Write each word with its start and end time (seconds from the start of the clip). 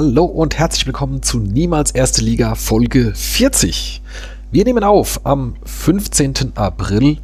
Hallo 0.00 0.26
und 0.26 0.56
herzlich 0.56 0.86
willkommen 0.86 1.24
zu 1.24 1.40
Niemals 1.40 1.90
Erste 1.90 2.22
Liga 2.22 2.54
Folge 2.54 3.12
40. 3.16 4.00
Wir 4.52 4.64
nehmen 4.64 4.84
auf 4.84 5.22
am 5.24 5.56
15. 5.64 6.52
April. 6.54 7.18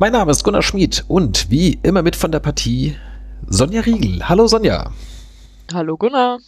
Mein 0.00 0.10
Name 0.10 0.32
ist 0.32 0.42
Gunnar 0.42 0.62
Schmid 0.62 1.04
und 1.06 1.48
wie 1.48 1.78
immer 1.84 2.02
mit 2.02 2.16
von 2.16 2.32
der 2.32 2.40
Partie 2.40 2.96
Sonja 3.46 3.82
Riegel. 3.82 4.28
Hallo 4.28 4.48
Sonja. 4.48 4.90
Hallo 5.72 5.96
Gunnar. 5.96 6.40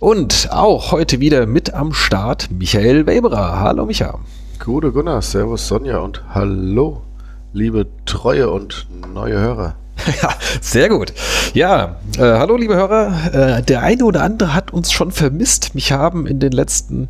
Und 0.00 0.48
auch 0.50 0.90
heute 0.90 1.20
wieder 1.20 1.46
mit 1.46 1.72
am 1.72 1.92
Start 1.92 2.50
Michael 2.50 3.06
Weberer. 3.06 3.60
Hallo 3.60 3.86
Micha. 3.86 4.18
Gute 4.58 4.90
Gunnar, 4.90 5.22
Servus 5.22 5.68
Sonja 5.68 5.98
und 5.98 6.20
hallo, 6.34 7.02
liebe 7.52 7.86
treue 8.06 8.50
und 8.50 8.88
neue 9.12 9.38
Hörer. 9.38 9.76
Ja, 10.22 10.34
sehr 10.60 10.88
gut. 10.88 11.12
Ja, 11.54 11.96
äh, 12.16 12.20
hallo 12.20 12.56
liebe 12.56 12.74
Hörer. 12.74 13.58
Äh, 13.58 13.62
der 13.62 13.82
eine 13.82 14.04
oder 14.04 14.22
andere 14.22 14.54
hat 14.54 14.72
uns 14.72 14.92
schon 14.92 15.12
vermisst. 15.12 15.74
Mich 15.74 15.92
haben 15.92 16.26
in 16.26 16.40
den 16.40 16.52
letzten 16.52 17.08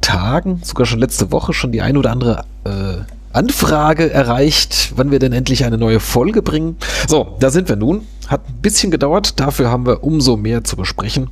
Tagen, 0.00 0.60
sogar 0.62 0.86
schon 0.86 0.98
letzte 0.98 1.32
Woche, 1.32 1.52
schon 1.52 1.72
die 1.72 1.82
eine 1.82 1.98
oder 1.98 2.10
andere 2.10 2.44
äh, 2.64 3.02
Anfrage 3.32 4.10
erreicht, 4.10 4.92
wann 4.96 5.10
wir 5.10 5.18
denn 5.18 5.32
endlich 5.32 5.64
eine 5.64 5.78
neue 5.78 6.00
Folge 6.00 6.42
bringen. 6.42 6.76
So, 7.08 7.36
da 7.40 7.50
sind 7.50 7.68
wir 7.68 7.76
nun. 7.76 8.06
Hat 8.28 8.48
ein 8.48 8.60
bisschen 8.62 8.90
gedauert, 8.90 9.40
dafür 9.40 9.70
haben 9.70 9.86
wir 9.86 10.04
umso 10.04 10.36
mehr 10.36 10.64
zu 10.64 10.76
besprechen. 10.76 11.30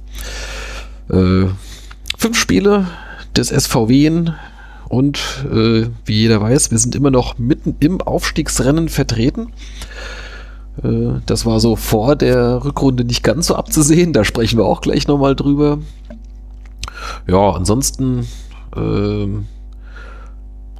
Äh, 1.11 1.47
fünf 2.19 2.39
Spiele 2.39 2.87
des 3.37 3.49
SVW 3.49 4.33
und 4.89 5.19
äh, 5.51 5.87
wie 6.05 6.15
jeder 6.15 6.41
weiß, 6.41 6.71
wir 6.71 6.79
sind 6.79 6.95
immer 6.95 7.11
noch 7.11 7.39
mitten 7.39 7.77
im 7.81 8.01
Aufstiegsrennen 8.01 8.89
vertreten. 8.89 9.53
Äh, 10.83 11.21
das 11.27 11.47
war 11.47 11.61
so 11.61 11.77
vor 11.77 12.17
der 12.17 12.65
Rückrunde 12.65 13.05
nicht 13.05 13.23
ganz 13.23 13.49
so 13.49 13.55
abzusehen. 13.55 14.13
Da 14.13 14.25
sprechen 14.25 14.59
wir 14.59 14.65
auch 14.65 14.81
gleich 14.81 15.07
nochmal 15.07 15.37
drüber. 15.37 15.79
Ja, 17.27 17.51
ansonsten 17.51 18.27
äh, 18.77 19.27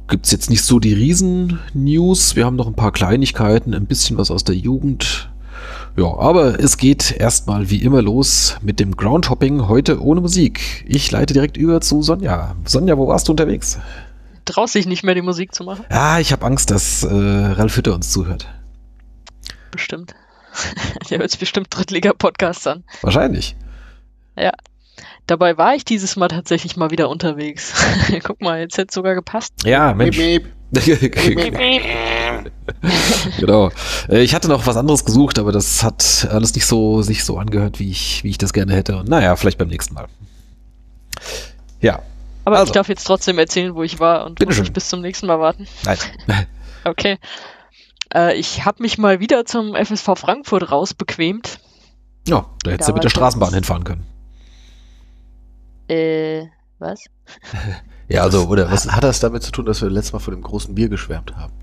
gibt 0.07 0.25
es 0.25 0.31
jetzt 0.31 0.49
nicht 0.49 0.63
so 0.63 0.79
die 0.79 0.93
Riesen-News. 0.93 2.35
Wir 2.35 2.45
haben 2.45 2.55
noch 2.55 2.67
ein 2.67 2.75
paar 2.75 2.91
Kleinigkeiten, 2.91 3.73
ein 3.73 3.85
bisschen 3.85 4.17
was 4.17 4.31
aus 4.31 4.43
der 4.43 4.55
Jugend. 4.55 5.29
Ja, 5.95 6.17
aber 6.17 6.59
es 6.59 6.77
geht 6.77 7.11
erstmal 7.11 7.69
wie 7.69 7.83
immer 7.83 8.01
los 8.01 8.57
mit 8.61 8.79
dem 8.79 8.97
Groundhopping 8.97 9.67
heute 9.67 10.01
ohne 10.01 10.21
Musik. 10.21 10.85
Ich 10.87 11.11
leite 11.11 11.33
direkt 11.33 11.55
über 11.55 11.81
zu 11.81 12.01
Sonja. 12.01 12.55
Sonja, 12.65 12.97
wo 12.97 13.07
warst 13.07 13.27
du 13.27 13.31
unterwegs? 13.31 13.77
Traust 14.45 14.75
dich 14.75 14.87
nicht 14.87 15.03
mehr 15.03 15.15
die 15.15 15.21
Musik 15.21 15.53
zu 15.53 15.63
machen? 15.63 15.85
Ja, 15.89 16.19
ich 16.19 16.31
habe 16.31 16.45
Angst, 16.45 16.71
dass 16.71 17.03
äh, 17.03 17.07
Ralf 17.07 17.77
Hütter 17.77 17.93
uns 17.93 18.11
zuhört 18.11 18.47
bestimmt. 19.73 20.15
Der 21.09 21.19
hört 21.19 21.31
sich 21.31 21.39
bestimmt 21.39 21.67
Drittliga-Podcasts 21.69 22.67
an. 22.67 22.83
Wahrscheinlich. 23.01 23.55
Ja. 24.37 24.51
Dabei 25.27 25.57
war 25.57 25.75
ich 25.75 25.85
dieses 25.85 26.15
Mal 26.15 26.27
tatsächlich 26.27 26.75
mal 26.75 26.91
wieder 26.91 27.09
unterwegs. 27.09 27.73
Guck 28.23 28.41
mal, 28.41 28.59
jetzt 28.59 28.77
hätte 28.77 28.89
es 28.89 28.95
sogar 28.95 29.15
gepasst. 29.15 29.53
Ja, 29.63 29.93
Mensch. 29.93 30.17
Miep, 30.17 30.43
miep. 30.43 30.53
genau. 33.39 33.69
Äh, 34.09 34.23
ich 34.23 34.33
hatte 34.33 34.47
noch 34.47 34.65
was 34.65 34.75
anderes 34.75 35.05
gesucht, 35.05 35.37
aber 35.37 35.51
das 35.51 35.83
hat 35.83 36.27
alles 36.31 36.55
nicht 36.55 36.65
so 36.65 37.03
sich 37.03 37.23
so 37.23 37.37
angehört, 37.37 37.79
wie 37.79 37.91
ich, 37.91 38.23
wie 38.23 38.31
ich 38.31 38.39
das 38.39 38.53
gerne 38.53 38.73
hätte. 38.73 38.97
Und 38.97 39.07
naja, 39.07 39.35
vielleicht 39.35 39.59
beim 39.59 39.67
nächsten 39.67 39.93
Mal. 39.93 40.07
Ja. 41.79 42.01
Aber 42.45 42.57
also. 42.57 42.69
ich 42.69 42.73
darf 42.73 42.89
jetzt 42.89 43.05
trotzdem 43.05 43.37
erzählen, 43.37 43.75
wo 43.75 43.83
ich 43.83 43.99
war 43.99 44.25
und 44.25 44.43
muss 44.43 44.59
nicht 44.59 44.73
bis 44.73 44.89
zum 44.89 45.01
nächsten 45.01 45.27
Mal 45.27 45.39
warten. 45.39 45.67
Nein. 45.85 46.47
okay. 46.85 47.19
Äh, 48.13 48.37
ich 48.37 48.65
habe 48.65 48.81
mich 48.81 48.97
mal 48.97 49.19
wieder 49.19 49.45
zum 49.45 49.75
FSV 49.75 50.05
Frankfurt 50.15 50.71
rausbequemt. 50.71 51.59
Ja, 52.27 52.45
da 52.63 52.71
hättest 52.71 52.89
du 52.89 52.93
mit 52.93 53.03
der 53.03 53.09
Straßenbahn 53.09 53.53
hinfahren 53.53 53.83
können. 53.83 54.05
Äh, 55.89 56.45
was? 56.79 57.03
ja, 58.07 58.21
also, 58.21 58.47
oder 58.47 58.71
was 58.71 58.89
hat 58.89 59.03
das 59.03 59.19
damit 59.19 59.43
zu 59.43 59.51
tun, 59.51 59.65
dass 59.65 59.81
wir 59.81 59.89
letztes 59.89 60.13
Mal 60.13 60.19
von 60.19 60.33
dem 60.33 60.43
großen 60.43 60.73
Bier 60.73 60.89
geschwärmt 60.89 61.35
haben? 61.35 61.53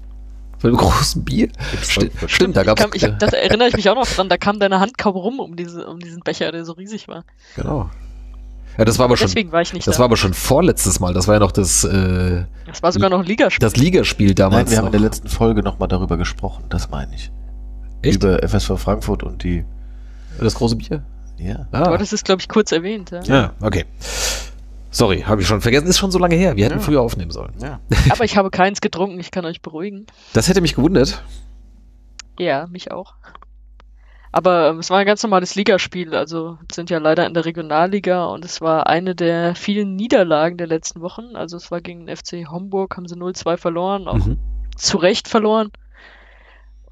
Von 0.58 0.72
dem 0.72 0.76
großen 0.76 1.24
Bier? 1.24 1.48
Stimmt, 1.82 2.12
stimmt 2.26 2.56
da 2.56 2.64
gab's. 2.64 2.84
Ich, 2.92 3.02
das 3.18 3.32
erinnere 3.32 3.68
ich 3.68 3.76
mich 3.76 3.88
auch 3.88 3.94
noch 3.94 4.06
dran, 4.06 4.28
da 4.28 4.36
kam 4.36 4.60
deine 4.60 4.78
Hand 4.78 4.98
kaum 4.98 5.16
rum 5.16 5.40
um, 5.40 5.56
diese, 5.56 5.86
um 5.86 5.98
diesen 5.98 6.20
Becher, 6.20 6.52
der 6.52 6.66
so 6.66 6.72
riesig 6.72 7.08
war. 7.08 7.24
Genau. 7.56 7.88
Ja, 8.78 8.84
das 8.84 8.98
war 8.98 9.04
aber 9.06 9.16
Deswegen 9.16 9.48
schon. 9.48 9.52
War 9.52 9.60
ich 9.62 9.72
nicht 9.72 9.86
das 9.86 9.96
da. 9.96 9.98
war 10.00 10.04
aber 10.06 10.16
schon 10.16 10.32
vorletztes 10.32 11.00
Mal. 11.00 11.12
Das 11.12 11.26
war 11.28 11.34
ja 11.34 11.40
noch 11.40 11.52
das. 11.52 11.84
Äh, 11.84 12.44
das 12.66 12.82
war 12.82 12.92
sogar 12.92 13.10
noch 13.10 13.18
ein 13.20 13.26
Ligaspiel. 13.26 13.58
Das 13.60 13.76
Ligaspiel 13.76 14.34
damals. 14.34 14.64
Nein, 14.64 14.70
wir 14.70 14.78
haben 14.78 14.86
in 14.86 14.92
der 14.92 15.00
letzten 15.00 15.28
Folge 15.28 15.62
nochmal 15.62 15.88
darüber 15.88 16.16
gesprochen. 16.16 16.64
Das 16.68 16.90
meine 16.90 17.14
ich. 17.14 17.30
Echt? 18.02 18.16
Über 18.22 18.42
FSV 18.42 18.78
Frankfurt 18.78 19.22
und 19.22 19.42
die. 19.44 19.64
Das 20.40 20.54
große 20.54 20.76
Bier? 20.76 21.02
Ja. 21.36 21.66
Ah. 21.72 21.84
Aber 21.86 21.98
das 21.98 22.12
ist, 22.12 22.24
glaube 22.24 22.40
ich, 22.40 22.48
kurz 22.48 22.72
erwähnt. 22.72 23.10
Ja, 23.10 23.22
ja 23.22 23.52
okay. 23.60 23.84
Sorry, 24.90 25.22
habe 25.22 25.42
ich 25.42 25.46
schon 25.46 25.60
vergessen. 25.60 25.86
Ist 25.86 25.98
schon 25.98 26.10
so 26.10 26.18
lange 26.18 26.34
her. 26.36 26.56
Wir 26.56 26.64
hätten 26.64 26.78
Ja. 26.78 26.84
früher 26.84 27.00
aufnehmen 27.00 27.30
sollen. 27.30 27.52
Ja. 27.60 27.80
Aber 28.10 28.24
ich 28.24 28.36
habe 28.36 28.50
keins 28.50 28.80
getrunken, 28.80 29.20
ich 29.20 29.30
kann 29.30 29.44
euch 29.44 29.60
beruhigen. 29.62 30.06
Das 30.32 30.48
hätte 30.48 30.60
mich 30.60 30.74
gewundert. 30.74 31.22
Ja, 32.38 32.66
mich 32.68 32.90
auch. 32.90 33.14
Aber 34.32 34.68
ähm, 34.68 34.78
es 34.78 34.90
war 34.90 34.98
ein 34.98 35.06
ganz 35.06 35.22
normales 35.22 35.54
Ligaspiel. 35.54 36.14
Also 36.14 36.58
sind 36.72 36.88
ja 36.90 36.98
leider 36.98 37.26
in 37.26 37.34
der 37.34 37.44
Regionalliga 37.44 38.26
und 38.26 38.44
es 38.44 38.60
war 38.60 38.86
eine 38.86 39.14
der 39.14 39.54
vielen 39.54 39.96
Niederlagen 39.96 40.56
der 40.56 40.68
letzten 40.68 41.00
Wochen. 41.00 41.34
Also 41.34 41.56
es 41.56 41.70
war 41.70 41.80
gegen 41.80 42.06
den 42.06 42.16
FC 42.16 42.48
Homburg, 42.50 42.96
haben 42.96 43.08
sie 43.08 43.16
0-2 43.16 43.56
verloren, 43.56 44.06
auch 44.06 44.14
Mhm. 44.24 44.38
zu 44.76 44.98
Recht 44.98 45.26
verloren. 45.28 45.70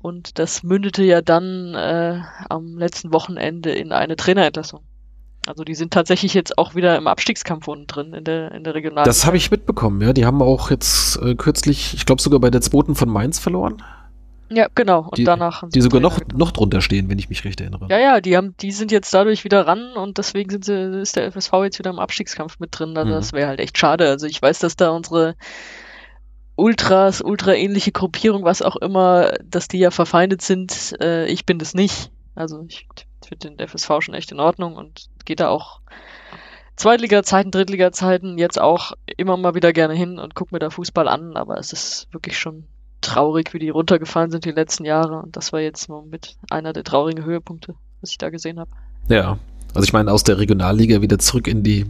Und 0.00 0.38
das 0.38 0.62
mündete 0.62 1.03
ja 1.03 1.22
dann 1.22 1.75
äh, 1.75 2.21
am 2.49 2.76
letzten 2.78 3.12
Wochenende 3.12 3.70
in 3.70 3.93
eine 3.93 4.16
Trainerentlassung. 4.16 4.81
Also 5.47 5.65
die 5.65 5.75
sind 5.75 5.93
tatsächlich 5.93 6.34
jetzt 6.34 6.59
auch 6.59 6.75
wieder 6.75 6.97
im 6.99 7.06
Abstiegskampf 7.06 7.69
unten 7.69 7.87
drin 7.87 8.12
in 8.12 8.25
der, 8.25 8.53
in 8.53 8.65
der 8.65 8.75
Regionalliga. 8.75 9.09
Das 9.09 9.25
habe 9.26 9.37
ich 9.37 9.50
mitbekommen, 9.50 10.00
ja. 10.03 10.12
Die 10.12 10.26
haben 10.26 10.43
auch 10.43 10.70
jetzt 10.70 11.16
äh, 11.22 11.34
kürzlich, 11.34 11.94
ich 11.94 12.05
glaube 12.05 12.20
sogar 12.20 12.38
bei 12.38 12.50
der 12.50 12.60
zweiten 12.60 12.94
von 12.94 13.09
Mainz 13.09 13.38
verloren. 13.38 13.82
Ja, 14.51 14.67
genau. 14.75 15.01
Und 15.03 15.19
die- 15.19 15.25
danach 15.25 15.63
haben 15.63 15.71
Die 15.71 15.81
sogar 15.81 16.01
Trainer 16.01 16.25
noch, 16.33 16.39
noch 16.39 16.51
drunter 16.53 16.81
stehen, 16.81 17.09
wenn 17.09 17.19
ich 17.19 17.29
mich 17.29 17.45
recht 17.45 17.61
erinnere. 17.61 17.87
Ja, 17.91 17.99
ja, 17.99 18.21
die 18.21 18.37
haben, 18.37 18.55
die 18.61 18.73
sind 18.73 18.91
jetzt 18.93 19.13
dadurch 19.15 19.45
wieder 19.45 19.67
ran 19.67 19.93
und 19.95 20.19
deswegen 20.19 20.51
sind 20.51 20.65
sie, 20.65 21.01
ist 21.01 21.17
der 21.17 21.27
FSV 21.31 21.53
jetzt 21.65 21.79
wieder 21.79 21.91
im 21.91 21.99
Abstiegskampf 21.99 22.59
mit 22.59 22.71
drin. 22.79 22.97
Also 22.97 23.11
Mhm. 23.11 23.15
das 23.17 23.33
wäre 23.33 23.49
halt 23.49 23.61
echt 23.61 23.77
schade. 23.79 24.09
Also 24.09 24.27
ich 24.27 24.41
weiß, 24.41 24.59
dass 24.61 24.77
da 24.77 24.91
unsere 24.91 25.35
Ultras, 26.57 27.21
ultraähnliche 27.21 27.93
Gruppierung, 27.93 28.45
was 28.45 28.63
auch 28.63 28.75
immer, 28.77 29.33
dass 29.45 29.69
die 29.69 29.79
ja 29.79 29.91
verfeindet 29.93 30.43
sind. 30.43 30.95
Äh, 31.01 31.27
ich 31.27 31.47
bin 31.47 31.59
das 31.59 31.73
nicht. 31.75 32.11
Also 32.35 32.65
ich 32.69 32.89
finde 33.27 33.51
den 33.51 33.59
FSV 33.69 34.01
schon 34.01 34.15
echt 34.15 34.33
in 34.33 34.41
Ordnung 34.41 34.75
und 34.77 35.07
geht 35.25 35.41
da 35.41 35.49
auch 35.51 35.81
Zweitliga-Zeiten, 36.77 37.51
Drittliga-Zeiten 37.51 38.39
jetzt 38.39 38.61
auch 38.61 38.93
immer 39.17 39.37
mal 39.37 39.55
wieder 39.55 39.73
gerne 39.73 39.95
hin 39.95 40.19
und 40.19 40.35
guck 40.35 40.53
mir 40.53 40.59
da 40.61 40.71
Fußball 40.71 41.09
an, 41.09 41.37
aber 41.37 41.59
es 41.59 41.73
ist 41.73 42.09
wirklich 42.13 42.39
schon 42.39 42.67
traurig, 43.01 43.55
wie 43.55 43.59
die 43.59 43.71
runtergefallen 43.71 44.31
sind 44.31 44.45
die 44.45 44.51
letzten 44.51 44.85
Jahre 44.85 45.23
und 45.23 45.37
das 45.37 45.53
war 45.53 45.61
jetzt 45.61 45.89
mal 45.89 46.03
mit 46.03 46.37
einer 46.51 46.73
der 46.73 46.85
traurigen 46.85 47.25
Höhepunkte, 47.25 47.75
was 48.01 48.11
ich 48.11 48.19
da 48.19 48.31
gesehen 48.31 48.59
habe. 48.59 48.71
Ja. 49.09 49.39
Also 49.75 49.85
ich 49.85 49.93
meine, 49.93 50.11
aus 50.13 50.25
der 50.25 50.39
Regionalliga 50.39 51.03
wieder 51.03 51.19
zurück 51.19 51.47
in 51.47 51.63
die 51.63 51.87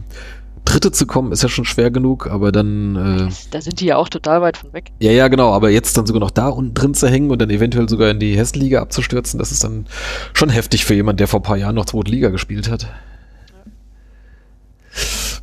dritte 0.65 0.91
zu 0.91 1.07
kommen, 1.07 1.31
ist 1.31 1.41
ja 1.41 1.49
schon 1.49 1.65
schwer 1.65 1.89
genug, 1.89 2.27
aber 2.27 2.51
dann, 2.51 3.29
Da 3.51 3.61
sind 3.61 3.79
die 3.79 3.85
ja 3.85 3.95
auch 3.95 4.09
total 4.09 4.41
weit 4.41 4.57
von 4.57 4.73
weg. 4.73 4.91
äh, 4.99 5.05
ja, 5.07 5.11
ja, 5.11 5.27
genau, 5.27 5.51
aber 5.53 5.69
jetzt 5.69 5.97
dann 5.97 6.05
sogar 6.05 6.19
noch 6.19 6.31
da 6.31 6.49
unten 6.49 6.73
drin 6.73 6.93
zu 6.93 7.07
hängen 7.07 7.31
und 7.31 7.41
dann 7.41 7.49
eventuell 7.49 7.89
sogar 7.89 8.11
in 8.11 8.19
die 8.19 8.37
Hessenliga 8.37 8.81
abzustürzen, 8.81 9.39
das 9.39 9.51
ist 9.51 9.63
dann 9.63 9.87
schon 10.33 10.49
heftig 10.49 10.85
für 10.85 10.93
jemanden, 10.93 11.17
der 11.17 11.27
vor 11.27 11.39
ein 11.39 11.43
paar 11.43 11.57
Jahren 11.57 11.75
noch 11.75 11.85
zweite 11.85 12.11
Liga 12.11 12.29
gespielt 12.29 12.69
hat. 12.69 12.87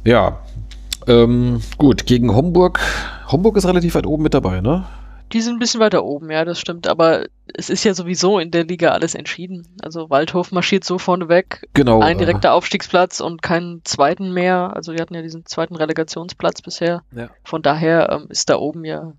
Ja. 0.05 0.41
Ähm, 1.09 1.61
gut, 1.79 2.07
gegen 2.07 2.35
Homburg. 2.35 2.81
Homburg 3.29 3.57
ist 3.57 3.67
relativ 3.67 3.95
weit 3.95 4.07
oben 4.07 4.23
mit 4.23 4.35
dabei, 4.35 4.61
ne? 4.61 4.85
Die 5.33 5.41
sind 5.41 5.57
ein 5.57 5.59
bisschen 5.59 5.81
weiter 5.81 6.05
oben, 6.05 6.31
ja, 6.31 6.45
das 6.45 6.61
stimmt. 6.61 6.87
Aber 6.87 7.27
es 7.53 7.69
ist 7.69 7.85
ja 7.85 7.95
sowieso 7.95 8.39
in 8.39 8.51
der 8.51 8.65
Liga 8.65 8.91
alles 8.91 9.15
entschieden. 9.15 9.67
Also 9.83 10.09
Waldhof 10.09 10.53
marschiert 10.53 10.85
so 10.85 10.99
vorne 10.99 11.29
weg, 11.29 11.69
Genau. 11.75 12.01
ein 12.01 12.17
äh, 12.17 12.19
direkter 12.21 12.53
Aufstiegsplatz 12.53 13.21
und 13.21 13.43
keinen 13.43 13.81
zweiten 13.85 14.33
mehr. 14.33 14.75
Also 14.77 14.93
wir 14.93 15.01
hatten 15.01 15.15
ja 15.15 15.23
diesen 15.23 15.45
zweiten 15.45 15.75
Relegationsplatz 15.75 16.63
bisher. 16.63 17.03
Ja. 17.15 17.31
Von 17.45 17.63
daher 17.63 18.11
ähm, 18.13 18.27
ist 18.29 18.49
da 18.51 18.57
oben 18.57 18.85
ja 18.85 19.15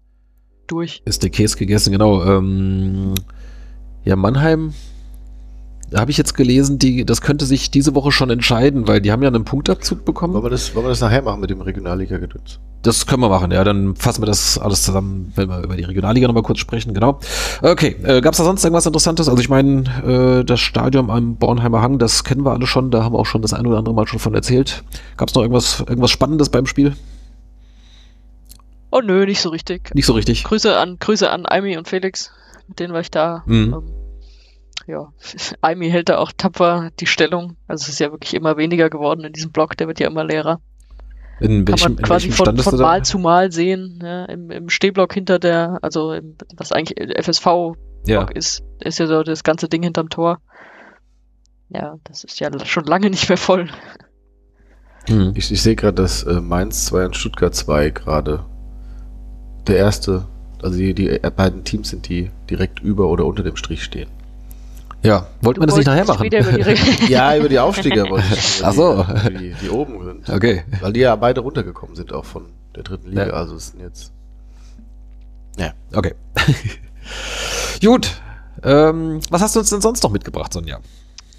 durch. 0.67 1.01
Ist 1.05 1.23
der 1.23 1.29
Käse 1.29 1.57
gegessen, 1.57 1.91
genau. 1.91 2.23
Ähm, 2.23 3.13
ja, 4.05 4.15
Mannheim, 4.15 4.73
da 5.89 5.99
habe 5.99 6.11
ich 6.11 6.17
jetzt 6.17 6.33
gelesen, 6.33 6.79
die, 6.79 7.05
das 7.05 7.21
könnte 7.21 7.45
sich 7.45 7.71
diese 7.71 7.95
Woche 7.95 8.11
schon 8.11 8.29
entscheiden, 8.29 8.87
weil 8.87 9.01
die 9.01 9.11
haben 9.11 9.23
ja 9.23 9.29
einen 9.29 9.45
Punktabzug 9.45 10.05
bekommen. 10.05 10.33
Wollen 10.33 10.43
wir 10.43 10.49
das, 10.49 10.75
wollen 10.75 10.85
wir 10.85 10.89
das 10.89 11.01
nachher 11.01 11.21
machen 11.21 11.41
mit 11.41 11.49
dem 11.49 11.61
Regionalliga-Gedöns? 11.61 12.59
Das 12.83 13.05
können 13.05 13.21
wir 13.21 13.29
machen, 13.29 13.51
ja. 13.51 13.63
Dann 13.63 13.95
fassen 13.95 14.21
wir 14.21 14.27
das 14.27 14.57
alles 14.57 14.83
zusammen, 14.83 15.33
wenn 15.35 15.49
wir 15.49 15.63
über 15.63 15.75
die 15.75 15.83
Regionalliga 15.83 16.27
nochmal 16.27 16.43
kurz 16.43 16.59
sprechen, 16.59 16.93
genau. 16.93 17.19
Okay, 17.61 17.95
äh, 18.03 18.21
gab 18.21 18.33
es 18.33 18.37
da 18.37 18.43
sonst 18.43 18.63
irgendwas 18.63 18.85
Interessantes? 18.85 19.27
Also 19.27 19.41
ich 19.41 19.49
meine, 19.49 20.41
äh, 20.41 20.45
das 20.45 20.59
Stadion 20.59 21.09
am 21.09 21.35
Bornheimer 21.35 21.81
Hang, 21.81 21.99
das 21.99 22.23
kennen 22.23 22.45
wir 22.45 22.51
alle 22.51 22.67
schon, 22.67 22.91
da 22.91 23.03
haben 23.03 23.13
wir 23.13 23.19
auch 23.19 23.25
schon 23.25 23.41
das 23.41 23.53
ein 23.53 23.65
oder 23.65 23.77
andere 23.77 23.95
Mal 23.95 24.07
schon 24.07 24.19
von 24.19 24.33
erzählt. 24.33 24.83
Gab 25.17 25.29
es 25.29 25.35
noch 25.35 25.41
irgendwas, 25.41 25.79
irgendwas 25.81 26.11
Spannendes 26.11 26.49
beim 26.49 26.65
Spiel? 26.65 26.95
Oh 28.91 29.01
nö, 29.01 29.25
nicht 29.25 29.41
so 29.41 29.49
richtig. 29.49 29.93
Nicht 29.93 30.05
so 30.05 30.13
richtig. 30.13 30.43
Grüße 30.43 30.77
an, 30.77 30.97
Grüße 30.99 31.29
an 31.29 31.45
Aimi 31.45 31.77
und 31.77 31.87
Felix, 31.87 32.31
mit 32.67 32.79
denen 32.79 32.93
war 32.93 33.01
ich 33.01 33.11
da. 33.11 33.43
Mhm. 33.45 33.73
Ähm, 33.73 33.83
ja, 34.87 35.11
Aimi 35.61 35.89
hält 35.89 36.09
da 36.09 36.17
auch 36.19 36.31
tapfer 36.31 36.91
die 36.99 37.07
Stellung. 37.07 37.57
Also 37.67 37.83
es 37.83 37.89
ist 37.89 37.99
ja 37.99 38.11
wirklich 38.11 38.33
immer 38.33 38.55
weniger 38.57 38.89
geworden 38.89 39.25
in 39.25 39.33
diesem 39.33 39.51
Block, 39.51 39.75
der 39.77 39.87
wird 39.87 39.99
ja 39.99 40.07
immer 40.07 40.23
leerer. 40.23 40.61
In 41.39 41.65
Kann 41.65 41.67
welchem, 41.67 41.93
man 41.95 42.03
quasi 42.03 42.27
in 42.27 42.31
welchem 42.37 42.57
von, 42.57 42.57
von? 42.57 42.79
Mal 42.79 43.05
zu 43.05 43.19
Mal 43.19 43.51
sehen. 43.51 43.99
Ja, 44.01 44.25
im, 44.25 44.49
Im 44.49 44.69
Stehblock 44.69 45.13
hinter 45.13 45.39
der, 45.39 45.77
also 45.81 46.13
im, 46.13 46.35
was 46.55 46.71
eigentlich 46.71 46.97
FSV-Block 47.19 47.77
Ja. 48.07 48.23
ist, 48.33 48.63
ist 48.79 48.99
ja 48.99 49.07
so 49.07 49.23
das 49.23 49.43
ganze 49.43 49.67
Ding 49.69 49.83
hinterm 49.83 50.09
Tor. 50.09 50.39
Ja, 51.69 51.97
das 52.05 52.23
ist 52.23 52.39
ja 52.39 52.49
schon 52.65 52.85
lange 52.85 53.09
nicht 53.09 53.29
mehr 53.29 53.37
voll. 53.37 53.69
Hm. 55.07 55.33
Ich, 55.35 55.51
ich 55.51 55.61
sehe 55.61 55.75
gerade, 55.75 56.01
dass 56.01 56.23
äh, 56.23 56.41
Mainz 56.41 56.85
2 56.85 57.05
und 57.05 57.15
Stuttgart 57.15 57.53
2 57.53 57.91
gerade 57.91 58.45
der 59.67 59.77
erste, 59.77 60.25
also 60.61 60.77
die, 60.77 60.93
die 60.93 61.09
äh, 61.09 61.31
beiden 61.35 61.63
Teams 61.63 61.89
sind, 61.89 62.07
die 62.09 62.31
direkt 62.49 62.79
über 62.81 63.07
oder 63.09 63.25
unter 63.25 63.43
dem 63.43 63.55
Strich 63.55 63.83
stehen. 63.83 64.09
Ja, 65.03 65.27
wollten 65.41 65.61
wir 65.61 65.67
das 65.67 65.75
nicht 65.77 65.87
nachher 65.87 66.05
machen? 66.05 66.23
wieder 66.23 66.39
über 66.39 66.73
Ja, 67.07 67.37
über 67.37 67.49
die 67.49 67.59
Aufsteiger 67.59 68.09
wollte 68.09 68.25
ich. 68.33 68.61
Ach 68.63 68.73
so. 68.73 69.05
Die, 69.29 69.37
die, 69.37 69.53
die 69.61 69.69
oben 69.69 70.03
sind. 70.03 70.29
Okay. 70.29 70.63
Weil 70.81 70.93
die 70.93 71.01
ja 71.01 71.15
beide 71.15 71.41
runtergekommen 71.41 71.95
sind, 71.95 72.11
auch 72.13 72.25
von 72.25 72.47
der 72.75 72.83
dritten 72.83 73.09
Liga. 73.09 73.27
Ja. 73.27 73.33
Also 73.33 73.55
es 73.55 73.69
sind 73.69 73.81
jetzt. 73.81 74.11
Okay. 75.93 76.13
Gut. 77.81 78.21
Ähm, 78.63 79.19
was 79.29 79.41
hast 79.41 79.55
du 79.55 79.59
uns 79.59 79.69
denn 79.69 79.81
sonst 79.81 80.03
noch 80.03 80.11
mitgebracht, 80.11 80.51
Sonja? 80.53 80.79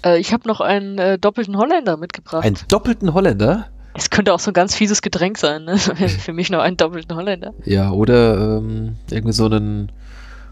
äh, 0.05 0.19
ich 0.19 0.31
habe 0.33 0.47
noch 0.47 0.61
einen 0.61 0.97
äh, 0.97 1.19
doppelten 1.19 1.57
Holländer 1.57 1.97
mitgebracht. 1.97 2.43
Einen 2.45 2.57
doppelten 2.69 3.13
Holländer? 3.13 3.67
Es 3.93 4.09
könnte 4.09 4.33
auch 4.33 4.39
so 4.39 4.51
ein 4.51 4.53
ganz 4.53 4.75
fieses 4.75 5.01
Getränk 5.01 5.37
sein, 5.37 5.65
ne? 5.65 5.77
Für 5.77 6.31
mich 6.31 6.49
noch 6.49 6.59
einen 6.59 6.77
doppelten 6.77 7.15
Holländer. 7.15 7.53
Ja, 7.65 7.91
oder 7.91 8.57
ähm, 8.57 8.95
irgendwie 9.09 9.33
so 9.33 9.45
einen 9.47 9.91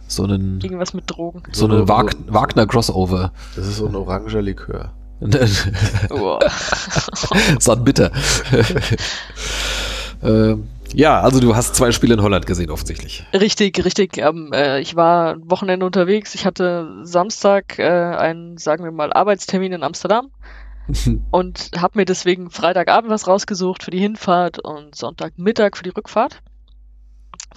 so 0.08 0.24
einen 0.24 0.60
Irgendwas 0.62 0.94
mit 0.94 1.04
Drogen. 1.08 1.44
so 1.52 1.66
eine 1.66 1.80
So- 1.80 1.88
Wag 1.88 2.12
so- 2.14 2.34
Wagner 2.34 2.66
Crossover. 2.68 3.32
Das 3.56 3.68
ist 3.68 3.78
so 3.78 3.88
ein 3.88 3.96
oranger 3.96 4.42
Likör. 4.42 4.94
Oh. 6.12 6.40
so 7.60 7.72
ein 7.72 7.84
Bitter. 7.84 8.12
ähm, 10.24 10.68
ja, 10.94 11.20
also 11.20 11.40
du 11.40 11.56
hast 11.56 11.76
zwei 11.76 11.92
Spiele 11.92 12.14
in 12.14 12.22
Holland 12.22 12.46
gesehen, 12.46 12.70
offensichtlich. 12.72 13.26
Richtig, 13.34 13.84
richtig. 13.84 14.18
Ähm, 14.18 14.52
äh, 14.54 14.80
ich 14.80 14.96
war 14.96 15.34
ein 15.34 15.50
Wochenende 15.50 15.86
unterwegs. 15.86 16.34
Ich 16.36 16.46
hatte 16.46 16.88
Samstag 17.04 17.78
äh, 17.80 17.84
einen, 17.84 18.58
sagen 18.58 18.84
wir 18.84 18.92
mal, 18.92 19.12
Arbeitstermin 19.12 19.74
in 19.74 19.84
Amsterdam 19.84 20.30
und 21.32 21.72
habe 21.78 21.98
mir 22.00 22.06
deswegen 22.06 22.50
Freitagabend 22.50 23.12
was 23.12 23.28
rausgesucht 23.28 23.84
für 23.84 23.92
die 23.92 24.00
Hinfahrt 24.00 24.60
und 24.60 24.96
Sonntagmittag 24.96 25.76
für 25.76 25.84
die 25.84 25.90
Rückfahrt. 25.90 26.42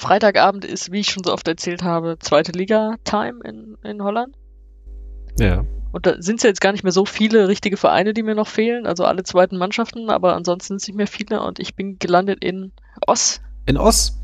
Freitagabend 0.01 0.65
ist, 0.65 0.93
wie 0.93 1.01
ich 1.01 1.11
schon 1.11 1.25
so 1.25 1.33
oft 1.33 1.47
erzählt 1.47 1.83
habe, 1.83 2.19
zweite 2.19 2.53
Liga-Time 2.53 3.41
in, 3.45 3.77
in 3.83 4.03
Holland. 4.03 4.35
ja. 5.39 5.65
Und 5.93 6.07
da 6.07 6.23
sind 6.23 6.37
es 6.37 6.45
ja 6.45 6.49
jetzt 6.49 6.61
gar 6.61 6.71
nicht 6.71 6.85
mehr 6.85 6.93
so 6.93 7.05
viele 7.05 7.49
richtige 7.49 7.77
Vereine, 7.77 8.15
die 8.15 8.23
mir 8.23 8.37
noch 8.37 8.47
fehlen, 8.47 8.87
also 8.87 9.05
alle 9.05 9.25
zweiten 9.25 9.57
Mannschaften, 9.57 10.09
aber 10.09 10.37
ansonsten 10.37 10.69
sind 10.69 10.77
es 10.77 10.87
nicht 10.87 10.97
mehr 10.97 11.09
viele 11.09 11.43
und 11.43 11.59
ich 11.59 11.75
bin 11.75 11.99
gelandet 11.99 12.45
in 12.45 12.71
Oss. 13.09 13.41
In 13.67 13.77
Oss. 13.77 14.17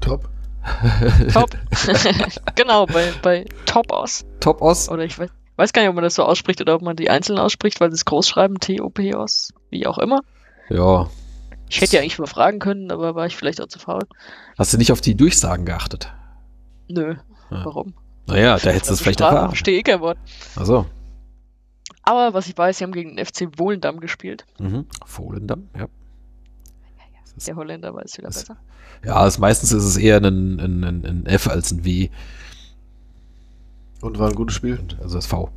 Top. 0.00 0.28
Top. 1.32 1.50
genau, 2.54 2.86
bei, 2.86 3.12
bei 3.22 3.46
Top 3.66 3.90
Oss. 3.90 4.24
Top 4.38 4.62
Oss. 4.62 4.88
Oder 4.88 5.04
ich 5.04 5.18
weiß, 5.18 5.30
weiß 5.56 5.72
gar 5.72 5.82
nicht, 5.82 5.88
ob 5.88 5.96
man 5.96 6.04
das 6.04 6.14
so 6.14 6.24
ausspricht 6.24 6.60
oder 6.60 6.76
ob 6.76 6.82
man 6.82 6.94
die 6.94 7.10
einzeln 7.10 7.38
ausspricht, 7.38 7.80
weil 7.80 7.90
sie 7.90 7.96
es 7.96 8.04
groß 8.04 8.28
schreiben, 8.28 8.60
T-O-P-Os, 8.60 9.52
wie 9.70 9.86
auch 9.86 9.98
immer. 9.98 10.20
Ja. 10.68 11.08
Ich 11.74 11.80
hätte 11.80 11.96
ja 11.96 12.02
eigentlich 12.02 12.18
mal 12.18 12.26
fragen 12.26 12.58
können, 12.58 12.90
aber 12.90 13.14
war 13.14 13.26
ich 13.26 13.36
vielleicht 13.36 13.60
auch 13.60 13.66
zu 13.66 13.78
faul. 13.78 14.02
Hast 14.58 14.72
du 14.74 14.78
nicht 14.78 14.92
auf 14.92 15.00
die 15.00 15.14
Durchsagen 15.14 15.64
geachtet? 15.64 16.12
Nö, 16.88 17.14
Ja. 17.50 17.64
warum? 17.64 17.94
Naja, 18.26 18.58
da 18.58 18.70
hättest 18.70 18.90
du 18.90 18.94
es 18.94 19.00
vielleicht 19.00 19.20
erfahren. 19.22 19.48
Verstehe 19.48 19.78
ich 19.78 19.84
kein 19.84 20.00
Wort. 20.00 20.18
Also. 20.54 20.86
Aber 22.02 22.34
was 22.34 22.46
ich 22.48 22.56
weiß, 22.58 22.78
sie 22.78 22.84
haben 22.84 22.92
gegen 22.92 23.16
den 23.16 23.24
FC 23.24 23.48
Wohlendam 23.58 24.00
gespielt. 24.00 24.44
Mhm. 24.58 24.86
Volendam, 25.06 25.68
ja. 25.76 25.86
Der 27.46 27.56
Holländer 27.56 27.94
weiß 27.94 28.18
wieder 28.18 28.28
Das- 28.28 28.40
besser. 28.40 28.58
Ja, 29.04 29.14
also 29.14 29.40
meistens 29.40 29.72
ist 29.72 29.84
es 29.84 29.96
eher 29.96 30.18
ein, 30.18 30.60
ein, 30.60 30.84
ein, 30.84 31.04
ein 31.06 31.26
F 31.26 31.48
als 31.48 31.72
ein 31.72 31.84
W. 31.84 32.10
Und 34.02 34.18
war 34.18 34.28
ein 34.28 34.34
gutes 34.34 34.54
Spiel. 34.56 34.78
Also 35.02 35.16
das 35.16 35.26
V. 35.26 35.48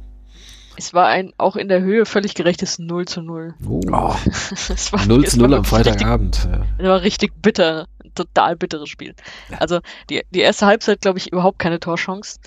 Es 0.78 0.94
war 0.94 1.08
ein 1.08 1.34
auch 1.38 1.56
in 1.56 1.68
der 1.68 1.82
Höhe 1.82 2.06
völlig 2.06 2.34
gerechtes 2.34 2.80
0 2.80 3.06
zu 3.06 3.22
0. 3.22 3.56
Oh. 3.68 4.16
es 4.26 4.92
war, 4.92 5.06
0 5.06 5.24
es 5.24 5.32
zu 5.32 5.42
war 5.42 5.48
0 5.48 5.58
am 5.58 5.66
wirklich 5.66 5.88
richtig 5.88 5.98
Freitagabend. 5.98 6.48
Ja. 6.52 6.66
Das 6.78 6.88
war 6.88 7.02
richtig 7.02 7.34
bitter. 7.42 7.88
Ein 8.04 8.14
total 8.14 8.56
bitteres 8.56 8.90
Spiel. 8.90 9.16
Also 9.60 9.80
die, 10.10 10.24
die 10.32 10.42
erste 10.42 10.66
Halbzeit, 10.66 11.02
glaube 11.02 11.18
ich, 11.18 11.32
überhaupt 11.32 11.60
keine 11.60 11.80
Torchance. 11.80 12.40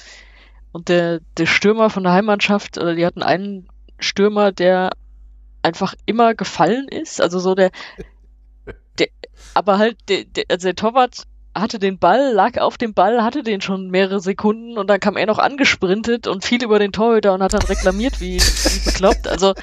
Und 0.72 0.88
der, 0.88 1.20
der 1.36 1.46
Stürmer 1.46 1.90
von 1.90 2.02
der 2.02 2.12
Heimmannschaft, 2.12 2.78
oder 2.78 2.94
die 2.94 3.06
hatten 3.06 3.22
einen 3.22 3.68
Stürmer, 3.98 4.52
der 4.52 4.90
einfach 5.62 5.94
immer 6.06 6.34
gefallen 6.34 6.86
ist. 6.88 7.20
Also 7.20 7.38
so 7.38 7.54
der, 7.54 7.70
der 8.98 9.08
aber 9.54 9.78
halt, 9.78 9.96
der, 10.08 10.24
der, 10.24 10.44
also 10.48 10.68
der 10.68 10.76
Torwart 10.76 11.24
hatte 11.60 11.78
den 11.78 11.98
Ball, 11.98 12.32
lag 12.32 12.58
auf 12.58 12.78
dem 12.78 12.94
Ball, 12.94 13.22
hatte 13.22 13.42
den 13.42 13.60
schon 13.60 13.90
mehrere 13.90 14.20
Sekunden 14.20 14.78
und 14.78 14.88
dann 14.88 15.00
kam 15.00 15.16
er 15.16 15.26
noch 15.26 15.38
angesprintet 15.38 16.26
und 16.26 16.44
fiel 16.44 16.62
über 16.62 16.78
den 16.78 16.92
Torhüter 16.92 17.34
und 17.34 17.42
hat 17.42 17.52
dann 17.52 17.62
reklamiert 17.62 18.20
wie, 18.20 18.40
wie 18.40 18.84
bekloppt. 18.84 19.28
Also 19.28 19.54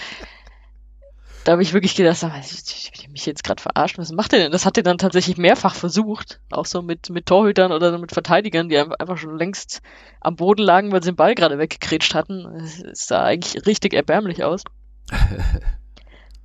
da 1.45 1.51
habe 1.51 1.61
ich 1.61 1.73
wirklich 1.73 1.95
gedacht, 1.95 2.25
ich, 2.41 2.91
ich, 2.93 3.09
mich 3.09 3.25
jetzt 3.27 3.43
gerade 3.43 3.61
verarschen. 3.61 3.99
Was 3.99 4.11
macht 4.11 4.33
er 4.33 4.39
denn? 4.39 4.51
Das 4.51 4.65
hat 4.65 4.77
er 4.77 4.83
dann 4.83 4.97
tatsächlich 4.97 5.37
mehrfach 5.37 5.75
versucht, 5.75 6.41
auch 6.49 6.65
so 6.65 6.81
mit, 6.81 7.11
mit 7.11 7.27
Torhütern 7.27 7.71
oder 7.71 7.91
so 7.91 7.99
mit 7.99 8.11
Verteidigern, 8.11 8.67
die 8.67 8.77
einfach 8.77 8.95
einfach 8.99 9.17
schon 9.17 9.37
längst 9.37 9.81
am 10.21 10.35
Boden 10.35 10.63
lagen, 10.63 10.91
weil 10.91 11.03
sie 11.03 11.11
den 11.11 11.15
Ball 11.15 11.35
gerade 11.35 11.59
weggekretscht 11.59 12.15
hatten. 12.15 12.45
Es 12.55 13.07
sah 13.07 13.23
eigentlich 13.23 13.65
richtig 13.65 13.93
erbärmlich 13.93 14.43
aus. 14.43 14.63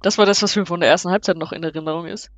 Das 0.02 0.16
war 0.16 0.24
das, 0.24 0.42
was 0.42 0.56
mir 0.56 0.64
von 0.64 0.80
der 0.80 0.88
ersten 0.88 1.10
Halbzeit 1.10 1.36
noch 1.36 1.52
in 1.52 1.62
Erinnerung 1.62 2.06
ist. 2.06 2.30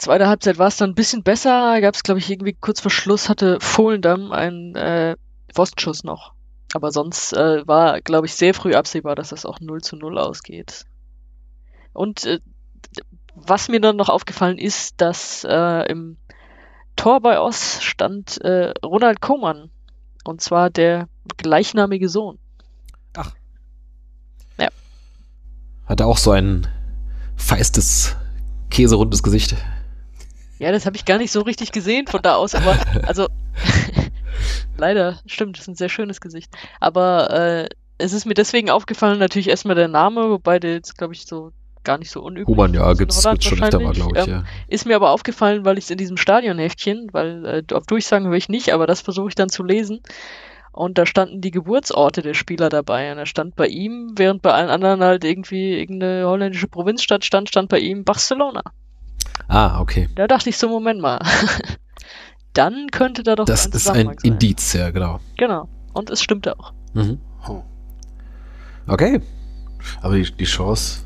Zweite 0.00 0.28
Halbzeit 0.28 0.58
war 0.58 0.68
es 0.68 0.78
dann 0.78 0.90
ein 0.90 0.94
bisschen 0.94 1.22
besser. 1.22 1.78
Gab 1.82 1.94
es, 1.94 2.02
glaube 2.02 2.20
ich, 2.20 2.30
irgendwie 2.30 2.54
kurz 2.54 2.80
vor 2.80 2.90
Schluss 2.90 3.28
hatte 3.28 3.58
Fohlendam 3.60 4.32
einen 4.32 4.74
äh, 4.74 5.16
Pfostenschuss 5.52 6.04
noch. 6.04 6.32
Aber 6.72 6.90
sonst 6.90 7.34
äh, 7.34 7.66
war, 7.66 8.00
glaube 8.00 8.26
ich, 8.26 8.34
sehr 8.34 8.54
früh 8.54 8.74
absehbar, 8.74 9.14
dass 9.14 9.28
das 9.28 9.44
auch 9.44 9.60
0 9.60 9.82
zu 9.82 9.96
0 9.96 10.18
ausgeht. 10.18 10.86
Und 11.92 12.24
äh, 12.24 12.40
was 13.34 13.68
mir 13.68 13.80
dann 13.80 13.96
noch 13.96 14.08
aufgefallen 14.08 14.56
ist, 14.56 15.00
dass 15.00 15.44
äh, 15.44 15.90
im 15.90 16.16
Tor 16.96 17.20
bei 17.20 17.38
Oss 17.38 17.82
stand 17.82 18.40
äh, 18.40 18.72
Ronald 18.82 19.20
Koeman. 19.20 19.70
Und 20.24 20.40
zwar 20.40 20.70
der 20.70 21.08
gleichnamige 21.36 22.08
Sohn. 22.08 22.38
Hatte 25.90 26.06
auch 26.06 26.18
so 26.18 26.30
ein 26.30 26.68
feistes, 27.36 28.16
käserundes 28.70 29.22
Gesicht. 29.22 29.56
Ja, 30.60 30.72
das 30.72 30.84
habe 30.84 30.94
ich 30.94 31.06
gar 31.06 31.16
nicht 31.16 31.32
so 31.32 31.40
richtig 31.40 31.72
gesehen 31.72 32.06
von 32.06 32.20
da 32.20 32.36
aus, 32.36 32.54
aber 32.54 32.76
also 33.06 33.26
leider, 34.76 35.18
stimmt, 35.26 35.56
das 35.56 35.62
ist 35.62 35.68
ein 35.68 35.74
sehr 35.74 35.88
schönes 35.88 36.20
Gesicht. 36.20 36.52
Aber 36.78 37.30
äh, 37.30 37.68
es 37.96 38.12
ist 38.12 38.26
mir 38.26 38.34
deswegen 38.34 38.70
aufgefallen, 38.70 39.18
natürlich 39.18 39.48
erstmal 39.48 39.74
der 39.74 39.88
Name, 39.88 40.28
wobei 40.28 40.58
der 40.58 40.74
jetzt, 40.74 40.98
glaube 40.98 41.14
ich, 41.14 41.26
so 41.26 41.52
gar 41.82 41.96
nicht 41.96 42.10
so 42.10 42.20
unüblich 42.20 42.46
Human, 42.46 42.74
ja, 42.74 42.92
ist 42.92 42.98
in 42.98 43.06
gibt's, 43.06 43.24
Holland 43.24 43.40
gibt's 43.40 43.56
schon 43.56 43.64
öfter 43.64 43.80
mal, 43.80 43.92
glaube 43.94 44.18
ich, 44.18 44.26
Ähm, 44.26 44.30
ja. 44.30 44.44
Ist 44.68 44.84
mir 44.84 44.96
aber 44.96 45.10
aufgefallen, 45.10 45.64
weil 45.64 45.78
ich 45.78 45.84
es 45.84 45.90
in 45.90 45.96
diesem 45.96 46.18
Stadionheftchen, 46.18 47.08
weil 47.12 47.46
äh, 47.46 47.74
auf 47.74 47.86
Durchsagen 47.86 48.28
höre 48.28 48.36
ich 48.36 48.50
nicht, 48.50 48.74
aber 48.74 48.86
das 48.86 49.00
versuche 49.00 49.30
ich 49.30 49.34
dann 49.34 49.48
zu 49.48 49.64
lesen. 49.64 50.00
Und 50.72 50.98
da 50.98 51.06
standen 51.06 51.40
die 51.40 51.50
Geburtsorte 51.50 52.20
der 52.20 52.34
Spieler 52.34 52.68
dabei. 52.68 53.10
Und 53.10 53.16
da 53.16 53.24
stand 53.24 53.56
bei 53.56 53.66
ihm, 53.66 54.12
während 54.16 54.42
bei 54.42 54.52
allen 54.52 54.68
anderen 54.68 55.02
halt 55.02 55.24
irgendwie 55.24 55.78
irgendeine 55.78 56.26
holländische 56.26 56.68
Provinzstadt 56.68 57.24
stand, 57.24 57.48
stand 57.48 57.70
bei 57.70 57.78
ihm 57.78 58.04
Barcelona. 58.04 58.62
Ah, 59.48 59.80
okay. 59.80 60.08
Da 60.14 60.26
dachte 60.26 60.48
ich 60.48 60.56
so, 60.56 60.68
Moment 60.68 61.00
mal. 61.00 61.20
Dann 62.52 62.88
könnte 62.90 63.22
da 63.22 63.36
doch 63.36 63.44
Das 63.44 63.66
ein 63.66 63.72
ist 63.72 63.88
ein. 63.88 64.10
Indiz, 64.22 64.72
ja, 64.72 64.90
genau. 64.90 65.20
Genau. 65.38 65.68
Und 65.92 66.10
es 66.10 66.22
stimmte 66.22 66.58
auch. 66.58 66.72
Mhm. 66.94 67.20
Oh. 67.48 67.62
Okay. 68.86 69.20
Aber 70.02 70.14
die, 70.16 70.30
die 70.30 70.44
Chance, 70.44 71.02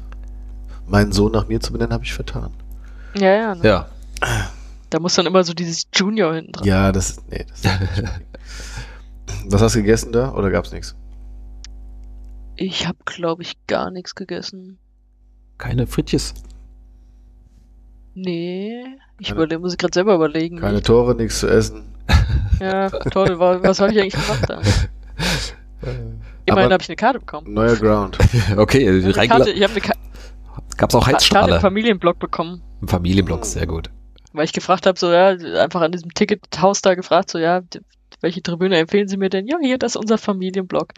meinen 0.86 1.12
Sohn 1.12 1.32
nach 1.32 1.48
mir 1.48 1.60
zu 1.60 1.72
benennen, 1.72 1.92
habe 1.92 2.04
ich 2.04 2.14
vertan. 2.14 2.50
Ja, 3.14 3.32
ja. 3.34 3.54
Ne? 3.54 3.64
Ja. 3.64 3.88
Da 4.90 5.00
muss 5.00 5.14
dann 5.14 5.26
immer 5.26 5.44
so 5.44 5.52
dieses 5.52 5.86
Junior 5.94 6.34
hinten 6.34 6.52
dran. 6.52 6.66
Ja, 6.66 6.92
das 6.92 7.20
nee, 7.28 7.44
das 7.48 7.62
Was 9.46 9.60
hast 9.60 9.74
du 9.74 9.80
gegessen 9.80 10.12
da 10.12 10.32
oder 10.32 10.50
gab's 10.50 10.72
nichts? 10.72 10.94
Ich 12.56 12.86
habe, 12.86 12.98
glaube 13.04 13.42
ich, 13.42 13.54
gar 13.66 13.90
nichts 13.90 14.14
gegessen. 14.14 14.78
Keine 15.58 15.86
Frittjes. 15.86 16.34
Nee. 18.14 18.84
Ich 19.18 19.28
Keine- 19.28 19.36
überle 19.44 19.58
muss 19.58 19.72
ich 19.72 19.78
gerade 19.78 19.94
selber 19.94 20.14
überlegen. 20.14 20.58
Keine 20.60 20.82
Tore, 20.82 21.14
nichts 21.14 21.40
zu 21.40 21.48
essen. 21.48 21.84
Ja, 22.60 22.90
toll. 22.90 23.38
wa- 23.38 23.58
Was 23.62 23.80
habe 23.80 23.92
ich 23.92 24.00
eigentlich 24.00 24.14
gemacht 24.14 24.44
da? 24.48 24.60
Immerhin 26.46 26.72
habe 26.72 26.82
ich 26.82 26.88
eine 26.88 26.96
Karte 26.96 27.18
bekommen. 27.20 27.52
neuer 27.52 27.76
Ground. 27.76 28.18
Okay, 28.56 28.98
Ich 28.98 29.04
habe 29.18 29.20
eine 29.34 29.50
ich 29.50 29.62
hab 29.62 29.70
eine 29.70 29.80
Ka 29.80 29.92
gab's 30.76 30.94
auch 30.94 31.00
Karte 31.00 31.10
im 31.10 31.16
Heizstrahler 31.16 31.60
Familienblock 31.60 32.18
bekommen. 32.18 32.62
im 32.82 32.88
Familienblock, 32.88 33.44
sehr 33.44 33.66
gut. 33.66 33.90
Weil 34.32 34.44
ich 34.44 34.52
gefragt 34.52 34.86
habe, 34.86 34.98
so, 34.98 35.12
ja, 35.12 35.28
einfach 35.62 35.80
an 35.80 35.92
diesem 35.92 36.12
Tickethaus 36.12 36.82
da 36.82 36.94
gefragt, 36.94 37.30
so, 37.30 37.38
ja, 37.38 37.62
welche 38.20 38.42
Tribüne 38.42 38.76
empfehlen 38.78 39.06
Sie 39.08 39.16
mir 39.16 39.30
denn? 39.30 39.46
Ja, 39.46 39.56
hier, 39.62 39.78
das 39.78 39.92
ist 39.92 39.96
unser 39.96 40.18
Familienblog. 40.18 40.92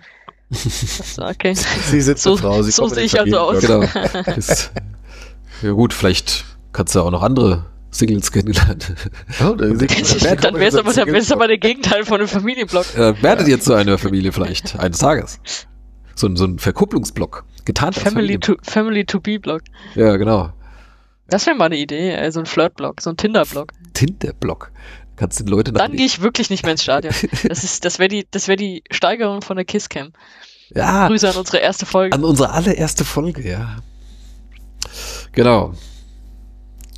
Das, 0.48 1.18
okay. 1.18 1.54
Sie 1.84 2.00
sind 2.00 2.18
So- 2.18 2.36
Frau, 2.36 2.62
Sie 2.62 2.70
so 2.70 2.88
sehe 2.88 3.04
ich 3.04 3.18
also 3.20 3.38
aus. 3.38 3.64
Familienblock. 3.64 4.12
Genau. 4.24 4.36
Ist, 4.36 4.72
ja 5.62 5.70
gut, 5.72 5.92
vielleicht 5.92 6.44
kannst 6.76 6.94
du 6.94 7.00
auch 7.00 7.10
noch 7.10 7.22
andere 7.22 7.64
Singles 7.90 8.30
kennenlernen. 8.30 8.78
Oh, 9.40 9.54
dann 9.54 9.78
kommt 9.78 9.80
wäre 9.80 10.66
es 10.66 10.74
aber, 10.76 10.94
wär's 11.12 11.32
aber 11.32 11.48
der 11.48 11.58
Gegenteil 11.58 12.04
von 12.04 12.18
einem 12.20 12.28
Familienblog. 12.28 12.84
Äh, 12.96 13.22
werdet 13.22 13.48
ihr 13.48 13.58
zu 13.60 13.72
einer 13.74 13.96
Familie 13.96 14.32
vielleicht 14.32 14.78
eines 14.78 14.98
Tages. 14.98 15.40
So, 16.14 16.26
ein- 16.26 16.36
so 16.36 16.44
ein 16.44 16.58
Verkupplungsblock. 16.58 17.44
Getarnt 17.64 17.94
Family 17.96 18.38
to, 18.38 18.56
Family 18.62 19.04
to 19.04 19.20
be 19.20 19.38
Blog. 19.40 19.62
Ja, 19.94 20.16
genau. 20.16 20.52
Das 21.28 21.46
wäre 21.46 21.56
mal 21.56 21.64
eine 21.66 21.76
Idee, 21.78 22.12
äh, 22.12 22.30
so 22.30 22.40
ein 22.40 22.46
Flirt-Blog, 22.46 23.00
so 23.00 23.10
ein 23.10 23.16
Tinder-Blog. 23.16 23.72
Tinterblock. 23.94 24.70
Kannst 25.16 25.40
den 25.40 25.46
Leuten 25.46 25.74
Dann 25.74 25.92
gehe 25.92 26.04
ich 26.06 26.20
wirklich 26.20 26.50
nicht 26.50 26.62
mehr 26.62 26.72
ins 26.72 26.82
Stadion. 26.82 27.14
Das 27.48 27.64
ist, 27.64 27.84
das 27.86 27.98
wäre 27.98 28.08
die, 28.08 28.26
das 28.30 28.46
wäre 28.48 28.56
die 28.56 28.84
Steigerung 28.90 29.40
von 29.42 29.56
der 29.56 29.64
Kisscam. 29.64 30.12
Ja, 30.74 31.08
Grüße 31.08 31.28
an 31.30 31.36
unsere 31.36 31.58
erste 31.58 31.86
Folge. 31.86 32.14
an 32.14 32.24
unsere 32.24 32.50
allererste 32.50 33.04
Folge, 33.04 33.48
ja. 33.48 33.76
Genau. 35.32 35.72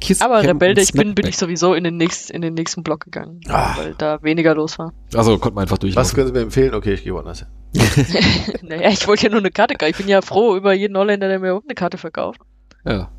Kiss 0.01 0.21
Aber 0.21 0.43
Rebelde, 0.43 0.81
ich 0.81 0.93
bin, 0.93 1.15
bin 1.15 1.27
ich 1.27 1.37
sowieso 1.37 1.75
in 1.75 1.85
den 1.85 1.97
nächsten, 1.97 2.33
in 2.35 2.43
den 2.43 2.55
nächsten 2.55 2.83
Block 2.83 3.05
gegangen, 3.05 3.41
Ah. 3.49 3.77
weil 3.77 3.95
da 3.97 4.23
weniger 4.23 4.55
los 4.55 4.79
war. 4.79 4.93
Also 5.15 5.39
konnte 5.39 5.55
man 5.57 5.63
einfach 5.63 5.77
Was 5.77 5.81
durchlaufen. 5.81 6.15
können 6.15 6.27
Sie 6.29 6.33
mir 6.33 6.41
empfehlen? 6.41 6.75
Okay, 6.75 6.95
ich 6.95 7.05
gehe 7.05 7.13
woanders 7.15 7.41
hin. 7.41 7.49
naja, 8.63 8.89
ich 8.91 9.07
wollte 9.07 9.25
ja 9.25 9.31
nur 9.31 9.41
eine 9.41 9.51
Karte 9.51 9.75
kaufen. 9.75 9.91
Ich 9.91 9.97
bin 9.97 10.09
ja 10.09 10.23
froh 10.23 10.57
über 10.57 10.73
jeden 10.73 10.97
Holländer, 10.97 11.29
der 11.29 11.39
mir 11.39 11.49
überhaupt 11.49 11.67
eine 11.69 11.75
Karte 11.75 11.99
verkauft. 11.99 12.41
Ja. 12.85 13.11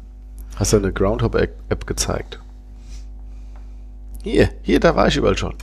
Hast 0.56 0.74
du 0.74 0.78
eine 0.78 0.92
Groundhop-App 0.92 1.86
gezeigt? 1.86 2.40
Hier, 4.24 4.50
hier, 4.64 4.80
da 4.80 4.96
war 4.96 5.08
ich 5.08 5.16
überall 5.18 5.38
schon. 5.38 5.56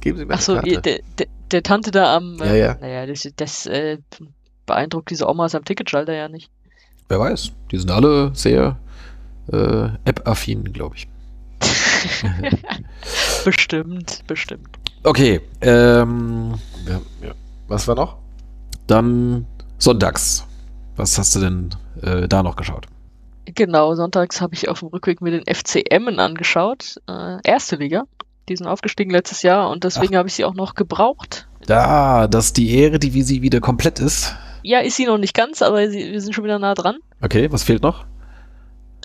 Geben 0.00 0.18
Sie 0.18 0.24
mir 0.24 0.34
Achso, 0.34 0.52
eine 0.54 0.62
Karte. 0.62 0.80
der, 0.80 0.98
der, 1.18 1.26
der 1.50 1.62
Tante 1.62 1.90
da 1.90 2.16
am. 2.16 2.36
Ja, 2.38 2.44
äh, 2.46 2.60
ja. 2.60 2.76
Naja, 2.80 3.06
das, 3.06 3.28
das 3.36 3.66
äh, 3.66 3.98
beeindruckt 4.66 5.10
diese 5.10 5.28
Omas 5.28 5.54
am 5.54 5.64
Ticketschalter 5.64 6.12
ja 6.14 6.28
nicht. 6.28 6.50
Wer 7.08 7.20
weiß. 7.20 7.52
Die 7.70 7.78
sind 7.78 7.90
alle 7.90 8.30
sehr 8.34 8.78
äh, 9.52 9.88
App-affin, 10.04 10.72
glaube 10.72 10.96
ich. 10.96 11.08
Bestimmt, 13.44 14.22
bestimmt. 14.26 14.68
Okay, 15.02 15.40
ähm, 15.60 16.54
Ja, 16.86 17.00
ja. 17.26 17.34
Was 17.68 17.88
war 17.88 17.94
noch? 17.94 18.16
dann 18.86 19.46
sonntags. 19.78 20.46
Was 20.96 21.18
hast 21.18 21.34
du 21.34 21.40
denn 21.40 21.70
äh, 22.02 22.28
da 22.28 22.42
noch 22.42 22.56
geschaut? 22.56 22.86
Genau, 23.46 23.94
sonntags 23.94 24.40
habe 24.40 24.54
ich 24.54 24.68
auf 24.68 24.80
dem 24.80 24.88
Rückweg 24.88 25.20
mir 25.20 25.30
den 25.30 25.54
FC 25.54 25.82
Emmen 25.90 26.18
angeschaut. 26.18 26.96
Äh, 27.08 27.38
erste 27.44 27.76
Liga. 27.76 28.04
Die 28.48 28.56
sind 28.56 28.66
aufgestiegen 28.66 29.10
letztes 29.10 29.42
Jahr 29.42 29.70
und 29.70 29.84
deswegen 29.84 30.16
habe 30.16 30.28
ich 30.28 30.34
sie 30.34 30.44
auch 30.44 30.54
noch 30.54 30.74
gebraucht. 30.74 31.48
Da, 31.66 32.26
dass 32.26 32.52
die 32.52 32.74
Ehre-Divisie 32.76 33.40
wieder 33.40 33.60
komplett 33.60 34.00
ist. 34.00 34.34
Ja, 34.62 34.80
ist 34.80 34.96
sie 34.96 35.06
noch 35.06 35.18
nicht 35.18 35.34
ganz, 35.34 35.62
aber 35.62 35.88
sie, 35.90 36.12
wir 36.12 36.20
sind 36.20 36.34
schon 36.34 36.44
wieder 36.44 36.58
nah 36.58 36.74
dran. 36.74 36.98
Okay, 37.22 37.50
was 37.50 37.62
fehlt 37.62 37.82
noch? 37.82 38.04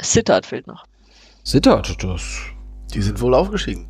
Sittard 0.01 0.45
fehlt 0.45 0.67
noch. 0.67 0.85
Sittard, 1.43 2.03
das. 2.03 2.21
Die 2.93 3.01
sind 3.01 3.19
wohl 3.21 3.33
aufgestiegen. 3.33 3.87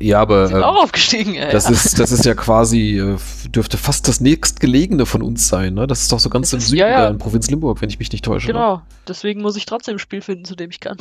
Ja, 0.00 0.20
aber 0.20 0.48
Sind 0.48 0.56
äh, 0.60 0.62
auch 0.64 0.82
aufgestiegen. 0.82 1.34
Äh, 1.36 1.52
das 1.52 1.70
ist, 1.70 1.98
das 2.00 2.10
ist 2.10 2.24
ja 2.24 2.34
quasi, 2.34 2.98
äh, 2.98 3.16
dürfte 3.50 3.76
fast 3.78 4.08
das 4.08 4.20
nächstgelegene 4.20 5.06
von 5.06 5.22
uns 5.22 5.46
sein, 5.46 5.74
ne? 5.74 5.86
Das 5.86 6.02
ist 6.02 6.10
doch 6.10 6.18
so 6.18 6.28
ganz 6.28 6.48
Das 6.50 6.54
im 6.54 6.58
ist- 6.58 6.68
Süden, 6.68 6.80
ja, 6.80 6.88
ja. 6.88 7.00
da 7.02 7.08
in 7.10 7.18
Provinz 7.18 7.48
Limburg, 7.50 7.80
wenn 7.82 7.88
ich 7.88 7.98
mich 8.00 8.10
nicht 8.10 8.24
täusche. 8.24 8.48
Ne? 8.48 8.52
Genau, 8.54 8.82
deswegen 9.06 9.42
muss 9.42 9.54
ich 9.56 9.64
trotzdem 9.64 9.96
ein 9.96 9.98
Spiel 10.00 10.20
finden, 10.20 10.44
zu 10.44 10.56
dem 10.56 10.70
ich 10.70 10.80
kann. 10.80 10.96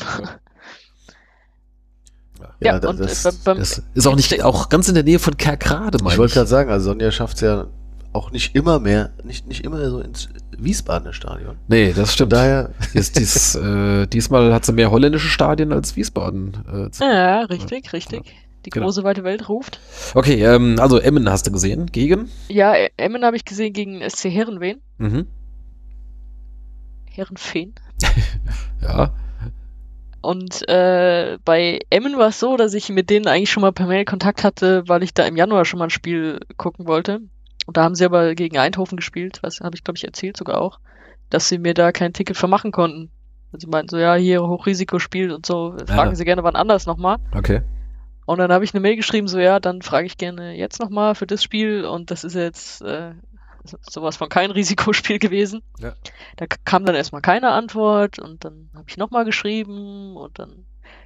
Ja, 2.39 2.48
Ja, 2.74 2.79
da- 2.79 2.89
und 2.89 3.00
das, 3.00 3.25
äh, 3.25 3.31
beim, 3.43 3.58
Das 3.58 3.81
ist 3.93 4.08
auch 4.08 4.15
nicht, 4.15 4.43
auch 4.43 4.70
ganz 4.70 4.88
in 4.88 4.93
der 4.96 5.03
Nähe 5.03 5.20
von 5.20 5.36
Kerkrade, 5.38 5.98
meine 6.00 6.13
ich 6.13 6.20
wollte 6.20 6.36
gerade 6.36 6.48
sagen, 6.48 6.70
also 6.70 6.91
Sonja 6.91 7.12
schafft 7.12 7.36
es 7.36 7.41
ja 7.41 7.67
auch 8.13 8.32
nicht 8.32 8.56
immer 8.56 8.80
mehr, 8.80 9.12
nicht, 9.24 9.48
nicht 9.48 9.63
immer 9.63 9.89
so 9.89 10.00
ins 10.01 10.30
Wiesbadener 10.58 11.13
Stadion. 11.13 11.56
Nee, 11.68 11.88
das 11.89 12.10
Von 12.10 12.13
stimmt. 12.13 12.34
daher, 12.34 12.72
Dies, 12.94 13.12
dies, 13.12 13.56
äh, 13.56 14.08
diesmal 14.08 14.53
hat 14.53 14.65
sie 14.65 14.74
mehr 14.74 14.91
holländische 14.91 15.27
Stadien 15.30 15.72
als 15.72 15.96
Wiesbaden. 15.96 16.58
Äh, 16.88 16.91
zu- 16.91 17.03
ja, 17.03 17.41
richtig, 17.41 17.94
richtig. 17.94 18.34
Die 18.65 18.70
Genau. 18.70 18.86
große 18.86 19.03
weite 19.03 19.24
Welt 19.24 19.50
ruft. 19.50 19.80
Okay, 20.13 20.44
ähm, 20.44 20.75
also 20.80 21.00
Emmen 21.00 21.27
hast 21.30 21.48
du 21.48 21.51
gesehen. 21.51 21.88
Gegen? 21.88 22.30
Ja, 22.48 22.75
E- 22.75 22.89
Emmen 22.98 23.25
habe 23.25 23.36
ich 23.36 23.44
gesehen 23.46 23.74
gegen 23.74 24.01
SC 24.08 24.25
Herrenveen. 24.30 24.82
Mhm. 24.98 25.25
Herrenfeen. 27.10 27.74
Ja. 28.82 29.13
Und 30.22 30.68
äh, 30.68 31.38
bei 31.46 31.80
Emmen 31.91 32.18
war 32.18 32.30
es 32.30 32.39
so, 32.39 32.58
dass 32.58 32.74
ich 32.74 32.89
mit 32.89 33.10
denen 33.12 33.27
eigentlich 33.27 33.51
schon 33.51 33.62
mal 33.62 33.72
per 33.72 33.86
Mail 33.88 34.06
Kontakt 34.06 34.44
hatte, 34.44 34.84
weil 34.88 35.03
ich 35.03 35.13
da 35.13 35.24
im 35.25 35.36
Januar 35.36 35.65
schon 35.65 35.77
mal 35.80 35.86
ein 35.86 35.89
Spiel 35.91 36.39
gucken 36.58 36.88
wollte. 36.88 37.22
Und 37.65 37.77
da 37.77 37.84
haben 37.84 37.96
sie 37.96 38.06
aber 38.06 38.36
gegen 38.36 38.58
Eindhoven 38.58 38.96
gespielt, 38.98 39.39
was 39.44 39.60
habe 39.62 39.75
ich 39.75 39.84
glaube 39.84 39.98
ich 39.98 40.03
erzählt 40.03 40.36
sogar 40.38 40.60
auch, 40.62 40.80
dass 41.30 41.48
sie 41.48 41.58
mir 41.60 41.74
da 41.74 41.91
kein 41.91 42.13
Ticket 42.13 42.36
vermachen 42.38 42.72
konnten. 42.72 43.12
Also 43.53 43.65
sie 43.65 43.72
meinten 43.72 43.89
so, 43.89 43.98
ja, 43.98 44.15
hier 44.15 44.41
Hochrisikospiel 44.44 45.32
und 45.32 45.46
so, 45.46 45.75
fragen 45.88 46.12
Ja. 46.12 46.15
sie 46.15 46.25
gerne 46.25 46.44
wann 46.44 46.56
anders 46.56 46.86
nochmal. 46.86 47.18
Okay. 47.36 47.62
Und 48.25 48.38
dann 48.39 48.51
habe 48.51 48.63
ich 48.63 48.74
eine 48.74 48.82
Mail 48.82 48.96
geschrieben, 48.96 49.27
so 49.27 49.39
ja, 49.39 49.60
dann 49.60 49.82
frage 49.82 50.08
ich 50.08 50.18
gerne 50.18 50.56
jetzt 50.56 50.80
nochmal 50.80 51.15
für 51.15 51.27
das 51.27 51.44
Spiel 51.44 51.86
und 51.86 52.12
das 52.12 52.24
ist 52.24 52.36
jetzt 52.36 52.82
äh, 52.82 53.13
so- 53.63 53.77
sowas 53.82 54.15
von 54.18 54.30
kein 54.30 54.51
Risikospiel 54.51 55.20
gewesen. 55.20 55.62
Ja. 55.80 55.94
Da 56.38 56.46
kam 56.48 56.86
dann 56.86 56.96
erstmal 56.96 57.22
keine 57.22 57.51
Antwort 57.51 58.20
und 58.20 58.44
dann 58.46 58.70
habe 58.74 58.86
ich 58.88 58.98
nochmal 58.98 59.25
geschrieben 59.25 60.15
und 60.15 60.39
dann 60.39 60.65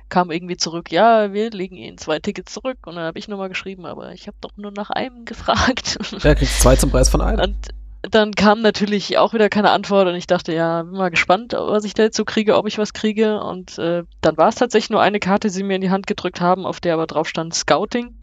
kam 0.10 0.32
irgendwie 0.32 0.58
zurück, 0.58 0.92
ja, 0.92 1.34
wir 1.34 1.50
legen 1.52 1.76
Ihnen 1.76 1.98
zwei 1.98 2.20
Tickets 2.20 2.54
zurück 2.54 2.78
und 2.86 2.96
dann 2.96 3.06
habe 3.06 3.20
ich 3.20 3.28
nochmal 3.28 3.50
geschrieben, 3.50 3.86
aber 3.86 4.12
ich 4.12 4.28
habe 4.28 4.38
doch 4.42 4.56
nur 4.58 4.72
nach 4.72 4.90
einem 4.90 5.26
gefragt. 5.26 5.98
Ja, 6.24 6.36
kriegst 6.36 6.62
zwei 6.62 6.76
zum 6.76 6.92
Preis 6.92 7.10
von 7.10 7.22
einem. 7.22 7.42
Und 7.42 7.70
dann 8.12 8.34
kam 8.34 8.62
natürlich 8.62 9.18
auch 9.18 9.34
wieder 9.34 9.50
keine 9.50 9.72
Antwort 9.72 10.08
und 10.08 10.16
ich 10.16 10.28
dachte, 10.28 10.54
ja, 10.54 10.84
bin 10.84 10.94
mal 10.94 11.10
gespannt, 11.10 11.54
was 11.54 11.84
ich 11.86 11.94
da 11.94 12.04
jetzt 12.04 12.18
so 12.18 12.26
kriege, 12.26 12.56
ob 12.56 12.68
ich 12.68 12.78
was 12.78 12.94
kriege. 12.94 13.42
Und 13.42 13.78
äh, 13.78 14.04
dann 14.22 14.38
war 14.38 14.50
es 14.50 14.56
tatsächlich 14.56 14.90
nur 14.90 15.02
eine 15.02 15.20
Karte, 15.20 15.48
die 15.48 15.54
sie 15.54 15.64
mir 15.64 15.76
in 15.76 15.82
die 15.82 15.90
Hand 15.90 16.08
gedrückt 16.08 16.42
haben, 16.42 16.66
auf 16.66 16.80
der 16.80 16.94
aber 16.94 17.08
drauf 17.08 17.28
stand 17.28 17.54
Scouting. 17.54 18.16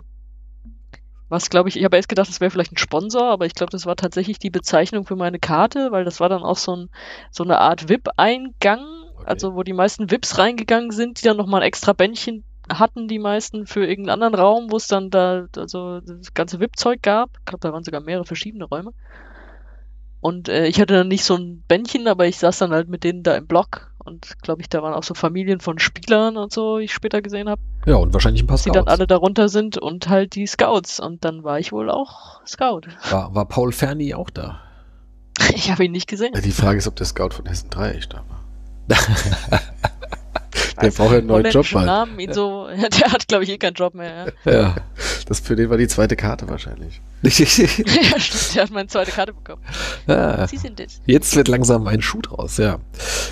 Was 1.29 1.49
glaube 1.49 1.69
ich, 1.71 1.79
ich 1.79 1.85
habe 1.85 1.97
erst 1.97 2.11
gedacht, 2.11 2.29
das 2.29 2.41
wäre 2.41 2.51
vielleicht 2.51 2.73
ein 2.73 2.79
Sponsor, 2.79 3.25
aber 3.25 3.47
ich 3.47 3.55
glaube, 3.55 3.71
das 3.71 3.87
war 3.87 3.97
tatsächlich 3.97 4.39
die 4.39 4.51
Bezeichnung 4.51 5.07
für 5.07 5.17
meine 5.17 5.39
Karte, 5.39 5.91
weil 5.91 6.05
das 6.05 6.21
war 6.21 6.29
dann 6.29 6.43
auch 6.43 6.59
so, 6.59 6.77
ein, 6.77 6.91
so 7.31 7.43
eine 7.43 7.59
Art 7.59 7.89
VIP-Eingang, 7.89 8.85
Okay. 9.23 9.31
also 9.31 9.55
wo 9.55 9.63
die 9.63 9.73
meisten 9.73 10.11
VIPs 10.11 10.39
reingegangen 10.39 10.91
sind, 10.91 11.21
die 11.21 11.27
dann 11.27 11.37
nochmal 11.37 11.63
ein 11.63 11.67
extra 11.69 11.93
Bändchen 11.93 12.45
hatten, 12.73 13.09
die 13.09 13.19
meisten 13.19 13.67
für 13.67 13.85
irgendeinen 13.87 14.23
anderen 14.23 14.35
Raum, 14.35 14.71
wo 14.71 14.77
es 14.77 14.87
dann 14.87 15.11
da 15.11 15.47
also 15.57 16.01
das 16.01 16.33
ganze 16.35 16.61
VIP-Zeug 16.61 17.03
gab. 17.03 17.31
Ich 17.41 17.45
glaube, 17.45 17.61
da 17.61 17.73
waren 17.73 17.85
sogar 17.85 18.01
mehrere 18.01 18.25
verschiedene 18.25 18.65
Räume. 18.65 18.93
Und 20.21 20.49
äh, 20.49 20.67
ich 20.69 20.81
hatte 20.81 20.95
dann 20.95 21.09
nicht 21.09 21.25
so 21.25 21.35
ein 21.35 21.65
Bändchen, 21.67 22.07
aber 22.07 22.27
ich 22.27 22.39
saß 22.39 22.59
dann 22.59 22.71
halt 22.71 22.89
mit 22.89 23.03
denen 23.03 23.25
da 23.25 23.35
im 23.37 23.49
Block. 23.49 23.93
Und 24.05 24.41
glaube 24.43 24.63
ich, 24.63 24.69
da 24.69 24.81
waren 24.83 24.95
auch 24.95 25.03
so 25.03 25.15
Familien 25.15 25.59
von 25.59 25.81
Spielern 25.81 26.37
und 26.37 26.53
so, 26.53 26.79
die 26.79 26.85
ich 26.85 26.93
später 26.93 27.23
gesehen 27.23 27.49
habe, 27.49 27.61
Ja, 27.87 27.97
und 27.97 28.13
wahrscheinlich 28.13 28.43
ein 28.43 28.47
paar 28.47 28.57
die 28.59 28.71
dann 28.71 28.85
Scouts. 28.85 28.91
alle 28.93 29.07
darunter 29.09 29.49
sind 29.49 29.79
und 29.79 30.09
halt 30.09 30.37
die 30.37 30.47
Scouts. 30.47 31.01
Und 31.01 31.25
dann 31.25 31.43
war 31.43 31.59
ich 31.59 31.73
wohl 31.73 31.91
auch 31.91 32.41
Scout. 32.47 32.83
War, 33.11 33.35
war 33.35 33.47
Paul 33.49 33.73
Ferni 33.73 34.15
auch 34.15 34.31
da? 34.31 34.61
Ich 35.55 35.71
habe 35.73 35.85
ihn 35.85 35.93
nicht 35.93 36.09
gesehen. 36.09 36.33
die 36.41 36.51
Frage 36.53 36.79
ist, 36.79 36.87
ob 36.87 36.95
der 36.97 37.07
Scout 37.07 37.31
von 37.31 37.47
Hessen 37.47 37.71
3 37.71 37.91
echt 37.93 38.13
da 38.13 38.19
war. 38.29 38.32
der 40.83 40.91
braucht 40.91 41.13
ja 41.13 41.19
einen 41.19 41.27
neuen 41.27 41.47
Job 41.47 41.67
bald. 41.73 41.87
Namen, 41.87 42.19
ihn 42.19 42.33
so, 42.33 42.69
der 43.01 43.13
hat, 43.13 43.29
glaube 43.29 43.45
ich, 43.45 43.51
eh 43.51 43.59
keinen 43.59 43.75
Job 43.75 43.95
mehr. 43.95 44.33
Ja. 44.45 44.53
Ja. 44.53 44.75
Das 45.27 45.41
für 45.41 45.57
den 45.57 45.71
war 45.71 45.77
die 45.77 45.89
zweite 45.89 46.17
Karte 46.17 46.49
wahrscheinlich. 46.49 47.01
ja, 47.23 47.31
stimmt, 47.31 48.55
der 48.55 48.63
hat 48.65 48.71
meine 48.71 48.89
zweite 48.89 49.13
Karte 49.13 49.33
bekommen. 49.33 49.63
ja. 50.07 50.47
Sie 50.47 50.57
sind 50.57 50.81
es. 50.81 51.01
Jetzt 51.07 51.37
wird 51.37 51.49
langsam 51.49 51.87
ein 51.87 52.03
Schuh 52.03 52.21
draus, 52.21 52.57
ja. 52.59 52.81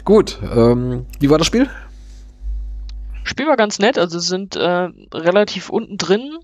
Gut, 0.05 0.39
ähm, 0.43 1.07
wie 1.19 1.31
war 1.31 1.39
das 1.39 1.47
Spiel? 1.47 1.69
Spiel 3.25 3.47
war 3.47 3.57
ganz 3.57 3.79
nett, 3.79 3.99
also 3.99 4.19
sind 4.19 4.57
äh, 4.57 4.89
relativ 5.13 5.71
unten 5.71 5.99
drin, 5.99 6.39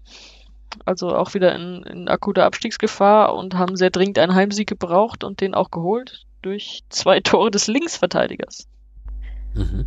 also 0.85 1.15
auch 1.15 1.35
wieder 1.35 1.55
in, 1.55 1.83
in 1.85 2.09
akuter 2.09 2.45
Abstiegsgefahr 2.45 3.35
und 3.35 3.55
haben 3.55 3.77
sehr 3.77 3.91
dringend 3.91 4.19
einen 4.19 4.35
Heimsieg 4.35 4.69
gebraucht 4.69 5.25
und 5.25 5.41
den 5.41 5.55
auch 5.55 5.71
geholt 5.71 6.27
durch 6.43 6.83
zwei 6.89 7.21
Tore 7.21 7.51
des 7.51 7.67
Linksverteidigers. 7.67 8.69
Mhm. 9.57 9.87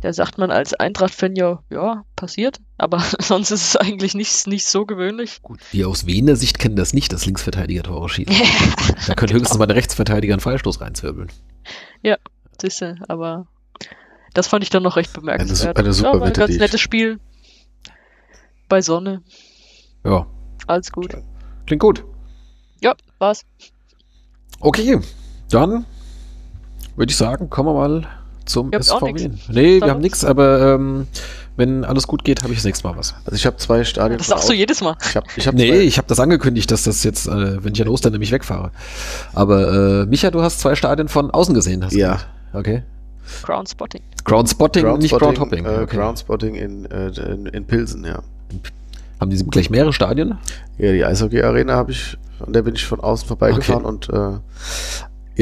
Da 0.00 0.12
sagt 0.12 0.36
man 0.36 0.50
als 0.50 0.74
Eintracht-Fan 0.74 1.36
ja, 1.36 1.62
ja, 1.70 2.04
passiert, 2.16 2.58
aber 2.76 2.98
sonst 3.20 3.52
ist 3.52 3.62
es 3.62 3.76
eigentlich 3.76 4.14
nicht, 4.14 4.46
nicht 4.48 4.66
so 4.66 4.84
gewöhnlich. 4.84 5.40
Gut, 5.42 5.60
wir 5.70 5.88
aus 5.88 6.06
Wiener 6.06 6.34
Sicht 6.34 6.58
kennen 6.58 6.74
das 6.74 6.92
nicht, 6.92 7.12
dass 7.12 7.24
Linksverteidiger 7.24 7.84
Tore 7.84 8.08
schießen. 8.08 8.34
Da 9.06 9.14
könnte 9.14 9.34
höchstens 9.34 9.58
mal 9.58 9.66
der 9.66 9.76
Rechtsverteidiger 9.76 10.34
einen 10.34 10.40
Freistoß 10.40 10.80
reinzwirbeln. 10.80 11.30
Siehste, 12.62 12.96
aber 13.08 13.48
das 14.34 14.46
fand 14.46 14.62
ich 14.62 14.70
dann 14.70 14.84
noch 14.84 14.96
recht 14.96 15.12
bemerkenswert. 15.12 15.76
Eine 15.76 15.86
eine 15.86 15.92
super 15.92 16.14
ja, 16.14 16.20
war 16.20 16.22
ein 16.22 16.30
Wette, 16.30 16.40
ganz 16.40 16.56
nettes 16.56 16.80
Spiel. 16.80 17.18
Bei 18.68 18.80
Sonne, 18.80 19.22
Ja, 20.04 20.26
alles 20.68 20.92
gut. 20.92 21.16
klingt 21.66 21.82
gut. 21.82 22.04
Ja, 22.80 22.94
war's. 23.18 23.44
Okay, 24.60 25.00
dann 25.50 25.84
würde 26.96 27.10
ich 27.10 27.16
sagen, 27.16 27.50
kommen 27.50 27.68
wir 27.68 27.74
mal 27.74 28.08
zum 28.44 28.70
SVW. 28.72 29.30
Nee, 29.48 29.80
wir 29.80 29.90
haben 29.90 30.00
nichts, 30.00 30.24
aber 30.24 30.74
ähm, 30.74 31.06
wenn 31.56 31.84
alles 31.84 32.06
gut 32.06 32.24
geht, 32.24 32.42
habe 32.42 32.52
ich 32.52 32.58
das 32.58 32.64
nächste 32.64 32.86
Mal 32.88 32.96
was. 32.96 33.14
Also 33.24 33.36
ich 33.36 33.44
habe 33.46 33.56
zwei 33.58 33.84
Stadien. 33.84 34.18
Das 34.18 34.26
sagst 34.28 34.48
du 34.48 34.52
jedes 34.52 34.80
Mal. 34.80 34.96
Ich 35.02 35.16
habe 35.16 35.26
ich 35.36 35.46
hab 35.46 35.54
Nee, 35.54 35.68
zwei, 35.68 35.78
ich 35.80 35.98
habe 35.98 36.08
das 36.08 36.18
angekündigt, 36.20 36.70
dass 36.70 36.84
das 36.84 37.04
jetzt, 37.04 37.26
äh, 37.28 37.62
wenn 37.62 37.74
ich 37.74 37.82
an 37.82 37.88
Ostern 37.88 38.12
nämlich 38.12 38.32
wegfahre. 38.32 38.70
Aber 39.34 40.02
äh, 40.02 40.06
Micha, 40.06 40.30
du 40.30 40.42
hast 40.42 40.60
zwei 40.60 40.74
Stadien 40.74 41.08
von 41.08 41.30
außen 41.30 41.54
gesehen, 41.54 41.84
hast 41.84 41.92
du 41.94 41.98
Ja. 41.98 42.12
gesagt. 42.14 42.26
Okay. 42.54 42.82
Ground 43.44 43.68
Spotting. 43.68 44.02
Ground 44.24 44.48
Spotting, 44.48 44.98
nicht 44.98 45.16
Ground 45.16 45.40
Hopping. 45.40 45.64
Äh, 45.64 45.80
okay. 45.82 45.96
Ground 45.96 46.18
Spotting 46.18 46.54
in, 46.54 46.84
äh, 46.90 47.08
in, 47.08 47.46
in 47.46 47.64
Pilsen, 47.64 48.04
ja. 48.04 48.22
Haben 49.20 49.30
die 49.30 49.42
gleich 49.44 49.70
mehrere 49.70 49.92
Stadien? 49.92 50.38
Ja, 50.78 50.92
die 50.92 51.04
Eishockey-Arena 51.04 51.74
habe 51.74 51.92
ich, 51.92 52.18
an 52.44 52.52
der 52.52 52.62
bin 52.62 52.74
ich 52.74 52.84
von 52.84 53.00
außen 53.00 53.28
vorbeigefahren 53.28 53.84
und 53.84 54.08
äh, 54.08 54.32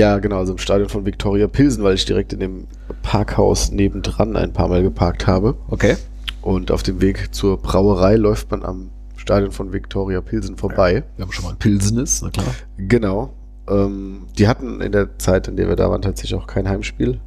ja, 0.00 0.18
genau, 0.18 0.38
also 0.38 0.52
im 0.52 0.58
Stadion 0.58 0.88
von 0.88 1.04
Viktoria 1.04 1.46
Pilsen, 1.46 1.84
weil 1.84 1.94
ich 1.94 2.06
direkt 2.06 2.32
in 2.32 2.40
dem 2.40 2.66
Parkhaus 3.02 3.70
nebendran 3.70 4.34
ein 4.34 4.54
paar 4.54 4.68
Mal 4.68 4.82
geparkt 4.82 5.26
habe. 5.26 5.56
Okay. 5.68 5.96
Und 6.40 6.70
auf 6.70 6.82
dem 6.82 7.02
Weg 7.02 7.34
zur 7.34 7.58
Brauerei 7.58 8.16
läuft 8.16 8.50
man 8.50 8.64
am 8.64 8.88
Stadion 9.16 9.52
von 9.52 9.74
Viktoria 9.74 10.22
Pilsen 10.22 10.56
vorbei. 10.56 11.04
Wir 11.16 11.24
haben 11.26 11.32
schon 11.32 11.44
mal 11.44 11.50
ein 11.50 11.58
Pilsenis, 11.58 12.22
na 12.22 12.30
klar. 12.30 12.46
Genau. 12.78 13.34
Ähm, 13.68 14.22
die 14.38 14.48
hatten 14.48 14.80
in 14.80 14.92
der 14.92 15.18
Zeit, 15.18 15.48
in 15.48 15.56
der 15.56 15.68
wir 15.68 15.76
da 15.76 15.90
waren, 15.90 16.00
tatsächlich 16.00 16.40
auch 16.40 16.46
kein 16.46 16.66
Heimspiel. 16.66 17.20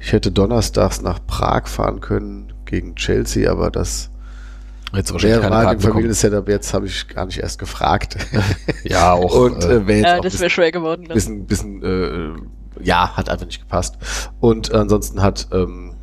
Ich 0.00 0.12
hätte 0.12 0.32
donnerstags 0.32 1.02
nach 1.02 1.18
Prag 1.26 1.66
fahren 1.66 2.00
können 2.00 2.54
gegen 2.64 2.94
Chelsea, 2.94 3.50
aber 3.50 3.70
das 3.70 4.10
Jetzt 4.94 5.12
wahrscheinlich 5.12 5.40
wäre 5.40 5.50
keine 5.50 5.64
mal 5.64 5.72
im. 5.74 5.80
Familiensetup. 5.80 6.48
Jetzt 6.48 6.72
habe 6.72 6.86
ich 6.86 7.08
gar 7.08 7.26
nicht 7.26 7.38
erst 7.38 7.58
gefragt. 7.58 8.16
Ja, 8.84 9.12
auch. 9.12 9.34
Und 9.44 9.64
äh, 9.64 9.76
äh, 9.76 9.86
wäre 9.86 9.98
jetzt 9.98 10.06
Ja, 10.06 10.16
auch 10.18 10.22
das 10.22 10.34
ein 10.34 10.40
wäre 10.40 10.50
schwer 10.50 10.72
geworden. 10.72 11.04
dann. 11.06 11.14
bisschen, 11.14 11.46
bisschen, 11.46 11.82
äh, 11.82 12.32
ja, 12.82 13.16
hat 13.16 13.28
einfach 13.28 13.46
nicht 13.46 13.60
gepasst. 13.60 13.96
Und 14.40 14.72
ansonsten 14.72 15.20
hat 15.22 15.48
ähm, 15.52 15.94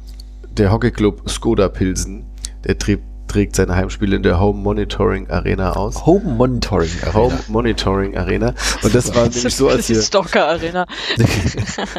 der 0.51 0.71
Hockeyclub 0.71 1.27
Skoda 1.29 1.67
Pilsen, 1.69 2.25
der 2.63 2.77
trägt, 2.77 3.03
trägt 3.27 3.55
seine 3.55 3.75
Heimspiele 3.75 4.15
in 4.17 4.23
der 4.23 4.39
Home 4.39 4.59
Monitoring 4.61 5.29
Arena 5.31 5.71
aus. 5.73 6.05
Home 6.05 6.25
Monitoring 6.35 6.91
Arena. 7.01 7.13
Home 7.15 7.39
Monitoring 7.47 8.17
Arena. 8.17 8.53
Und 8.83 8.93
das 8.93 9.15
war 9.15 9.23
nämlich 9.29 9.55
so, 9.55 9.67
als 9.67 9.87
das 9.87 9.89
ist 9.89 9.97
wir 9.97 10.03
Stalker 10.03 10.47
Arena. 10.47 10.85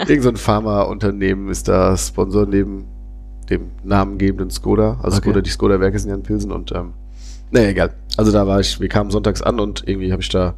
irgend 0.07 0.23
so 0.23 0.29
ein 0.29 0.37
Pharmaunternehmen 0.37 1.49
ist 1.49 1.67
da 1.69 1.97
Sponsor 1.97 2.47
neben 2.47 2.87
dem 3.51 3.71
namengebenden 3.85 4.51
Skoda. 4.51 4.99
Also 5.03 5.19
Okay. 5.19 5.29
Skoda, 5.29 5.41
die 5.41 5.51
Skoda-Werke 5.51 5.99
sind 5.99 6.11
ja 6.11 6.17
in 6.17 6.23
Pilsen 6.23 6.53
und 6.53 6.73
ähm, 6.73 6.93
naja, 7.51 7.69
egal. 7.69 7.95
Also 8.17 8.33
da 8.33 8.47
war 8.47 8.61
ich, 8.61 8.81
wir 8.81 8.89
kamen 8.89 9.11
sonntags 9.11 9.43
an 9.43 9.61
und 9.61 9.87
irgendwie 9.87 10.11
habe 10.13 10.23
ich 10.23 10.29
da 10.29 10.55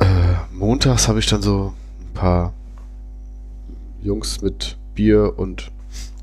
äh, 0.00 0.04
montags 0.52 1.08
habe 1.08 1.18
ich 1.20 1.26
dann 1.26 1.42
so 1.42 1.72
ein 2.00 2.14
paar 2.14 2.52
Jungs 4.02 4.42
mit 4.42 4.76
Bier 4.94 5.34
und 5.36 5.70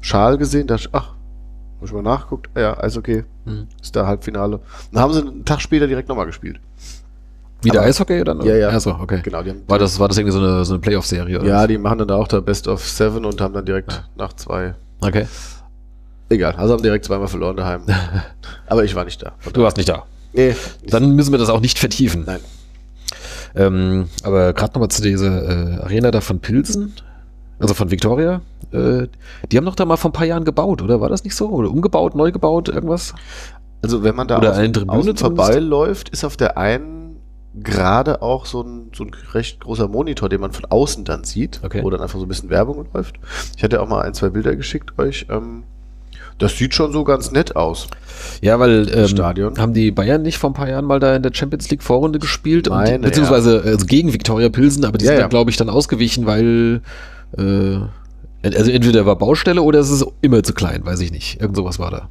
Schal 0.02 0.38
gesehen. 0.38 0.68
Da 0.68 0.76
dachte 0.76 0.90
ich, 0.90 0.96
ach, 0.96 1.14
habe 1.78 1.86
ich 1.86 1.94
mal 1.94 2.02
nachgeguckt. 2.02 2.50
Ah 2.56 2.60
Ja, 2.60 2.74
alles 2.76 2.98
okay. 2.98 3.24
Mhm. 3.46 3.68
Ist 3.82 3.96
da 3.96 4.06
Halbfinale. 4.08 4.60
Dann 4.92 5.02
haben 5.02 5.14
sie 5.14 5.22
einen 5.22 5.46
Tag 5.46 5.62
später 5.62 5.88
direkt 5.88 6.10
nochmal 6.10 6.26
gespielt. 6.26 6.60
Wieder 7.64 7.80
Aber- 7.80 7.88
Eishockey 7.90 8.24
dann? 8.24 8.42
Ja, 8.42 8.56
ja. 8.56 8.70
Also, 8.70 8.92
okay. 8.92 9.22
Genau, 9.24 9.44
die 9.44 9.52
haben 9.52 9.62
War 9.68 9.78
das, 9.80 10.00
war 10.00 10.08
das 10.08 10.18
irgendwie 10.18 10.34
so 10.34 10.40
eine, 10.40 10.66
so 10.66 10.74
eine 10.74 10.82
Playoff-Serie? 10.82 11.46
ja, 11.46 11.62
was? 11.62 11.68
die 11.68 11.78
machen 11.78 12.00
dann 12.00 12.08
da 12.08 12.16
auch 12.16 12.28
da 12.28 12.40
Best 12.40 12.68
of 12.68 12.88
Seven 12.88 13.26
und 13.26 13.40
haben 13.40 13.54
dann 13.54 13.66
direkt 13.66 14.04
nach 14.16 14.34
zwei. 14.34 14.74
Okay. 15.00 15.28
Egal, 16.30 16.54
also 16.56 16.74
haben 16.74 16.82
direkt 16.84 17.06
zweimal 17.06 17.28
verloren 17.28 17.58
daheim. 17.58 17.82
Aber 18.68 18.84
ich 18.84 18.96
war 18.96 19.04
nicht 19.04 19.22
da. 19.22 19.34
Du 19.54 19.62
warst 19.64 19.78
nicht 19.78 19.90
da. 19.90 20.06
Nee. 20.34 20.56
Dann 20.88 21.12
müssen 21.16 21.32
wir 21.32 21.40
das 21.40 21.50
auch 21.50 21.60
nicht 21.60 21.78
vertiefen. 21.78 22.24
Nein. 22.26 22.40
Ähm, 23.54 24.08
aber 24.24 24.54
gerade 24.54 24.72
nochmal 24.74 24.88
zu 24.88 25.02
dieser 25.02 25.44
äh, 25.44 25.82
Arena 25.82 26.10
da 26.12 26.22
von 26.22 26.40
Pilsen, 26.40 26.94
also 27.60 27.74
von 27.74 27.92
Victoria. 27.92 28.40
Äh, 28.72 29.08
die 29.52 29.58
haben 29.58 29.66
doch 29.66 29.76
da 29.76 29.84
mal 29.84 29.98
vor 29.98 30.10
ein 30.12 30.14
paar 30.14 30.26
Jahren 30.26 30.46
gebaut, 30.46 30.82
oder? 30.82 31.02
War 31.02 31.10
das 31.10 31.26
nicht 31.26 31.36
so? 31.36 31.50
Oder 31.50 31.70
umgebaut, 31.70 32.16
neu 32.16 32.32
gebaut, 32.32 32.70
irgendwas? 32.70 33.14
Also 33.82 34.04
wenn 34.04 34.16
man 34.16 34.30
da 34.30 34.38
Oder 34.38 34.52
außen, 34.52 34.64
eine 34.64 34.72
Tribüne 34.72 34.98
außen 35.00 35.18
vorbeiläuft, 35.18 36.08
ist 36.10 36.24
auf 36.24 36.38
der 36.38 36.58
einen 36.58 37.01
gerade 37.54 38.22
auch 38.22 38.46
so 38.46 38.62
ein, 38.62 38.92
so 38.96 39.04
ein 39.04 39.12
recht 39.34 39.60
großer 39.62 39.88
Monitor, 39.88 40.30
den 40.30 40.40
man 40.42 40.52
von 40.54 40.66
außen 40.66 41.04
dann 41.04 41.24
sieht, 41.26 41.60
Okay. 41.64 41.84
wo 41.84 41.90
dann 41.90 42.02
einfach 42.02 42.18
so 42.20 42.26
ein 42.26 42.30
bisschen 42.30 42.50
Werbung 42.50 42.86
läuft. 42.94 43.16
Ich 43.58 43.64
hatte 43.64 43.82
auch 43.82 43.88
mal 43.88 44.02
ein, 44.04 44.14
zwei 44.14 44.30
Bilder 44.30 44.56
geschickt 44.56 44.98
euch. 44.98 45.26
Ähm, 45.30 45.64
das 46.38 46.58
sieht 46.58 46.74
schon 46.74 46.92
so 46.92 47.04
ganz 47.04 47.32
nett 47.32 47.56
aus. 47.56 47.88
Ja, 48.42 48.60
weil 48.60 48.90
ähm, 48.96 49.08
Stadion. 49.08 49.58
haben 49.60 49.74
die 49.74 49.92
Bayern 49.92 50.22
nicht 50.24 50.38
vor 50.38 50.50
ein 50.50 50.54
paar 50.54 50.70
Jahren 50.70 50.86
mal 50.86 51.00
da 51.00 51.16
in 51.16 51.22
der 51.24 51.34
Champions 51.34 51.70
League 51.70 51.84
Vorrunde 51.84 52.20
gespielt 52.20 52.68
und 52.68 52.78
Meine, 52.78 53.00
beziehungsweise 53.00 53.62
also 53.64 53.86
gegen 53.86 54.12
Viktoria 54.14 54.50
Pilsen, 54.50 54.86
aber 54.86 54.98
die 54.98 55.06
Ja, 55.06 55.12
sind 55.12 55.20
ja. 55.20 55.28
glaube 55.28 55.52
ich, 55.52 55.58
dann 55.58 55.70
ausgewichen, 55.70 56.26
weil 56.26 56.82
äh, 57.38 57.78
also 58.44 58.72
entweder 58.72 59.06
war 59.06 59.18
Baustelle 59.18 59.62
oder 59.62 59.80
es 59.80 59.92
ist 59.92 60.06
immer 60.22 60.42
zu 60.42 60.54
klein, 60.54 60.84
weiß 60.86 61.02
ich 61.02 61.12
nicht. 61.12 61.40
Irgend 61.42 61.58
sowas 61.58 61.78
war 61.78 61.92
da. 61.92 62.10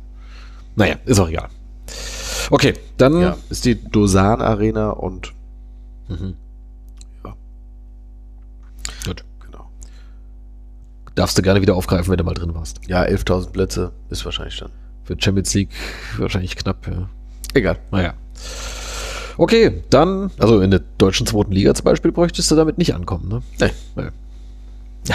Naja, 0.77 0.95
ist 1.07 1.19
auch 1.19 1.29
egal. 1.29 1.49
Okay, 2.51 2.75
dann 2.97 3.21
Ja, 3.21 3.37
ist 3.51 3.65
die 3.65 3.75
Dosan 3.83 4.41
Arena 4.41 4.91
und 4.91 5.33
Mhm. 6.09 6.35
Ja. 7.25 7.35
Gut. 9.05 9.25
genau. 9.45 9.71
Darfst 11.15 11.39
du 11.39 11.43
gerne 11.43 11.61
wieder 11.63 11.75
aufgreifen, 11.77 12.11
wenn 12.11 12.19
du 12.19 12.25
mal 12.25 12.35
drin 12.35 12.55
warst. 12.55 12.81
Ja, 12.89 13.03
11.000 13.03 13.51
Plätze 13.53 13.93
ist 14.11 14.25
wahrscheinlich 14.25 14.59
dann. 14.59 14.71
Für 15.05 15.17
Champions 15.19 15.55
League 15.55 15.71
wahrscheinlich 16.19 16.57
knapp, 16.57 16.87
ja. 16.87 17.09
Egal. 17.55 17.79
Naja. 17.91 18.15
Okay, 19.37 19.83
dann, 19.91 20.31
also 20.39 20.61
in 20.61 20.71
der 20.71 20.83
deutschen 20.99 21.27
zweiten 21.27 21.53
Liga 21.53 21.75
zum 21.75 21.85
Beispiel, 21.85 22.13
bräuchtest 22.13 22.51
du 22.51 22.57
damit 22.57 22.77
nicht 22.79 22.95
ankommen, 22.95 23.29
ne? 23.29 23.43
Nee. 23.61 23.71
nee. 23.97 25.15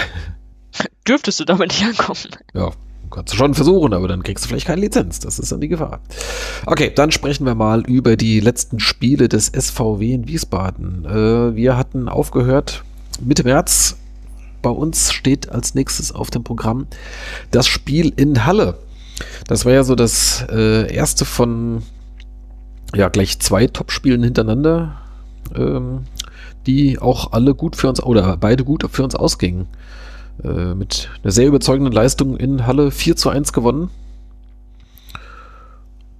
Dürftest 1.06 1.38
du 1.40 1.44
damit 1.44 1.68
nicht 1.68 1.84
ankommen. 1.84 2.18
Ja, 2.54 2.72
kannst 3.10 3.32
du 3.32 3.36
schon 3.36 3.54
versuchen, 3.54 3.92
aber 3.92 4.08
dann 4.08 4.22
kriegst 4.22 4.44
du 4.44 4.48
vielleicht 4.48 4.66
keine 4.66 4.80
Lizenz. 4.80 5.20
Das 5.20 5.38
ist 5.38 5.52
dann 5.52 5.60
die 5.60 5.68
Gefahr. 5.68 6.00
Okay, 6.66 6.92
dann 6.94 7.10
sprechen 7.10 7.46
wir 7.46 7.54
mal 7.54 7.82
über 7.82 8.16
die 8.16 8.40
letzten 8.40 8.80
Spiele 8.80 9.28
des 9.28 9.46
SVW 9.46 10.12
in 10.12 10.28
Wiesbaden. 10.28 11.04
Äh, 11.04 11.56
wir 11.56 11.76
hatten 11.76 12.08
aufgehört 12.08 12.84
Mitte 13.20 13.44
März. 13.44 13.96
Bei 14.62 14.70
uns 14.70 15.12
steht 15.12 15.50
als 15.50 15.74
nächstes 15.74 16.12
auf 16.12 16.30
dem 16.30 16.42
Programm 16.42 16.86
das 17.50 17.66
Spiel 17.66 18.12
in 18.16 18.44
Halle. 18.46 18.78
Das 19.46 19.64
war 19.64 19.72
ja 19.72 19.84
so 19.84 19.94
das 19.94 20.44
äh, 20.50 20.92
erste 20.92 21.24
von 21.24 21.82
ja 22.94 23.08
gleich 23.08 23.38
zwei 23.38 23.66
Topspielen 23.66 24.22
hintereinander, 24.22 24.96
ähm, 25.54 26.04
die 26.66 26.98
auch 26.98 27.32
alle 27.32 27.54
gut 27.54 27.76
für 27.76 27.88
uns 27.88 28.02
oder 28.02 28.36
beide 28.36 28.64
gut 28.64 28.84
für 28.90 29.04
uns 29.04 29.14
ausgingen 29.14 29.68
äh, 30.44 30.74
mit 30.74 31.10
einer 31.22 31.32
sehr 31.32 31.46
überzeugenden 31.46 31.92
Leistung 31.92 32.36
in 32.36 32.66
Halle 32.66 32.90
4 32.90 33.16
zu 33.16 33.30
1 33.30 33.52
gewonnen. 33.52 33.90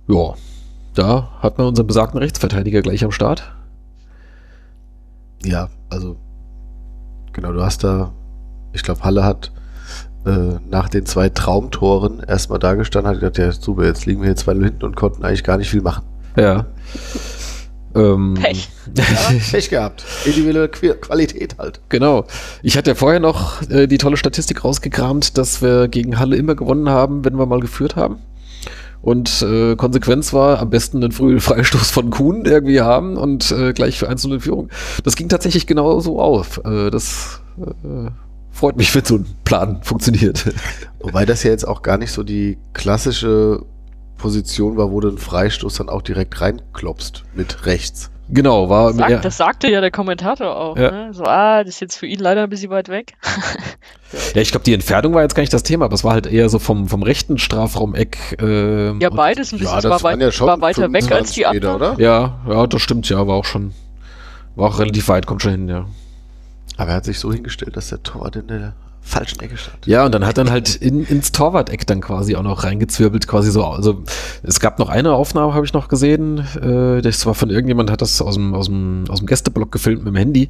Ja, 0.09 0.35
da 0.95 1.31
hat 1.41 1.59
man 1.59 1.67
unseren 1.67 1.87
besagten 1.87 2.19
Rechtsverteidiger 2.19 2.83
gleich 2.83 3.05
am 3.05 3.13
Start. 3.13 3.53
Ja, 5.45 5.69
also 5.91 6.17
genau, 7.33 7.53
du 7.53 7.63
hast 7.63 7.85
da, 7.85 8.13
ich 8.73 8.83
glaube, 8.83 9.03
Halle 9.03 9.25
hat 9.25 9.53
äh, 10.25 10.59
nach 10.69 10.89
den 10.89 11.07
zwei 11.07 11.29
Traumtoren 11.29 12.21
erstmal 12.21 12.59
da 12.59 12.75
gestanden, 12.75 13.11
hat 13.11 13.21
gedacht, 13.21 13.39
ja 13.39 13.53
super, 13.53 13.85
jetzt 13.85 14.07
liegen 14.07 14.23
wir 14.23 14.29
jetzt 14.29 14.41
zwei 14.41 14.55
hinten 14.55 14.85
und 14.85 14.97
konnten 14.97 15.25
eigentlich 15.25 15.45
gar 15.45 15.57
nicht 15.57 15.71
viel 15.71 15.83
machen. 15.83 16.05
Ja. 16.37 16.67
Ähm, 17.97 18.35
Pech. 18.35 18.69
Pech 19.51 19.71
gehabt. 19.71 20.05
Individuelle 20.25 20.69
Qu 20.69 20.95
Qualität 20.95 21.57
halt. 21.59 21.81
Genau. 21.89 22.27
Ich 22.63 22.77
hatte 22.77 22.91
ja 22.91 22.95
vorher 22.95 23.21
noch 23.21 23.63
äh, 23.71 23.87
die 23.87 23.99
tolle 23.99 24.17
Statistik 24.17 24.65
rausgekramt, 24.65 25.39
dass 25.39 25.63
wir 25.63 25.89
gegen 25.89 26.19
Halle 26.19 26.37
immer 26.37 26.55
gewonnen 26.55 26.89
haben, 26.89 27.25
wenn 27.25 27.39
wir 27.39 27.47
mal 27.47 27.61
geführt 27.61 27.97
haben. 27.97 28.19
Und 29.03 29.43
äh, 29.43 29.77
Konsequenz 29.77 30.33
war, 30.33 30.59
am 30.59 30.71
besten 30.71 31.03
einen 31.03 31.13
frühen 31.13 31.41
Freistoß 31.41 31.91
von 31.91 32.11
Kuhn 32.11 32.45
irgendwie 32.45 32.81
haben 32.81 33.17
und 33.17 33.51
äh, 33.53 33.73
gleich 33.73 33.99
für 33.99 34.09
1 34.09 34.25
in 34.25 34.41
Führung. 34.41 34.69
Das 35.05 35.17
ging 35.17 35.29
tatsächlich 35.29 35.67
genau 35.67 36.01
so 36.01 36.21
auf. 36.21 36.61
Äh, 36.65 36.91
das 36.91 37.41
äh, 37.59 38.11
freut 38.51 38.77
mich, 38.77 38.93
wenn 38.95 39.05
so 39.05 39.17
ein 39.17 39.27
Plan 39.45 39.81
funktioniert. 39.83 40.53
Wobei 41.01 41.25
das 41.25 41.45
ja 41.45 41.51
jetzt 41.51 41.69
auch 41.69 41.83
gar 41.83 41.99
nicht 41.99 42.11
so 42.11 42.25
die 42.25 42.59
klassische 42.73 43.63
Position 44.17 44.77
war, 44.77 44.91
wo 44.91 45.01
du 45.01 45.09
einen 45.09 45.19
Freistoß 45.19 45.75
dann 45.75 45.89
auch 45.89 46.03
direkt 46.03 46.41
reinklopst 46.41 47.25
mit 47.35 47.67
rechts. 47.67 48.11
genau, 48.29 48.69
war 48.69 48.93
Sag, 48.93 49.11
ja, 49.11 49.19
Das 49.19 49.37
sagte 49.37 49.71
ja 49.71 49.81
der 49.81 49.91
Kommentator 49.91 50.57
auch. 50.57 50.77
Ja. 50.77 50.91
Ne? 50.91 51.15
So, 51.15 51.25
ah, 51.25 51.63
das 51.63 51.75
ist 51.75 51.81
jetzt 51.81 51.97
für 51.97 52.07
ihn 52.07 52.19
leider 52.19 52.43
ein 52.43 52.51
bisschen 52.51 52.71
weit 52.71 52.89
weg. 52.89 53.15
ja, 54.35 54.41
ich 54.41 54.51
glaube, 54.51 54.65
die 54.65 54.75
Entfernung 54.75 55.15
war 55.15 55.23
jetzt 55.23 55.35
gar 55.35 55.43
nicht 55.43 55.53
das 55.53 55.63
Thema, 55.63 55.85
aber 55.87 55.95
es 55.95 56.05
war 56.05 56.13
halt 56.13 56.27
eher 56.27 56.49
so 56.49 56.59
vom, 56.59 56.89
vom 56.89 57.03
rechten 57.03 57.39
Strafraumeck. 57.39 58.37
ähm, 58.41 59.01
ja, 59.01 59.11
beides 59.11 59.53
ein 59.53 59.59
bisschen. 59.59 59.79
es 59.79 59.85
war, 59.85 60.03
waren 60.03 60.21
weit, 60.21 60.41
war 60.41 60.61
weiter 60.61 60.93
weg 60.93 61.13
als 61.13 61.35
25 61.35 61.35
die 61.35 61.41
Meter, 61.41 61.73
anderen. 61.73 61.93
oder? 61.93 62.03
Ja, 62.03 62.41
ja, 62.49 62.67
das 62.67 62.83
stimmt, 62.83 63.09
ja, 63.09 63.27
war 63.27 63.37
auch 63.37 63.45
schon, 63.45 63.73
war 64.55 64.69
auch 64.69 64.79
relativ 64.79 65.09
weit, 65.09 65.27
kommt 65.27 65.43
schon 65.43 65.53
hin, 65.53 65.69
ja. 65.69 65.87
Aber 66.77 66.91
er 66.91 66.97
hat 66.97 67.05
sich 67.05 67.19
so 67.19 67.33
hingestellt, 67.33 67.77
dass 67.77 67.89
der 67.89 68.03
Torwart 68.03 68.37
in 68.37 68.49
der 68.49 68.75
falschen 69.07 69.41
Ecke 69.41 69.57
stand. 69.57 69.87
Ja, 69.87 70.05
und 70.05 70.13
dann 70.13 70.27
hat 70.27 70.37
dann 70.37 70.51
halt 70.51 70.75
in, 70.75 71.05
ins 71.05 71.33
Torwart-Eck 71.33 71.87
dann 71.87 72.01
quasi 72.01 72.35
auch 72.37 72.43
noch 72.43 72.65
reingezwirbelt, 72.65 73.29
quasi 73.29 73.51
so. 73.51 73.65
Also 73.65 74.03
es 74.43 74.61
gab 74.61 74.79
noch 74.79 74.89
eine 74.89 75.13
Aufnahme, 75.13 75.55
habe 75.55 75.65
ich 75.65 75.73
noch 75.73 75.89
gesehen. 75.89 76.39
Äh, 76.61 77.03
das 77.03 77.25
war 77.25 77.35
von 77.35 77.51
irgendjemand, 77.51 77.91
hat 77.91 78.03
das 78.03 78.21
aus 78.21 78.35
dem, 78.35 78.55
aus 78.55 78.67
dem, 78.67 79.05
aus 79.09 79.19
dem 79.19 79.27
Gästeblock 79.27 79.71
gefilmt 79.71 80.05
mit 80.05 80.13
dem 80.13 80.17
Handy. 80.17 80.49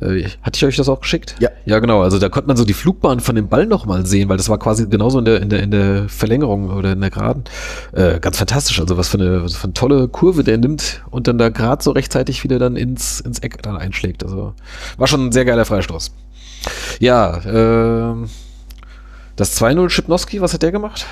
Äh, 0.00 0.24
hatte 0.42 0.56
ich 0.56 0.64
euch 0.64 0.76
das 0.76 0.88
auch 0.88 1.00
geschickt? 1.00 1.34
Ja. 1.40 1.50
Ja, 1.64 1.78
genau. 1.78 2.02
Also 2.02 2.18
da 2.18 2.28
konnte 2.28 2.48
man 2.48 2.56
so 2.56 2.64
die 2.64 2.72
Flugbahn 2.72 3.20
von 3.20 3.34
dem 3.34 3.48
Ball 3.48 3.66
nochmal 3.66 4.06
sehen, 4.06 4.28
weil 4.28 4.36
das 4.36 4.48
war 4.48 4.58
quasi 4.58 4.88
genauso 4.88 5.18
in 5.18 5.24
der, 5.24 5.42
in 5.42 5.48
der, 5.48 5.62
in 5.62 5.70
der 5.70 6.08
Verlängerung 6.08 6.70
oder 6.70 6.92
in 6.92 7.00
der 7.00 7.10
Geraden. 7.10 7.44
Äh, 7.92 8.18
ganz 8.20 8.38
fantastisch. 8.38 8.80
Also 8.80 8.96
was 8.96 9.08
für 9.08 9.18
eine, 9.18 9.44
was 9.44 9.56
für 9.56 9.64
eine 9.64 9.74
tolle 9.74 10.08
Kurve 10.08 10.44
der 10.44 10.58
nimmt 10.58 11.02
und 11.10 11.26
dann 11.26 11.36
da 11.36 11.50
gerade 11.50 11.82
so 11.82 11.90
rechtzeitig 11.90 12.42
wieder 12.42 12.58
dann 12.58 12.76
ins, 12.76 13.20
ins 13.20 13.40
Eck 13.40 13.62
dann 13.62 13.76
einschlägt. 13.76 14.24
Also 14.24 14.54
war 14.96 15.06
schon 15.06 15.26
ein 15.26 15.32
sehr 15.32 15.44
geiler 15.44 15.64
Freistoß. 15.64 16.12
Ja, 17.00 17.38
äh, 17.38 18.26
das 19.36 19.60
2-0 19.60 19.90
Schipnowski, 19.90 20.40
was 20.40 20.54
hat 20.54 20.62
der 20.62 20.72
gemacht? 20.72 21.06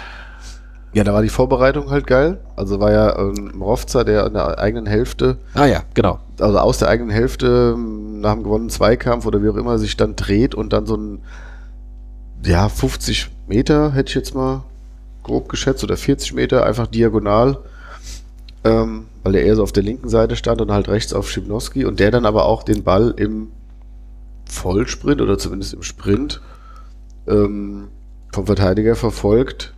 Ja, 0.92 1.04
da 1.04 1.12
war 1.14 1.22
die 1.22 1.28
Vorbereitung 1.28 1.90
halt 1.90 2.06
geil. 2.06 2.40
Also 2.56 2.80
war 2.80 2.90
ja 2.92 3.16
ähm, 3.18 3.52
Mrovza, 3.54 4.02
der 4.02 4.26
in 4.26 4.34
der 4.34 4.58
eigenen 4.58 4.86
Hälfte, 4.86 5.38
Ah 5.54 5.66
ja, 5.66 5.82
genau. 5.94 6.18
also 6.40 6.58
aus 6.58 6.78
der 6.78 6.88
eigenen 6.88 7.10
Hälfte 7.10 7.74
ähm, 7.74 8.20
nach 8.20 8.34
dem 8.34 8.42
gewonnenen 8.42 8.70
Zweikampf 8.70 9.24
oder 9.24 9.42
wie 9.42 9.48
auch 9.48 9.56
immer 9.56 9.78
sich 9.78 9.96
dann 9.96 10.16
dreht 10.16 10.54
und 10.54 10.72
dann 10.72 10.86
so 10.86 10.96
ein, 10.96 11.20
ja, 12.44 12.68
50 12.68 13.30
Meter 13.46 13.92
hätte 13.92 14.10
ich 14.10 14.14
jetzt 14.16 14.34
mal 14.34 14.64
grob 15.22 15.48
geschätzt 15.48 15.84
oder 15.84 15.96
40 15.96 16.32
Meter 16.34 16.66
einfach 16.66 16.86
diagonal, 16.88 17.58
ähm, 18.64 19.06
weil 19.22 19.36
er 19.36 19.42
eher 19.42 19.56
so 19.56 19.62
auf 19.62 19.72
der 19.72 19.82
linken 19.82 20.08
Seite 20.08 20.34
stand 20.34 20.60
und 20.60 20.72
halt 20.72 20.88
rechts 20.88 21.12
auf 21.12 21.30
Schipnowski 21.30 21.84
und 21.84 22.00
der 22.00 22.10
dann 22.10 22.26
aber 22.26 22.46
auch 22.46 22.62
den 22.62 22.82
Ball 22.82 23.14
im 23.16 23.48
Vollsprint 24.50 25.20
oder 25.20 25.38
zumindest 25.38 25.74
im 25.74 25.82
Sprint 25.82 26.40
ähm, 27.26 27.88
vom 28.32 28.46
Verteidiger 28.46 28.96
verfolgt, 28.96 29.74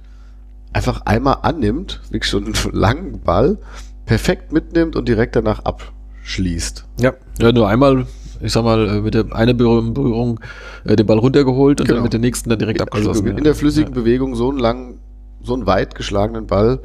einfach 0.73 1.03
einmal 1.07 1.39
annimmt, 1.43 2.01
wirklich 2.11 2.31
so 2.31 2.39
einen 2.39 2.55
langen 2.73 3.21
Ball, 3.21 3.59
perfekt 4.07 4.53
mitnimmt 4.53 4.97
und 4.97 5.09
direkt 5.09 5.37
danach 5.37 5.63
abschließt. 5.65 6.85
Ja, 7.01 7.13
ja 7.41 7.53
nur 7.53 7.69
einmal, 7.69 8.07
ich 8.41 8.53
sag 8.53 8.65
mal, 8.65 8.89
äh, 8.89 9.01
mit 9.01 9.15
der 9.15 9.27
eine 9.35 9.55
Berührung, 9.55 10.41
äh, 10.85 10.97
den 10.97 11.07
Ball 11.07 11.19
runtergeholt 11.19 11.81
und 11.81 11.87
Genau. 11.87 11.97
dann 11.99 12.03
mit 12.05 12.13
der 12.13 12.21
nächsten 12.21 12.51
dann 12.51 12.59
direkt 12.59 12.81
Also 12.81 12.91
abgeschlossen. 13.11 13.27
in 13.29 13.37
ja. 13.39 13.45
der 13.45 13.55
flüssigen 13.55 13.93
Bewegung 13.93 14.35
so 14.35 14.49
einen 14.51 14.59
langen, 14.59 14.99
so 15.43 15.55
einen 15.55 15.67
weit 15.67 15.95
geschlagenen 15.95 16.47
Ball 16.47 16.81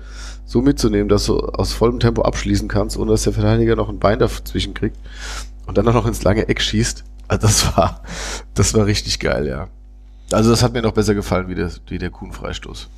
so 0.45 0.61
mitzunehmen, 0.61 1.09
dass 1.09 1.25
du 1.25 1.37
aus 1.39 1.73
vollem 1.73 1.99
Tempo 1.99 2.21
abschließen 2.21 2.67
kannst, 2.67 2.97
ohne 2.97 3.11
dass 3.11 3.23
der 3.23 3.33
Verteidiger 3.33 3.75
noch 3.75 3.89
ein 3.89 3.99
Bein 3.99 4.19
dazwischen 4.19 4.73
kriegt 4.73 4.97
und 5.65 5.77
dann 5.77 5.87
auch 5.89 5.93
noch 5.93 6.07
ins 6.07 6.23
lange 6.23 6.47
Eck 6.47 6.61
schießt. 6.61 7.03
Also 7.27 7.47
das 7.47 7.77
war, 7.77 8.01
das 8.53 8.73
war 8.73 8.85
richtig 8.85 9.19
geil, 9.19 9.47
ja. 9.47 9.67
Also 10.31 10.49
das 10.49 10.63
hat 10.63 10.73
mir 10.73 10.81
noch 10.81 10.91
besser 10.91 11.15
gefallen 11.15 11.47
wie 11.47 11.55
der, 11.55 11.71
wie 11.87 11.97
der 11.97 12.09
Kuhn-Freistoß. 12.09 12.89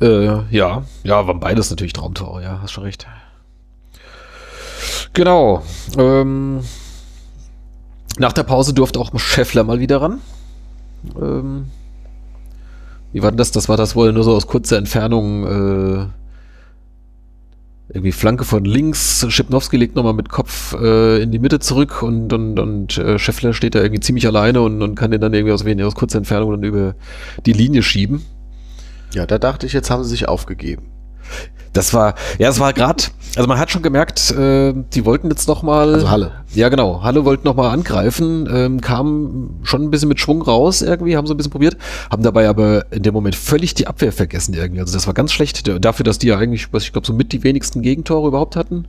Äh, 0.00 0.40
ja, 0.50 0.82
ja, 1.02 1.26
waren 1.26 1.40
beides 1.40 1.70
natürlich 1.70 1.92
Traumtore, 1.92 2.42
ja, 2.42 2.60
hast 2.62 2.72
schon 2.72 2.84
recht. 2.84 3.06
Genau. 5.12 5.62
Ähm, 5.96 6.64
nach 8.18 8.32
der 8.32 8.42
Pause 8.42 8.74
durfte 8.74 8.98
auch 8.98 9.16
Scheffler 9.18 9.64
mal 9.64 9.78
wieder 9.78 10.02
ran. 10.02 10.20
Ähm, 11.20 11.70
wie 13.12 13.22
war 13.22 13.30
denn 13.30 13.38
das? 13.38 13.52
Das 13.52 13.68
war 13.68 13.76
das, 13.76 13.94
wo 13.94 14.04
er 14.04 14.12
nur 14.12 14.24
so 14.24 14.34
aus 14.34 14.46
kurzer 14.46 14.76
Entfernung 14.76 15.46
äh, 16.02 16.06
irgendwie 17.88 18.12
Flanke 18.12 18.44
von 18.44 18.64
links, 18.64 19.26
Schipnowski 19.28 19.76
legt 19.76 19.94
nochmal 19.94 20.14
mit 20.14 20.30
Kopf 20.30 20.74
äh, 20.74 21.22
in 21.22 21.30
die 21.30 21.38
Mitte 21.38 21.58
zurück 21.58 22.02
und, 22.02 22.32
und, 22.32 22.58
und 22.58 22.96
äh, 22.96 23.18
Scheffler 23.18 23.52
steht 23.52 23.74
da 23.74 23.82
irgendwie 23.82 24.00
ziemlich 24.00 24.26
alleine 24.26 24.62
und, 24.62 24.80
und 24.82 24.94
kann 24.94 25.10
den 25.10 25.20
dann 25.20 25.34
irgendwie 25.34 25.52
aus, 25.52 25.64
wenig- 25.64 25.84
aus 25.84 25.94
kurzer 25.94 26.18
Entfernung 26.18 26.52
dann 26.52 26.62
über 26.62 26.94
die 27.44 27.52
Linie 27.52 27.82
schieben. 27.82 28.22
Ja, 29.12 29.26
da 29.26 29.38
dachte 29.38 29.66
ich, 29.66 29.74
jetzt 29.74 29.90
haben 29.90 30.02
sie 30.02 30.10
sich 30.10 30.28
aufgegeben. 30.28 30.93
Das 31.72 31.92
war, 31.92 32.14
ja, 32.38 32.48
es 32.50 32.60
war 32.60 32.72
gerade, 32.72 33.02
also 33.34 33.48
man 33.48 33.58
hat 33.58 33.68
schon 33.72 33.82
gemerkt, 33.82 34.30
äh, 34.30 34.72
die 34.94 35.04
wollten 35.04 35.28
jetzt 35.30 35.48
noch 35.48 35.64
mal, 35.64 35.94
Also 35.94 36.08
Halle. 36.08 36.30
ja 36.54 36.68
genau, 36.68 37.02
Halle 37.02 37.24
wollten 37.24 37.48
noch 37.48 37.56
mal 37.56 37.70
angreifen, 37.70 38.48
ähm, 38.48 38.80
kamen 38.80 39.58
schon 39.64 39.82
ein 39.82 39.90
bisschen 39.90 40.08
mit 40.08 40.20
Schwung 40.20 40.40
raus 40.42 40.82
irgendwie, 40.82 41.16
haben 41.16 41.26
so 41.26 41.34
ein 41.34 41.36
bisschen 41.36 41.50
probiert, 41.50 41.76
haben 42.12 42.22
dabei 42.22 42.48
aber 42.48 42.92
in 42.92 43.02
dem 43.02 43.12
Moment 43.12 43.34
völlig 43.34 43.74
die 43.74 43.88
Abwehr 43.88 44.12
vergessen 44.12 44.54
irgendwie. 44.54 44.80
Also 44.80 44.94
das 44.94 45.08
war 45.08 45.14
ganz 45.14 45.32
schlecht 45.32 45.68
dafür, 45.84 46.04
dass 46.04 46.18
die 46.18 46.28
ja 46.28 46.38
eigentlich, 46.38 46.72
was 46.72 46.84
ich 46.84 46.92
glaube, 46.92 47.08
so 47.08 47.12
mit 47.12 47.32
die 47.32 47.42
wenigsten 47.42 47.82
Gegentore 47.82 48.28
überhaupt 48.28 48.54
hatten. 48.54 48.86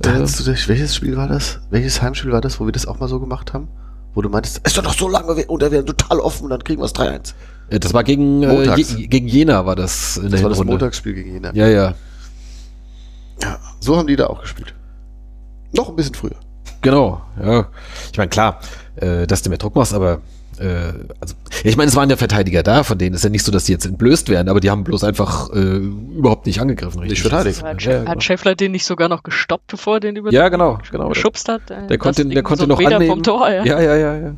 Da 0.00 0.10
Äh, 0.10 0.14
hattest 0.14 0.38
du 0.38 0.44
das, 0.50 0.68
welches 0.68 0.94
Spiel 0.94 1.16
war 1.16 1.26
das? 1.26 1.58
Welches 1.70 2.00
Heimspiel 2.00 2.30
war 2.30 2.40
das, 2.40 2.60
wo 2.60 2.66
wir 2.66 2.72
das 2.72 2.86
auch 2.86 3.00
mal 3.00 3.08
so 3.08 3.18
gemacht 3.18 3.52
haben? 3.54 3.66
Wo 4.14 4.22
du 4.22 4.28
meintest, 4.28 4.60
es 4.62 4.70
ist 4.70 4.78
doch 4.78 4.84
noch 4.84 4.94
so 4.96 5.08
lange 5.08 5.36
we- 5.36 5.46
und 5.46 5.60
da 5.62 5.72
wäre 5.72 5.84
total 5.84 6.20
offen 6.20 6.44
und 6.44 6.50
dann 6.50 6.62
kriegen 6.62 6.80
wir 6.80 6.86
es 6.86 6.94
3-1. 6.94 7.34
Äh, 7.74 7.80
das 7.80 7.92
war 7.94 8.04
gegen, 8.04 8.42
äh. 8.42 8.74
Je, 8.76 9.06
gegen 9.06 9.26
Jena 9.28 9.66
war 9.66 9.76
das 9.76 10.16
in 10.16 10.22
der 10.24 10.30
Das 10.32 10.42
war 10.42 10.50
das. 10.50 10.64
Montagsspiel 10.64 11.14
gegen 11.14 11.32
Jena. 11.34 11.54
Ja, 11.54 11.66
ja, 11.68 11.94
Ja, 13.42 13.58
so 13.80 13.96
haben 13.96 14.06
die 14.06 14.16
da 14.16 14.26
auch 14.28 14.40
gespielt. 14.40 14.74
Noch 15.72 15.88
ein 15.88 15.96
bisschen 15.96 16.14
früher. 16.14 16.36
Genau, 16.82 17.22
ja. 17.42 17.66
Ich 18.12 18.18
meine, 18.18 18.28
klar, 18.28 18.60
äh, 18.96 19.26
dass 19.26 19.42
du 19.42 19.48
mehr 19.48 19.58
Druck 19.58 19.74
machst, 19.74 19.92
aber 19.94 20.20
äh, 20.60 20.92
also, 21.20 21.34
ich 21.64 21.76
meine, 21.76 21.88
es 21.88 21.96
waren 21.96 22.08
ja 22.10 22.16
Verteidiger 22.16 22.62
da, 22.62 22.84
von 22.84 22.96
denen 22.96 23.16
ist 23.16 23.24
ja 23.24 23.30
nicht 23.30 23.42
so, 23.42 23.50
dass 23.50 23.64
die 23.64 23.72
jetzt 23.72 23.86
entblößt 23.86 24.28
werden, 24.28 24.48
aber 24.48 24.60
die 24.60 24.70
haben 24.70 24.84
bloß 24.84 25.02
einfach 25.02 25.50
äh, 25.52 25.58
überhaupt 25.58 26.46
nicht 26.46 26.60
angegriffen, 26.60 27.00
richtig. 27.00 27.18
Nicht 27.24 27.28
verteidigt. 27.28 27.62
Hat, 27.64 27.82
Ja, 27.82 28.00
hat 28.00 28.06
genau. 28.06 28.20
Schäffler 28.20 28.54
den 28.54 28.70
nicht 28.72 28.84
sogar 28.86 29.08
noch 29.08 29.22
gestoppt, 29.24 29.66
bevor 29.66 29.94
er 29.94 30.00
den 30.00 30.14
über 30.16 30.30
Ja, 30.30 30.48
genau, 30.48 30.78
genau. 30.92 31.08
geschubst 31.08 31.48
hat? 31.48 31.70
Äh, 31.70 31.88
Der 31.88 31.98
konnte, 31.98 32.24
der 32.24 32.42
konnte 32.44 32.62
so 32.64 32.68
noch 32.68 32.78
annehmen. 32.78 33.06
vom 33.08 33.22
Tor, 33.24 33.50
ja. 33.50 33.64
ja, 33.64 33.80
ja, 33.80 33.96
ja, 33.96 34.14
ja. 34.16 34.34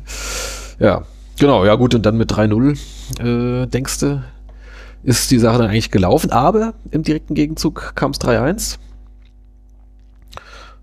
Ja, 0.79 1.01
genau, 1.39 1.65
ja 1.65 1.75
gut, 1.75 1.95
und 1.95 2.05
dann 2.05 2.17
mit 2.17 2.31
3-0, 2.31 2.77
äh, 3.19 3.67
denkst 3.67 3.99
du, 3.99 4.23
ist 5.03 5.31
die 5.31 5.39
Sache 5.39 5.59
dann 5.59 5.67
eigentlich 5.69 5.91
gelaufen, 5.91 6.31
aber 6.31 6.73
im 6.91 7.03
direkten 7.03 7.33
Gegenzug 7.33 7.93
kam 7.95 8.11
es 8.11 8.19
3-1. 8.19 8.77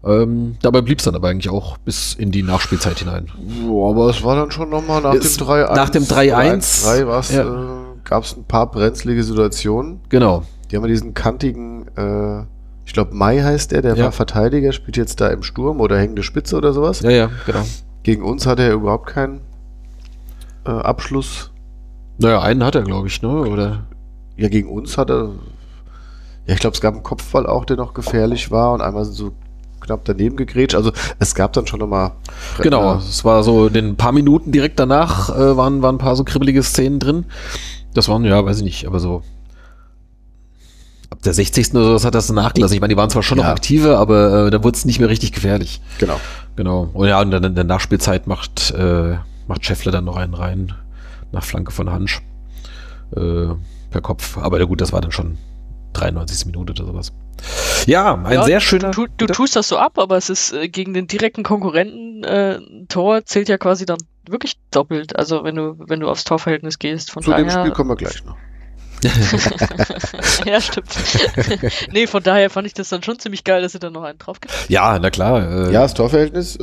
Ähm, 0.07 0.57
dabei 0.61 0.83
blieb 0.83 0.99
es 0.99 1.05
dann 1.07 1.15
aber 1.15 1.29
eigentlich 1.29 1.49
auch 1.49 1.79
bis 1.79 2.13
in 2.15 2.31
die 2.31 2.43
Nachspielzeit 2.43 2.99
hinein. 2.99 3.27
Ja, 3.63 3.89
aber 3.89 4.11
es 4.11 4.23
war 4.23 4.37
dann 4.37 4.51
schon 4.51 4.69
nochmal 4.69 5.01
nach 5.01 5.15
Es- 5.15 5.37
dem 5.39 5.47
3-1. 5.47 5.75
nach 5.77 5.89
dem 5.91 6.05
3-1, 6.05 6.85
3 6.85 7.07
war's, 7.07 7.33
ja. 7.33 7.43
äh, 7.43 7.67
gab 8.05 8.25
es 8.25 8.37
ein 8.37 8.45
paar 8.45 8.71
brenzlige 8.71 9.25
Situationen. 9.25 10.01
Genau. 10.11 10.43
Die 10.71 10.77
haben 10.77 10.83
ja 10.85 10.89
diesen 10.89 11.15
kantigen, 11.15 11.87
äh, 11.97 12.43
ich 12.85 12.93
glaube 12.93 13.15
Mai 13.15 13.41
heißt 13.43 13.73
der, 13.73 13.81
der 13.81 13.97
Ja. 13.97 14.05
war 14.05 14.13
Verteidiger, 14.13 14.73
spielt 14.73 14.99
jetzt 14.99 15.23
da 15.23 15.29
im 15.29 15.43
Sturm 15.43 15.81
oder 15.81 15.99
hängende 15.99 16.23
Spitze 16.23 16.57
oder 16.57 16.75
sowas. 16.75 17.01
Ja, 17.01 17.11
ja, 17.11 17.31
genau. 17.47 17.65
Gegen 18.03 18.23
uns 18.23 18.47
hat 18.47 18.59
er 18.59 18.75
überhaupt 18.75 19.07
keinen 19.07 19.41
äh, 20.67 20.71
Abschluss. 20.71 21.51
Naja, 22.19 22.41
einen 22.43 22.63
hat 22.65 22.75
er, 22.75 22.83
glaube 22.83 23.09
ich, 23.09 23.23
ne? 23.23 23.29
Oder? 23.29 23.87
Ja, 24.37 24.49
gegen 24.49 24.69
uns 24.69 24.97
hat 24.99 25.11
er. 25.11 25.31
Ja, 26.47 26.55
ich 26.55 26.61
glaube, 26.61 26.75
es 26.75 26.81
gab 26.81 26.95
einen 26.95 27.03
Kopfball 27.03 27.47
auch, 27.47 27.65
der 27.65 27.77
noch 27.77 27.95
gefährlich 27.95 28.51
war 28.51 28.73
und 28.73 28.83
einmal 28.83 29.05
so 29.05 29.33
knapp 29.81 30.05
daneben 30.05 30.37
gegrätscht. 30.37 30.75
Also 30.75 30.93
es 31.19 31.35
gab 31.35 31.53
dann 31.55 31.67
schon 31.67 31.81
nochmal. 31.81 32.13
Genau, 32.61 32.97
es 32.97 33.25
war 33.25 33.43
so 33.43 33.67
in 33.67 33.75
den 33.75 33.97
paar 33.97 34.13
Minuten 34.13 34.53
direkt 34.53 34.79
danach 34.79 35.31
äh, 35.31 35.57
waren, 35.57 35.83
waren 35.83 35.97
ein 35.97 35.99
paar 35.99 36.17
so 36.17 36.25
kribbelige 36.25 36.63
Szenen 36.63 36.99
drin. 36.99 37.25
Das 37.95 38.09
waren, 38.09 38.25
ja, 38.25 38.45
weiß 38.45 38.59
ich 38.59 38.65
nicht, 38.65 38.87
aber 38.87 38.99
so 39.01 39.23
ab 41.11 41.23
der 41.23 41.33
60. 41.33 41.75
oder 41.75 41.99
so 41.99 42.07
hat 42.07 42.15
das 42.15 42.31
nachgelassen. 42.31 42.75
Ich 42.75 42.81
meine, 42.81 42.93
die 42.93 42.97
waren 42.99 43.11
zwar 43.11 43.23
schon 43.23 43.39
noch 43.39 43.45
Ja. 43.45 43.53
aktive, 43.53 43.99
aber 43.99 44.47
äh, 44.47 44.51
da 44.51 44.65
wurde 44.65 44.77
es 44.77 44.85
nicht 44.85 44.99
mehr 44.99 45.09
richtig 45.09 45.33
gefährlich. 45.33 45.81
Genau. 45.99 46.19
Genau. 46.57 46.89
Und 46.93 47.09
ja, 47.09 47.21
und 47.21 47.31
dann 47.31 47.45
in 47.45 47.55
der 47.55 47.65
Nachspielzeit 47.65 48.27
macht, 48.27 48.73
äh, 48.73 49.17
macht 49.47 49.65
Scheffler 49.65 49.93
dann 49.93 50.05
noch 50.05 50.17
einen 50.17 50.35
rein 50.35 50.73
nach 51.33 51.45
Flanke 51.45 51.73
von 51.73 51.91
Hansch 51.91 52.23
äh, 53.17 53.49
per 53.91 54.01
Kopf. 54.01 54.39
Aber 54.39 54.59
ja, 54.59 54.65
gut, 54.65 54.81
das 54.81 54.93
war 54.93 55.01
dann 55.01 55.13
schon 55.13 55.39
93. 55.95 56.47
Minute 56.47 56.73
oder 56.73 56.87
sowas. 56.87 57.13
Ja, 57.87 58.15
ein 58.15 58.33
Ja, 58.33 58.45
sehr 58.45 58.61
schöner. 58.61 58.91
Du, 58.91 59.07
du 59.07 59.27
tust 59.27 59.57
das 59.57 59.69
so 59.69 59.77
ab, 59.77 59.99
aber 59.99 60.17
es 60.17 60.31
ist 60.31 60.53
äh, 60.53 60.69
gegen 60.69 60.95
den 60.95 61.07
direkten 61.07 61.43
Konkurrenten 61.43 62.25
äh, 62.25 62.59
ein 62.59 62.87
Tor 62.89 63.25
zählt 63.25 63.49
ja 63.49 63.59
quasi 63.59 63.85
dann 63.85 63.99
wirklich 64.27 64.57
doppelt. 64.71 65.17
Also 65.17 65.45
wenn 65.45 65.57
du 65.57 65.77
wenn 65.79 66.01
du 66.01 66.09
aufs 66.09 66.25
Torverhältnis 66.25 66.79
gehst, 66.79 67.11
von 67.11 67.23
Zu 67.23 67.33
dem 67.33 67.47
daher. 67.47 67.61
Spiel 67.61 67.73
kommen 67.73 67.91
wir 67.91 67.97
gleich 67.97 68.25
noch. 68.25 68.37
ja, 70.47 70.61
stimmt. 70.63 70.97
nee, 71.93 72.07
von 72.07 72.23
daher 72.23 72.49
fand 72.49 72.67
ich 72.67 72.73
das 72.73 72.89
dann 72.89 73.03
schon 73.03 73.19
ziemlich 73.19 73.45
geil, 73.45 73.61
dass 73.61 73.73
sie 73.73 73.79
dann 73.79 73.93
noch 73.93 74.03
einen 74.03 74.19
drauf 74.19 74.41
gibt. 74.41 74.55
ja, 74.69 74.99
na 74.99 75.11
klar. 75.11 75.69
Äh, 75.69 75.73
Ja, 75.73 75.83
das 75.83 75.93
Torverhältnis 75.93 76.57
äh, 76.57 76.63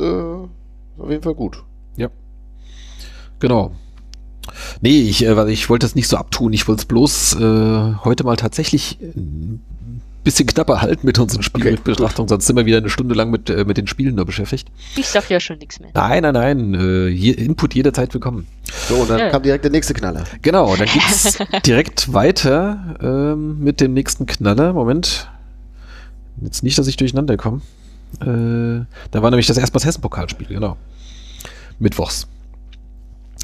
auf 0.98 1.10
jeden 1.10 1.22
Fall 1.22 1.34
gut. 1.34 1.62
Genau. 3.42 3.72
Nee, 4.80 5.00
ich, 5.00 5.24
äh, 5.24 5.36
weil 5.36 5.48
ich 5.48 5.68
wollte 5.68 5.84
das 5.84 5.96
nicht 5.96 6.06
so 6.06 6.16
abtun. 6.16 6.52
Ich 6.52 6.68
wollte 6.68 6.80
es 6.82 6.86
bloß 6.86 7.34
äh, 7.40 7.94
heute 8.04 8.22
mal 8.22 8.36
tatsächlich 8.36 8.98
ein 9.00 9.60
bisschen 10.22 10.46
knapper 10.46 10.80
halten 10.80 11.04
mit 11.04 11.18
unseren 11.18 11.42
Spielbetrachtungen. 11.42 12.28
Sonst 12.28 12.46
sind 12.46 12.54
wir 12.54 12.66
wieder 12.66 12.76
eine 12.78 12.88
Stunde 12.88 13.16
lang 13.16 13.32
mit, 13.32 13.50
äh, 13.50 13.64
mit 13.64 13.78
den 13.78 13.88
Spielen 13.88 14.14
nur 14.14 14.26
beschäftigt. 14.26 14.68
Ich 14.94 15.08
sag 15.08 15.28
ja 15.28 15.40
schon 15.40 15.58
nichts 15.58 15.80
mehr. 15.80 15.90
Nein, 15.92 16.22
nein, 16.22 16.34
nein. 16.34 16.74
Äh, 16.74 17.08
je, 17.08 17.32
Input 17.32 17.74
jederzeit 17.74 18.14
willkommen. 18.14 18.46
So, 18.88 18.94
und 18.94 19.10
dann 19.10 19.18
Ja. 19.18 19.30
kam 19.30 19.42
direkt 19.42 19.64
der 19.64 19.72
nächste 19.72 19.92
Knaller. 19.92 20.22
Genau, 20.42 20.76
dann 20.76 20.86
geht's 20.92 21.38
direkt 21.66 22.12
weiter 22.12 22.96
ähm, 23.02 23.58
mit 23.58 23.80
dem 23.80 23.92
nächsten 23.92 24.26
Knaller. 24.26 24.72
Moment. 24.72 25.28
Jetzt 26.40 26.62
nicht, 26.62 26.78
dass 26.78 26.86
ich 26.86 26.96
durcheinander 26.96 27.36
komme. 27.36 27.60
Äh, 28.20 28.84
da 29.10 29.20
war 29.22 29.30
nämlich 29.30 29.48
das 29.48 29.56
erstmal 29.56 29.80
das 29.80 29.86
Hessen-Pokalspiel, 29.86 30.46
genau. 30.46 30.76
Mittwochs. 31.80 32.28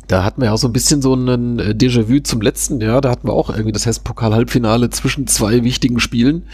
Da 0.09 0.25
hatten 0.25 0.41
wir 0.41 0.47
ja 0.47 0.53
auch 0.53 0.59
so 0.59 0.69
ein 0.69 0.73
bisschen 0.73 1.03
so 1.03 1.13
einen 1.13 1.59
äh, 1.59 1.75
Déjà-vu 1.75 2.21
zum 2.21 2.41
letzten 2.41 2.81
Jahr. 2.81 3.03
Da 3.03 3.11
hatten 3.11 3.29
wir 3.29 3.35
auch 3.35 3.51
irgendwie 3.51 3.73
das 3.73 3.85
Hessen-Pokal-Halbfinale 3.85 4.89
zwischen 4.89 5.27
zwei 5.27 5.63
wichtigen 5.65 6.01
Spielen, 6.01 6.45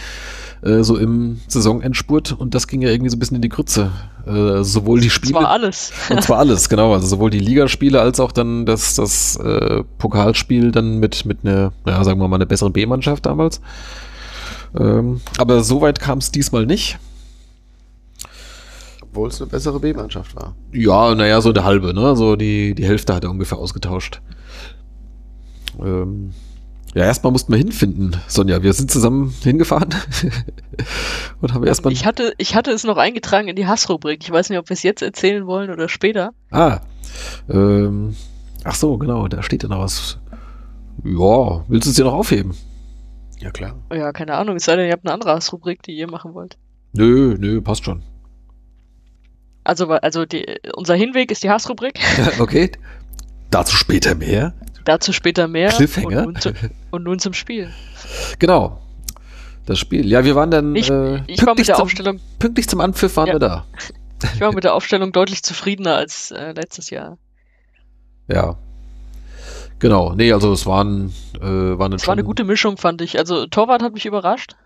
äh, 0.63 0.83
so 0.83 0.97
im 0.97 1.41
Saisonendspurt. 1.47 2.33
Und 2.33 2.55
das 2.57 2.67
ging 2.67 2.83
ja 2.83 2.91
irgendwie 2.91 3.11
so 3.11 3.17
ein 3.17 3.21
bisschen 3.21 3.37
in 3.37 3.43
die 3.43 3.49
Grütze. 3.49 3.93
Äh, 4.27 4.65
sowohl 4.65 5.01
die 5.01 5.11
Spiele. 5.11 5.35
Das 5.35 5.43
war 5.43 5.51
alles. 5.51 5.93
Und 6.11 6.23
zwar 6.23 6.39
alles, 6.39 6.69
genau. 6.69 6.95
Also 6.95 7.07
sowohl 7.07 7.31
die 7.31 7.39
Ligaspiele 7.39 8.01
als 8.01 8.19
auch 8.19 8.33
dann 8.33 8.67
das, 8.67 8.97
das 8.97 9.37
äh, 9.37 9.85
Pokalspiel 9.99 10.73
dann 10.73 10.99
mit, 10.99 11.25
mit 11.25 11.39
einer, 11.45 11.73
ja, 11.87 12.03
sagen 12.03 12.21
wir 12.21 12.27
mal, 12.27 12.37
einer 12.37 12.47
besseren 12.47 12.73
B-Mannschaft 12.73 13.25
damals. 13.25 13.61
Ähm, 14.77 15.21
aber 15.39 15.63
so 15.63 15.81
weit 15.81 16.01
kam 16.01 16.19
es 16.19 16.33
diesmal 16.33 16.67
nicht. 16.67 16.99
Obwohl 19.15 19.29
es 19.29 19.41
eine 19.41 19.49
bessere 19.49 19.79
B-Mannschaft 19.79 20.35
war. 20.35 20.57
Ja, 20.73 21.15
naja, 21.15 21.41
so 21.41 21.53
der 21.53 21.63
halbe, 21.63 21.95
ne? 21.95 22.17
So 22.17 22.35
die, 22.35 22.75
die 22.75 22.85
Hälfte 22.85 23.15
hat 23.15 23.23
er 23.23 23.31
ungefähr 23.31 23.59
ausgetauscht. 23.59 24.21
Ähm, 25.81 26.33
ja, 26.95 27.05
erstmal 27.05 27.31
mussten 27.31 27.53
wir 27.53 27.59
hinfinden, 27.59 28.17
Sonja. 28.27 28.65
Wir 28.65 28.73
sind 28.73 28.91
zusammen 28.91 29.33
hingefahren 29.41 29.95
und 31.41 31.55
haben 31.55 31.65
erstmal. 31.65 31.93
Ich 31.93 32.05
hatte, 32.05 32.33
ich 32.39 32.57
hatte 32.57 32.73
es 32.73 32.83
noch 32.83 32.97
eingetragen 32.97 33.47
in 33.47 33.55
die 33.55 33.69
Hassrubrik. 33.69 34.19
Ich 34.25 34.33
weiß 34.33 34.51
nicht, 34.51 34.59
ob 34.59 34.69
wir 34.69 34.75
es 34.75 34.83
jetzt 34.83 35.01
erzählen 35.01 35.47
wollen 35.47 35.71
oder 35.71 35.89
später. 35.89 36.33
Ah. 36.51 36.81
Ähm, 37.49 38.17
ach 38.65 38.75
so, 38.75 38.99
genau, 38.99 39.29
da 39.29 39.45
steht 39.45 39.63
ja 39.63 39.69
noch 39.69 39.79
was. 39.79 40.19
Ja, 41.05 41.65
willst 41.69 41.87
du 41.87 41.91
es 41.91 41.95
dir 41.95 42.05
noch 42.05 42.15
aufheben? 42.15 42.57
Ja, 43.39 43.53
klar. 43.53 43.77
Ja, 43.93 44.11
keine 44.11 44.35
Ahnung. 44.35 44.57
Es 44.57 44.65
sei 44.65 44.75
denn, 44.75 44.87
ihr 44.87 44.93
habt 44.93 45.07
eine 45.07 45.15
andere 45.15 45.31
Hassrubrik, 45.35 45.85
die 45.85 45.93
ihr 45.93 46.11
machen 46.11 46.35
wollt. 46.35 46.59
Nö, 46.95 47.37
nö, 47.39 47.61
passt 47.61 47.85
schon. 47.85 48.03
Also, 49.65 49.89
also 49.89 50.27
die, 50.27 50.59
unser 50.75 50.95
Hinweg 50.95 51.31
ist 51.31 51.43
die 51.43 51.51
Hassrubrik. 51.51 51.99
okay. 52.39 52.71
Dazu 53.51 53.75
später 53.77 54.15
mehr. 54.15 54.53
Dazu 54.85 55.13
später 55.13 55.49
mehr. 55.49 55.71
Cliffhanger. 55.71 56.27
Und 56.27 56.33
nun, 56.35 56.37
zu, 56.37 56.53
und 56.91 57.03
nun 57.05 57.19
zum 57.19 57.33
Spiel. 57.33 57.71
Genau. 58.39 58.81
Das 59.67 59.79
Spiel. 59.79 60.07
Ja, 60.07 60.25
wir 60.25 60.35
waren 60.35 60.51
dann. 60.51 60.77
Ich, 60.77 60.91
äh, 60.91 61.23
ich 61.27 61.45
war 61.47 61.55
mit 61.55 61.67
der 61.67 61.77
zum, 61.77 61.85
Aufstellung. 61.85 62.21
Pünktlich 62.39 62.69
zum 62.69 62.81
Anpfiff 62.81 63.17
waren 63.17 63.29
Ja. 63.29 63.35
wir 63.35 63.39
da. 63.39 63.65
Ich 64.35 64.41
war 64.41 64.53
mit 64.53 64.65
der 64.65 64.75
Aufstellung 64.75 65.13
deutlich 65.13 65.43
zufriedener 65.43 65.97
als 65.97 66.31
äh, 66.31 66.53
letztes 66.53 66.91
Jahr. 66.91 67.17
Ja. 68.29 68.57
Genau. 69.79 70.13
Nee, 70.15 70.33
also 70.33 70.53
es 70.53 70.67
waren. 70.67 71.15
Äh, 71.41 71.79
waren 71.79 71.93
Es 71.95 72.07
war 72.07 72.13
eine 72.13 72.25
gute 72.25 72.45
Mischung, 72.45 72.77
fand 72.77 73.01
ich. 73.01 73.19
Also 73.19 73.47
Torwart 73.47 73.83
hat 73.83 73.95
mich 73.95 74.05
überrascht, 74.05 74.57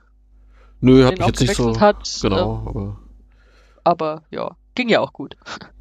Nö, 0.81 1.05
hat 1.05 1.19
mich 1.19 1.27
jetzt 1.29 1.41
nicht 1.41 1.55
so. 1.55 1.79
hat. 1.79 2.19
Genau, 2.21 2.65
aber. 2.67 2.83
Äh, 2.83 3.81
aber 3.85 4.23
ja, 4.31 4.57
ging 4.79 4.89
ja 4.89 5.01
auch 5.01 5.13
gut. 5.13 5.37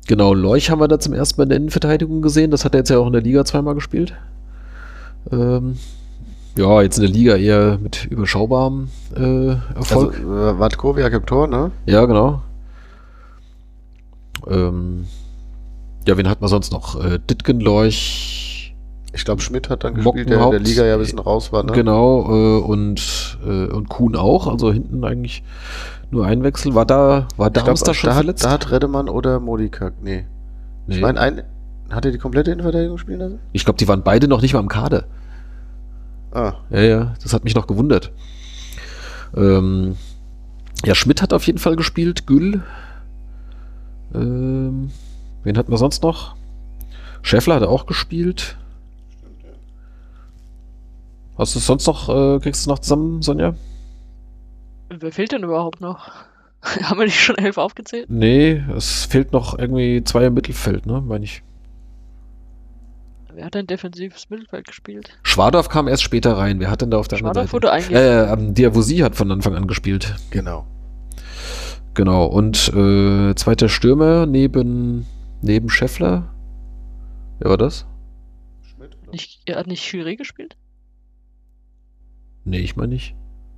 Genau, 0.08 0.34
Leuch 0.34 0.70
haben 0.70 0.82
wir 0.82 0.88
da 0.88 1.00
zum 1.00 1.14
ersten 1.14 1.40
Mal 1.40 1.44
in 1.44 1.50
der 1.50 1.58
Innenverteidigung 1.58 2.22
gesehen. 2.22 2.52
Das 2.52 2.66
hat 2.66 2.74
er 2.74 2.80
jetzt 2.80 2.90
ja 2.90 2.98
auch 2.98 3.08
in 3.08 3.14
der 3.14 3.22
Liga 3.22 3.46
zweimal 3.46 3.76
gespielt. 3.76 4.14
Ähm, 5.32 5.78
ja, 6.58 6.82
jetzt 6.82 6.98
in 6.98 7.04
der 7.04 7.12
Liga 7.12 7.36
eher 7.36 7.78
mit 7.78 8.06
überschaubarem 8.06 8.90
äh, 9.16 9.50
Erfolg. 9.76 10.16
Also, 10.16 10.36
äh, 10.36 10.60
Watkowiak 10.60 11.14
im 11.14 11.26
Tor, 11.26 11.48
ne? 11.48 11.72
ja, 11.86 12.06
genau. 12.06 12.42
Ähm, 14.48 15.06
ja, 16.08 16.18
wen 16.18 16.28
hat 16.28 16.42
man 16.42 16.50
sonst 16.50 16.72
noch? 16.72 17.04
Äh, 17.04 17.20
Ditgen, 17.20 17.60
Leuch, 17.60 18.74
Ich 19.14 19.26
glaube, 19.26 19.42
Schmidt 19.42 19.70
hat 19.70 19.84
dann 19.84 19.94
gespielt, 19.96 20.30
der 20.30 20.42
in 20.42 20.52
der. 20.52 20.60
Liga 20.60 20.86
ja 20.86 20.94
ein 20.94 21.00
bisschen 21.00 21.20
raus 21.20 21.52
war, 21.52 21.64
ne? 21.64 21.74
genau, 21.74 22.24
äh, 22.30 22.62
und, 22.62 23.38
äh, 23.46 23.68
und 23.68 23.90
Kuhn 23.90 24.16
auch. 24.16 24.48
Also 24.48 24.72
hinten 24.72 25.04
eigentlich 25.04 25.44
nur 26.12 26.26
ein 26.26 26.44
Wechsel. 26.44 26.74
War 26.76 26.86
da, 26.86 27.28
war 27.38 27.50
glaub, 27.52 27.66
Darmstadt 27.66 27.96
schon 27.96 28.10
da, 28.10 28.16
hat, 28.16 28.24
verletzt? 28.24 28.46
da 28.46 28.52
hat 28.52 28.72
Redemann 28.72 29.10
oder 29.10 29.40
Modika, 29.40 29.92
nee. 30.02 30.26
Nee. 30.88 30.96
Ich 30.96 31.02
meine, 31.02 31.20
ein, 31.20 31.44
hat 31.90 32.06
er 32.06 32.12
die 32.12 32.18
komplette 32.18 32.52
Innenverteidigung 32.52 32.98
spielen 32.98 33.20
lassen? 33.20 33.40
ich 33.52 33.66
glaube, 33.66 33.78
die 33.78 33.88
waren 33.88 34.04
beide 34.04 34.28
noch 34.28 34.42
nicht 34.42 34.54
mal 34.54 34.60
im 34.60 34.68
Kader. 34.68 35.06
Ah, 36.32 36.54
Ja, 36.70 36.82
ja, 36.82 37.14
das 37.24 37.34
hat 37.34 37.44
mich 37.44 37.56
noch 37.56 37.68
gewundert. 37.68 38.12
Ähm, 39.36 39.96
ja, 40.86 40.96
Schmidt 40.96 41.22
hat 41.22 41.34
auf 41.34 41.46
jeden 41.46 41.60
Fall 41.60 41.76
gespielt, 41.76 42.28
Gül. 42.28 42.62
Ähm, 44.14 44.92
wen 45.44 45.58
hatten 45.58 45.72
wir 45.72 45.78
sonst 45.78 46.04
noch? 46.04 46.36
Schäffler 47.22 47.56
hat 47.56 47.64
auch 47.64 47.86
gespielt. 47.86 48.58
Hast 51.38 51.56
du 51.56 51.60
sonst 51.60 51.86
noch, 51.88 52.10
äh, 52.10 52.40
kriegst 52.40 52.66
du 52.66 52.70
noch 52.70 52.80
zusammen, 52.80 53.22
Sonja? 53.22 53.54
Wer 54.90 55.12
fehlt 55.12 55.32
denn 55.32 55.44
überhaupt 55.44 55.82
noch? 55.82 56.12
Haben 56.62 57.00
wir 57.00 57.06
nicht 57.06 57.20
schon 57.20 57.38
elf 57.38 57.58
aufgezählt? 57.58 58.10
Nee, 58.10 58.64
es 58.76 59.06
fehlt 59.06 59.32
noch 59.32 59.58
irgendwie 59.58 60.04
zwei 60.04 60.26
im 60.26 60.34
Mittelfeld, 60.34 60.86
ne, 60.86 61.02
meine 61.02 61.26
ich. 61.26 61.44
Wer 63.34 63.46
hat 63.46 63.54
denn 63.54 63.68
defensives 63.68 64.30
Mittelfeld 64.32 64.66
gespielt? 64.66 65.16
Schwadorf 65.22 65.70
kam 65.70 65.88
erst 65.88 66.02
später 66.02 66.38
rein. 66.38 66.60
Wer 66.60 66.72
hat 66.72 66.82
denn 66.82 66.90
da 66.90 66.98
auf 66.98 67.08
der 67.08 67.18
Schwadorf 67.18 67.38
anderen 67.38 67.54
wurde 67.54 67.68
Seite? 67.68 67.96
eingewechselt. 67.96 68.30
Äh, 68.30 68.34
ähm, 68.48 68.54
Diavosi 68.56 68.98
hat 68.98 69.16
von 69.16 69.32
Anfang 69.32 69.56
an 69.56 69.68
gespielt. 69.68 70.16
genau. 70.32 70.66
Genau. 71.94 72.26
Und 72.26 72.70
äh, 72.74 73.36
zweiter 73.36 73.70
Stürmer 73.70 74.26
neben, 74.26 75.06
neben 75.42 75.70
Scheffler. 75.70 76.34
Wer 77.40 77.52
war 77.52 77.58
das? 77.58 77.86
Schmidt? 78.64 78.98
Nicht, 79.12 79.42
er 79.46 79.58
hat 79.58 79.68
nicht 79.68 79.84
Chiré 79.84 80.16
gespielt? 80.16 80.58
Nee, 82.44 82.60
ich 82.60 82.76
meine 82.76 82.94
nicht. 82.94 83.16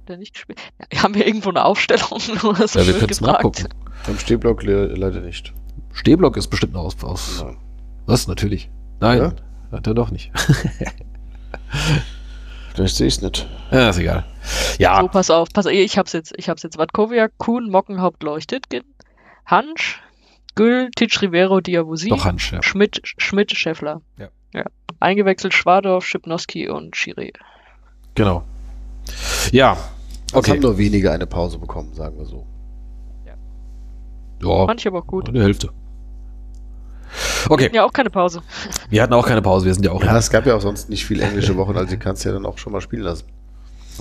Der 0.10 0.17
nicht 0.17 0.34
gespielt? 0.34 0.60
Ja, 0.91 1.04
haben 1.04 1.13
wir 1.15 1.26
irgendwo 1.26 1.50
eine 1.50 1.63
Aufstellung? 1.63 2.19
Nur 2.43 2.56
so 2.67 2.80
Ja, 2.80 2.86
wir 2.88 2.93
können 2.93 3.10
es 3.12 3.19
gefragt. 3.19 3.43
nachgucken. 3.43 3.67
Am 4.08 4.17
Stehblock 4.19 4.63
le 4.63 4.88
leider 4.88 5.22
nicht. 5.22 5.54
Stehblock 5.93 6.36
ist 6.38 6.48
bestimmt 6.48 6.74
noch 6.74 6.84
aus. 6.84 7.04
aus 7.04 7.45
was? 8.06 8.28
Natürlich. 8.28 8.69
Nein, 9.00 9.19
Ja? 9.19 9.34
hat 9.78 9.86
er 9.88 9.93
doch 9.93 10.10
nicht. 10.12 10.32
Vielleicht 12.74 12.95
sehe 12.95 13.08
ich 13.08 13.15
es 13.17 13.22
nicht. 13.22 13.48
ja, 13.72 13.89
ist 13.89 13.98
egal. 14.00 14.26
Ja, 14.78 15.02
So, 15.02 15.08
pass 15.10 15.30
auf, 15.30 15.50
pass 15.54 15.65
auf, 15.65 15.72
ich 15.74 15.98
hab's 15.98 16.13
jetzt, 16.13 16.34
ich 16.38 16.50
hab's 16.50 16.63
jetzt. 16.63 16.78
Watkowiak, 16.78 17.34
Kuhn, 17.38 17.69
Mockenhaupt, 17.69 18.24
Leuchtitgen, 18.24 18.84
Hansch, 19.45 20.02
Gül, 20.56 20.89
Titsch, 20.95 21.22
Rivero, 21.22 21.60
Diabusi, 21.60 22.10
doch 22.10 22.26
Hansch, 22.26 22.52
ja. 22.54 22.63
Schmidt, 22.63 23.02
Schmidt, 23.04 23.52
Scheffler. 23.56 24.02
Ja. 24.17 24.30
ja. 24.54 24.65
Eingewechselt 25.00 25.54
Schwadorf, 25.54 26.06
Schipnowski 26.06 26.67
und 26.69 26.95
Chiré. 26.95 27.34
Genau. 28.15 28.43
Ja, 29.52 29.78
Es 30.31 30.35
okay. 30.35 30.51
haben 30.51 30.59
nur 30.59 30.77
wenige 30.77 31.11
eine 31.11 31.25
Pause 31.25 31.57
bekommen, 31.57 31.93
sagen 31.93 32.17
wir 32.17 32.25
so. 32.25 32.45
Ja, 34.41 34.65
Fand 34.67 34.79
ich 34.79 34.87
aber 34.87 34.99
auch 34.99 35.07
gut. 35.07 35.27
die 35.33 35.41
Hälfte. 35.41 35.69
Okay, 37.49 37.71
Ja, 37.73 37.83
auch 37.83 37.91
keine 37.93 38.11
Pause. 38.11 38.41
wir 38.89 39.01
hatten 39.01 39.13
auch 39.13 39.25
keine 39.25 39.41
Pause, 39.41 39.65
wir 39.65 39.73
sind 39.73 39.83
ja 39.83 39.91
auch 39.91 40.03
Ja, 40.03 40.15
es 40.17 40.29
gab 40.29 40.45
ja 40.45 40.55
auch 40.55 40.61
sonst 40.61 40.89
nicht 40.89 41.03
viel 41.05 41.19
englische 41.19 41.57
Wochen, 41.57 41.75
also 41.75 41.89
die 41.89 41.97
kannst 41.97 42.23
du 42.23 42.29
ja 42.29 42.35
dann 42.35 42.45
auch 42.45 42.59
schon 42.59 42.71
mal 42.71 42.81
spielen 42.81 43.01
lassen. 43.01 43.25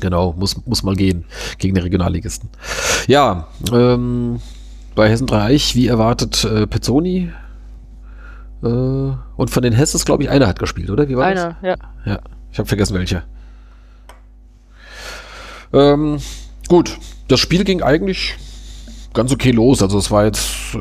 Genau, 0.01 0.35
muss, 0.39 0.65
muss 0.67 0.83
mal 0.83 0.95
gehen 0.95 1.25
gegen 1.57 1.75
den 1.75 1.83
Regionalligisten. 1.83 2.51
Ja, 3.07 3.49
ähm, 3.73 4.41
bei 4.95 5.09
Hessen 5.09 5.27
3 5.27 5.43
Eich, 5.43 5.75
wie 5.75 5.87
erwartet, 5.87 6.45
äh, 6.45 6.67
Pezzoni. 6.67 7.33
Äh, 8.63 8.67
und 8.67 9.51
von 9.51 9.63
den 9.63 9.73
Hesses, 9.73 10.05
glaube 10.05 10.25
ich, 10.25 10.31
einer 10.31 10.47
hat 10.47 10.59
gespielt, 10.59 10.91
oder? 10.91 11.09
Wie 11.09 11.17
war 11.17 11.25
Einer, 11.25 11.57
ja. 11.63 11.77
das? 11.77 11.87
Ja, 12.05 12.19
ich 12.53 12.59
habe 12.59 12.69
vergessen, 12.69 12.95
welcher. 12.95 13.25
Ähm, 15.73 16.19
gut, 16.69 16.99
das 17.29 17.41
Spiel 17.41 17.65
ging 17.65 17.83
eigentlich 17.83 18.37
ganz 19.15 19.33
okay 19.33 19.51
los. 19.51 19.83
Also 19.83 19.99
es 19.99 20.11
war 20.11 20.25
jetzt, 20.25 20.75
äh, 20.75 20.79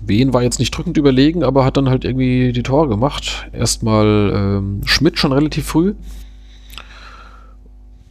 Wien 0.00 0.32
war 0.32 0.42
jetzt 0.42 0.58
nicht 0.58 0.76
drückend 0.76 0.96
überlegen, 0.96 1.44
aber 1.44 1.64
hat 1.64 1.76
dann 1.76 1.88
halt 1.88 2.04
irgendwie 2.04 2.52
die 2.52 2.62
Tore 2.62 2.88
gemacht. 2.88 3.46
Erstmal 3.52 4.32
ähm, 4.34 4.80
Schmidt 4.84 5.18
schon 5.18 5.32
relativ 5.32 5.66
früh. 5.66 5.94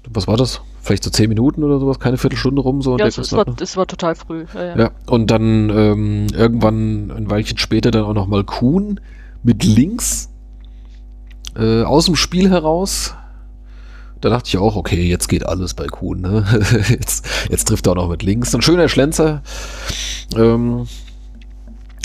Was 0.10 0.28
war 0.28 0.38
das? 0.38 0.62
Vielleicht 0.82 1.04
so 1.06 1.10
zehn 1.10 1.30
Minuten 1.30 1.64
oder 1.64 1.80
sowas, 1.80 2.00
keine 2.00 2.18
Viertelstunde 2.18 2.62
rum 2.62 2.82
so. 2.82 2.98
Ja, 2.98 3.06
es, 3.06 3.18
es, 3.18 3.32
war, 3.32 3.46
es 3.60 3.78
war 3.78 3.88
total 3.88 4.16
früh. 4.16 4.46
Ja, 4.54 4.64
ja. 4.64 4.78
Ja, 4.78 4.92
und 5.08 5.32
dann 5.32 5.70
ähm, 5.70 6.28
irgendwann 6.36 7.10
ein 7.10 7.30
Weilchen 7.30 7.58
später 7.58 7.90
dann 7.90 8.04
auch 8.04 8.14
nochmal 8.14 8.44
Kuhn 8.44 9.00
mit 9.44 9.64
links 9.64 10.30
äh, 11.56 11.84
aus 11.84 12.06
dem 12.06 12.18
Spiel 12.18 12.50
heraus. 12.50 13.16
Da 14.24 14.30
dachte 14.30 14.48
ich 14.48 14.58
auch, 14.58 14.78
okay, 14.78 15.04
jetzt 15.04 15.28
geht 15.28 15.46
alles 15.46 15.74
bei 15.74 15.88
Kuhn. 15.88 16.22
Ne? 16.22 16.46
jetzt, 16.90 17.26
jetzt 17.50 17.66
trifft 17.66 17.88
er 17.88 17.92
auch 17.92 17.96
noch 17.98 18.10
mit 18.10 18.24
links. 18.24 18.56
Ein 18.56 18.62
schöner 18.62 18.88
Schlenzer. 18.88 19.44
Ähm, 20.34 20.88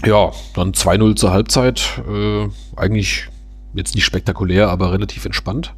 ja, 0.05 0.33
dann 0.57 0.73
2-0 0.73 1.15
zur 1.15 1.31
Halbzeit. 1.31 2.03
Äh, 2.11 2.49
eigentlich 2.75 3.29
jetzt 3.73 3.95
nicht 3.95 4.05
spektakulär, 4.05 4.69
aber 4.69 4.91
relativ 4.91 5.27
entspannt. 5.27 5.75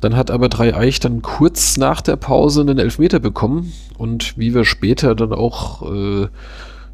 Dann 0.00 0.14
hat 0.14 0.30
aber 0.30 0.48
Drei 0.48 0.76
Eich 0.76 1.00
dann 1.00 1.22
kurz 1.22 1.76
nach 1.76 2.02
der 2.02 2.14
Pause 2.14 2.60
einen 2.60 2.78
Elfmeter 2.78 3.18
bekommen 3.18 3.72
und 3.98 4.38
wie 4.38 4.54
wir 4.54 4.64
später 4.64 5.16
dann 5.16 5.32
auch 5.32 5.92
äh, 5.92 6.28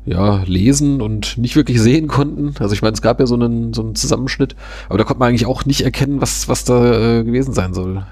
ja, 0.06 0.42
lesen 0.46 1.02
und 1.02 1.37
nicht 1.37 1.54
wirklich 1.54 1.82
sehen 1.82 2.08
konnten. 2.08 2.54
Also 2.61 2.72
ich 2.72 2.80
meine, 2.80 2.94
es 2.94 3.02
gab 3.02 3.20
ja 3.20 3.26
so 3.26 3.34
einen, 3.34 3.74
so 3.74 3.82
einen 3.82 3.94
Zusammenschnitt, 3.94 4.56
aber 4.88 4.96
da 4.96 5.04
konnte 5.04 5.18
man 5.18 5.28
eigentlich 5.28 5.44
auch 5.44 5.66
nicht 5.66 5.82
erkennen, 5.82 6.22
was, 6.22 6.48
was 6.48 6.64
da 6.64 7.18
äh, 7.18 7.24
gewesen 7.24 7.52
sein 7.52 7.74
soll. 7.74 8.06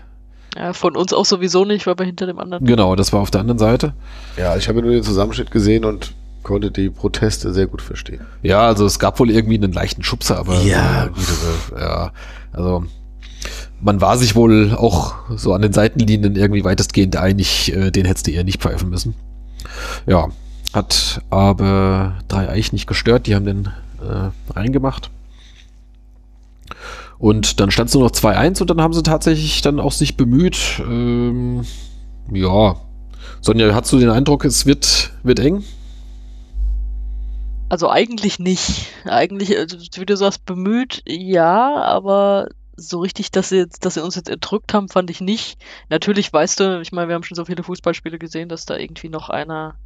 Ja, 0.56 0.72
von 0.72 0.96
uns 0.96 1.12
auch 1.12 1.26
sowieso 1.26 1.64
nicht, 1.64 1.86
weil 1.86 1.98
wir 1.98 2.06
hinter 2.06 2.26
dem 2.26 2.38
anderen. 2.38 2.64
Genau, 2.64 2.96
das 2.96 3.12
war 3.12 3.20
auf 3.20 3.30
der 3.30 3.42
anderen 3.42 3.58
Seite. 3.58 3.92
Ja, 4.36 4.56
ich 4.56 4.68
habe 4.68 4.80
nur 4.82 4.90
den 4.92 5.02
Zusammenschnitt 5.02 5.50
gesehen 5.50 5.84
und 5.84 6.14
konnte 6.42 6.70
die 6.70 6.88
Proteste 6.90 7.52
sehr 7.52 7.66
gut 7.66 7.82
verstehen. 7.82 8.20
Ja, 8.42 8.62
also 8.66 8.86
es 8.86 8.98
gab 8.98 9.18
wohl 9.18 9.30
irgendwie 9.30 9.56
einen 9.56 9.72
leichten 9.72 10.02
Schubser, 10.02 10.38
aber 10.38 10.54
Ja. 10.62 11.06
äh, 11.06 11.80
ja, 11.80 12.12
also 12.52 12.84
man 13.80 14.00
war 14.00 14.16
sich 14.16 14.34
wohl 14.36 14.72
auch 14.74 15.14
so 15.36 15.52
an 15.52 15.62
den 15.62 15.72
Seitenlinien 15.72 16.36
irgendwie 16.36 16.64
weitestgehend 16.64 17.16
einig, 17.16 17.72
äh, 17.74 17.90
den 17.90 18.06
hättest 18.06 18.26
du 18.26 18.30
eher 18.30 18.44
nicht 18.44 18.62
pfeifen 18.62 18.88
müssen. 18.88 19.14
Ja, 20.06 20.28
hat 20.72 21.20
aber 21.30 22.14
drei 22.28 22.48
Eich 22.48 22.72
nicht 22.72 22.86
gestört, 22.86 23.26
die 23.26 23.34
haben 23.34 23.44
den 23.44 23.68
äh, 24.00 24.30
reingemacht. 24.54 25.10
Und 27.18 27.60
dann 27.60 27.70
stand 27.70 27.88
es 27.88 27.94
nur 27.94 28.04
noch 28.04 28.10
2-1 28.10 28.60
und 28.60 28.70
dann 28.70 28.82
haben 28.82 28.92
sie 28.92 29.02
tatsächlich 29.02 29.62
dann 29.62 29.80
auch 29.80 29.92
sich 29.92 30.16
bemüht. 30.16 30.80
Ähm, 30.80 31.64
ja, 32.32 32.76
Sonja, 33.40 33.74
hast 33.74 33.92
du 33.92 33.98
den 33.98 34.10
Eindruck, 34.10 34.44
es 34.44 34.66
wird, 34.66 35.12
wird 35.22 35.38
eng? 35.38 35.64
Also 37.68 37.90
eigentlich 37.90 38.38
nicht. 38.38 38.86
Eigentlich, 39.04 39.56
also, 39.56 39.78
wie 39.78 40.06
du 40.06 40.16
sagst, 40.16 40.44
bemüht, 40.44 41.02
ja, 41.06 41.76
aber 41.76 42.48
so 42.76 43.00
richtig, 43.00 43.30
dass 43.30 43.48
sie, 43.48 43.56
jetzt, 43.56 43.84
dass 43.84 43.94
sie 43.94 44.04
uns 44.04 44.14
jetzt 44.14 44.28
erdrückt 44.28 44.74
haben, 44.74 44.88
fand 44.88 45.10
ich 45.10 45.20
nicht. 45.20 45.58
Natürlich 45.88 46.32
weißt 46.32 46.60
du, 46.60 46.80
ich 46.80 46.92
meine, 46.92 47.08
wir 47.08 47.14
haben 47.14 47.22
schon 47.22 47.34
so 47.36 47.46
viele 47.46 47.62
Fußballspiele 47.62 48.18
gesehen, 48.18 48.48
dass 48.48 48.66
da 48.66 48.76
irgendwie 48.76 49.08
noch 49.08 49.30
einer 49.30 49.76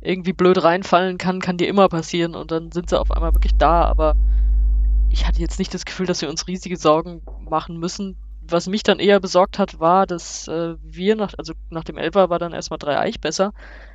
irgendwie 0.00 0.32
blöd 0.32 0.62
reinfallen 0.62 1.18
kann, 1.18 1.40
kann 1.40 1.56
dir 1.56 1.68
immer 1.68 1.88
passieren 1.88 2.34
und 2.34 2.50
dann 2.50 2.70
sind 2.70 2.90
sie 2.90 3.00
auf 3.00 3.10
einmal 3.10 3.34
wirklich 3.34 3.56
da, 3.56 3.82
aber 3.82 4.14
ich 5.10 5.26
hatte 5.26 5.40
jetzt 5.40 5.58
nicht 5.58 5.72
das 5.74 5.84
Gefühl, 5.84 6.06
dass 6.06 6.22
wir 6.22 6.28
uns 6.28 6.46
riesige 6.46 6.76
Sorgen 6.76 7.22
machen 7.48 7.78
müssen. 7.78 8.16
Was 8.48 8.68
mich 8.68 8.82
dann 8.82 9.00
eher 9.00 9.18
besorgt 9.18 9.58
hat, 9.58 9.80
war, 9.80 10.06
dass 10.06 10.46
äh, 10.46 10.76
wir 10.82 11.16
nach, 11.16 11.34
also 11.36 11.52
nach 11.70 11.84
dem 11.84 11.98
Elfer 11.98 12.30
war 12.30 12.38
dann 12.38 12.52
erstmal 12.52 12.78
drei 12.78 12.98
Eich 12.98 13.20
besser, 13.20 13.52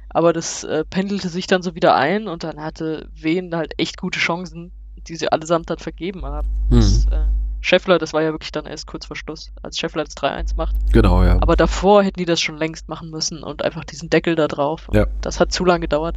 aber 0.10 0.34
das 0.34 0.66
äh, 0.66 0.84
pendelte 0.84 1.30
sich 1.30 1.48
dann 1.48 1.62
so 1.62 1.74
wieder 1.74 1.96
ein 1.96 2.28
und 2.28 2.44
dann 2.44 2.62
hatte 2.62 3.10
Wien 3.16 3.56
halt 3.56 3.74
echt 3.78 3.98
gute 3.98 4.20
Chancen, 4.20 4.72
die 5.08 5.16
sie 5.16 5.32
allesamt 5.32 5.70
dann 5.70 5.78
vergeben 5.78 6.26
haben. 6.26 6.50
Das, 6.70 7.06
äh, 7.06 7.28
Scheffler, 7.62 8.00
das 8.00 8.12
war 8.12 8.24
ja 8.24 8.32
wirklich 8.32 8.52
dann 8.52 8.66
erst 8.66 8.88
kurz 8.88 9.06
vor 9.06 9.16
Schluss, 9.16 9.52
als 9.62 9.78
Scheffler 9.78 10.04
das 10.04 10.18
3-1 10.18 10.56
macht. 10.58 10.76
Genau, 10.92 11.24
ja. 11.24 11.38
Aber 11.42 11.56
davor 11.56 12.04
hätten 12.04 12.20
die 12.20 12.26
das 12.26 12.42
schon 12.42 12.58
längst 12.58 12.90
machen 12.90 13.12
müssen 13.12 13.44
und 13.44 13.64
einfach 13.64 13.86
diesen 13.86 14.10
Deckel 14.10 14.36
da 14.36 14.48
drauf. 14.48 14.90
Ja. 14.92 15.06
Das 15.22 15.40
hat 15.40 15.54
zu 15.54 15.64
lange 15.64 15.82
gedauert. 15.82 16.16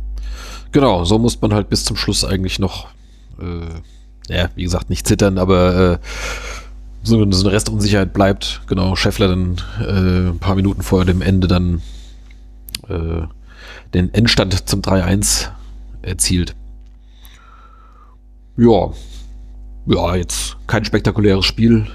Genau, 0.73 1.05
so 1.05 1.19
muss 1.19 1.41
man 1.41 1.53
halt 1.53 1.69
bis 1.69 1.85
zum 1.85 1.97
Schluss 1.97 2.25
eigentlich 2.25 2.59
noch, 2.59 2.89
äh, 3.39 3.81
ja, 4.29 4.49
wie 4.55 4.65
gesagt, 4.65 4.91
nicht 4.91 5.07
zittern, 5.07 5.39
aber 5.39 5.93
äh, 5.93 5.99
so, 7.03 7.31
so 7.31 7.47
eine 7.47 7.53
Restunsicherheit 7.53 8.13
bleibt. 8.13 8.63
Genau, 8.67 8.97
Scheffler 8.97 9.29
dann 9.29 9.57
äh, 9.81 10.31
ein 10.31 10.39
paar 10.39 10.55
Minuten 10.55 10.83
vor 10.83 11.05
dem 11.05 11.23
Ende 11.23 11.47
dann 11.47 11.83
äh, 12.89 13.23
den 13.93 14.13
Endstand 14.13 14.69
zum 14.69 14.81
3-1 14.81 15.49
erzielt. 16.03 16.55
Ja, 18.57 18.93
ja, 19.87 20.15
jetzt 20.17 20.57
kein 20.67 20.85
spektakuläres 20.85 21.45
Spiel. 21.45 21.87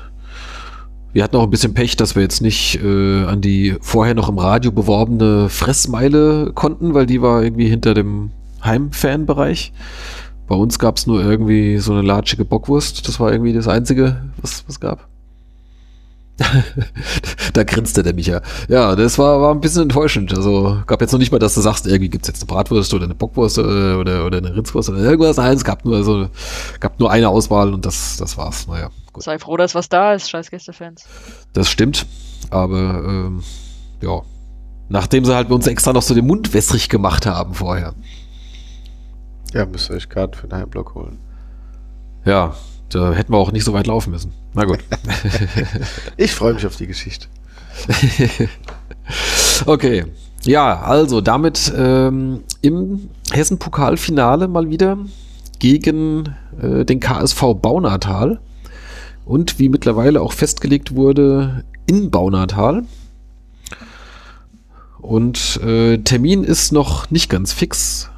Wir 1.11 1.23
hatten 1.23 1.37
auch 1.37 1.43
ein 1.43 1.49
bisschen 1.49 1.73
Pech, 1.73 1.95
dass 1.95 2.15
wir 2.15 2.21
jetzt 2.21 2.41
nicht 2.41 2.79
äh, 2.83 3.23
an 3.23 3.41
die 3.41 3.75
vorher 3.81 4.13
noch 4.13 4.29
im 4.29 4.37
Radio 4.37 4.71
beworbene 4.71 5.49
Fressmeile 5.49 6.51
konnten, 6.53 6.93
weil 6.93 7.07
die 7.07 7.21
war 7.21 7.41
irgendwie 7.41 7.67
hinter 7.67 7.95
dem 7.95 8.29
Heimfanbereich. 8.63 9.73
Bei 10.49 10.55
uns 10.55 10.79
gab 10.79 10.97
es 10.97 11.05
nur 11.05 11.23
irgendwie 11.23 11.77
so 11.77 11.93
eine 11.93 12.01
latschige 12.01 12.43
Bockwurst. 12.43 13.07
Das 13.07 13.19
war 13.19 13.31
irgendwie 13.31 13.53
das 13.53 13.67
Einzige, 13.67 14.19
was 14.41 14.65
es 14.67 14.79
gab. 14.79 15.07
da 17.53 17.63
grinste 17.63 18.01
der 18.01 18.15
Micha. 18.15 18.41
Ja, 18.67 18.95
das 18.95 19.19
war, 19.19 19.41
war 19.41 19.53
ein 19.53 19.61
bisschen 19.61 19.83
enttäuschend. 19.83 20.35
Also 20.35 20.81
gab 20.87 21.01
jetzt 21.01 21.11
noch 21.11 21.19
nicht 21.19 21.31
mal, 21.31 21.37
dass 21.37 21.53
du 21.53 21.61
sagst, 21.61 21.85
irgendwie 21.85 22.09
gibt's 22.09 22.27
jetzt 22.27 22.41
eine 22.41 22.47
Bratwurst 22.47 22.91
oder 22.95 23.05
eine 23.05 23.13
Bockwurst 23.13 23.59
äh, 23.59 23.61
oder, 23.61 24.25
oder 24.25 24.39
eine 24.39 24.55
Rindswurst 24.55 24.89
oder 24.89 24.97
irgendwas. 24.97 25.37
Nein, 25.37 25.55
es 25.55 25.63
gab 25.63 25.85
nur, 25.85 26.03
so, 26.03 26.27
gab 26.79 26.99
nur 26.99 27.11
eine 27.11 27.29
Auswahl 27.29 27.71
und 27.71 27.85
das, 27.85 28.17
das 28.17 28.35
war's. 28.35 28.65
Naja, 28.67 28.89
gut. 29.13 29.21
Sei 29.21 29.37
froh, 29.37 29.55
dass 29.55 29.75
was 29.75 29.87
da 29.87 30.15
ist, 30.15 30.31
scheiß 30.31 30.49
Gästefans. 30.49 31.05
Das 31.53 31.69
stimmt. 31.69 32.07
Aber 32.49 33.03
ähm, 33.05 33.43
ja. 34.01 34.23
Nachdem 34.87 35.25
sie 35.25 35.35
halt 35.35 35.49
bei 35.49 35.53
uns 35.53 35.67
extra 35.67 35.93
noch 35.93 36.01
so 36.01 36.15
den 36.15 36.25
Mund 36.25 36.55
wässrig 36.55 36.89
gemacht 36.89 37.27
haben 37.27 37.53
vorher. 37.53 37.93
Ja, 39.53 39.65
müsst 39.65 39.89
ihr 39.89 39.95
euch 39.95 40.09
Karten 40.09 40.35
für 40.35 40.47
den 40.47 40.59
Heimblock 40.59 40.95
holen. 40.95 41.17
Ja, 42.25 42.55
da 42.89 43.13
hätten 43.13 43.33
wir 43.33 43.37
auch 43.37 43.51
nicht 43.51 43.63
so 43.63 43.73
weit 43.73 43.87
laufen 43.87 44.11
müssen. 44.11 44.33
Na 44.53 44.65
gut. 44.65 44.79
Ich 46.17 46.33
freue 46.33 46.53
mich 46.53 46.65
auf 46.65 46.75
die 46.75 46.87
Geschichte. 46.87 47.27
Okay. 49.65 50.05
Ja, 50.43 50.81
also 50.81 51.19
damit 51.19 51.73
ähm, 51.75 52.43
im 52.61 53.09
Hessen-Pokalfinale 53.31 54.47
mal 54.47 54.69
wieder 54.69 54.97
gegen 55.59 56.35
äh, 56.61 56.85
den 56.85 56.99
KSV 56.99 57.55
Baunatal 57.61 58.39
und 59.25 59.59
wie 59.59 59.67
mittlerweile 59.67 60.21
auch 60.21 60.31
festgelegt 60.31 60.95
wurde, 60.95 61.65
in 61.87 62.09
Baunatal. 62.09 62.83
Und 64.99 65.59
äh, 65.63 65.97
Termin 65.97 66.43
ist 66.43 66.71
noch 66.71 67.09
nicht 67.11 67.29
ganz 67.29 67.51
fix. 67.51 68.09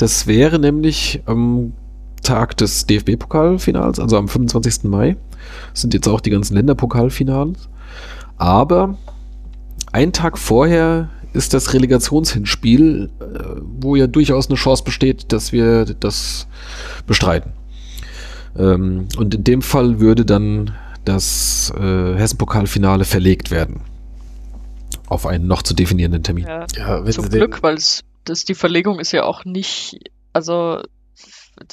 Das 0.00 0.26
wäre 0.26 0.58
nämlich 0.58 1.20
am 1.26 1.74
Tag 2.22 2.56
des 2.56 2.86
DFB-Pokalfinals, 2.86 4.00
also 4.00 4.16
am 4.16 4.28
25. 4.28 4.84
Mai. 4.84 5.18
Das 5.72 5.82
sind 5.82 5.92
jetzt 5.92 6.08
auch 6.08 6.22
die 6.22 6.30
ganzen 6.30 6.54
Länderpokalfinals. 6.54 7.68
Aber 8.38 8.96
ein 9.92 10.14
Tag 10.14 10.38
vorher 10.38 11.10
ist 11.34 11.52
das 11.52 11.74
Relegationshinspiel, 11.74 13.10
äh, 13.20 13.60
wo 13.78 13.94
ja 13.94 14.06
durchaus 14.06 14.48
eine 14.48 14.56
Chance 14.56 14.84
besteht, 14.84 15.34
dass 15.34 15.52
wir 15.52 15.84
das 15.84 16.46
bestreiten. 17.06 17.52
Ähm, 18.56 19.06
und 19.18 19.34
in 19.34 19.44
dem 19.44 19.60
Fall 19.60 20.00
würde 20.00 20.24
dann 20.24 20.70
das 21.04 21.74
äh, 21.76 22.14
Hessen-Pokalfinale 22.14 23.04
verlegt 23.04 23.50
werden. 23.50 23.82
Auf 25.08 25.26
einen 25.26 25.46
noch 25.46 25.62
zu 25.62 25.74
definierenden 25.74 26.22
Termin. 26.22 26.46
Ja, 26.46 26.64
Ja, 26.78 27.04
zum 27.04 27.28
Glück, 27.28 27.62
weil 27.62 27.74
es, 27.74 28.02
das, 28.24 28.44
die 28.44 28.54
Verlegung 28.54 29.00
ist 29.00 29.12
ja 29.12 29.24
auch 29.24 29.44
nicht, 29.44 29.98
also 30.32 30.80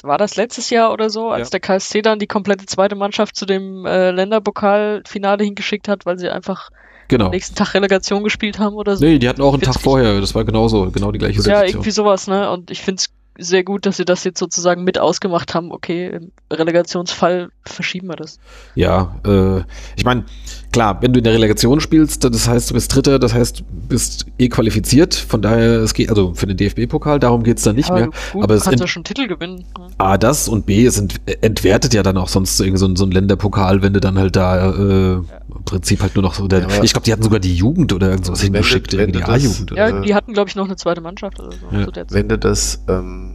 war 0.02 0.18
das 0.18 0.36
letztes 0.36 0.70
Jahr 0.70 0.92
oder 0.92 1.08
so, 1.10 1.30
als 1.30 1.48
Ja. 1.48 1.50
der 1.52 1.60
KSC 1.60 2.02
dann 2.02 2.18
die 2.18 2.26
komplette 2.26 2.66
zweite 2.66 2.94
Mannschaft 2.94 3.36
zu 3.36 3.46
dem 3.46 3.86
äh, 3.86 4.10
Länderpokalfinale 4.10 5.44
hingeschickt 5.44 5.88
hat, 5.88 6.04
weil 6.06 6.18
sie 6.18 6.28
einfach 6.28 6.70
Genau. 7.08 7.26
am 7.26 7.30
nächsten 7.30 7.54
Tag 7.54 7.72
Relegation 7.72 8.22
gespielt 8.22 8.58
haben 8.58 8.74
oder 8.74 8.96
so. 8.96 9.04
Nee, 9.04 9.18
die 9.18 9.28
hatten 9.28 9.40
auch 9.40 9.54
einen 9.54 9.62
Tag 9.62 9.80
vorher. 9.80 10.20
Das 10.20 10.34
war 10.34 10.44
genauso, 10.44 10.90
genau 10.90 11.10
die 11.10 11.18
gleiche 11.18 11.36
Ja, 11.36 11.42
Situation. 11.42 11.68
irgendwie 11.70 11.90
sowas, 11.90 12.26
ne? 12.26 12.50
Und 12.50 12.70
ich 12.70 12.82
finde 12.82 13.00
es 13.00 13.08
sehr 13.38 13.62
gut, 13.64 13.86
dass 13.86 13.96
sie 13.96 14.04
das 14.04 14.24
jetzt 14.24 14.38
sozusagen 14.38 14.84
mit 14.84 14.98
ausgemacht 14.98 15.54
haben. 15.54 15.70
Okay, 15.72 16.08
im 16.08 16.32
Relegationsfall 16.52 17.50
verschieben 17.64 18.08
wir 18.08 18.16
das. 18.16 18.38
Ja, 18.74 19.14
äh, 19.26 19.60
ich 19.96 20.04
meine, 20.04 20.24
klar, 20.72 21.00
wenn 21.00 21.12
du 21.12 21.18
in 21.18 21.24
der 21.24 21.34
Relegation 21.34 21.80
spielst, 21.80 22.24
das 22.24 22.48
heißt, 22.48 22.70
du 22.70 22.74
bist 22.74 22.94
Dritter, 22.94 23.18
das 23.18 23.34
heißt, 23.34 23.60
du 23.60 23.64
bist 23.88 24.26
eh 24.38 24.48
qualifiziert. 24.48 25.14
Von 25.14 25.42
daher, 25.42 25.80
es 25.80 25.94
geht, 25.94 26.10
also 26.10 26.34
für 26.34 26.46
den 26.46 26.56
DFB-Pokal, 26.56 27.18
darum 27.20 27.42
geht's 27.42 27.62
dann 27.62 27.76
nicht 27.76 27.90
aber 27.90 28.00
mehr. 28.00 28.10
gut, 28.32 28.42
aber 28.42 28.54
du 28.54 28.58
es 28.58 28.64
kannst 28.64 28.80
ja 28.80 28.86
schon 28.86 29.04
Titel 29.04 29.26
gewinnen. 29.28 29.64
ne? 29.78 29.88
A, 29.98 30.18
das 30.18 30.48
und 30.48 30.66
B, 30.66 30.84
es 30.84 30.98
ent 30.98 31.20
entwertet 31.40 31.94
ja 31.94 32.02
dann 32.02 32.16
auch 32.16 32.28
sonst 32.28 32.58
irgendwie 32.60 32.78
so 32.78 32.86
ein, 32.86 32.96
so 32.96 33.04
ein 33.04 33.10
Länderpokal, 33.10 33.82
wenn 33.82 33.92
du 33.92 34.00
dann 34.00 34.18
halt 34.18 34.34
da 34.36 34.70
äh, 34.72 35.12
im 35.14 35.64
Prinzip 35.64 36.02
halt 36.02 36.14
nur 36.14 36.22
noch 36.22 36.34
so, 36.34 36.48
der, 36.48 36.60
Ja, 36.68 36.82
ich 36.82 36.92
glaube, 36.92 37.04
die 37.04 37.12
hatten 37.12 37.22
sogar 37.22 37.40
die 37.40 37.54
Jugend 37.54 37.92
oder 37.92 38.10
irgendwas 38.10 38.40
hingeschickt, 38.40 38.96
wenn 38.96 39.12
die 39.12 39.22
A-Jugend. 39.22 39.72
oder 39.72 39.88
Ja, 39.88 39.96
so. 39.96 40.00
Die 40.02 40.14
hatten, 40.14 40.32
glaube 40.32 40.48
ich, 40.50 40.56
noch 40.56 40.66
eine 40.66 40.76
zweite 40.76 41.00
Mannschaft 41.00 41.38
oder 41.40 41.52
so. 41.52 41.76
Ja. 41.76 41.84
zu 41.84 41.90
der 41.92 42.08
Zeit. 42.08 42.14
Wenn 42.18 42.28
du 42.28 42.38
das, 42.38 42.82
ähm, 42.88 43.27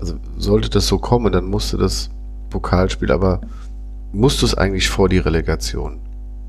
also 0.00 0.16
sollte 0.36 0.68
das 0.70 0.86
so 0.86 0.98
kommen, 0.98 1.32
dann 1.32 1.46
musst 1.46 1.72
du 1.72 1.76
das 1.76 2.10
Pokalspiel, 2.50 3.10
aber 3.12 3.40
musst 4.12 4.42
du 4.42 4.46
es 4.46 4.54
eigentlich 4.54 4.88
vor 4.88 5.08
die 5.08 5.18
Relegation? 5.18 6.00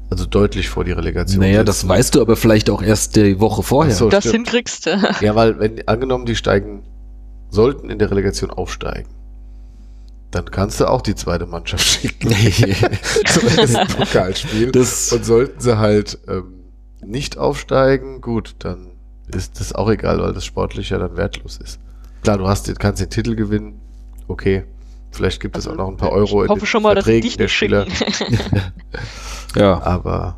Also 0.09 0.25
deutlich 0.25 0.69
vor 0.69 0.83
die 0.85 0.93
Relegation. 0.93 1.41
Naja, 1.41 1.63
das 1.65 1.77
setzen? 1.81 1.89
weißt 1.89 2.15
du 2.15 2.21
aber 2.21 2.35
vielleicht 2.37 2.69
auch 2.69 2.81
erst 2.81 3.15
die 3.17 3.39
Woche 3.41 3.61
vorher. 3.61 3.93
So. 3.93 4.09
das 4.09 4.23
stimmt. 4.23 4.47
hinkriegst. 4.49 4.85
Ja, 5.21 5.35
weil 5.35 5.59
wenn 5.59 5.85
angenommen, 5.87 6.25
die 6.25 6.35
steigen, 6.35 6.83
sollten 7.49 7.89
in 7.89 7.99
der 7.99 8.09
Relegation 8.09 8.49
aufsteigen, 8.49 9.09
dann 10.31 10.49
kannst 10.51 10.79
du 10.79 10.85
auch 10.89 11.01
die 11.01 11.15
zweite 11.15 11.45
Mannschaft 11.45 11.83
schicken 11.85 12.29
zum 13.25 13.47
ersten 13.47 13.87
Pokalspiel. 13.97 14.71
Das- 14.71 15.11
Und 15.11 15.25
sollten 15.25 15.59
sie 15.59 15.77
halt 15.77 16.19
ähm, 16.27 16.53
nicht 17.05 17.37
aufsteigen, 17.37 18.21
gut, 18.21 18.55
dann 18.59 18.91
ist 19.33 19.59
das 19.59 19.73
auch 19.73 19.89
egal, 19.89 20.21
weil 20.21 20.33
das 20.33 20.45
sportlich 20.45 20.89
ja 20.89 20.99
dann 20.99 21.17
wertlos 21.17 21.57
ist. 21.57 21.79
Klar, 22.27 22.39
du 22.39 22.47
hast, 22.49 22.77
kannst 22.77 22.99
den 23.01 23.09
Titel 23.09 23.35
gewinnen, 23.35 23.79
okay. 24.27 24.65
Vielleicht 25.11 25.39
gibt 25.39 25.55
es 25.55 25.65
Also, 25.65 25.79
auch 25.79 25.85
noch 25.85 25.91
ein 25.93 25.95
paar 25.95 26.11
Euro 26.11 26.43
ich 26.43 26.49
hoffe 26.49 26.65
schon 26.65 26.83
mal, 26.83 26.93
dass 26.93 27.05
sie 27.05 27.21
dich 27.21 27.39
nicht 27.39 27.53
schicken. 27.53 27.85
ja, 29.55 29.81
Aber 29.81 30.37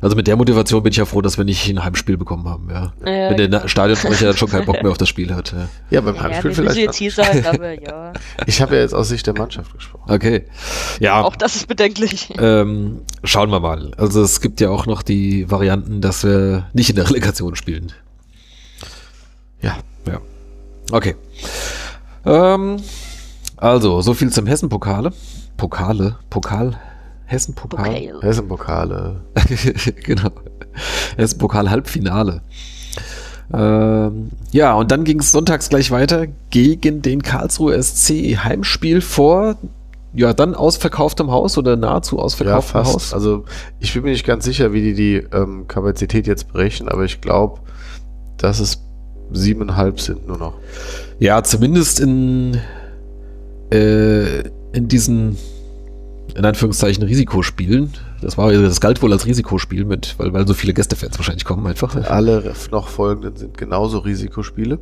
also 0.00 0.16
mit 0.16 0.26
der 0.26 0.34
Motivation 0.34 0.82
bin 0.82 0.90
ich 0.90 0.96
ja 0.96 1.04
froh, 1.04 1.20
dass 1.20 1.38
wir 1.38 1.44
nicht 1.44 1.68
ein 1.68 1.84
Heimspiel 1.84 2.16
bekommen 2.16 2.48
haben, 2.48 2.68
ja. 2.68 2.92
Äh, 3.04 3.38
Wenn 3.38 3.48
der 3.52 3.68
Stadionsprecher 3.68 4.26
dann 4.26 4.36
schon 4.36 4.48
keinen 4.48 4.66
Bock 4.66 4.82
mehr 4.82 4.90
auf 4.90 4.98
das 4.98 5.08
Spiel 5.08 5.32
hat. 5.32 5.52
Ja. 5.52 5.68
ja, 5.90 6.00
beim 6.00 6.16
ja, 6.16 6.22
Heimspiel 6.22 6.52
vielleicht. 6.52 6.76
jetzt 6.78 6.96
hier 6.96 7.12
sein, 7.12 7.46
aber 7.46 7.80
ja. 7.80 8.12
Ich 8.46 8.60
habe 8.60 8.74
ja 8.74 8.80
jetzt 8.80 8.92
aus 8.92 9.08
Sicht 9.08 9.24
der 9.28 9.34
Mannschaft 9.38 9.72
gesprochen. 9.72 10.10
Okay. 10.10 10.46
Ja, 10.98 11.22
Auch 11.22 11.36
das 11.36 11.54
ist 11.54 11.68
bedenklich. 11.68 12.28
ähm, 12.40 13.02
schauen 13.22 13.50
wir 13.50 13.60
mal. 13.60 13.92
Also 13.98 14.20
es 14.20 14.40
gibt 14.40 14.60
ja 14.60 14.70
auch 14.70 14.86
noch 14.86 15.02
die 15.02 15.48
Varianten, 15.48 16.00
dass 16.00 16.24
wir 16.24 16.68
nicht 16.72 16.90
in 16.90 16.96
der 16.96 17.08
Relegation 17.08 17.54
spielen. 17.54 17.92
Ja. 19.62 19.76
Ja. 20.08 20.20
Okay. 20.90 21.16
Ähm, 22.24 22.76
also, 23.56 24.00
so 24.00 24.14
viel 24.14 24.30
zum 24.30 24.46
Hessen-Pokale. 24.46 25.12
Pokale, 25.56 26.16
Pokal, 26.30 26.78
Hessen-Pokal. 27.26 27.86
Okay. 27.86 28.12
Hessen-Pokale. 28.22 29.20
genau. 30.04 30.30
Hessen-Pokal-Halbfinale. 31.16 32.42
Ähm, 33.52 34.30
ja, 34.52 34.74
und 34.74 34.90
dann 34.90 35.04
ging 35.04 35.20
es 35.20 35.32
sonntags 35.32 35.68
gleich 35.68 35.90
weiter 35.90 36.26
gegen 36.50 37.02
den 37.02 37.22
Karlsruhe 37.22 37.80
SC. 37.82 38.36
Heimspiel 38.44 39.00
vor, 39.00 39.56
ja, 40.12 40.32
dann 40.32 40.54
ausverkauftem 40.54 41.30
Haus 41.30 41.58
oder 41.58 41.76
nahezu 41.76 42.16
Ja, 42.16 42.22
ausverkauftem 42.22 42.72
fast. 42.72 42.94
Haus. 42.94 43.14
Also 43.14 43.44
ich 43.78 43.92
bin 43.94 44.04
mir 44.04 44.10
nicht 44.10 44.26
ganz 44.26 44.44
sicher, 44.44 44.72
wie 44.72 44.82
die 44.82 44.94
die 44.94 45.14
ähm, 45.32 45.66
Kapazität 45.68 46.26
jetzt 46.26 46.52
berechnen, 46.52 46.88
aber 46.88 47.04
ich 47.04 47.20
glaube, 47.20 47.60
dass 48.36 48.60
es 48.60 48.82
siebeneinhalb 49.32 50.00
sind 50.00 50.26
nur 50.26 50.38
noch. 50.38 50.54
Ja, 51.18 51.42
zumindest 51.42 52.00
in, 52.00 52.58
äh, 53.72 54.40
in 54.72 54.88
diesen, 54.88 55.36
in 56.34 56.44
Anführungszeichen, 56.44 57.02
Risikospielen. 57.04 57.92
Das 58.22 58.36
war, 58.38 58.52
das 58.52 58.80
galt 58.80 59.02
wohl 59.02 59.12
als 59.12 59.26
Risikospiel 59.26 59.84
mit, 59.84 60.14
weil, 60.18 60.32
weil 60.32 60.46
so 60.46 60.54
viele 60.54 60.74
Gästefans 60.74 61.18
wahrscheinlich 61.18 61.44
kommen 61.44 61.66
einfach. 61.66 61.94
Alle 62.08 62.52
noch 62.70 62.88
folgenden 62.88 63.36
sind 63.36 63.56
genauso 63.58 63.98
Risikospiele. 63.98 64.78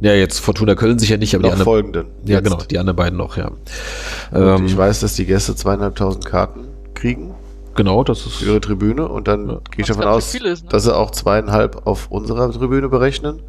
Ja, 0.00 0.12
jetzt 0.12 0.40
Fortuna 0.40 0.74
Köln 0.74 0.98
sicher 0.98 1.16
nicht, 1.16 1.34
aber 1.34 1.42
die 1.44 1.48
noch 1.48 1.52
anderen. 1.54 1.64
folgenden. 1.64 2.06
Ja, 2.26 2.36
Jetzt. 2.36 2.44
genau, 2.44 2.58
die 2.62 2.78
anderen 2.78 2.96
beiden 2.96 3.16
noch, 3.18 3.38
ja. 3.38 3.50
Ähm, 4.34 4.66
ich 4.66 4.76
weiß, 4.76 5.00
dass 5.00 5.14
die 5.14 5.24
Gäste 5.24 5.54
zweieinhalbtausend 5.54 6.26
Karten 6.26 6.66
kriegen 6.92 7.34
genau, 7.76 8.02
das 8.04 8.26
ist. 8.26 8.36
für 8.36 8.46
ihre 8.46 8.60
Tribüne 8.60 9.08
und 9.08 9.28
dann 9.28 9.48
Ja. 9.48 9.60
gehe 9.70 9.80
ich 9.82 9.86
davon 9.86 10.04
aus, 10.04 10.32
viel 10.32 10.44
ist, 10.44 10.64
ne? 10.64 10.70
dass 10.70 10.84
sie 10.84 10.94
auch 10.94 11.12
zweieinhalb 11.12 11.86
auf 11.86 12.10
unserer 12.10 12.50
Tribüne 12.50 12.88
berechnen. 12.88 13.40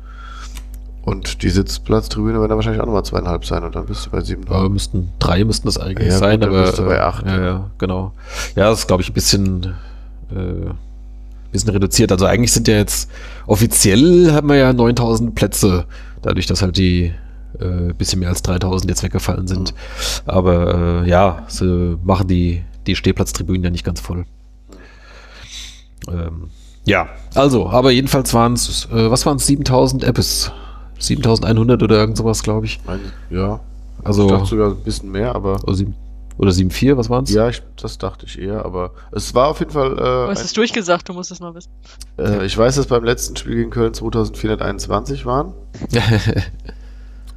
Und 1.08 1.42
die 1.42 1.50
Sitzplatztribüne 1.50 2.34
werden 2.34 2.50
dann 2.50 2.58
wahrscheinlich 2.58 2.82
auch 2.82 2.86
nochmal 2.86 3.06
zweieinhalb 3.06 3.46
sein 3.46 3.64
und 3.64 3.74
dann 3.76 3.86
bist 3.86 4.06
du 4.06 4.10
bei 4.10 4.18
Ja, 4.18 4.26
siebeneinhalb. 4.26 4.70
müssten 4.74 5.10
drei 5.20 5.46
müssten 5.46 5.66
das 5.70 5.78
eigentlich 5.78 6.10
Ja, 6.10 6.18
sein, 6.18 6.42
gut, 6.42 6.50
dann 6.50 6.56
aber 6.56 6.66
bist 6.66 6.80
du 6.80 6.86
bei 6.86 6.96
äh, 6.96 7.00
acht, 7.00 7.26
ja, 7.26 7.38
ja. 7.38 7.46
ja, 7.46 7.70
genau. 7.78 8.12
Ja, 8.58 8.70
das 8.70 8.80
ist 8.80 8.88
glaube 8.88 9.04
ich 9.04 9.10
ein 9.10 9.14
bisschen 9.14 9.74
äh, 10.32 10.70
bisschen 11.54 11.70
reduziert. 11.70 12.12
Also 12.12 12.26
eigentlich 12.26 12.52
sind 12.52 12.68
ja 12.68 12.76
jetzt 12.76 13.10
offiziell 13.46 14.34
haben 14.34 14.50
wir 14.50 14.58
ja 14.58 14.74
9000 14.74 15.34
Plätze, 15.34 15.86
dadurch, 16.24 16.46
dass 16.46 16.62
halt 16.62 16.76
die 16.76 17.14
äh, 17.58 17.94
bisschen 17.98 18.20
mehr 18.20 18.28
als 18.28 18.42
3000 18.42 18.90
jetzt 18.92 19.02
weggefallen 19.02 19.48
sind. 19.48 19.74
Aber 20.26 21.04
äh, 21.06 21.10
ja, 21.10 21.44
sie 21.48 21.98
machen 22.04 22.28
die 22.28 22.64
die 22.86 22.98
Stehplatztribünen 22.98 23.64
ja 23.64 23.70
nicht 23.70 23.86
ganz 23.86 24.02
voll. 24.02 24.26
Ähm, 26.10 26.50
ja, 26.84 27.08
also, 27.34 27.70
aber 27.70 27.92
jedenfalls 27.92 28.34
waren 28.34 28.54
es, 28.56 28.90
äh, 28.92 29.10
was 29.10 29.26
waren 29.26 29.38
es, 29.38 29.48
7000 29.48 30.04
Apps? 30.04 30.52
7100 31.00 31.82
oder 31.84 31.98
irgend 31.98 32.18
sowas, 32.18 32.44
glaube 32.44 32.66
ich. 32.66 32.80
Mein- 32.86 33.12
Ja, 33.30 33.60
Also, 34.04 34.26
ich 34.26 34.32
dachte 34.32 34.46
sogar 34.46 34.72
ein 34.72 34.84
bisschen 34.84 35.12
mehr, 35.12 35.36
aber 35.36 35.60
oder, 35.64 35.74
sieben, 35.76 35.96
oder 36.38 36.52
7,4, 36.52 36.98
was 36.98 37.10
waren 37.10 37.24
es? 37.24 37.32
ja, 37.32 37.50
ich, 37.50 37.62
das 37.82 37.98
dachte 37.98 38.26
ich 38.26 38.40
eher, 38.40 38.64
aber 38.66 38.92
es 39.12 39.34
war 39.34 39.48
auf 39.48 39.60
jeden 39.60 39.72
Fall. 39.72 39.96
Du 39.96 40.04
Äh, 40.04 40.28
hast 40.30 40.44
es 40.46 40.54
durchgesagt, 40.54 41.10
du 41.10 41.14
musst 41.14 41.32
es 41.32 41.40
noch 41.40 41.54
wissen. 41.56 41.70
ein, 42.18 42.26
äh, 42.42 42.46
ich 42.46 42.58
weiß, 42.58 42.76
dass 42.76 42.86
beim 42.88 43.04
letzten 43.04 43.36
Spiel 43.36 43.56
gegen 43.56 43.70
Köln 43.72 43.94
2421 43.94 45.26
waren. 45.26 45.54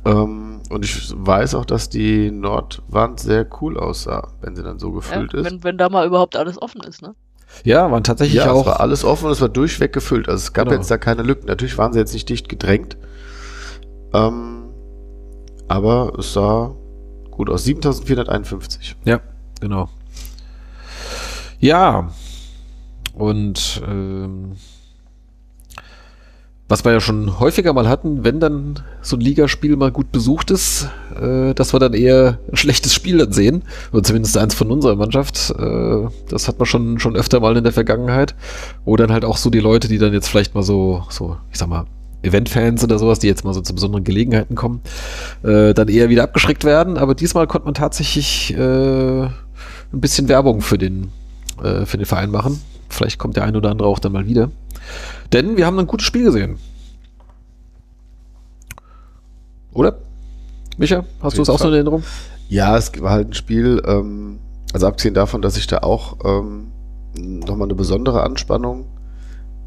Ähm, 0.04 0.60
und 0.70 0.82
ich 0.84 1.12
weiß 1.14 1.54
auch, 1.56 1.66
dass 1.66 1.90
die 1.90 2.30
Nordwand 2.30 3.20
sehr 3.20 3.46
cool 3.60 3.78
aussah, 3.78 4.28
wenn 4.40 4.56
sie 4.56 4.62
dann 4.62 4.78
so 4.78 4.88
Ja, 4.88 4.94
gefüllt 4.94 5.34
ist. 5.34 5.44
wenn, 5.44 5.62
wenn 5.62 5.76
da 5.76 5.90
mal 5.90 6.06
überhaupt 6.06 6.36
alles 6.36 6.60
offen 6.60 6.80
ist, 6.82 7.02
ne? 7.02 7.14
ja, 7.64 7.90
waren 7.90 8.02
tatsächlich 8.02 8.36
Ja, 8.38 8.50
auch. 8.52 8.60
es 8.60 8.66
war 8.66 8.80
alles 8.80 9.04
offen 9.04 9.26
und 9.26 9.32
es 9.32 9.40
war 9.42 9.50
durchweg 9.50 9.92
gefüllt. 9.92 10.28
Also 10.28 10.38
es 10.38 10.52
gab 10.54 10.68
Genau. 10.68 10.78
jetzt 10.78 10.90
da 10.90 10.96
keine 10.96 11.22
Lücken. 11.22 11.46
Natürlich 11.48 11.76
waren 11.76 11.92
sie 11.92 11.98
jetzt 11.98 12.14
nicht 12.14 12.28
dicht 12.30 12.48
gedrängt. 12.48 12.96
Ähm, 14.12 14.64
aber 15.68 16.12
es 16.18 16.32
sah 16.32 16.74
gut 17.30 17.48
aus. 17.50 17.64
7451. 17.64 18.96
Ja, 19.04 19.20
genau. 19.60 19.88
Ja, 21.58 22.10
und 23.14 23.82
ähm, 23.86 24.56
was 26.70 26.84
wir 26.84 26.92
ja 26.92 27.00
schon 27.00 27.40
häufiger 27.40 27.72
mal 27.72 27.88
hatten, 27.88 28.22
wenn 28.22 28.38
dann 28.38 28.80
so 29.02 29.16
ein 29.16 29.20
Ligaspiel 29.20 29.76
mal 29.76 29.90
gut 29.90 30.12
besucht 30.12 30.52
ist, 30.52 30.88
äh, 31.20 31.52
dass 31.52 31.72
wir 31.72 31.80
dann 31.80 31.94
eher 31.94 32.38
ein 32.48 32.56
schlechtes 32.56 32.94
Spiel 32.94 33.18
dann 33.18 33.32
sehen. 33.32 33.64
Oder 33.92 34.04
zumindest 34.04 34.38
eins 34.38 34.54
von 34.54 34.70
unserer 34.70 34.94
Mannschaft. 34.94 35.50
Äh, 35.58 36.08
das 36.28 36.46
hat 36.46 36.60
man 36.60 36.66
schon, 36.66 37.00
schon 37.00 37.16
öfter 37.16 37.40
mal 37.40 37.56
in 37.56 37.64
der 37.64 37.72
Vergangenheit. 37.72 38.36
Wo 38.84 38.94
dann 38.96 39.10
halt 39.10 39.24
auch 39.24 39.36
so 39.36 39.50
die 39.50 39.58
Leute, 39.58 39.88
die 39.88 39.98
dann 39.98 40.12
jetzt 40.12 40.28
vielleicht 40.28 40.54
mal 40.54 40.62
so, 40.62 41.04
so, 41.10 41.36
ich 41.50 41.58
sag 41.58 41.68
mal, 41.68 41.86
Eventfans 42.22 42.84
oder 42.84 42.98
sowas, 42.98 43.18
die 43.18 43.26
jetzt 43.26 43.44
mal 43.44 43.54
so 43.54 43.60
zu 43.60 43.74
besonderen 43.74 44.04
Gelegenheiten 44.04 44.54
kommen, 44.54 44.80
äh, 45.42 45.74
dann 45.74 45.88
eher 45.88 46.08
wieder 46.08 46.24
abgeschreckt 46.24 46.64
werden. 46.64 46.98
Aber 46.98 47.14
diesmal 47.14 47.46
konnte 47.46 47.66
man 47.66 47.74
tatsächlich 47.74 48.54
äh, 48.56 49.22
ein 49.22 49.30
bisschen 49.92 50.28
Werbung 50.28 50.60
für 50.60 50.78
den, 50.78 51.10
äh, 51.62 51.86
für 51.86 51.96
den 51.96 52.06
Verein 52.06 52.30
machen. 52.30 52.60
Vielleicht 52.88 53.18
kommt 53.18 53.36
der 53.36 53.44
ein 53.44 53.56
oder 53.56 53.70
andere 53.70 53.88
auch 53.88 53.98
dann 53.98 54.12
mal 54.12 54.26
wieder. 54.26 54.50
Denn 55.32 55.56
wir 55.56 55.66
haben 55.66 55.78
ein 55.78 55.86
gutes 55.86 56.06
Spiel 56.06 56.24
gesehen. 56.24 56.58
Oder? 59.72 59.98
Micha, 60.76 61.04
hast 61.22 61.38
du 61.38 61.42
es 61.42 61.50
auch 61.50 61.58
so 61.58 61.68
in. 61.68 61.74
Erinnerung? 61.74 62.02
Ja, 62.48 62.76
es 62.76 62.90
war 63.00 63.12
halt 63.12 63.28
ein 63.28 63.34
Spiel, 63.34 63.80
ähm, 63.86 64.40
also 64.72 64.86
abgesehen 64.86 65.14
davon, 65.14 65.42
dass 65.42 65.56
ich 65.56 65.66
da 65.68 65.78
auch 65.78 66.16
ähm, 66.24 66.72
nochmal 67.16 67.66
eine 67.66 67.74
besondere 67.74 68.22
Anspannung 68.22 68.86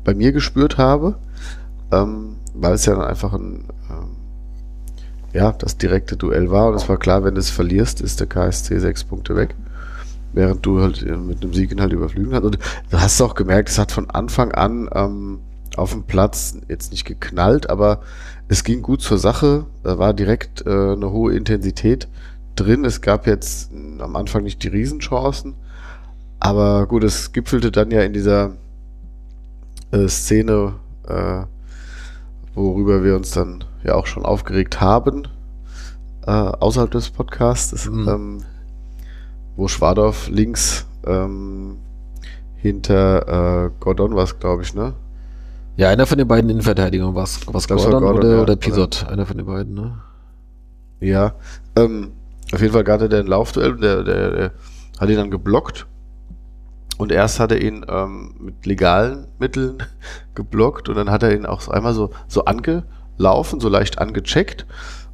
bei 0.03 0.13
mir 0.13 0.33
gespürt 0.33 0.77
habe, 0.77 1.17
ähm, 1.91 2.35
weil 2.53 2.73
es 2.73 2.85
ja 2.85 2.95
dann 2.95 3.05
einfach 3.05 3.33
ein, 3.33 3.65
ähm, 3.89 4.15
ja, 5.33 5.51
das 5.51 5.77
direkte 5.77 6.15
Duell 6.15 6.51
war 6.51 6.67
und 6.67 6.75
es 6.75 6.87
war 6.87 6.97
klar, 6.97 7.23
wenn 7.23 7.35
du 7.35 7.39
es 7.39 7.49
verlierst, 7.49 8.01
ist 8.01 8.19
der 8.19 8.27
KSC 8.27 8.79
sechs 8.79 9.03
Punkte 9.03 9.35
weg. 9.35 9.55
Während 10.33 10.65
du 10.65 10.81
halt 10.81 11.01
äh, 11.03 11.15
mit 11.15 11.43
einem 11.43 11.53
Sieg 11.53 11.71
ihn 11.71 11.81
halt 11.81 11.93
überflügen 11.93 12.33
hast. 12.33 12.43
Und 12.43 12.57
du 12.89 12.99
hast 12.99 13.21
auch 13.21 13.35
gemerkt, 13.35 13.69
es 13.69 13.77
hat 13.77 13.91
von 13.91 14.09
Anfang 14.09 14.51
an 14.51 14.89
ähm, 14.93 15.39
auf 15.75 15.91
dem 15.91 16.03
Platz 16.03 16.57
jetzt 16.67 16.91
nicht 16.91 17.05
geknallt, 17.05 17.69
aber 17.69 18.01
es 18.47 18.63
ging 18.63 18.81
gut 18.81 19.01
zur 19.01 19.17
Sache. 19.17 19.65
Da 19.83 19.97
war 19.97 20.13
direkt 20.13 20.65
äh, 20.65 20.69
eine 20.69 21.11
hohe 21.11 21.35
Intensität 21.35 22.07
drin. 22.55 22.85
Es 22.85 23.01
gab 23.01 23.27
jetzt 23.27 23.71
am 23.99 24.15
Anfang 24.15 24.43
nicht 24.43 24.63
die 24.63 24.67
Riesenchancen. 24.67 25.55
Aber 26.39 26.87
gut, 26.87 27.03
es 27.03 27.31
gipfelte 27.31 27.71
dann 27.71 27.89
ja 27.89 28.01
in 28.01 28.13
dieser 28.13 28.51
äh, 29.91 30.07
Szene, 30.07 30.75
äh, 31.07 31.43
worüber 32.55 33.03
wir 33.03 33.15
uns 33.15 33.31
dann 33.31 33.63
ja 33.83 33.95
auch 33.95 34.05
schon 34.05 34.25
aufgeregt 34.25 34.81
haben, 34.81 35.27
äh, 36.25 36.31
außerhalb 36.31 36.91
des 36.91 37.09
Podcasts, 37.09 37.89
Mhm. 37.89 38.07
ähm, 38.07 38.43
wo 39.55 39.67
Schwadorf 39.67 40.29
links 40.29 40.85
ähm, 41.05 41.77
hinter 42.55 43.65
äh, 43.65 43.69
Gordon 43.79 44.15
war 44.15 44.23
es, 44.23 44.39
glaube 44.39 44.63
ich, 44.63 44.73
ne? 44.73 44.93
Ja, 45.75 45.89
einer 45.89 46.05
von 46.05 46.17
den 46.17 46.27
beiden 46.27 46.49
Innenverteidigern 46.49 47.15
war 47.15 47.23
es 47.23 47.45
Gordon, 47.45 47.67
Gordon, 48.01 48.17
oder, 48.17 48.35
ja. 48.35 48.41
oder 48.41 48.55
Pisot, 48.55 49.05
einer 49.09 49.25
von 49.25 49.37
den 49.37 49.45
beiden, 49.45 49.73
ne? 49.73 49.97
Ja, 50.99 51.33
ähm, 51.75 52.11
auf 52.53 52.61
jeden 52.61 52.73
Fall 52.73 52.85
hatte 52.85 53.09
der 53.09 53.19
ein 53.21 53.27
Laufduell, 53.27 53.75
der, 53.77 54.03
der, 54.03 54.31
der 54.31 54.51
hat 54.99 55.09
ihn 55.09 55.17
dann 55.17 55.31
geblockt. 55.31 55.87
Und 56.97 57.11
erst 57.11 57.39
hat 57.39 57.51
er 57.51 57.61
ihn 57.61 57.85
ähm, 57.87 58.35
mit 58.39 58.65
legalen 58.65 59.27
Mitteln 59.39 59.83
geblockt 60.35 60.89
und 60.89 60.95
dann 60.95 61.09
hat 61.09 61.23
er 61.23 61.35
ihn 61.35 61.45
auch 61.45 61.67
einmal 61.67 61.93
so, 61.93 62.11
so 62.27 62.45
angelaufen, 62.45 63.59
so 63.59 63.69
leicht 63.69 63.99
angecheckt. 63.99 64.65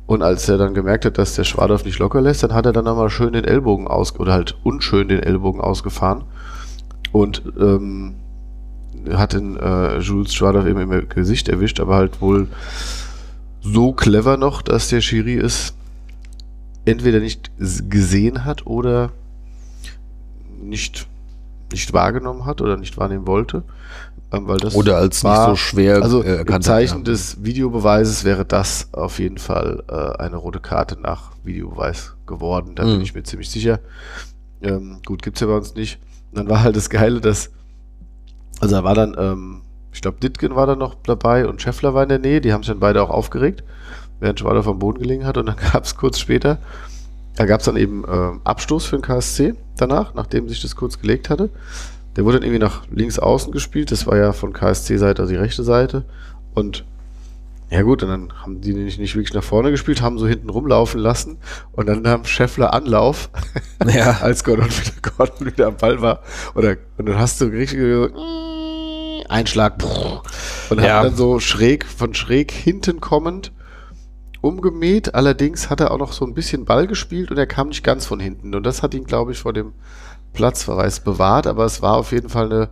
Und 0.05 0.23
als 0.23 0.49
er 0.49 0.57
dann 0.57 0.73
gemerkt 0.73 1.05
hat, 1.05 1.17
dass 1.17 1.35
der 1.35 1.43
Schwadorf 1.43 1.85
nicht 1.85 1.99
locker 1.99 2.19
lässt, 2.19 2.41
dann 2.41 2.53
hat 2.53 2.65
er 2.65 2.73
dann 2.73 2.85
nochmal 2.85 3.11
schön 3.11 3.33
den 3.33 3.45
Ellbogen 3.45 3.87
aus, 3.87 4.19
oder 4.19 4.33
halt 4.33 4.57
unschön 4.63 5.07
den 5.07 5.21
Ellbogen 5.21 5.61
ausgefahren. 5.61 6.23
Und 7.11 7.43
ähm, 7.59 8.15
hat 9.13 9.33
den 9.33 9.55
äh, 9.57 9.99
Jules 9.99 10.33
Schwadorf 10.33 10.65
eben 10.65 10.91
im 10.91 11.09
Gesicht 11.09 11.47
erwischt, 11.47 11.79
aber 11.79 11.95
halt 11.95 12.21
wohl 12.21 12.47
so 13.61 13.93
clever 13.93 14.37
noch, 14.37 14.61
dass 14.61 14.89
der 14.89 15.01
Schiri 15.01 15.37
es 15.37 15.73
entweder 16.85 17.19
nicht 17.19 17.51
gesehen 17.57 18.45
hat 18.45 18.65
oder 18.65 19.11
nicht, 20.61 21.07
nicht 21.71 21.93
wahrgenommen 21.93 22.45
hat 22.45 22.61
oder 22.61 22.77
nicht 22.77 22.97
wahrnehmen 22.97 23.27
wollte. 23.27 23.63
Ähm, 24.31 24.47
weil 24.47 24.57
das 24.57 24.75
Oder 24.75 24.97
als 24.97 25.23
nicht 25.23 25.31
war- 25.31 25.49
so 25.49 25.55
schwer 25.55 26.01
also 26.03 26.21
äh, 26.23 26.33
im 26.33 26.37
erkannt 26.39 26.63
Zeichen 26.63 27.03
des 27.03 27.43
Videobeweises 27.43 28.23
wäre 28.23 28.45
das 28.45 28.89
auf 28.93 29.17
jeden 29.19 29.39
Fall 29.39 29.83
äh, 29.87 30.21
eine 30.21 30.35
rote 30.37 30.59
Karte 30.59 30.99
nach 31.01 31.31
Videobeweis 31.43 32.15
geworden. 32.27 32.75
Da 32.75 32.83
bin 32.83 32.97
Mhm. 32.97 33.01
ich 33.01 33.15
mir 33.15 33.23
ziemlich 33.23 33.49
sicher. 33.49 33.79
Ähm, 34.61 34.99
gut, 35.05 35.23
gibt's 35.23 35.39
ja 35.41 35.47
bei 35.47 35.55
uns 35.55 35.73
nicht. 35.73 35.99
Und 36.31 36.37
dann 36.37 36.49
war 36.49 36.61
halt 36.61 36.75
das 36.75 36.89
Geile, 36.91 37.21
dass 37.21 37.49
also 38.61 38.75
da 38.75 38.83
war 38.83 38.93
dann, 38.93 39.15
ähm, 39.17 39.61
ich 39.93 40.01
glaube, 40.01 40.19
Ditgen 40.19 40.55
war 40.55 40.67
da 40.67 40.75
noch 40.75 40.95
dabei 41.03 41.47
und 41.47 41.61
Scheffler 41.61 41.93
war 41.93 42.03
in 42.03 42.09
der 42.09 42.19
Nähe. 42.19 42.41
Die 42.41 42.53
haben 42.53 42.61
sich 42.61 42.69
dann 42.71 42.79
beide 42.79 43.01
auch 43.01 43.09
aufgeregt, 43.09 43.63
während 44.19 44.39
Schwader 44.39 44.61
vom 44.63 44.77
Boden 44.79 44.99
gelegen 45.01 45.25
hat. 45.25 45.37
Und 45.37 45.45
dann 45.47 45.55
gab 45.73 45.85
es 45.85 45.95
kurz 45.95 46.19
später, 46.19 46.59
da 47.39 47.45
gab 47.45 47.61
es 47.61 47.65
dann 47.67 47.77
eben 47.77 48.03
ähm, 48.11 48.41
Abstoß 48.43 48.85
für 48.85 48.97
den 48.97 49.01
KSC 49.01 49.53
danach, 49.77 50.13
nachdem 50.13 50.49
sich 50.49 50.61
das 50.61 50.75
kurz 50.75 50.99
gelegt 50.99 51.29
hatte. 51.29 51.49
Der 52.17 52.25
wurde 52.25 52.37
dann 52.39 52.43
irgendwie 52.45 52.59
nach 52.59 52.81
links 52.91 53.17
außen 53.17 53.53
gespielt. 53.53 53.93
Das 53.93 54.05
war 54.07 54.17
ja 54.17 54.33
von 54.33 54.51
KSC-Seite, 54.51 55.21
also 55.21 55.31
die 55.31 55.37
rechte 55.39 55.63
Seite. 55.63 56.03
Und 56.53 56.83
Ja 57.69 57.81
gut, 57.83 58.03
und 58.03 58.09
dann 58.09 58.33
haben 58.43 58.59
die 58.59 58.73
nicht, 58.73 58.99
nicht 58.99 59.15
wirklich 59.15 59.33
nach 59.33 59.43
vorne 59.43 59.71
gespielt, 59.71 60.01
haben 60.01 60.17
so 60.19 60.27
hinten 60.27 60.49
rumlaufen 60.49 60.99
lassen 60.99 61.37
und 61.71 61.87
dann 61.87 62.05
haben 62.05 62.25
Scheffler 62.25 62.73
Anlauf, 62.73 63.29
Ja. 63.87 64.17
als 64.21 64.43
Gordon 64.43 64.65
wieder, 64.65 65.11
Gordon 65.15 65.47
wieder 65.47 65.67
am 65.67 65.77
Ball 65.77 66.01
war. 66.01 66.21
Oder, 66.55 66.75
und 66.97 67.07
dann 67.07 67.17
hast 67.19 67.39
du 67.39 67.45
richtig 67.45 67.79
so, 67.79 68.09
Einschlag. 69.29 69.75
Und 70.69 70.81
Ja. 70.81 71.03
dann 71.03 71.15
so 71.15 71.39
schräg, 71.39 71.85
von 71.85 72.13
schräg 72.13 72.51
hinten 72.51 72.99
kommend 72.99 73.53
umgemäht. 74.41 75.15
Allerdings 75.15 75.69
hat 75.69 75.79
er 75.79 75.91
auch 75.91 75.97
noch 75.97 76.13
so 76.13 76.25
ein 76.25 76.33
bisschen 76.33 76.65
Ball 76.65 76.87
gespielt 76.87 77.31
und 77.31 77.37
er 77.37 77.47
kam 77.47 77.69
nicht 77.69 77.83
ganz 77.83 78.05
von 78.05 78.19
hinten. 78.19 78.55
Und 78.55 78.63
das 78.63 78.83
hat 78.83 78.93
ihn, 78.93 79.05
glaube 79.05 79.31
ich, 79.31 79.39
vor 79.39 79.53
dem 79.53 79.73
Platzverweis 80.33 80.99
bewahrt, 80.99 81.47
aber 81.47 81.65
es 81.65 81.81
war 81.81 81.97
auf 81.97 82.11
jeden 82.11 82.29
Fall 82.29 82.45
eine, 82.45 82.69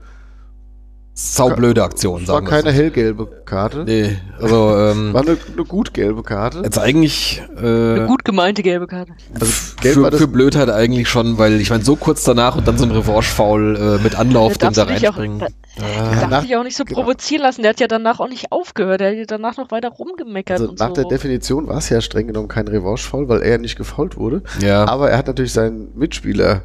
Saublöde 1.19 1.81
Aktion, 1.83 2.27
war 2.27 2.35
sagen 2.35 2.45
wir 2.45 2.49
keine 2.51 2.69
so. 2.69 2.75
hellgelbe 2.75 3.25
Karte. 3.43 3.85
Nee, 3.85 4.19
also 4.39 4.77
ähm, 4.77 5.13
War 5.15 5.21
eine, 5.23 5.35
eine 5.51 5.65
gut 5.65 5.91
gelbe 5.95 6.21
Karte. 6.21 6.61
jetzt 6.63 6.77
eigentlich 6.77 7.41
äh, 7.55 7.59
Eine 7.59 8.05
gut 8.05 8.23
gemeinte 8.23 8.61
gelbe 8.61 8.85
Karte. 8.85 9.13
Also 9.33 9.45
gelb 9.81 9.95
war 9.97 10.03
für, 10.05 10.11
das 10.11 10.19
für 10.21 10.27
Blödheit 10.27 10.69
eigentlich 10.69 11.09
schon, 11.09 11.39
weil 11.39 11.59
ich 11.59 11.71
meine, 11.71 11.83
so 11.83 11.95
kurz 11.95 12.23
danach 12.23 12.55
und 12.55 12.67
dann 12.67 12.77
so 12.77 12.85
ein 12.85 12.91
Revanche-Foul 12.91 13.97
äh, 13.99 14.03
mit 14.03 14.13
Anlauf, 14.13 14.59
den 14.59 14.73
da 14.73 14.85
dich 14.85 15.09
auch- 15.09 15.17
reinspringen. 15.17 15.39
da- 15.39 15.47
Ah, 15.79 16.27
Darf 16.27 16.43
sich 16.43 16.55
auch 16.55 16.63
nicht 16.63 16.75
so 16.77 16.85
genau. 16.85 17.01
provozieren 17.01 17.41
lassen. 17.43 17.61
Der 17.63 17.69
hat 17.69 17.79
ja 17.79 17.87
danach 17.87 18.19
auch 18.19 18.29
nicht 18.29 18.51
aufgehört. 18.51 18.99
Der 18.99 19.09
hat 19.11 19.17
ja 19.17 19.25
danach 19.25 19.57
noch 19.57 19.69
weiter 19.71 19.89
rumgemeckert 19.89 20.59
Also 20.59 20.71
und 20.71 20.79
nach 20.79 20.87
so. 20.89 20.93
der 20.95 21.05
Definition 21.05 21.67
war 21.67 21.77
es 21.77 21.89
ja 21.89 21.99
streng 22.01 22.27
genommen 22.27 22.47
kein 22.47 22.67
Revanche-Foul, 22.67 23.27
weil 23.29 23.41
er 23.41 23.57
nicht 23.59 23.75
gefault 23.75 24.17
wurde. 24.17 24.41
Ja. 24.59 24.87
Aber 24.87 25.09
er 25.11 25.17
hat 25.19 25.27
natürlich 25.27 25.53
seinen 25.53 25.89
Mitspieler 25.95 26.63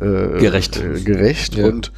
Gerecht. 0.38 0.78
Äh, 0.82 1.00
gerecht. 1.00 1.54
Ja. 1.56 1.66
Und 1.66 1.92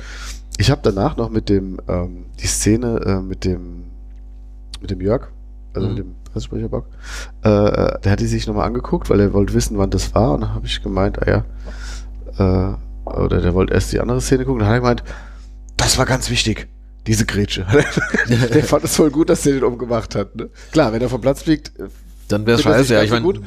ich 0.63 0.71
habe 0.71 0.81
danach 0.85 1.17
noch 1.17 1.29
mit 1.29 1.49
dem 1.49 1.81
ähm, 1.89 2.27
die 2.41 2.47
Szene 2.47 3.01
äh, 3.05 3.21
mit 3.21 3.45
dem 3.45 3.85
mit 4.81 4.91
dem 4.93 5.01
Jörg, 5.01 5.29
also 5.75 5.89
Mhm. 5.89 5.95
mit 5.95 6.05
dem 6.05 6.15
Pressesprecher 6.33 6.69
Bock, 6.69 6.87
äh, 7.45 7.49
äh, 7.49 8.01
der 8.01 8.13
hat 8.13 8.21
die 8.21 8.27
sich 8.27 8.47
nochmal 8.47 8.67
angeguckt, 8.67 9.11
weil 9.11 9.19
er 9.21 9.33
wollte 9.33 9.55
wissen, 9.55 9.77
wann 9.77 9.91
das 9.91 10.15
war. 10.15 10.35
Und 10.35 10.43
dann 10.43 10.55
habe 10.55 10.67
ich 10.67 10.81
gemeint, 10.83 11.21
ah 11.21 11.45
ja, 12.39 12.77
äh, 13.09 13.11
oder 13.11 13.41
der 13.41 13.55
wollte 13.55 13.75
erst 13.75 13.93
die 13.93 13.99
andere 14.01 14.21
Szene 14.21 14.45
gucken. 14.45 14.61
Dann 14.61 14.69
hat 14.69 14.77
er 14.77 14.81
gemeint, 14.81 15.03
das 15.77 15.99
war 15.99 16.07
ganz 16.07 16.31
wichtig. 16.31 16.69
Diese 17.09 17.27
Grätsche. 17.27 17.67
der 18.29 18.63
fand 18.63 18.85
es 18.85 18.95
voll 18.95 19.11
gut, 19.11 19.29
dass 19.31 19.43
der 19.43 19.55
den 19.55 19.65
umgemacht 19.65 20.15
hat. 20.15 20.37
Ne? 20.37 20.49
Klar, 20.71 20.93
wenn 20.93 21.03
er 21.03 21.09
vom 21.09 21.21
Platz 21.21 21.43
fliegt, 21.43 21.77
äh, 21.81 21.89
Dann 22.29 22.47
wäre 22.47 22.59
es 22.59 22.63
scheiße, 22.63 22.95
ja. 22.95 23.03
Ich 23.03 23.11
meine, 23.11 23.41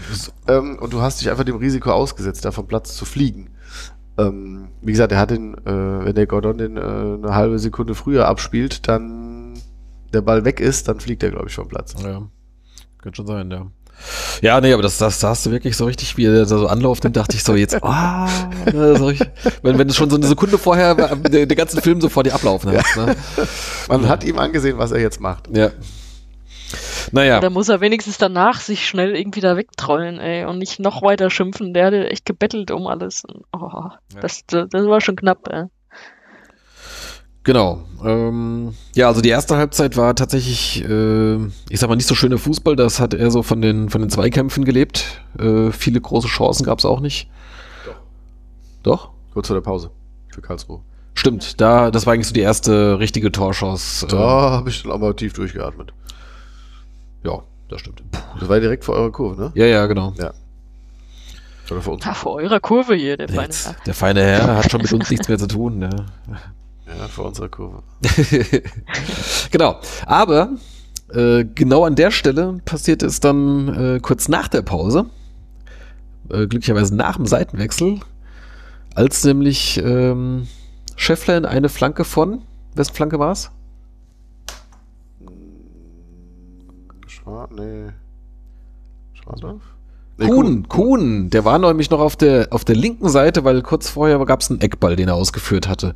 ähm, 0.49 0.77
und 0.79 0.91
du 0.91 1.01
hast 1.01 1.21
dich 1.21 1.29
einfach 1.31 1.45
dem 1.45 1.55
Risiko 1.55 1.91
ausgesetzt, 1.91 2.43
da 2.43 2.51
vom 2.51 2.67
Platz 2.67 2.95
zu 2.97 3.05
fliegen. 3.05 3.54
Ähm, 4.17 4.69
wie 4.81 4.91
gesagt, 4.91 5.11
er 5.11 5.19
hat 5.19 5.31
den, 5.31 5.55
äh, 5.65 6.05
wenn 6.05 6.15
der 6.15 6.27
Gordon 6.27 6.57
den 6.57 6.77
äh, 6.77 6.81
eine 6.81 7.35
halbe 7.35 7.59
Sekunde 7.59 7.95
früher 7.95 8.27
abspielt, 8.27 8.87
dann 8.87 9.53
der 10.13 10.21
Ball 10.21 10.45
weg 10.45 10.59
ist, 10.59 10.87
dann 10.87 10.99
fliegt 10.99 11.23
er, 11.23 11.31
glaube 11.31 11.47
ich, 11.47 11.55
vom 11.55 11.67
Platz. 11.67 11.95
ja, 12.01 12.21
könnte 13.01 13.17
schon 13.17 13.27
sein, 13.27 13.51
ja. 13.51 13.67
Ja, 14.41 14.59
nee, 14.59 14.73
aber 14.73 14.83
das, 14.83 14.97
das 14.97 15.19
da 15.19 15.29
hast 15.29 15.45
du 15.45 15.51
wirklich 15.51 15.77
so 15.77 15.85
richtig, 15.85 16.17
wie 16.17 16.25
er 16.25 16.33
da 16.33 16.45
so 16.45 16.67
anläuft, 16.67 17.05
dann 17.05 17.13
dachte 17.13 17.35
ich 17.35 17.43
so 17.43 17.55
jetzt, 17.55 17.81
ah, 17.83 18.27
ne, 18.71 18.97
so 18.97 19.09
ich, 19.09 19.21
wenn, 19.61 19.77
wenn 19.77 19.89
es 19.89 19.95
schon 19.95 20.09
so 20.09 20.17
eine 20.17 20.27
Sekunde 20.27 20.57
vorher 20.57 20.97
war, 20.97 21.15
der, 21.15 21.45
der 21.45 21.55
ganzen 21.55 21.81
Film 21.81 22.01
so 22.01 22.09
vor 22.09 22.23
dir 22.23 22.33
ablaufen 22.33 22.71
hast. 22.71 22.97
Ne? 22.97 23.15
Man 23.87 24.07
hat 24.07 24.23
ihm 24.23 24.37
angesehen, 24.37 24.77
was 24.77 24.91
er 24.91 24.99
jetzt 24.99 25.21
macht. 25.21 25.47
Ja. 25.55 25.71
Naja, 27.11 27.39
Da 27.39 27.49
muss 27.49 27.69
er 27.69 27.81
wenigstens 27.81 28.17
danach 28.17 28.59
sich 28.59 28.87
schnell 28.87 29.15
irgendwie 29.15 29.41
da 29.41 29.57
wegtrollen, 29.57 30.19
ey, 30.19 30.45
und 30.45 30.57
nicht 30.57 30.79
noch 30.79 31.01
weiter 31.01 31.29
schimpfen. 31.29 31.73
Der 31.73 31.87
hatte 31.87 32.09
echt 32.09 32.25
gebettelt 32.25 32.71
um 32.71 32.87
alles. 32.87 33.23
Oh, 33.53 33.89
das, 34.21 34.45
das, 34.47 34.69
das 34.69 34.87
war 34.87 35.01
schon 35.01 35.15
knapp, 35.15 35.47
ey. 35.49 35.65
Genau. 37.43 37.83
Ähm, 38.03 38.73
ja, 38.95 39.07
also 39.07 39.21
die 39.21 39.29
erste 39.29 39.55
Halbzeit 39.55 39.97
war 39.97 40.15
tatsächlich, 40.15 40.83
äh, 40.83 41.35
ich 41.69 41.79
sag 41.79 41.89
mal, 41.89 41.95
nicht 41.95 42.07
so 42.07 42.15
schöner 42.15 42.39
Fußball. 42.39 42.75
Das 42.75 42.99
hat 42.99 43.13
er 43.13 43.29
so 43.29 43.43
von 43.43 43.61
den, 43.61 43.89
von 43.89 44.01
den 44.01 44.09
Zweikämpfen 44.09 44.65
gelebt. 44.65 45.21
Äh, 45.37 45.71
viele 45.71 46.01
große 46.01 46.27
Chancen 46.27 46.65
gab 46.65 46.79
es 46.79 46.85
auch 46.85 46.99
nicht. 46.99 47.29
Doch? 48.81 49.11
Kurz 49.33 49.47
vor 49.47 49.55
der 49.55 49.61
Pause 49.61 49.91
für 50.29 50.41
Karlsruhe. 50.41 50.81
Stimmt, 51.13 51.61
da, 51.61 51.91
das 51.91 52.05
war 52.05 52.13
eigentlich 52.13 52.27
so 52.27 52.33
die 52.33 52.41
erste 52.41 52.99
richtige 52.99 53.31
Torchance. 53.31 54.05
Da 54.07 54.17
habe 54.17 54.69
ich 54.69 54.83
dann 54.83 54.99
mal 54.99 55.13
tief 55.13 55.33
durchgeatmet. 55.33 55.93
Ja, 57.25 57.41
das 57.69 57.81
stimmt. 57.81 58.03
Das 58.39 58.47
war 58.47 58.59
direkt 58.59 58.85
vor 58.85 58.95
eurer 58.95 59.11
Kurve, 59.11 59.41
ne? 59.41 59.51
Ja, 59.55 59.65
ja, 59.65 59.85
genau. 59.87 60.13
Oder 61.71 61.81
vor 61.81 61.93
uns? 61.93 62.05
Ha, 62.05 62.13
vor 62.13 62.35
eurer 62.35 62.59
Kurve 62.59 62.93
hier, 62.95 63.17
der 63.17 63.27
feine 63.27 63.53
Herr. 63.53 63.75
der 63.85 63.93
feine 63.93 64.21
Herr 64.21 64.57
hat 64.57 64.71
schon 64.71 64.81
mit 64.81 64.93
uns 64.93 65.09
nichts 65.09 65.27
mehr 65.27 65.37
zu 65.37 65.47
tun. 65.47 65.81
Ja. 65.81 65.89
Ja, 66.87 67.07
vor 67.07 67.25
unserer 67.25 67.49
Kurve. 67.49 67.81
genau. 69.51 69.79
Aber 70.05 70.51
äh, 71.11 71.43
genau 71.43 71.83
an 71.83 71.95
der 71.95 72.11
Stelle 72.11 72.59
passiert 72.63 73.01
es 73.01 73.19
dann 73.19 73.95
äh, 73.95 73.99
kurz 73.99 74.27
nach 74.27 74.47
der 74.47 74.61
Pause, 74.61 75.07
äh, 76.29 76.45
glücklicherweise 76.45 76.95
nach 76.95 77.15
dem 77.15 77.25
Seitenwechsel, 77.25 78.01
als 78.93 79.23
nämlich 79.23 79.81
ähm, 79.83 80.47
Scheffler 80.95 81.37
in 81.37 81.45
eine 81.45 81.69
Flanke 81.69 82.03
von, 82.03 82.43
wessen 82.75 82.93
Flanke 82.93 83.17
war 83.17 83.31
es? 83.31 83.49
Schwarz, 87.25 87.51
nee. 87.57 87.89
Schwarzdorf? 89.13 89.61
Nee, 90.17 90.27
Kuhn, 90.27 90.69
Kuhn, 90.69 91.29
der 91.29 91.43
war 91.43 91.59
nämlich 91.59 91.89
noch 91.89 91.99
auf 91.99 92.15
der, 92.15 92.47
auf 92.51 92.63
der 92.63 92.75
linken 92.75 93.09
Seite, 93.09 93.43
weil 93.43 93.61
kurz 93.63 93.89
vorher 93.89 94.23
gab 94.25 94.41
es 94.41 94.49
einen 94.49 94.61
Eckball, 94.61 94.95
den 94.95 95.09
er 95.09 95.15
ausgeführt 95.15 95.67
hatte. 95.67 95.93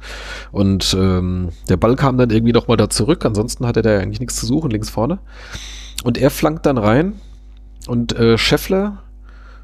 Und 0.52 0.94
ähm, 1.00 1.50
der 1.70 1.78
Ball 1.78 1.96
kam 1.96 2.18
dann 2.18 2.30
irgendwie 2.32 2.52
noch 2.52 2.68
mal 2.68 2.76
da 2.76 2.90
zurück, 2.90 3.24
ansonsten 3.26 3.66
hatte 3.66 3.82
der 3.82 4.02
eigentlich 4.02 4.20
nichts 4.20 4.36
zu 4.36 4.46
suchen, 4.46 4.72
links 4.72 4.90
vorne. 4.90 5.20
Und 6.04 6.18
er 6.18 6.32
flankt 6.32 6.66
dann 6.66 6.78
rein 6.78 7.14
und 7.88 8.12
äh, 8.14 8.38
Scheffler, 8.38 9.04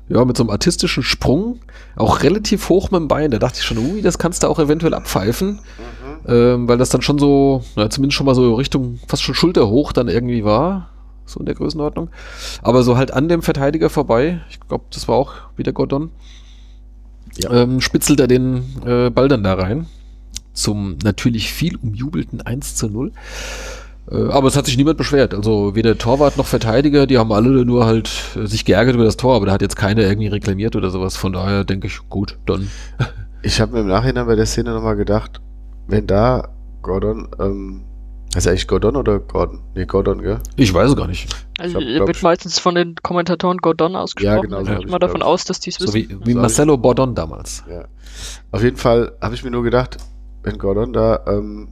ja, 0.07 0.23
mit 0.23 0.37
so 0.37 0.43
einem 0.43 0.51
artistischen 0.51 1.03
Sprung, 1.03 1.59
auch 1.95 2.21
relativ 2.21 2.69
hoch 2.69 2.91
mit 2.91 3.01
dem 3.01 3.07
Bein, 3.07 3.31
da 3.31 3.39
dachte 3.39 3.57
ich 3.59 3.65
schon, 3.65 3.79
ui, 3.79 4.01
das 4.01 4.19
kannst 4.19 4.43
du 4.43 4.47
auch 4.47 4.59
eventuell 4.59 4.93
abpfeifen, 4.93 5.59
ähm, 6.27 6.67
weil 6.67 6.77
das 6.77 6.89
dann 6.89 7.01
schon 7.01 7.17
so, 7.17 7.63
na, 7.75 7.89
zumindest 7.89 8.15
schon 8.15 8.25
mal 8.25 8.35
so 8.35 8.53
Richtung 8.53 8.99
fast 9.07 9.23
schon 9.23 9.35
schulterhoch 9.35 9.91
dann 9.91 10.07
irgendwie 10.07 10.45
war, 10.45 10.91
so 11.25 11.39
in 11.39 11.45
der 11.45 11.55
Größenordnung. 11.55 12.09
Aber 12.61 12.83
so 12.83 12.97
halt 12.97 13.11
an 13.11 13.27
dem 13.27 13.41
Verteidiger 13.41 13.89
vorbei, 13.89 14.39
ich 14.49 14.59
glaube, 14.59 14.85
das 14.91 15.07
war 15.07 15.15
auch 15.15 15.33
wieder 15.57 15.73
Gordon, 15.73 16.11
Ja. 17.37 17.51
ähm, 17.51 17.81
spitzelt 17.81 18.19
er 18.19 18.27
den 18.27 18.63
äh, 18.85 19.09
Ball 19.09 19.27
dann 19.27 19.43
da 19.43 19.53
rein. 19.55 19.87
Zum 20.53 20.97
natürlich 21.03 21.51
viel 21.51 21.75
umjubelten 21.75 22.41
1 22.41 22.75
zu 22.75 22.87
0. 22.87 23.11
Äh, 24.09 24.29
aber 24.29 24.47
es 24.47 24.55
hat 24.55 24.65
sich 24.67 24.77
niemand 24.77 24.97
beschwert. 24.97 25.33
Also 25.33 25.75
weder 25.75 25.97
Torwart 25.97 26.37
noch 26.37 26.45
Verteidiger, 26.45 27.07
die 27.07 27.17
haben 27.17 27.31
alle 27.31 27.65
nur 27.65 27.85
halt 27.85 28.09
äh, 28.35 28.45
sich 28.45 28.63
geärgert 28.63 28.95
über 28.95 29.03
das 29.03 29.17
Tor, 29.17 29.35
aber 29.35 29.47
da 29.47 29.51
hat 29.51 29.61
jetzt 29.61 29.75
keiner 29.75 30.03
irgendwie 30.03 30.27
reklamiert 30.27 30.75
oder 30.75 30.91
sowas. 30.91 31.17
Von 31.17 31.33
daher 31.33 31.63
denke 31.65 31.87
ich, 31.87 31.99
gut, 32.09 32.37
dann. 32.45 32.69
Ich 33.41 33.59
habe 33.61 33.73
mir 33.73 33.79
im 33.81 33.87
Nachhinein 33.87 34.25
bei 34.27 34.35
der 34.35 34.45
Szene 34.45 34.71
nochmal 34.73 34.95
gedacht, 34.95 35.41
wenn 35.87 36.07
da 36.07 36.49
Gordon, 36.81 37.27
ähm, 37.39 37.81
heißt 38.35 38.45
er 38.45 38.51
eigentlich 38.51 38.67
Gordon 38.67 38.95
oder 38.97 39.19
Gordon? 39.19 39.61
Nee, 39.73 39.85
Gordon, 39.85 40.21
gell? 40.21 40.39
Ich 40.57 40.73
weiß 40.73 40.91
es 40.91 40.95
gar 40.95 41.07
nicht. 41.07 41.33
Also 41.57 41.79
Ich 41.79 41.85
hab, 41.85 41.89
er 41.89 41.95
glaub 41.97 42.07
wird 42.09 42.21
meistens 42.23 42.59
von 42.59 42.75
den 42.75 42.95
Kommentatoren 42.95 43.57
Gordon 43.59 43.95
ausgesprochen. 43.95 44.35
Ja, 44.35 44.41
genau, 44.41 44.61
Ich 44.61 44.67
so 44.67 44.73
ich, 44.85 44.87
mal 44.91 44.99
davon 44.99 45.21
ich. 45.21 45.25
aus, 45.27 45.45
dass 45.45 45.59
die 45.59 45.69
es 45.71 45.77
So 45.77 45.87
wissen. 45.93 45.95
wie, 46.21 46.27
wie 46.27 46.33
So 46.33 46.39
Marcelo 46.39 46.77
Bordon 46.77 47.15
damals. 47.15 47.63
Ja. 47.69 47.85
Auf 48.51 48.61
jeden 48.63 48.77
Fall 48.77 49.13
habe 49.21 49.33
ich 49.35 49.43
mir 49.43 49.51
nur 49.51 49.63
gedacht, 49.63 49.97
wenn 50.43 50.57
Gordon 50.57 50.93
da 50.93 51.21
ähm, 51.27 51.69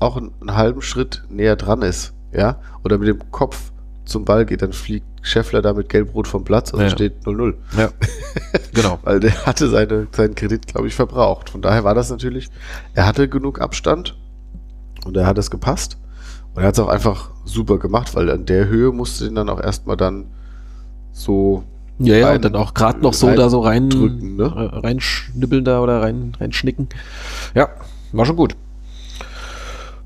auch 0.00 0.16
einen, 0.16 0.32
einen 0.40 0.56
halben 0.56 0.82
Schritt 0.82 1.24
näher 1.28 1.56
dran 1.56 1.82
ist, 1.82 2.12
ja, 2.32 2.60
oder 2.84 2.98
mit 2.98 3.08
dem 3.08 3.30
Kopf 3.30 3.72
zum 4.04 4.24
Ball 4.24 4.46
geht, 4.46 4.62
dann 4.62 4.72
fliegt 4.72 5.06
Scheffler 5.22 5.62
da 5.62 5.72
mit 5.72 5.88
Gelb-Rot 5.88 6.28
vom 6.28 6.44
Platz 6.44 6.72
und 6.72 6.80
Ja. 6.80 6.90
steht 6.90 7.24
0-0. 7.24 7.54
Ja. 7.76 7.88
genau. 8.72 9.00
Weil 9.02 9.18
der 9.18 9.44
hatte 9.46 9.68
seine, 9.68 10.06
seinen 10.12 10.36
Kredit, 10.36 10.68
glaube 10.68 10.86
ich, 10.86 10.94
verbraucht. 10.94 11.50
Von 11.50 11.60
daher 11.60 11.82
war 11.82 11.94
das 11.94 12.10
natürlich, 12.10 12.48
er 12.94 13.06
hatte 13.06 13.28
genug 13.28 13.60
Abstand 13.60 14.16
und 15.06 15.16
er 15.16 15.26
hat 15.26 15.38
es 15.38 15.50
gepasst. 15.50 15.96
Und 16.54 16.62
er 16.62 16.68
hat 16.68 16.74
es 16.74 16.80
auch 16.80 16.88
einfach 16.88 17.30
super 17.44 17.78
gemacht, 17.78 18.14
weil 18.14 18.30
an 18.30 18.46
der 18.46 18.66
Höhe 18.68 18.92
musste 18.92 19.26
ihn 19.26 19.34
dann 19.34 19.48
auch 19.48 19.60
erstmal 19.60 19.96
dann 19.96 20.26
so 21.12 21.64
Ja, 21.98 22.16
ja, 22.16 22.26
rein- 22.28 22.36
und 22.36 22.44
dann 22.44 22.56
auch 22.56 22.74
gerade 22.74 23.00
noch 23.00 23.14
so 23.14 23.34
da 23.34 23.48
so 23.48 23.60
rein 23.60 23.88
drücken, 23.90 24.36
ne? 24.36 24.52
reinschnibbeln 24.82 25.64
da 25.64 25.80
oder 25.80 26.02
rein 26.02 26.32
reinschnicken. 26.40 26.88
Ja, 27.54 27.68
war 28.12 28.24
schon 28.26 28.36
gut. 28.36 28.56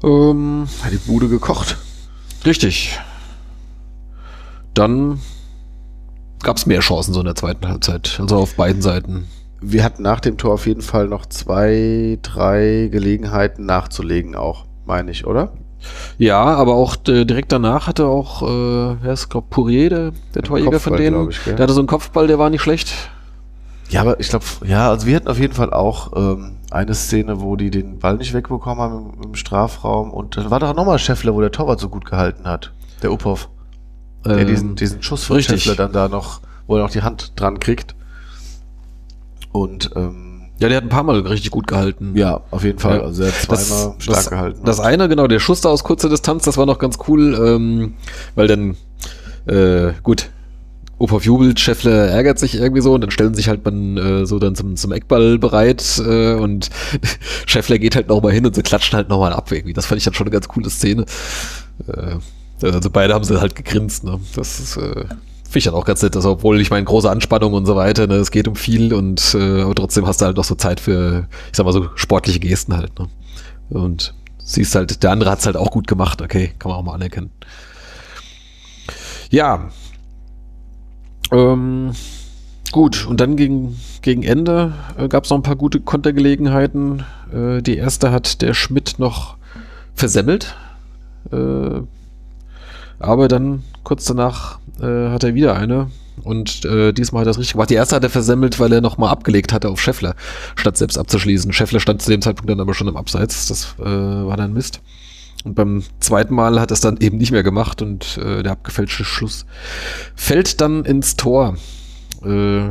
Ähm, 0.02 0.66
hat 0.82 0.92
die 0.92 0.96
Bude 0.98 1.28
gekocht. 1.28 1.76
richtig. 2.44 2.98
Dann 4.74 5.20
gab 6.42 6.56
es 6.56 6.66
mehr 6.66 6.80
Chancen 6.80 7.12
so 7.12 7.20
in 7.20 7.26
der 7.26 7.34
zweiten 7.34 7.68
Halbzeit, 7.68 8.18
also 8.20 8.36
auf 8.38 8.54
beiden 8.54 8.80
Seiten. 8.82 9.26
Wir 9.60 9.84
hatten 9.84 10.02
nach 10.02 10.20
dem 10.20 10.38
Tor 10.38 10.54
auf 10.54 10.66
jeden 10.66 10.80
Fall 10.80 11.06
noch 11.06 11.26
zwei, 11.26 12.18
drei 12.22 12.88
Gelegenheiten 12.90 13.66
nachzulegen 13.66 14.36
auch, 14.36 14.64
meine 14.90 15.12
ich, 15.12 15.24
oder? 15.24 15.52
Ja, 16.18 16.42
aber 16.42 16.74
auch 16.74 16.96
äh, 17.08 17.24
direkt 17.24 17.52
danach 17.52 17.86
hatte 17.86 18.06
auch, 18.06 18.42
äh, 18.42 18.96
wer 19.00 19.12
ist, 19.12 19.30
glaub 19.30 19.48
Pourier, 19.48 19.88
der, 19.88 20.12
der 20.34 20.42
Torjäger 20.42 20.80
von 20.80 20.96
denen, 20.96 21.30
ich, 21.30 21.40
der 21.44 21.58
hatte 21.58 21.72
so 21.72 21.80
einen 21.80 21.86
Kopfball, 21.86 22.26
der 22.26 22.38
war 22.38 22.50
nicht 22.50 22.60
schlecht. 22.60 22.92
Ja, 23.88 24.02
aber 24.02 24.20
ich 24.20 24.28
glaube, 24.28 24.44
ja, 24.66 24.90
also 24.90 25.06
wir 25.06 25.16
hatten 25.16 25.28
auf 25.28 25.38
jeden 25.38 25.54
Fall 25.54 25.72
auch 25.72 26.12
ähm, 26.16 26.56
eine 26.70 26.94
Szene, 26.94 27.40
wo 27.40 27.56
die 27.56 27.70
den 27.70 27.98
Ball 27.98 28.16
nicht 28.16 28.34
wegbekommen 28.34 28.82
haben 28.82 29.12
im, 29.14 29.28
im 29.28 29.34
Strafraum 29.36 30.10
und 30.10 30.36
dann 30.36 30.50
war 30.50 30.58
da 30.58 30.70
auch 30.70 30.76
nochmal 30.76 30.98
Scheffler, 30.98 31.34
wo 31.34 31.40
der 31.40 31.52
Torwart 31.52 31.80
so 31.80 31.88
gut 31.88 32.04
gehalten 32.04 32.44
hat. 32.44 32.72
Der 33.02 33.12
Uphoff. 33.12 33.48
Der 34.24 34.38
Ähm, 34.38 34.46
diesen, 34.48 34.74
diesen 34.74 35.02
Schuss 35.02 35.24
von 35.24 35.36
richtig. 35.36 35.62
Scheffler 35.62 35.76
dann 35.76 35.92
da 35.92 36.08
noch, 36.08 36.40
wo 36.66 36.76
er 36.76 36.82
noch 36.82 36.90
die 36.90 37.02
Hand 37.02 37.32
dran 37.36 37.58
kriegt. 37.58 37.94
Und 39.52 39.90
ähm, 39.96 40.29
ja, 40.60 40.68
der 40.68 40.76
hat 40.76 40.84
ein 40.84 40.90
paar 40.90 41.02
Mal 41.02 41.20
richtig 41.20 41.50
gut 41.50 41.66
gehalten. 41.66 42.12
ja, 42.14 42.40
auf 42.50 42.64
jeden 42.64 42.78
Fall. 42.78 42.98
Ja. 42.98 43.04
Also 43.04 43.22
er 43.22 43.28
hat 43.28 43.40
zweimal 43.40 43.94
stark 43.98 44.16
das, 44.16 44.30
gehalten. 44.30 44.60
Das 44.64 44.80
eine, 44.80 45.08
genau, 45.08 45.26
der 45.26 45.38
Schuss 45.38 45.62
da 45.62 45.70
aus 45.70 45.84
kurzer 45.84 46.08
Distanz, 46.08 46.44
das 46.44 46.56
war 46.58 46.66
noch 46.66 46.78
ganz 46.78 46.98
cool, 47.08 47.34
ähm, 47.34 47.94
weil 48.34 48.46
dann, 48.46 48.76
äh, 49.46 49.92
gut, 50.02 50.30
Opov 50.98 51.24
jubelt, 51.24 51.58
Scheffler 51.58 52.08
ärgert 52.08 52.38
sich 52.38 52.56
irgendwie 52.56 52.82
so 52.82 52.92
und 52.92 53.00
dann 53.00 53.10
stellen 53.10 53.34
sich 53.34 53.48
halt 53.48 53.64
man 53.64 53.96
äh, 53.96 54.26
so 54.26 54.38
dann 54.38 54.54
zum, 54.54 54.76
zum 54.76 54.92
Eckball 54.92 55.38
bereit 55.38 55.98
äh, 56.04 56.34
und 56.34 56.68
Scheffler 57.46 57.78
geht 57.78 57.96
halt 57.96 58.08
nochmal 58.08 58.32
hin 58.32 58.44
und 58.44 58.54
sie 58.54 58.62
klatschen 58.62 58.96
halt 58.98 59.08
nochmal 59.08 59.32
ab 59.32 59.50
irgendwie. 59.50 59.72
Das 59.72 59.86
fand 59.86 59.98
ich 59.98 60.04
dann 60.04 60.12
schon 60.12 60.26
eine 60.26 60.32
ganz 60.32 60.46
coole 60.46 60.68
Szene. 60.68 61.06
Äh, 61.88 62.16
also 62.66 62.90
beide 62.90 63.14
haben 63.14 63.24
sie 63.24 63.40
halt 63.40 63.54
gegrinst, 63.54 64.04
ne? 64.04 64.20
Das 64.34 64.60
ist, 64.60 64.76
äh, 64.76 65.06
finde 65.50 65.58
ich 65.58 65.64
dann 65.64 65.74
auch 65.74 65.84
ganz 65.84 66.00
nett, 66.00 66.14
also 66.14 66.30
obwohl 66.30 66.60
ich 66.60 66.70
meine, 66.70 66.84
große 66.84 67.10
Anspannung 67.10 67.54
und 67.54 67.66
so 67.66 67.74
weiter, 67.74 68.06
ne, 68.06 68.14
es 68.14 68.30
geht 68.30 68.46
um 68.46 68.54
viel 68.54 68.94
und 68.94 69.34
äh, 69.34 69.64
trotzdem 69.74 70.06
hast 70.06 70.20
du 70.20 70.26
halt 70.26 70.36
noch 70.36 70.44
so 70.44 70.54
Zeit 70.54 70.78
für, 70.78 71.26
ich 71.50 71.56
sag 71.56 71.66
mal 71.66 71.72
so, 71.72 71.88
sportliche 71.96 72.38
Gesten 72.38 72.76
halt, 72.76 72.96
ne? 73.00 73.08
Und 73.68 74.14
siehst 74.38 74.76
halt, 74.76 75.02
der 75.02 75.10
andere 75.10 75.28
hat's 75.28 75.46
halt 75.46 75.56
auch 75.56 75.72
gut 75.72 75.88
gemacht, 75.88 76.22
okay, 76.22 76.52
kann 76.60 76.70
man 76.70 76.78
auch 76.78 76.84
mal 76.84 76.94
anerkennen. 76.94 77.32
Ja. 79.30 79.70
Ähm, 81.32 81.92
gut, 82.70 83.06
und 83.06 83.20
dann 83.20 83.34
gegen, 83.34 83.76
gegen 84.02 84.22
Ende 84.22 84.74
äh, 84.96 85.08
gab 85.08 85.24
es 85.24 85.30
noch 85.30 85.38
ein 85.38 85.42
paar 85.42 85.56
gute 85.56 85.80
Kontergelegenheiten. 85.80 87.04
Äh, 87.32 87.60
die 87.60 87.76
erste 87.76 88.12
hat 88.12 88.40
der 88.40 88.54
Schmidt 88.54 89.00
noch 89.00 89.36
versemmelt. 89.94 90.54
Äh, 91.32 91.80
aber 93.00 93.26
dann 93.26 93.64
kurz 93.82 94.04
danach 94.04 94.59
äh, 94.80 95.10
hat 95.10 95.24
er 95.24 95.34
wieder 95.34 95.56
eine. 95.56 95.90
Und 96.22 96.64
äh, 96.64 96.92
diesmal 96.92 97.20
hat 97.20 97.28
er 97.28 97.30
es 97.30 97.38
richtig 97.38 97.52
gemacht. 97.54 97.70
Die 97.70 97.74
erste 97.74 97.96
hat 97.96 98.04
er 98.04 98.10
versemmelt, 98.10 98.60
weil 98.60 98.72
er 98.72 98.80
nochmal 98.80 99.10
abgelegt 99.10 99.52
hatte 99.52 99.68
auf 99.70 99.80
Scheffler, 99.80 100.14
statt 100.56 100.76
selbst 100.76 100.98
abzuschließen. 100.98 101.52
Scheffler 101.52 101.80
stand 101.80 102.02
zu 102.02 102.10
dem 102.10 102.20
Zeitpunkt 102.20 102.50
dann 102.50 102.60
aber 102.60 102.74
schon 102.74 102.88
im 102.88 102.96
Abseits. 102.96 103.48
Das 103.48 103.74
äh, 103.78 103.84
war 103.84 104.36
dann 104.36 104.52
Mist. 104.52 104.80
Und 105.44 105.54
beim 105.54 105.82
zweiten 106.00 106.34
Mal 106.34 106.60
hat 106.60 106.70
er 106.70 106.74
es 106.74 106.80
dann 106.80 106.98
eben 106.98 107.16
nicht 107.16 107.32
mehr 107.32 107.42
gemacht 107.42 107.80
und 107.80 108.18
äh, 108.18 108.42
der 108.42 108.52
abgefälschte 108.52 109.04
Schluss 109.04 109.46
fällt 110.14 110.60
dann 110.60 110.84
ins 110.84 111.16
Tor. 111.16 111.56
Äh, 112.22 112.68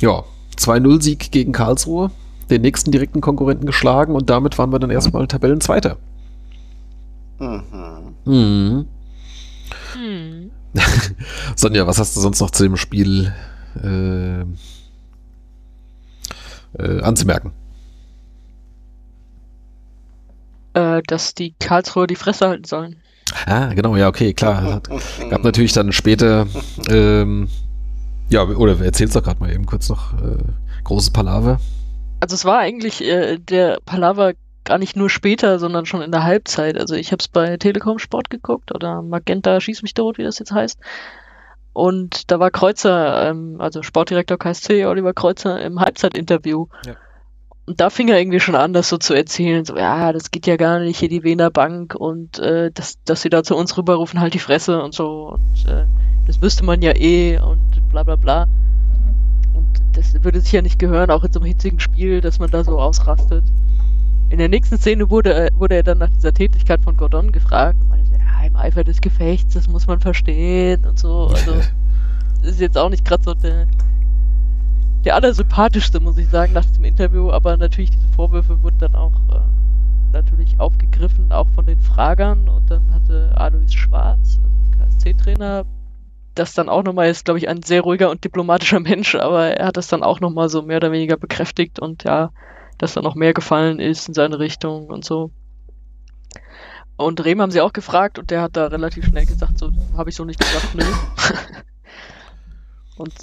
ja, 0.00 0.24
2-0-Sieg 0.56 1.30
gegen 1.30 1.52
Karlsruhe, 1.52 2.10
den 2.48 2.62
nächsten 2.62 2.90
direkten 2.90 3.20
Konkurrenten 3.20 3.66
geschlagen 3.66 4.14
und 4.14 4.30
damit 4.30 4.56
waren 4.56 4.72
wir 4.72 4.78
dann 4.78 4.90
erstmal 4.90 5.26
Tabellenzweiter. 5.26 5.98
Mhm. 7.38 7.62
Mhm. 8.24 8.86
Hm. 9.94 10.31
Sonja, 11.56 11.86
was 11.86 11.98
hast 11.98 12.16
du 12.16 12.20
sonst 12.20 12.40
noch 12.40 12.50
zu 12.50 12.62
dem 12.62 12.76
Spiel 12.76 13.32
äh, 13.82 14.40
äh, 16.82 17.00
anzumerken? 17.02 17.52
Äh, 20.74 21.02
dass 21.06 21.34
die 21.34 21.54
Karlsruhe 21.58 22.06
die 22.06 22.16
Fresse 22.16 22.48
halten 22.48 22.64
sollen. 22.64 22.96
Ah, 23.46 23.72
genau, 23.74 23.96
ja, 23.96 24.08
okay, 24.08 24.32
klar. 24.32 24.62
Hat, 24.62 24.88
gab 25.30 25.44
natürlich 25.44 25.72
dann 25.72 25.92
später, 25.92 26.46
ähm, 26.88 27.48
ja, 28.30 28.42
oder 28.44 28.80
erzähl's 28.80 29.12
doch 29.12 29.22
gerade 29.22 29.40
mal 29.40 29.52
eben 29.52 29.66
kurz 29.66 29.88
noch, 29.88 30.14
äh, 30.14 30.38
großes 30.84 31.10
Palaver. 31.10 31.60
Also 32.20 32.34
es 32.34 32.44
war 32.44 32.58
eigentlich 32.58 33.02
äh, 33.02 33.38
der 33.38 33.78
Palaver 33.84 34.32
gar 34.64 34.78
nicht 34.78 34.96
nur 34.96 35.10
später, 35.10 35.58
sondern 35.58 35.86
schon 35.86 36.02
in 36.02 36.12
der 36.12 36.24
Halbzeit. 36.24 36.78
Also 36.78 36.94
ich 36.94 37.12
habe 37.12 37.20
es 37.20 37.28
bei 37.28 37.56
Telekom 37.56 37.98
Sport 37.98 38.30
geguckt 38.30 38.74
oder 38.74 39.02
Magenta 39.02 39.60
Schieß 39.60 39.82
mich 39.82 39.94
tot, 39.94 40.18
wie 40.18 40.22
das 40.22 40.38
jetzt 40.38 40.52
heißt. 40.52 40.78
Und 41.72 42.30
da 42.30 42.38
war 42.38 42.50
Kreuzer, 42.50 43.30
ähm, 43.30 43.56
also 43.58 43.82
Sportdirektor 43.82 44.38
KSC, 44.38 44.84
Oliver 44.86 45.14
Kreuzer, 45.14 45.60
im 45.62 45.80
Halbzeitinterview. 45.80 46.66
Ja. 46.86 46.96
Und 47.64 47.80
da 47.80 47.90
fing 47.90 48.08
er 48.08 48.18
irgendwie 48.18 48.40
schon 48.40 48.56
an, 48.56 48.72
das 48.72 48.88
so 48.88 48.98
zu 48.98 49.14
erzählen, 49.14 49.64
so, 49.64 49.76
ja, 49.76 50.12
das 50.12 50.30
geht 50.30 50.46
ja 50.46 50.56
gar 50.56 50.80
nicht, 50.80 50.98
hier 50.98 51.08
die 51.08 51.22
Wiener 51.22 51.50
Bank 51.50 51.94
und 51.94 52.38
äh, 52.40 52.70
dass, 52.72 53.02
dass 53.04 53.22
sie 53.22 53.30
da 53.30 53.44
zu 53.44 53.56
uns 53.56 53.76
rüberrufen, 53.78 54.20
halt 54.20 54.34
die 54.34 54.40
Fresse 54.40 54.82
und 54.82 54.94
so. 54.94 55.34
Und 55.34 55.70
äh, 55.70 55.86
das 56.26 56.42
wüsste 56.42 56.64
man 56.64 56.82
ja 56.82 56.94
eh 56.94 57.38
und 57.38 57.88
bla 57.90 58.02
bla 58.02 58.16
bla. 58.16 58.46
Und 59.54 59.80
das 59.92 60.12
würde 60.22 60.40
sich 60.40 60.52
ja 60.52 60.60
nicht 60.60 60.78
gehören, 60.78 61.10
auch 61.10 61.24
in 61.24 61.32
so 61.32 61.38
einem 61.38 61.46
hitzigen 61.46 61.78
Spiel, 61.78 62.20
dass 62.20 62.40
man 62.40 62.50
da 62.50 62.64
so 62.64 62.80
ausrastet. 62.80 63.44
In 64.32 64.38
der 64.38 64.48
nächsten 64.48 64.78
Szene 64.78 65.10
wurde, 65.10 65.34
er- 65.34 65.50
wurde 65.58 65.74
er 65.74 65.82
dann 65.82 65.98
nach 65.98 66.08
dieser 66.08 66.32
Tätigkeit 66.32 66.82
von 66.82 66.96
Gordon 66.96 67.32
gefragt 67.32 67.76
und 67.82 67.90
meinte, 67.90 68.12
ja, 68.12 68.46
im 68.46 68.56
Eifer 68.56 68.82
des 68.82 69.02
Gefechts, 69.02 69.52
das 69.52 69.68
muss 69.68 69.86
man 69.86 70.00
verstehen 70.00 70.86
und 70.86 70.98
so. 70.98 71.26
Also, 71.26 71.52
das 71.56 71.70
ist 72.42 72.58
jetzt 72.60 72.78
auch 72.78 72.88
nicht 72.88 73.04
gerade 73.04 73.22
so 73.22 73.34
der, 73.34 73.66
der 75.04 75.16
allersympathischste, 75.16 76.00
muss 76.00 76.16
ich 76.16 76.30
sagen, 76.30 76.54
nach 76.54 76.64
diesem 76.64 76.84
Interview, 76.84 77.30
aber 77.30 77.58
natürlich 77.58 77.90
diese 77.90 78.08
Vorwürfe 78.08 78.62
wurden 78.62 78.78
dann 78.78 78.94
auch 78.94 79.12
äh, 79.34 79.40
natürlich 80.14 80.58
aufgegriffen, 80.58 81.30
auch 81.30 81.48
von 81.54 81.66
den 81.66 81.80
Fragern. 81.80 82.48
Und 82.48 82.70
dann 82.70 82.94
hatte 82.94 83.32
Alois 83.34 83.68
Schwarz, 83.70 84.40
also 84.42 84.84
KSC-Trainer, 84.96 85.66
das 86.34 86.54
dann 86.54 86.70
auch 86.70 86.84
nochmal 86.84 87.10
ist, 87.10 87.26
glaube 87.26 87.36
ich, 87.36 87.50
ein 87.50 87.62
sehr 87.62 87.82
ruhiger 87.82 88.08
und 88.10 88.24
diplomatischer 88.24 88.80
Mensch, 88.88 89.14
aber 89.14 89.58
er 89.58 89.66
hat 89.66 89.76
das 89.76 89.88
dann 89.88 90.02
auch 90.02 90.20
nochmal 90.20 90.48
so 90.48 90.62
mehr 90.62 90.78
oder 90.78 90.90
weniger 90.90 91.18
bekräftigt. 91.18 91.80
Und 91.80 92.04
ja, 92.04 92.30
dass 92.78 92.94
da 92.94 93.02
noch 93.02 93.14
mehr 93.14 93.34
gefallen 93.34 93.80
ist 93.80 94.08
in 94.08 94.14
seine 94.14 94.38
Richtung 94.38 94.88
und 94.88 95.04
so. 95.04 95.30
Und 96.96 97.24
Rehm 97.24 97.40
haben 97.40 97.50
sie 97.50 97.60
auch 97.60 97.72
gefragt 97.72 98.18
und 98.18 98.30
der 98.30 98.42
hat 98.42 98.56
da 98.56 98.66
relativ 98.66 99.06
schnell 99.06 99.26
gesagt, 99.26 99.58
so 99.58 99.70
habe 99.96 100.10
ich 100.10 100.16
so 100.16 100.24
nicht 100.24 100.40
gesagt, 100.40 100.74
nö. 100.74 100.84
und 102.96 103.14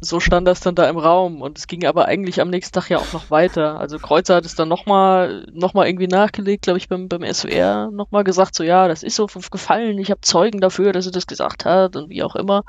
so 0.00 0.20
stand 0.20 0.46
das 0.46 0.60
dann 0.60 0.74
da 0.74 0.88
im 0.88 0.98
Raum 0.98 1.40
und 1.40 1.58
es 1.58 1.66
ging 1.66 1.86
aber 1.86 2.06
eigentlich 2.06 2.40
am 2.40 2.50
nächsten 2.50 2.74
Tag 2.74 2.90
ja 2.90 2.98
auch 2.98 3.12
noch 3.12 3.30
weiter. 3.30 3.80
Also 3.80 3.98
Kreuzer 3.98 4.36
hat 4.36 4.44
es 4.44 4.54
dann 4.54 4.68
nochmal 4.68 5.46
noch 5.52 5.74
mal 5.74 5.86
irgendwie 5.86 6.08
nachgelegt, 6.08 6.62
glaube 6.62 6.78
ich, 6.78 6.88
beim, 6.88 7.08
beim 7.08 7.22
SWR 7.22 7.90
nochmal 7.90 8.24
gesagt, 8.24 8.54
so 8.54 8.62
ja, 8.62 8.88
das 8.88 9.02
ist 9.02 9.16
so 9.16 9.26
gefallen, 9.26 9.98
ich 9.98 10.10
habe 10.10 10.20
Zeugen 10.20 10.60
dafür, 10.60 10.92
dass 10.92 11.06
er 11.06 11.12
das 11.12 11.26
gesagt 11.26 11.64
hat 11.64 11.96
und 11.96 12.10
wie 12.10 12.22
auch 12.22 12.36
immer. 12.36 12.62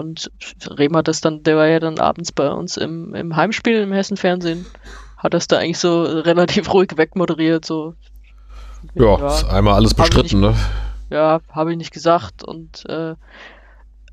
Und 0.00 0.30
Rehm 0.66 0.96
hat 0.96 1.06
das 1.06 1.20
dann, 1.20 1.42
der 1.42 1.56
war 1.56 1.66
ja 1.66 1.78
dann 1.78 1.98
abends 1.98 2.32
bei 2.32 2.50
uns 2.50 2.76
im, 2.76 3.14
im 3.14 3.36
Heimspiel 3.36 3.82
im 3.82 3.92
Hessen-Fernsehen, 3.92 4.66
hat 5.18 5.34
das 5.34 5.46
da 5.46 5.58
eigentlich 5.58 5.78
so 5.78 6.02
relativ 6.02 6.72
ruhig 6.72 6.96
wegmoderiert, 6.96 7.64
so. 7.64 7.94
Ja, 8.94 9.28
ist 9.28 9.44
einmal 9.44 9.74
alles 9.74 9.92
bestritten, 9.92 10.40
ne? 10.40 10.56
ja, 11.10 11.40
habe 11.50 11.72
ich 11.72 11.76
nicht 11.76 11.92
gesagt 11.92 12.44
und 12.44 12.86
äh, 12.88 13.14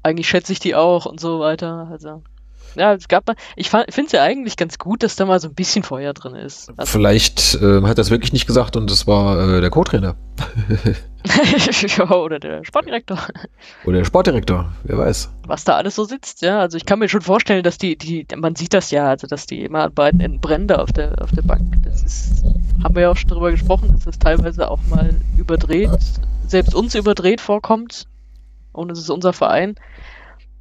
eigentlich 0.04 0.28
schätze 0.28 0.52
ich 0.52 0.60
die 0.60 0.76
auch 0.76 1.06
und 1.06 1.20
so 1.20 1.40
weiter. 1.40 1.88
Also 1.92 2.24
ja, 2.76 2.94
es 2.94 3.08
gab 3.08 3.28
mal, 3.28 3.36
ich 3.56 3.70
finde 3.70 4.06
es 4.06 4.12
ja 4.12 4.24
eigentlich 4.24 4.58
ganz 4.58 4.78
gut, 4.78 5.04
dass 5.04 5.16
da 5.16 5.26
mal 5.26 5.40
so 5.40 5.48
ein 5.48 5.56
bisschen 5.56 5.84
Feuer 5.84 6.14
drin 6.14 6.36
ist. 6.36 6.72
Also, 6.78 6.92
Vielleicht 6.92 7.56
äh, 7.56 7.82
hat 7.84 7.98
er 7.98 8.02
es 8.02 8.10
wirklich 8.10 8.34
nicht 8.34 8.48
gesagt 8.48 8.76
und 8.76 8.90
es 8.92 9.08
war 9.08 9.40
äh, 9.40 9.62
der 9.62 9.70
Co-Trainer 9.70 10.16
ja, 11.98 12.12
oder 12.12 12.40
der 12.40 12.64
Sportdirektor, 12.64 13.18
oder 13.86 13.98
der 13.98 14.06
Sportdirektor, 14.06 14.72
wer 14.84 14.98
weiß. 14.98 15.30
was 15.46 15.64
da 15.64 15.76
alles 15.76 15.96
so 15.96 16.04
sitzt, 16.04 16.42
ja. 16.42 16.60
Also 16.60 16.78
ich 16.78 16.86
kann 16.86 17.00
mir 17.00 17.10
schon 17.10 17.22
vorstellen, 17.22 17.64
dass 17.64 17.78
die, 17.78 17.98
die, 17.98 18.26
man 18.36 18.56
sieht 18.56 18.74
das 18.74 18.92
ja, 18.92 19.10
also 19.10 19.28
dass 19.28 19.46
die 19.46 19.64
immer 19.64 19.84
an 19.84 19.94
beiden 19.94 20.20
Enden 20.20 20.40
brennen 20.40 20.68
da 20.68 20.76
auf 20.76 20.92
der, 20.92 21.22
auf 21.22 21.32
der 21.32 21.42
Bank. 21.42 21.76
Das 21.84 22.04
ist, 22.04 22.44
haben 22.84 22.96
wir 22.96 23.04
ja 23.04 23.12
auch 23.12 23.18
schon 23.18 23.30
drüber 23.30 23.52
gesprochen, 23.52 23.90
dass 23.92 24.06
das 24.06 24.20
teilweise 24.20 24.70
auch 24.70 24.80
mal 24.90 25.16
überdreht, 25.38 25.90
selbst 26.48 26.76
uns 26.76 26.96
überdreht 26.96 27.42
vorkommt. 27.42 28.08
Und 28.72 28.92
es 28.92 29.00
ist 29.00 29.10
unser 29.10 29.34
Verein. 29.34 29.76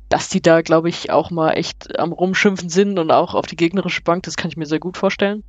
Dass 0.08 0.28
die 0.28 0.40
da, 0.40 0.62
glaube 0.62 0.88
ich, 0.88 1.10
auch 1.10 1.30
mal 1.30 1.52
echt 1.52 1.98
am 1.98 2.12
Rumschimpfen 2.12 2.68
sind 2.68 2.98
und 2.98 3.10
auch 3.10 3.34
auf 3.34 3.46
die 3.46 3.56
gegnerische 3.56 4.02
Bank, 4.02 4.22
das 4.22 4.36
kann 4.36 4.50
ich 4.50 4.56
mir 4.56 4.66
sehr 4.66 4.78
gut 4.78 4.96
vorstellen. 4.96 5.42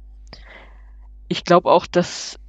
Ich 1.28 1.44
glaube 1.44 1.70
auch, 1.70 1.86
dass, 1.86 2.40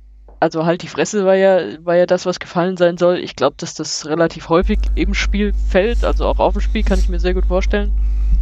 also 0.41 0.65
halt 0.65 0.83
die 0.83 0.89
Fresse 0.89 1.27
war 1.27 1.35
ja, 1.35 1.85
war 1.85 1.97
ja 1.97 2.07
das, 2.07 2.25
was 2.25 2.41
gefallen 2.41 2.77
sein 2.77 2.97
soll. 2.97 3.19
Ich 3.19 3.37
glaube, 3.37 3.57
dass 3.59 3.75
das 3.75 4.07
relativ 4.07 4.49
häufig 4.49 4.79
im 4.95 5.15
Spiel 5.15 5.53
fällt, 5.69 6.05
also 6.05 6.25
auch 6.27 6.39
auf 6.39 6.55
dem 6.55 6.63
Spiel 6.63 6.83
kann 6.83 6.99
ich 6.99 7.09
mir 7.09 7.21
sehr 7.21 7.35
gut 7.35 7.47
vorstellen. 7.47 7.93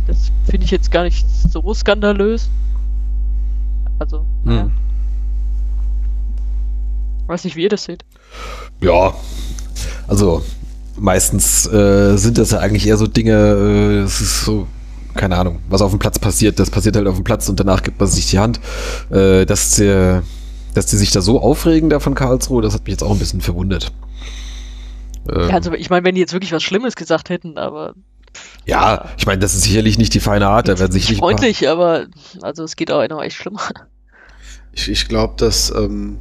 Das 0.06 0.30
finde 0.48 0.64
ich 0.64 0.70
jetzt 0.70 0.92
gar 0.92 1.02
nicht 1.02 1.26
so 1.28 1.74
skandalös. 1.74 2.48
Also, 3.98 4.24
ja. 4.44 4.62
Hm. 4.62 4.72
weiß 7.26 7.44
nicht, 7.44 7.56
wie 7.56 7.62
ihr 7.62 7.68
das 7.68 7.84
seht. 7.84 8.04
Ja, 8.80 9.14
also 10.06 10.44
meistens 10.96 11.66
äh, 11.66 12.16
sind 12.16 12.38
das 12.38 12.50
ja 12.50 12.58
eigentlich 12.58 12.86
eher 12.86 12.96
so 12.96 13.06
Dinge, 13.06 13.32
äh, 13.32 13.98
es 14.00 14.20
ist 14.20 14.44
so, 14.44 14.66
keine 15.14 15.36
Ahnung, 15.36 15.60
was 15.68 15.82
auf 15.82 15.90
dem 15.90 15.98
Platz 15.98 16.18
passiert, 16.18 16.58
das 16.58 16.70
passiert 16.70 16.96
halt 16.96 17.06
auf 17.06 17.14
dem 17.16 17.24
Platz 17.24 17.48
und 17.48 17.58
danach 17.58 17.82
gibt 17.82 18.00
man 18.00 18.08
sich 18.08 18.30
die 18.30 18.38
Hand. 18.38 18.60
Äh, 19.10 19.46
dass, 19.46 19.76
der, 19.76 20.22
dass 20.74 20.86
die 20.86 20.96
sich 20.96 21.10
da 21.10 21.20
so 21.20 21.40
aufregen 21.40 21.90
da 21.90 22.00
von 22.00 22.14
Karlsruhe, 22.14 22.62
das 22.62 22.74
hat 22.74 22.84
mich 22.84 22.92
jetzt 22.92 23.02
auch 23.02 23.12
ein 23.12 23.18
bisschen 23.18 23.40
verwundert. 23.40 23.92
Ähm, 25.28 25.48
Ja, 25.48 25.54
also 25.54 25.72
ich 25.72 25.90
meine, 25.90 26.04
wenn 26.04 26.14
die 26.14 26.20
jetzt 26.20 26.32
wirklich 26.32 26.52
was 26.52 26.62
Schlimmes 26.62 26.96
gesagt 26.96 27.30
hätten, 27.30 27.58
aber 27.58 27.94
ja, 28.66 29.06
ich 29.16 29.26
meine, 29.26 29.38
das 29.38 29.54
ist 29.54 29.62
sicherlich 29.62 29.96
nicht 29.96 30.12
die 30.12 30.20
feine 30.20 30.48
Art, 30.48 30.68
da 30.68 30.78
werden 30.78 30.92
sich 30.92 31.08
nicht 31.08 31.18
freundlich, 31.18 31.68
aber 31.68 32.06
also 32.42 32.64
es 32.64 32.76
geht 32.76 32.90
auch 32.90 33.06
noch 33.08 33.22
echt 33.22 33.36
schlimmer. 33.36 33.62
Ich, 34.72 34.90
ich 34.90 35.08
glaube, 35.08 35.34
dass 35.38 35.70
ähm, 35.70 36.18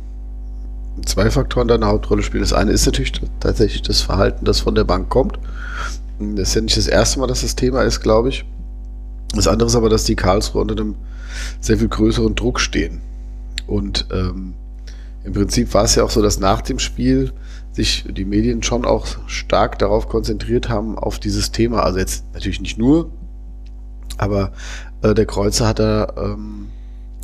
zwei 1.04 1.30
Faktoren 1.30 1.68
da 1.68 1.76
eine 1.76 1.88
Hauptrolle 1.88 2.24
spielen. 2.24 2.44
Das 2.44 2.54
eine 2.54 2.72
ist 2.72 2.86
natürlich 2.86 3.14
tatsächlich 3.40 3.82
das 3.82 4.02
Verhalten, 4.02 4.46
das 4.46 4.62
von 4.62 4.76
der 4.76 4.84
Bank 4.84 5.10
kommt. 5.10 5.40
Das 6.20 6.50
ist 6.50 6.56
ja 6.56 6.62
nicht 6.62 6.78
das 6.78 6.88
erste 6.88 7.20
Mal, 7.20 7.28
dass 7.28 7.42
das 7.42 7.56
Thema 7.56 7.82
ist, 7.82 8.02
glaube 8.02 8.30
ich. 8.30 8.46
Das 9.34 9.48
andere 9.48 9.68
ist 9.68 9.76
aber, 9.76 9.90
dass 9.90 10.06
die 10.06 10.16
Karlsruhe 10.16 10.62
unter 10.62 10.76
einem 10.76 10.96
sehr 11.60 11.78
viel 11.78 11.90
größeren 11.90 12.36
Druck 12.36 12.60
stehen. 12.60 13.02
Und 13.68 14.08
ähm, 14.12 14.54
im 15.24 15.34
Prinzip 15.34 15.74
war 15.74 15.84
es 15.84 15.96
ja 15.96 16.04
auch 16.04 16.10
so, 16.10 16.22
dass 16.22 16.40
nach 16.40 16.62
dem 16.62 16.80
Spiel 16.80 17.34
sich 17.74 18.06
die 18.08 18.24
Medien 18.24 18.64
schon 18.64 18.86
auch 18.86 19.06
stark 19.28 19.80
darauf 19.80 20.08
konzentriert 20.08 20.70
haben, 20.70 20.98
auf 20.98 21.20
dieses 21.20 21.52
Thema. 21.52 21.84
Also 21.84 22.00
jetzt 22.00 22.24
natürlich 22.34 22.62
nicht 22.62 22.78
nur, 22.78 23.10
aber 24.18 24.54
äh, 25.02 25.14
der 25.14 25.26
Kreuzer 25.26 25.68
hat 25.68 25.80
da. 25.80 26.14
Ähm, 26.16 26.68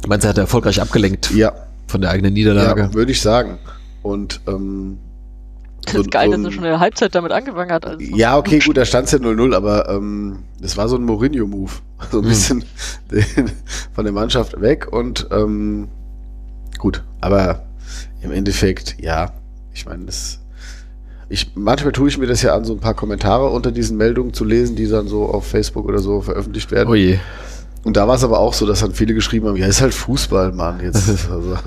Meinst 0.07 0.26
du, 0.26 0.30
hat 0.30 0.38
er 0.38 0.41
erfolgreich 0.41 0.82
abgelenkt? 0.82 1.32
Ja. 1.32 1.53
Von 1.92 2.00
der 2.00 2.12
eigenen 2.12 2.34
Niederlage? 2.34 2.84
Ja, 2.84 2.94
würde 2.94 3.12
ich 3.12 3.22
sagen. 3.22 3.60
Und 4.02 4.39
ähm, 4.48 4.98
das 5.84 5.96
ist 5.96 6.12
geil, 6.12 6.28
so 6.28 6.38
dass 6.38 6.46
er 6.46 6.52
schon 6.52 6.64
in 6.64 6.70
der 6.70 6.80
Halbzeit 6.80 7.14
damit 7.14 7.34
angefangen 7.34 7.72
hat. 7.72 7.86
Also. 7.86 8.00
Ja, 8.00 8.38
okay, 8.38 8.60
gut, 8.60 8.78
da 8.78 8.86
stand 8.86 9.08
es 9.08 9.12
ja 9.12 9.18
0-0, 9.18 9.54
aber 9.54 9.89
ähm, 9.89 10.39
das 10.62 10.78
war 10.78 10.88
so 10.88 10.96
ein 10.96 11.04
Mourinho-Move. 11.04 11.72
So 12.10 12.18
ein 12.18 12.24
hm. 12.24 12.30
bisschen 12.30 12.64
den, 13.12 13.52
von 13.94 14.06
der 14.06 14.14
Mannschaft 14.14 14.60
weg 14.60 14.88
und 14.92 15.28
ähm, 15.30 15.88
gut, 16.80 17.04
aber 17.20 17.68
im 18.24 18.32
Endeffekt, 18.32 18.96
ja, 19.00 19.34
ich 19.74 19.86
meine, 19.86 20.06
das. 20.06 20.39
Ich, 21.30 21.52
manchmal 21.56 21.92
tue 21.92 22.10
ich 22.10 22.18
mir 22.18 22.26
das 22.26 22.42
ja 22.42 22.56
an, 22.56 22.66
so 22.66 22.74
ein 22.74 22.80
paar 22.80 22.96
Kommentare 22.96 23.50
unter 23.50 23.72
diesen 23.72 23.98
Meldungen 23.98 24.34
zu 24.34 24.46
lesen, 24.46 24.76
die 24.76 24.88
dann 24.88 25.08
so 25.08 25.26
auf 25.26 25.46
Facebook 25.46 25.86
oder 25.86 26.00
so 26.00 26.22
veröffentlicht 26.22 26.72
werden. 26.72 26.89
Oh 26.89 26.96
je. 26.96 27.20
Und 27.84 27.97
da 27.97 28.07
war 28.07 28.15
es 28.15 28.23
aber 28.23 28.39
auch 28.39 28.53
so, 28.53 28.67
dass 28.67 28.82
dann 28.82 28.93
viele 28.93 29.13
geschrieben 29.13 29.47
haben, 29.47 29.57
ja, 29.57 29.65
ist 29.65 29.82
halt 29.82 29.93
Fußball, 29.93 30.51
Mann. 30.51 30.79
Jetzt, 30.82 31.09
also, 31.32 31.57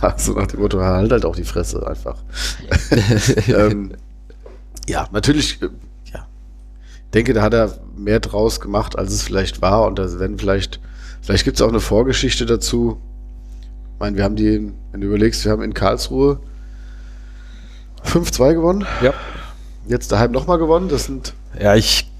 also 0.00 0.32
nach 0.32 0.46
dem 0.46 0.60
Motto, 0.60 0.80
halt 0.80 1.12
halt 1.12 1.24
auch 1.24 1.36
die 1.36 1.44
Fresse 1.44 1.86
einfach. 1.86 2.16
ähm, 3.48 3.92
ja, 4.88 5.06
natürlich, 5.12 5.60
äh, 5.60 5.68
ja. 6.12 6.26
Ich 7.04 7.10
denke, 7.12 7.34
da 7.34 7.42
hat 7.42 7.52
er 7.52 7.78
mehr 7.96 8.20
draus 8.20 8.60
gemacht, 8.60 8.98
als 8.98 9.12
es 9.12 9.22
vielleicht 9.22 9.60
war. 9.60 9.86
Und 9.86 9.98
da 9.98 10.18
werden 10.18 10.38
vielleicht, 10.38 10.80
vielleicht 11.20 11.44
gibt 11.44 11.58
es 11.58 11.62
auch 11.62 11.68
eine 11.68 11.80
Vorgeschichte 11.80 12.46
dazu. 12.46 12.98
Ich 13.94 14.00
meine, 14.00 14.16
wir 14.16 14.24
haben 14.24 14.36
die, 14.36 14.72
wenn 14.92 15.00
du 15.00 15.06
überlegst, 15.06 15.44
wir 15.44 15.52
haben 15.52 15.62
in 15.62 15.74
Karlsruhe 15.74 16.40
5-2 18.06 18.54
gewonnen. 18.54 18.86
Ja. 19.02 19.12
Jetzt 19.86 20.12
daheim 20.12 20.32
nochmal 20.32 20.58
gewonnen. 20.58 20.88
Das 20.88 21.04
sind. 21.04 21.34
Ja, 21.60 21.74
ich 21.74 22.10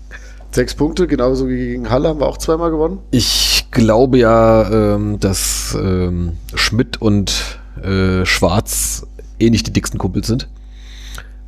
Sechs 0.50 0.74
Punkte, 0.74 1.06
genauso 1.06 1.48
wie 1.48 1.56
gegen 1.56 1.90
Halle 1.90 2.08
haben 2.08 2.20
wir 2.20 2.26
auch 2.26 2.38
zweimal 2.38 2.70
gewonnen. 2.70 3.00
Ich 3.10 3.66
glaube 3.70 4.18
ja, 4.18 4.94
ähm, 4.94 5.20
dass 5.20 5.76
ähm, 5.78 6.38
Schmidt 6.54 7.00
und 7.02 7.58
äh, 7.82 8.24
Schwarz 8.24 9.06
eh 9.38 9.50
nicht 9.50 9.66
die 9.66 9.72
dicksten 9.72 9.98
Kumpels 9.98 10.26
sind. 10.26 10.48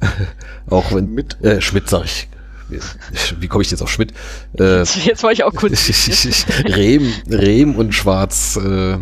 auch 0.70 0.92
wenn. 0.94 1.12
Mit? 1.14 1.42
Äh, 1.42 1.60
Schmidt 1.60 1.88
sag 1.88 2.04
ich. 2.04 2.28
Wie 3.40 3.48
komme 3.48 3.62
ich 3.62 3.70
jetzt 3.70 3.82
auf 3.82 3.90
Schmidt? 3.90 4.12
Äh, 4.58 4.82
jetzt 5.04 5.22
war 5.22 5.32
ich 5.32 5.44
auch 5.44 5.54
kurz. 5.54 5.88
Rehm, 6.64 7.12
Rehm 7.28 7.76
und 7.76 7.94
Schwarz. 7.94 8.56
Äh, 8.56 8.90
ja, 8.90 8.98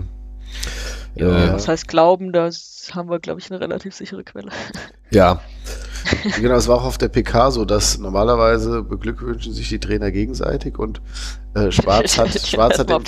äh, 1.16 1.46
das 1.49 1.68
heißt 1.68 1.88
Glauben, 1.88 2.32
das 2.32 2.78
haben 2.95 3.11
wir, 3.11 3.18
glaube 3.18 3.41
ich, 3.41 3.51
eine 3.51 3.61
relativ 3.61 3.95
sichere 3.95 4.24
Quelle. 4.24 4.51
Ja, 5.11 5.41
genau, 6.41 6.55
es 6.55 6.68
war 6.68 6.76
auch 6.76 6.84
auf 6.84 6.99
der 6.99 7.09
PK 7.09 7.51
so, 7.51 7.64
dass 7.64 7.99
normalerweise 7.99 8.82
beglückwünschen 8.82 9.53
sich 9.53 9.68
die 9.68 9.78
Trainer 9.78 10.11
gegenseitig 10.11 10.78
und 10.78 11.01
äh, 11.55 11.70
Schwarz 11.70 12.18
hat 12.18 12.30
Schwarz 12.47 12.78
hat, 12.78 12.91
dem, 12.91 13.05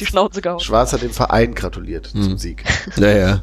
Schwarz 0.58 0.92
hat 0.92 1.02
dem 1.02 1.10
Verein 1.10 1.54
gratuliert 1.54 2.12
hm. 2.12 2.22
zum 2.22 2.38
Sieg. 2.38 2.64
Ja, 2.96 3.10
ja. 3.10 3.42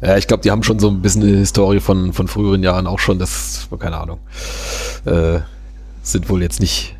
ja 0.00 0.16
ich 0.16 0.26
glaube, 0.26 0.42
die 0.42 0.50
haben 0.50 0.62
schon 0.62 0.78
so 0.78 0.88
ein 0.88 1.02
bisschen 1.02 1.22
eine 1.22 1.36
Historie 1.38 1.80
von, 1.80 2.12
von 2.12 2.28
früheren 2.28 2.62
Jahren 2.62 2.86
auch 2.86 2.98
schon, 2.98 3.18
das, 3.18 3.68
keine 3.78 3.98
Ahnung, 3.98 4.20
äh, 5.04 5.40
sind 6.02 6.28
wohl 6.28 6.42
jetzt 6.42 6.60
nicht, 6.60 6.96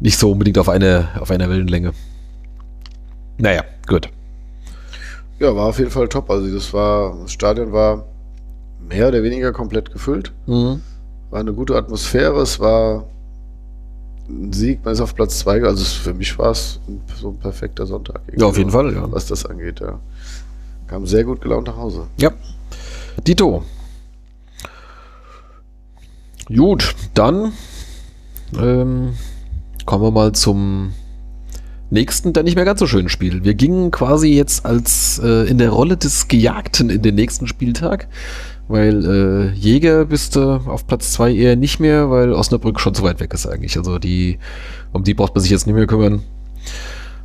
nicht 0.00 0.18
so 0.18 0.32
unbedingt 0.32 0.58
auf, 0.58 0.68
eine, 0.68 1.08
auf 1.20 1.30
einer 1.30 1.48
Wellenlänge. 1.48 1.92
Naja, 3.38 3.64
gut. 3.86 4.08
Ja, 5.38 5.54
war 5.54 5.66
auf 5.66 5.78
jeden 5.78 5.90
Fall 5.90 6.08
top. 6.08 6.30
Also 6.30 6.52
das 6.52 6.72
war, 6.72 7.16
das 7.22 7.32
Stadion 7.32 7.72
war 7.72 8.04
mehr 8.80 9.08
oder 9.08 9.22
weniger 9.22 9.52
komplett 9.52 9.92
gefüllt. 9.92 10.32
Mhm. 10.46 10.80
War 11.30 11.40
eine 11.40 11.52
gute 11.52 11.76
Atmosphäre, 11.76 12.40
es 12.40 12.60
war 12.60 13.04
ein 14.28 14.52
Sieg, 14.52 14.84
man 14.84 14.94
ist 14.94 15.00
auf 15.00 15.14
Platz 15.14 15.38
2, 15.40 15.62
also 15.62 15.84
für 15.84 16.14
mich 16.14 16.36
war 16.38 16.50
es 16.50 16.80
so 17.20 17.28
ein 17.28 17.38
perfekter 17.38 17.86
Sonntag. 17.86 18.20
Ja, 18.36 18.46
auf 18.46 18.58
jeden 18.58 18.70
Fall, 18.70 18.92
ja. 18.92 19.10
Was 19.10 19.26
das 19.26 19.46
angeht, 19.46 19.80
ja. 19.80 20.00
Kam 20.86 21.06
sehr 21.06 21.24
gut 21.24 21.40
gelaunt 21.40 21.66
nach 21.66 21.76
Hause. 21.76 22.06
Ja. 22.18 22.30
Dito. 23.26 23.64
Gut, 26.48 26.94
dann 27.14 27.52
ähm, 28.56 29.14
kommen 29.84 30.04
wir 30.04 30.10
mal 30.12 30.32
zum 30.32 30.92
nächsten, 31.90 32.32
der 32.32 32.42
nicht 32.42 32.56
mehr 32.56 32.64
ganz 32.64 32.80
so 32.80 32.86
schönen 32.86 33.08
Spiel. 33.08 33.44
Wir 33.44 33.54
gingen 33.54 33.90
quasi 33.90 34.28
jetzt 34.28 34.66
als 34.66 35.20
äh, 35.22 35.48
in 35.48 35.58
der 35.58 35.70
Rolle 35.70 35.96
des 35.96 36.28
Gejagten 36.28 36.90
in 36.90 37.02
den 37.02 37.14
nächsten 37.14 37.46
Spieltag. 37.46 38.08
Weil 38.68 39.04
äh, 39.04 39.52
Jäger 39.54 40.06
bist 40.06 40.34
du 40.34 40.60
auf 40.66 40.88
Platz 40.88 41.12
2 41.12 41.32
eher 41.32 41.54
nicht 41.54 41.78
mehr, 41.78 42.10
weil 42.10 42.32
Osnabrück 42.32 42.80
schon 42.80 42.94
zu 42.94 43.04
weit 43.04 43.20
weg 43.20 43.32
ist 43.32 43.46
eigentlich. 43.46 43.76
Also 43.78 43.98
die, 43.98 44.38
um 44.92 45.04
die 45.04 45.14
braucht 45.14 45.34
man 45.36 45.42
sich 45.42 45.52
jetzt 45.52 45.66
nicht 45.66 45.76
mehr 45.76 45.86
kümmern. 45.86 46.22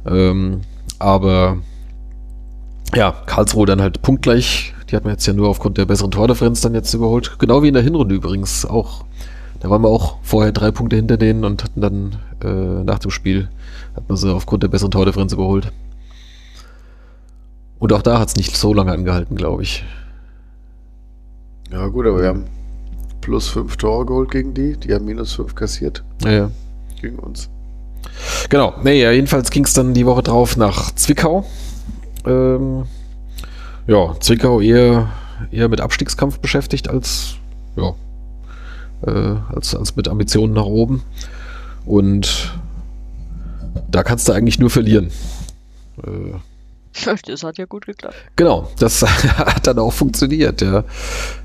Ähm, 0.06 0.62
aber 1.00 1.58
ja, 2.94 3.16
Karlsruhe 3.26 3.66
dann 3.66 3.82
halt 3.82 4.02
punktgleich. 4.04 4.76
Die 4.90 4.96
hat 4.96 5.04
man 5.04 5.14
jetzt 5.14 5.26
ja 5.26 5.34
nur 5.34 5.50
aufgrund 5.50 5.78
der 5.78 5.86
besseren 5.86 6.12
Tordifferenz 6.12 6.62
dann 6.62 6.76
jetzt 6.76 6.94
überholt. 6.94 7.40
Genau 7.40 7.64
wie 7.64 7.70
in 7.70 7.74
der 7.74 7.84
Hinrunde 7.84 8.14
übrigens 8.14 8.66
auch. 8.66 9.06
Da 9.62 9.70
waren 9.70 9.82
wir 9.82 9.90
auch 9.90 10.18
vorher 10.22 10.52
drei 10.52 10.72
Punkte 10.72 10.96
hinter 10.96 11.18
denen 11.18 11.44
und 11.46 11.64
hatten 11.64 11.82
dann 11.82 12.16
äh, 12.44 12.84
nach 12.84 13.00
dem 13.00 13.12
Spiel, 13.12 13.50
hat 13.96 14.08
man 14.08 14.18
sie 14.18 14.34
aufgrund 14.34 14.64
der 14.64 14.68
besseren 14.68 14.92
Tordifferenz 14.92 15.34
überholt. 15.34 15.72
Und 17.80 17.94
auch 17.94 18.02
da 18.02 18.20
hat 18.20 18.28
es 18.28 18.36
nicht 18.36 18.56
so 18.56 18.74
lange 18.74 18.92
angehalten, 18.92 19.36
glaube 19.36 19.64
ich. 19.64 19.84
Ja, 21.72 21.88
gut, 21.88 22.06
aber 22.06 22.22
wir 22.22 22.28
haben 22.28 22.46
plus 23.22 23.48
fünf 23.48 23.78
Tore 23.78 24.06
geholt 24.06 24.32
gegen 24.32 24.54
die. 24.54 24.78
Die 24.78 24.94
haben 24.94 25.06
minus 25.06 25.34
fünf 25.34 25.56
kassiert. 25.56 26.04
Ja, 26.24 26.32
ja. 26.32 26.52
Gegen 27.02 27.18
uns. 27.18 27.50
Genau. 28.50 28.74
Nee, 28.84 29.02
ja, 29.02 29.12
jedenfalls 29.12 29.52
ging 29.52 29.64
es 29.64 29.74
dann 29.74 29.94
die 29.94 30.06
Woche 30.06 30.24
drauf 30.24 30.58
nach 30.58 30.94
Zwickau. 30.96 31.46
Ähm, 32.26 32.86
ja, 33.88 34.16
Zwickau 34.20 34.60
eher, 34.60 35.10
eher 35.52 35.70
mit 35.70 35.82
Abstiegskampf 35.82 36.40
beschäftigt 36.40 36.90
als, 36.90 37.36
ja, 37.76 37.94
äh, 39.08 39.38
als, 39.56 39.76
als 39.76 39.96
mit 39.96 40.08
Ambitionen 40.08 40.54
nach 40.54 40.66
oben. 40.66 41.04
Und 41.86 42.54
da 43.90 44.04
kannst 44.04 44.28
du 44.28 44.34
eigentlich 44.34 44.60
nur 44.60 44.70
verlieren. 44.70 45.12
Äh, 46.06 46.38
das 47.26 47.44
hat 47.44 47.58
ja 47.58 47.66
gut 47.66 47.86
geklappt. 47.86 48.16
Genau, 48.36 48.70
das 48.80 49.02
hat 49.38 49.66
dann 49.66 49.80
auch 49.80 49.94
funktioniert, 49.94 50.62
ja. 50.62 50.84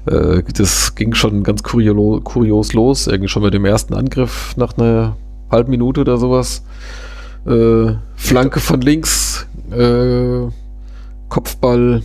Äh, 0.06 0.42
das 0.54 0.94
ging 0.94 1.14
schon 1.14 1.42
ganz 1.42 1.62
kurios, 1.62 2.24
kurios 2.24 2.72
los, 2.72 3.06
irgendwie 3.06 3.28
schon 3.28 3.42
mit 3.42 3.54
dem 3.54 3.64
ersten 3.64 3.94
Angriff 3.94 4.56
nach 4.56 4.76
einer 4.76 5.16
halben 5.50 5.70
Minute 5.70 6.00
oder 6.00 6.18
sowas. 6.18 6.62
Äh, 7.46 7.94
Flanke 8.16 8.60
von 8.60 8.80
links, 8.80 9.46
äh, 9.70 10.48
Kopfball 11.28 12.02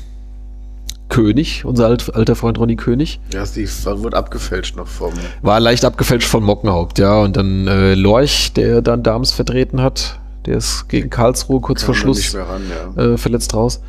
König, 1.11 1.65
unser 1.65 1.87
alt, 1.87 2.15
alter 2.15 2.35
Freund 2.35 2.57
Ronny 2.57 2.77
König. 2.77 3.19
Ja, 3.33 3.43
die 3.43 3.67
wurde 3.67 4.15
abgefälscht 4.15 4.77
noch 4.77 4.87
vom. 4.87 5.13
War 5.41 5.59
leicht 5.59 5.83
abgefälscht 5.83 6.27
von 6.27 6.41
Mockenhaupt, 6.41 6.99
ja. 6.99 7.21
Und 7.21 7.35
dann 7.35 7.67
äh, 7.67 7.95
Lorch, 7.95 8.53
der 8.53 8.81
dann 8.81 9.03
Dams 9.03 9.31
vertreten 9.31 9.81
hat, 9.81 10.19
der 10.45 10.57
ist 10.57 10.87
gegen 10.87 11.09
Karlsruhe 11.09 11.59
kurz 11.59 11.83
vor 11.83 11.93
Schluss 11.93 12.33
ran, 12.33 12.61
ja. 12.95 13.03
äh, 13.03 13.17
verletzt 13.17 13.53
raus. 13.53 13.81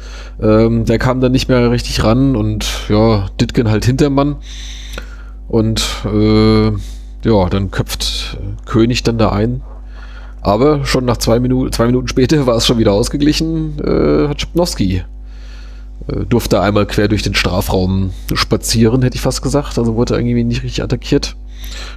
Ähm, 0.43 0.85
der 0.85 0.99
kam 0.99 1.21
dann 1.21 1.31
nicht 1.31 1.49
mehr 1.49 1.71
richtig 1.71 2.03
ran 2.03 2.35
und 2.35 2.67
ja, 2.89 3.29
Ditgen 3.41 3.71
halt 3.71 3.85
Hintermann. 3.85 4.37
Und 5.47 5.85
äh, 6.05 6.71
ja, 6.71 7.49
dann 7.49 7.71
köpft 7.71 8.37
äh, 8.41 8.69
König 8.69 9.05
dann 9.05 9.17
da 9.17 9.31
ein. 9.31 9.63
Aber 10.41 10.85
schon 10.85 11.05
nach 11.05 11.19
zwei 11.19 11.39
Minuten, 11.39 11.73
zwei 11.73 11.87
Minuten 11.87 12.09
später 12.09 12.47
war 12.47 12.57
es 12.57 12.67
schon 12.67 12.79
wieder 12.79 12.93
ausgeglichen, 12.93 13.79
äh, 13.79 14.27
hat 14.29 14.41
Schipnowski 14.41 15.05
durfte 16.29 16.61
einmal 16.61 16.87
quer 16.87 17.09
durch 17.09 17.23
den 17.23 17.35
Strafraum 17.35 18.11
spazieren, 18.35 19.03
hätte 19.03 19.17
ich 19.17 19.23
fast 19.23 19.43
gesagt. 19.43 19.79
Also 19.79 19.95
wurde 19.95 20.15
irgendwie 20.15 20.45
nicht 20.45 20.63
richtig 20.63 20.83
attackiert. 20.83 21.37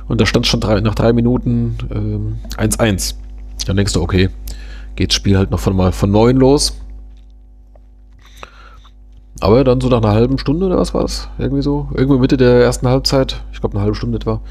Und 0.07 0.21
da 0.21 0.25
stand 0.25 0.47
schon 0.47 0.59
drei, 0.59 0.79
nach 0.81 0.95
drei 0.95 1.13
Minuten 1.13 2.39
1-1. 2.57 3.11
Äh, 3.11 3.15
dann 3.65 3.77
denkst 3.77 3.93
du, 3.93 4.01
okay, 4.01 4.29
geht 4.95 5.11
das 5.11 5.15
Spiel 5.15 5.37
halt 5.37 5.51
noch 5.51 5.59
von 5.59 5.75
mal 5.75 5.91
von 5.91 6.11
neun 6.11 6.37
los. 6.37 6.77
Aber 9.41 9.63
dann 9.63 9.81
so 9.81 9.89
nach 9.89 9.97
einer 9.97 10.13
halben 10.13 10.37
Stunde 10.37 10.67
oder 10.67 10.77
was 10.77 10.93
war 10.93 11.01
das? 11.01 11.27
Irgendwie 11.37 11.61
so? 11.61 11.89
Irgendwo 11.93 12.17
Mitte 12.17 12.37
der 12.37 12.61
ersten 12.61 12.87
Halbzeit, 12.87 13.41
ich 13.51 13.59
glaube 13.59 13.75
eine 13.75 13.83
halbe 13.83 13.95
Stunde 13.95 14.15
etwa, 14.15 14.41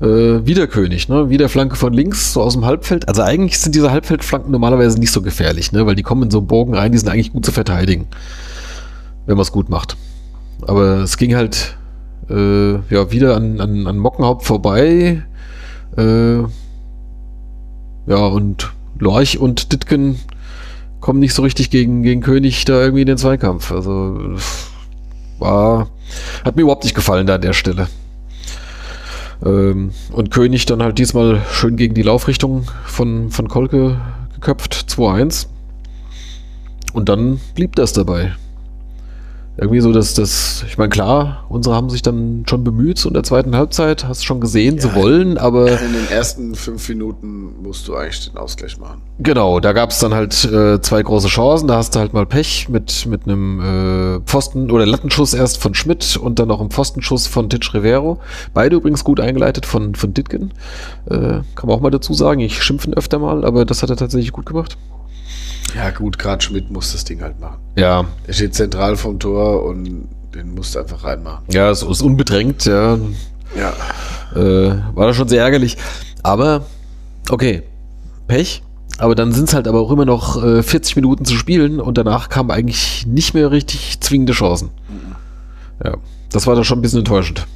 äh, 0.00 0.46
wieder 0.46 0.66
König, 0.66 1.08
ne? 1.08 1.28
Wieder 1.28 1.48
Flanke 1.48 1.76
von 1.76 1.92
links, 1.92 2.32
so 2.32 2.42
aus 2.42 2.54
dem 2.54 2.64
Halbfeld. 2.64 3.06
Also 3.06 3.22
eigentlich 3.22 3.58
sind 3.58 3.74
diese 3.74 3.90
Halbfeldflanken 3.90 4.50
normalerweise 4.50 4.98
nicht 4.98 5.12
so 5.12 5.20
gefährlich, 5.20 5.72
ne? 5.72 5.86
Weil 5.86 5.94
die 5.94 6.02
kommen 6.02 6.22
in 6.22 6.30
so 6.30 6.38
einen 6.38 6.46
Bogen 6.46 6.74
rein, 6.74 6.92
die 6.92 6.98
sind 6.98 7.10
eigentlich 7.10 7.32
gut 7.32 7.44
zu 7.44 7.52
verteidigen. 7.52 8.06
Wenn 9.26 9.36
man 9.36 9.42
es 9.42 9.52
gut 9.52 9.68
macht. 9.68 9.96
Aber 10.66 11.02
es 11.02 11.16
ging 11.16 11.34
halt 11.34 11.76
äh, 12.30 12.74
ja, 12.74 13.10
wieder 13.10 13.36
an, 13.36 13.60
an, 13.60 13.86
an 13.86 13.98
Mockenhaupt 13.98 14.44
vorbei. 14.44 15.22
Äh, 15.96 16.38
ja, 18.06 18.16
und 18.16 18.72
Lorch 18.98 19.38
und 19.38 19.72
Ditken 19.72 20.18
kommen 21.00 21.20
nicht 21.20 21.34
so 21.34 21.42
richtig 21.42 21.70
gegen, 21.70 22.02
gegen 22.02 22.20
König 22.20 22.64
da 22.64 22.80
irgendwie 22.80 23.02
in 23.02 23.06
den 23.06 23.18
Zweikampf. 23.18 23.72
Also 23.72 24.36
war, 25.38 25.88
hat 26.44 26.56
mir 26.56 26.62
überhaupt 26.62 26.84
nicht 26.84 26.94
gefallen 26.94 27.26
da 27.26 27.36
an 27.36 27.42
der 27.42 27.52
Stelle. 27.52 27.88
Ähm, 29.44 29.90
und 30.12 30.30
König 30.30 30.66
dann 30.66 30.82
halt 30.82 30.98
diesmal 30.98 31.42
schön 31.50 31.76
gegen 31.76 31.94
die 31.94 32.02
Laufrichtung 32.02 32.66
von, 32.86 33.30
von 33.30 33.48
Kolke 33.48 34.00
geköpft, 34.34 34.86
2-1. 34.88 35.46
Und 36.92 37.08
dann 37.08 37.40
blieb 37.54 37.74
das 37.74 37.92
dabei 37.92 38.34
irgendwie 39.56 39.80
so, 39.80 39.92
dass 39.92 40.14
das, 40.14 40.64
ich 40.66 40.78
meine, 40.78 40.88
klar, 40.88 41.44
unsere 41.48 41.76
haben 41.76 41.88
sich 41.88 42.02
dann 42.02 42.44
schon 42.48 42.64
bemüht 42.64 42.98
so 42.98 43.08
in 43.08 43.14
der 43.14 43.22
zweiten 43.22 43.54
Halbzeit, 43.54 44.04
hast 44.04 44.24
schon 44.24 44.40
gesehen, 44.40 44.76
ja, 44.76 44.82
sie 44.82 44.94
wollen, 44.94 45.38
aber. 45.38 45.70
In 45.84 45.92
den 45.92 46.08
ersten 46.10 46.54
fünf 46.56 46.88
Minuten 46.88 47.62
musst 47.62 47.86
du 47.86 47.94
eigentlich 47.94 48.28
den 48.28 48.36
Ausgleich 48.36 48.78
machen. 48.78 49.02
Genau, 49.20 49.60
da 49.60 49.72
gab 49.72 49.90
es 49.90 50.00
dann 50.00 50.12
halt 50.12 50.44
äh, 50.44 50.80
zwei 50.80 51.02
große 51.02 51.28
Chancen, 51.28 51.68
da 51.68 51.76
hast 51.76 51.94
du 51.94 52.00
halt 52.00 52.12
mal 52.12 52.26
Pech 52.26 52.68
mit, 52.68 53.06
mit 53.06 53.26
einem 53.26 53.60
äh, 53.60 54.20
Pfosten 54.26 54.72
oder 54.72 54.86
Lattenschuss 54.86 55.34
erst 55.34 55.62
von 55.62 55.74
Schmidt 55.74 56.16
und 56.16 56.40
dann 56.40 56.48
noch 56.48 56.60
einem 56.60 56.70
Pfostenschuss 56.70 57.28
von 57.28 57.48
Titsch 57.48 57.74
Rivero. 57.74 58.18
Beide 58.54 58.74
übrigens 58.74 59.04
gut 59.04 59.20
eingeleitet 59.20 59.66
von, 59.66 59.94
von 59.94 60.14
Ditgen. 60.14 60.52
Äh, 61.06 61.42
kann 61.54 61.66
man 61.66 61.76
auch 61.76 61.80
mal 61.80 61.90
dazu 61.90 62.12
sagen, 62.12 62.40
ich 62.40 62.60
schimpfe 62.60 62.90
öfter 62.90 63.20
mal, 63.20 63.44
aber 63.44 63.64
das 63.64 63.82
hat 63.82 63.90
er 63.90 63.96
tatsächlich 63.96 64.32
gut 64.32 64.46
gemacht. 64.46 64.76
Ja, 65.74 65.90
gut, 65.90 66.18
gerade 66.18 66.42
Schmidt 66.42 66.70
muss 66.70 66.92
das 66.92 67.04
Ding 67.04 67.20
halt 67.22 67.40
machen. 67.40 67.58
Ja. 67.76 68.04
Er 68.26 68.34
steht 68.34 68.54
zentral 68.54 68.96
vom 68.96 69.18
Tor 69.18 69.64
und 69.64 70.08
den 70.34 70.54
musst 70.54 70.74
du 70.74 70.80
einfach 70.80 71.04
reinmachen. 71.04 71.44
Ja, 71.50 71.70
es 71.70 71.82
ist 71.82 72.02
unbedrängt, 72.02 72.64
ja. 72.64 72.98
Ja. 73.56 73.72
Äh, 74.34 74.78
war 74.94 75.06
das 75.06 75.16
schon 75.16 75.28
sehr 75.28 75.42
ärgerlich. 75.42 75.76
Aber, 76.22 76.64
okay, 77.30 77.62
Pech. 78.26 78.62
Aber 78.98 79.16
dann 79.16 79.32
sind 79.32 79.48
es 79.48 79.54
halt 79.54 79.66
aber 79.66 79.80
auch 79.80 79.90
immer 79.90 80.04
noch 80.04 80.42
äh, 80.42 80.62
40 80.62 80.94
Minuten 80.96 81.24
zu 81.24 81.34
spielen 81.34 81.80
und 81.80 81.98
danach 81.98 82.28
kamen 82.28 82.52
eigentlich 82.52 83.06
nicht 83.06 83.34
mehr 83.34 83.50
richtig 83.50 84.00
zwingende 84.00 84.32
Chancen. 84.32 84.70
Mhm. 84.88 85.16
Ja, 85.84 85.96
das 86.30 86.46
war 86.46 86.54
dann 86.54 86.64
schon 86.64 86.78
ein 86.78 86.82
bisschen 86.82 87.00
enttäuschend. 87.00 87.46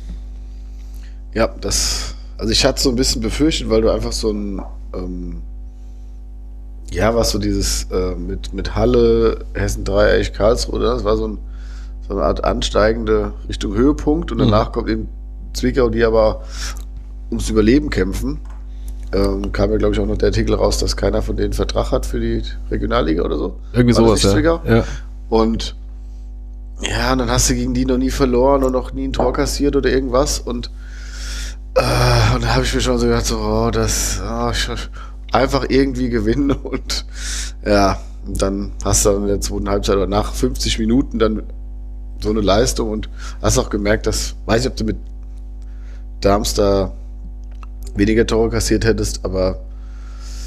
Ja, 1.34 1.48
das, 1.60 2.14
also 2.38 2.50
ich 2.52 2.64
hatte 2.64 2.82
so 2.82 2.88
ein 2.88 2.96
bisschen 2.96 3.22
befürchtet, 3.22 3.70
weil 3.70 3.82
du 3.82 3.90
einfach 3.90 4.10
so 4.10 4.30
ein, 4.32 4.60
ähm, 4.94 5.42
ja, 6.92 7.14
was 7.14 7.30
so 7.30 7.38
dieses 7.38 7.84
äh, 7.90 8.14
mit, 8.14 8.52
mit 8.52 8.74
Halle, 8.74 9.44
Hessen 9.54 9.84
3, 9.84 10.14
eigentlich 10.14 10.32
Karlsruhe, 10.32 10.80
das 10.80 11.04
war 11.04 11.16
so, 11.16 11.28
ein, 11.28 11.38
so, 12.06 12.14
eine 12.14 12.22
Art 12.22 12.44
ansteigende 12.44 13.32
Richtung 13.48 13.74
Höhepunkt 13.74 14.32
und 14.32 14.38
danach 14.38 14.68
mhm. 14.68 14.72
kommt 14.72 14.88
eben 14.88 15.08
Zwickau, 15.52 15.90
die 15.90 16.04
aber 16.04 16.42
ums 17.30 17.48
Überleben 17.50 17.90
kämpfen. 17.90 18.40
Ähm, 19.12 19.52
kam 19.52 19.70
ja, 19.70 19.78
glaube 19.78 19.94
ich, 19.94 20.00
auch 20.00 20.06
noch 20.06 20.18
der 20.18 20.28
Artikel 20.28 20.54
raus, 20.54 20.78
dass 20.78 20.96
keiner 20.96 21.22
von 21.22 21.36
denen 21.36 21.54
Vertrag 21.54 21.92
hat 21.92 22.04
für 22.04 22.20
die 22.20 22.42
Regionalliga 22.70 23.22
oder 23.22 23.38
so. 23.38 23.58
Irgendwie 23.72 23.94
sowas, 23.94 24.22
ja. 24.22 24.38
ja. 24.38 24.84
Und 25.30 25.76
ja, 26.80 27.12
und 27.12 27.18
dann 27.18 27.30
hast 27.30 27.50
du 27.50 27.54
gegen 27.54 27.74
die 27.74 27.84
noch 27.84 27.96
nie 27.96 28.10
verloren 28.10 28.62
und 28.62 28.72
noch 28.72 28.92
nie 28.92 29.08
ein 29.08 29.12
Tor 29.12 29.32
kassiert 29.32 29.74
oder 29.76 29.90
irgendwas 29.90 30.38
und 30.38 30.70
äh, 31.74 32.34
und 32.34 32.44
da 32.44 32.54
habe 32.54 32.64
ich 32.64 32.74
mir 32.74 32.80
schon 32.80 32.98
so 32.98 33.06
gedacht, 33.06 33.26
so, 33.26 33.38
oh, 33.38 33.70
das, 33.70 34.20
oh, 34.22 34.50
ich, 34.50 34.68
einfach 35.32 35.66
irgendwie 35.68 36.08
gewinnen 36.08 36.50
und 36.62 37.04
ja, 37.64 37.98
dann 38.26 38.72
hast 38.84 39.06
du 39.06 39.10
in 39.10 39.26
der 39.26 39.40
zweiten 39.40 39.68
Halbzeit 39.68 39.96
oder 39.96 40.06
nach 40.06 40.34
50 40.34 40.78
Minuten 40.78 41.18
dann 41.18 41.42
so 42.20 42.30
eine 42.30 42.40
Leistung 42.40 42.90
und 42.90 43.08
hast 43.40 43.58
auch 43.58 43.70
gemerkt, 43.70 44.06
dass, 44.06 44.34
weiß 44.46 44.62
ich, 44.62 44.70
ob 44.70 44.76
du 44.76 44.84
mit 44.84 44.96
Darmstadt 46.20 46.92
weniger 47.94 48.26
Tore 48.26 48.50
kassiert 48.50 48.84
hättest, 48.84 49.24
aber 49.24 49.60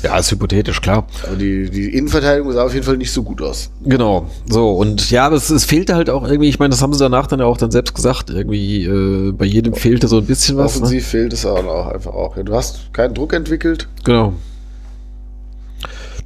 ja, 0.03 0.17
ist 0.17 0.31
hypothetisch, 0.31 0.81
klar. 0.81 1.05
Aber 1.27 1.35
die, 1.35 1.69
die 1.69 1.95
Innenverteidigung 1.95 2.51
sah 2.51 2.63
auf 2.63 2.73
jeden 2.73 2.85
Fall 2.85 2.97
nicht 2.97 3.11
so 3.11 3.21
gut 3.21 3.39
aus. 3.41 3.69
Genau, 3.83 4.27
so. 4.49 4.71
Und 4.71 5.11
ja, 5.11 5.31
es, 5.31 5.51
es 5.51 5.65
fehlte 5.65 5.95
halt 5.95 6.09
auch 6.09 6.27
irgendwie, 6.27 6.49
ich 6.49 6.57
meine, 6.57 6.71
das 6.71 6.81
haben 6.81 6.93
sie 6.93 6.99
danach 6.99 7.27
dann 7.27 7.39
ja 7.39 7.45
auch 7.45 7.57
dann 7.57 7.69
selbst 7.69 7.93
gesagt, 7.93 8.31
irgendwie 8.31 8.85
äh, 8.85 9.31
bei 9.31 9.45
jedem 9.45 9.75
fehlte 9.75 10.07
so 10.07 10.17
ein 10.17 10.25
bisschen 10.25 10.57
was. 10.57 10.75
Ne? 10.75 10.81
Offensiv 10.81 11.03
ne? 11.03 11.09
fehlt 11.09 11.33
es 11.33 11.45
auch 11.45 11.87
einfach 11.87 12.13
auch. 12.13 12.35
Ja, 12.35 12.41
du 12.43 12.55
hast 12.55 12.91
keinen 12.93 13.13
Druck 13.13 13.33
entwickelt. 13.33 13.87
Genau. 14.03 14.33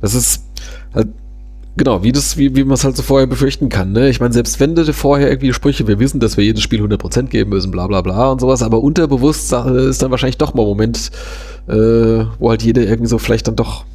Das 0.01 0.13
ist 0.13 0.43
halt, 0.93 1.07
genau, 1.77 2.03
wie 2.03 2.11
das, 2.11 2.37
wie, 2.37 2.55
wie 2.55 2.63
man 2.63 2.73
es 2.73 2.83
halt 2.83 2.95
so 2.95 3.03
vorher 3.03 3.27
befürchten 3.27 3.69
kann. 3.69 3.91
Ne? 3.91 4.09
Ich 4.09 4.19
meine, 4.19 4.33
selbst 4.33 4.59
wenn 4.59 4.75
du 4.75 4.91
vorher 4.93 5.29
irgendwie 5.29 5.53
Sprüche, 5.53 5.87
wir 5.87 5.99
wissen, 5.99 6.19
dass 6.19 6.37
wir 6.37 6.43
jedes 6.43 6.63
Spiel 6.63 6.83
100% 6.83 7.27
geben 7.27 7.51
müssen, 7.51 7.71
bla 7.71 7.87
bla 7.87 8.01
bla 8.01 8.31
und 8.31 8.41
sowas, 8.41 8.61
aber 8.61 8.81
unterbewusst 8.81 9.51
ist 9.53 10.01
dann 10.01 10.11
wahrscheinlich 10.11 10.37
doch 10.37 10.53
mal 10.53 10.63
ein 10.63 10.67
Moment, 10.67 11.11
äh, 11.67 12.25
wo 12.39 12.49
halt 12.49 12.63
jeder 12.63 12.83
irgendwie 12.83 13.09
so 13.09 13.17
vielleicht 13.17 13.47
dann 13.47 13.55
doch 13.55 13.85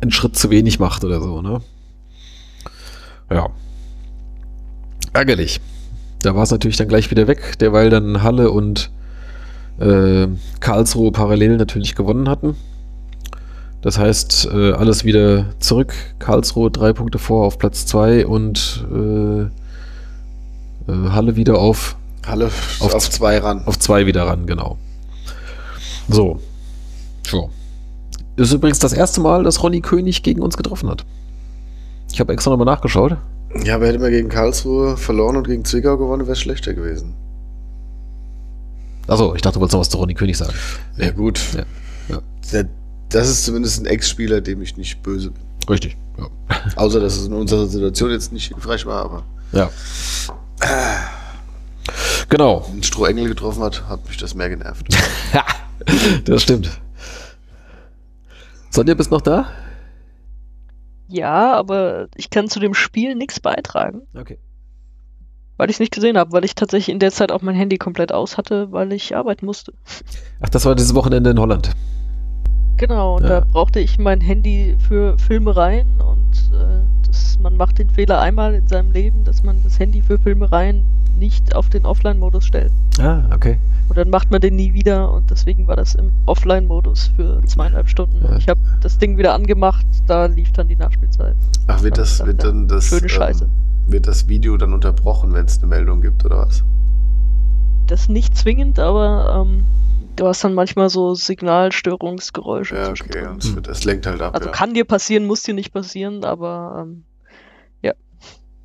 einen 0.00 0.10
Schritt 0.10 0.36
zu 0.36 0.50
wenig 0.50 0.78
macht 0.80 1.04
oder 1.04 1.20
so, 1.20 1.42
ne? 1.42 1.60
Ja. 3.30 3.48
Ärgerlich. 5.12 5.60
Da 6.22 6.34
war 6.34 6.42
es 6.42 6.50
natürlich 6.50 6.76
dann 6.76 6.88
gleich 6.88 7.10
wieder 7.10 7.26
weg, 7.26 7.58
derweil 7.58 7.90
dann 7.90 8.22
Halle 8.22 8.50
und 8.50 8.90
äh, 9.78 10.28
Karlsruhe 10.60 11.12
parallel 11.12 11.56
natürlich 11.56 11.94
gewonnen 11.94 12.28
hatten. 12.28 12.56
Das 13.82 13.98
heißt, 13.98 14.48
äh, 14.52 14.72
alles 14.72 15.04
wieder 15.04 15.46
zurück. 15.58 15.92
Karlsruhe 16.20 16.70
drei 16.70 16.92
Punkte 16.92 17.18
vor 17.18 17.44
auf 17.46 17.58
Platz 17.58 17.84
zwei 17.84 18.24
und 18.24 18.86
äh, 18.92 19.42
äh, 19.42 19.48
Halle 21.10 21.36
wieder 21.36 21.58
auf 21.58 21.96
Halle 22.24 22.46
auf, 22.46 22.94
auf 22.94 23.10
zwei 23.10 23.38
ran. 23.38 23.62
Auf 23.66 23.78
zwei 23.80 24.06
wieder 24.06 24.26
ran, 24.26 24.46
genau. 24.46 24.78
So. 26.08 26.40
So. 27.26 27.50
Ist 28.36 28.52
übrigens 28.52 28.78
das 28.78 28.92
erste 28.92 29.20
Mal, 29.20 29.42
dass 29.42 29.62
Ronny 29.62 29.80
König 29.80 30.22
gegen 30.22 30.42
uns 30.42 30.56
getroffen 30.56 30.88
hat. 30.88 31.04
Ich 32.12 32.20
habe 32.20 32.32
extra 32.32 32.50
nochmal 32.50 32.66
nachgeschaut. 32.66 33.16
Ja, 33.64 33.74
aber 33.74 33.88
hätte 33.88 33.98
man 33.98 34.10
gegen 34.10 34.28
Karlsruhe 34.28 34.96
verloren 34.96 35.36
und 35.36 35.46
gegen 35.46 35.64
Zwickau 35.64 35.98
gewonnen, 35.98 36.22
wäre 36.22 36.32
es 36.32 36.40
schlechter 36.40 36.72
gewesen. 36.72 37.14
Achso, 39.08 39.34
ich 39.34 39.42
dachte, 39.42 39.54
du 39.54 39.60
wolltest 39.60 39.74
noch 39.74 39.80
was 39.80 39.90
zu 39.90 39.98
Ronny 39.98 40.14
König 40.14 40.38
sagen. 40.38 40.54
Ja, 40.96 41.10
gut. 41.10 41.40
Ja. 41.54 41.64
Ja. 42.08 42.22
Der 42.52 42.68
das 43.12 43.28
ist 43.28 43.44
zumindest 43.44 43.80
ein 43.80 43.86
Ex-Spieler, 43.86 44.40
dem 44.40 44.62
ich 44.62 44.76
nicht 44.76 45.02
böse 45.02 45.30
bin. 45.30 45.42
Richtig, 45.68 45.96
ja. 46.18 46.28
Außer, 46.76 47.00
dass 47.00 47.16
es 47.16 47.26
in 47.26 47.34
unserer 47.34 47.66
Situation 47.66 48.10
jetzt 48.10 48.32
nicht 48.32 48.48
hilfreich 48.52 48.86
war, 48.86 49.04
aber. 49.04 49.24
Ja. 49.52 49.70
genau. 52.28 52.66
Wenn 52.70 52.82
Stroh 52.82 53.06
Engel 53.06 53.28
getroffen 53.28 53.62
hat, 53.62 53.88
hat 53.88 54.06
mich 54.08 54.16
das 54.16 54.34
mehr 54.34 54.48
genervt. 54.48 54.86
das 56.24 56.42
stimmt. 56.42 56.70
Sonja, 58.70 58.94
bist 58.94 59.10
noch 59.10 59.20
da? 59.20 59.48
Ja, 61.08 61.52
aber 61.52 62.08
ich 62.16 62.30
kann 62.30 62.48
zu 62.48 62.58
dem 62.58 62.72
Spiel 62.72 63.14
nichts 63.14 63.38
beitragen. 63.38 64.02
Okay. 64.14 64.38
Weil 65.58 65.68
ich 65.68 65.76
es 65.76 65.80
nicht 65.80 65.92
gesehen 65.92 66.16
habe, 66.16 66.32
weil 66.32 66.44
ich 66.44 66.54
tatsächlich 66.54 66.88
in 66.88 66.98
der 66.98 67.12
Zeit 67.12 67.30
auch 67.30 67.42
mein 67.42 67.54
Handy 67.54 67.76
komplett 67.76 68.12
aus 68.12 68.38
hatte, 68.38 68.72
weil 68.72 68.92
ich 68.94 69.14
arbeiten 69.14 69.44
musste. 69.44 69.74
Ach, 70.40 70.48
das 70.48 70.64
war 70.64 70.74
dieses 70.74 70.94
Wochenende 70.94 71.30
in 71.30 71.38
Holland. 71.38 71.70
Genau, 72.82 73.14
und 73.14 73.22
ja. 73.22 73.28
da 73.28 73.46
brauchte 73.52 73.78
ich 73.78 73.96
mein 73.96 74.20
Handy 74.20 74.74
für 74.76 75.16
Filmereien 75.16 75.86
und 76.00 76.52
äh, 76.52 76.80
das, 77.06 77.38
man 77.40 77.56
macht 77.56 77.78
den 77.78 77.88
Fehler 77.88 78.20
einmal 78.20 78.54
in 78.54 78.66
seinem 78.66 78.90
Leben, 78.90 79.22
dass 79.22 79.44
man 79.44 79.62
das 79.62 79.78
Handy 79.78 80.02
für 80.02 80.18
Filmereien 80.18 80.82
nicht 81.16 81.54
auf 81.54 81.68
den 81.68 81.86
Offline-Modus 81.86 82.44
stellt. 82.44 82.72
Ah, 82.98 83.22
okay. 83.32 83.60
Und 83.88 83.98
dann 83.98 84.10
macht 84.10 84.32
man 84.32 84.40
den 84.40 84.56
nie 84.56 84.74
wieder 84.74 85.12
und 85.12 85.30
deswegen 85.30 85.68
war 85.68 85.76
das 85.76 85.94
im 85.94 86.10
Offline-Modus 86.26 87.12
für 87.14 87.40
zweieinhalb 87.46 87.88
Stunden. 87.88 88.20
Ja. 88.24 88.36
Ich 88.36 88.48
habe 88.48 88.58
das 88.80 88.98
Ding 88.98 89.16
wieder 89.16 89.32
angemacht, 89.32 89.86
da 90.08 90.26
lief 90.26 90.50
dann 90.50 90.66
die 90.66 90.74
Nachspielzeit. 90.74 91.36
Ach, 91.68 91.84
wird 91.84 91.98
das, 91.98 92.26
wird 92.26 92.42
dann 92.42 92.66
das, 92.66 92.86
schöne 92.86 93.08
Scheiße. 93.08 93.44
Ähm, 93.44 93.92
wird 93.92 94.08
das 94.08 94.26
Video 94.26 94.56
dann 94.56 94.72
unterbrochen, 94.72 95.32
wenn 95.34 95.44
es 95.44 95.58
eine 95.58 95.68
Meldung 95.68 96.00
gibt 96.00 96.24
oder 96.24 96.38
was? 96.48 96.64
Das 97.86 98.08
nicht 98.08 98.36
zwingend, 98.36 98.80
aber 98.80 99.44
ähm, 99.46 99.62
du 100.16 100.26
hast 100.26 100.44
dann 100.44 100.54
manchmal 100.54 100.88
so 100.90 101.14
Signalstörungsgeräusche. 101.14 102.76
Ja, 102.76 102.90
okay, 102.90 103.26
und 103.26 103.44
das, 103.44 103.62
das 103.62 103.84
lenkt 103.84 104.06
halt 104.06 104.20
ab. 104.20 104.34
Also 104.34 104.46
ja. 104.48 104.52
kann 104.52 104.74
dir 104.74 104.84
passieren, 104.84 105.26
muss 105.26 105.42
dir 105.42 105.54
nicht 105.54 105.72
passieren, 105.72 106.24
aber 106.24 106.84
ähm, 106.84 107.04
ja. 107.82 107.92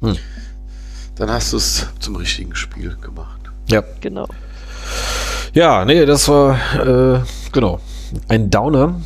Hm. 0.02 0.18
Dann 1.16 1.32
hast 1.32 1.54
du 1.54 1.58
es 1.58 1.88
zum 2.00 2.16
richtigen 2.16 2.56
Spiel 2.56 2.96
gemacht. 3.02 3.42
Ja. 3.68 3.84
Genau. 4.02 4.28
Ja, 5.54 5.86
nee, 5.86 6.06
das 6.06 6.28
war 6.30 6.58
äh, 6.76 7.22
genau 7.52 7.80
ein 8.28 8.50
Downer. 8.50 9.02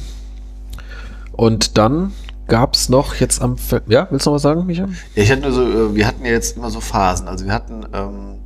Und 1.32 1.78
dann 1.78 2.14
gab 2.48 2.74
es 2.76 2.90
noch 2.90 3.16
jetzt 3.16 3.42
am. 3.42 3.58
Ver 3.58 3.82
ja, 3.88 4.08
willst 4.12 4.26
du 4.26 4.30
noch 4.30 4.36
was 4.36 4.42
sagen, 4.42 4.66
Micha? 4.66 4.88
Ja, 5.16 5.24
ich 5.24 5.32
hatte 5.32 5.42
nur 5.42 5.52
so, 5.52 5.64
äh, 5.64 5.96
wir 5.96 6.06
hatten 6.06 6.26
ja 6.26 6.32
jetzt 6.32 6.58
immer 6.58 6.70
so 6.70 6.82
Phasen. 6.82 7.28
Also 7.28 7.46
wir 7.46 7.54
hatten 7.54 7.86
ähm, 7.94 8.40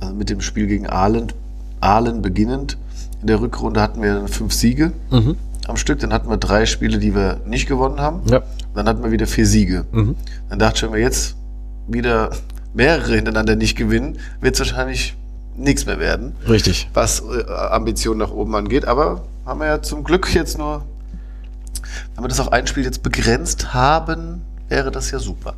also 0.00 0.14
mit 0.14 0.30
dem 0.30 0.40
Spiel 0.40 0.66
gegen 0.66 0.86
Aalen 0.86 1.32
Aalen 1.86 2.22
beginnend. 2.22 2.76
In 3.20 3.28
der 3.28 3.40
Rückrunde 3.40 3.80
hatten 3.80 4.02
wir 4.02 4.28
fünf 4.28 4.52
Siege 4.52 4.92
mhm. 5.10 5.36
am 5.66 5.76
Stück. 5.76 6.00
Dann 6.00 6.12
hatten 6.12 6.28
wir 6.28 6.36
drei 6.36 6.66
Spiele, 6.66 6.98
die 6.98 7.14
wir 7.14 7.40
nicht 7.46 7.66
gewonnen 7.66 8.00
haben. 8.00 8.20
Ja. 8.30 8.42
Dann 8.74 8.88
hatten 8.88 9.02
wir 9.02 9.10
wieder 9.10 9.26
vier 9.26 9.46
Siege. 9.46 9.86
Mhm. 9.92 10.16
Dann 10.48 10.58
dachte 10.58 10.76
ich, 10.76 10.82
wenn 10.82 10.92
wir 10.92 11.00
jetzt 11.00 11.36
wieder 11.88 12.30
mehrere 12.74 13.14
hintereinander 13.14 13.56
nicht 13.56 13.76
gewinnen, 13.76 14.18
wird 14.40 14.54
es 14.54 14.60
wahrscheinlich 14.60 15.16
nichts 15.56 15.86
mehr 15.86 15.98
werden, 15.98 16.34
Richtig. 16.48 16.88
was 16.92 17.20
äh, 17.20 17.50
Ambitionen 17.50 18.18
nach 18.18 18.30
oben 18.30 18.54
angeht. 18.54 18.84
Aber 18.84 19.22
haben 19.46 19.60
wir 19.60 19.66
ja 19.66 19.82
zum 19.82 20.04
Glück 20.04 20.34
jetzt 20.34 20.58
nur, 20.58 20.84
wenn 22.14 22.24
wir 22.24 22.28
das 22.28 22.40
auf 22.40 22.52
ein 22.52 22.66
Spiel 22.66 22.84
jetzt 22.84 23.02
begrenzt 23.02 23.72
haben, 23.72 24.42
wäre 24.68 24.90
das 24.90 25.10
ja 25.10 25.18
super. 25.18 25.54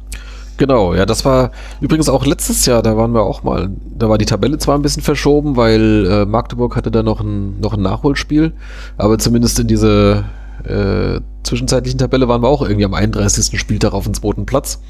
Genau, 0.58 0.94
ja, 0.94 1.06
das 1.06 1.24
war 1.24 1.52
übrigens 1.80 2.08
auch 2.08 2.26
letztes 2.26 2.66
Jahr, 2.66 2.82
da 2.82 2.96
waren 2.96 3.12
wir 3.12 3.22
auch 3.22 3.42
mal, 3.42 3.70
da 3.96 4.08
war 4.08 4.18
die 4.18 4.26
Tabelle 4.26 4.58
zwar 4.58 4.76
ein 4.76 4.82
bisschen 4.82 5.02
verschoben, 5.02 5.56
weil 5.56 6.06
äh, 6.06 6.26
Magdeburg 6.26 6.76
hatte 6.76 6.90
da 6.90 7.02
noch 7.02 7.20
ein, 7.20 7.58
noch 7.60 7.74
ein 7.74 7.82
Nachholspiel, 7.82 8.52
aber 8.96 9.18
zumindest 9.18 9.58
in 9.60 9.68
diese 9.68 10.24
äh, 10.64 11.20
zwischenzeitlichen 11.44 11.98
Tabelle 11.98 12.28
waren 12.28 12.42
wir 12.42 12.48
auch 12.48 12.62
irgendwie 12.62 12.84
am 12.84 12.94
31. 12.94 13.58
Spieltag 13.58 13.92
auf 13.92 14.04
dem 14.04 14.14
zweiten 14.14 14.46
Platz. 14.46 14.80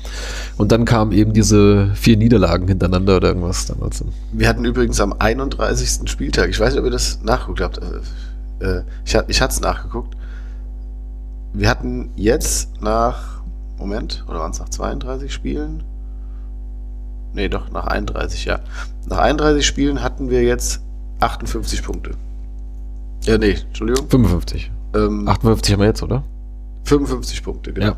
Und 0.57 0.73
dann 0.73 0.85
kamen 0.85 1.13
eben 1.13 1.33
diese 1.33 1.91
vier 1.95 2.17
Niederlagen 2.17 2.67
hintereinander 2.67 3.17
oder 3.17 3.29
irgendwas 3.29 3.67
damals. 3.67 4.03
Wir 4.33 4.49
hatten 4.49 4.65
übrigens 4.65 5.01
am 5.01 5.13
31. 5.13 6.11
Spieltag, 6.11 6.49
ich 6.49 6.59
weiß 6.59 6.73
nicht, 6.73 6.81
ob 6.81 6.87
ihr 6.87 6.91
das 6.91 7.21
nachgeguckt 7.23 7.61
habt, 7.61 7.79
äh, 7.79 8.65
äh, 8.65 8.83
ich, 9.05 9.17
ich 9.29 9.41
hatte 9.41 9.53
es 9.53 9.61
nachgeguckt. 9.61 10.17
Wir 11.53 11.69
hatten 11.69 12.11
jetzt 12.17 12.81
nach, 12.81 13.38
Moment, 13.79 14.25
oder 14.29 14.41
waren 14.41 14.51
es 14.51 14.59
nach 14.59 14.69
32 14.69 15.33
Spielen? 15.33 15.83
Nee, 17.33 17.49
doch, 17.49 17.71
nach 17.71 17.87
31, 17.87 18.45
ja. 18.47 18.61
Nach 19.07 19.19
31 19.19 19.67
Spielen 19.67 20.03
hatten 20.03 20.31
wir 20.31 20.43
jetzt 20.43 20.83
58 21.21 21.83
Punkte. 21.83 22.13
Ja, 23.25 23.39
nee, 23.39 23.53
Entschuldigung. 23.53 24.09
55. 24.09 24.71
Ähm, 24.95 25.29
58 25.29 25.73
haben 25.73 25.81
wir 25.81 25.87
jetzt, 25.87 26.03
oder? 26.03 26.25
55 26.85 27.43
Punkte, 27.43 27.73
genau. 27.73 27.87
Ja. 27.89 27.97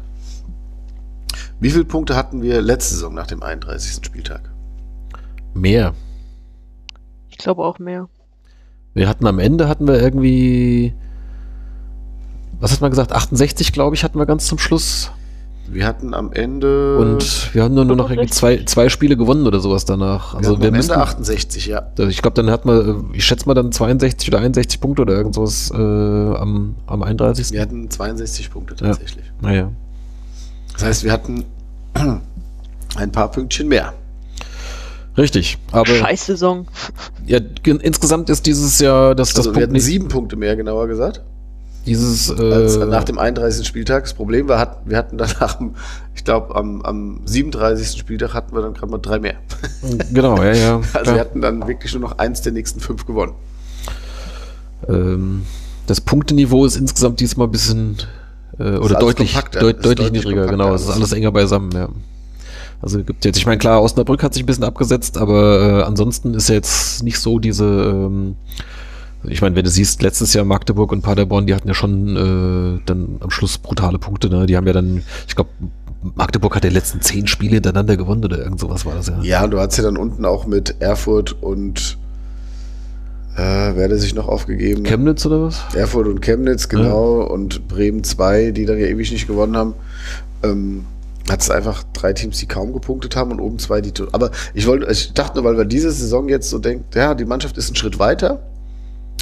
Wie 1.60 1.70
viele 1.70 1.84
Punkte 1.84 2.16
hatten 2.16 2.42
wir 2.42 2.60
letzte 2.62 2.94
Saison 2.94 3.14
nach 3.14 3.26
dem 3.26 3.42
31. 3.42 4.04
Spieltag? 4.04 4.50
Mehr. 5.54 5.94
Ich 7.28 7.38
glaube 7.38 7.62
auch 7.62 7.78
mehr. 7.78 8.08
Wir 8.94 9.08
hatten 9.08 9.26
am 9.26 9.38
Ende 9.38 9.68
hatten 9.68 9.86
wir 9.86 10.00
irgendwie, 10.00 10.94
was 12.58 12.72
hat 12.72 12.80
man 12.80 12.90
gesagt, 12.90 13.12
68, 13.12 13.72
glaube 13.72 13.94
ich, 13.94 14.02
hatten 14.02 14.18
wir 14.18 14.26
ganz 14.26 14.46
zum 14.46 14.58
Schluss. 14.58 15.12
Wir 15.72 15.86
hatten 15.86 16.14
am 16.14 16.32
Ende. 16.32 16.98
Und 16.98 17.54
wir 17.54 17.62
haben 17.62 17.74
nur, 17.74 17.84
nur 17.84 17.94
noch 17.96 18.10
irgendwie 18.10 18.30
zwei, 18.30 18.64
zwei 18.64 18.88
Spiele 18.88 19.16
gewonnen 19.16 19.46
oder 19.46 19.60
sowas 19.60 19.84
danach. 19.84 20.32
wir 20.34 20.38
Also 20.38 20.50
hatten 20.52 20.62
wir 20.62 20.68
am 20.68 20.74
müssen, 20.74 20.90
Ende 20.90 21.02
68, 21.02 21.66
ja. 21.66 21.82
Also 21.96 22.08
ich 22.10 22.22
glaube, 22.22 22.34
dann 22.34 22.50
hat 22.50 22.64
man, 22.64 23.12
äh, 23.12 23.16
ich 23.16 23.24
schätze 23.24 23.46
mal 23.46 23.54
dann 23.54 23.70
62 23.70 24.28
oder 24.28 24.38
61 24.40 24.80
Punkte 24.80 25.02
oder 25.02 25.14
irgend 25.14 25.34
sowas 25.36 25.70
äh, 25.72 25.76
am, 25.76 26.74
am 26.86 27.02
31. 27.04 27.52
Wir 27.52 27.60
hatten 27.62 27.88
62 27.88 28.50
Punkte 28.50 28.74
Ja. 28.80 28.88
tatsächlich. 28.90 29.24
Naja. 29.40 29.70
Das 30.72 30.82
heißt, 30.82 31.04
wir 31.04 31.12
hatten 31.12 31.44
ein 32.96 33.12
paar 33.12 33.30
Pünktchen 33.30 33.68
mehr. 33.68 33.92
Richtig. 35.16 35.58
Aber 35.72 35.86
Scheiß 35.86 36.26
Saison. 36.26 36.66
ja, 37.26 37.38
insgesamt 37.64 38.30
ist 38.30 38.46
dieses 38.46 38.78
Jahr 38.80 39.14
das, 39.14 39.30
das 39.34 39.46
Also 39.46 39.54
wir 39.56 39.62
hatten 39.64 39.72
nicht- 39.72 39.84
sieben 39.84 40.08
Punkte 40.08 40.36
mehr, 40.36 40.56
genauer 40.56 40.86
gesagt, 40.88 41.20
dieses 41.86 42.30
äh, 42.30 42.86
nach 42.86 43.04
dem 43.04 43.18
31. 43.18 43.66
Spieltag. 43.66 44.04
Das 44.04 44.14
Problem 44.14 44.48
war, 44.48 44.58
hat, 44.58 44.80
wir 44.84 44.96
hatten 44.96 45.18
danach, 45.18 45.58
ich 46.14 46.24
glaube, 46.24 46.54
am, 46.54 46.82
am 46.82 47.20
37. 47.24 47.98
Spieltag 47.98 48.34
hatten 48.34 48.54
wir 48.54 48.62
dann 48.62 48.74
gerade 48.74 48.92
mal 48.92 48.98
drei 48.98 49.18
mehr. 49.18 49.36
genau, 50.12 50.36
ja, 50.42 50.52
ja. 50.52 50.76
Also 50.76 50.88
klar. 50.90 51.14
wir 51.14 51.20
hatten 51.20 51.40
dann 51.40 51.66
wirklich 51.66 51.92
nur 51.92 52.02
noch 52.02 52.18
eins 52.18 52.42
der 52.42 52.52
nächsten 52.52 52.80
fünf 52.80 53.06
gewonnen. 53.06 53.34
ähm, 54.88 55.46
das 55.86 56.00
Punkteniveau 56.00 56.66
ist 56.66 56.76
insgesamt 56.76 57.20
diesmal 57.20 57.48
ein 57.48 57.50
bisschen 57.50 57.96
äh, 58.58 58.76
oder 58.76 58.98
deutlich, 58.98 59.32
deut, 59.32 59.54
Ist 59.54 59.62
deutlich 59.62 59.82
deutlich 59.82 60.12
niedriger, 60.12 60.42
kompakter 60.42 60.56
genau. 60.56 60.74
Es 60.74 60.82
ist 60.82 60.88
alles. 60.88 60.98
alles 60.98 61.12
enger 61.12 61.32
beisammen, 61.32 61.72
ja. 61.72 61.88
Also 62.82 63.02
gibt 63.02 63.24
jetzt, 63.24 63.36
ich 63.36 63.44
meine, 63.44 63.58
klar, 63.58 63.82
Osnabrück 63.82 64.22
hat 64.22 64.32
sich 64.32 64.42
ein 64.42 64.46
bisschen 64.46 64.64
abgesetzt, 64.64 65.18
aber 65.18 65.80
äh, 65.80 65.82
ansonsten 65.82 66.34
ist 66.34 66.48
ja 66.48 66.54
jetzt 66.54 67.02
nicht 67.02 67.18
so 67.18 67.38
diese, 67.38 67.64
ähm, 67.64 68.36
ich 69.24 69.42
meine, 69.42 69.54
wenn 69.56 69.64
du 69.64 69.70
siehst, 69.70 70.02
letztes 70.02 70.32
Jahr 70.32 70.44
Magdeburg 70.44 70.92
und 70.92 71.02
Paderborn, 71.02 71.46
die 71.46 71.54
hatten 71.54 71.68
ja 71.68 71.74
schon 71.74 72.16
äh, 72.16 72.80
dann 72.86 73.18
am 73.20 73.30
Schluss 73.30 73.58
brutale 73.58 73.98
Punkte, 73.98 74.30
ne? 74.30 74.46
Die 74.46 74.56
haben 74.56 74.66
ja 74.66 74.72
dann, 74.72 75.02
ich 75.28 75.34
glaube, 75.34 75.50
Magdeburg 76.14 76.56
hat 76.56 76.64
die 76.64 76.68
letzten 76.68 77.00
zehn 77.02 77.26
Spiele 77.26 77.54
hintereinander 77.54 77.96
gewonnen 77.96 78.24
oder 78.24 78.38
irgend 78.38 78.60
sowas 78.60 78.86
war 78.86 78.94
das 78.94 79.08
ja. 79.08 79.20
Ja, 79.22 79.44
und 79.44 79.50
du 79.50 79.60
hast 79.60 79.76
ja 79.76 79.82
dann 79.82 79.98
unten 79.98 80.24
auch 80.24 80.46
mit 80.46 80.76
Erfurt 80.80 81.36
und 81.42 81.98
äh, 83.36 83.72
wer 83.74 83.88
hat 83.88 83.98
sich 83.98 84.14
noch 84.14 84.26
aufgegeben? 84.26 84.82
Chemnitz 84.84 85.26
oder 85.26 85.42
was? 85.42 85.62
Erfurt 85.74 86.08
und 86.08 86.22
Chemnitz, 86.22 86.68
genau, 86.68 87.22
und 87.22 87.68
Bremen 87.68 88.02
2, 88.02 88.52
die 88.52 88.64
dann 88.64 88.78
ja 88.78 88.86
ewig 88.86 89.12
nicht 89.12 89.26
gewonnen 89.26 89.56
haben. 89.56 89.74
Ähm, 90.42 90.84
hat 91.28 91.42
es 91.42 91.50
einfach 91.50 91.84
drei 91.92 92.12
Teams, 92.12 92.38
die 92.38 92.46
kaum 92.46 92.72
gepunktet 92.72 93.14
haben 93.14 93.30
und 93.30 93.40
oben 93.40 93.58
zwei, 93.58 93.80
die. 93.80 93.92
Aber 94.12 94.30
ich 94.54 94.66
wollte, 94.66 94.90
ich 94.90 95.12
dachte 95.12 95.36
nur, 95.36 95.44
weil 95.44 95.56
wir 95.56 95.64
diese 95.64 95.92
Saison 95.92 96.28
jetzt 96.28 96.50
so 96.50 96.58
denkt, 96.58 96.94
ja, 96.94 97.14
die 97.14 97.24
Mannschaft 97.24 97.56
ist 97.56 97.68
einen 97.68 97.76
Schritt 97.76 97.98
weiter. 97.98 98.42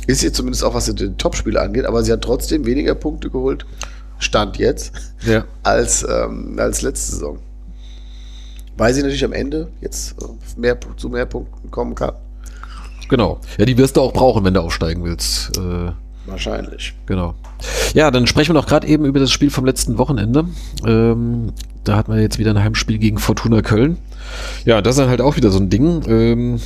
Ist 0.08 0.22
jetzt 0.22 0.36
zumindest 0.36 0.64
auch, 0.64 0.72
was 0.72 0.86
die 0.86 1.08
Topspiele 1.18 1.60
angeht, 1.60 1.84
aber 1.84 2.02
sie 2.02 2.10
hat 2.10 2.22
trotzdem 2.22 2.64
weniger 2.64 2.94
Punkte 2.94 3.28
geholt, 3.28 3.66
Stand 4.18 4.56
jetzt, 4.56 4.90
Ja. 5.26 5.44
als, 5.62 6.02
ähm, 6.02 6.56
als 6.58 6.80
letzte 6.80 7.12
Saison. 7.12 7.38
Weil 8.78 8.94
sie 8.94 9.02
natürlich 9.02 9.24
am 9.24 9.34
Ende 9.34 9.68
jetzt 9.82 10.14
äh, 10.22 10.24
mehr, 10.60 10.78
zu 10.96 11.10
mehr 11.10 11.26
Punkten 11.26 11.70
kommen 11.70 11.94
kann. 11.94 12.12
Genau. 13.10 13.38
Ja, 13.58 13.66
die 13.66 13.76
wirst 13.76 13.96
du 13.98 14.00
auch 14.00 14.12
brauchen, 14.14 14.44
wenn 14.44 14.54
du 14.54 14.62
aufsteigen 14.62 15.04
willst. 15.04 15.56
Äh, 15.58 15.92
Wahrscheinlich. 16.26 16.94
Genau. 17.04 17.34
Ja, 17.92 18.10
dann 18.10 18.26
sprechen 18.26 18.50
wir 18.50 18.60
noch 18.60 18.66
gerade 18.66 18.86
eben 18.86 19.04
über 19.04 19.20
das 19.20 19.30
Spiel 19.30 19.50
vom 19.50 19.66
letzten 19.66 19.98
Wochenende. 19.98 20.46
Ähm, 20.86 21.52
da 21.84 21.96
hatten 21.96 22.12
wir 22.14 22.20
jetzt 22.22 22.38
wieder 22.38 22.50
ein 22.50 22.62
Heimspiel 22.62 22.96
gegen 22.98 23.18
Fortuna 23.18 23.60
Köln. 23.60 23.98
Ja, 24.64 24.80
das 24.80 24.94
ist 24.96 25.00
dann 25.00 25.08
halt 25.10 25.20
auch 25.20 25.36
wieder 25.36 25.50
so 25.50 25.58
ein 25.58 25.68
Ding. 25.70 26.02
Ähm, 26.06 26.60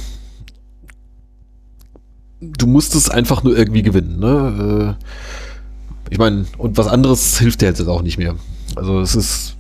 du 2.43 2.66
musstest 2.66 3.11
einfach 3.11 3.45
nur 3.45 3.57
irgendwie 3.57 3.82
gewinnen. 3.82 4.18
Ne? 4.18 4.97
Äh, 4.99 5.05
ich 6.11 6.18
meine, 6.18 6.45
und 6.59 6.76
was 6.76 6.88
anderes 6.88 7.38
hilft 7.38 7.62
dir 7.62 7.66
jetzt 7.66 7.86
auch 7.86 8.03
nicht 8.03 8.18
mehr. 8.18 8.34
Also 8.74 9.01
es 9.01 9.14
ist, 9.14 9.57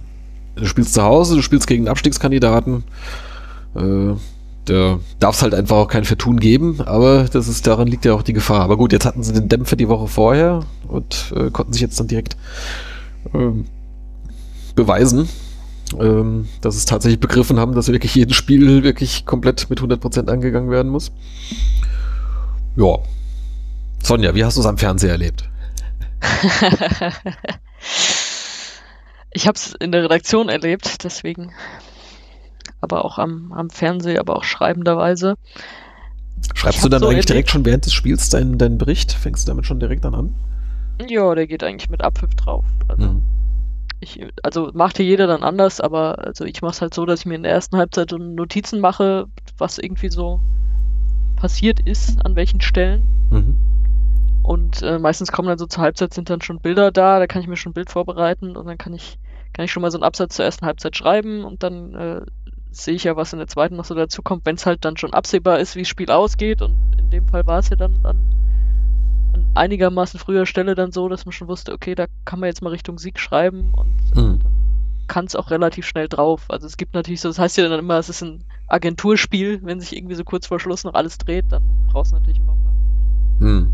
du 0.56 0.66
spielst 0.66 0.94
zu 0.94 1.02
Hause, 1.02 1.36
du 1.36 1.42
spielst 1.42 1.66
gegen 1.66 1.82
einen 1.82 1.88
Abstiegskandidaten. 1.88 2.84
Äh, 3.74 4.14
da 4.64 5.00
darf 5.18 5.36
es 5.36 5.42
halt 5.42 5.54
einfach 5.54 5.76
auch 5.76 5.88
kein 5.88 6.04
Vertun 6.04 6.38
geben, 6.38 6.80
aber 6.82 7.24
das 7.24 7.48
ist, 7.48 7.66
daran 7.66 7.88
liegt 7.88 8.04
ja 8.04 8.14
auch 8.14 8.22
die 8.22 8.32
Gefahr. 8.32 8.60
Aber 8.60 8.76
gut, 8.76 8.92
jetzt 8.92 9.04
hatten 9.04 9.22
sie 9.22 9.32
den 9.32 9.48
Dämpfer 9.48 9.76
die 9.76 9.88
Woche 9.88 10.06
vorher 10.06 10.60
und 10.86 11.32
äh, 11.36 11.50
konnten 11.50 11.72
sich 11.72 11.82
jetzt 11.82 11.98
dann 11.98 12.06
direkt 12.06 12.36
ähm, 13.34 13.64
beweisen, 14.76 15.28
ähm, 15.98 16.46
dass 16.60 16.76
es 16.76 16.84
tatsächlich 16.84 17.18
begriffen 17.18 17.58
haben, 17.58 17.74
dass 17.74 17.88
wirklich 17.88 18.14
jedes 18.14 18.36
Spiel 18.36 18.84
wirklich 18.84 19.26
komplett 19.26 19.68
mit 19.68 19.80
100% 19.80 20.28
angegangen 20.28 20.70
werden 20.70 20.92
muss. 20.92 21.10
Ja. 22.76 22.98
Sonja, 24.02 24.34
wie 24.34 24.44
hast 24.44 24.56
du 24.56 24.60
es 24.60 24.66
am 24.66 24.78
Fernseher 24.78 25.12
erlebt? 25.12 25.48
ich 29.32 29.46
habe 29.46 29.56
es 29.56 29.74
in 29.80 29.92
der 29.92 30.04
Redaktion 30.04 30.48
erlebt, 30.48 31.04
deswegen. 31.04 31.52
Aber 32.80 33.04
auch 33.04 33.18
am, 33.18 33.52
am 33.52 33.70
Fernseh, 33.70 34.18
aber 34.18 34.36
auch 34.36 34.44
schreibenderweise. 34.44 35.34
Schreibst 36.54 36.84
du 36.84 36.88
dann 36.88 37.00
so 37.00 37.06
eigentlich 37.06 37.18
erlebt- 37.26 37.28
direkt 37.28 37.50
schon 37.50 37.64
während 37.64 37.86
des 37.86 37.92
Spiels 37.92 38.28
deinen, 38.30 38.58
deinen 38.58 38.78
Bericht? 38.78 39.12
Fängst 39.12 39.46
du 39.46 39.50
damit 39.52 39.66
schon 39.66 39.78
direkt 39.80 40.04
dann 40.04 40.14
an? 40.14 40.34
Ja, 41.08 41.34
der 41.34 41.46
geht 41.46 41.62
eigentlich 41.62 41.90
mit 41.90 42.02
Abpfiff 42.02 42.34
drauf. 42.34 42.64
Also, 42.88 43.04
Mhm. 43.04 43.22
ich, 44.00 44.20
also 44.42 44.70
macht 44.74 44.96
hier 44.96 45.06
jeder 45.06 45.26
dann 45.28 45.42
anders, 45.44 45.80
aber 45.80 46.18
also 46.18 46.44
ich 46.44 46.60
mache 46.62 46.72
es 46.72 46.80
halt 46.82 46.94
so, 46.94 47.06
dass 47.06 47.20
ich 47.20 47.26
mir 47.26 47.34
in 47.36 47.44
der 47.44 47.52
ersten 47.52 47.76
Halbzeit 47.76 48.10
Notizen 48.12 48.80
mache, 48.80 49.26
was 49.58 49.78
irgendwie 49.78 50.10
so 50.10 50.40
passiert 51.42 51.80
ist, 51.80 52.24
an 52.24 52.36
welchen 52.36 52.60
Stellen. 52.60 53.02
Mhm. 53.30 53.56
Und 54.44 54.80
äh, 54.82 55.00
meistens 55.00 55.32
kommen 55.32 55.48
dann 55.48 55.58
so 55.58 55.66
zur 55.66 55.82
Halbzeit 55.82 56.14
sind 56.14 56.30
dann 56.30 56.40
schon 56.40 56.60
Bilder 56.60 56.92
da, 56.92 57.18
da 57.18 57.26
kann 57.26 57.42
ich 57.42 57.48
mir 57.48 57.56
schon 57.56 57.70
ein 57.70 57.74
Bild 57.74 57.90
vorbereiten 57.90 58.56
und 58.56 58.66
dann 58.66 58.78
kann 58.78 58.94
ich, 58.94 59.18
kann 59.52 59.64
ich 59.64 59.72
schon 59.72 59.82
mal 59.82 59.90
so 59.90 59.98
einen 59.98 60.04
Absatz 60.04 60.36
zur 60.36 60.44
ersten 60.44 60.64
Halbzeit 60.66 60.96
schreiben 60.96 61.42
und 61.44 61.64
dann 61.64 61.94
äh, 61.94 62.20
sehe 62.70 62.94
ich 62.94 63.02
ja, 63.02 63.16
was 63.16 63.32
in 63.32 63.40
der 63.40 63.48
zweiten 63.48 63.74
noch 63.74 63.84
so 63.84 63.96
dazu 63.96 64.22
kommt, 64.22 64.46
wenn 64.46 64.54
es 64.54 64.66
halt 64.66 64.84
dann 64.84 64.96
schon 64.96 65.12
absehbar 65.12 65.58
ist, 65.58 65.74
wie 65.74 65.80
das 65.80 65.88
Spiel 65.88 66.12
ausgeht. 66.12 66.62
Und 66.62 66.76
in 66.96 67.10
dem 67.10 67.26
Fall 67.26 67.44
war 67.44 67.58
es 67.58 67.70
ja 67.70 67.76
dann 67.76 67.94
an, 68.04 68.16
an 69.34 69.46
einigermaßen 69.54 70.20
früher 70.20 70.46
Stelle 70.46 70.76
dann 70.76 70.92
so, 70.92 71.08
dass 71.08 71.26
man 71.26 71.32
schon 71.32 71.48
wusste, 71.48 71.72
okay, 71.72 71.96
da 71.96 72.06
kann 72.24 72.38
man 72.38 72.46
jetzt 72.46 72.62
mal 72.62 72.70
Richtung 72.70 72.98
Sieg 72.98 73.18
schreiben 73.18 73.74
und 73.74 73.92
Mhm. 74.14 74.38
dann 74.38 74.52
kann 75.08 75.24
es 75.24 75.34
auch 75.34 75.50
relativ 75.50 75.86
schnell 75.86 76.08
drauf. 76.08 76.44
Also 76.48 76.68
es 76.68 76.76
gibt 76.76 76.94
natürlich 76.94 77.20
so, 77.20 77.28
das 77.28 77.40
heißt 77.40 77.56
ja 77.58 77.68
dann 77.68 77.80
immer, 77.80 77.98
es 77.98 78.08
ist 78.08 78.22
ein 78.22 78.44
Agenturspiel, 78.72 79.60
wenn 79.62 79.80
sich 79.80 79.94
irgendwie 79.96 80.14
so 80.14 80.24
kurz 80.24 80.46
vor 80.46 80.58
Schluss 80.58 80.84
noch 80.84 80.94
alles 80.94 81.18
dreht, 81.18 81.44
dann 81.50 81.62
brauchst 81.92 82.12
du 82.12 82.16
natürlich 82.16 82.38
immer 82.40 82.52
ein 82.52 82.64
paar 82.64 83.48
Mhm. 83.48 83.68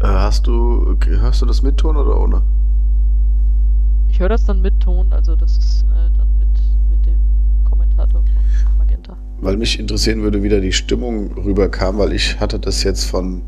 Äh, 0.00 0.06
hast 0.06 0.46
du, 0.46 0.96
hörst 1.06 1.40
du 1.42 1.46
das 1.46 1.62
mit 1.62 1.76
Ton 1.78 1.96
oder 1.96 2.20
ohne? 2.20 2.42
Ich 4.08 4.18
höre 4.20 4.28
das 4.28 4.44
dann 4.44 4.60
mit 4.60 4.78
Ton, 4.80 5.12
also 5.12 5.36
das 5.36 5.56
ist 5.56 5.82
äh, 5.84 6.10
dann 6.16 6.28
mit, 6.38 6.48
mit 6.90 7.06
dem 7.06 7.18
Kommentator 7.64 8.22
von 8.22 8.78
Magenta. 8.78 9.16
Weil 9.40 9.56
mich 9.56 9.78
interessieren 9.78 10.22
würde, 10.22 10.42
wie 10.42 10.48
da 10.48 10.58
die 10.58 10.72
Stimmung 10.72 11.32
rüberkam, 11.34 11.98
weil 11.98 12.12
ich 12.12 12.40
hatte 12.40 12.58
das 12.58 12.82
jetzt 12.82 13.04
von 13.04 13.42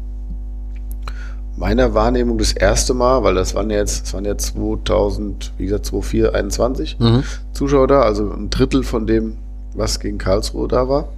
meiner 1.56 1.94
Wahrnehmung 1.94 2.38
das 2.38 2.52
erste 2.52 2.94
Mal, 2.94 3.24
weil 3.24 3.34
das 3.34 3.54
waren 3.56 3.70
ja 3.70 3.78
jetzt, 3.78 4.02
das 4.04 4.14
waren 4.14 4.24
ja 4.24 4.38
2000, 4.38 5.54
wie 5.58 5.64
gesagt, 5.64 5.86
2004, 5.86 6.34
21 6.34 6.98
Mhm. 7.00 7.24
Zuschauer 7.52 7.88
da, 7.88 8.02
also 8.02 8.30
ein 8.30 8.50
Drittel 8.50 8.84
von 8.84 9.06
dem, 9.06 9.36
was 9.78 10.00
gegen 10.00 10.18
Karlsruhe 10.18 10.68
da 10.68 10.88
war. 10.88 11.08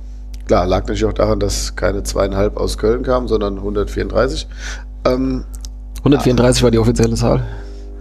klar, 0.46 0.66
lag 0.66 0.80
natürlich 0.80 1.04
auch 1.04 1.12
daran, 1.12 1.38
dass 1.40 1.76
keine 1.76 2.02
zweieinhalb 2.02 2.56
aus 2.56 2.76
Köln 2.76 3.02
kamen, 3.04 3.28
sondern 3.28 3.56
134. 3.58 4.46
Ähm, 5.04 5.44
134 5.98 6.62
war 6.62 6.70
die 6.70 6.78
offizielle 6.78 7.14
Zahl? 7.14 7.46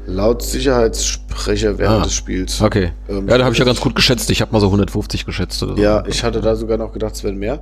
laut 0.07 0.41
Sicherheitssprecher 0.41 1.77
während 1.77 2.01
Ah. 2.01 2.03
des 2.03 2.13
Spiels. 2.15 2.59
Okay. 2.61 2.91
Ähm, 3.07 3.27
Ja, 3.27 3.37
da 3.37 3.43
habe 3.43 3.53
ich 3.53 3.59
ja 3.59 3.65
ganz 3.65 3.79
gut 3.79 3.95
geschätzt. 3.95 4.29
Ich 4.31 4.41
habe 4.41 4.51
mal 4.51 4.59
so 4.59 4.67
150 4.71 5.25
geschätzt 5.25 5.61
oder 5.61 5.75
so. 5.75 5.81
Ja, 5.81 6.03
ich 6.07 6.23
hatte 6.23 6.41
da 6.41 6.55
sogar 6.55 6.77
noch 6.79 6.91
gedacht, 6.93 7.13
es 7.13 7.23
wären 7.23 7.37
mehr. 7.37 7.59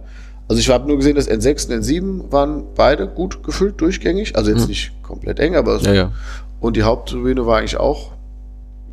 Also 0.48 0.60
ich 0.62 0.70
habe 0.70 0.88
nur 0.88 0.96
gesehen, 0.96 1.16
dass 1.16 1.28
N6 1.30 1.68
und 1.68 1.84
N7 1.84 2.32
waren 2.32 2.64
beide 2.76 3.06
gut 3.08 3.44
gefüllt 3.44 3.82
durchgängig. 3.82 4.38
Also 4.38 4.52
jetzt 4.52 4.62
Hm. 4.62 4.68
nicht 4.70 4.92
komplett 5.04 5.40
eng, 5.42 5.58
aber 5.58 5.76
es 5.76 5.84
Ja, 5.86 5.94
ja. 5.94 6.12
und 6.62 6.78
die 6.78 6.84
Haupttribüne 6.84 7.46
war 7.46 7.58
eigentlich 7.58 7.78
auch 7.78 8.14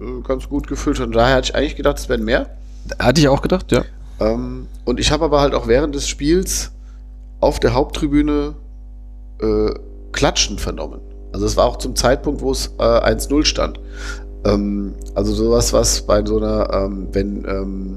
äh, 0.00 0.22
ganz 0.26 0.48
gut 0.48 0.66
gefüllt. 0.66 0.98
Und 0.98 1.14
daher 1.14 1.36
hatte 1.36 1.50
ich 1.50 1.54
eigentlich 1.54 1.76
gedacht, 1.76 1.98
es 1.98 2.08
wären 2.08 2.24
mehr. 2.24 2.46
Hatte 2.98 3.20
ich 3.20 3.28
auch 3.28 3.42
gedacht, 3.42 3.72
ja. 3.72 3.84
Ähm, 4.20 4.66
und 4.84 5.00
ich 5.00 5.10
habe 5.10 5.24
aber 5.24 5.40
halt 5.40 5.54
auch 5.54 5.66
während 5.66 5.94
des 5.94 6.08
Spiels 6.08 6.70
auf 7.40 7.60
der 7.60 7.74
Haupttribüne 7.74 8.54
äh, 9.40 9.70
Klatschen 10.12 10.58
vernommen. 10.58 11.00
Also 11.32 11.46
es 11.46 11.56
war 11.56 11.66
auch 11.66 11.76
zum 11.76 11.96
Zeitpunkt, 11.96 12.40
wo 12.40 12.52
es 12.52 12.68
äh, 12.78 12.82
1-0 12.82 13.44
stand. 13.44 13.80
Ähm, 14.44 14.94
also 15.14 15.32
sowas, 15.32 15.72
was 15.72 16.02
bei 16.02 16.24
so 16.24 16.36
einer, 16.36 16.72
ähm, 16.72 17.08
wenn, 17.12 17.44
ähm, 17.46 17.96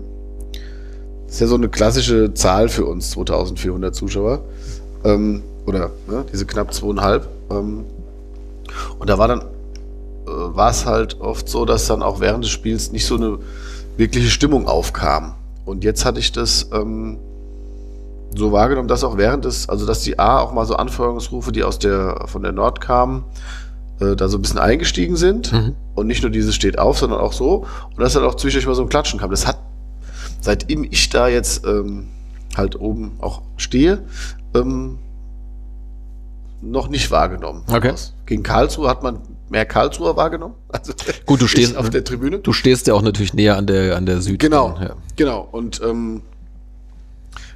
ist 1.28 1.42
ja 1.42 1.48
so 1.48 1.56
eine 1.56 1.70
klassische 1.70 2.34
Zahl 2.34 2.70
für 2.70 2.86
uns, 2.86 3.12
2400 3.12 3.94
Zuschauer. 3.94 4.42
Ähm, 5.04 5.44
oder 5.66 5.92
ne, 6.08 6.26
diese 6.32 6.46
knapp 6.46 6.74
zweieinhalb. 6.74 7.28
Ähm, 7.52 7.86
und 8.98 9.10
da 9.10 9.18
war 9.18 9.28
dann, 9.28 9.42
äh, 9.42 9.46
war 10.26 10.72
es 10.72 10.86
halt 10.86 11.20
oft 11.20 11.48
so, 11.48 11.66
dass 11.66 11.88
dann 11.88 12.02
auch 12.02 12.20
während 12.20 12.44
des 12.44 12.52
Spiels 12.52 12.92
nicht 12.92 13.06
so 13.06 13.16
eine 13.16 13.40
wirkliche 13.98 14.30
Stimmung 14.30 14.68
aufkam. 14.68 15.36
Und 15.66 15.84
jetzt 15.84 16.06
hatte 16.06 16.20
ich 16.20 16.32
das 16.32 16.70
ähm, 16.72 17.20
so 18.36 18.52
wahrgenommen, 18.52 18.88
dass 18.88 19.04
auch 19.04 19.18
während 19.18 19.46
des, 19.46 19.68
also 19.68 19.86
dass 19.86 20.02
die 20.02 20.20
A 20.20 20.40
auch 20.40 20.54
mal 20.54 20.66
so 20.66 20.76
Anfeuerungsrufe, 20.76 21.52
die 21.52 21.64
aus 21.64 21.80
der 21.80 22.26
von 22.28 22.44
der 22.44 22.52
Nord 22.52 22.80
kamen, 22.82 23.26
äh, 24.00 24.16
da 24.16 24.28
so 24.28 24.38
ein 24.38 24.42
bisschen 24.42 24.60
eingestiegen 24.60 25.16
sind. 25.16 25.52
Mhm. 25.52 25.76
Und 25.96 26.08
nicht 26.08 26.22
nur 26.22 26.32
dieses 26.32 26.56
steht 26.56 26.80
auf, 26.80 27.00
sondern 27.00 27.20
auch 27.20 27.34
so. 27.34 27.66
Und 27.90 28.00
dass 28.00 28.14
dann 28.14 28.24
auch 28.24 28.36
zwischendurch 28.36 28.68
mal 28.68 28.76
so 28.76 28.84
ein 28.84 28.90
Klatschen 28.90 29.20
kam. 29.20 29.32
Das 29.32 29.48
hat, 29.48 29.60
seitdem 30.40 30.84
ich 30.84 31.10
da 31.10 31.28
jetzt 31.28 31.66
ähm, 31.66 32.08
halt 32.56 32.80
oben 32.80 33.18
auch 33.20 33.42
stehe, 33.58 34.04
ähm, 34.54 35.00
noch 36.62 36.90
nicht 36.90 37.12
wahrgenommen. 37.12 37.64
Okay. 37.72 37.94
Gegen 38.26 38.44
Karlsruhe 38.44 38.90
hat 38.90 39.04
man 39.04 39.20
mehr 39.50 39.66
Karlsruher 39.66 40.16
wahrgenommen. 40.16 40.56
Also 40.70 40.94
Gut, 41.26 41.42
du 41.42 41.48
stehst- 41.48 41.76
auf 41.78 41.90
der 41.90 42.04
Tribüne. 42.04 42.40
Du 42.40 42.54
stehst 42.54 42.88
ja 42.88 42.94
auch 42.94 43.02
natürlich 43.02 43.34
näher 43.34 43.58
an 43.58 43.66
der, 43.68 43.96
an 43.98 44.06
der 44.06 44.22
Süd. 44.22 44.40
Genau, 44.40 44.78
Ja. 44.82 44.96
genau. 45.16 45.48
Und 45.52 45.82
ähm, 45.84 46.22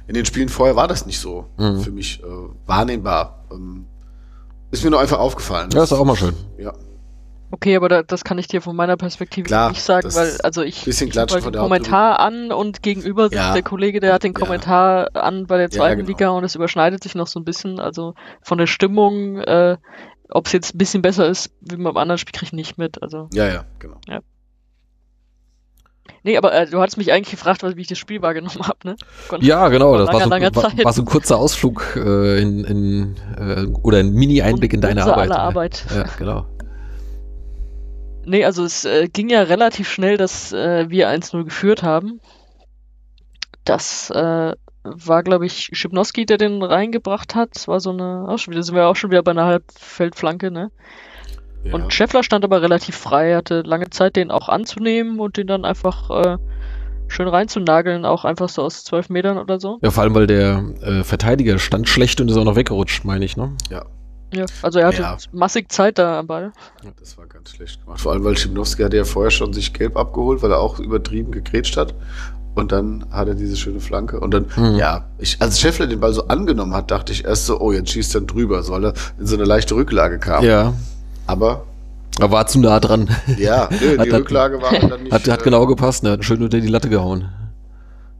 in 0.08 0.14
den 0.14 0.24
Spielen 0.24 0.48
vorher 0.48 0.76
war 0.76 0.88
das 0.88 1.06
nicht 1.06 1.18
so 1.20 1.46
Mhm. 1.58 1.80
für 1.80 1.90
mich 1.90 2.22
äh, 2.22 2.26
wahrnehmbar. 2.66 3.44
Ähm, 3.52 3.86
ist 4.70 4.82
mir 4.84 4.90
nur 4.90 5.00
einfach 5.00 5.18
aufgefallen. 5.18 5.70
ja, 5.72 5.82
ist 5.82 5.92
auch 5.92 6.04
mal 6.04 6.16
schön. 6.16 6.34
Ja, 6.58 6.72
Okay, 7.54 7.76
aber 7.76 7.90
da, 7.90 8.02
das 8.02 8.24
kann 8.24 8.38
ich 8.38 8.46
dir 8.48 8.62
von 8.62 8.74
meiner 8.74 8.96
Perspektive 8.96 9.46
Klar, 9.46 9.68
nicht 9.68 9.82
sagen, 9.82 10.08
weil 10.14 10.38
also 10.42 10.62
ich, 10.62 10.86
bisschen 10.86 11.08
ich 11.08 11.18
hab 11.18 11.28
Klatschen 11.28 11.44
halt 11.44 11.54
den 11.54 11.60
Kommentar 11.60 12.18
an 12.18 12.50
und 12.50 12.82
gegenüber 12.82 13.24
sitzt 13.24 13.34
Ja. 13.34 13.52
der 13.52 13.62
Kollege, 13.62 14.00
der 14.00 14.14
hat 14.14 14.22
den 14.22 14.32
Ja. 14.32 14.38
Kommentar 14.40 15.08
an 15.12 15.46
bei 15.46 15.58
der 15.58 15.68
zweiten 15.70 15.98
genau. 15.98 16.08
Liga 16.08 16.30
und 16.30 16.44
es 16.44 16.54
überschneidet 16.54 17.02
sich 17.02 17.14
noch 17.14 17.26
so 17.26 17.38
ein 17.38 17.44
bisschen. 17.44 17.78
Also 17.78 18.14
von 18.40 18.56
der 18.56 18.66
Stimmung, 18.66 19.36
äh, 19.36 19.76
ob 20.32 20.46
es 20.46 20.52
jetzt 20.52 20.74
ein 20.74 20.78
bisschen 20.78 21.02
besser 21.02 21.28
ist, 21.28 21.50
wie 21.60 21.76
beim 21.76 21.96
anderen 21.96 22.18
Spiel 22.18 22.32
kriege 22.32 22.46
ich 22.46 22.52
nicht 22.52 22.78
mit. 22.78 23.02
Also 23.02 23.28
ja, 23.32 23.46
ja, 23.48 23.64
genau. 23.78 23.98
nee, 26.24 26.36
aber 26.36 26.52
äh, 26.54 26.66
du 26.66 26.80
hattest 26.80 26.98
mich 26.98 27.12
eigentlich 27.12 27.30
gefragt, 27.30 27.62
was- 27.62 27.76
wie 27.76 27.80
ich 27.82 27.86
das 27.88 27.98
Spiel 27.98 28.22
wahrgenommen 28.22 28.66
habe, 28.66 28.78
ne? 28.84 28.96
Von- 29.08 29.40
Ja, 29.42 29.68
genau. 29.68 29.96
Das 29.96 30.06
Vor 30.10 30.14
war 30.14 30.24
so, 30.24 30.30
langer, 30.30 30.50
langer 30.50 30.56
war, 30.78 30.84
war 30.84 30.92
so 30.92 31.02
ein 31.02 31.06
kurzer 31.06 31.38
Ausflug 31.38 31.96
äh, 31.96 32.40
in, 32.40 32.64
in 32.64 33.16
äh, 33.38 33.66
oder 33.82 33.98
ein 33.98 34.12
Mini-Einblick 34.12 34.72
in 34.72 34.80
deine 34.80 35.02
Arbeit. 35.04 35.18
aller 35.30 35.34
ja. 35.36 35.42
Arbeit. 35.42 35.84
Ja, 35.94 36.04
genau. 36.18 36.46
Nee, 38.24 38.44
also 38.44 38.64
es 38.64 38.84
äh, 38.84 39.08
ging 39.08 39.28
ja 39.30 39.42
relativ 39.42 39.88
schnell, 39.90 40.16
dass 40.16 40.52
äh, 40.52 40.88
wir 40.88 41.08
1-0 41.08 41.42
geführt 41.44 41.82
haben. 41.82 42.20
Das 43.64 44.10
äh, 44.10 44.52
war, 44.84 45.22
glaube 45.22 45.46
ich, 45.46 45.70
Schipnowski, 45.72 46.26
der 46.26 46.38
den 46.38 46.62
reingebracht 46.62 47.34
hat. 47.34 47.50
Das 47.54 47.68
war 47.68 47.80
so 47.80 47.90
eine, 47.90 48.26
auch 48.28 48.38
schon 48.38 48.52
wieder, 48.52 48.62
sind 48.62 48.74
wir 48.74 48.86
auch 48.86 48.96
schon 48.96 49.10
wieder 49.10 49.22
bei 49.22 49.30
einer 49.30 49.46
Halbfeldflanke, 49.46 50.50
ne? 50.50 50.70
Ja. 51.64 51.74
Und 51.74 51.92
Scheffler 51.92 52.24
stand 52.24 52.44
aber 52.44 52.60
relativ 52.60 52.96
frei, 52.96 53.36
hatte 53.36 53.62
lange 53.62 53.88
Zeit, 53.90 54.16
den 54.16 54.32
auch 54.32 54.48
anzunehmen 54.48 55.20
und 55.20 55.36
den 55.36 55.46
dann 55.46 55.64
einfach 55.64 56.10
äh, 56.10 56.38
schön 57.06 57.28
reinzunageln, 57.28 58.04
auch 58.04 58.24
einfach 58.24 58.48
so 58.48 58.62
aus 58.62 58.82
zwölf 58.84 59.08
Metern 59.08 59.38
oder 59.38 59.60
so. 59.60 59.78
Ja, 59.82 59.92
vor 59.92 60.02
allem, 60.02 60.14
weil 60.14 60.26
der 60.26 60.64
äh, 60.80 61.04
Verteidiger 61.04 61.58
stand 61.60 61.88
schlecht 61.88 62.20
und 62.20 62.28
ist 62.30 62.36
auch 62.36 62.44
noch 62.44 62.56
weggerutscht, 62.56 63.04
meine 63.04 63.24
ich, 63.24 63.36
ne? 63.36 63.56
ja. 63.70 63.84
Ja, 64.34 64.46
also 64.62 64.78
er 64.78 64.86
hatte 64.86 65.02
Ja. 65.02 65.18
massig 65.32 65.70
Zeit 65.70 65.98
da 65.98 66.18
am 66.18 66.26
Ball. 66.26 66.52
Ja, 66.82 66.90
Das 66.98 67.18
war 67.18 67.26
ganz 67.26 67.50
schlecht 67.50 67.84
gemacht. 67.84 68.00
Vor 68.00 68.12
allem, 68.12 68.24
weil 68.24 68.34
Schimnowski 68.34 68.82
hatte 68.82 68.96
ja 68.96 69.04
vorher 69.04 69.30
schon 69.30 69.52
sich 69.52 69.74
gelb 69.74 69.94
abgeholt, 69.94 70.42
weil 70.42 70.50
er 70.52 70.58
auch 70.58 70.78
übertrieben 70.78 71.32
gegrätscht 71.32 71.76
hat. 71.76 71.94
Und 72.54 72.70
dann 72.72 73.06
hat 73.10 73.28
er 73.28 73.34
diese 73.34 73.56
schöne 73.56 73.80
Flanke. 73.80 74.20
Und 74.20 74.32
dann, 74.34 74.46
Mhm. 74.56 74.74
ja, 74.76 75.04
ich, 75.18 75.36
als 75.40 75.58
Scheffler 75.58 75.86
den 75.86 76.00
Ball 76.00 76.12
so 76.12 76.28
angenommen 76.28 76.74
hat, 76.74 76.90
dachte 76.90 77.12
ich 77.12 77.24
erst 77.24 77.46
so, 77.46 77.58
oh, 77.60 77.72
jetzt 77.72 77.90
schießt 77.90 78.14
er 78.16 78.20
drüber, 78.22 78.62
soll 78.62 78.84
er 78.86 78.92
in 79.18 79.26
so 79.26 79.36
eine 79.36 79.44
leichte 79.44 79.74
Rücklage 79.74 80.18
kam. 80.18 80.44
Ja. 80.44 80.74
Aber, 81.26 81.64
Er 82.20 82.30
war 82.30 82.46
zu 82.46 82.60
nah 82.60 82.78
dran. 82.78 83.08
ja, 83.38 83.68
nö, 83.80 83.96
Hat- 83.98 84.06
die 84.06 84.12
hat- 84.12 84.20
Rücklage 84.20 84.60
war 84.60 84.72
dann 84.78 85.02
nicht. 85.04 85.12
Hat, 85.12 85.26
hat 85.28 85.40
äh, 85.40 85.44
genau 85.44 85.66
gepasst, 85.66 86.02
ne? 86.02 86.10
Hat 86.12 86.24
schön 86.26 86.42
unter 86.42 86.60
die 86.60 86.68
Latte 86.68 86.90
gehauen. 86.90 87.28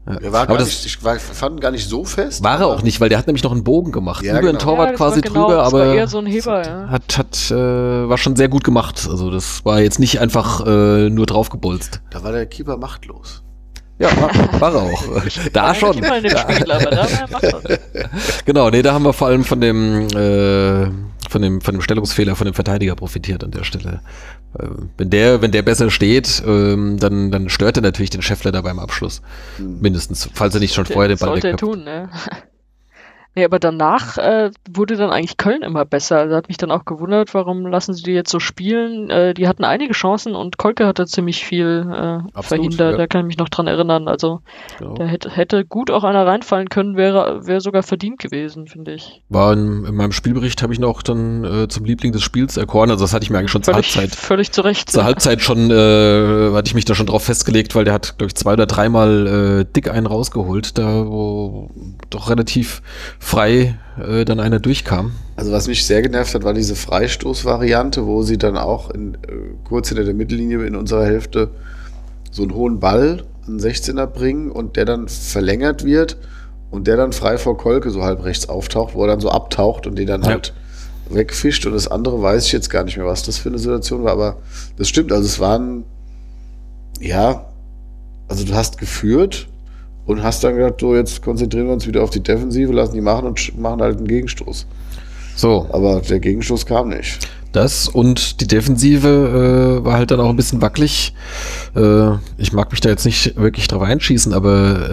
Ja. 0.07 0.15
Er 0.15 0.33
war 0.33 0.41
Aber 0.41 0.47
gar 0.47 0.57
das 0.57 0.67
nicht, 0.67 0.85
ich 0.87 1.03
war, 1.03 1.15
fand 1.17 1.61
gar 1.61 1.71
nicht 1.71 1.87
so 1.87 2.03
fest. 2.03 2.43
war 2.43 2.57
er 2.59 2.65
aber- 2.65 2.73
auch 2.75 2.81
nicht, 2.81 2.99
weil 2.99 3.07
der 3.09 3.17
hat 3.19 3.27
nämlich 3.27 3.43
noch 3.43 3.51
einen 3.53 3.63
Bogen 3.63 3.91
gemacht. 3.93 4.23
Ja, 4.23 4.33
über 4.33 4.41
den 4.51 4.57
genau. 4.57 4.71
Torwart 4.71 4.89
Ja, 4.89 4.95
quasi 4.95 5.21
genau, 5.21 5.45
drüber, 5.47 5.61
das 5.63 5.71
war 5.73 5.81
aber 5.83 5.93
eher 5.93 6.07
so 6.07 6.17
ein 6.17 6.25
Heber, 6.25 6.65
ja. 6.65 6.89
hat, 6.89 7.17
hat, 7.19 7.51
äh, 7.51 8.09
war 8.09 8.17
schon 8.17 8.35
sehr 8.35 8.49
gut 8.49 8.63
gemacht. 8.65 9.07
Also 9.09 9.29
das 9.29 9.63
war 9.63 9.79
jetzt 9.79 9.99
nicht 9.99 10.19
einfach 10.19 10.65
äh, 10.65 11.09
nur 11.09 11.25
draufgebolzt. 11.27 12.01
Da 12.09 12.23
war 12.23 12.31
der 12.33 12.47
Keeper 12.47 12.75
machtlos. 12.77 13.43
Ja, 14.03 14.21
war, 14.21 14.61
war 14.61 14.75
er 14.75 14.81
auch. 14.81 15.03
da 15.53 15.63
War 15.67 15.75
schon. 15.75 15.97
in 15.97 16.23
dem 16.23 16.37
Spiel, 16.37 16.71
aber 16.71 16.91
da. 16.91 17.07
Genau, 18.45 18.69
nee, 18.69 18.81
da 18.81 18.93
haben 18.93 19.05
wir 19.05 19.13
vor 19.13 19.27
allem 19.27 19.45
von 19.45 19.61
dem, 19.61 20.07
äh, 20.07 20.85
von 21.29 21.41
dem, 21.41 21.61
von 21.61 21.73
dem 21.75 21.81
Stellungsfehler 21.81 22.35
von 22.35 22.45
dem 22.45 22.53
Verteidiger 22.53 22.95
profitiert 22.95 23.43
an 23.43 23.51
der 23.51 23.63
Stelle. 23.63 24.01
Äh, 24.59 24.67
Wenn 24.97 25.09
der, 25.09 25.41
wenn 25.41 25.51
der 25.51 25.61
besser 25.61 25.89
steht, 25.89 26.43
ähm, 26.45 26.97
dann, 26.99 27.31
dann 27.31 27.47
stört 27.47 27.77
er 27.77 27.83
natürlich 27.83 28.09
den 28.09 28.21
Scheffler 28.21 28.51
da 28.51 28.61
beim 28.61 28.79
Abschluss. 28.79 29.21
Hm. 29.57 29.79
Mindestens, 29.79 30.29
falls 30.33 30.53
er 30.53 30.59
nicht 30.59 30.73
schon 30.73 30.85
vorher 30.85 31.07
den 31.07 31.17
Ball 31.17 31.29
Sollte 31.29 31.49
er 31.49 31.57
tun, 31.57 31.83
ne? 31.85 32.09
Nee, 33.35 33.45
aber 33.45 33.59
danach 33.59 34.17
äh, 34.17 34.51
wurde 34.69 34.95
dann 34.95 35.09
eigentlich 35.09 35.37
Köln 35.37 35.63
immer 35.63 35.85
besser. 35.85 36.19
Also 36.19 36.35
hat 36.35 36.47
mich 36.49 36.57
dann 36.57 36.71
auch 36.71 36.85
gewundert, 36.85 37.33
warum 37.33 37.65
lassen 37.65 37.93
sie 37.93 38.03
die 38.03 38.11
jetzt 38.11 38.29
so 38.31 38.39
spielen. 38.39 39.09
Äh, 39.09 39.33
die 39.33 39.47
hatten 39.47 39.63
einige 39.63 39.93
Chancen 39.93 40.35
und 40.35 40.57
Kolke 40.57 40.85
hatte 40.85 41.05
ziemlich 41.05 41.43
viel 41.43 41.87
äh, 41.91 42.41
verhindert. 42.41 42.91
ja. 42.91 42.97
Da 42.97 43.07
kann 43.07 43.21
ich 43.21 43.27
mich 43.27 43.37
noch 43.37 43.49
dran 43.49 43.67
erinnern. 43.67 44.07
Also 44.07 44.41
Genau. 44.79 44.93
da 44.95 45.05
hätte, 45.05 45.29
hätte 45.31 45.65
gut 45.65 45.89
auch 45.91 46.03
einer 46.03 46.25
reinfallen 46.25 46.69
können, 46.69 46.95
wäre 46.95 47.45
wäre 47.47 47.61
sogar 47.61 47.83
verdient 47.83 48.19
gewesen, 48.19 48.67
finde 48.67 48.93
ich. 48.93 49.21
War 49.29 49.53
in, 49.53 49.85
in 49.85 49.95
meinem 49.95 50.11
Spielbericht 50.11 50.61
habe 50.61 50.73
ich 50.73 50.79
noch 50.79 51.01
dann 51.01 51.43
äh, 51.43 51.67
zum 51.67 51.85
Liebling 51.85 52.11
des 52.11 52.21
Spiels 52.23 52.57
erkoren. 52.57 52.91
Also 52.91 53.03
das 53.03 53.13
hatte 53.13 53.23
ich 53.23 53.29
mir 53.29 53.39
eigentlich 53.39 53.51
schon 53.51 53.63
zur 53.63 53.73
Völlig, 53.73 53.95
Halbzeit. 53.97 54.15
völlig 54.19 54.51
zu 54.51 54.61
Recht. 54.61 54.91
Zur 54.91 55.03
Halbzeit 55.03 55.41
schon 55.41 55.71
äh, 55.71 56.51
hatte 56.53 56.67
ich 56.67 56.75
mich 56.75 56.85
da 56.85 56.95
schon 56.95 57.07
drauf 57.07 57.23
festgelegt, 57.23 57.75
weil 57.75 57.85
der 57.85 57.93
hat, 57.93 58.17
glaube 58.17 58.27
ich, 58.27 58.35
zwei 58.35 58.53
oder 58.53 58.65
dreimal 58.65 59.27
äh, 59.61 59.65
dick 59.73 59.89
einen 59.89 60.05
rausgeholt, 60.07 60.77
da 60.77 61.05
wo 61.07 61.69
doch 62.09 62.29
relativ 62.29 62.81
frei 63.23 63.75
äh, 64.05 64.25
dann 64.25 64.39
einer 64.39 64.59
durchkam. 64.59 65.13
Also 65.35 65.51
was 65.51 65.67
mich 65.67 65.85
sehr 65.85 66.01
genervt 66.01 66.35
hat, 66.35 66.43
war 66.43 66.53
diese 66.53 66.75
Freistoßvariante, 66.75 68.05
wo 68.05 68.21
sie 68.21 68.37
dann 68.37 68.57
auch 68.57 68.91
in, 68.91 69.15
äh, 69.15 69.17
kurz 69.63 69.87
hinter 69.89 70.03
der 70.03 70.13
Mittellinie 70.13 70.63
in 70.65 70.75
unserer 70.75 71.05
Hälfte 71.05 71.49
so 72.31 72.43
einen 72.43 72.53
hohen 72.53 72.79
Ball 72.79 73.23
an 73.47 73.59
16er 73.59 74.05
bringen 74.07 74.51
und 74.51 74.75
der 74.75 74.85
dann 74.85 75.07
verlängert 75.07 75.85
wird 75.85 76.17
und 76.69 76.87
der 76.87 76.97
dann 76.97 77.13
frei 77.13 77.37
vor 77.37 77.57
Kolke 77.57 77.89
so 77.91 78.03
halb 78.03 78.23
rechts 78.23 78.49
auftaucht, 78.49 78.93
wo 78.93 79.01
er 79.03 79.07
dann 79.07 79.19
so 79.21 79.29
abtaucht 79.29 79.87
und 79.87 79.97
den 79.97 80.07
dann 80.07 80.21
Ja. 80.23 80.29
halt 80.29 80.53
wegfischt 81.09 81.65
und 81.65 81.73
das 81.73 81.87
andere 81.87 82.21
weiß 82.21 82.45
ich 82.45 82.51
jetzt 82.51 82.69
gar 82.69 82.83
nicht 82.83 82.97
mehr, 82.97 83.05
was 83.05 83.23
das 83.23 83.37
für 83.37 83.49
eine 83.49 83.57
Situation 83.59 84.03
war, 84.03 84.11
aber 84.13 84.37
das 84.77 84.87
stimmt, 84.89 85.11
also 85.11 85.25
es 85.25 85.39
waren 85.39 85.83
ja, 86.99 87.45
also 88.27 88.45
du 88.45 88.53
hast 88.53 88.77
geführt 88.77 89.47
und 90.05 90.23
hast 90.23 90.43
dann 90.43 90.55
gedacht, 90.55 90.75
so 90.79 90.95
jetzt 90.95 91.21
konzentrieren 91.21 91.67
wir 91.67 91.73
uns 91.73 91.87
wieder 91.87 92.03
auf 92.03 92.09
die 92.09 92.21
Defensive, 92.21 92.71
lassen 92.73 92.93
die 92.93 93.01
machen 93.01 93.27
und 93.27 93.57
machen 93.59 93.81
halt 93.81 93.97
einen 93.97 94.07
Gegenstoß. 94.07 94.65
So, 95.35 95.67
Aber 95.71 96.01
der 96.01 96.19
Gegenstoß 96.19 96.65
kam 96.65 96.89
nicht. 96.89 97.19
das 97.53 97.87
und 97.87 98.39
die 98.41 98.47
Defensive 98.47 99.79
äh, 99.81 99.85
war 99.85 99.93
halt 99.93 100.11
dann 100.11 100.19
auch 100.19 100.29
ein 100.29 100.35
bisschen 100.35 100.61
wackelig. 100.61 101.13
Äh, 101.75 102.11
ich 102.37 102.53
mag 102.53 102.69
mich 102.71 102.81
da 102.81 102.89
jetzt 102.89 103.05
nicht 103.05 103.35
wirklich 103.35 103.67
drauf 103.67 103.81
einschießen, 103.81 104.33
aber 104.33 104.89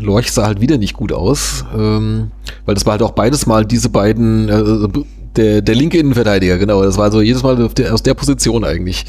äh, 0.00 0.04
Lorch 0.04 0.30
sah 0.32 0.46
halt 0.46 0.60
wieder 0.60 0.78
nicht 0.78 0.94
gut 0.94 1.12
aus, 1.12 1.64
ähm, 1.76 2.30
weil 2.64 2.74
das 2.74 2.86
war 2.86 2.92
halt 2.92 3.02
auch 3.02 3.12
beides 3.12 3.46
mal 3.46 3.64
diese 3.66 3.88
beiden, 3.90 4.48
äh, 4.48 4.88
der, 5.36 5.62
der 5.62 5.74
linke 5.74 5.98
Innenverteidiger, 5.98 6.58
genau. 6.58 6.82
Das 6.82 6.96
war 6.96 7.04
also 7.04 7.20
jedes 7.20 7.42
Mal 7.42 7.68
der, 7.68 7.94
aus 7.94 8.02
der 8.02 8.14
Position 8.14 8.64
eigentlich. 8.64 9.04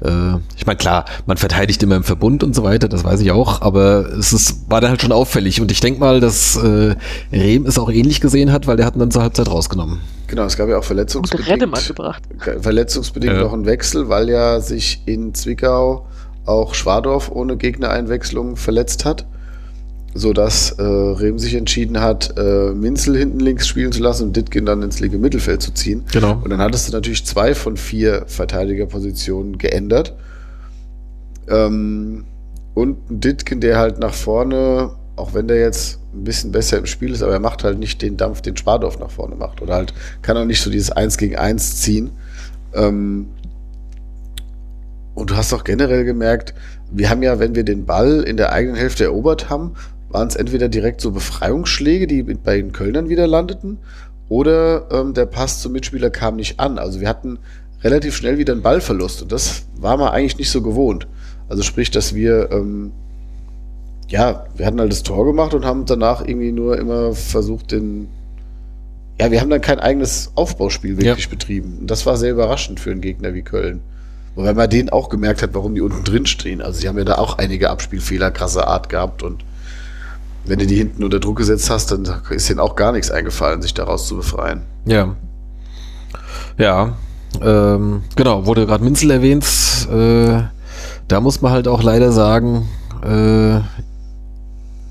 Äh, 0.00 0.36
ich 0.56 0.66
meine, 0.66 0.76
klar, 0.76 1.04
man 1.26 1.36
verteidigt 1.36 1.82
immer 1.82 1.96
im 1.96 2.04
Verbund 2.04 2.42
und 2.44 2.54
so 2.54 2.62
weiter, 2.62 2.88
das 2.88 3.04
weiß 3.04 3.20
ich 3.20 3.30
auch, 3.32 3.62
aber 3.62 4.08
es 4.18 4.32
ist, 4.32 4.70
war 4.70 4.80
dann 4.80 4.90
halt 4.90 5.02
schon 5.02 5.12
auffällig. 5.12 5.60
Und 5.60 5.70
ich 5.70 5.80
denke 5.80 6.00
mal, 6.00 6.20
dass 6.20 6.56
äh, 6.56 6.94
Rehm 7.32 7.66
es 7.66 7.78
auch 7.78 7.90
ähnlich 7.90 8.20
gesehen 8.20 8.52
hat, 8.52 8.66
weil 8.66 8.76
der 8.76 8.86
hat 8.86 8.96
ihn 8.96 9.00
dann 9.00 9.10
zur 9.10 9.22
Halbzeit 9.22 9.48
rausgenommen. 9.48 10.00
Genau, 10.26 10.44
es 10.44 10.56
gab 10.56 10.68
ja 10.68 10.78
auch 10.78 10.84
verletzungsbedingt, 10.84 11.86
gebracht. 11.86 12.22
verletzungsbedingt 12.60 13.34
Ja. 13.34 13.42
noch 13.42 13.52
einen 13.52 13.66
Wechsel, 13.66 14.08
weil 14.08 14.30
ja 14.30 14.60
sich 14.60 15.02
in 15.04 15.34
Zwickau 15.34 16.06
auch 16.46 16.74
Schwadorf 16.74 17.30
ohne 17.30 17.56
Gegnereinwechslung 17.56 18.56
verletzt 18.56 19.04
hat, 19.04 19.26
sodass 20.14 20.72
äh, 20.72 20.82
Rehm 20.82 21.38
sich 21.38 21.54
entschieden 21.54 22.00
hat, 22.00 22.34
äh, 22.36 22.72
Minzel 22.72 23.16
hinten 23.16 23.40
links 23.40 23.66
spielen 23.66 23.92
zu 23.92 24.02
lassen 24.02 24.24
und 24.24 24.36
Ditkin 24.36 24.66
dann 24.66 24.82
ins 24.82 25.00
linke 25.00 25.18
Mittelfeld 25.18 25.62
zu 25.62 25.72
ziehen. 25.72 26.04
Genau. 26.12 26.40
Und 26.42 26.50
dann 26.50 26.60
hattest 26.60 26.88
du 26.88 26.92
natürlich 26.92 27.24
zwei 27.24 27.54
von 27.54 27.76
vier 27.76 28.24
Verteidigerpositionen 28.26 29.58
geändert. 29.58 30.14
Ähm, 31.48 32.24
und 32.74 33.10
ein 33.10 33.20
Ditkin, 33.20 33.60
der 33.60 33.78
halt 33.78 33.98
nach 33.98 34.14
vorne, 34.14 34.90
auch 35.16 35.34
wenn 35.34 35.48
der 35.48 35.60
jetzt 35.60 35.98
ein 36.14 36.24
bisschen 36.24 36.52
besser 36.52 36.78
im 36.78 36.86
Spiel 36.86 37.12
ist, 37.12 37.22
aber 37.22 37.32
er 37.32 37.40
macht 37.40 37.64
halt 37.64 37.78
nicht 37.78 38.02
den 38.02 38.16
Dampf, 38.16 38.42
den 38.42 38.56
Spardorf 38.56 38.98
nach 38.98 39.10
vorne 39.10 39.34
macht. 39.34 39.62
Oder 39.62 39.74
halt 39.74 39.94
kann 40.20 40.36
auch 40.36 40.44
nicht 40.44 40.60
so 40.60 40.70
dieses 40.70 40.90
1 40.90 41.16
gegen 41.16 41.36
1 41.36 41.80
ziehen. 41.80 42.10
Ähm, 42.74 43.28
und 45.14 45.30
du 45.30 45.36
hast 45.36 45.52
auch 45.52 45.64
generell 45.64 46.04
gemerkt, 46.04 46.54
wir 46.90 47.08
haben 47.08 47.22
ja, 47.22 47.38
wenn 47.38 47.54
wir 47.54 47.64
den 47.64 47.86
Ball 47.86 48.22
in 48.22 48.36
der 48.36 48.52
eigenen 48.52 48.76
Hälfte 48.76 49.04
erobert 49.04 49.48
haben, 49.50 49.74
waren 50.12 50.28
es 50.28 50.36
entweder 50.36 50.68
direkt 50.68 51.00
so 51.00 51.10
Befreiungsschläge, 51.10 52.06
die 52.06 52.22
bei 52.22 52.56
den 52.56 52.72
Kölnern 52.72 53.08
wieder 53.08 53.26
landeten, 53.26 53.78
oder 54.28 54.86
ähm, 54.90 55.14
der 55.14 55.26
Pass 55.26 55.60
zum 55.60 55.72
Mitspieler 55.72 56.10
kam 56.10 56.36
nicht 56.36 56.60
an. 56.60 56.78
Also 56.78 57.00
wir 57.00 57.08
hatten 57.08 57.38
relativ 57.82 58.16
schnell 58.16 58.38
wieder 58.38 58.52
einen 58.52 58.62
Ballverlust 58.62 59.22
und 59.22 59.32
das 59.32 59.66
war 59.76 59.96
man 59.96 60.08
eigentlich 60.08 60.38
nicht 60.38 60.50
so 60.50 60.62
gewohnt. 60.62 61.06
Also 61.48 61.62
sprich, 61.62 61.90
dass 61.90 62.14
wir 62.14 62.50
ähm, 62.50 62.92
ja, 64.08 64.46
wir 64.56 64.66
hatten 64.66 64.80
halt 64.80 64.92
das 64.92 65.02
Tor 65.02 65.24
gemacht 65.24 65.54
und 65.54 65.64
haben 65.64 65.86
danach 65.86 66.26
irgendwie 66.26 66.52
nur 66.52 66.78
immer 66.78 67.12
versucht, 67.14 67.72
den 67.72 68.08
ja, 69.20 69.30
wir 69.30 69.40
haben 69.40 69.50
dann 69.50 69.60
kein 69.60 69.78
eigenes 69.78 70.32
Aufbauspiel 70.34 70.96
wirklich 70.98 71.28
betrieben. 71.28 71.78
Und 71.80 71.90
das 71.90 72.06
war 72.06 72.16
sehr 72.16 72.32
überraschend 72.32 72.80
für 72.80 72.90
einen 72.90 73.02
Gegner 73.02 73.34
wie 73.34 73.42
Köln. 73.42 73.80
Wobei 74.34 74.54
man 74.54 74.70
denen 74.70 74.88
auch 74.88 75.10
gemerkt 75.10 75.42
hat, 75.42 75.50
warum 75.52 75.74
die 75.74 75.82
unten 75.82 76.04
drin 76.04 76.26
stehen. 76.26 76.62
Also 76.62 76.80
sie 76.80 76.88
haben 76.88 76.98
ja 76.98 77.04
da 77.04 77.18
auch 77.18 77.38
einige 77.38 77.70
Abspielfehler 77.70 78.30
krasser 78.30 78.66
Art 78.66 78.88
gehabt 78.88 79.22
und 79.22 79.44
wenn 80.44 80.58
du 80.58 80.66
die 80.66 80.76
hinten 80.76 81.04
unter 81.04 81.20
Druck 81.20 81.36
gesetzt 81.36 81.70
hast, 81.70 81.92
dann 81.92 82.08
ist 82.30 82.48
denen 82.48 82.60
auch 82.60 82.76
gar 82.76 82.92
nichts 82.92 83.10
eingefallen, 83.10 83.62
sich 83.62 83.74
daraus 83.74 84.06
zu 84.06 84.16
befreien. 84.16 84.62
Ja. 84.84 85.14
Ja. 86.58 86.96
Ähm, 87.40 88.02
genau, 88.16 88.46
wurde 88.46 88.66
gerade 88.66 88.84
Minzel 88.84 89.10
erwähnt. 89.10 89.46
Äh, 89.90 90.42
da 91.08 91.20
muss 91.20 91.40
man 91.40 91.52
halt 91.52 91.68
auch 91.68 91.82
leider 91.82 92.12
sagen, 92.12 92.68
äh, 93.02 93.60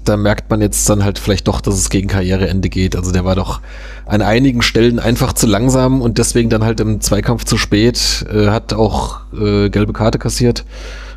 da 0.04 0.18
merkt 0.18 0.50
man 0.50 0.62
jetzt 0.62 0.90
dann 0.90 1.04
halt 1.04 1.20
vielleicht 1.20 1.48
doch, 1.48 1.62
dass 1.62 1.76
es 1.76 1.90
gegen 1.90 2.08
Karriereende 2.08 2.70
geht. 2.70 2.96
Also 2.96 3.12
der 3.12 3.26
war 3.26 3.36
doch 3.36 3.62
an 4.06 4.22
einigen 4.22 4.62
Stellen 4.62 5.00
einfach 5.00 5.34
zu 5.34 5.46
langsam 5.48 6.02
und 6.02 6.18
deswegen 6.18 6.50
dann 6.50 6.64
halt 6.64 6.80
im 6.80 7.02
Zweikampf 7.02 7.46
zu 7.46 7.58
spät, 7.58 8.26
äh, 8.32 8.48
hat 8.48 8.74
auch 8.74 9.20
äh, 9.34 9.70
gelbe 9.70 9.94
Karte 9.94 10.18
kassiert. 10.18 10.66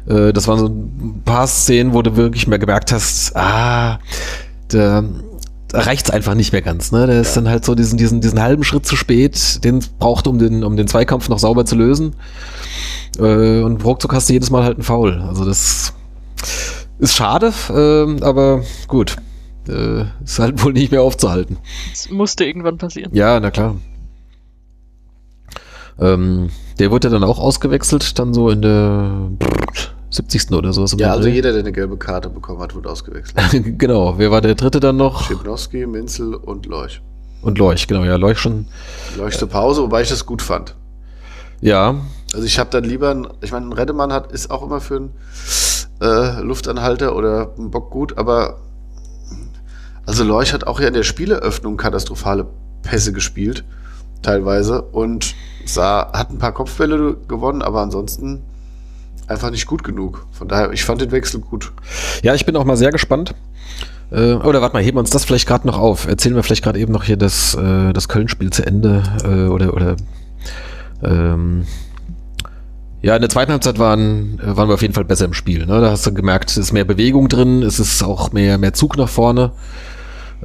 Äh, 0.08 0.32
das 0.32 0.48
waren 0.48 0.58
so 0.58 0.66
ein 0.66 1.22
paar 1.24 1.46
Szenen, 1.46 1.92
wo 1.94 2.02
du 2.02 2.16
wirklich 2.16 2.46
mehr 2.46 2.58
gemerkt 2.58 2.92
hast, 2.92 3.34
ah, 3.36 3.98
da, 4.68 5.04
da 5.68 5.80
reicht's 5.80 6.10
einfach 6.10 6.34
nicht 6.34 6.52
mehr 6.52 6.62
ganz. 6.62 6.92
Ne? 6.92 7.06
Der 7.06 7.20
ist 7.20 7.36
dann 7.36 7.48
halt 7.48 7.64
so 7.64 7.74
diesen, 7.74 7.98
diesen, 7.98 8.20
diesen 8.20 8.40
halben 8.40 8.64
Schritt 8.64 8.86
zu 8.86 8.96
spät, 8.96 9.64
den 9.64 9.78
es 9.78 9.88
braucht, 9.88 10.26
um 10.26 10.38
den, 10.38 10.64
um 10.64 10.76
den 10.76 10.88
Zweikampf 10.88 11.28
noch 11.28 11.38
sauber 11.38 11.64
zu 11.64 11.76
lösen. 11.76 12.16
Äh, 13.18 13.62
und 13.62 13.84
ruckzuck 13.84 14.12
hast 14.14 14.28
du 14.28 14.34
jedes 14.34 14.50
Mal 14.50 14.64
halt 14.64 14.76
einen 14.76 14.84
Foul. 14.84 15.20
Also 15.22 15.44
das 15.44 15.94
ist 16.98 17.14
schade, 17.14 17.52
ähm, 17.70 18.22
aber 18.22 18.62
gut. 18.88 19.16
Äh, 19.68 20.04
ist 20.22 20.38
halt 20.38 20.62
wohl 20.62 20.74
nicht 20.74 20.92
mehr 20.92 21.02
aufzuhalten. 21.02 21.56
Das 21.90 22.10
musste 22.10 22.44
irgendwann 22.44 22.76
passieren. 22.76 23.10
Ja, 23.14 23.40
na 23.40 23.50
klar. 23.50 23.76
Ähm, 25.98 26.50
der 26.78 26.90
wurde 26.90 27.08
dann 27.08 27.24
auch 27.24 27.38
ausgewechselt, 27.38 28.18
dann 28.18 28.34
so 28.34 28.50
in 28.50 28.62
der 28.62 29.30
70. 30.14 30.52
oder 30.52 30.72
so. 30.72 30.84
Ja, 30.96 31.12
also 31.12 31.28
jeder, 31.28 31.50
der 31.50 31.60
eine 31.60 31.72
gelbe 31.72 31.96
Karte 31.96 32.28
bekommen 32.28 32.60
hat, 32.60 32.74
wurde 32.74 32.88
ausgewechselt. 32.88 33.36
genau, 33.78 34.16
wer 34.16 34.30
war 34.30 34.40
der 34.40 34.54
dritte 34.54 34.78
dann 34.78 34.96
noch? 34.96 35.26
Schipnowski, 35.26 35.86
Minzel 35.86 36.34
und 36.34 36.66
Leuch. 36.66 37.02
Und 37.42 37.58
Leuch, 37.58 37.86
genau, 37.88 38.04
ja, 38.04 38.16
Leuch 38.16 38.38
schon. 38.38 38.66
Leuch 39.18 39.36
zur 39.36 39.48
Pause, 39.48 39.82
wobei 39.82 40.02
ich 40.02 40.08
das 40.08 40.24
gut 40.24 40.40
fand. 40.40 40.76
Ja, 41.60 41.96
Also 42.32 42.46
ich 42.46 42.58
habe 42.58 42.70
dann 42.70 42.84
lieber, 42.84 43.30
ich 43.40 43.50
meine, 43.50 43.66
ein 43.66 43.72
Redemann 43.72 44.12
hat, 44.12 44.30
ist 44.32 44.50
auch 44.50 44.62
immer 44.62 44.80
für 44.80 44.96
einen 44.96 45.10
äh, 46.00 46.40
Luftanhalter 46.42 47.16
oder 47.16 47.52
einen 47.58 47.70
Bock 47.70 47.90
gut, 47.90 48.16
aber 48.16 48.58
also 50.06 50.22
Leuch 50.22 50.52
hat 50.52 50.66
auch 50.66 50.80
ja 50.80 50.88
in 50.88 50.94
der 50.94 51.02
Spieleröffnung 51.02 51.76
katastrophale 51.76 52.46
Pässe 52.82 53.12
gespielt, 53.12 53.64
teilweise, 54.22 54.82
und 54.82 55.34
sah, 55.64 56.12
hat 56.12 56.30
ein 56.30 56.38
paar 56.38 56.52
Kopfbälle 56.52 57.16
gewonnen, 57.26 57.62
aber 57.62 57.80
ansonsten 57.80 58.42
einfach 59.28 59.50
nicht 59.50 59.66
gut 59.66 59.84
genug. 59.84 60.26
Von 60.32 60.48
daher, 60.48 60.72
ich 60.72 60.84
fand 60.84 61.00
den 61.00 61.12
Wechsel 61.12 61.40
gut. 61.40 61.72
Ja, 62.22 62.34
ich 62.34 62.46
bin 62.46 62.56
auch 62.56 62.64
mal 62.64 62.76
sehr 62.76 62.90
gespannt. 62.90 63.34
Äh, 64.10 64.34
oder 64.34 64.60
warte 64.60 64.74
mal, 64.74 64.82
heben 64.82 64.96
wir 64.96 65.00
uns 65.00 65.10
das 65.10 65.24
vielleicht 65.24 65.48
gerade 65.48 65.66
noch 65.66 65.78
auf. 65.78 66.06
Erzählen 66.06 66.34
wir 66.34 66.42
vielleicht 66.42 66.64
gerade 66.64 66.78
eben 66.78 66.92
noch 66.92 67.04
hier 67.04 67.16
das, 67.16 67.54
äh, 67.54 67.92
das 67.92 68.08
Köln-Spiel 68.08 68.50
zu 68.50 68.66
Ende. 68.66 69.02
Äh, 69.24 69.48
oder 69.48 69.74
oder 69.74 69.96
ähm, 71.02 71.66
ja, 73.02 73.14
in 73.14 73.20
der 73.20 73.28
zweiten 73.28 73.52
Halbzeit 73.52 73.78
waren, 73.78 74.40
äh, 74.40 74.56
waren 74.56 74.68
wir 74.68 74.74
auf 74.74 74.82
jeden 74.82 74.94
Fall 74.94 75.04
besser 75.04 75.26
im 75.26 75.34
Spiel. 75.34 75.66
Ne? 75.66 75.80
Da 75.80 75.90
hast 75.90 76.06
du 76.06 76.14
gemerkt, 76.14 76.50
es 76.50 76.56
ist 76.56 76.72
mehr 76.72 76.84
Bewegung 76.86 77.28
drin, 77.28 77.62
es 77.62 77.78
ist 77.78 78.02
auch 78.02 78.32
mehr, 78.32 78.56
mehr 78.56 78.72
Zug 78.72 78.96
nach 78.96 79.10
vorne. 79.10 79.52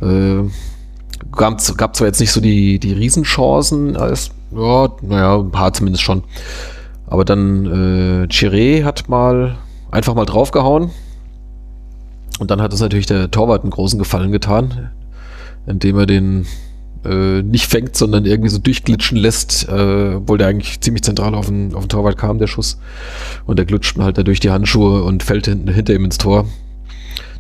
Äh, 0.02 0.44
gab, 1.32 1.62
gab 1.78 1.96
zwar 1.96 2.08
jetzt 2.08 2.20
nicht 2.20 2.34
so 2.34 2.42
die, 2.42 2.80
die 2.80 2.92
Riesenchancen, 2.92 3.96
als, 3.96 4.32
ja, 4.52 4.90
naja, 5.02 5.38
ein 5.38 5.52
paar 5.52 5.72
zumindest 5.72 6.04
schon. 6.04 6.24
Aber 7.10 7.26
dann 7.26 7.66
äh, 7.66 8.28
Chiré 8.28 8.84
hat 8.84 9.10
mal 9.10 9.58
einfach 9.90 10.14
mal 10.14 10.26
draufgehauen. 10.26 10.92
Und 12.40 12.52
dann 12.52 12.62
hat 12.62 12.72
es 12.72 12.80
natürlich 12.80 13.08
der 13.08 13.32
Torwart 13.32 13.64
einen 13.64 13.72
großen 13.72 13.98
Gefallen 13.98 14.32
getan, 14.32 14.92
indem 15.66 15.98
er 15.98 16.06
den 16.06 16.46
äh, 17.04 17.42
nicht 17.42 17.66
fängt, 17.66 17.98
sondern 17.98 18.26
irgendwie 18.26 18.50
so 18.50 18.60
durchglitschen 18.60 19.18
lässt, 19.18 19.68
äh, 19.68 20.16
obwohl 20.16 20.38
der 20.38 20.48
eigentlich 20.48 20.80
ziemlich 20.82 21.04
zentral 21.04 21.34
auf 21.34 21.48
den, 21.48 21.74
auf 21.74 21.84
den 21.84 21.90
Torwart 21.90 22.18
kam, 22.18 22.38
der 22.38 22.48
Schuss. 22.48 22.80
Und 23.46 23.58
der 23.58 23.66
glitscht 23.66 23.98
halt 23.98 24.20
da 24.20 24.24
durch 24.24 24.40
die 24.40 24.52
Handschuhe 24.52 25.04
und 25.04 25.24
fällt 25.24 25.48
hinten, 25.48 25.68
hinter 25.74 25.96
ihm 25.96 26.06
ins 26.06 26.20
Tor. 26.20 26.46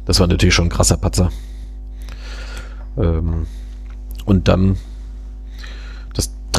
Das 0.05 0.19
war 0.19 0.27
natürlich 0.27 0.55
schon 0.55 0.65
ein 0.65 0.71
krasser 0.71 0.97
Patzer. 0.97 1.29
Ähm, 2.97 3.45
und 4.25 4.47
dann 4.47 4.77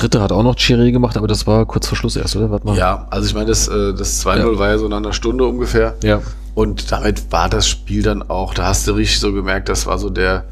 dritte 0.00 0.20
hat 0.20 0.32
auch 0.32 0.42
noch 0.42 0.56
Chiré 0.56 0.90
gemacht, 0.92 1.16
aber 1.16 1.26
das 1.26 1.46
war 1.46 1.66
kurz 1.66 1.86
vor 1.86 1.96
Schluss 1.96 2.16
erst, 2.16 2.36
oder? 2.36 2.50
Warte 2.50 2.66
mal. 2.66 2.76
Ja, 2.76 3.06
also 3.10 3.26
ich 3.26 3.34
meine, 3.34 3.46
das, 3.46 3.68
äh, 3.68 3.94
das 3.94 4.24
2-0 4.24 4.52
Ja. 4.54 4.58
war 4.58 4.68
ja 4.68 4.78
so 4.78 4.88
nach 4.88 4.96
einer 4.98 5.12
Stunde 5.12 5.44
ungefähr. 5.44 5.96
Ja. 6.02 6.20
Und 6.54 6.90
damit 6.92 7.30
war 7.32 7.48
das 7.48 7.68
Spiel 7.68 8.02
dann 8.02 8.22
auch, 8.28 8.54
da 8.54 8.66
hast 8.66 8.86
du 8.86 8.92
richtig 8.92 9.20
so 9.20 9.32
gemerkt, 9.32 9.68
das 9.68 9.86
war 9.86 9.98
so 9.98 10.10
der, 10.10 10.44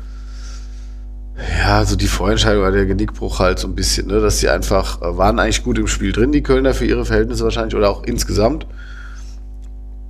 ja, 1.61 1.85
so 1.85 1.97
die 1.97 2.07
Vorentscheidung 2.09 2.63
war 2.63 2.71
der 2.73 2.87
Genickbruch 2.87 3.39
halt 3.39 3.59
so 3.59 3.69
ein 3.69 3.75
bisschen, 3.75 4.09
ne, 4.09 4.21
dass 4.21 4.39
sie 4.41 4.49
einfach, 4.49 5.01
äh, 5.03 5.17
waren 5.17 5.39
eigentlich 5.39 5.63
gut 5.65 5.79
im 5.79 5.87
Spiel 5.87 6.13
drin, 6.13 6.33
die 6.33 6.43
Kölner 6.43 6.75
für 6.75 6.85
ihre 6.87 7.05
Verhältnisse 7.05 7.45
wahrscheinlich, 7.45 7.75
oder 7.77 7.91
auch 7.91 8.03
insgesamt. 8.05 8.67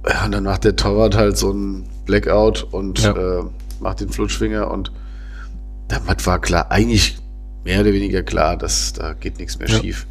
Ja, 0.08 0.24
und 0.24 0.32
dann 0.32 0.44
macht 0.44 0.64
der 0.64 0.76
Torwart 0.76 1.16
halt 1.16 1.36
so 1.36 1.50
ein 1.52 1.86
Blackout 2.06 2.66
und 2.70 3.00
Ja. 3.02 3.12
äh, 3.40 3.42
macht 3.80 4.00
den 4.00 4.08
Flutschfinger 4.10 4.70
und 4.70 4.90
damit 5.88 6.26
war 6.26 6.38
klar, 6.40 6.70
eigentlich 6.70 7.18
mehr 7.64 7.80
oder 7.80 7.92
weniger 7.92 8.22
klar, 8.22 8.56
dass 8.56 8.92
da 8.92 9.12
geht 9.14 9.38
nichts 9.38 9.58
mehr 9.58 9.68
Ja. 9.68 9.78
schief. 9.78 10.06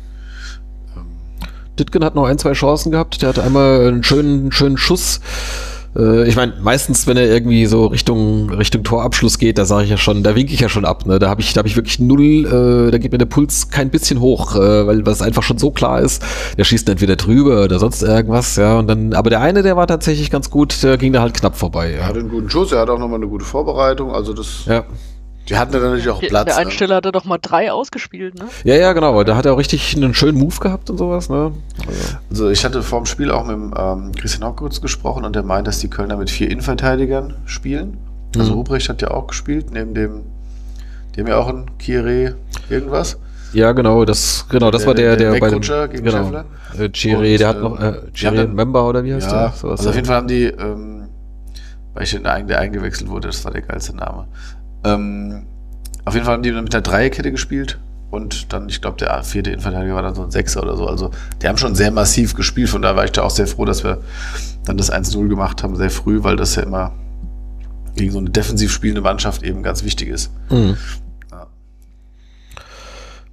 Ditgen 1.79 2.03
hat 2.03 2.15
noch 2.15 2.25
ein, 2.25 2.39
zwei 2.39 2.53
Chancen 2.53 2.91
gehabt. 2.91 3.21
Der 3.21 3.29
hatte 3.29 3.43
einmal 3.43 3.87
einen 3.87 4.03
schönen, 4.03 4.51
schönen 4.51 4.77
Schuss. 4.77 5.19
Äh, 5.95 6.27
Ich 6.27 6.35
meine, 6.35 6.53
meistens, 6.59 7.05
wenn 7.05 7.17
er 7.17 7.25
irgendwie 7.27 7.67
so 7.67 7.85
Richtung, 7.85 8.49
Richtung 8.49 8.83
Torabschluss 8.83 9.37
geht, 9.37 9.59
da 9.59 9.65
sage 9.65 9.83
ich 9.83 9.91
ja 9.91 9.97
schon, 9.97 10.23
da 10.23 10.35
winke 10.35 10.53
ich 10.53 10.59
ja 10.59 10.69
schon 10.69 10.85
ab. 10.85 11.05
Ne? 11.05 11.19
Da 11.19 11.29
habe 11.29 11.41
ich, 11.41 11.53
da 11.53 11.59
habe 11.59 11.67
ich 11.67 11.75
wirklich 11.75 11.99
null, 11.99 12.45
äh, 12.87 12.91
da 12.91 12.97
geht 12.97 13.11
mir 13.11 13.19
der 13.19 13.27
Puls 13.27 13.69
kein 13.69 13.91
bisschen 13.91 14.19
hoch, 14.21 14.55
äh, 14.55 14.87
weil 14.87 15.05
was 15.05 15.21
einfach 15.21 15.43
schon 15.43 15.59
so 15.59 15.69
klar 15.69 16.01
ist, 16.01 16.23
der 16.57 16.63
schießt 16.63 16.89
entweder 16.89 17.15
drüber 17.15 17.63
oder 17.65 17.77
sonst 17.77 18.01
irgendwas, 18.01 18.55
ja. 18.55 18.79
Und 18.79 18.87
dann, 18.87 19.13
aber 19.13 19.29
der 19.29 19.41
eine, 19.41 19.61
der 19.61 19.77
war 19.77 19.85
tatsächlich 19.85 20.31
ganz 20.31 20.49
gut, 20.49 20.81
der 20.81 20.97
ging 20.97 21.13
da 21.13 21.21
halt 21.21 21.35
knapp 21.35 21.55
vorbei. 21.55 21.91
Er 21.91 21.99
Ja, 21.99 22.05
hatte 22.07 22.19
einen 22.21 22.29
guten 22.29 22.49
Schuss, 22.49 22.71
er 22.71 22.79
hat 22.79 22.89
auch 22.89 22.97
nochmal 22.99 23.17
eine 23.19 23.27
gute 23.27 23.45
Vorbereitung, 23.45 24.11
also 24.11 24.33
das, 24.33 24.65
ja, 24.65 24.83
die 25.49 25.57
hatten 25.57 25.71
dann 25.71 25.81
natürlich 25.81 26.09
auch 26.09 26.19
Der, 26.19 26.27
Platz. 26.27 26.45
der 26.45 26.55
ne? 26.55 26.61
Einsteller 26.61 26.95
hat 26.97 27.05
er 27.05 27.11
doch 27.11 27.25
mal 27.25 27.37
drei 27.41 27.71
ausgespielt, 27.71 28.35
ne? 28.35 28.45
ja, 28.63 28.75
ja 28.75 28.93
genau. 28.93 29.23
Da 29.23 29.35
hat 29.35 29.45
er 29.45 29.53
auch 29.53 29.57
richtig 29.57 29.95
einen 29.95 30.13
schönen 30.13 30.37
Move 30.37 30.57
gehabt 30.59 30.89
und 30.89 30.97
sowas. 30.97 31.29
Ne? 31.29 31.51
Also, 32.29 32.49
ich 32.49 32.63
hatte 32.65 32.83
vor 32.83 32.99
dem 33.01 33.05
Spiel 33.05 33.31
auch 33.31 33.45
mit 33.45 33.55
dem, 33.55 33.73
ähm, 33.77 34.11
Christian 34.13 34.47
Hockwitz 34.49 34.81
gesprochen 34.81 35.23
und 35.25 35.35
der 35.35 35.43
meint, 35.43 35.67
dass 35.67 35.79
die 35.79 35.89
Kölner 35.89 36.17
mit 36.17 36.29
vier 36.29 36.49
Innenverteidigern 36.51 37.35
spielen. 37.45 37.97
Also 38.37 38.51
Mhm. 38.51 38.57
Ruprecht 38.57 38.89
hat 38.89 39.01
ja 39.01 39.11
auch 39.11 39.27
gespielt, 39.27 39.71
neben 39.71 39.93
dem, 39.93 40.23
dem 41.15 41.27
ja 41.27 41.37
auch 41.37 41.47
ein 41.47 41.65
Kieré 41.79 42.33
irgendwas. 42.69 43.17
Ja, 43.53 43.71
genau, 43.71 44.03
das, 44.03 44.45
genau, 44.49 44.69
das 44.71 44.81
Der- 44.81 44.87
war 44.87 44.93
der, 44.95 45.15
der 45.15 45.31
der, 45.31 45.39
bei 45.39 45.49
dem, 45.49 45.61
gegen 45.61 46.03
genau, 46.03 46.23
Scheffler. 46.23 46.45
äh, 46.77 46.83
Chiré, 46.89 47.31
Und, 47.31 47.39
der 47.39 47.47
hat 47.47 47.55
ähm, 47.55 47.61
noch, 47.63 47.79
äh, 47.79 47.83
haben 47.83 48.11
Chiré 48.13 48.35
dann- 48.35 48.53
Member 48.53 48.87
oder 48.89 49.03
wie 49.05 49.13
heißt 49.13 49.31
ja, 49.31 49.43
der? 49.47 49.51
Sowas, 49.53 49.79
also 49.79 49.89
auf 49.89 49.95
jeden 49.95 50.05
Fall 50.05 50.17
haben 50.17 50.27
die, 50.27 50.43
ähm, 50.43 51.07
weil 51.93 52.03
ich 52.03 52.11
der 52.21 52.59
eingewechselt 52.59 53.09
wurde, 53.09 53.27
das 53.29 53.43
war 53.45 53.51
der 53.53 53.61
geilste 53.61 53.95
Name. 53.95 54.27
Ähm, 54.87 55.43
auf 56.05 56.13
jeden 56.13 56.25
Fall 56.25 56.35
haben 56.35 56.43
die 56.43 56.51
mit 56.51 56.73
der 56.73 56.81
Dreierkette 56.81 57.31
gespielt 57.31 57.79
und 58.09 58.53
dann, 58.53 58.69
ich 58.69 58.81
glaube, 58.81 58.97
der 58.97 59.23
vierte 59.23 59.51
Innenverteidiger 59.51 59.95
war 59.95 60.01
dann 60.01 60.15
so 60.15 60.23
ein 60.23 60.31
Sechser 60.31 60.63
oder 60.63 60.77
so. 60.77 60.87
Also 60.87 61.11
die 61.41 61.47
haben 61.47 61.57
schon 61.57 61.75
sehr 61.75 61.91
massiv 61.91 62.33
gespielt, 62.33 62.69
von 62.69 62.81
daher 62.81 62.95
war 62.95 63.05
ich 63.05 63.11
da 63.11 63.23
auch 63.23 63.29
sehr 63.29 63.47
froh, 63.47 63.65
dass 63.65 63.83
wir 63.83 64.01
dann 64.65 64.77
das 64.77 64.91
1-0 64.91 65.27
gemacht 65.27 65.63
haben, 65.63 65.75
sehr 65.75 65.89
früh, 65.89 66.23
weil 66.23 66.37
das 66.37 66.55
ja 66.55 66.63
immer 66.63 66.93
gegen 67.95 68.11
so 68.11 68.19
eine 68.19 68.29
defensiv 68.29 68.71
spielende 68.71 69.01
Mannschaft 69.01 69.43
eben 69.43 69.63
ganz 69.63 69.83
wichtig 69.83 70.09
ist. 70.09 70.31
Mhm. 70.49 70.77
Ja. 71.31 71.47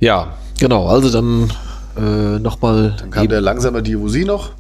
Ja, 0.00 0.34
genau, 0.58 0.88
also 0.88 1.10
dann 1.10 1.52
äh, 1.96 2.38
nochmal. 2.40 2.96
Dann 2.98 3.10
kam 3.10 3.28
der 3.28 3.40
langsame 3.40 3.82
Diabusi 3.82 4.24
noch. 4.24 4.52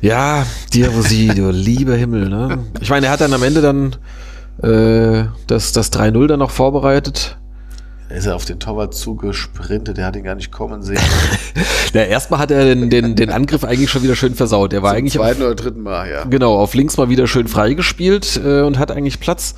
Ja, 0.00 0.46
Diabosi, 0.72 1.28
du 1.34 1.50
lieber 1.52 1.96
Himmel, 1.96 2.28
ne? 2.28 2.58
Ich 2.80 2.90
meine, 2.90 3.06
er 3.06 3.12
hat 3.12 3.20
dann 3.20 3.32
am 3.32 3.42
Ende 3.42 3.62
dann 3.62 3.96
äh, 4.62 5.24
das, 5.46 5.72
das 5.72 5.92
3-0 5.92 6.26
dann 6.26 6.38
noch 6.38 6.50
vorbereitet. 6.50 7.38
Da 8.08 8.16
ist 8.16 8.26
er 8.26 8.36
auf 8.36 8.44
den 8.44 8.60
Torwart 8.60 8.94
zugesprintet, 8.94 9.96
der 9.96 10.06
hat 10.06 10.16
ihn 10.16 10.24
gar 10.24 10.34
nicht 10.34 10.52
kommen 10.52 10.82
sehen. 10.82 10.98
Ja, 11.94 12.02
erstmal 12.02 12.40
hat 12.40 12.50
er 12.50 12.64
den, 12.64 12.90
den, 12.90 13.14
den 13.14 13.30
Angriff 13.30 13.62
eigentlich 13.62 13.88
schon 13.88 14.02
wieder 14.02 14.16
schön 14.16 14.34
versaut. 14.34 14.72
Er 14.72 14.82
war 14.82 14.90
Zum 14.90 14.98
eigentlich 14.98 15.16
auf, 15.16 15.24
zweiten 15.24 15.42
oder 15.42 15.54
dritten 15.54 15.80
Mal, 15.80 16.10
ja. 16.10 16.24
genau 16.24 16.56
auf 16.58 16.74
links 16.74 16.96
mal 16.96 17.08
wieder 17.08 17.28
schön 17.28 17.46
freigespielt 17.46 18.40
äh, 18.44 18.62
und 18.62 18.80
hat 18.80 18.90
eigentlich 18.90 19.20
Platz 19.20 19.54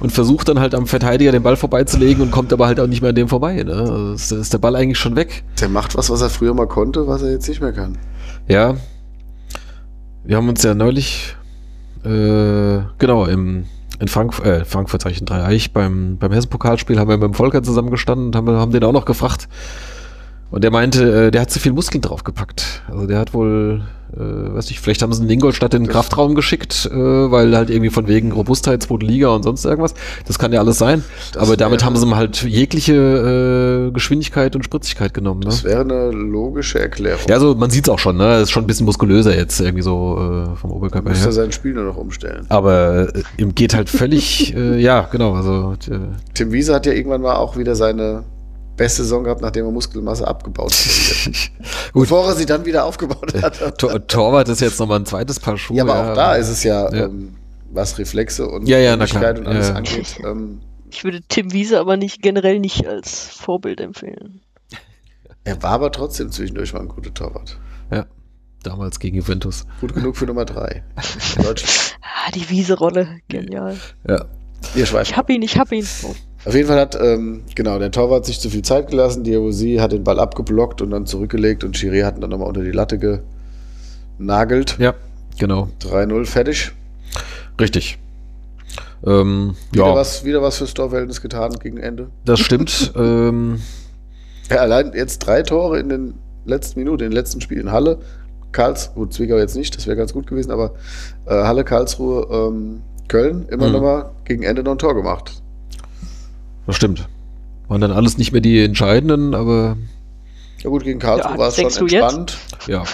und 0.00 0.10
versucht 0.10 0.48
dann 0.48 0.58
halt 0.60 0.74
am 0.74 0.86
Verteidiger 0.86 1.30
den 1.30 1.42
Ball 1.42 1.56
vorbeizulegen 1.56 2.22
und 2.22 2.30
kommt 2.30 2.54
aber 2.54 2.66
halt 2.66 2.80
auch 2.80 2.86
nicht 2.86 3.02
mehr 3.02 3.10
an 3.10 3.14
dem 3.14 3.28
vorbei. 3.28 3.62
Ne? 3.62 3.74
Also 3.74 4.12
ist, 4.14 4.32
ist 4.32 4.52
der 4.54 4.58
Ball 4.58 4.76
eigentlich 4.76 4.98
schon 4.98 5.14
weg. 5.14 5.44
Der 5.60 5.68
macht 5.68 5.94
was, 5.94 6.08
was 6.08 6.22
er 6.22 6.30
früher 6.30 6.54
mal 6.54 6.66
konnte, 6.66 7.06
was 7.06 7.20
er 7.20 7.32
jetzt 7.32 7.48
nicht 7.48 7.60
mehr 7.60 7.72
kann. 7.72 7.98
Ja. 8.48 8.76
Wir 10.24 10.38
haben 10.38 10.48
uns 10.48 10.62
ja 10.62 10.74
neulich, 10.74 11.36
äh, 12.02 12.78
genau, 12.96 13.26
im, 13.26 13.66
in 14.00 14.08
Frank 14.08 14.38
äh, 14.44 14.64
Frankfurt, 14.64 15.02
sag 15.02 15.12
ich, 15.12 15.20
in 15.20 15.26
Dreieich, 15.26 15.72
beim, 15.72 16.18
beim 16.18 16.32
Hessen-Pokalspiel 16.32 16.98
haben 16.98 17.08
wir 17.08 17.16
mit 17.16 17.24
dem 17.24 17.34
Volker 17.34 17.62
zusammengestanden 17.62 18.26
und 18.26 18.36
haben, 18.36 18.48
haben 18.48 18.72
den 18.72 18.84
auch 18.84 18.92
noch 18.92 19.04
gefragt. 19.04 19.48
Und 20.50 20.62
der 20.62 20.70
meinte, 20.70 21.26
äh, 21.26 21.30
der 21.30 21.40
hat 21.42 21.50
zu 21.50 21.58
viel 21.58 21.72
Muskeln 21.72 22.00
draufgepackt. 22.00 22.82
Also 22.88 23.06
der 23.08 23.18
hat 23.18 23.34
wohl, 23.34 23.82
äh, 24.16 24.20
weiß 24.20 24.68
nicht, 24.68 24.78
vielleicht 24.78 25.02
haben 25.02 25.12
sie 25.12 25.20
einen 25.22 25.30
Ingolstadt 25.30 25.74
in 25.74 25.82
den 25.82 25.86
Das- 25.88 25.94
Kraftraum 25.94 26.36
geschickt, 26.36 26.88
äh, 26.92 26.96
weil 26.96 27.56
halt 27.56 27.70
irgendwie 27.70 27.90
von 27.90 28.06
wegen 28.06 28.30
Robustheit, 28.30 28.84
zweite 28.84 29.04
Liga 29.04 29.28
und 29.30 29.42
sonst 29.42 29.64
irgendwas. 29.64 29.94
Das 30.26 30.38
kann 30.38 30.52
ja 30.52 30.60
alles 30.60 30.78
sein. 30.78 31.02
Das 31.32 31.42
Aber 31.42 31.56
damit 31.56 31.84
haben 31.84 31.96
sie 31.96 32.06
ihm 32.06 32.14
halt 32.14 32.42
jegliche 32.44 33.88
äh, 33.88 33.90
Geschwindigkeit 33.90 34.54
und 34.54 34.64
Spritzigkeit 34.64 35.12
genommen. 35.12 35.40
Ne? 35.40 35.46
Das 35.46 35.64
wäre 35.64 35.80
eine 35.80 36.10
logische 36.12 36.78
Erklärung. 36.78 37.22
Ja, 37.28 37.34
also 37.34 37.56
man 37.56 37.70
sieht's 37.70 37.88
auch 37.88 37.98
schon, 37.98 38.16
ne? 38.16 38.40
Ist 38.40 38.52
schon 38.52 38.62
ein 38.62 38.66
bisschen 38.68 38.86
muskulöser 38.86 39.34
jetzt 39.36 39.58
irgendwie 39.60 39.82
so 39.82 40.16
äh, 40.52 40.56
vom 40.56 40.70
Oberkörper 40.70 41.08
Müsste 41.08 41.24
er 41.24 41.26
her. 41.26 41.32
sein 41.32 41.50
Spiel 41.52 41.74
nur 41.74 41.84
noch 41.84 41.96
umstellen. 41.96 42.46
Aber 42.48 43.08
äh, 43.12 43.22
ihm 43.38 43.56
geht 43.56 43.74
halt 43.74 43.88
völlig, 43.90 44.54
äh, 44.54 44.78
ja, 44.80 45.08
genau, 45.10 45.34
also 45.34 45.72
äh, 45.90 45.98
Tim 46.34 46.52
Wiese 46.52 46.74
hat 46.74 46.86
ja 46.86 46.92
irgendwann 46.92 47.22
mal 47.22 47.34
auch 47.34 47.56
wieder 47.56 47.74
seine 47.74 48.22
beste 48.76 49.02
Saison 49.02 49.24
gehabt, 49.24 49.40
nachdem 49.40 49.66
er 49.66 49.70
Muskelmasse 49.72 50.26
abgebaut 50.26 50.72
hat. 50.72 51.32
Gut. 51.92 52.02
Bevor 52.02 52.26
er 52.28 52.34
sie 52.34 52.46
dann 52.46 52.64
wieder 52.64 52.84
aufgebaut 52.84 53.32
hat. 53.42 53.78
Tor 53.78 54.06
Torwart 54.06 54.48
ist 54.48 54.60
jetzt 54.60 54.78
nochmal 54.80 55.00
ein 55.00 55.06
zweites 55.06 55.38
Paar 55.40 55.56
Schuhe. 55.56 55.76
ja, 55.76 55.84
aber 55.84 56.10
auch 56.12 56.14
da 56.14 56.34
ist 56.34 56.48
es 56.48 56.62
ja, 56.64 56.92
Ja. 56.92 57.04
Ähm, 57.06 57.36
was 57.70 57.98
Reflexe 57.98 58.46
und 58.48 58.66
Ja, 58.68 58.78
ja. 58.78 58.94
Schnelligkeit 58.94 59.38
und 59.40 59.46
alles 59.48 59.66
Ja, 59.68 59.72
ja. 59.72 59.78
angeht. 59.78 60.16
Ähm, 60.24 60.60
Ich 60.90 61.02
würde 61.04 61.20
Tim 61.28 61.52
Wiese 61.52 61.80
aber 61.80 61.96
nicht 61.96 62.22
generell 62.22 62.60
nicht 62.60 62.86
als 62.86 63.28
Vorbild 63.30 63.80
empfehlen. 63.80 64.40
er 65.44 65.62
war 65.62 65.72
aber 65.72 65.90
trotzdem 65.92 66.30
zwischendurch 66.30 66.72
mal 66.72 66.80
ein 66.80 66.88
guter 66.88 67.12
Torwart. 67.12 67.58
Ja, 67.90 68.06
damals 68.62 68.98
gegen 69.00 69.16
Juventus. 69.16 69.66
Gut 69.80 69.94
genug 69.94 70.16
für 70.16 70.26
Nummer 70.26 70.44
drei. 70.44 70.84
in 71.36 71.42
Deutschland. 71.44 71.96
Ah, 72.02 72.30
die 72.32 72.48
Wiese-Rolle, 72.48 73.18
genial. 73.28 73.76
Ja. 74.08 74.24
Ich 74.74 74.92
hab 75.16 75.28
ihn, 75.28 75.42
ich 75.42 75.58
hab 75.58 75.72
ihn. 75.72 75.86
Oh. 76.04 76.14
Auf 76.44 76.54
jeden 76.54 76.68
Fall 76.68 76.78
hat, 76.78 76.94
ähm, 77.00 77.42
genau, 77.54 77.78
der 77.78 77.90
Torwart 77.90 78.26
sich 78.26 78.38
zu 78.38 78.50
viel 78.50 78.62
Zeit 78.62 78.88
gelassen. 78.90 79.24
Diabosi 79.24 79.76
hat 79.80 79.92
den 79.92 80.04
Ball 80.04 80.20
abgeblockt 80.20 80.82
und 80.82 80.90
dann 80.90 81.06
zurückgelegt 81.06 81.64
und 81.64 81.76
Chiré 81.76 82.04
hat 82.04 82.16
ihn 82.16 82.20
dann 82.20 82.30
nochmal 82.30 82.48
unter 82.48 82.62
die 82.62 82.70
Latte 82.70 82.98
genagelt. 84.18 84.76
Ja, 84.78 84.94
genau. 85.38 85.68
3-0 85.82 86.26
fertig. 86.26 86.72
Richtig. 87.60 87.98
Ähm, 89.06 89.54
Wieder, 89.72 89.86
ja, 89.86 89.94
was, 89.94 90.24
wieder 90.24 90.42
was 90.42 90.58
fürs 90.58 90.74
Torverhältnis 90.74 91.20
getan 91.20 91.52
gegen 91.62 91.76
Ende. 91.78 92.08
das 92.24 92.40
stimmt. 92.40 92.92
ähm, 92.96 93.60
Ja, 94.50 94.56
allein 94.56 94.92
jetzt 94.94 95.20
drei 95.20 95.42
Tore 95.42 95.78
in 95.78 95.88
den 95.88 96.14
letzten 96.46 96.78
Minuten, 96.80 97.04
in 97.04 97.10
den 97.10 97.16
letzten 97.16 97.40
Spielen. 97.40 97.70
Halle, 97.70 97.98
Karlsruhe, 98.52 99.08
Zwickau 99.08 99.36
jetzt 99.36 99.56
nicht, 99.56 99.76
das 99.76 99.86
wäre 99.86 99.96
ganz 99.96 100.12
gut 100.12 100.26
gewesen, 100.26 100.50
aber 100.50 100.74
äh, 101.26 101.30
Halle, 101.34 101.64
Karlsruhe, 101.64 102.26
ähm, 102.30 102.80
Köln, 103.08 103.46
immer 103.50 103.66
Mhm. 103.66 103.72
nochmal 103.72 104.10
gegen 104.24 104.42
Ende 104.42 104.62
noch 104.62 104.72
ein 104.72 104.78
Tor 104.78 104.94
gemacht. 104.94 105.42
Das 106.66 106.76
stimmt. 106.76 107.08
Waren 107.68 107.80
dann 107.80 107.92
alles 107.92 108.18
nicht 108.18 108.32
mehr 108.32 108.40
die 108.40 108.62
entscheidenden, 108.62 109.34
aber 109.34 109.76
Ja 110.62 110.70
gut, 110.70 110.84
gegen 110.84 110.98
Karlsruhe 111.00 111.32
Ja, 111.32 111.38
war 111.38 111.48
es 111.48 111.56
schon 111.56 111.64
jetzt? 111.64 111.80
entspannt. 111.80 112.38
ja, 112.66 112.84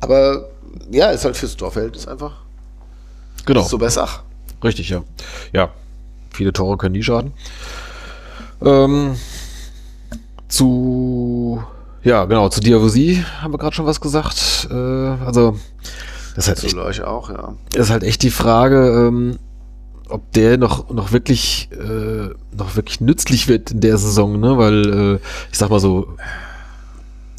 Aber 0.00 0.48
ja, 0.90 1.10
ist 1.10 1.24
halt 1.24 1.36
fürs 1.36 1.56
Torverhältnis 1.56 2.06
einfach 2.06 2.32
genau. 3.44 3.62
so 3.62 3.78
besser. 3.78 4.08
Richtig, 4.64 4.88
ja. 4.88 5.02
Ja, 5.52 5.70
viele 6.32 6.52
Tore 6.52 6.76
können 6.76 6.92
nie 6.92 7.02
schaden. 7.02 7.32
Ähm, 8.64 9.16
zu, 10.48 11.62
ja, 12.02 12.24
genau, 12.24 12.48
zu 12.48 12.60
Diavosi 12.60 13.24
haben 13.40 13.52
wir 13.52 13.58
gerade 13.58 13.74
schon 13.76 13.86
was 13.86 14.00
gesagt. 14.00 14.68
Äh, 14.70 14.74
also, 14.74 15.56
das 16.34 16.44
ist, 16.44 16.48
halt 16.48 16.58
Zu 16.58 16.66
echt, 16.66 16.74
Leuch 16.76 17.02
auch, 17.02 17.30
ja. 17.30 17.54
das 17.72 17.86
ist 17.86 17.90
halt 17.90 18.02
echt 18.02 18.22
die 18.22 18.30
Frage, 18.30 19.08
ähm, 19.08 19.38
ob 20.08 20.32
der 20.32 20.58
noch, 20.58 20.90
noch 20.90 21.12
wirklich, 21.12 21.68
äh, 21.72 22.30
noch 22.56 22.76
wirklich 22.76 23.00
nützlich 23.00 23.48
wird 23.48 23.72
in 23.72 23.80
der 23.80 23.98
Saison, 23.98 24.38
ne? 24.38 24.58
Weil, 24.58 25.14
äh, 25.16 25.18
ich 25.50 25.58
sag 25.58 25.70
mal 25.70 25.80
so, 25.80 26.08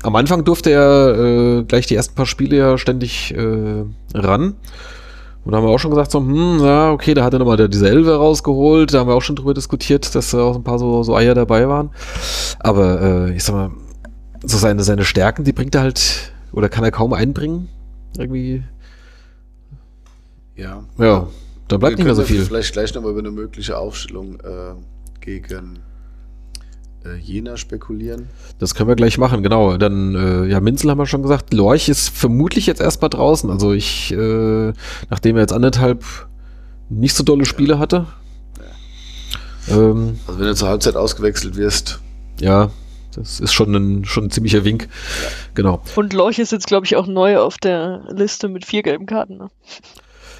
am 0.03 0.15
Anfang 0.15 0.44
durfte 0.44 0.72
er 0.72 1.60
äh, 1.60 1.64
gleich 1.64 1.88
die 1.88 1.95
ersten 1.95 2.15
paar 2.15 2.26
Spiele 2.26 2.57
ja 2.57 2.77
ständig 2.77 3.34
äh, 3.34 3.84
ran. 4.14 4.56
Und 5.44 5.52
da 5.52 5.57
haben 5.57 5.65
wir 5.65 5.72
auch 5.72 5.80
schon 5.80 5.91
gesagt, 5.91 6.11
so, 6.11 6.19
hm, 6.19 6.60
ja, 6.60 6.91
okay, 6.91 7.14
da 7.14 7.23
hat 7.23 7.34
er 7.34 7.39
nochmal 7.39 7.69
diese 7.69 7.89
Elbe 7.89 8.15
rausgeholt. 8.15 8.94
Da 8.94 8.99
haben 8.99 9.07
wir 9.07 9.15
auch 9.15 9.22
schon 9.22 9.38
drüber 9.38 9.53
diskutiert, 9.53 10.14
dass 10.14 10.31
da 10.31 10.39
auch 10.41 10.57
ein 10.57 10.64
paar 10.64 10.77
so, 10.77 11.03
so 11.03 11.15
Eier 11.15 11.35
dabei 11.35 11.69
waren. 11.69 11.89
Aber 12.60 13.02
äh, 13.02 13.35
ich 13.35 13.44
sag 13.45 13.56
mal, 13.56 13.72
so 14.44 14.57
seine, 14.57 14.84
seine 14.84 15.06
Stärken, 15.06 15.45
die 15.45 15.53
bringt 15.53 15.73
er 15.73 15.81
halt, 15.81 16.34
oder 16.52 16.68
kann 16.68 16.84
er 16.84 16.91
kaum 16.91 17.14
einbringen. 17.14 17.69
Irgendwie, 18.18 18.64
Ja. 20.56 20.84
ja, 20.98 21.27
da 21.68 21.77
bleibt 21.77 21.94
Wir 21.94 21.98
nicht 21.98 22.06
mehr 22.06 22.15
so 22.15 22.23
können 22.23 22.35
ja 22.35 22.41
viel. 22.41 22.48
Vielleicht 22.48 22.73
gleich 22.73 22.94
nochmal 22.94 23.11
über 23.11 23.19
eine 23.19 23.31
mögliche 23.31 23.77
Aufstellung 23.77 24.39
äh, 24.39 24.76
gegen 25.19 25.80
äh, 27.06 27.15
Jena 27.18 27.57
spekulieren. 27.57 28.27
Das 28.60 28.76
können 28.76 28.89
wir 28.89 28.95
gleich 28.95 29.18
machen, 29.18 29.44
genau. 29.44 29.77
Dann, 29.77 30.15
äh, 30.15 30.45
ja, 30.45 30.60
Minzel 30.60 30.89
haben 30.89 30.98
wir 30.98 31.06
schon 31.06 31.22
gesagt. 31.22 31.53
Lorch 31.53 31.89
ist 31.89 32.10
vermutlich 32.10 32.65
jetzt 32.65 32.81
erstmal 32.81 33.10
draußen. 33.10 33.49
Also 33.49 33.73
ich, 33.73 34.11
äh, 34.11 34.73
nachdem 35.10 35.35
er 35.35 35.41
jetzt 35.41 35.53
anderthalb 35.53 36.03
nicht 36.89 37.15
so 37.15 37.23
dolle 37.23 37.45
Spiele 37.45 37.80
hatte. 37.80 38.07
Ähm, 39.69 40.19
Also 40.27 40.39
wenn 40.39 40.48
du 40.48 40.56
zur 40.56 40.69
Halbzeit 40.69 40.95
ausgewechselt 40.95 41.57
wirst, 41.57 41.99
ja, 42.39 42.69
das 43.14 43.39
ist 43.39 43.53
schon 43.53 43.73
ein, 43.76 44.06
schon 44.06 44.26
ein 44.26 44.30
ziemlicher 44.30 44.64
Wink. 44.64 44.88
Genau. 45.56 45.81
Und 45.95 46.14
Lorch 46.14 46.39
ist 46.39 46.52
jetzt, 46.52 46.68
glaube 46.68 46.85
ich, 46.85 46.95
auch 46.95 47.07
neu 47.07 47.39
auf 47.39 47.57
der 47.57 48.06
Liste 48.10 48.48
mit 48.48 48.65
vier 48.65 48.84
gelben 48.84 49.06
Karten. 49.06 49.38
Ne? 49.38 49.49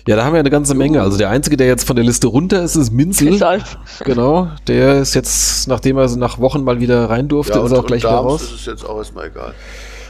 Ja, 0.08 0.16
da 0.16 0.24
haben 0.24 0.34
wir 0.34 0.40
eine 0.40 0.50
ganze 0.50 0.74
Menge. 0.74 1.02
Also 1.02 1.18
der 1.18 1.30
Einzige, 1.30 1.58
der 1.58 1.68
jetzt 1.68 1.86
von 1.86 1.98
der 1.98 2.06
Liste 2.06 2.28
runter 2.28 2.64
ist, 2.64 2.76
ist 2.76 2.92
Minzel. 2.92 3.32
Deshalb. 3.32 3.64
Genau. 4.06 4.50
Der 4.68 5.02
ist 5.02 5.14
jetzt, 5.14 5.68
nachdem 5.68 5.98
er 5.98 6.08
nach 6.16 6.40
Wochen 6.40 6.64
mal 6.64 6.80
wieder 6.80 7.10
rein 7.10 7.28
durfte, 7.28 7.60
ist 7.60 7.72
er 7.72 7.80
auch 7.80 7.86
gleich 7.86 8.04
wieder 8.04 8.14
Darms 8.14 8.32
raus. 8.32 8.42
ist 8.44 8.52
es 8.54 8.66
jetzt 8.66 8.86
auch 8.86 8.98
erstmal 8.98 9.28
egal. 9.28 9.54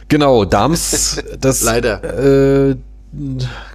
Genau, 0.07 0.45
Dams, 0.45 1.21
das 1.41 1.63
Leider. 1.63 2.69
Äh, 2.69 2.75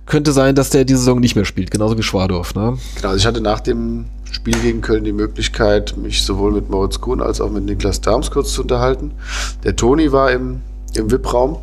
könnte 0.06 0.32
sein, 0.32 0.54
dass 0.54 0.70
der 0.70 0.84
diese 0.84 1.00
Saison 1.00 1.18
nicht 1.18 1.34
mehr 1.34 1.44
spielt, 1.44 1.70
genauso 1.70 1.98
wie 1.98 2.02
Schwadorf, 2.02 2.54
ne? 2.54 2.78
Genau, 2.96 3.08
also 3.08 3.18
ich 3.18 3.26
hatte 3.26 3.40
nach 3.40 3.60
dem 3.60 4.04
Spiel 4.30 4.54
gegen 4.60 4.80
Köln 4.80 5.04
die 5.04 5.12
Möglichkeit, 5.12 5.96
mich 5.96 6.24
sowohl 6.24 6.52
mit 6.52 6.70
Moritz 6.70 7.00
Kuhn 7.00 7.20
als 7.20 7.40
auch 7.40 7.50
mit 7.50 7.64
Niklas 7.64 8.00
Darms 8.00 8.30
kurz 8.30 8.52
zu 8.52 8.62
unterhalten. 8.62 9.12
Der 9.64 9.74
Toni 9.74 10.12
war 10.12 10.30
im, 10.30 10.60
im 10.94 11.10
VIP-Raum 11.10 11.58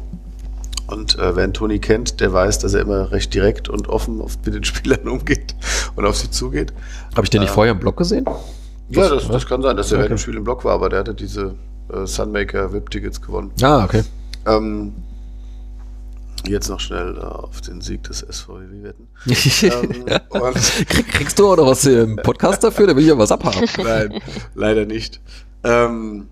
und 0.91 1.17
äh, 1.17 1.35
wer 1.35 1.43
einen 1.43 1.53
Toni 1.53 1.79
kennt, 1.79 2.19
der 2.19 2.33
weiß, 2.33 2.59
dass 2.59 2.73
er 2.73 2.81
immer 2.81 3.11
recht 3.11 3.33
direkt 3.33 3.69
und 3.69 3.87
offen 3.89 4.21
auf, 4.21 4.37
mit 4.45 4.53
den 4.55 4.63
Spielern 4.65 5.07
umgeht 5.07 5.55
und 5.95 6.05
auf 6.05 6.17
sie 6.17 6.29
zugeht. 6.31 6.73
Habe 7.15 7.23
ich 7.25 7.29
den 7.29 7.41
nicht 7.41 7.49
Ähm, 7.49 7.55
vorher 7.55 7.73
im 7.73 7.79
Blog 7.79 7.97
gesehen? 7.97 8.25
Ja, 8.89 9.07
das, 9.09 9.27
das 9.27 9.45
kann 9.45 9.61
sein, 9.61 9.77
dass 9.77 9.91
er 9.91 9.97
Okay. 9.97 10.03
während 10.05 10.11
dem 10.11 10.17
Spiel 10.21 10.35
im 10.37 10.43
Block 10.43 10.65
war, 10.65 10.73
aber 10.73 10.89
der 10.89 10.99
hatte 10.99 11.13
diese 11.13 11.55
äh, 11.93 12.05
Sunmaker 12.05 12.73
VIP-Tickets 12.73 13.21
gewonnen. 13.21 13.51
Ah, 13.61 13.83
okay. 13.83 14.03
Ähm, 14.47 14.93
jetzt 16.47 16.69
noch 16.69 16.79
schnell 16.79 17.17
äh, 17.17 17.21
auf 17.21 17.61
den 17.61 17.81
Sieg 17.81 18.03
des 18.03 18.19
SVW 18.19 18.83
wetten. 18.83 19.07
Ähm, 20.31 20.53
kriegst 21.11 21.37
du 21.37 21.47
auch 21.51 21.57
noch 21.57 21.67
was 21.67 21.85
im 21.85 22.15
Podcast 22.15 22.63
dafür? 22.63 22.87
Da 22.87 22.95
will 22.95 23.03
ich 23.03 23.09
ja 23.09 23.17
was 23.17 23.31
abhaben. 23.31 23.67
Nein, 23.83 24.21
leider 24.55 24.85
nicht. 24.85 25.19
Ähm, 25.63 26.27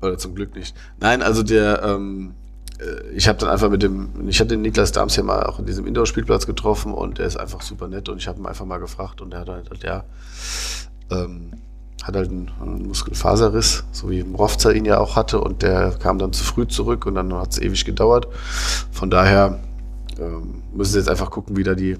Oder 0.00 0.16
zum 0.18 0.34
Glück 0.34 0.54
nicht. 0.54 0.74
Nein, 1.00 1.22
also 1.22 1.42
der, 1.42 1.82
ähm, 1.82 2.30
äh, 2.30 2.45
ich 3.14 3.26
habe 3.28 3.38
dann 3.38 3.48
einfach 3.48 3.70
mit 3.70 3.82
dem, 3.82 4.28
ich 4.28 4.38
hatte 4.40 4.50
den 4.50 4.62
Niklas 4.62 4.92
Dams 4.92 5.16
ja 5.16 5.22
mal 5.22 5.44
auch 5.44 5.58
in 5.58 5.66
diesem 5.66 5.86
Indoor-Spielplatz 5.86 6.46
getroffen 6.46 6.92
und 6.92 7.18
der 7.18 7.26
ist 7.26 7.36
einfach 7.36 7.62
super 7.62 7.88
nett 7.88 8.08
und 8.08 8.18
ich 8.18 8.28
habe 8.28 8.38
ihn 8.38 8.46
einfach 8.46 8.66
mal 8.66 8.78
gefragt 8.78 9.20
und 9.20 9.32
er 9.32 9.40
hat 9.40 9.48
halt, 9.48 9.82
ja, 9.82 10.04
ähm, 11.10 11.52
hat 12.02 12.14
halt 12.14 12.28
einen, 12.28 12.50
einen, 12.60 12.86
Muskelfaserriss, 12.86 13.84
so 13.92 14.10
wie 14.10 14.20
Rovza 14.20 14.70
ihn 14.70 14.84
ja 14.84 14.98
auch 14.98 15.16
hatte 15.16 15.40
und 15.40 15.62
der 15.62 15.92
kam 15.92 16.18
dann 16.18 16.32
zu 16.32 16.44
früh 16.44 16.66
zurück 16.66 17.06
und 17.06 17.14
dann 17.14 17.32
hat 17.34 17.52
es 17.52 17.58
ewig 17.58 17.84
gedauert. 17.84 18.28
Von 18.92 19.10
daher 19.10 19.58
ähm, 20.18 20.62
müssen 20.74 20.92
sie 20.92 20.98
jetzt 20.98 21.08
einfach 21.08 21.30
gucken, 21.30 21.56
wie 21.56 21.64
da 21.64 21.74
die 21.74 21.96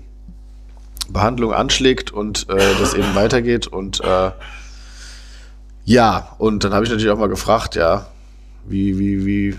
Behandlung 1.09 1.53
anschlägt 1.53 2.13
und 2.13 2.49
äh, 2.51 2.75
das 2.79 2.95
eben 2.95 3.15
weitergeht 3.15 3.67
und 3.67 4.01
äh, 4.01 4.31
ja, 5.85 6.35
und 6.39 6.65
dann 6.65 6.75
habe 6.75 6.85
ich 6.85 6.91
natürlich 6.91 7.11
auch 7.11 7.19
mal 7.19 7.29
gefragt, 7.29 7.77
ja, 7.77 8.07
wie, 8.67 8.99
wie, 8.99 9.25
wie, 9.25 9.59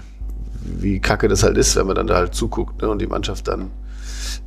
wie 0.67 0.99
kacke 0.99 1.27
das 1.27 1.43
halt 1.43 1.57
ist, 1.57 1.75
wenn 1.75 1.87
man 1.87 1.95
dann 1.95 2.07
da 2.07 2.15
halt 2.15 2.35
zuguckt 2.35 2.81
ne, 2.81 2.89
und 2.89 2.99
die 2.99 3.07
Mannschaft 3.07 3.47
dann 3.47 3.71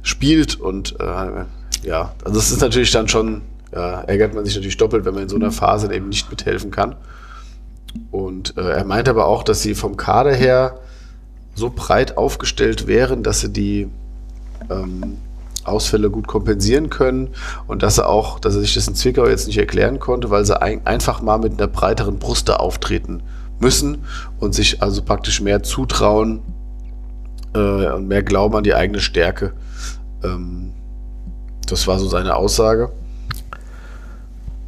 spielt 0.03 0.61
und 0.61 0.99
äh, 1.01 1.45
ja, 1.83 2.15
also 2.25 2.39
es 2.39 2.51
ist 2.51 2.61
natürlich 2.61 2.91
dann 2.91 3.09
schon, 3.09 3.43
ja, 3.73 4.03
ärgert 4.03 4.35
man 4.35 4.45
sich 4.45 4.55
natürlich 4.55 4.77
doppelt, 4.77 5.05
wenn 5.05 5.15
man 5.15 5.25
in 5.25 5.29
so 5.29 5.37
einer 5.37 5.53
Phase 5.53 5.93
eben 5.93 6.09
nicht 6.09 6.31
mithelfen 6.31 6.71
kann. 6.71 6.97
Und 8.11 8.57
äh, 8.57 8.71
er 8.71 8.85
meint 8.85 9.09
aber 9.09 9.27
auch, 9.27 9.43
dass 9.43 9.63
sie 9.63 9.75
vom 9.75 9.97
Kader 9.97 10.35
her 10.35 10.79
so 11.55 11.73
breit 11.75 12.17
aufgestellt 12.17 12.87
wären, 12.87 13.23
dass 13.23 13.41
sie 13.41 13.53
die 13.53 13.89
ähm, 14.71 15.19
Ausfälle 15.65 16.11
gut 16.11 16.27
kompensieren 16.27 16.91
können 16.91 17.31
und 17.67 17.83
dass 17.83 17.99
er 17.99 18.09
auch, 18.09 18.39
dass 18.39 18.55
er 18.55 18.61
sich 18.61 18.75
das 18.75 18.89
in 18.89 18.95
Zwickau 18.95 19.27
jetzt 19.27 19.47
nicht 19.47 19.59
erklären 19.59 19.99
konnte, 19.99 20.31
weil 20.31 20.45
sie 20.45 20.61
ein, 20.61 20.87
einfach 20.87 21.21
mal 21.21 21.39
mit 21.39 21.59
einer 21.59 21.69
breiteren 21.69 22.19
Bruste 22.19 22.61
auftreten 22.61 23.23
müssen 23.61 24.05
und 24.39 24.55
sich 24.55 24.83
also 24.83 25.03
praktisch 25.03 25.41
mehr 25.41 25.63
zutrauen 25.63 26.41
äh, 27.55 27.87
und 27.93 28.09
mehr 28.09 28.23
glauben 28.23 28.57
an 28.57 28.65
die 28.65 28.75
eigene 28.75 29.01
Stärke. 29.01 29.53
Ähm, 30.25 30.73
das 31.67 31.87
war 31.87 31.99
so 31.99 32.09
seine 32.09 32.37
Aussage. 32.37 32.91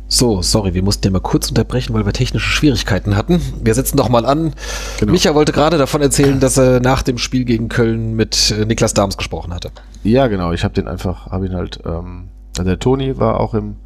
So, 0.09 0.43
sorry, 0.43 0.75
wir 0.75 0.83
mussten 0.83 1.07
ja 1.07 1.11
mal 1.11 1.21
kurz 1.21 1.49
unterbrechen, 1.49 1.95
weil 1.95 2.05
wir 2.05 2.13
technische 2.13 2.51
Schwierigkeiten 2.51 3.17
hatten. 3.17 3.41
Wir 3.63 3.75
setzen 3.75 3.97
doch 3.97 4.11
mal 4.11 4.27
an. 4.27 4.53
Genau. 5.01 5.11
Micha 5.11 5.35
wollte 5.35 5.53
gerade 5.53 5.79
davon 5.79 6.03
erzählen, 6.03 6.39
dass 6.39 6.59
er 6.59 6.81
nach 6.81 7.03
dem 7.03 7.17
Spiel 7.17 7.47
gegen 7.47 7.71
Köln 7.71 8.15
mit 8.15 8.51
äh, 8.51 8.67
Niklas 8.67 8.93
Dahms 8.93 9.17
gesprochen 9.17 9.55
hatte. 9.55 9.71
Ja, 10.05 10.27
genau. 10.27 10.53
Ich 10.53 10.65
habe 10.65 10.75
den 10.75 10.87
einfach, 10.87 11.29
habe 11.29 11.47
ihn 11.47 11.55
halt, 11.55 11.81
ähm, 11.87 12.29
also 12.59 12.69
der 12.69 12.79
Toni 12.79 13.19
war 13.19 13.41
auch 13.41 13.55
im 13.55 13.77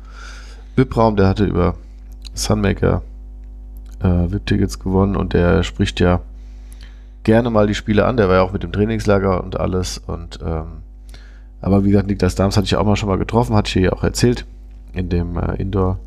VIP-Raum, 0.74 1.14
der 1.14 1.28
hatte 1.28 1.44
über 1.44 1.76
Sunmaker 2.34 3.02
äh, 4.00 4.30
VIP-Tickets 4.30 4.78
gewonnen 4.78 5.16
und 5.16 5.32
der 5.32 5.62
spricht 5.62 6.00
ja 6.00 6.20
gerne 7.22 7.50
mal 7.50 7.66
die 7.66 7.74
Spiele 7.74 8.06
an. 8.06 8.16
Der 8.16 8.28
war 8.28 8.36
ja 8.36 8.42
auch 8.42 8.52
mit 8.52 8.62
dem 8.62 8.72
Trainingslager 8.72 9.42
und 9.42 9.58
alles. 9.58 9.98
Und 9.98 10.38
ähm, 10.44 10.82
aber 11.60 11.84
wie 11.84 11.90
gesagt, 11.90 12.08
Niklas 12.08 12.34
Dahms 12.34 12.56
hatte 12.56 12.66
ich 12.66 12.76
auch 12.76 12.84
mal 12.84 12.96
schon 12.96 13.08
mal 13.08 13.18
getroffen, 13.18 13.56
hatte 13.56 13.68
ich 13.68 13.72
hier 13.72 13.82
ja 13.82 13.92
auch 13.92 14.04
erzählt 14.04 14.46
in 14.92 15.08
dem 15.08 15.36
äh, 15.36 15.56
Indoor 15.56 15.98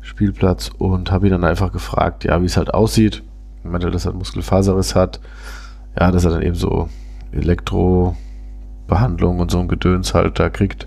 Spielplatz 0.00 0.70
und 0.78 1.10
habe 1.10 1.26
ihn 1.26 1.32
dann 1.32 1.44
einfach 1.44 1.72
gefragt, 1.72 2.24
ja, 2.24 2.40
wie 2.40 2.46
es 2.46 2.56
halt 2.56 2.72
aussieht. 2.72 3.22
Ich 3.62 3.70
meinte, 3.70 3.90
dass 3.90 4.06
er 4.06 4.12
Muskelfaserriss 4.12 4.94
hat. 4.94 5.20
Ja, 5.98 6.10
dass 6.10 6.24
er 6.24 6.32
dann 6.32 6.42
eben 6.42 6.54
so 6.54 6.88
Elektrobehandlung 7.32 9.38
und 9.38 9.50
so 9.50 9.58
ein 9.58 9.68
Gedöns 9.68 10.14
halt 10.14 10.38
da 10.38 10.50
kriegt. 10.50 10.86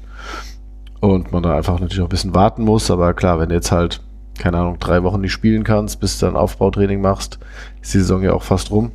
Und 0.99 1.31
man 1.31 1.43
da 1.43 1.55
einfach 1.55 1.79
natürlich 1.79 2.01
auch 2.01 2.07
ein 2.07 2.09
bisschen 2.09 2.35
warten 2.35 2.63
muss. 2.63 2.91
Aber 2.91 3.13
klar, 3.13 3.39
wenn 3.39 3.49
jetzt 3.49 3.71
halt, 3.71 4.01
keine 4.39 4.57
Ahnung, 4.57 4.79
drei 4.79 5.03
Wochen 5.03 5.21
nicht 5.21 5.31
spielen 5.31 5.63
kannst, 5.63 5.99
bis 5.99 6.19
du 6.19 6.25
dann 6.25 6.35
Aufbautraining 6.35 7.01
machst, 7.01 7.39
ist 7.81 7.93
die 7.93 7.99
Saison 7.99 8.23
ja 8.23 8.33
auch 8.33 8.43
fast 8.43 8.71
rum. 8.71 8.91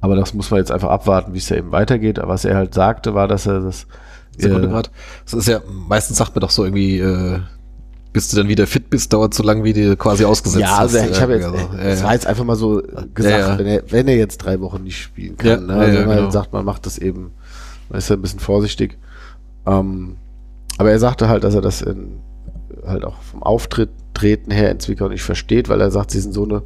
Aber 0.00 0.16
das 0.16 0.34
muss 0.34 0.50
man 0.50 0.58
jetzt 0.58 0.70
einfach 0.70 0.90
abwarten, 0.90 1.34
wie 1.34 1.38
es 1.38 1.48
ja 1.48 1.56
eben 1.56 1.72
weitergeht. 1.72 2.18
Aber 2.18 2.34
was 2.34 2.44
er 2.44 2.56
halt 2.56 2.74
sagte, 2.74 3.14
war, 3.14 3.28
dass 3.28 3.46
er 3.46 3.60
das. 3.60 3.86
Sekunde 4.36 4.68
äh, 4.68 4.70
gerade. 4.70 4.90
Das 5.24 5.34
ist 5.34 5.48
ja, 5.48 5.60
meistens 5.66 6.18
sagt 6.18 6.34
man 6.34 6.42
doch 6.42 6.50
so 6.50 6.64
irgendwie, 6.64 6.98
äh, 6.98 7.40
bis 8.12 8.30
du 8.30 8.36
dann 8.36 8.48
wieder 8.48 8.66
fit 8.66 8.88
bist, 8.90 9.12
dauert 9.12 9.34
so 9.34 9.42
lange, 9.42 9.64
wie 9.64 9.72
du 9.72 9.96
quasi 9.96 10.24
ausgesetzt 10.24 10.62
ja, 10.62 10.76
also 10.76 10.98
hast. 10.98 11.10
ich 11.10 11.20
habe 11.20 11.34
jetzt, 11.34 11.46
also, 11.46 11.68
das 11.76 12.02
war 12.02 12.12
jetzt 12.12 12.26
einfach 12.26 12.44
mal 12.44 12.56
so 12.56 12.82
gesagt, 13.14 13.38
ja, 13.38 13.38
ja. 13.38 13.58
Wenn, 13.58 13.66
er, 13.66 13.82
wenn 13.90 14.08
er 14.08 14.16
jetzt 14.16 14.38
drei 14.38 14.60
Wochen 14.60 14.82
nicht 14.84 14.98
spielen 15.00 15.36
kann. 15.36 15.48
Ja, 15.48 15.56
ne? 15.58 15.74
Also 15.74 15.98
wenn 15.98 16.06
man 16.06 16.16
genau. 16.16 16.30
sagt, 16.30 16.52
man 16.52 16.64
macht 16.64 16.86
das 16.86 16.98
eben, 16.98 17.32
man 17.88 17.98
ist 17.98 18.08
ja 18.08 18.16
ein 18.16 18.22
bisschen 18.22 18.40
vorsichtig. 18.40 18.98
Ähm, 19.66 20.16
aber 20.78 20.90
er 20.90 20.98
sagte 20.98 21.28
halt, 21.28 21.44
dass 21.44 21.54
er 21.54 21.60
das 21.62 21.82
in, 21.82 22.20
halt 22.86 23.04
auch 23.04 23.20
vom 23.22 23.42
Auftreten 23.42 24.50
her 24.50 24.70
in 24.70 24.80
Zwickau 24.80 25.08
nicht 25.08 25.22
versteht, 25.22 25.68
weil 25.68 25.80
er 25.80 25.90
sagt, 25.90 26.10
sie 26.10 26.20
sind 26.20 26.32
so 26.32 26.44
eine 26.44 26.62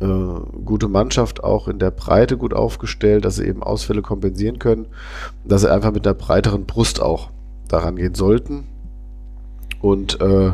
äh, 0.00 0.40
gute 0.64 0.88
Mannschaft, 0.88 1.44
auch 1.44 1.68
in 1.68 1.78
der 1.78 1.90
Breite 1.90 2.36
gut 2.36 2.54
aufgestellt, 2.54 3.24
dass 3.24 3.36
sie 3.36 3.46
eben 3.46 3.62
Ausfälle 3.62 4.02
kompensieren 4.02 4.58
können, 4.58 4.86
dass 5.44 5.62
sie 5.62 5.70
einfach 5.70 5.92
mit 5.92 6.06
einer 6.06 6.14
breiteren 6.14 6.64
Brust 6.64 7.00
auch 7.00 7.30
daran 7.68 7.96
gehen 7.96 8.14
sollten. 8.14 8.64
Und 9.80 10.20
äh, 10.20 10.52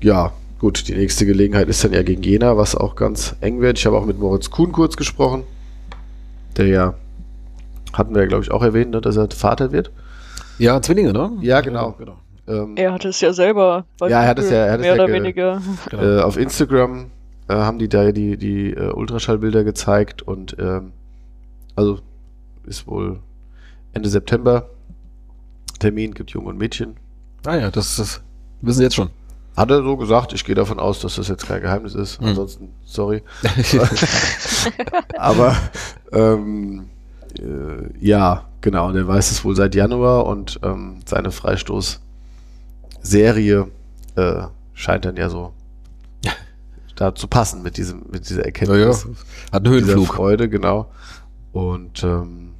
ja, 0.00 0.32
gut, 0.58 0.88
die 0.88 0.94
nächste 0.94 1.26
Gelegenheit 1.26 1.68
ist 1.68 1.82
dann 1.82 1.92
ja 1.92 2.02
gegen 2.02 2.22
Jena, 2.22 2.56
was 2.56 2.74
auch 2.74 2.94
ganz 2.94 3.36
eng 3.40 3.60
wird. 3.60 3.78
Ich 3.78 3.86
habe 3.86 3.96
auch 3.96 4.06
mit 4.06 4.18
Moritz 4.18 4.50
Kuhn 4.50 4.72
kurz 4.72 4.96
gesprochen, 4.96 5.44
der 6.56 6.66
ja, 6.66 6.94
hatten 7.92 8.14
wir 8.14 8.22
ja, 8.22 8.28
glaube 8.28 8.44
ich, 8.44 8.50
auch 8.50 8.62
erwähnt, 8.62 8.90
ne, 8.90 9.00
dass 9.00 9.16
er 9.16 9.30
Vater 9.30 9.72
wird. 9.72 9.90
Ja, 10.58 10.80
Zwillinge, 10.82 11.12
ne? 11.12 11.32
Ja, 11.40 11.60
genau. 11.60 11.92
genau. 11.92 12.16
Ähm, 12.48 12.76
er 12.76 12.92
hat 12.92 13.04
es 13.04 13.20
ja 13.20 13.32
selber 13.32 13.84
ja, 14.00 14.22
er 14.22 14.28
hat 14.28 14.38
es 14.38 14.50
ja, 14.50 14.56
er 14.66 14.72
hat 14.72 14.80
mehr 14.80 14.92
es 14.92 14.98
ja 14.98 15.04
oder 15.04 15.12
weniger. 15.12 15.62
Genau. 15.90 16.02
Äh, 16.02 16.20
auf 16.22 16.36
Instagram 16.36 17.10
äh, 17.48 17.54
haben 17.54 17.78
die 17.78 17.88
da 17.88 18.10
die, 18.12 18.36
die 18.36 18.72
äh, 18.72 18.92
Ultraschallbilder 18.92 19.64
gezeigt 19.64 20.22
und 20.22 20.56
ähm, 20.58 20.92
also 21.76 22.00
ist 22.66 22.86
wohl 22.86 23.20
Ende 23.92 24.08
September 24.08 24.68
Termin, 25.78 26.12
gibt 26.12 26.30
Jungen 26.30 26.48
und 26.48 26.58
Mädchen, 26.58 26.96
Ah 27.46 27.56
ja, 27.56 27.70
das, 27.70 27.96
das 27.96 28.20
wissen 28.60 28.78
Sie 28.78 28.84
jetzt 28.84 28.96
schon. 28.96 29.10
Hat 29.56 29.70
er 29.70 29.82
so 29.82 29.96
gesagt, 29.96 30.32
ich 30.32 30.44
gehe 30.44 30.54
davon 30.54 30.78
aus, 30.78 31.00
dass 31.00 31.16
das 31.16 31.28
jetzt 31.28 31.46
kein 31.48 31.60
Geheimnis 31.60 31.94
ist. 31.94 32.20
Hm. 32.20 32.28
Ansonsten, 32.28 32.68
sorry. 32.84 33.22
Aber 35.16 35.56
ähm, 36.12 36.90
äh, 37.38 38.06
ja, 38.06 38.44
genau, 38.60 38.92
der 38.92 39.06
weiß 39.06 39.30
es 39.30 39.44
wohl 39.44 39.56
seit 39.56 39.74
Januar 39.74 40.26
und 40.26 40.60
ähm, 40.62 41.00
seine 41.06 41.30
Freistoßserie 43.02 43.68
äh, 44.16 44.42
scheint 44.74 45.04
dann 45.04 45.16
ja 45.16 45.28
so 45.28 45.52
da 46.96 47.14
zu 47.14 47.28
passen 47.28 47.62
mit 47.62 47.76
diesem, 47.76 48.02
mit 48.10 48.28
dieser 48.28 48.44
Erkenntnis. 48.44 49.04
Ja, 49.04 49.10
ja. 49.10 49.16
Hat 49.52 49.66
einen 49.66 49.74
Höhenflug. 49.74 50.06
Freude, 50.06 50.48
genau. 50.48 50.90
Und 51.52 52.02
ähm, 52.04 52.54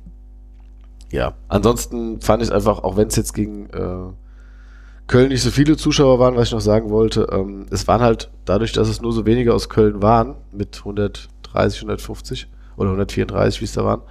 ja, 1.11 1.35
ansonsten 1.49 2.21
fand 2.21 2.43
ich 2.43 2.49
es 2.49 2.55
einfach, 2.55 2.81
auch 2.81 2.97
wenn 2.97 3.09
es 3.09 3.17
jetzt 3.17 3.35
gegen 3.35 3.67
äh, 3.71 4.13
Köln 5.07 5.29
nicht 5.29 5.43
so 5.43 5.51
viele 5.51 5.77
Zuschauer 5.77 6.19
waren, 6.19 6.37
was 6.37 6.49
ich 6.49 6.53
noch 6.55 6.61
sagen 6.61 6.91
wollte. 6.91 7.29
Ähm, 7.33 7.67
es 7.71 7.89
waren 7.89 8.03
halt 8.03 8.31
dadurch, 8.45 8.73
dass 8.73 8.89
es 8.89 9.01
nur 9.01 9.13
so 9.13 9.25
wenige 9.25 9.55
aus 9.55 9.69
Köln 9.69 10.03
waren, 10.03 10.35
mit 10.53 10.79
130, 10.79 11.81
150 11.81 12.49
oder 12.77 12.91
134, 12.91 13.61
wie 13.61 13.65
es 13.65 13.73
da 13.73 13.85
waren, 13.85 14.03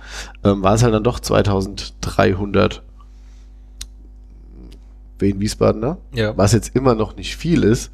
ähm, 0.43 0.63
waren 0.63 0.75
es 0.75 0.83
halt 0.83 0.93
dann 0.93 1.03
doch 1.03 1.19
2300 1.19 2.83
Wien 5.19 5.39
Wiesbadener, 5.39 5.97
ja. 6.13 6.35
was 6.37 6.53
jetzt 6.53 6.75
immer 6.75 6.95
noch 6.95 7.15
nicht 7.15 7.35
viel 7.35 7.63
ist, 7.63 7.91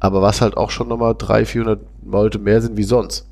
aber 0.00 0.22
was 0.22 0.40
halt 0.40 0.56
auch 0.56 0.70
schon 0.70 0.88
nochmal 0.88 1.14
300, 1.16 1.48
400 1.48 1.80
Leute 2.04 2.38
mehr 2.38 2.60
sind 2.60 2.76
wie 2.76 2.84
sonst. 2.84 3.26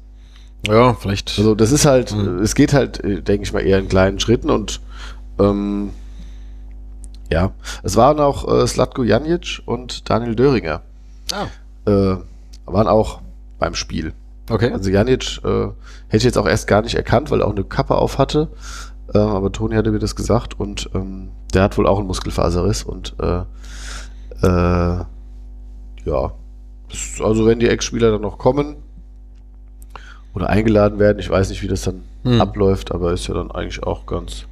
Ja, 0.66 0.95
vielleicht. 0.95 1.35
Also 1.39 1.55
das 1.55 1.73
ist 1.73 1.85
halt, 1.85 2.12
mhm. 2.15 2.39
es 2.39 2.55
geht 2.55 2.73
halt, 2.73 3.03
äh, 3.05 3.21
denke 3.21 3.45
ich 3.45 3.53
mal, 3.53 3.61
eher 3.61 3.79
in 3.79 3.89
kleinen 3.89 4.19
Schritten 4.19 4.51
und 4.51 4.81
ähm, 5.39 5.91
ja, 7.31 7.53
es 7.83 7.97
waren 7.97 8.21
auch 8.21 8.49
äh, 8.49 8.66
Slatko 8.66 9.03
Janic 9.03 9.62
und 9.66 10.09
Daniel 10.09 10.35
Döringer. 10.35 10.83
Ah. 11.33 11.47
Äh, 11.91 12.16
waren 12.66 12.89
auch 12.89 13.21
beim 13.59 13.75
Spiel. 13.75 14.12
Okay. 14.51 14.71
Also 14.71 14.91
Janic 14.91 15.41
äh, 15.45 15.69
hätte 16.09 16.16
ich 16.19 16.25
jetzt 16.25 16.39
auch 16.39 16.47
erst 16.47 16.66
gar 16.66 16.83
nicht 16.83 16.95
erkannt, 16.95 17.31
weil 17.31 17.41
er 17.41 17.47
auch 17.47 17.55
eine 17.55 17.65
Kappe 17.65 17.97
auf 17.97 18.19
hatte. 18.19 18.49
Äh, 19.15 19.19
aber 19.19 19.53
Toni 19.53 19.77
hatte 19.77 19.93
mir 19.93 19.99
das 19.99 20.16
gesagt 20.16 20.59
und 20.59 20.91
ähm, 20.95 21.28
der 21.53 21.62
hat 21.62 21.78
wohl 21.78 21.86
auch 21.86 21.99
einen 21.99 22.07
Muskelfaserriss 22.07 22.82
und 22.82 23.15
äh, 23.20 23.43
äh, 24.43 25.05
ja. 26.05 26.32
Also 27.23 27.47
wenn 27.47 27.59
die 27.59 27.69
Ex-Spieler 27.69 28.12
dann 28.12 28.20
noch 28.20 28.39
kommen 28.39 28.77
oder 30.35 30.49
eingeladen 30.49 30.99
werden, 30.99 31.19
ich 31.19 31.31
weiß 31.31 31.49
nicht, 31.49 31.62
wie 31.62 31.69
das 31.69 31.82
dann 31.82 32.03
hm. 32.24 32.41
abläuft, 32.41 32.93
aber 32.93 33.12
ist 33.12 33.27
ja 33.27 33.35
dann 33.35 33.51
eigentlich 33.51 33.82
auch 33.82 34.07
ganz 34.07 34.47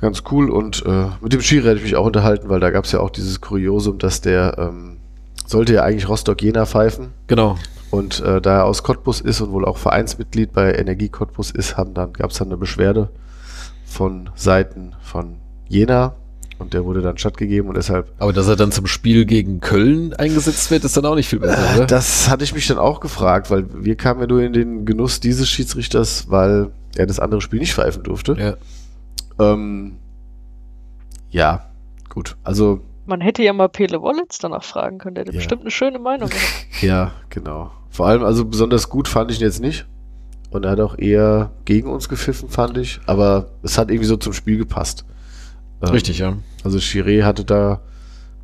ganz 0.00 0.22
cool. 0.30 0.50
Und 0.50 0.84
äh, 0.86 1.08
mit 1.20 1.32
dem 1.32 1.42
Schiri 1.42 1.64
hätte 1.64 1.76
ich 1.76 1.84
mich 1.84 1.96
auch 1.96 2.06
unterhalten, 2.06 2.48
weil 2.48 2.60
da 2.60 2.70
gab 2.70 2.84
es 2.84 2.92
ja 2.92 3.00
auch 3.00 3.10
dieses 3.10 3.40
Kuriosum, 3.40 3.98
dass 3.98 4.20
der 4.20 4.56
ähm, 4.58 4.96
sollte 5.46 5.74
ja 5.74 5.82
eigentlich 5.82 6.08
Rostock-Jena 6.08 6.66
pfeifen. 6.66 7.12
Genau. 7.26 7.56
Und 7.90 8.20
äh, 8.20 8.40
da 8.40 8.58
er 8.58 8.64
aus 8.64 8.82
Cottbus 8.82 9.20
ist 9.20 9.40
und 9.40 9.50
wohl 9.50 9.64
auch 9.64 9.76
Vereinsmitglied 9.76 10.52
bei 10.52 10.74
Energie 10.74 11.08
Cottbus 11.08 11.50
ist, 11.50 11.76
haben 11.76 11.92
dann 11.94 12.12
gab 12.12 12.30
es 12.30 12.38
dann 12.38 12.48
eine 12.48 12.56
Beschwerde 12.56 13.10
von 13.84 14.30
Seiten 14.36 14.94
von 15.02 15.36
Jena 15.68 16.14
Und 16.60 16.74
der 16.74 16.84
wurde 16.84 17.00
dann 17.00 17.16
stattgegeben 17.16 17.68
und 17.68 17.76
deshalb. 17.76 18.12
Aber 18.18 18.34
dass 18.34 18.46
er 18.46 18.54
dann 18.54 18.70
zum 18.70 18.86
Spiel 18.86 19.24
gegen 19.24 19.60
Köln 19.60 20.12
eingesetzt 20.12 20.70
wird, 20.70 20.84
ist 20.84 20.94
dann 20.96 21.06
auch 21.06 21.14
nicht 21.14 21.28
viel 21.28 21.38
besser, 21.40 21.76
oder? 21.76 21.86
Das 21.86 22.28
hatte 22.28 22.44
ich 22.44 22.54
mich 22.54 22.66
dann 22.66 22.78
auch 22.78 23.00
gefragt, 23.00 23.50
weil 23.50 23.64
wir 23.82 23.96
kamen 23.96 24.20
ja 24.20 24.26
nur 24.26 24.42
in 24.42 24.52
den 24.52 24.84
Genuss 24.84 25.20
dieses 25.20 25.48
Schiedsrichters, 25.48 26.30
weil 26.30 26.70
er 26.96 27.06
das 27.06 27.18
andere 27.18 27.40
Spiel 27.40 27.60
nicht 27.60 27.72
pfeifen 27.72 28.02
durfte. 28.02 28.36
Ja. 29.38 29.52
Ähm, 29.52 29.96
ja, 31.30 31.64
gut. 32.10 32.36
Also, 32.44 32.82
Man 33.06 33.20
hätte 33.20 33.42
ja 33.42 33.52
mal 33.52 33.68
Pele 33.68 34.00
Wollitz 34.02 34.38
danach 34.38 34.62
fragen 34.62 34.98
können, 34.98 35.14
der 35.14 35.22
hätte 35.22 35.32
Ja. 35.32 35.38
bestimmt 35.38 35.62
eine 35.62 35.70
schöne 35.70 35.98
Meinung 35.98 36.28
gehabt. 36.28 36.66
ja, 36.82 37.12
genau. 37.28 37.70
Vor 37.90 38.06
allem, 38.06 38.22
also 38.22 38.44
besonders 38.44 38.88
gut 38.88 39.08
fand 39.08 39.30
ich 39.30 39.38
ihn 39.40 39.44
jetzt 39.46 39.60
nicht. 39.60 39.86
Und 40.50 40.64
er 40.64 40.72
hat 40.72 40.80
auch 40.80 40.98
eher 40.98 41.50
gegen 41.64 41.88
uns 41.90 42.08
gepfiffen, 42.08 42.48
fand 42.48 42.76
ich. 42.76 43.00
Aber 43.06 43.46
es 43.62 43.78
hat 43.78 43.90
irgendwie 43.90 44.06
so 44.06 44.16
zum 44.16 44.32
Spiel 44.32 44.58
gepasst. 44.58 45.04
Ähm, 45.82 45.90
Richtig, 45.90 46.18
ja. 46.18 46.36
Also 46.64 46.78
Chiré 46.78 47.22
hatte 47.24 47.44
da, 47.44 47.80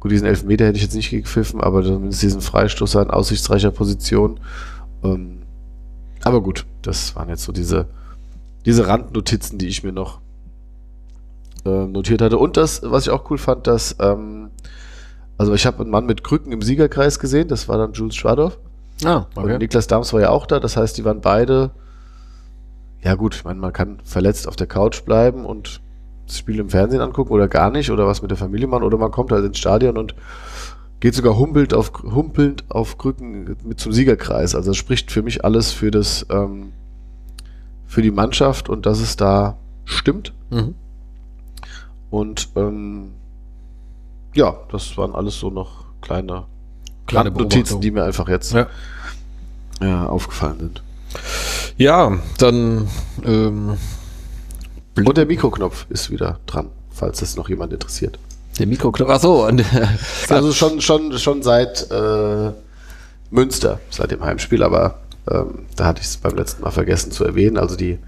gut, 0.00 0.10
diesen 0.12 0.26
Elfmeter 0.26 0.64
hätte 0.66 0.76
ich 0.76 0.82
jetzt 0.84 0.94
nicht 0.94 1.10
gepfiffen, 1.10 1.60
aber 1.60 1.82
zumindest 1.84 2.22
diesen 2.22 2.40
Freistoß 2.40 2.94
in 2.94 3.10
aussichtsreicher 3.10 3.70
Position. 3.72 4.40
Ähm, 5.04 5.42
aber 6.24 6.40
gut, 6.40 6.64
das 6.82 7.14
waren 7.14 7.28
jetzt 7.28 7.42
so 7.44 7.52
diese, 7.52 7.86
diese 8.64 8.86
Randnotizen, 8.88 9.58
die 9.58 9.66
ich 9.68 9.82
mir 9.84 9.92
noch 9.92 10.20
ähm, 11.66 11.92
notiert 11.92 12.22
hatte. 12.22 12.38
Und 12.38 12.56
das, 12.56 12.82
was 12.84 13.04
ich 13.06 13.10
auch 13.10 13.30
cool 13.30 13.38
fand, 13.38 13.66
dass, 13.66 13.96
ähm, 14.00 14.50
also 15.38 15.52
ich 15.54 15.66
habe 15.66 15.80
einen 15.80 15.90
Mann 15.90 16.06
mit 16.06 16.24
Krücken 16.24 16.52
im 16.52 16.62
Siegerkreis 16.62 17.18
gesehen, 17.18 17.48
das 17.48 17.68
war 17.68 17.78
dann 17.78 17.92
Jules 17.92 18.14
Schwadorf. 18.16 18.58
Ah, 19.04 19.26
Und 19.34 19.58
Niklas 19.58 19.86
Dams 19.86 20.12
war 20.12 20.20
ja 20.20 20.30
auch 20.30 20.46
da, 20.46 20.58
das 20.58 20.76
heißt, 20.76 20.96
die 20.96 21.04
waren 21.04 21.20
beide, 21.20 21.70
ja 23.02 23.14
gut, 23.14 23.34
ich 23.34 23.44
meine, 23.44 23.60
man 23.60 23.72
kann 23.72 23.98
verletzt 24.04 24.48
auf 24.48 24.56
der 24.56 24.66
Couch 24.66 25.04
bleiben 25.04 25.44
und 25.44 25.80
das 26.26 26.38
Spiel 26.38 26.58
im 26.58 26.70
Fernsehen 26.70 27.02
angucken 27.02 27.32
oder 27.32 27.46
gar 27.46 27.70
nicht 27.70 27.90
oder 27.90 28.06
was 28.06 28.22
mit 28.22 28.30
der 28.30 28.38
Familie 28.38 28.66
machen 28.66 28.82
oder 28.84 28.96
man 28.96 29.10
kommt 29.10 29.32
halt 29.32 29.44
ins 29.44 29.58
Stadion 29.58 29.98
und 29.98 30.14
geht 31.00 31.14
sogar 31.14 31.36
humpelnd 31.38 31.74
auf, 31.74 31.92
humpelnd 32.02 32.64
auf 32.68 32.98
Krücken 32.98 33.56
mit 33.64 33.78
zum 33.78 33.92
Siegerkreis. 33.92 34.54
Also 34.54 34.70
das 34.70 34.76
spricht 34.76 35.12
für 35.12 35.22
mich 35.22 35.44
alles 35.44 35.72
für 35.72 35.90
das, 35.90 36.26
ähm, 36.30 36.72
für 37.86 38.02
die 38.02 38.10
Mannschaft 38.10 38.68
und 38.68 38.86
dass 38.86 39.00
es 39.00 39.16
da 39.16 39.58
stimmt. 39.84 40.32
Mhm. 40.50 40.74
Und 42.10 42.48
ähm, 42.56 43.12
ja, 44.34 44.54
das 44.70 44.96
waren 44.96 45.14
alles 45.14 45.38
so 45.38 45.50
noch 45.50 45.84
kleine, 46.00 46.44
Kleine 47.06 47.30
Notizen, 47.30 47.80
die 47.80 47.90
mir 47.90 48.04
einfach 48.04 48.28
jetzt 48.28 48.52
Ja. 48.52 48.66
ja, 49.80 50.06
aufgefallen 50.06 50.58
sind. 50.58 50.82
Ja, 51.76 52.18
dann 52.38 52.88
ähm, 53.24 53.76
Und 54.96 55.16
der 55.16 55.26
Mikroknopf 55.26 55.86
ist 55.88 56.10
wieder 56.10 56.40
dran, 56.46 56.68
falls 56.90 57.20
das 57.20 57.36
noch 57.36 57.48
jemand 57.48 57.72
interessiert. 57.72 58.18
der 58.58 58.66
Mikroknopf. 58.66 59.10
Achso, 59.10 59.46
und 59.48 59.64
Also 60.28 60.52
schon, 60.52 60.80
schon, 60.80 61.16
schon 61.18 61.42
seit 61.42 61.90
äh, 61.90 62.52
Münster, 63.30 63.80
seit 63.90 64.10
dem 64.10 64.22
Heimspiel, 64.24 64.62
aber 64.62 65.00
ähm, 65.30 65.66
da 65.76 65.86
hatte 65.86 66.00
ich 66.00 66.06
es 66.08 66.16
beim 66.16 66.36
letzten 66.36 66.62
Mal 66.62 66.70
vergessen 66.70 67.10
zu 67.12 67.24
erwähnen. 67.24 67.56
Also 67.58 67.76
die, 67.76 67.98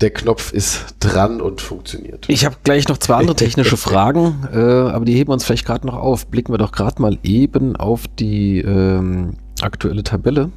der 0.00 0.10
Knopf 0.10 0.52
ist 0.52 0.96
dran 1.00 1.40
und 1.40 1.60
funktioniert. 1.60 2.26
Ich 2.28 2.44
habe 2.44 2.56
gleich 2.64 2.88
noch 2.88 2.98
zwei 2.98 3.14
andere 3.16 3.36
technische 3.36 3.76
Fragen, 3.76 4.46
äh, 4.52 4.58
aber 4.58 5.04
die 5.04 5.14
heben 5.14 5.30
wir 5.30 5.34
uns 5.34 5.44
vielleicht 5.44 5.66
gerade 5.66 5.86
noch 5.86 5.94
auf. 5.96 6.26
Blicken 6.26 6.52
wir 6.52 6.58
doch 6.58 6.72
gerade 6.72 7.00
mal 7.00 7.18
eben 7.22 7.76
auf 7.76 8.02
die 8.18 8.58
ähm, 8.58 9.34
aktuelle 9.60 10.02
Tabelle. 10.02 10.50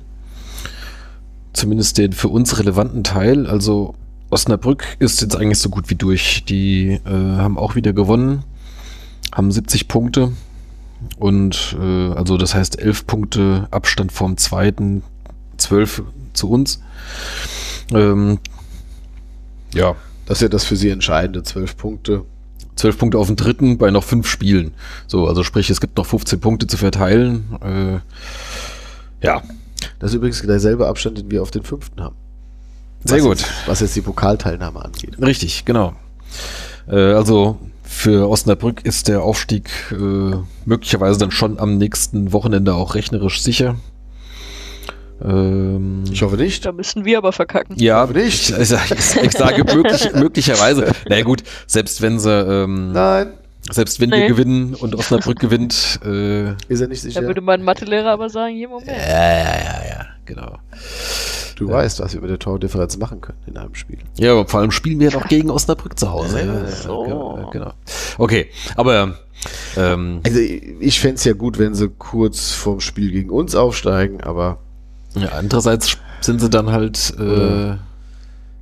Zumindest 1.53 1.97
den 1.97 2.13
für 2.13 2.27
uns 2.27 2.59
relevanten 2.59 3.03
Teil. 3.03 3.47
Also 3.47 3.95
Osnabrück 4.29 4.83
ist 4.99 5.21
jetzt 5.21 5.35
eigentlich 5.35 5.59
so 5.59 5.69
gut 5.69 5.89
wie 5.89 5.95
durch. 5.95 6.43
Die 6.45 6.99
äh, 7.05 7.09
haben 7.09 7.57
auch 7.57 7.75
wieder 7.75 7.93
gewonnen, 7.93 8.43
haben 9.33 9.51
70 9.51 9.87
Punkte 9.87 10.33
und 11.17 11.77
äh, 11.79 12.11
also 12.11 12.37
das 12.37 12.53
heißt 12.53 12.79
11 12.79 13.07
Punkte 13.07 13.67
Abstand 13.71 14.11
vom 14.11 14.37
zweiten, 14.37 15.01
12 15.57 16.03
zu 16.33 16.49
uns. 16.49 16.81
Ähm, 17.93 18.39
ja, 19.73 19.95
Das 20.25 20.37
ist 20.37 20.41
ja 20.43 20.49
das 20.49 20.65
für 20.65 20.75
sie 20.75 20.89
entscheidende, 20.89 21.43
zwölf 21.43 21.77
Punkte. 21.77 22.23
12 22.75 22.97
Punkte 22.97 23.17
auf 23.17 23.27
den 23.27 23.35
dritten 23.35 23.77
bei 23.77 23.91
noch 23.91 24.05
fünf 24.05 24.25
Spielen. 24.27 24.73
So, 25.05 25.27
also 25.27 25.43
sprich, 25.43 25.69
es 25.69 25.81
gibt 25.81 25.97
noch 25.97 26.05
15 26.05 26.39
Punkte 26.39 26.65
zu 26.65 26.77
verteilen. 26.77 27.43
Äh, 27.61 29.25
ja, 29.25 29.43
Das 29.99 30.11
ist 30.11 30.15
übrigens 30.15 30.41
derselbe 30.41 30.87
Abstand, 30.87 31.17
den 31.17 31.29
wir 31.29 31.41
auf 31.41 31.51
den 31.51 31.63
fünften 31.63 32.01
haben. 32.01 32.15
sehr 33.03 33.17
was 33.17 33.23
gut. 33.25 33.39
Jetzt, 33.39 33.51
was 33.65 33.79
jetzt 33.81 33.95
die 33.97 34.01
Pokalteilnahme 34.01 34.83
angeht. 34.85 35.21
Richtig, 35.21 35.65
genau. 35.65 35.93
Äh, 36.87 36.95
also 37.13 37.57
für 37.83 38.29
Osnabrück 38.29 38.85
ist 38.85 39.09
der 39.09 39.23
Aufstieg 39.23 39.69
äh, 39.91 40.35
möglicherweise 40.65 41.19
dann 41.19 41.31
schon 41.31 41.59
am 41.59 41.77
nächsten 41.77 42.31
Wochenende 42.31 42.75
auch 42.75 42.95
rechnerisch 42.95 43.41
sicher. 43.41 43.75
Ähm, 45.23 46.03
Ich 46.11 46.21
hoffe 46.21 46.37
nicht. 46.37 46.65
Da 46.65 46.71
müssen 46.71 47.05
wir 47.05 47.17
aber 47.17 47.31
verkacken. 47.31 47.75
ja, 47.77 48.01
hoffe 48.03 48.13
nicht. 48.13 48.49
Ich, 48.49 48.57
ich, 48.71 48.71
ich, 48.71 49.23
ich 49.23 49.31
sage 49.33 49.63
möglich, 49.63 50.09
möglicherweise. 50.15 50.91
Na 51.09 51.17
ja, 51.17 51.23
gut, 51.23 51.43
selbst 51.67 52.01
wenn 52.01 52.19
sie, 52.19 52.31
ähm, 52.31 52.91
Nein, 52.93 53.33
selbst 53.71 53.99
wenn 53.99 54.09
wir 54.11 54.17
Nee. 54.19 54.27
gewinnen 54.27 54.73
und 54.75 54.95
Osnabrück 54.95 55.39
gewinnt, 55.39 55.99
äh, 56.05 56.51
ist 56.67 56.81
er 56.81 56.87
nicht 56.87 57.01
sicher. 57.01 57.21
Da 57.21 57.27
würde 57.27 57.41
mein 57.41 57.63
Mathelehrer 57.63 58.09
aber 58.11 58.29
sagen, 58.29 58.55
hier 58.55 58.69
Moment. 58.69 58.87
ja, 58.87 58.95
ja, 58.97 59.43
ja, 59.43 59.81
ja, 59.89 60.05
genau. 60.25 60.57
du 61.57 61.67
weißt, 61.69 61.99
was 61.99 62.13
wir 62.13 62.21
mit 62.21 62.29
der 62.29 62.39
Tordifferenz 62.39 62.97
machen 62.97 63.19
können 63.21 63.37
in 63.45 63.57
einem 63.57 63.75
Spiel. 63.75 63.99
Ja, 64.17 64.31
aber 64.31 64.47
vor 64.47 64.61
allem 64.61 64.71
spielen 64.71 64.99
wir 64.99 65.11
noch 65.11 65.27
gegen 65.27 65.49
Osnabrück 65.51 65.99
zu 65.99 66.09
Hause. 66.09 66.39
Ja, 66.39 66.45
Ja, 66.45 66.53
ja, 66.61 66.67
so. 66.67 67.03
genau, 67.03 67.49
genau. 67.51 67.73
Okay, 68.17 68.47
aber 68.75 69.15
ähm, 69.77 70.21
Also 70.25 70.39
ich 70.39 70.99
fände 70.99 71.15
es 71.15 71.23
ja 71.25 71.33
gut, 71.33 71.59
wenn 71.59 71.75
sie 71.75 71.89
kurz 71.89 72.51
vorm 72.53 72.79
Spiel 72.79 73.11
gegen 73.11 73.29
uns 73.29 73.55
aufsteigen, 73.55 74.21
aber 74.21 74.59
ja, 75.15 75.29
andererseits 75.29 75.97
sind 76.21 76.41
sie 76.41 76.49
dann 76.49 76.71
halt 76.71 77.13
äh, 77.19 77.75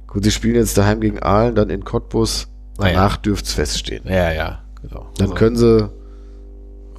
gut, 0.07 0.23
sie 0.23 0.31
spielen 0.31 0.55
jetzt 0.55 0.77
daheim 0.77 1.01
gegen 1.01 1.21
Aalen, 1.21 1.55
dann 1.55 1.69
in 1.69 1.83
Cottbus. 1.83 2.47
Naja. 2.77 2.93
Danach 2.93 3.17
dürfte 3.17 3.47
es 3.47 3.53
feststehen. 3.53 4.03
ja, 4.07 4.31
ja, 4.31 4.59
genau. 4.81 5.07
Dann 5.17 5.27
Also, 5.31 5.33
können 5.35 5.55
sie 5.55 5.89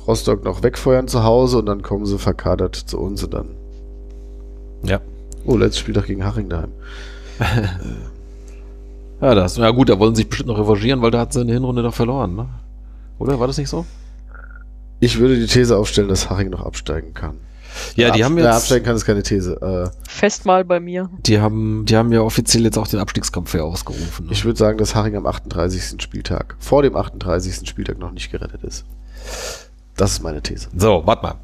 Rostock 0.07 0.45
noch 0.45 0.63
wegfeuern 0.63 1.07
zu 1.07 1.23
Hause 1.23 1.59
und 1.59 1.67
dann 1.67 1.83
kommen 1.83 2.05
sie 2.07 2.19
verkadert 2.19 2.75
zu 2.77 2.99
uns 2.99 3.23
und 3.25 3.35
dann. 3.35 3.49
ja. 4.83 5.01
Oh, 5.47 5.57
letztes 5.57 5.79
Spiel 5.79 5.95
doch 5.95 6.05
gegen 6.05 6.25
Haching 6.25 6.49
daheim. 6.49 6.73
Ja, 9.21 9.35
das, 9.35 9.57
ja 9.57 9.71
gut, 9.71 9.89
da 9.89 9.99
wollen 9.99 10.15
sie 10.15 10.21
sich 10.23 10.29
bestimmt 10.29 10.49
noch 10.49 10.59
revanchieren, 10.59 11.03
weil 11.03 11.11
da 11.11 11.19
hat 11.21 11.33
sie 11.33 11.41
in 11.41 11.49
der 11.49 11.55
Hinrunde 11.57 11.83
doch 11.83 11.95
verloren, 11.95 12.37
ne? 12.37 12.49
Oder 13.19 13.41
war 13.41 13.49
das 13.49 13.59
nicht 13.59 13.69
so? 13.69 13.85
Ich 15.01 15.19
würde 15.19 15.37
die 15.39 15.47
These 15.47 15.77
aufstellen, 15.77 16.09
dass 16.09 16.31
Haching 16.31 16.51
noch 16.51 16.65
absteigen 16.65 17.15
kann. 17.15 17.35
Ja, 17.97 18.11
die 18.11 18.23
Ab- 18.23 18.31
haben 18.31 18.39
jetzt, 18.39 18.47
absteigen 18.47 18.85
kann 18.85 18.97
ist 18.97 19.05
keine 19.05 19.23
These. 19.23 19.61
Äh, 19.61 20.09
Fest 20.09 20.47
mal 20.47 20.65
bei 20.65 20.81
mir. 20.81 21.09
die 21.27 21.39
haben, 21.41 21.85
die 21.87 21.97
haben 21.97 22.13
ja 22.13 22.21
offiziell 22.23 22.65
jetzt 22.65 22.79
auch 22.79 22.87
den 22.87 22.99
Abstiegskampf 23.01 23.55
ja 23.55 23.63
ausgerufen. 23.63 24.27
Ne? 24.27 24.33
ich 24.33 24.45
würde 24.45 24.59
sagen, 24.59 24.79
dass 24.79 24.95
Haching 24.95 25.17
am 25.17 25.27
38. 25.27 26.01
Spieltag, 26.03 26.57
vor 26.59 26.83
dem 26.83 26.97
38. 26.97 27.69
Spieltag 27.69 27.99
noch 27.99 28.13
nicht 28.13 28.31
gerettet 28.31 28.63
ist. 28.65 28.85
Das 29.97 30.13
ist 30.13 30.23
meine 30.23 30.43
These. 30.43 30.69
so, 30.77 31.03
warte 31.05 31.23
mal. 31.23 31.35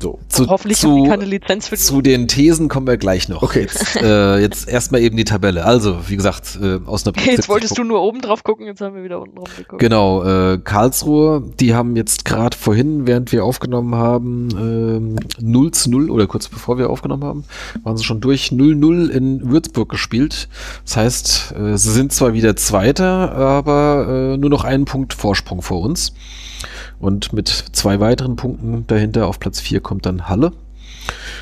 So. 0.00 0.20
Zu, 0.28 0.46
Hoffentlich 0.46 0.82
haben 0.84 0.94
die 0.96 1.02
zu, 1.02 1.08
keine 1.08 1.24
Lizenz 1.24 1.68
für 1.68 1.74
die. 1.74 1.82
zu 1.82 2.02
den 2.02 2.28
Thesen 2.28 2.68
kommen 2.68 2.86
wir 2.86 2.96
gleich 2.96 3.28
noch. 3.28 3.42
Okay. 3.42 3.62
Jetzt, 3.62 3.96
äh, 3.96 4.38
jetzt 4.38 4.68
erstmal 4.68 5.00
eben 5.00 5.16
die 5.16 5.24
Tabelle. 5.24 5.64
Also, 5.64 6.08
wie 6.08 6.16
gesagt, 6.16 6.56
äh, 6.62 6.78
Osnabrück. 6.86 7.22
Okay, 7.22 7.30
70 7.30 7.36
jetzt 7.36 7.48
wolltest 7.48 7.78
du 7.78 7.82
nur 7.84 8.00
oben 8.00 8.20
drauf 8.20 8.44
gucken, 8.44 8.66
jetzt 8.66 8.80
haben 8.80 8.94
wir 8.94 9.02
wieder 9.02 9.20
unten 9.20 9.36
drauf 9.36 9.56
geguckt. 9.56 9.80
Genau, 9.80 10.22
äh, 10.22 10.58
Karlsruhe, 10.58 11.42
die 11.58 11.74
haben 11.74 11.96
jetzt 11.96 12.24
gerade 12.24 12.56
vorhin, 12.56 13.08
während 13.08 13.32
wir 13.32 13.44
aufgenommen 13.44 13.96
haben, 13.96 14.48
ähm, 14.52 15.16
0 15.40 15.72
zu 15.72 15.90
0 15.90 16.10
oder 16.10 16.28
kurz 16.28 16.46
bevor 16.48 16.78
wir 16.78 16.90
aufgenommen 16.90 17.24
haben, 17.24 17.44
waren 17.82 17.96
sie 17.96 18.04
schon 18.04 18.20
durch 18.20 18.52
0-0 18.52 19.08
in 19.08 19.50
Würzburg 19.50 19.88
gespielt. 19.88 20.48
Das 20.84 20.96
heißt, 20.96 21.54
äh, 21.58 21.76
sie 21.76 21.90
sind 21.90 22.12
zwar 22.12 22.34
wieder 22.34 22.54
Zweiter, 22.54 23.32
aber 23.32 24.34
äh, 24.34 24.36
nur 24.36 24.50
noch 24.50 24.62
einen 24.62 24.84
Punkt 24.84 25.12
Vorsprung 25.12 25.60
vor 25.60 25.80
uns. 25.80 26.12
Und 27.00 27.32
mit 27.32 27.48
zwei 27.48 28.00
weiteren 28.00 28.36
Punkten 28.36 28.86
dahinter 28.86 29.26
auf 29.26 29.38
Platz 29.38 29.60
4 29.60 29.80
kommt 29.80 30.06
dann 30.06 30.28
Halle. 30.28 30.52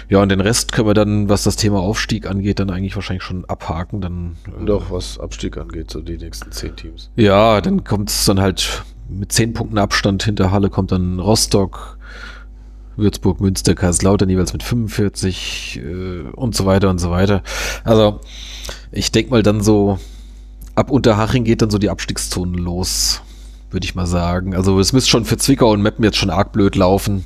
Ja, 0.08 0.22
und 0.22 0.28
den 0.28 0.40
Rest 0.40 0.72
können 0.72 0.86
wir 0.88 0.94
dann, 0.94 1.28
was 1.28 1.42
das 1.42 1.56
Thema 1.56 1.80
Aufstieg 1.80 2.26
angeht, 2.26 2.60
dann 2.60 2.70
eigentlich 2.70 2.94
wahrscheinlich 2.94 3.22
schon 3.24 3.44
abhaken. 3.46 4.00
Dann, 4.00 4.36
äh, 4.46 4.60
Und 4.60 4.70
auch 4.70 4.90
was 4.90 5.18
Abstieg 5.18 5.56
angeht, 5.56 5.90
so 5.90 6.00
die 6.00 6.18
nächsten 6.18 6.52
zehn 6.52 6.76
Teams. 6.76 7.10
ja, 7.16 7.60
dann 7.60 7.82
kommt 7.84 8.10
es 8.10 8.24
dann 8.24 8.40
halt 8.40 8.84
mit 9.08 9.32
zehn 9.32 9.52
Punkten 9.52 9.78
Abstand 9.78 10.22
hinter 10.24 10.50
Halle 10.50 10.68
kommt 10.68 10.92
dann 10.92 11.18
Rostock, 11.20 11.96
Würzburg, 12.96 13.40
Münster, 13.40 13.74
Kaiserslautern 13.74 14.28
jeweils 14.28 14.52
mit 14.52 14.62
45 14.62 15.80
äh, 15.82 16.20
und 16.34 16.54
so 16.54 16.66
weiter 16.66 16.88
und 16.90 16.98
so 16.98 17.10
weiter. 17.10 17.42
Also 17.84 18.20
ich 18.92 19.12
denke 19.12 19.30
mal 19.30 19.42
dann 19.42 19.62
so, 19.62 19.98
ab 20.74 20.90
Unterhaching 20.90 21.44
geht 21.44 21.62
dann 21.62 21.70
so 21.70 21.78
die 21.78 21.90
Abstiegszone 21.90 22.56
los, 22.56 23.22
würde 23.70 23.84
ich 23.84 23.94
mal 23.94 24.06
sagen. 24.06 24.54
Also 24.54 24.78
es 24.78 24.92
müsste 24.92 25.10
schon 25.10 25.24
für 25.24 25.36
Zwickau 25.36 25.72
und 25.72 25.82
Meppen 25.82 26.04
jetzt 26.04 26.16
schon 26.16 26.30
arg 26.30 26.52
blöd 26.52 26.76
laufen, 26.76 27.24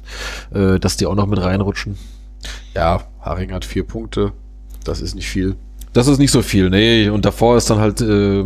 äh, 0.52 0.78
dass 0.78 0.96
die 0.96 1.06
auch 1.06 1.14
noch 1.14 1.26
mit 1.26 1.40
reinrutschen. 1.40 1.96
Ja, 2.74 3.02
Haring 3.20 3.52
hat 3.52 3.64
vier 3.64 3.84
Punkte. 3.84 4.32
Das 4.84 5.00
ist 5.00 5.14
nicht 5.14 5.28
viel. 5.28 5.56
Das 5.92 6.06
ist 6.06 6.18
nicht 6.18 6.30
so 6.30 6.42
viel, 6.42 6.70
nee. 6.70 7.08
Und 7.08 7.24
davor 7.24 7.56
ist 7.56 7.68
dann 7.68 7.78
halt 7.78 8.00
äh, 8.00 8.44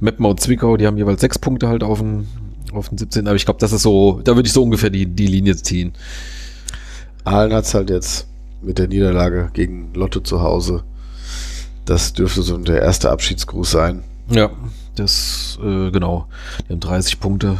Meppen 0.00 0.24
und 0.24 0.40
Zwickau, 0.40 0.76
die 0.76 0.86
haben 0.86 0.96
jeweils 0.96 1.20
sechs 1.20 1.38
Punkte 1.38 1.68
halt 1.68 1.82
auf 1.82 1.98
dem, 1.98 2.28
auf 2.72 2.88
den 2.88 2.98
17. 2.98 3.26
Aber 3.26 3.36
ich 3.36 3.44
glaube, 3.44 3.60
das 3.60 3.72
ist 3.72 3.82
so, 3.82 4.20
da 4.22 4.36
würde 4.36 4.46
ich 4.46 4.52
so 4.52 4.62
ungefähr 4.62 4.90
die, 4.90 5.06
die 5.06 5.26
Linie 5.26 5.56
ziehen. 5.56 5.92
Aalen 7.24 7.52
hat 7.52 7.64
es 7.64 7.74
halt 7.74 7.90
jetzt 7.90 8.28
mit 8.62 8.78
der 8.78 8.86
Niederlage 8.86 9.50
gegen 9.52 9.92
Lotte 9.94 10.22
zu 10.22 10.42
Hause. 10.42 10.84
Das 11.84 12.12
dürfte 12.12 12.42
so 12.42 12.56
der 12.56 12.82
erste 12.82 13.10
Abschiedsgruß 13.10 13.70
sein. 13.70 14.02
Ja, 14.30 14.50
das, 14.98 15.58
äh, 15.62 15.90
genau. 15.90 16.26
Die 16.68 16.72
haben 16.72 16.80
30 16.80 17.20
Punkte. 17.20 17.58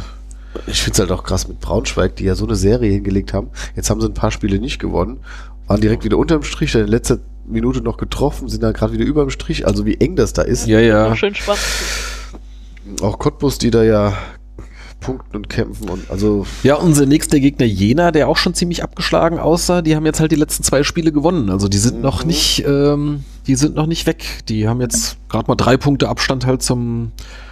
Ich 0.65 0.81
finde 0.81 0.93
es 0.93 0.99
halt 0.99 1.11
auch 1.11 1.23
krass 1.23 1.47
mit 1.47 1.59
Braunschweig, 1.59 2.15
die 2.15 2.25
ja 2.25 2.35
so 2.35 2.45
eine 2.45 2.55
Serie 2.55 2.91
hingelegt 2.91 3.33
haben. 3.33 3.49
Jetzt 3.75 3.89
haben 3.89 4.01
sie 4.01 4.07
ein 4.07 4.13
paar 4.13 4.31
Spiele 4.31 4.59
nicht 4.59 4.79
gewonnen, 4.79 5.19
waren 5.67 5.81
direkt 5.81 6.03
wieder 6.03 6.17
unterm 6.17 6.43
Strich, 6.43 6.71
dann 6.71 6.83
in 6.83 6.87
letzter 6.87 7.19
Minute 7.45 7.81
noch 7.81 7.97
getroffen, 7.97 8.49
sind 8.49 8.63
dann 8.63 8.73
gerade 8.73 8.93
wieder 8.93 9.05
über 9.05 9.23
dem 9.23 9.29
Strich. 9.29 9.67
Also 9.67 9.85
wie 9.85 9.95
eng 9.95 10.15
das 10.15 10.33
da 10.33 10.41
ist. 10.41 10.67
Ja, 10.67 10.79
ja. 10.79 11.15
Schön 11.15 11.35
spannend. 11.35 11.61
Auch 13.01 13.19
Cottbus, 13.19 13.57
die 13.57 13.69
da 13.69 13.83
ja 13.83 14.17
punkten 14.99 15.35
und 15.37 15.49
kämpfen 15.49 15.89
und 15.89 16.09
also. 16.09 16.45
Ja, 16.63 16.75
unser 16.75 17.05
nächster 17.05 17.39
Gegner 17.39 17.65
Jena, 17.65 18.11
der 18.11 18.27
auch 18.27 18.37
schon 18.37 18.53
ziemlich 18.53 18.83
abgeschlagen 18.83 19.39
aussah, 19.39 19.81
die 19.81 19.95
haben 19.95 20.05
jetzt 20.05 20.19
halt 20.19 20.31
die 20.31 20.35
letzten 20.37 20.63
zwei 20.63 20.83
Spiele 20.83 21.11
gewonnen. 21.11 21.49
Also 21.49 21.67
die 21.67 21.77
sind 21.77 21.97
Mhm. 21.97 22.01
noch 22.01 22.25
nicht, 22.25 22.63
ähm, 22.67 23.23
die 23.45 23.55
sind 23.55 23.75
noch 23.75 23.85
nicht 23.87 24.05
weg. 24.07 24.25
Die 24.49 24.67
haben 24.67 24.81
jetzt 24.81 25.17
gerade 25.29 25.47
mal 25.47 25.55
drei 25.55 25.77
Punkte 25.77 26.09
Abstand 26.09 26.45
halt 26.45 26.61
zum, 26.63 27.11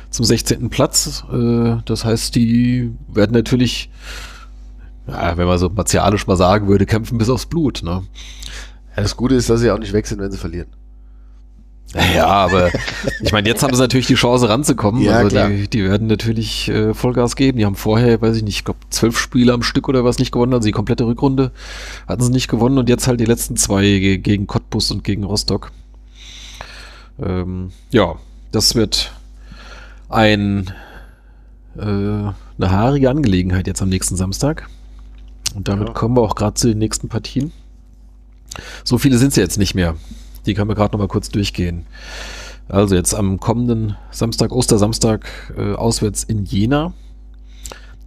zum 0.10 0.26
16. 0.26 0.70
Platz. 0.70 1.24
Äh, 1.32 1.78
das 1.86 2.04
heißt, 2.04 2.36
die 2.36 2.92
werden 3.14 3.34
natürlich, 3.34 3.90
ja, 5.08 5.38
wenn 5.38 5.48
man 5.48 5.60
so 5.60 5.70
martialisch 5.70 6.26
mal 6.28 6.38
sagen 6.38 6.68
würde, 6.68 6.86
kämpfen 6.86 7.18
bis 7.18 7.30
aufs 7.30 7.46
Blut. 7.46 7.82
Ne? 7.84 8.02
Ja, 8.96 9.04
das 9.04 9.16
Gute 9.16 9.36
ist, 9.36 9.50
dass 9.50 9.60
sie 9.60 9.70
auch 9.72 9.80
nicht 9.80 9.94
weg 9.94 10.08
sind, 10.08 10.20
wenn 10.20 10.32
sie 10.32 10.38
verlieren. 10.38 10.68
Ja, 11.94 12.26
aber 12.28 12.72
ich 13.22 13.32
meine, 13.32 13.48
jetzt 13.48 13.64
haben 13.64 13.74
sie 13.74 13.80
natürlich 13.82 14.08
die 14.08 14.16
Chance 14.16 14.50
ranzukommen. 14.50 15.02
Ja, 15.02 15.18
also 15.18 15.30
klar. 15.30 15.50
Die, 15.50 15.70
die 15.70 15.84
werden 15.86 16.08
natürlich 16.08 16.68
äh, 16.68 16.94
Vollgas 16.94 17.38
geben. 17.38 17.58
Die 17.58 17.66
haben 17.66 17.76
vorher, 17.76 18.22
weiß 18.22 18.36
ich 18.36 18.44
nicht, 18.44 18.58
ich 18.58 18.64
glaube 18.66 18.80
zwölf 18.90 19.18
Spiele 19.18 19.54
am 19.54 19.64
Stück 19.64 19.88
oder 19.88 20.04
was 20.04 20.20
nicht 20.20 20.32
gewonnen. 20.34 20.54
Also 20.54 20.66
die 20.66 20.74
komplette 20.74 21.06
Rückrunde 21.06 21.52
hatten 22.08 22.22
sie 22.22 22.32
nicht 22.32 22.50
gewonnen 22.50 22.78
und 22.78 22.90
jetzt 22.90 23.08
halt 23.08 23.20
die 23.22 23.26
letzten 23.26 23.56
zwei 23.56 23.84
ge- 23.84 24.18
gegen 24.18 24.46
Cottbus 24.46 24.92
und 24.92 25.06
gegen 25.06 25.24
Rostock. 25.24 25.72
Ähm, 27.22 27.72
ja, 27.92 28.16
das 28.52 28.76
wird 28.76 29.14
ein 30.10 30.72
äh, 31.78 31.82
eine 31.82 32.36
haarige 32.72 33.10
Angelegenheit 33.10 33.68
jetzt 33.68 33.82
am 33.82 33.90
nächsten 33.90 34.18
Samstag. 34.18 34.68
Und 35.56 35.70
damit 35.70 35.88
Ja. 35.90 35.94
kommen 35.94 36.18
wir 36.18 36.22
auch 36.24 36.36
gerade 36.36 36.56
zu 36.56 36.68
den 36.68 36.80
nächsten 36.80 37.08
Partien. 37.08 37.54
So 38.84 38.98
viele 38.98 39.18
sind 39.18 39.30
es 39.30 39.36
jetzt 39.38 39.58
nicht 39.58 39.76
mehr. 39.76 39.96
Die 40.46 40.54
können 40.54 40.70
wir 40.70 40.76
gerade 40.76 40.94
noch 40.94 41.00
mal 41.00 41.08
kurz 41.08 41.30
durchgehen. 41.30 41.86
Also 42.68 42.96
jetzt 42.96 43.14
am 43.14 43.40
kommenden 43.40 43.96
Samstag, 44.12 44.52
Ostersamstag, 44.52 45.54
äh, 45.58 45.74
auswärts 45.74 46.24
in 46.24 46.46
Jena. 46.46 46.94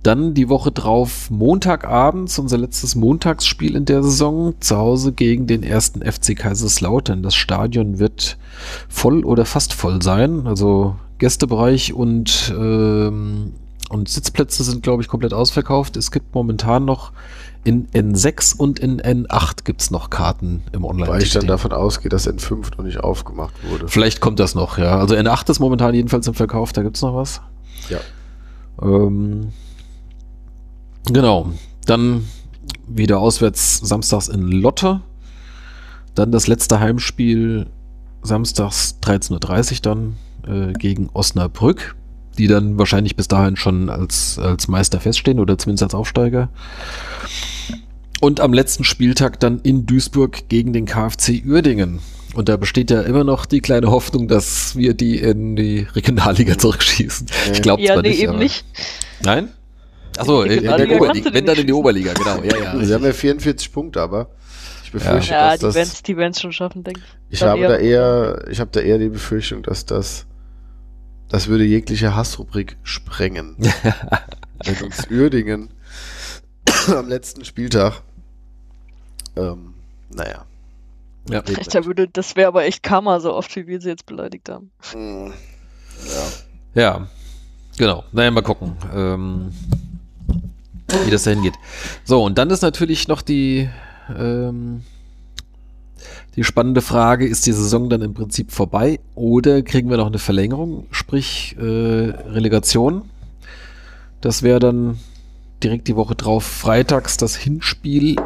Dann 0.03 0.33
die 0.33 0.49
Woche 0.49 0.71
drauf, 0.71 1.29
Montagabends, 1.31 2.39
unser 2.39 2.57
letztes 2.57 2.95
Montagsspiel 2.95 3.75
in 3.75 3.85
der 3.85 4.03
Saison, 4.03 4.55
zu 4.61 4.77
Hause 4.77 5.13
gegen 5.13 5.47
den 5.47 5.63
ersten 5.63 6.03
FC 6.03 6.37
Kaiserslautern. 6.37 7.23
Das 7.23 7.35
Stadion 7.35 7.99
wird 7.99 8.39
voll 8.89 9.25
oder 9.25 9.45
fast 9.45 9.75
voll 9.75 10.01
sein. 10.03 10.47
Also 10.47 10.97
Gästebereich 11.19 11.93
und, 11.93 12.55
ähm, 12.57 13.55
und 13.91 14.09
Sitzplätze 14.09 14.63
sind, 14.63 14.83
glaube 14.85 15.03
ich, 15.03 15.09
komplett 15.09 15.35
ausverkauft. 15.35 15.97
Es 15.97 16.13
gibt 16.13 16.33
momentan 16.35 16.85
noch 16.85 17.13
in 17.65 17.89
N6 17.89 18.57
und 18.57 18.79
in 18.79 19.01
N8 19.01 19.65
gibt's 19.65 19.91
noch 19.91 20.11
Karten 20.11 20.63
im 20.73 20.85
online 20.85 21.09
Weil 21.09 21.23
ich 21.23 21.33
dann 21.33 21.47
davon 21.47 21.73
ausgehe, 21.73 22.09
dass 22.09 22.29
N5 22.29 22.77
noch 22.77 22.85
nicht 22.85 23.01
aufgemacht 23.01 23.55
wurde. 23.69 23.89
Vielleicht 23.89 24.21
kommt 24.21 24.39
das 24.39 24.55
noch, 24.55 24.79
ja. 24.79 24.99
Also 24.99 25.15
N8 25.15 25.51
ist 25.51 25.59
momentan 25.59 25.95
jedenfalls 25.95 26.27
im 26.27 26.35
Verkauf, 26.35 26.73
da 26.73 26.83
gibt's 26.83 27.03
noch 27.03 27.15
was. 27.15 27.41
Ja. 27.91 27.99
Ähm, 28.83 29.53
genau. 31.07 31.53
Dann 31.87 32.25
wieder 32.87 33.19
auswärts 33.19 33.79
samstags 33.79 34.29
in 34.29 34.49
Lotte. 34.49 35.01
Dann 36.15 36.33
das 36.33 36.47
letzte 36.47 36.81
Heimspiel 36.81 37.67
samstags 38.23 38.99
13.30 39.03 39.73
Uhr 39.73 39.79
dann 39.83 40.17
äh, 40.47 40.73
gegen 40.73 41.09
Osnabrück, 41.13 41.97
die 42.39 42.47
dann 42.47 42.79
wahrscheinlich 42.79 43.17
bis 43.17 43.29
dahin 43.29 43.57
schon 43.57 43.91
als, 43.91 44.39
als 44.39 44.69
Meister 44.69 45.01
feststehen 45.01 45.41
oder 45.41 45.59
zumindest 45.59 45.83
als 45.83 45.95
Aufsteiger. 45.95 46.49
Und 48.21 48.41
am 48.41 48.53
letzten 48.53 48.85
Spieltag 48.85 49.39
dann 49.41 49.61
in 49.63 49.87
Duisburg 49.87 50.49
gegen 50.49 50.73
den 50.73 50.87
KfC 50.87 51.43
Uerdingen. 51.47 52.01
Und 52.35 52.49
da 52.49 52.57
besteht 52.57 52.91
ja 52.91 53.01
immer 53.03 53.25
noch 53.25 53.47
die 53.47 53.61
kleine 53.61 53.91
Hoffnung, 53.91 54.29
dass 54.29 54.77
wir 54.77 54.95
die 54.95 55.19
in 55.19 55.57
die 55.57 55.87
Regionalliga 55.95 56.59
zurückschießen. 56.59 57.27
Ich 57.53 57.63
glaube 57.63 57.83
Ja, 57.83 57.95
zwar 57.95 58.03
nee, 58.03 58.11
nicht. 58.11 58.21
eben 58.21 58.31
aber- 58.31 58.39
nicht. 58.39 58.65
Nein? 59.23 59.49
Achso, 60.17 60.45
Die 60.45 60.51
in, 60.57 60.65
in 60.65 60.89
der 60.89 61.01
Oberliga. 61.01 61.33
Wenn 61.33 61.47
dann 61.47 61.57
in 61.59 61.67
die 61.67 61.73
Oberliga, 61.73 62.13
genau. 62.13 62.43
Ja, 62.43 62.57
ja. 62.75 62.79
Sie 62.85 62.93
haben 62.93 63.05
ja 63.05 63.13
44 63.13 63.73
Punkte, 63.73 64.01
aber 64.03 64.29
ich 64.85 64.91
befürchte, 64.91 65.31
Ja, 65.33 65.51
dass 65.51 65.59
die 65.61 65.67
das. 65.67 65.75
Bands, 65.75 66.03
die 66.03 66.15
Bands 66.15 66.41
schon 66.41 66.53
schaffen, 66.53 66.83
denke 66.83 67.01
ich. 67.31 67.35
Ich 67.39 67.43
habe 67.43 67.63
da 67.63 67.77
eher, 67.77 68.45
ich 68.51 68.59
habe 68.59 68.71
da 68.73 68.81
eher 68.81 68.99
die 68.99 69.11
Befürchtung, 69.11 69.63
dass 69.63 69.87
das, 69.87 70.27
das 71.29 71.49
würde 71.49 71.65
jegliche 71.65 72.15
Hassrubrik 72.15 72.77
sprengen. 72.83 73.57
Wenn 74.65 74.83
uns 74.83 75.09
Uerdingen 75.11 75.71
am 76.89 77.09
letzten 77.09 77.45
Spieltag, 77.45 78.03
ähm, 79.37 79.75
naja. 80.11 80.45
Ja. 81.29 81.43
Da 81.43 81.85
würde, 81.85 82.09
das 82.09 82.37
wäre 82.37 82.49
aber 82.49 82.65
echt 82.65 82.83
Karma, 82.83 83.21
so 83.21 83.35
oft 83.35 83.55
wie 83.55 83.67
wir 83.67 83.81
sie 83.81 83.91
jetzt 83.91 84.07
beleidigt 84.07 84.49
haben. 84.49 84.71
nicht. 84.95 85.35
Ja. 86.07 86.23
Ja, 86.75 87.09
genau. 87.77 88.05
Naja, 88.13 88.31
mal 88.31 88.43
gucken, 88.43 88.77
ähm, 88.95 89.53
wie 91.05 91.11
das 91.11 91.25
dahin 91.25 91.43
geht. 91.43 91.55
So, 92.05 92.25
und 92.25 92.39
dann 92.39 92.51
ist 92.51 92.63
natürlich 92.63 93.09
noch 93.09 93.21
die, 93.21 93.69
ähm, 94.17 94.83
die 96.37 96.45
spannende 96.45 96.81
Frage, 96.81 97.27
ist 97.27 97.47
die 97.47 97.53
Saison 97.53 97.89
dann 97.89 98.03
im 98.03 98.15
Prinzip 98.15 98.53
vorbei 98.53 99.01
oder 99.15 99.63
kriegen 99.63 99.91
wir 99.91 99.97
noch 99.97 100.07
eine 100.07 100.19
Verlängerung, 100.19 100.87
sprich 100.91 101.57
äh, 101.59 101.63
Relegation? 101.63 103.03
Das 104.21 104.43
wäre 104.43 104.59
dann 104.59 104.99
direkt 105.63 105.89
die 105.89 105.97
Woche 105.97 106.15
drauf 106.15 106.45
freitags 106.45 107.17
das 107.17 107.37
Hinspiel 107.37 108.17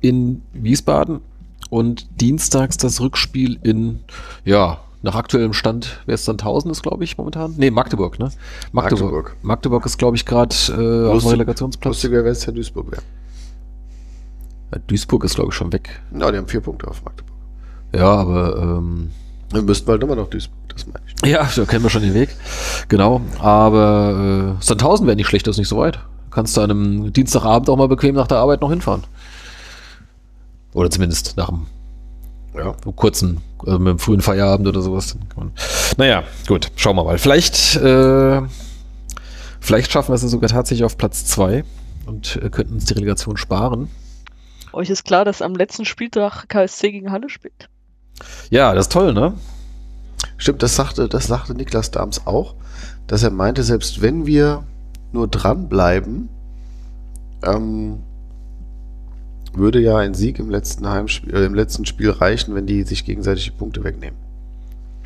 in 0.00 0.42
Wiesbaden 0.52 1.20
und 1.68 2.20
dienstags 2.20 2.76
das 2.76 3.00
Rückspiel 3.00 3.58
in, 3.62 4.00
ja, 4.44 4.80
nach 5.02 5.14
aktuellem 5.14 5.52
Stand, 5.52 6.00
wer 6.06 6.14
ist 6.14 6.28
dann 6.28 6.34
1000 6.34 6.72
ist, 6.72 6.82
glaube 6.82 7.04
ich, 7.04 7.16
momentan? 7.16 7.54
Nee, 7.56 7.70
Magdeburg, 7.70 8.18
ne? 8.18 8.30
Magdeburg. 8.72 9.00
Magdeburg. 9.00 9.36
Magdeburg 9.42 9.86
ist, 9.86 9.98
glaube 9.98 10.16
ich, 10.16 10.26
gerade 10.26 10.54
äh, 10.68 11.08
auf 11.10 11.22
dem 11.22 11.30
Relegationsplatz. 11.30 11.90
Lustig 11.90 12.10
wäre, 12.10 12.28
es 12.28 12.44
ja 12.44 12.52
Duisburg 12.52 12.90
wäre. 12.90 13.02
Ja, 13.02 13.19
Duisburg 14.86 15.24
ist, 15.24 15.34
glaube 15.34 15.50
ich, 15.50 15.54
schon 15.56 15.72
weg. 15.72 16.00
Ja, 16.16 16.30
die 16.30 16.38
haben 16.38 16.48
vier 16.48 16.60
Punkte 16.60 16.86
auf 16.88 17.02
Magdeburg. 17.04 17.36
Ja, 17.94 18.06
aber 18.06 18.56
ähm, 18.56 19.10
Wir 19.52 19.62
müssten 19.62 19.90
halt 19.90 20.02
immer 20.02 20.14
noch 20.14 20.28
Duisburg, 20.30 20.56
das 20.68 20.86
meine 20.86 21.00
ich. 21.06 21.28
ja, 21.30 21.48
da 21.56 21.64
kennen 21.64 21.82
wir 21.82 21.90
schon 21.90 22.02
den 22.02 22.14
Weg. 22.14 22.30
Genau. 22.88 23.20
Aber 23.40 24.56
äh, 24.60 24.62
Sandhausen 24.64 25.06
wäre 25.06 25.16
nicht 25.16 25.26
schlecht, 25.28 25.46
das 25.46 25.54
ist 25.56 25.58
nicht 25.58 25.68
so 25.68 25.78
weit. 25.78 25.98
Kannst 26.30 26.56
du 26.56 26.60
an 26.60 26.70
einem 26.70 27.12
Dienstagabend 27.12 27.68
auch 27.68 27.76
mal 27.76 27.88
bequem 27.88 28.14
nach 28.14 28.28
der 28.28 28.38
Arbeit 28.38 28.60
noch 28.60 28.70
hinfahren. 28.70 29.02
Oder 30.72 30.88
zumindest 30.90 31.36
nach 31.36 31.48
einem 31.48 31.66
Ja. 32.56 32.76
kurzen, 32.94 33.40
also 33.58 33.78
mit 33.80 33.88
einem 33.88 33.98
frühen 33.98 34.20
Feierabend 34.20 34.68
oder 34.68 34.82
sowas. 34.82 35.16
Naja, 35.96 36.22
gut, 36.46 36.70
schauen 36.76 36.94
wir 36.94 37.02
mal. 37.04 37.18
Vielleicht, 37.18 37.74
äh, 37.76 38.40
vielleicht 39.58 39.90
schaffen 39.90 40.10
wir 40.10 40.14
es 40.14 40.20
sogar 40.22 40.48
tatsächlich 40.48 40.84
auf 40.84 40.96
Platz 40.96 41.24
2 41.26 41.64
und 42.06 42.36
äh, 42.40 42.50
könnten 42.50 42.74
uns 42.74 42.84
die 42.84 42.94
Relegation 42.94 43.36
sparen. 43.36 43.88
Euch 44.72 44.90
ist 44.90 45.04
klar, 45.04 45.24
dass 45.24 45.42
am 45.42 45.54
letzten 45.54 45.84
Spieltag 45.84 46.48
KSC 46.48 46.92
gegen 46.92 47.12
Halle 47.12 47.28
spielt. 47.28 47.68
Ja, 48.50 48.74
das 48.74 48.86
ist 48.86 48.92
toll, 48.92 49.12
ne? 49.12 49.34
Stimmt, 50.36 50.62
das 50.62 50.76
sagte, 50.76 51.08
das 51.08 51.26
sagte 51.26 51.54
Niklas 51.54 51.90
Dahms 51.90 52.26
auch, 52.26 52.54
dass 53.06 53.22
er 53.22 53.30
meinte, 53.30 53.62
selbst 53.62 54.02
wenn 54.02 54.26
wir 54.26 54.64
nur 55.12 55.28
dranbleiben, 55.28 56.28
ähm, 57.42 58.02
würde 59.52 59.80
ja 59.80 59.96
ein 59.96 60.14
Sieg 60.14 60.38
im 60.38 60.50
letzten 60.50 60.88
Heimspiel, 60.88 61.34
äh, 61.34 61.44
im 61.44 61.54
letzten 61.54 61.84
Spiel 61.84 62.10
reichen, 62.10 62.54
wenn 62.54 62.66
die 62.66 62.82
sich 62.84 63.04
gegenseitig 63.04 63.46
die 63.46 63.50
Punkte 63.50 63.82
wegnehmen. 63.82 64.18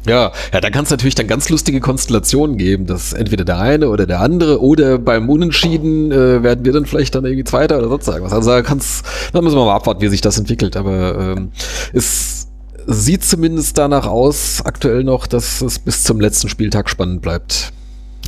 Ja, 0.07 0.33
ja, 0.53 0.61
da 0.61 0.71
kann 0.71 0.85
es 0.85 0.91
natürlich 0.91 1.15
dann 1.15 1.27
ganz 1.27 1.49
lustige 1.49 1.81
Konstellationen 1.81 2.59
geben, 2.59 2.87
dass 2.87 3.15
entweder 3.15 3.45
der 3.45 3.59
eine 3.59 3.89
oder 3.89 4.07
der 4.07 4.21
andere 4.21 4.63
oder 4.63 4.99
beim 4.99 5.31
Unentschieden 5.31 6.13
äh, 6.13 6.43
werden 6.43 6.65
wir 6.65 6.73
dann 6.73 6.85
vielleicht 6.85 7.15
dann 7.15 7.25
irgendwie 7.25 7.45
Zweiter 7.45 7.79
oder 7.79 7.89
sonst 7.89 8.09
irgendwas. 8.09 8.33
Also 8.33 8.51
da 8.51 8.63
kann's, 8.63 9.03
da 9.33 9.41
müssen 9.41 9.57
wir 9.57 9.65
mal 9.65 9.75
abwarten, 9.75 10.03
wie 10.03 10.09
sich 10.09 10.21
das 10.21 10.39
entwickelt. 10.39 10.77
Aber 10.77 11.37
ähm, 11.37 11.53
es 11.95 12.49
sieht 12.87 13.25
zumindest 13.25 13.79
danach 13.79 14.07
aus, 14.07 14.61
aktuell 14.65 15.05
noch, 15.05 15.27
dass 15.27 15.63
es 15.63 15.79
bis 15.79 16.05
zum 16.05 16.21
letzten 16.21 16.49
Spieltag 16.49 16.91
spannend 16.91 17.23
bleibt. 17.23 17.73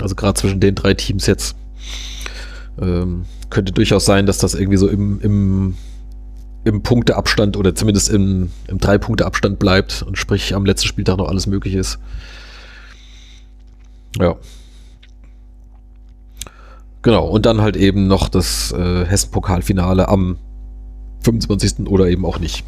Also 0.01 0.15
gerade 0.15 0.35
zwischen 0.41 0.61
den 0.61 0.75
drei 0.75 0.95
Teams 0.95 1.27
jetzt. 1.27 1.57
Ähm, 2.81 3.25
könnte 3.51 3.73
durchaus 3.73 4.05
sein, 4.05 4.27
dass 4.27 4.39
das 4.39 4.55
irgendwie 4.55 4.77
so 4.77 4.89
im, 4.89 5.21
im 5.21 5.77
im 6.67 6.83
Punkteabstand 6.83 7.57
oder 7.57 7.77
zumindest 7.77 8.09
im, 8.09 8.51
im 8.67 8.79
Drei-Punkte-Abstand 8.79 9.61
bleibt 9.61 10.03
und 10.03 10.19
sprich 10.19 10.53
am 10.53 10.67
letzten 10.67 10.89
Spieltag 10.89 11.17
noch 11.17 11.29
alles 11.29 11.47
möglich 11.47 11.75
ist. 11.75 11.99
Ja. 14.19 14.35
Genau, 17.03 17.29
und 17.29 17.47
dann 17.47 17.61
halt 17.61 17.77
eben 17.77 18.09
noch 18.09 18.29
das 18.29 18.73
äh, 18.73 19.05
Hessen-Pokalfinale 19.05 20.09
am 20.09 20.39
25. 21.21 21.87
oder 21.87 22.09
eben 22.09 22.27
auch 22.27 22.41
nicht. 22.41 22.65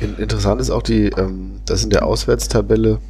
In, 0.00 0.14
interessant 0.16 0.60
ist 0.60 0.70
auch 0.70 0.82
die, 0.82 1.06
ähm, 1.06 1.60
das 1.64 1.82
in 1.82 1.90
der 1.90 2.06
Auswärtstabelle, 2.06 3.00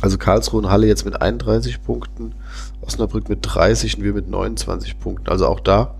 also 0.00 0.16
Karlsruhe 0.16 0.62
und 0.62 0.70
Halle 0.70 0.86
jetzt 0.86 1.04
mit 1.04 1.20
31 1.20 1.82
Punkten, 1.82 2.36
Osnabrück 2.82 3.28
mit 3.28 3.40
30 3.42 3.98
und 3.98 4.04
wir 4.04 4.12
mit 4.12 4.28
29 4.28 5.00
Punkten. 5.00 5.28
Also 5.28 5.48
auch 5.48 5.58
da 5.58 5.96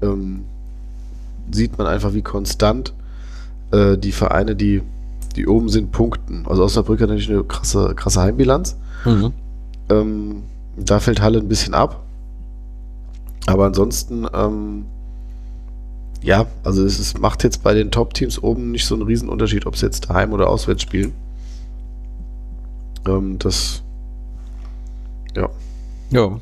ähm, 0.00 0.46
sieht 1.50 1.78
man 1.78 1.86
einfach, 1.86 2.14
wie 2.14 2.22
konstant 2.22 2.92
äh, 3.72 3.96
die 3.96 4.12
Vereine, 4.12 4.56
die, 4.56 4.82
die 5.36 5.46
oben 5.46 5.68
sind, 5.68 5.92
punkten. 5.92 6.44
Also 6.46 6.64
Osnabrück 6.64 7.00
hat 7.00 7.08
natürlich 7.08 7.30
eine 7.30 7.44
krasse, 7.44 7.94
krasse 7.94 8.20
Heimbilanz. 8.20 8.76
Mhm. 9.04 9.32
Ähm, 9.88 10.42
da 10.76 11.00
fällt 11.00 11.20
Halle 11.20 11.38
ein 11.38 11.48
bisschen 11.48 11.74
ab. 11.74 12.02
Aber 13.46 13.66
ansonsten, 13.66 14.26
ähm, 14.34 14.86
ja, 16.22 16.46
also 16.64 16.84
es 16.84 16.98
ist, 16.98 17.18
macht 17.20 17.44
jetzt 17.44 17.62
bei 17.62 17.74
den 17.74 17.90
Top-Teams 17.90 18.42
oben 18.42 18.72
nicht 18.72 18.84
so 18.84 18.94
einen 18.94 19.04
riesen 19.04 19.28
Unterschied, 19.28 19.66
ob 19.66 19.76
sie 19.76 19.86
jetzt 19.86 20.10
daheim 20.10 20.32
oder 20.32 20.48
auswärts 20.48 20.82
spielen. 20.82 21.12
Ähm, 23.06 23.38
das, 23.38 23.82
ja. 25.36 25.48
Ja. 26.10 26.40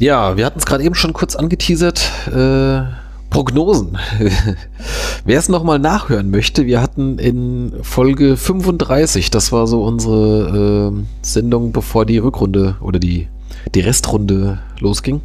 Ja, 0.00 0.38
wir 0.38 0.46
hatten 0.46 0.58
es 0.58 0.64
gerade 0.64 0.82
eben 0.82 0.94
schon 0.94 1.12
kurz 1.12 1.36
angeteasert. 1.36 2.10
Äh, 2.34 2.84
Prognosen. 3.28 3.98
Wer 5.26 5.38
es 5.38 5.50
nochmal 5.50 5.78
nachhören 5.78 6.30
möchte, 6.30 6.64
wir 6.64 6.80
hatten 6.80 7.18
in 7.18 7.74
Folge 7.82 8.38
35, 8.38 9.30
das 9.30 9.52
war 9.52 9.66
so 9.66 9.84
unsere 9.84 10.90
äh, 10.90 11.04
Sendung, 11.20 11.72
bevor 11.72 12.06
die 12.06 12.16
Rückrunde 12.16 12.76
oder 12.80 12.98
die, 12.98 13.28
die 13.74 13.80
Restrunde 13.80 14.60
losging. 14.78 15.20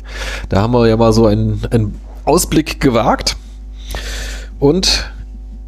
Da 0.50 0.62
haben 0.62 0.74
wir 0.74 0.88
ja 0.88 0.98
mal 0.98 1.14
so 1.14 1.26
einen, 1.26 1.62
einen 1.72 1.96
Ausblick 2.26 2.82
gewagt. 2.82 3.38
Und 4.60 5.10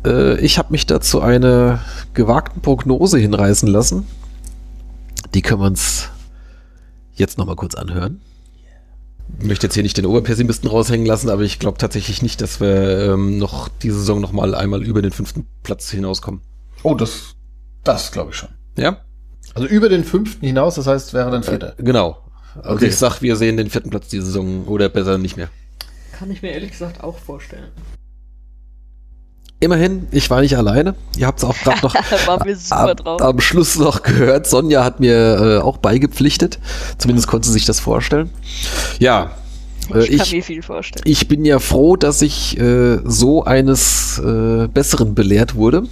äh, 0.06 0.38
ich 0.42 0.58
habe 0.58 0.74
mich 0.74 0.86
dazu 0.86 1.22
eine 1.22 1.80
gewagten 2.14 2.62
Prognose 2.62 3.20
hinreißen 3.20 3.70
lassen. 3.70 4.06
Die 5.34 5.42
können 5.42 5.62
wir 5.62 5.68
uns 5.68 6.10
jetzt 7.16 7.38
nochmal 7.38 7.56
kurz 7.56 7.74
anhören. 7.74 8.20
Ich 9.40 9.46
möchte 9.46 9.68
jetzt 9.68 9.74
hier 9.76 9.84
nicht 9.84 9.98
den 9.98 10.06
Oberpessimisten 10.06 10.70
raushängen 10.70 11.06
lassen, 11.06 11.30
aber 11.30 11.44
ich 11.44 11.60
glaube 11.60 11.78
tatsächlich 11.78 12.22
nicht, 12.22 12.42
dass 12.42 12.60
wir 12.60 13.14
ähm, 13.14 13.38
noch 13.38 13.68
diese 13.70 14.00
Saison 14.00 14.20
nochmal 14.22 14.56
einmal 14.56 14.84
über 14.84 15.02
den 15.02 15.12
fünften 15.12 15.46
Platz 15.64 15.90
hinauskommen. 15.92 16.42
Oh, 16.84 16.96
das, 16.96 17.36
das 17.84 18.12
glaube 18.12 18.32
ich 18.32 18.38
schon. 18.38 18.50
Ja? 18.78 19.02
Also 19.54 19.68
über 19.68 19.90
den 19.90 20.04
fünften 20.04 20.46
hinaus, 20.46 20.76
das 20.76 20.88
heißt, 20.88 21.14
wäre 21.14 21.30
dann 21.32 21.44
vierter. 21.44 21.76
Äh, 21.78 21.84
genau. 21.84 22.18
Also 22.56 22.76
Okay. 22.78 22.88
ich 22.88 22.96
sag, 22.98 23.22
wir 23.22 23.36
sehen 23.36 23.58
den 23.58 23.70
vierten 23.70 23.90
Platz 23.90 24.08
diese 24.08 24.26
Saison 24.26 24.66
oder 24.66 24.90
besser 24.90 25.18
nicht 25.18 25.38
mehr. 25.38 25.50
Kann 26.18 26.32
ich 26.32 26.42
mir 26.42 26.52
ehrlich 26.52 26.72
gesagt 26.72 27.04
auch 27.04 27.18
vorstellen. 27.20 27.68
Immerhin, 29.60 30.08
ich 30.12 30.30
war 30.30 30.42
nicht 30.42 30.56
alleine. 30.56 30.94
Ihr 31.18 31.26
habt 31.26 31.40
es 31.40 31.46
auch 31.46 31.58
gerade 31.58 31.82
noch 31.82 31.96
super 32.56 32.90
am, 32.90 32.96
drauf. 32.96 33.22
am 33.22 33.40
Schluss 33.40 33.76
noch 33.78 34.04
gehört. 34.04 34.46
Sonja 34.46 34.84
hat 34.84 35.00
mir 35.00 35.60
äh, 35.60 35.64
auch 35.64 35.78
beigepflichtet. 35.78 36.60
Zumindest 37.00 37.28
konnte 37.28 37.48
sie 37.48 37.54
sich 37.54 37.66
das 37.66 37.80
vorstellen. 37.80 38.30
Ja, 39.00 39.32
äh, 39.94 40.06
ich 40.06 40.18
kann 40.18 40.28
ich, 40.28 40.34
mir 40.34 40.44
viel 40.44 40.62
vorstellen. 40.62 41.04
ich 41.08 41.28
bin 41.28 41.44
ja 41.44 41.58
froh, 41.58 41.96
dass 41.96 42.22
ich 42.22 42.60
äh, 42.60 43.00
so 43.04 43.46
eines 43.46 44.20
äh, 44.20 44.68
Besseren 44.68 45.16
belehrt 45.16 45.56
wurde. 45.56 45.84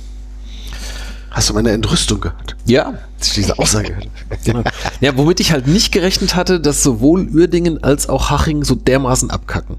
Hast 1.31 1.49
du 1.49 1.53
meine 1.53 1.71
Entrüstung 1.71 2.21
gehört? 2.21 2.55
Ja, 2.65 2.99
diese 3.35 3.57
Aussage 3.59 3.97
gehört. 4.43 4.67
Ja, 5.01 5.17
womit 5.17 5.39
ich 5.39 5.51
halt 5.51 5.67
nicht 5.67 5.91
gerechnet 5.91 6.35
hatte, 6.35 6.61
dass 6.61 6.81
sowohl 6.81 7.27
Uerdingen 7.27 7.83
als 7.83 8.07
auch 8.07 8.29
Haching 8.29 8.63
so 8.63 8.75
dermaßen 8.75 9.31
abkacken. 9.31 9.77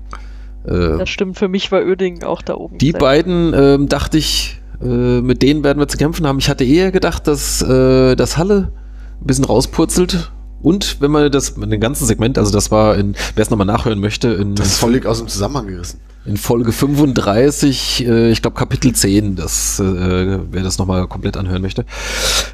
Äh, 0.66 0.98
Das 0.98 1.08
stimmt, 1.08 1.38
für 1.38 1.48
mich 1.48 1.70
war 1.72 1.82
Uerdingen 1.82 2.24
auch 2.24 2.42
da 2.42 2.54
oben. 2.54 2.78
Die 2.78 2.92
beiden 2.92 3.52
ähm, 3.54 3.88
dachte 3.88 4.18
ich, 4.18 4.60
äh, 4.82 5.20
mit 5.20 5.42
denen 5.42 5.64
werden 5.64 5.78
wir 5.78 5.88
zu 5.88 5.96
kämpfen 5.96 6.26
haben. 6.26 6.38
Ich 6.38 6.48
hatte 6.48 6.64
eher 6.64 6.92
gedacht, 6.92 7.26
dass 7.26 7.62
äh, 7.62 8.16
das 8.16 8.36
Halle 8.36 8.72
ein 9.20 9.26
bisschen 9.26 9.44
rauspurzelt. 9.44 10.32
Und 10.62 11.00
wenn 11.00 11.10
man 11.10 11.30
das, 11.30 11.50
in 11.50 11.70
dem 11.70 11.80
ganzen 11.80 12.06
Segment, 12.06 12.38
also 12.38 12.50
das 12.52 12.70
war 12.70 12.96
in, 12.96 13.14
wer 13.34 13.42
es 13.42 13.50
nochmal 13.50 13.66
nachhören 13.66 14.00
möchte, 14.00 14.28
in, 14.28 14.54
Das 14.54 14.66
ist 14.66 14.78
völlig 14.78 15.06
aus 15.06 15.18
dem 15.18 15.28
Zusammenhang 15.28 15.66
gerissen. 15.68 16.00
In 16.26 16.36
Folge 16.36 16.72
35, 16.72 18.06
äh, 18.06 18.30
ich 18.30 18.42
glaube 18.42 18.56
Kapitel 18.56 18.92
10, 18.92 19.36
das, 19.36 19.78
äh, 19.78 20.38
wer 20.50 20.62
das 20.62 20.78
nochmal 20.78 21.06
komplett 21.06 21.36
anhören 21.36 21.62
möchte. 21.62 21.84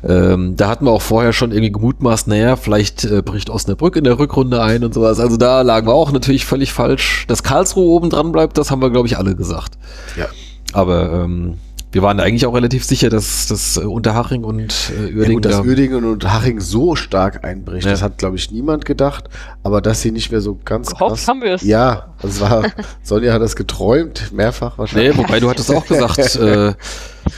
Ähm, 0.07 0.57
da 0.57 0.69
hatten 0.69 0.85
wir 0.85 0.91
auch 0.91 1.03
vorher 1.03 1.33
schon 1.33 1.53
irgendwie 1.53 1.73
gemutmaßt, 1.73 2.29
naja, 2.29 2.57
vielleicht 2.57 3.05
äh, 3.05 3.23
bricht 3.23 3.51
Osnabrück 3.51 3.97
in 3.97 4.05
der 4.05 4.19
Rückrunde 4.19 4.63
ein 4.63 4.85
und 4.85 4.93
sowas. 4.95 5.19
Also 5.21 5.37
da 5.37 5.63
lagen 5.63 5.87
wir 5.87 5.95
auch 5.95 6.13
natürlich 6.13 6.45
völlig 6.45 6.73
falsch. 6.73 7.25
Dass 7.29 7.43
Karlsruhe 7.43 7.87
oben 7.87 8.11
dran 8.11 8.33
bleibt, 8.33 8.59
das 8.59 8.71
haben 8.71 8.83
wir, 8.83 8.91
glaube 8.91 9.09
ich, 9.09 9.17
alle 9.17 9.35
gesagt. 9.35 9.79
Ja. 10.17 10.27
Aber 10.73 11.25
ähm, 11.25 11.55
wir 11.93 12.03
waren 12.03 12.19
eigentlich 12.21 12.47
auch 12.47 12.55
relativ 12.55 12.85
sicher, 12.85 13.11
dass 13.11 13.47
das 13.49 13.77
äh, 13.77 13.81
Unterhaching 13.81 14.45
und 14.45 14.61
äh, 14.99 15.11
Ja, 15.11 15.17
Uerdingen 15.17 15.35
gut, 15.35 15.45
dass 15.45 15.57
da, 15.59 15.63
Uerdingen 15.63 16.05
und 16.05 16.25
Haching 16.33 16.59
so 16.61 16.97
stark 16.97 17.45
einbricht, 17.45 17.85
Ja. 17.85 17.93
das 17.93 18.03
hat, 18.03 18.19
glaube 18.19 18.37
ich, 18.37 18.51
niemand 18.51 18.85
gedacht. 18.85 19.29
Aber 19.63 19.81
dass 19.81 20.01
sie 20.03 20.11
nicht 20.11 20.31
mehr 20.33 20.41
so 20.41 20.59
ganz 20.65 20.91
Gehofft 20.91 21.29
haben 21.29 21.43
wir 21.43 21.55
es. 21.55 21.63
Ja, 21.63 22.15
das 22.23 22.41
war, 22.41 22.65
Sonja 23.03 23.33
hat 23.35 23.43
das 23.43 23.55
geträumt, 23.57 24.33
mehrfach 24.33 24.79
wahrscheinlich. 24.79 25.17
Nee, 25.17 25.23
wobei 25.23 25.39
du 25.41 25.49
hattest 25.51 25.71
auch 25.71 25.87
gesagt, 25.87 26.19
äh, 26.37 26.69
äh, 26.69 26.75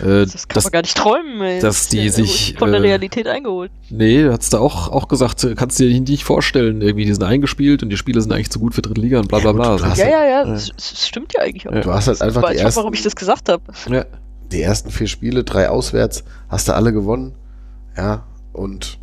Das 0.01 0.49
kann 0.49 0.55
dass, 0.55 0.65
man 0.65 0.71
gar 0.73 0.83
nicht 0.83 0.97
träumen, 0.97 1.41
ey. 1.43 1.61
dass 1.61 1.89
die 1.89 2.05
Ja, 2.07 2.13
sich, 2.13 2.55
Von 2.59 2.71
der 2.73 2.81
äh, 2.81 2.85
Realität 2.85 3.27
eingeholt. 3.27 3.71
nee, 3.91 4.23
du 4.23 4.33
hast 4.33 4.53
da 4.55 4.59
auch, 4.59 4.89
auch 4.91 5.09
gesagt, 5.09 5.43
äh, 5.45 5.55
kannst 5.55 5.79
dir 5.79 5.89
nicht 6.01 6.25
vorstellen, 6.25 6.81
irgendwie, 6.81 7.05
die 7.05 7.13
sind 7.13 7.23
eingespielt 7.25 7.83
und 7.83 7.91
die 7.91 7.97
Spiele 7.97 8.21
sind 8.23 8.33
eigentlich 8.33 8.51
zu 8.51 8.59
gut 8.61 8.75
für 8.75 8.83
dritte 8.83 9.01
Liga 9.01 9.19
und 9.19 9.29
bla 9.29 9.39
bla 9.41 9.51
Ja, 9.51 9.53
bla. 9.53 9.77
du 9.77 9.85
hast 9.85 9.99
Ja, 9.99 10.07
ja, 10.09 10.25
ja, 10.25 10.29
ja. 10.29 10.45
das, 10.45 10.71
das 10.77 11.07
stimmt 11.09 11.33
ja 11.35 11.41
eigentlich 11.41 11.69
auch. 11.69 11.73
Ja. 11.73 11.81
Du 11.81 11.93
hast 11.93 12.09
halt 12.09 12.23
einfach 12.23 12.43
Weiß 12.43 12.51
die 12.51 12.57
ich 12.57 12.61
auch, 12.63 12.67
ersten, 12.67 12.79
warum 12.81 12.95
ich 12.95 13.03
das 13.03 13.17
gesagt 13.17 13.49
habe. 13.49 13.63
ja. 13.91 14.05
Die 14.53 14.63
ersten 14.63 14.91
vier 14.91 15.07
Spiele, 15.07 15.45
drei 15.45 15.69
auswärts, 15.69 16.25
hast 16.49 16.69
du 16.69 16.75
alle 16.75 16.93
gewonnen. 16.93 17.35
Ja, 17.97 18.27
und 18.53 18.99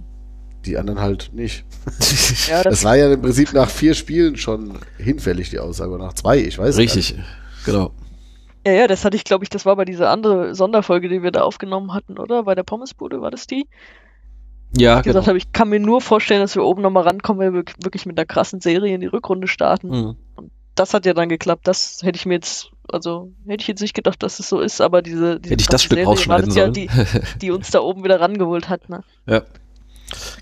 die 0.65 0.77
anderen 0.77 0.99
halt 0.99 1.31
nicht. 1.33 1.65
Ja, 2.47 2.63
Das 2.63 2.75
das, 2.75 2.83
war 2.83 2.95
ja 2.95 3.11
im 3.11 3.21
Prinzip 3.21 3.53
nach 3.53 3.69
vier 3.69 3.93
Spielen 3.95 4.37
schon 4.37 4.73
hinfällig, 4.97 5.49
die 5.49 5.59
Aussage. 5.59 5.97
Nach 5.97 6.13
zwei, 6.13 6.37
ich 6.39 6.57
weiß 6.59 6.69
es 6.69 6.77
Richtig, 6.77 7.15
genau. 7.65 7.91
ja, 8.65 8.73
ja, 8.73 8.87
das 8.87 9.03
hatte 9.05 9.17
ich, 9.17 9.23
glaube 9.23 9.43
ich, 9.43 9.49
das 9.49 9.65
war 9.65 9.75
bei 9.75 9.85
dieser 9.85 10.09
andere 10.11 10.53
Sonderfolge, 10.53 11.09
die 11.09 11.23
wir 11.23 11.31
da 11.31 11.41
aufgenommen 11.41 11.93
hatten, 11.93 12.17
oder? 12.19 12.43
Bei 12.43 12.53
der 12.55 12.63
Pommesbude 12.63 13.21
war 13.21 13.31
das 13.31 13.47
die? 13.47 13.67
Ja, 14.77 14.97
Ich 14.99 15.03
gesagt 15.03 15.23
genau. 15.25 15.27
habe, 15.27 15.37
ich 15.37 15.51
kann 15.51 15.69
mir 15.69 15.79
nur 15.79 15.99
vorstellen, 16.01 16.41
dass 16.41 16.55
wir 16.55 16.63
oben 16.63 16.81
nochmal 16.81 17.03
rankommen, 17.03 17.39
wenn 17.41 17.53
wir 17.53 17.61
wirk- 17.61 17.83
wirklich 17.83 18.05
mit 18.05 18.17
einer 18.17 18.25
krassen 18.25 18.61
Serie 18.61 18.93
in 18.95 19.01
die 19.01 19.07
Rückrunde 19.07 19.47
starten. 19.47 19.89
Mhm. 19.89 20.15
Das 20.81 20.95
hat 20.95 21.05
ja 21.05 21.13
dann 21.13 21.29
geklappt. 21.29 21.67
Das 21.67 21.99
hätte 22.01 22.17
ich 22.17 22.25
mir 22.25 22.33
jetzt, 22.33 22.71
also 22.91 23.31
hätte 23.45 23.61
ich 23.61 23.67
jetzt 23.67 23.81
nicht 23.81 23.93
gedacht, 23.93 24.23
dass 24.23 24.39
es 24.39 24.49
so 24.49 24.59
ist, 24.61 24.81
aber 24.81 25.03
diese, 25.03 25.39
diese 25.39 25.53
Hätte 25.53 25.61
ich 25.61 25.67
das 25.67 25.83
Stück 25.83 25.99
Serie 25.99 26.07
rausschneiden 26.07 26.47
das 26.47 26.55
ja, 26.55 26.63
sollen. 26.63 26.73
die, 26.73 26.89
die 27.39 27.51
uns 27.51 27.69
da 27.69 27.81
oben 27.81 28.03
wieder 28.03 28.19
rangeholt 28.19 28.67
hat. 28.67 28.89
Ne? 28.89 29.03
Ja, 29.27 29.43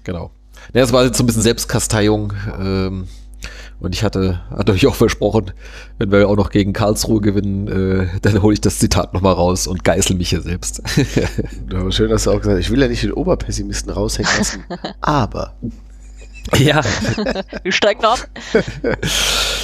genau. 0.05 0.31
Ja, 0.73 0.83
es 0.83 0.93
war 0.93 1.03
jetzt 1.03 1.17
so 1.17 1.23
ein 1.23 1.25
bisschen 1.25 1.41
Selbstkasteiung. 1.41 2.31
Ähm, 2.57 3.09
und 3.81 3.93
ich 3.93 4.01
hatte, 4.01 4.41
hatte 4.49 4.71
euch 4.71 4.87
auch 4.87 4.95
versprochen, 4.95 5.51
wenn 5.97 6.09
wir 6.09 6.29
auch 6.29 6.37
noch 6.37 6.51
gegen 6.51 6.71
Karlsruhe 6.71 7.19
gewinnen, 7.19 7.67
äh, 7.67 8.07
dann 8.21 8.41
hole 8.41 8.53
ich 8.53 8.61
das 8.61 8.79
Zitat 8.79 9.13
nochmal 9.13 9.33
raus 9.33 9.67
und 9.67 9.83
geißel 9.83 10.15
mich 10.15 10.29
hier 10.29 10.41
selbst. 10.41 10.81
Schön, 11.89 12.09
dass 12.09 12.23
du 12.23 12.31
auch 12.31 12.37
gesagt 12.37 12.55
hast, 12.55 12.59
ich 12.59 12.69
will 12.69 12.79
ja 12.79 12.87
nicht 12.87 13.03
den 13.03 13.11
Oberpessimisten 13.11 13.91
raushängen 13.91 14.31
lassen, 14.37 14.63
aber 15.01 15.53
ja. 16.57 16.81
Wir 17.63 17.71
steigen 17.71 18.03
ab. 18.05 18.27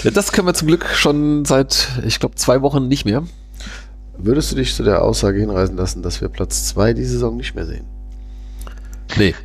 ja, 0.03 0.11
das 0.11 0.31
können 0.31 0.47
wir 0.47 0.53
zum 0.53 0.67
Glück 0.67 0.85
schon 0.93 1.45
seit, 1.45 1.89
ich 2.05 2.19
glaube, 2.19 2.35
zwei 2.35 2.61
Wochen 2.61 2.87
nicht 2.87 3.05
mehr. 3.05 3.23
würdest 4.17 4.51
du 4.51 4.55
dich 4.55 4.73
zu 4.75 4.83
der 4.83 5.01
Aussage 5.01 5.39
hinreißen 5.39 5.75
lassen, 5.75 6.01
dass 6.03 6.21
wir 6.21 6.29
Platz 6.29 6.65
zwei 6.65 6.93
die 6.93 7.05
Saison 7.05 7.35
nicht 7.37 7.55
mehr 7.55 7.65
sehen? 7.65 7.85
Nee. 9.17 9.35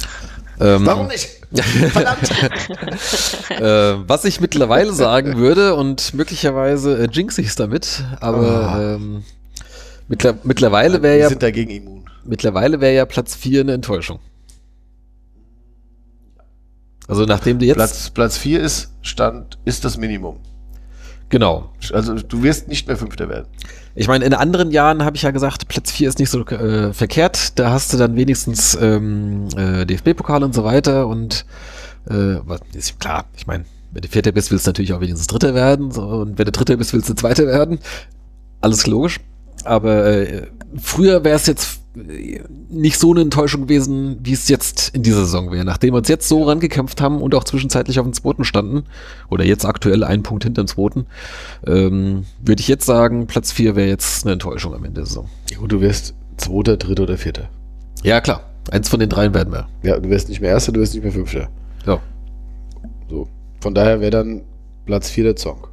ähm, 0.60 0.84
nicht? 1.08 1.28
Verdammt! 1.92 2.30
äh, 3.50 4.08
was 4.08 4.24
ich 4.24 4.40
mittlerweile 4.40 4.92
sagen 4.92 5.36
würde, 5.36 5.74
und 5.74 6.14
möglicherweise 6.14 6.96
äh, 7.04 7.08
jinx 7.10 7.38
ich 7.38 7.48
es 7.48 7.56
damit, 7.56 8.04
aber 8.20 8.68
Ah. 8.68 8.94
ähm, 8.94 9.24
mittler 10.06 10.34
mittlerweile 10.44 11.02
wäre 11.02 11.14
Wir 11.14 11.20
ja, 11.22 11.28
sind 11.28 11.42
dagegen 11.42 11.70
immun. 11.70 12.04
mittlerweile 12.24 12.80
wäre 12.80 12.94
ja 12.94 13.04
Platz 13.04 13.34
4 13.34 13.62
eine 13.62 13.72
Enttäuschung. 13.72 14.20
Also 17.10 17.24
nachdem 17.24 17.58
du 17.58 17.66
jetzt, 17.66 17.76
Platz, 17.76 18.10
Platz 18.10 18.36
vier 18.38 18.60
ist 18.60 18.92
Stand, 19.02 19.58
ist 19.64 19.84
das 19.84 19.96
Minimum. 19.96 20.36
genau. 21.28 21.70
Also 21.92 22.14
du 22.14 22.42
wirst 22.42 22.68
nicht 22.68 22.86
mehr 22.86 22.96
Fünfter 22.96 23.28
werden. 23.28 23.46
Ich 23.96 24.06
meine, 24.06 24.24
in 24.24 24.34
anderen 24.34 24.70
Jahren 24.70 25.04
habe 25.04 25.16
ich 25.16 25.22
ja 25.22 25.32
gesagt, 25.32 25.66
Platz 25.68 25.90
4 25.90 26.08
ist 26.08 26.18
nicht 26.20 26.30
so 26.30 26.44
äh, 26.46 26.92
verkehrt. 26.92 27.58
Da 27.58 27.70
hast 27.70 27.92
du 27.92 27.96
dann 27.96 28.14
wenigstens 28.14 28.78
ähm, 28.80 29.48
äh, 29.56 29.84
DFB-Pokal 29.84 30.44
und 30.44 30.54
so 30.54 30.62
weiter 30.62 31.08
und 31.08 31.44
äh, 32.08 32.36
ist 32.72 33.00
klar, 33.00 33.24
ich 33.36 33.46
meine, 33.48 33.64
wenn 33.90 34.02
du 34.02 34.08
Vierter 34.08 34.30
bist, 34.30 34.52
willst 34.52 34.66
du 34.66 34.70
natürlich 34.70 34.92
auch 34.92 35.00
wenigstens 35.00 35.26
Dritter 35.26 35.54
werden. 35.54 35.90
So, 35.90 36.02
und 36.02 36.38
wenn 36.38 36.44
du 36.44 36.52
Dritter 36.52 36.76
bist, 36.76 36.92
willst 36.92 37.08
du 37.08 37.14
Zweiter 37.14 37.46
werden. 37.46 37.80
Alles 38.60 38.86
logisch. 38.86 39.18
Aber 39.64 40.06
äh, 40.06 40.46
früher 40.80 41.24
wäre 41.24 41.36
es 41.36 41.46
jetzt 41.46 41.79
nicht 41.94 42.98
so 42.98 43.10
eine 43.10 43.22
Enttäuschung 43.22 43.62
gewesen, 43.62 44.18
wie 44.22 44.32
es 44.32 44.48
jetzt 44.48 44.94
in 44.94 45.02
dieser 45.02 45.20
Saison 45.20 45.50
wäre. 45.50 45.64
Nachdem 45.64 45.94
wir 45.94 45.98
uns 45.98 46.08
jetzt 46.08 46.28
so 46.28 46.44
rangekämpft 46.44 47.00
haben 47.00 47.20
und 47.20 47.34
auch 47.34 47.42
zwischenzeitlich 47.44 47.98
auf 47.98 48.06
dem 48.06 48.12
zweiten 48.12 48.44
standen, 48.44 48.84
oder 49.28 49.44
jetzt 49.44 49.64
aktuell 49.64 50.04
einen 50.04 50.22
Punkt 50.22 50.44
hinter 50.44 50.62
dem 50.62 50.68
zweiten, 50.68 51.06
ähm, 51.66 52.26
würde 52.40 52.60
ich 52.60 52.68
jetzt 52.68 52.86
sagen, 52.86 53.26
Platz 53.26 53.50
4 53.52 53.74
wäre 53.74 53.88
jetzt 53.88 54.24
eine 54.24 54.34
Enttäuschung 54.34 54.72
am 54.74 54.84
Ende 54.84 55.00
der 55.00 55.06
Saison. 55.06 55.28
Ja, 55.50 55.58
gut, 55.58 55.72
du 55.72 55.80
wirst 55.80 56.14
Zweiter, 56.36 56.76
Dritter 56.76 57.02
oder 57.02 57.18
Vierter. 57.18 57.48
Ja, 58.02 58.20
klar. 58.20 58.44
Eins 58.70 58.88
von 58.88 59.00
den 59.00 59.08
dreien 59.08 59.34
werden 59.34 59.52
wir. 59.52 59.66
Ja, 59.82 59.98
du 59.98 60.08
wirst 60.10 60.28
nicht 60.28 60.40
mehr 60.40 60.50
Erster, 60.50 60.70
du 60.72 60.80
wirst 60.80 60.94
nicht 60.94 61.02
mehr 61.02 61.12
Fünfter. 61.12 61.48
Ja, 61.86 61.98
So. 63.08 63.26
Von 63.60 63.74
daher 63.74 64.00
wäre 64.00 64.10
dann 64.12 64.42
Platz 64.86 65.10
4 65.10 65.24
der 65.24 65.36
Song. 65.36 65.66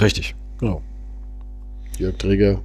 richtig. 0.00 0.34
Genau. 0.58 0.80
Jörg 1.98 2.16
Träger 2.16 2.60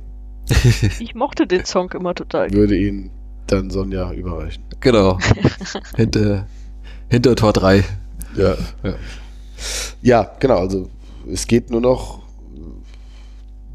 Ich 0.99 1.15
mochte 1.15 1.47
den 1.47 1.65
Song 1.65 1.91
immer 1.91 2.15
total. 2.15 2.51
würde 2.51 2.77
ihn 2.77 3.11
dann 3.47 3.69
Sonja 3.69 4.11
überreichen. 4.13 4.63
Genau. 4.79 5.17
hinter, 5.95 6.47
hinter 7.09 7.35
Tor 7.35 7.53
3. 7.53 7.83
Ja. 8.35 8.55
Ja. 8.83 8.93
Ja, 10.01 10.31
genau. 10.39 10.59
Also 10.59 10.89
es 11.31 11.47
geht 11.47 11.69
nur 11.71 11.81
noch 11.81 12.21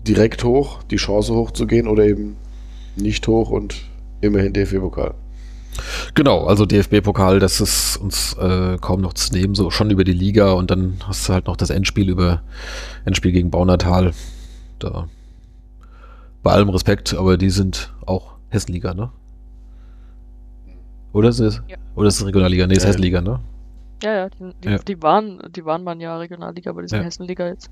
direkt 0.07 0.45
hoch, 0.45 0.83
die 0.85 0.97
Chance 0.97 1.35
hochzugehen 1.35 1.89
oder 1.89 2.05
eben 2.05 2.37
nicht 2.97 3.27
hoch 3.27 3.51
und 3.51 3.75
immerhin 4.21 4.53
DFB-Pokal. 4.53 5.15
Genau, 6.15 6.47
also 6.47 6.67
DFB-Pokal, 6.67 7.41
das 7.41 7.61
ist 7.61 7.97
uns 7.97 8.35
äh, 8.35 8.79
kaum 8.81 9.01
noch 9.01 9.15
zu 9.15 9.33
nehmen, 9.33 9.57
so 9.57 9.71
schon 9.71 9.91
über 9.91 10.05
die 10.05 10.13
Liga 10.13 10.53
und 10.53 10.71
dann 10.71 10.99
hast 11.07 11.29
du 11.29 11.33
halt 11.33 11.47
noch 11.47 11.57
das 11.57 11.71
Endspiel 11.71 12.09
über 12.09 12.43
Endspiel 13.05 13.33
gegen 13.33 13.51
Baunatal. 13.51 14.13
Da 14.79 15.09
bei 16.45 16.53
allem 16.53 16.69
Respekt, 16.69 17.15
aber 17.15 17.37
die 17.37 17.51
sind 17.51 17.93
auch 18.07 18.35
Hessenliga, 18.51 18.95
ne? 18.95 19.11
Oder 21.12 21.31
ist 21.31 21.41
es, 21.41 21.62
Ja. 21.69 21.77
oder 21.97 22.09
ist 22.09 22.21
es 22.21 22.27
Regionalliga? 22.27 22.66
Nee, 22.66 22.75
ist 22.75 22.83
Ja. 22.83 22.89
Hessenliga, 22.91 23.21
ne? 23.21 23.41
Ja, 24.03 24.12
ja, 24.15 24.29
die, 24.29 24.53
die, 24.62 24.69
Ja. 24.69 24.79
die 24.79 25.03
waren, 25.03 25.41
die 25.55 25.65
waren 25.65 25.83
mal 25.83 26.01
ja 26.01 26.16
Regionalliga, 26.19 26.71
aber 26.71 26.83
die 26.83 26.89
sind 26.89 26.99
Ja. 26.99 27.05
Hessenliga 27.05 27.47
jetzt. 27.49 27.71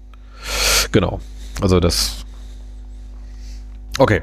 Genau. 0.91 1.21
Also 1.61 1.79
das. 1.79 2.25
Okay. 3.99 4.23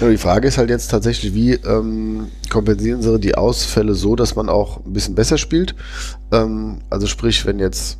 Die 0.00 0.16
Frage 0.16 0.48
ist 0.48 0.58
halt 0.58 0.70
jetzt 0.70 0.88
tatsächlich, 0.90 1.34
wie 1.34 1.52
ähm, 1.52 2.28
kompensieren 2.50 3.02
sie 3.02 3.20
die 3.20 3.36
Ausfälle 3.36 3.94
so, 3.94 4.16
dass 4.16 4.34
man 4.34 4.48
auch 4.48 4.84
ein 4.84 4.92
bisschen 4.92 5.14
besser 5.14 5.36
spielt? 5.38 5.76
Ähm, 6.32 6.80
also 6.90 7.06
sprich, 7.06 7.44
wenn 7.46 7.58
jetzt 7.60 7.98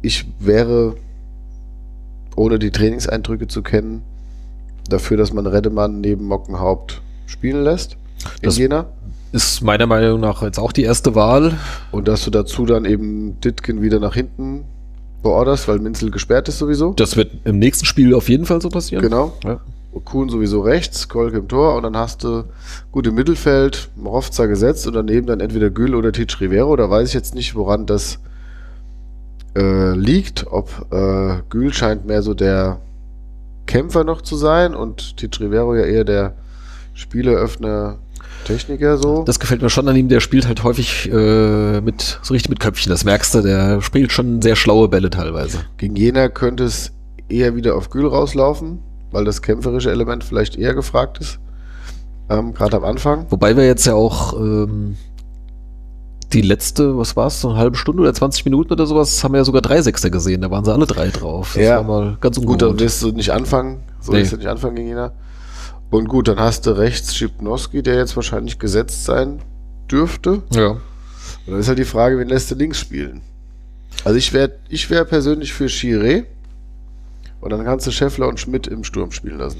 ich 0.00 0.26
wäre, 0.38 0.96
ohne 2.36 2.58
die 2.58 2.70
Trainingseindrücke 2.70 3.48
zu 3.48 3.62
kennen, 3.62 4.02
dafür, 4.88 5.16
dass 5.16 5.32
man 5.32 5.46
Reddemann 5.46 6.00
neben 6.00 6.26
Mockenhaupt 6.26 7.00
spielen 7.26 7.62
lässt 7.64 7.92
in 8.40 8.46
Das- 8.46 8.58
Jena. 8.58 8.86
Ist 9.32 9.62
meiner 9.62 9.86
Meinung 9.86 10.20
nach 10.20 10.42
jetzt 10.42 10.58
auch 10.58 10.72
die 10.72 10.82
erste 10.82 11.14
Wahl. 11.14 11.54
Und 11.90 12.06
dass 12.06 12.22
du 12.26 12.30
dazu 12.30 12.66
dann 12.66 12.84
eben 12.84 13.40
Ditken 13.40 13.80
wieder 13.80 13.98
nach 13.98 14.12
hinten 14.14 14.64
beorderst, 15.22 15.68
weil 15.68 15.78
Minzel 15.78 16.10
gesperrt 16.10 16.48
ist 16.48 16.58
sowieso. 16.58 16.92
Das 16.92 17.16
wird 17.16 17.30
im 17.44 17.58
nächsten 17.58 17.86
Spiel 17.86 18.12
auf 18.14 18.28
jeden 18.28 18.44
Fall 18.44 18.60
so 18.60 18.68
passieren. 18.68 19.02
Genau. 19.02 19.32
Ja. 19.42 19.60
Kuhn 20.04 20.28
sowieso 20.28 20.60
rechts, 20.60 21.08
Kolk 21.08 21.32
im 21.34 21.48
Tor 21.48 21.76
und 21.76 21.82
dann 21.82 21.96
hast 21.96 22.24
du 22.24 22.44
gut 22.90 23.06
im 23.06 23.14
Mittelfeld 23.14 23.88
Morovza 23.96 24.44
gesetzt 24.46 24.86
und 24.86 24.92
daneben 24.94 25.26
dann 25.26 25.40
entweder 25.40 25.70
Gül 25.70 25.94
oder 25.94 26.12
Titsch 26.12 26.38
Rivero. 26.40 26.76
Da 26.76 26.90
weiß 26.90 27.08
ich 27.08 27.14
jetzt 27.14 27.34
nicht, 27.34 27.54
woran 27.54 27.86
das 27.86 28.18
äh, 29.56 29.94
liegt. 29.94 30.46
Ob 30.50 30.86
äh, 30.92 31.36
Gül 31.48 31.72
scheint 31.72 32.06
mehr 32.06 32.22
so 32.22 32.34
der 32.34 32.80
Kämpfer 33.66 34.04
noch 34.04 34.22
zu 34.22 34.36
sein 34.36 34.74
und 34.74 35.16
Titsch 35.16 35.40
Rivero 35.40 35.74
ja 35.74 35.84
eher 35.84 36.04
der 36.04 36.34
Spieleröffner, 36.94 37.98
Techniker 38.44 38.98
so. 38.98 39.22
Das 39.24 39.38
gefällt 39.38 39.62
mir 39.62 39.70
schon 39.70 39.88
an 39.88 39.96
ihm. 39.96 40.08
Der 40.08 40.20
spielt 40.20 40.46
halt 40.46 40.64
häufig 40.64 41.10
äh, 41.12 41.80
mit 41.80 42.20
so 42.22 42.34
richtig 42.34 42.50
mit 42.50 42.60
Köpfchen. 42.60 42.90
Das 42.90 43.04
merkst 43.04 43.34
du. 43.34 43.40
Der 43.40 43.80
spielt 43.82 44.12
schon 44.12 44.42
sehr 44.42 44.56
schlaue 44.56 44.88
Bälle 44.88 45.10
teilweise. 45.10 45.60
Gegen 45.76 45.96
Jena 45.96 46.28
könnte 46.28 46.64
es 46.64 46.92
eher 47.28 47.54
wieder 47.54 47.76
auf 47.76 47.90
Gül 47.90 48.06
rauslaufen, 48.06 48.80
weil 49.10 49.24
das 49.24 49.42
kämpferische 49.42 49.90
Element 49.90 50.24
vielleicht 50.24 50.56
eher 50.56 50.74
gefragt 50.74 51.18
ist. 51.18 51.38
Ähm, 52.28 52.52
Gerade 52.54 52.76
am 52.76 52.84
Anfang. 52.84 53.26
Wobei 53.30 53.56
wir 53.56 53.66
jetzt 53.66 53.86
ja 53.86 53.94
auch 53.94 54.34
ähm, 54.34 54.96
die 56.32 56.40
letzte, 56.42 56.96
was 56.96 57.14
war 57.16 57.26
es, 57.26 57.40
so 57.40 57.50
eine 57.50 57.58
halbe 57.58 57.76
Stunde 57.76 58.02
oder 58.02 58.14
20 58.14 58.44
Minuten 58.44 58.72
oder 58.72 58.86
sowas, 58.86 59.22
haben 59.22 59.32
wir 59.34 59.38
ja 59.38 59.44
sogar 59.44 59.62
drei 59.62 59.80
Sechster 59.82 60.10
gesehen. 60.10 60.40
Da 60.42 60.50
waren 60.50 60.64
sie 60.64 60.72
alle 60.72 60.86
drei 60.86 61.08
drauf. 61.08 61.52
Das 61.54 61.62
Ja. 61.62 61.76
war 61.76 61.82
mal 61.84 62.16
ganz 62.20 62.36
Gut, 62.40 62.62
dann 62.62 62.70
ungut. 62.70 62.80
wirst 62.80 63.02
du 63.02 63.12
nicht 63.12 63.30
anfangen. 63.30 63.80
So 64.00 64.12
Nee. 64.12 64.20
wirst 64.20 64.32
du 64.32 64.36
nicht 64.38 64.48
anfangen 64.48 64.76
gegen 64.76 64.88
Jena. 64.88 65.12
Und 65.90 66.08
gut, 66.08 66.28
dann 66.28 66.38
hast 66.40 66.64
du 66.66 66.70
rechts 66.70 67.14
Schipnowski, 67.14 67.82
der 67.82 67.96
jetzt 67.96 68.16
wahrscheinlich 68.16 68.58
gesetzt 68.58 69.04
sein 69.04 69.40
dürfte. 69.90 70.42
ja. 70.50 70.76
Und 71.46 71.52
dann 71.54 71.60
ist 71.60 71.68
halt 71.68 71.78
die 71.78 71.84
Frage, 71.84 72.18
wen 72.18 72.28
lässt 72.28 72.50
du 72.50 72.54
links 72.54 72.78
spielen? 72.78 73.20
Also 74.04 74.16
ich 74.16 74.32
wäre 74.32 74.52
ich 74.68 74.88
wär 74.90 75.04
persönlich 75.04 75.52
für 75.52 75.66
Chiré. 75.66 76.24
Und 77.40 77.50
dann 77.50 77.64
kannst 77.64 77.86
du 77.86 77.90
Scheffler 77.90 78.28
und 78.28 78.38
Schmidt 78.40 78.66
im 78.68 78.84
Sturm 78.84 79.10
spielen 79.12 79.38
lassen. 79.38 79.58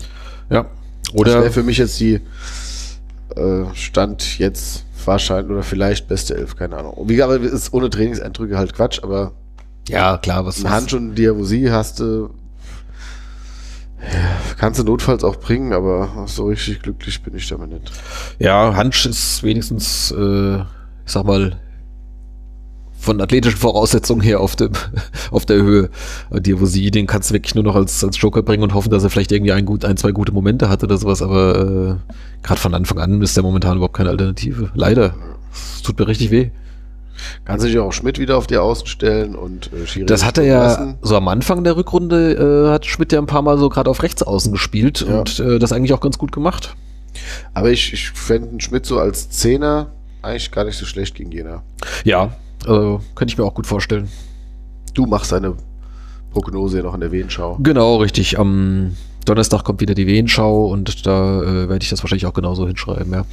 ja. 0.49 0.67
das 1.05 1.15
Oder 1.15 1.41
wäre 1.43 1.51
für 1.51 1.63
mich 1.65 1.79
jetzt 1.79 1.99
die 2.01 2.21
äh, 3.37 3.65
Stand 3.75 4.39
jetzt 4.39 4.85
wahrscheinlich 5.07 5.51
oder 5.51 5.63
vielleicht 5.63 6.09
beste 6.09 6.37
Elf, 6.37 6.57
keine 6.57 6.77
Ahnung. 6.77 6.95
Wie 7.09 7.17
gesagt, 7.17 7.45
ist 7.45 7.73
ohne 7.73 7.91
Trainingseindrücke 7.91 8.57
halt 8.57 8.75
Quatsch, 8.75 9.01
aber 9.03 9.33
ja, 9.89 10.19
klar, 10.19 10.47
was 10.47 10.65
ein 10.65 10.71
Hansch 10.71 10.93
und 10.93 11.13
ein 11.13 11.15
Diabosi 11.15 11.69
hast 11.71 12.01
du. 12.01 12.31
Ja, 14.01 14.55
kannst 14.59 14.81
du 14.81 14.85
notfalls 14.85 15.23
auch 15.23 15.37
bringen, 15.37 15.73
aber 15.73 16.25
so 16.27 16.47
richtig 16.47 16.83
glücklich 16.83 17.23
bin 17.23 17.37
ich 17.37 17.49
damit 17.49 17.71
nicht. 17.71 17.93
Ja, 18.39 18.75
Hansch 18.75 19.07
ist 19.07 19.43
wenigstens, 19.43 20.11
äh, 20.11 20.57
ich 20.57 20.65
sag 21.07 21.25
mal, 21.25 21.61
von 23.03 23.21
athletischen 23.21 23.59
Voraussetzungen 23.59 24.23
her 24.23 24.41
auf, 24.41 24.55
dem, 24.57 24.71
auf 25.33 25.45
der 25.45 25.57
Höhe. 25.63 25.91
Die, 26.31 26.59
wo 26.61 26.67
sie, 26.67 26.91
den 26.91 27.07
kannst 27.07 27.31
du 27.31 27.35
wirklich 27.35 27.55
nur 27.57 27.65
noch 27.65 27.75
als, 27.75 28.03
als 28.05 28.21
Joker 28.21 28.43
bringen 28.43 28.63
und 28.63 28.75
hoffen, 28.75 28.91
dass 28.91 29.03
er 29.03 29.11
vielleicht 29.11 29.33
irgendwie 29.33 29.53
ein, 29.53 29.67
gut, 29.67 29.85
ein 29.85 29.97
zwei 29.97 30.13
gute 30.13 30.33
Momente 30.33 30.69
hat 30.69 30.85
oder 30.85 30.97
sowas, 30.97 31.21
aber 31.21 31.99
äh, 32.01 32.45
gerade 32.47 32.61
von 32.61 32.75
Anfang 32.75 32.99
an 33.01 33.21
ist 33.21 33.37
der 33.37 33.43
momentan 33.43 33.77
überhaupt 33.77 33.97
keine 33.97 34.11
Alternative. 34.11 34.71
Leider. 34.75 35.15
Es 35.53 35.83
tut 35.83 35.99
mir 35.99 36.07
richtig 36.07 36.31
weh. 36.31 36.51
Kannst 37.45 37.65
du 37.65 37.69
dich 37.69 37.79
auch 37.79 37.93
Schmidt 37.93 38.19
wieder 38.19 38.37
auf 38.37 38.47
die 38.47 38.57
Außen 38.57 38.87
stellen 38.87 39.35
und 39.37 39.71
äh, 39.73 39.87
Schiri 39.87 40.07
Das 40.07 40.25
hat 40.25 40.39
er 40.39 40.45
ja 40.45 40.63
lassen. 40.63 40.95
so 41.03 41.17
am 41.17 41.29
Anfang 41.29 41.63
der 41.65 41.77
Rückrunde, 41.77 42.67
äh, 42.69 42.71
hat 42.73 42.87
Schmidt 42.87 43.13
ja 43.13 43.19
ein 43.19 43.27
paar 43.27 43.43
Mal 43.43 43.59
so 43.59 43.69
gerade 43.69 43.91
auf 43.91 44.03
rechts 44.03 44.23
außen 44.23 44.51
gespielt 44.53 45.05
Ja. 45.09 45.19
und 45.21 45.39
äh, 45.41 45.59
das 45.59 45.73
eigentlich 45.73 45.93
auch 45.93 46.01
ganz 46.01 46.19
gut 46.19 46.33
gemacht. 46.33 46.75
Aber 47.53 47.71
ich, 47.71 47.93
ich 47.93 48.11
fände 48.11 48.49
einen 48.49 48.61
Schmidt 48.61 48.87
so 48.87 48.99
als 48.99 49.29
Zehner 49.29 49.89
eigentlich 50.23 50.51
gar 50.53 50.65
nicht 50.65 50.79
so 50.79 50.87
schlecht 50.87 51.15
gegen 51.17 51.31
Jena. 51.33 51.63
Ja, 52.05 52.33
äh, 52.67 52.99
könnte 53.15 53.33
ich 53.33 53.39
mir 53.39 53.45
auch 53.45 53.55
gut 53.55 53.67
vorstellen. 53.67 54.09
Du 54.95 55.07
machst 55.07 55.33
deine 55.33 55.55
Prognose 56.31 56.79
ja 56.79 56.83
noch 56.83 56.95
in 56.95 57.01
der 57.01 57.13
Wehenschau. 57.13 57.59
Genau, 57.63 57.97
richtig. 57.97 58.39
Am 58.39 58.97
Donnerstag 59.25 59.65
kommt 59.65 59.81
wieder 59.81 59.95
die 59.95 60.07
Wehenschau 60.07 60.67
und 60.67 61.07
da 61.07 61.43
äh, 61.43 61.69
werde 61.69 61.83
ich 61.83 61.91
das 61.91 62.03
wahrscheinlich 62.03 62.27
auch 62.27 62.35
genauso 62.35 62.67
hinschreiben, 62.67 63.13
ja. 63.13 63.25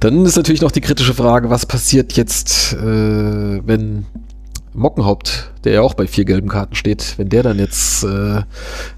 Dann 0.00 0.24
ist 0.24 0.36
natürlich 0.36 0.62
noch 0.62 0.72
die 0.72 0.80
kritische 0.80 1.14
Frage, 1.14 1.50
was 1.50 1.66
passiert 1.66 2.14
jetzt, 2.14 2.72
äh, 2.72 3.60
wenn 3.66 4.06
Mockenhaupt, 4.72 5.52
der 5.64 5.74
ja 5.74 5.80
auch 5.82 5.94
bei 5.94 6.06
vier 6.06 6.24
gelben 6.24 6.48
Karten 6.48 6.74
steht, 6.74 7.14
wenn 7.18 7.28
der 7.28 7.42
dann 7.42 7.58
jetzt 7.58 8.04
äh, 8.04 8.42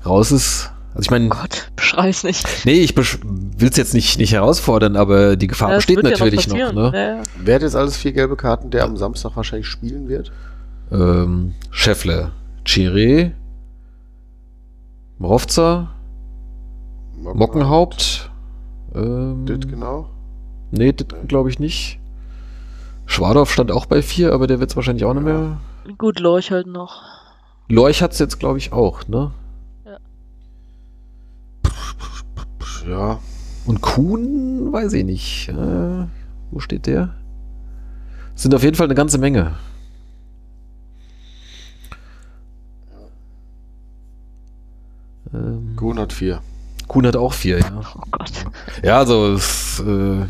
raus 0.04 0.32
ist. 0.32 0.70
Also 0.96 1.08
ich 1.08 1.10
meine, 1.10 1.28
Gott, 1.28 1.70
beschrei's 1.76 2.24
nicht. 2.24 2.64
nee, 2.64 2.80
ich 2.80 2.96
will 2.96 3.68
es 3.68 3.76
jetzt 3.76 3.92
nicht, 3.92 4.18
nicht 4.18 4.32
herausfordern, 4.32 4.96
aber 4.96 5.36
die 5.36 5.46
Gefahr 5.46 5.68
Ja, 5.68 5.74
es 5.76 5.84
besteht 5.84 5.96
wird 5.96 6.06
ja 6.06 6.10
natürlich 6.12 6.48
noch, 6.48 6.72
ne? 6.72 6.90
Ja, 6.94 7.16
ja. 7.16 7.22
Wer 7.38 7.54
hat 7.56 7.62
jetzt 7.62 7.76
alles 7.76 7.98
vier 7.98 8.12
gelbe 8.12 8.34
Karten, 8.34 8.70
der 8.70 8.84
am 8.84 8.96
Samstag 8.96 9.36
wahrscheinlich 9.36 9.66
spielen 9.66 10.08
wird? 10.08 10.32
Ähm, 10.90 11.52
Scheffler, 11.70 12.32
Chiré, 12.64 13.32
Mrovza, 15.18 15.90
Mockenhaupt. 17.18 18.30
Ähm, 18.94 19.44
Dit, 19.44 19.68
genau. 19.68 20.08
Nee, 20.70 20.94
das 20.94 21.08
glaube 21.28 21.50
ich 21.50 21.58
nicht. 21.58 21.98
Schwadorf 23.04 23.52
stand 23.52 23.70
auch 23.70 23.84
bei 23.84 24.00
vier, 24.00 24.32
aber 24.32 24.46
der 24.46 24.60
wird 24.60 24.70
es 24.70 24.76
wahrscheinlich 24.76 25.04
auch 25.04 25.12
nicht 25.12 25.24
mehr. 25.24 25.58
Gut, 25.98 26.20
Lorch 26.20 26.50
halt 26.50 26.66
noch. 26.66 27.02
Lorch 27.68 28.00
hat 28.00 28.12
es 28.12 28.18
jetzt, 28.18 28.38
glaube 28.38 28.56
ich, 28.56 28.72
auch, 28.72 29.06
ne? 29.08 29.32
Ja. 32.86 33.20
Und 33.64 33.80
Kuhn, 33.80 34.72
weiß 34.72 34.92
ich 34.92 35.04
nicht. 35.04 35.48
Äh, 35.48 36.06
wo 36.50 36.60
steht 36.60 36.86
der? 36.86 37.14
Sind 38.34 38.54
auf 38.54 38.62
jeden 38.62 38.76
Fall 38.76 38.86
eine 38.86 38.94
ganze 38.94 39.18
Menge. 39.18 39.54
Ähm, 45.34 45.74
Kuhn 45.76 45.98
hat 45.98 46.12
vier. 46.12 46.40
Kuhn 46.86 47.06
hat 47.06 47.16
auch 47.16 47.32
vier, 47.32 47.58
ja. 47.58 47.82
Oh 47.96 48.02
Gott. 48.12 48.32
Ja, 48.84 48.98
also 48.98 49.34
es, 49.34 49.80
äh, 49.80 50.24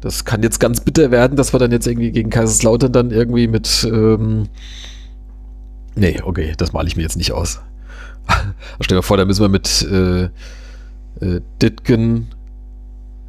das 0.00 0.24
kann 0.24 0.42
jetzt 0.42 0.58
ganz 0.58 0.80
bitter 0.80 1.10
werden, 1.10 1.36
dass 1.36 1.52
wir 1.52 1.60
dann 1.60 1.70
jetzt 1.70 1.86
irgendwie 1.86 2.10
gegen 2.10 2.30
Kaiserslautern 2.30 2.92
dann 2.92 3.10
irgendwie 3.12 3.46
mit 3.46 3.88
ähm, 3.88 4.48
Nee, 5.96 6.20
okay, 6.22 6.54
das 6.56 6.72
male 6.72 6.88
ich 6.88 6.96
mir 6.96 7.02
jetzt 7.02 7.16
nicht 7.16 7.32
aus. 7.32 7.60
Stell 8.80 8.98
dir 8.98 9.02
vor, 9.02 9.16
da 9.16 9.24
müssen 9.24 9.42
wir 9.42 9.48
mit 9.48 9.82
äh, 9.82 10.28
äh, 11.20 11.40
Ditgen, 11.60 12.28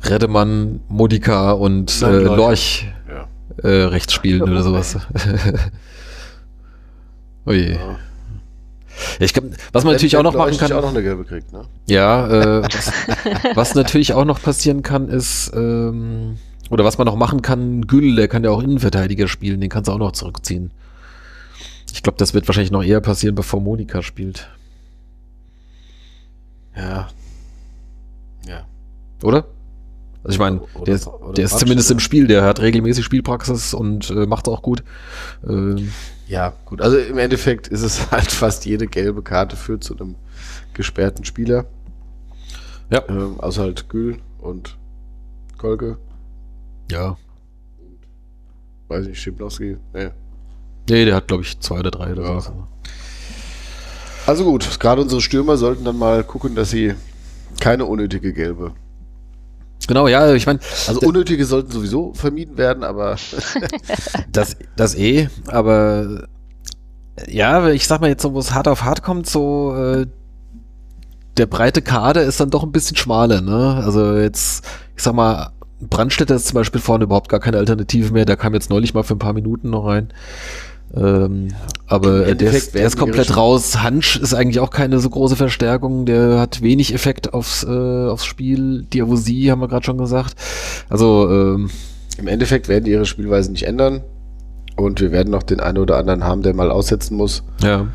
Redemann, 0.04 0.80
Modika 0.88 1.52
und 1.52 2.02
äh, 2.02 2.20
Lorch. 2.20 2.88
Ja. 3.10 3.70
äh, 3.70 3.84
rechts 3.86 4.14
spielen 4.14 4.44
oder 4.44 4.64
sowas. 4.64 4.98
Ui. 7.46 7.74
Ja. 7.74 7.76
Ja. 7.76 8.00
Ich 9.20 9.34
glaub, 9.34 9.46
was 9.72 9.84
man 9.84 9.94
natürlich 9.94 10.18
auch 10.18 10.24
noch 10.24 10.34
machen 10.34 10.58
kann. 10.58 10.72
auch 10.72 10.82
noch 10.82 10.90
eine 10.90 11.04
gelbe 11.04 11.26
kriegt, 11.26 11.52
ne? 11.52 11.66
Ja, 11.88 12.28
äh, 12.28 12.64
was, 12.74 12.92
was 13.56 13.76
natürlich 13.76 14.14
auch 14.14 14.26
noch 14.26 14.42
passieren 14.42 14.84
kann, 14.84 15.10
ist, 15.10 15.52
ähm, 15.54 16.38
oder 16.70 16.86
was 16.86 16.98
man 16.98 17.06
noch 17.06 17.16
machen 17.16 17.42
kann, 17.42 17.88
Gül, 17.88 18.16
der 18.16 18.28
kann 18.28 18.44
ja 18.44 18.52
auch 18.52 18.62
Innenverteidiger 18.62 19.28
spielen, 19.28 19.62
den 19.62 19.70
kannst 19.70 19.88
du 19.88 19.92
auch 19.92 19.98
noch 19.98 20.14
zurückziehen. 20.14 20.72
Ich 21.94 22.04
glaube, 22.04 22.18
das 22.18 22.34
wird 22.34 22.48
wahrscheinlich 22.48 22.72
noch 22.72 22.84
eher 22.84 23.02
passieren, 23.02 23.36
bevor 23.36 23.62
Monika 23.62 24.02
spielt. 24.02 24.50
Ja. 26.76 27.08
Ja. 28.48 28.66
Oder? 29.24 29.46
Also 30.24 30.34
ich 30.36 30.40
meine, 30.40 30.62
der 30.88 30.96
ist, 30.96 31.10
der 31.38 31.46
ist 31.46 31.60
zumindest 31.60 31.92
im 31.92 32.00
Spiel, 32.00 32.26
der 32.28 32.44
hat 32.44 32.60
regelmäßig 32.60 33.06
Spielpraxis 33.06 33.74
und 33.76 34.10
äh, 34.10 34.26
macht 34.26 34.48
auch 34.48 34.62
gut. 34.64 34.84
Ähm, 35.48 35.92
Ja, 36.28 36.54
gut. 36.66 36.82
Also 36.82 36.98
im 36.98 37.18
Endeffekt 37.20 37.68
ist 37.68 37.82
es 37.84 38.10
halt 38.12 38.32
fast 38.32 38.66
jede 38.66 38.88
gelbe 38.88 39.22
Karte 39.22 39.56
führt 39.56 39.84
zu 39.84 39.96
einem 39.96 40.16
gesperrten 40.74 41.26
Spieler. 41.26 41.66
Ja. 42.92 43.04
Ähm, 43.08 43.40
außer 43.40 43.62
halt 43.64 43.88
Gül 43.90 44.18
und 44.40 44.78
Kolke. 45.58 45.98
ja. 46.92 47.18
Weiß 48.88 49.08
nicht, 49.08 49.20
Schiblowski. 49.20 49.78
Nee. 49.94 50.10
Nee, 50.88 51.06
der 51.06 51.16
hat, 51.16 51.28
glaube 51.28 51.42
ich, 51.42 51.60
zwei 51.60 51.80
oder 51.80 51.90
drei 51.90 52.12
oder 52.12 52.22
Ja. 52.24 52.40
so. 52.40 52.68
Also 54.28 54.44
gut, 54.44 54.80
gerade 54.80 55.02
unsere 55.02 55.22
Stürmer 55.22 55.58
sollten 55.58 55.84
dann 55.86 55.98
mal 55.98 56.24
gucken, 56.24 56.54
dass 56.54 56.70
sie 56.70 56.94
keine 57.60 57.86
unnötige 57.86 58.34
gelbe. 58.34 58.74
Genau, 59.88 60.08
ja, 60.08 60.34
ich 60.34 60.46
meine, 60.48 60.60
Also 60.88 61.00
Da- 61.02 61.08
unnötige 61.08 61.46
sollten 61.46 61.72
sowieso 61.72 62.14
vermieden 62.14 62.58
werden, 62.58 62.84
aber 62.84 63.18
Das, 64.32 64.56
das 64.76 64.96
eh, 64.96 65.28
aber 65.48 66.28
ja, 67.28 67.70
ich 67.70 67.88
sag 67.88 68.02
mal 68.02 68.10
jetzt 68.10 68.24
so, 68.24 68.34
wo 68.34 68.40
es 68.40 68.54
hart 68.54 68.68
auf 68.68 68.84
hart 68.84 69.04
kommt, 69.04 69.28
so 69.28 69.76
äh, 69.76 70.08
der 71.38 71.46
breite 71.46 71.82
Kader 71.82 72.24
ist 72.24 72.40
dann 72.40 72.50
doch 72.50 72.64
ein 72.64 72.72
bisschen 72.72 72.96
schmaler, 72.98 73.42
ne? 73.42 73.82
Also 73.84 74.16
jetzt, 74.16 74.66
ich 74.96 75.04
sag 75.04 75.14
mal, 75.14 75.52
Brandstätter 75.82 76.36
ist 76.36 76.48
zum 76.48 76.56
Beispiel 76.56 76.80
vorne 76.82 77.04
überhaupt 77.04 77.30
gar 77.30 77.40
keine 77.42 77.58
Alternative 77.58 78.12
mehr, 78.14 78.26
der 78.26 78.38
kam 78.38 78.54
jetzt 78.54 78.70
neulich 78.70 78.94
mal 78.94 79.04
für 79.04 79.16
ein 79.16 79.20
paar 79.20 79.34
Minuten 79.34 79.70
noch 79.70 79.86
rein. 79.86 80.14
Ähm, 80.96 81.50
aber 81.88 82.10
Im 82.10 82.20
der, 82.20 82.28
Endeffekt 82.30 82.66
ist, 82.68 82.76
der 82.76 82.88
ist 82.88 82.98
komplett 82.98 83.36
raus. 83.36 83.84
Hansch 83.84 84.18
ist 84.18 84.34
eigentlich 84.34 84.60
auch 84.60 84.70
keine 84.70 85.00
so 85.00 85.10
große 85.10 85.36
Verstärkung. 85.36 86.06
Der 86.06 86.40
hat 86.40 86.62
wenig 86.62 86.94
Effekt 86.94 87.34
aufs, 87.34 87.64
äh, 87.64 87.68
aufs 87.68 88.26
Spiel. 88.26 88.84
Diavosi 88.84 89.48
haben 89.50 89.62
wir 89.62 89.68
gerade 89.68 89.86
schon 89.86 89.98
gesagt. 89.98 90.36
Also, 90.90 91.30
ähm, 91.30 91.70
im 92.18 92.28
Endeffekt 92.28 92.70
werden 92.70 92.86
die 92.86 92.92
ihre 92.92 93.06
Spielweise 93.06 93.52
nicht 93.52 93.64
ändern. 93.64 94.02
Und 94.78 95.00
wir 95.00 95.12
werden 95.12 95.32
noch 95.32 95.44
den 95.44 95.60
einen 95.60 95.78
oder 95.78 95.98
anderen 95.98 96.24
haben, 96.24 96.42
der 96.44 96.54
mal 96.54 96.72
aussetzen 96.72 97.16
muss. 97.16 97.44
ja. 97.62 97.88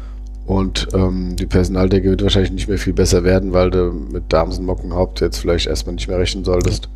Und 0.47 0.89
ähm, 0.95 1.37
die 1.37 1.47
Personaldecke 1.47 2.11
wird 2.11 2.25
wahrscheinlich 2.25 2.51
nicht 2.51 2.67
mehr 2.67 2.79
viel 2.79 2.93
besser 2.93 3.23
werden, 3.23 3.53
weil 3.53 3.71
du 3.71 3.93
mit 3.93 4.33
Damsen 4.33 4.67
Mockenhaupt 4.67 5.21
jetzt 5.21 5.39
vielleicht 5.39 5.69
erstmal 5.69 5.95
nicht 5.95 6.09
mehr 6.09 6.19
rechnen 6.19 6.45
solltest. 6.45 6.89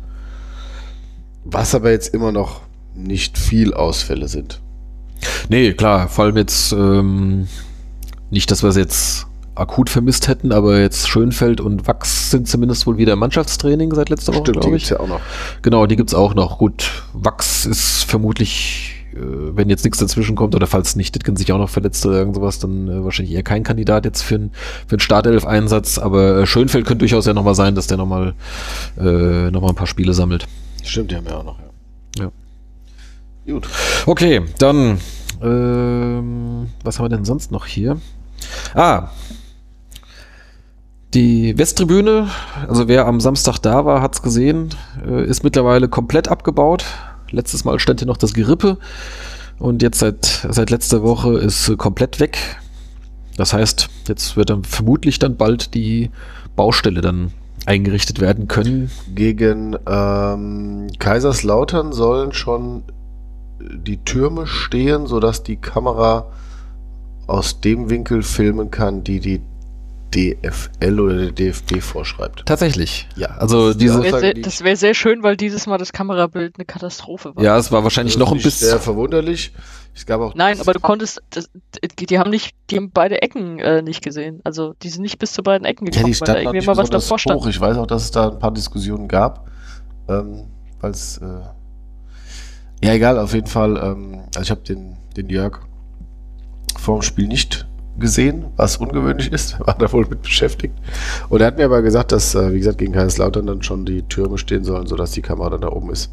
Was 1.45 1.73
aber 1.73 1.91
jetzt 1.91 2.13
immer 2.13 2.33
noch 2.33 2.63
nicht 2.95 3.37
viel 3.37 3.73
Ausfälle 3.73 4.27
sind. 4.27 4.59
Nee, 5.49 5.73
klar, 5.73 6.07
vor 6.07 6.25
allem 6.25 6.37
jetzt 6.37 6.71
ähm, 6.71 7.47
nicht, 8.29 8.51
dass 8.51 8.63
wir 8.63 8.69
es 8.69 8.75
jetzt 8.75 9.27
akut 9.55 9.89
vermisst 9.89 10.27
hätten, 10.27 10.51
aber 10.51 10.79
jetzt 10.79 11.07
Schönfeld 11.07 11.61
und 11.61 11.87
Wachs 11.87 12.29
sind 12.29 12.47
zumindest 12.47 12.85
wohl 12.87 12.97
wieder 12.97 13.15
Mannschaftstraining 13.15 13.93
seit 13.93 14.09
letzter 14.09 14.33
Woche, 14.33 14.41
Stimmt, 14.41 14.57
die 14.57 14.59
glaube 14.59 14.71
gibt's 14.71 14.91
ich. 14.91 14.91
ja 14.91 14.99
auch 14.99 15.07
noch. 15.07 15.21
Genau, 15.61 15.85
die 15.85 15.95
gibt's 15.95 16.13
auch 16.13 16.33
noch. 16.33 16.57
Gut, 16.57 16.91
Wachs 17.13 17.65
ist 17.65 18.03
vermutlich, 18.03 19.05
äh, 19.13 19.19
wenn 19.55 19.69
jetzt 19.69 19.85
nichts 19.85 19.99
dazwischen 19.99 20.35
kommt 20.35 20.55
oder 20.55 20.67
falls 20.67 20.97
nicht 20.97 21.15
Ditken 21.15 21.37
sich 21.37 21.53
auch 21.53 21.57
noch 21.57 21.69
verletzt 21.69 22.05
oder 22.05 22.17
irgend 22.17 22.35
sowas, 22.35 22.59
dann 22.59 22.89
äh, 22.89 23.03
wahrscheinlich 23.05 23.33
eher 23.33 23.43
kein 23.43 23.63
Kandidat 23.63 24.03
jetzt 24.03 24.23
für, 24.23 24.35
ein, 24.35 24.51
für 24.87 24.95
einen 24.95 24.99
Startelf-Einsatz. 24.99 25.99
Aber 25.99 26.39
äh, 26.39 26.45
Schönfeld 26.45 26.85
könnte 26.85 26.99
durchaus 26.99 27.25
ja 27.25 27.33
nochmal 27.33 27.55
sein, 27.55 27.75
dass 27.75 27.87
der 27.87 27.95
nochmal 27.97 28.33
äh, 28.99 29.51
noch 29.51 29.61
mal 29.61 29.69
ein 29.69 29.75
paar 29.75 29.87
Spiele 29.87 30.13
sammelt. 30.13 30.47
Stimmt, 30.83 31.11
die 31.11 31.15
haben 31.15 31.25
wir 31.25 31.37
auch 31.37 31.45
noch, 31.45 31.59
ja. 31.59 31.64
Gut. 33.45 33.67
Okay, 34.05 34.41
dann 34.57 34.99
ähm, 35.41 36.67
was 36.83 36.97
haben 36.97 37.05
wir 37.05 37.09
denn 37.09 37.25
sonst 37.25 37.51
noch 37.51 37.65
hier? 37.65 37.99
Ah, 38.73 39.09
die 41.13 41.57
Westtribüne, 41.57 42.27
also 42.67 42.87
wer 42.87 43.05
am 43.07 43.21
Samstag 43.21 43.59
da 43.59 43.85
war, 43.85 44.01
hat's 44.01 44.21
gesehen, 44.21 44.69
äh, 45.07 45.23
ist 45.25 45.43
mittlerweile 45.43 45.87
komplett 45.87 46.27
abgebaut. 46.27 46.85
Letztes 47.31 47.63
Mal 47.63 47.79
stand 47.79 48.01
hier 48.01 48.07
noch 48.07 48.17
das 48.17 48.33
Gerippe 48.33 48.77
und 49.57 49.81
jetzt 49.81 49.99
seit, 49.99 50.47
seit 50.49 50.69
letzter 50.69 51.03
Woche 51.03 51.37
ist 51.37 51.69
äh, 51.69 51.75
komplett 51.77 52.19
weg. 52.19 52.37
Das 53.37 53.53
heißt, 53.53 53.87
jetzt 54.07 54.35
wird 54.35 54.49
dann 54.49 54.63
vermutlich 54.63 55.19
dann 55.19 55.37
bald 55.37 55.73
die 55.73 56.11
Baustelle 56.55 57.01
dann 57.01 57.31
eingerichtet 57.65 58.19
werden 58.19 58.47
können. 58.47 58.91
Gegen 59.13 59.77
ähm, 59.87 60.87
Kaiserslautern 60.99 61.93
sollen 61.93 62.33
schon 62.33 62.83
die 63.59 63.97
Türme 64.03 64.47
stehen, 64.47 65.07
sodass 65.07 65.43
die 65.43 65.55
Kamera 65.57 66.27
aus 67.27 67.61
dem 67.61 67.89
Winkel 67.89 68.21
filmen 68.23 68.69
kann, 68.71 69.03
die 69.03 69.19
die 69.19 69.41
DFL 70.13 70.99
oder 70.99 71.15
der 71.17 71.31
DFB 71.31 71.81
vorschreibt. 71.81 72.45
Tatsächlich. 72.45 73.07
Ja, 73.17 73.27
Also 73.37 73.69
das 73.69 73.77
diese, 73.77 73.95
Wär 73.95 74.01
Aussage, 74.07 74.19
sehr, 74.21 74.33
die- 74.35 74.41
das 74.43 74.63
wäre 74.63 74.75
sehr 74.77 74.93
schön, 74.93 75.23
weil 75.23 75.35
dieses 75.35 75.67
Mal 75.67 75.77
das 75.77 75.91
Kamerabild 75.91 76.55
eine 76.57 76.65
Katastrophe 76.65 77.35
war. 77.35 77.43
ja, 77.43 77.57
es 77.57 77.71
war 77.71 77.83
wahrscheinlich 77.83 78.13
Das 78.13 78.19
noch 78.21 78.31
ein 78.31 78.37
ich 78.37 78.43
sehr 78.43 78.49
bisschen. 78.75 78.79
verwunderlich. 78.79 79.51
Es 79.93 80.05
gab 80.05 80.21
auch 80.21 80.33
Nein, 80.35 80.59
aber 80.59 80.73
du 80.73 80.79
konntest, 80.79 81.21
das, 81.31 81.49
die 82.09 82.19
haben 82.19 82.29
nicht, 82.29 82.55
die 82.69 82.77
haben 82.77 82.91
beide 82.91 83.21
Ecken 83.21 83.59
äh, 83.59 83.81
nicht 83.81 84.03
gesehen. 84.03 84.39
Also 84.43 84.73
die 84.83 84.89
sind 84.89 85.01
nicht 85.01 85.19
bis 85.19 85.33
zu 85.33 85.41
beiden 85.43 85.65
Ecken 85.65 85.85
Ja, 85.87 85.91
gekommen, 85.91 86.13
die 86.13 86.19
weil 86.21 86.25
da 86.27 86.33
standen 86.33 86.47
irgendwie 86.47 86.67
mal 86.67 86.77
was 86.77 86.89
davor 86.89 87.19
stand. 87.19 87.41
hoch. 87.41 87.47
Ich 87.47 87.59
weiß 87.59 87.77
auch, 87.77 87.87
dass 87.87 88.03
es 88.03 88.11
da 88.11 88.29
ein 88.29 88.39
paar 88.39 88.51
Diskussionen 88.51 89.07
gab. 89.07 89.49
Ähm, 90.07 90.45
weil 90.81 90.91
es, 90.91 91.17
äh, 91.17 91.23
ja 92.83 92.93
egal, 92.93 93.17
auf 93.19 93.33
jeden 93.33 93.47
Fall, 93.47 93.77
ähm, 93.77 94.19
also 94.35 94.41
ich 94.41 94.51
habe 94.51 94.61
den, 94.61 94.97
den 95.17 95.29
Jörg 95.29 95.59
vor 96.77 96.99
dem 96.99 97.01
Spiel 97.01 97.27
nicht 97.27 97.67
gesehen, 97.97 98.45
was 98.57 98.77
ungewöhnlich 98.77 99.31
ist. 99.31 99.53
Er 99.59 99.67
war 99.67 99.77
da 99.77 99.91
wohl 99.91 100.05
mit 100.07 100.21
beschäftigt. 100.21 100.73
Und 101.29 101.39
er 101.41 101.47
hat 101.47 101.57
mir 101.57 101.65
aber 101.65 101.81
gesagt, 101.81 102.11
dass, 102.11 102.35
äh, 102.35 102.51
wie 102.53 102.57
gesagt, 102.57 102.77
gegen 102.77 102.91
Kaiserslautern 102.93 103.45
dann 103.47 103.63
schon 103.63 103.85
die 103.85 104.01
Türme 104.03 104.37
stehen 104.37 104.63
sollen, 104.65 104.85
sodass 104.87 105.11
die 105.11 105.21
Kamera 105.21 105.49
dann 105.51 105.61
da 105.61 105.69
oben 105.69 105.91
ist. 105.91 106.11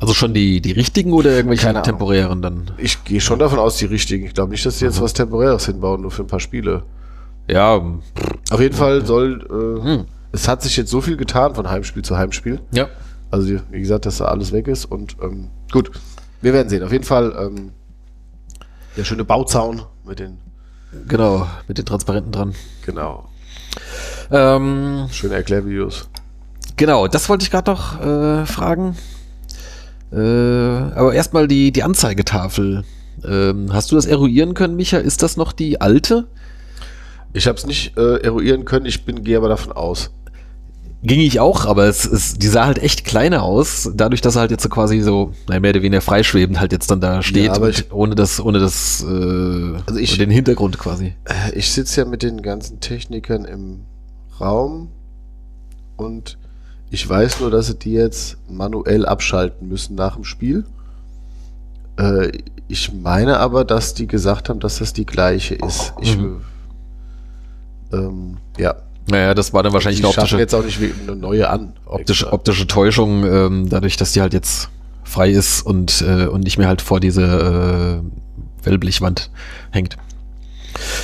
Also 0.00 0.12
schon 0.12 0.34
die, 0.34 0.60
die 0.60 0.72
richtigen 0.72 1.12
oder 1.12 1.30
irgendwelche 1.30 1.66
Keine 1.66 1.80
temporären 1.80 2.42
dann? 2.42 2.70
Ich 2.76 3.02
gehe 3.04 3.20
schon 3.22 3.38
davon 3.38 3.58
aus, 3.58 3.78
die 3.78 3.86
richtigen. 3.86 4.26
Ich 4.26 4.34
glaube 4.34 4.50
nicht, 4.50 4.66
dass 4.66 4.78
die 4.78 4.84
jetzt 4.84 4.96
Aha. 4.98 5.04
was 5.04 5.14
Temporäres 5.14 5.64
hinbauen, 5.66 6.02
nur 6.02 6.10
für 6.10 6.22
ein 6.24 6.26
paar 6.28 6.40
Spiele. 6.40 6.82
Ja, 7.48 7.76
Auf 8.50 8.60
jeden 8.60 8.74
Fall 8.74 9.06
soll, 9.06 9.46
äh, 9.82 9.84
hm. 9.98 10.04
es 10.32 10.46
hat 10.48 10.62
sich 10.62 10.76
jetzt 10.76 10.90
so 10.90 11.00
viel 11.00 11.16
getan 11.16 11.54
von 11.54 11.70
Heimspiel 11.70 12.02
zu 12.02 12.16
Heimspiel. 12.18 12.60
ja. 12.72 12.88
Also 13.30 13.48
wie- 13.48 13.60
wie 13.72 13.80
gesagt, 13.80 14.06
dass 14.06 14.18
da 14.18 14.26
alles 14.26 14.52
weg 14.52 14.68
ist 14.68 14.84
und 14.84 15.16
ähm, 15.20 15.48
gut, 15.74 15.90
wir 16.40 16.52
werden 16.52 16.68
sehen. 16.68 16.82
Auf 16.84 16.92
jeden 16.92 17.04
Fall 17.04 17.34
ähm, 17.38 17.72
der 18.96 19.04
schöne 19.04 19.24
Bauzaun 19.24 19.82
mit 20.04 20.20
den, 20.20 20.38
Genau, 21.08 21.48
mit 21.66 21.76
den 21.78 21.84
Transparenten 21.84 22.30
dran. 22.30 22.54
genau, 22.86 23.28
Ähm, 24.30 25.08
schöne 25.10 25.34
Erklärvideos. 25.34 26.08
genau, 26.76 27.08
das 27.08 27.28
wollte 27.28 27.42
ich 27.44 27.50
gerade 27.50 27.70
noch 27.72 28.00
äh, 28.00 28.46
fragen. 28.46 28.96
Äh, 30.12 30.16
aber 30.16 31.12
erstmal 31.12 31.48
die, 31.48 31.72
die 31.72 31.82
Anzeigetafel. 31.82 32.84
Ähm, 33.24 33.72
hast 33.72 33.90
du 33.90 33.96
das 33.96 34.06
eruieren 34.06 34.54
können, 34.54 34.76
Micha? 34.76 34.98
Ist 34.98 35.22
das 35.24 35.36
noch 35.36 35.52
die 35.52 35.80
alte? 35.80 36.28
Ich 37.32 37.48
habe 37.48 37.58
es 37.58 37.66
nicht 37.66 37.96
äh, 37.96 38.18
eruieren 38.18 38.64
können, 38.64 38.86
ich 38.86 39.04
bin 39.04 39.24
gehe 39.24 39.36
aber 39.36 39.48
davon 39.48 39.72
aus. 39.72 40.10
Ging 41.06 41.20
ich 41.20 41.38
auch, 41.38 41.66
aber 41.66 41.84
es 41.84 42.06
ist, 42.06 42.42
die 42.42 42.46
sah 42.48 42.64
halt 42.64 42.78
echt 42.78 43.04
kleiner 43.04 43.42
aus, 43.42 43.90
dadurch, 43.94 44.22
dass 44.22 44.36
er 44.36 44.40
halt 44.40 44.50
jetzt 44.50 44.62
so 44.62 44.70
quasi 44.70 45.00
so, 45.02 45.32
naja, 45.48 45.60
mehr 45.60 45.70
oder 45.72 45.82
weniger 45.82 46.00
freischwebend 46.00 46.58
halt 46.58 46.72
jetzt 46.72 46.90
dann 46.90 47.00
da 47.02 47.22
steht, 47.22 47.50
aber 47.50 47.66
und 47.66 47.78
ich- 47.78 47.92
ohne 47.92 48.14
das, 48.14 48.40
ohne 48.40 48.58
das, 48.58 49.04
äh, 49.06 49.74
Also 49.86 50.00
ich- 50.00 50.16
den 50.16 50.30
Hintergrund 50.30 50.78
quasi. 50.78 51.14
Äh, 51.26 51.52
Ich 51.58 51.70
sitze 51.72 52.00
ja 52.00 52.06
mit 52.06 52.22
den 52.22 52.40
ganzen 52.40 52.80
Technikern 52.80 53.44
im 53.44 53.80
Raum 54.40 54.88
und 55.98 56.38
ich 56.90 57.06
weiß 57.06 57.40
nur, 57.40 57.50
dass 57.50 57.66
sie 57.66 57.74
die 57.74 57.92
jetzt 57.92 58.38
manuell 58.48 59.04
abschalten 59.04 59.68
müssen 59.68 59.94
nach 59.96 60.14
dem 60.14 60.24
Spiel. 60.24 60.64
Äh, 61.98 62.32
ich 62.66 62.92
meine 62.94 63.40
aber, 63.40 63.64
dass 63.66 63.92
die 63.92 64.06
gesagt 64.06 64.48
haben, 64.48 64.58
dass 64.58 64.78
das 64.78 64.94
die 64.94 65.04
gleiche 65.04 65.54
ist. 65.56 65.92
Ich, 66.00 66.16
Mhm. 66.16 66.40
ähm, 67.92 68.36
ja. 68.58 68.74
Naja, 69.06 69.34
das 69.34 69.52
war 69.52 69.62
dann 69.62 69.72
wahrscheinlich 69.72 70.00
die 70.00 70.06
eine 70.06 70.16
optische, 70.16 70.38
jetzt 70.38 70.54
auch 70.54 70.64
nicht 70.64 70.80
wie 70.80 70.92
eine 71.02 71.16
neue 71.16 71.48
an. 71.48 71.74
optische, 71.84 72.32
optische 72.32 72.66
Täuschung, 72.66 73.24
ähm, 73.24 73.68
dadurch, 73.68 73.96
dass 73.96 74.12
die 74.12 74.20
halt 74.20 74.32
jetzt 74.32 74.70
frei 75.02 75.30
ist 75.30 75.62
und, 75.62 76.02
äh, 76.02 76.26
und 76.26 76.42
nicht 76.44 76.58
mehr 76.58 76.68
halt 76.68 76.80
vor 76.80 77.00
diese 77.00 78.02
äh, 78.02 78.66
Wellblichwand 78.66 79.30
hängt. 79.70 79.96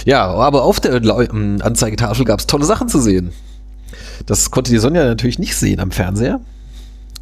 Ja, 0.04 0.26
aber 0.26 0.64
auf 0.64 0.80
der 0.80 0.94
ähm, 0.94 1.58
Anzeigetafel 1.62 2.24
gab 2.24 2.40
es 2.40 2.46
tolle 2.46 2.64
Sachen 2.64 2.88
zu 2.88 3.00
sehen. 3.00 3.32
Das 4.26 4.50
konnte 4.50 4.70
die 4.70 4.78
Sonja 4.78 5.04
natürlich 5.04 5.38
nicht 5.38 5.56
sehen 5.56 5.80
am 5.80 5.90
Fernseher. 5.90 6.40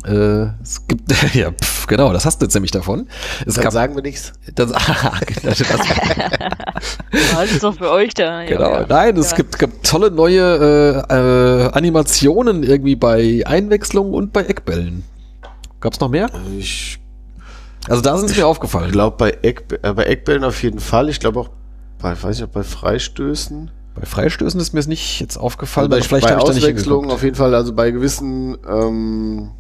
Äh, 0.05 0.47
es 0.63 0.87
gibt, 0.87 1.13
ja, 1.35 1.51
pf, 1.51 1.78
genau, 1.89 2.13
das 2.13 2.25
hast 2.25 2.41
du 2.41 2.47
jetzt 2.47 2.55
nämlich 2.55 2.71
davon. 2.71 3.09
Es 3.47 3.55
Dann 3.55 3.65
gab, 3.65 3.73
sagen 3.73 3.97
wir 3.97 4.03
nichts. 4.03 4.33
das, 4.55 4.71
das, 4.71 5.59
Das 7.33 7.51
ist 7.51 7.63
doch 7.63 7.75
für 7.77 7.91
euch 7.91 8.15
da. 8.15 8.43
ja. 8.43 8.49
Genau, 8.49 8.85
nein, 8.89 9.17
es 9.17 9.31
Ja. 9.33 9.37
gibt, 9.39 9.59
gibt 9.59 9.85
tolle 9.87 10.11
neue 10.11 11.05
äh, 11.11 11.15
äh, 11.15 11.71
Animationen 11.73 12.63
irgendwie 12.63 12.97
bei 12.97 13.43
Einwechslungen 13.47 14.15
und 14.15 14.33
bei 14.33 14.43
Eckbällen. 14.45 15.05
Gab's 15.81 16.01
noch 16.01 16.09
mehr? 16.09 16.29
Ich 16.59 16.99
Also 17.89 18.03
da 18.03 18.17
sind 18.17 18.29
sie 18.29 18.41
mir 18.41 18.47
aufgefallen. 18.47 18.91
glaube 18.93 19.17
bei, 19.17 19.31
Eck, 19.43 19.65
äh, 19.83 19.93
bei 19.93 20.05
Eckbällen 20.05 20.45
auf 20.45 20.63
jeden 20.63 20.81
Fall. 20.81 21.09
Ich 21.09 21.21
glaube 21.21 21.41
auch 21.41 21.51
bei, 22.01 22.11
weiß 22.21 22.37
ich 22.37 22.43
nicht, 22.43 22.53
bei 22.53 22.63
Freistößen. 22.63 23.71
Bei 23.95 24.07
Freistößen 24.07 24.61
ist 24.61 24.73
mir 24.73 24.81
es 24.81 24.87
nicht 24.87 25.21
jetzt 25.21 25.37
aufgefallen, 25.37 25.87
Also 25.93 25.97
aber 25.97 26.01
bei, 26.01 26.07
vielleicht 26.07 26.25
bei 26.25 26.31
ich 26.59 26.65
hingeguckt. 27.01 27.13
auf 27.13 27.23
jeden 27.25 27.35
Fall, 27.35 27.55
also 27.55 27.73
bei 27.73 27.91
gewissen, 27.91 28.57
ähm, 28.69 29.51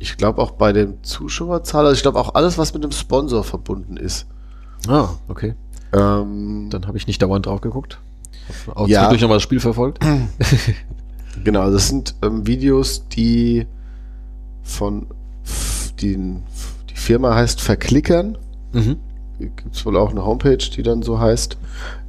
ich 0.00 0.16
glaube 0.16 0.42
auch 0.42 0.50
bei 0.52 0.72
dem 0.72 1.02
Zuschauerzahl, 1.04 1.84
also 1.86 1.94
ich 1.94 2.02
glaube 2.02 2.18
auch 2.18 2.34
alles, 2.34 2.58
was 2.58 2.74
mit 2.74 2.82
dem 2.82 2.90
Sponsor 2.90 3.44
verbunden 3.44 3.96
ist. 3.96 4.26
Ah, 4.88 5.10
okay. 5.28 5.54
Ähm, 5.92 6.68
Dann 6.70 6.86
habe 6.86 6.96
ich 6.96 7.06
nicht 7.06 7.20
dauernd 7.22 7.46
drauf 7.46 7.60
geguckt. 7.60 8.00
Auch 8.74 8.88
Ja. 8.88 9.00
zwischendurch 9.00 9.20
nochmal 9.22 9.36
das 9.36 9.42
Spiel 9.42 9.60
verfolgt. 9.60 10.02
genau, 11.44 11.70
das 11.70 11.88
sind 11.88 12.14
ähm, 12.22 12.46
Videos, 12.46 13.06
die 13.08 13.66
von 14.62 15.06
die, 16.00 16.16
die 16.88 16.94
Firma 16.94 17.34
heißt 17.34 17.60
Verklickern. 17.60 18.38
Mhm. 18.72 18.96
Gibt 19.38 19.74
es 19.74 19.84
wohl 19.86 19.96
auch 19.96 20.10
eine 20.10 20.24
Homepage, 20.24 20.56
die 20.58 20.82
dann 20.82 21.02
so 21.02 21.18
heißt. 21.18 21.56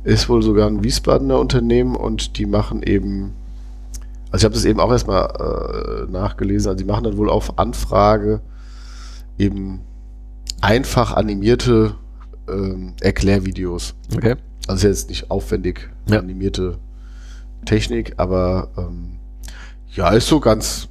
Ist 0.03 0.30
wohl 0.30 0.41
sogar 0.41 0.68
ein 0.68 0.84
Wiesbadener 0.84 1.39
Unternehmen 1.39 1.95
und 1.95 2.38
die 2.38 2.45
machen 2.45 2.84
eben, 2.84 3.34
also 4.31 4.37
ich 4.37 4.45
habe 4.45 4.53
das 4.55 4.65
eben 4.65 4.79
auch 4.79 4.91
erstmal 4.91 6.05
äh, 6.07 6.11
nachgelesen, 6.11 6.69
also 6.69 6.77
die 6.77 6.85
machen 6.89 7.03
dann 7.03 7.17
wohl 7.17 7.29
auf 7.29 7.59
Anfrage 7.59 8.41
eben 9.37 9.81
einfach 10.61 11.13
animierte 11.13 11.95
ähm, 12.47 12.93
Erklärvideos. 13.01 13.95
Okay. 14.15 14.35
Also 14.67 14.87
jetzt 14.87 15.09
nicht 15.09 15.29
aufwendig 15.31 15.89
Ja. 16.07 16.19
animierte 16.19 16.77
Technik, 17.65 18.13
aber 18.17 18.69
ähm, 18.77 19.17
ja, 19.93 20.09
ist 20.11 20.27
so 20.27 20.39
ganz 20.39 20.87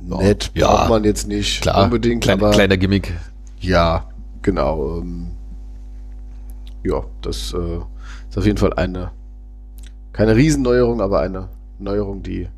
nett. 0.00 0.50
Ja. 0.54 0.68
Braucht 0.74 0.88
man 0.90 1.04
jetzt 1.04 1.26
nicht 1.28 1.62
Klar, 1.62 1.84
unbedingt, 1.84 2.24
kleiner, 2.24 2.42
aber 2.42 2.50
kleiner 2.52 2.76
Gimmick. 2.76 3.12
ja, 3.60 4.08
genau. 4.42 4.98
Ähm, 4.98 5.28
ja, 6.82 7.02
das 7.22 7.52
äh, 7.54 7.78
ist 8.28 8.36
auf 8.38 8.44
jeden 8.46 8.58
Fall 8.58 8.72
eine, 8.74 9.10
keine 10.12 10.36
Riesenneuerung, 10.36 11.00
aber 11.00 11.20
eine 11.20 11.48
Neuerung, 11.78 12.22
die 12.22 12.48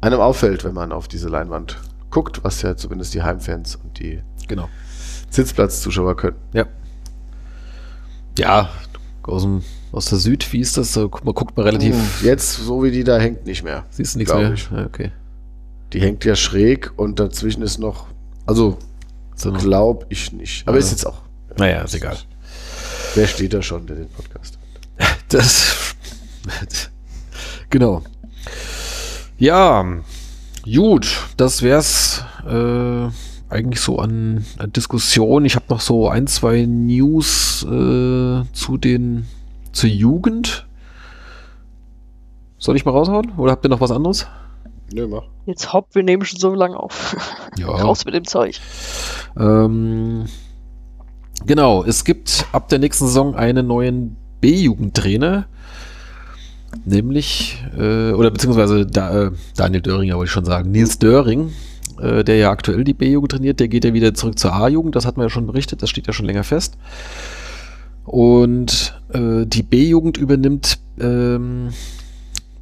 einem 0.00 0.20
auffällt, 0.20 0.64
wenn 0.64 0.74
man 0.74 0.92
auf 0.92 1.08
diese 1.08 1.28
Leinwand 1.28 1.78
guckt, 2.10 2.42
was 2.44 2.62
ja 2.62 2.76
zumindest 2.76 3.14
die 3.14 3.22
Heimfans 3.22 3.76
und 3.76 3.98
die 3.98 4.20
Genau. 4.48 4.68
Sitzplatzzuschauer 5.30 6.16
können. 6.16 6.36
Ja. 6.52 6.66
Ja, 8.38 8.70
aus, 9.22 9.42
dem, 9.42 9.62
aus 9.92 10.06
der 10.06 10.18
Süd, 10.18 10.52
wie 10.52 10.60
ist 10.60 10.76
das? 10.76 10.92
So, 10.92 11.08
guck 11.08 11.24
mal, 11.24 11.32
guckt 11.32 11.56
man 11.56 11.64
relativ. 11.66 11.94
Hm, 11.94 12.26
Jetzt, 12.26 12.54
so 12.56 12.82
wie 12.82 12.90
die 12.90 13.04
da 13.04 13.18
hängt, 13.18 13.46
nicht 13.46 13.62
mehr. 13.62 13.84
Siehst 13.90 14.14
du 14.14 14.18
nichts 14.18 14.34
mehr? 14.34 14.52
ich. 14.52 14.68
Ja, 14.70 14.84
okay. 14.86 15.12
Die 15.92 16.00
hängt 16.00 16.24
ja 16.24 16.34
schräg 16.34 16.92
und 16.96 17.20
dazwischen 17.20 17.62
ist 17.62 17.78
noch, 17.78 18.06
also 18.46 18.78
So, 19.36 19.50
noch- 19.50 19.60
glaub 19.60 20.06
ich 20.08 20.32
nicht. 20.32 20.66
Aber 20.66 20.78
Ja. 20.78 20.84
ist 20.84 20.90
jetzt 20.90 21.06
auch. 21.06 21.22
naja, 21.58 21.82
ist 21.82 21.94
egal. 21.94 22.16
Wer 23.14 23.26
steht 23.26 23.52
da 23.54 23.62
schon, 23.62 23.86
der 23.86 23.96
den 23.96 24.08
Podcast 24.08 24.58
hat? 24.98 25.16
Das. 25.28 25.76
Genau. 27.72 28.02
Ja, 29.38 29.84
gut, 30.64 31.18
das 31.36 31.62
wär's 31.62 32.24
äh, 32.46 33.08
eigentlich 33.48 33.80
so 33.80 33.98
an, 33.98 34.44
an 34.58 34.72
Diskussion. 34.72 35.44
Ich 35.44 35.56
habe 35.56 35.66
noch 35.68 35.80
so 35.80 36.08
ein, 36.08 36.28
zwei 36.28 36.64
News 36.64 37.64
äh, 37.64 38.44
zu 38.52 38.76
den 38.76 39.26
zur 39.72 39.90
Jugend. 39.90 40.66
Soll 42.58 42.76
ich 42.76 42.84
mal 42.84 42.92
raushauen? 42.92 43.32
Oder 43.36 43.50
habt 43.50 43.64
ihr 43.64 43.68
noch 43.68 43.80
was 43.80 43.90
anderes? 43.90 44.28
Nö, 44.92 45.08
mach. 45.08 45.24
Jetzt 45.46 45.72
hopp, 45.72 45.94
wir 45.94 46.04
nehmen 46.04 46.24
schon 46.24 46.38
so 46.38 46.54
lange 46.54 46.78
auf. 46.78 47.16
Ja. 47.58 47.66
Raus 47.66 48.06
mit 48.06 48.14
dem 48.14 48.24
Zeug. 48.24 48.58
Ähm, 49.38 50.24
genau, 51.44 51.84
es 51.84 52.02
gibt 52.02 52.46
ab 52.52 52.68
der 52.68 52.78
nächsten 52.78 53.06
Saison 53.06 53.34
einen 53.34 53.66
neuen 53.66 54.16
B-Jugendtrainer. 54.40 55.46
Nämlich, 56.84 57.62
äh, 57.78 58.12
oder 58.12 58.30
beziehungsweise 58.30 58.86
da, 58.86 59.26
äh, 59.26 59.30
Daniel 59.56 59.82
Döringer 59.82 60.16
wollte 60.16 60.28
ich 60.28 60.32
schon 60.32 60.44
sagen, 60.44 60.70
Nils 60.70 60.98
Döring, 60.98 61.52
äh, 62.00 62.24
der 62.24 62.36
ja 62.36 62.50
aktuell 62.50 62.84
die 62.84 62.94
B-Jugend 62.94 63.32
trainiert, 63.32 63.60
der 63.60 63.68
geht 63.68 63.84
ja 63.84 63.94
wieder 63.94 64.14
zurück 64.14 64.38
zur 64.38 64.54
A-Jugend, 64.54 64.96
das 64.96 65.06
hatten 65.06 65.18
wir 65.18 65.24
ja 65.24 65.30
schon 65.30 65.46
berichtet, 65.46 65.82
das 65.82 65.90
steht 65.90 66.06
ja 66.06 66.12
schon 66.12 66.26
länger 66.26 66.44
fest. 66.44 66.76
Und 68.04 69.00
äh, 69.12 69.46
die 69.46 69.62
B-Jugend 69.62 70.16
übernimmt 70.16 70.78
ähm, 71.00 71.68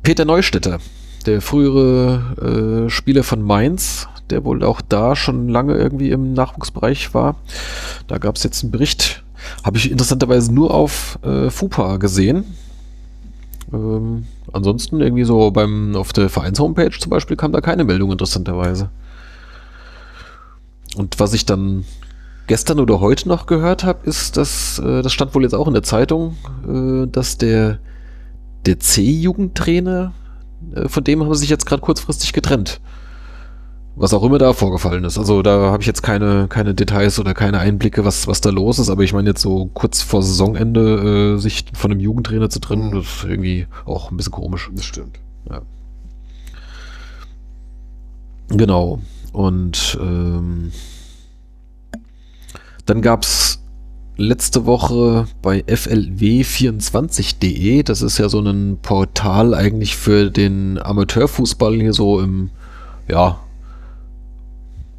Peter 0.02 0.24
Neustädter, 0.24 0.78
der 1.26 1.40
frühere 1.40 2.86
äh, 2.86 2.90
Spieler 2.90 3.22
von 3.22 3.42
Mainz, 3.42 4.06
der 4.30 4.44
wohl 4.44 4.62
auch 4.62 4.80
da 4.80 5.16
schon 5.16 5.48
lange 5.48 5.74
irgendwie 5.74 6.10
im 6.10 6.32
Nachwuchsbereich 6.32 7.14
war. 7.14 7.36
Da 8.06 8.18
gab 8.18 8.36
es 8.36 8.42
jetzt 8.42 8.62
einen 8.62 8.70
Bericht, 8.70 9.22
habe 9.64 9.78
ich 9.78 9.90
interessanterweise 9.90 10.52
nur 10.52 10.72
auf 10.72 11.18
äh, 11.22 11.50
FUPA 11.50 11.96
gesehen. 11.96 12.44
Ähm, 13.72 14.26
ansonsten 14.52 15.00
irgendwie 15.00 15.24
so 15.24 15.50
beim 15.50 15.94
auf 15.96 16.12
der 16.12 16.28
Vereins-Homepage 16.28 16.98
zum 16.98 17.10
Beispiel 17.10 17.36
kam 17.36 17.52
da 17.52 17.60
keine 17.60 17.84
Meldung 17.84 18.10
interessanterweise. 18.12 18.90
Und 20.96 21.20
was 21.20 21.34
ich 21.34 21.46
dann 21.46 21.84
gestern 22.46 22.80
oder 22.80 23.00
heute 23.00 23.28
noch 23.28 23.46
gehört 23.46 23.84
habe, 23.84 24.00
ist, 24.08 24.36
dass 24.36 24.80
äh, 24.80 25.02
das 25.02 25.12
stand 25.12 25.34
wohl 25.34 25.44
jetzt 25.44 25.54
auch 25.54 25.68
in 25.68 25.74
der 25.74 25.84
Zeitung, 25.84 26.36
äh, 26.66 27.06
dass 27.06 27.38
der 27.38 27.78
der 28.66 28.78
C-Jugendtrainer, 28.78 30.12
äh, 30.74 30.88
von 30.88 31.04
dem 31.04 31.22
haben 31.22 31.32
sie 31.34 31.40
sich 31.40 31.50
jetzt 31.50 31.66
gerade 31.66 31.82
kurzfristig 31.82 32.32
getrennt. 32.32 32.80
Was 33.96 34.14
auch 34.14 34.22
immer 34.22 34.38
da 34.38 34.52
vorgefallen 34.54 35.04
ist. 35.04 35.18
Also 35.18 35.42
da 35.42 35.72
habe 35.72 35.82
ich 35.82 35.86
jetzt 35.86 36.02
keine, 36.02 36.46
keine 36.48 36.74
Details 36.74 37.18
oder 37.18 37.34
keine 37.34 37.58
Einblicke, 37.58 38.04
was, 38.04 38.26
was 38.26 38.40
da 38.40 38.48
los 38.50 38.78
ist. 38.78 38.88
Aber 38.88 39.02
ich 39.02 39.12
meine 39.12 39.30
jetzt 39.30 39.42
so 39.42 39.66
kurz 39.74 40.00
vor 40.00 40.22
Saisonende 40.22 41.34
äh, 41.36 41.38
sich 41.38 41.66
von 41.74 41.90
einem 41.90 42.00
Jugendtrainer 42.00 42.48
zu 42.48 42.60
trennen, 42.60 42.90
Mhm. 42.90 42.94
das 42.94 43.04
ist 43.04 43.24
irgendwie 43.24 43.66
auch 43.84 44.10
ein 44.10 44.16
bisschen 44.16 44.32
komisch. 44.32 44.70
Das 44.74 44.84
stimmt. 44.84 45.18
Genau. 48.48 49.00
Und 49.32 49.98
ähm, 50.00 50.72
dann 52.86 53.02
gab's 53.02 53.62
letzte 54.16 54.66
Woche 54.66 55.26
bei 55.40 55.62
flw24.de, 55.66 57.84
das 57.84 58.02
ist 58.02 58.18
ja 58.18 58.28
so 58.28 58.40
ein 58.40 58.78
Portal 58.82 59.54
eigentlich 59.54 59.96
für 59.96 60.30
den 60.30 60.78
Amateurfußball 60.82 61.76
hier 61.76 61.92
so 61.92 62.20
im, 62.20 62.50
ja, 63.08 63.38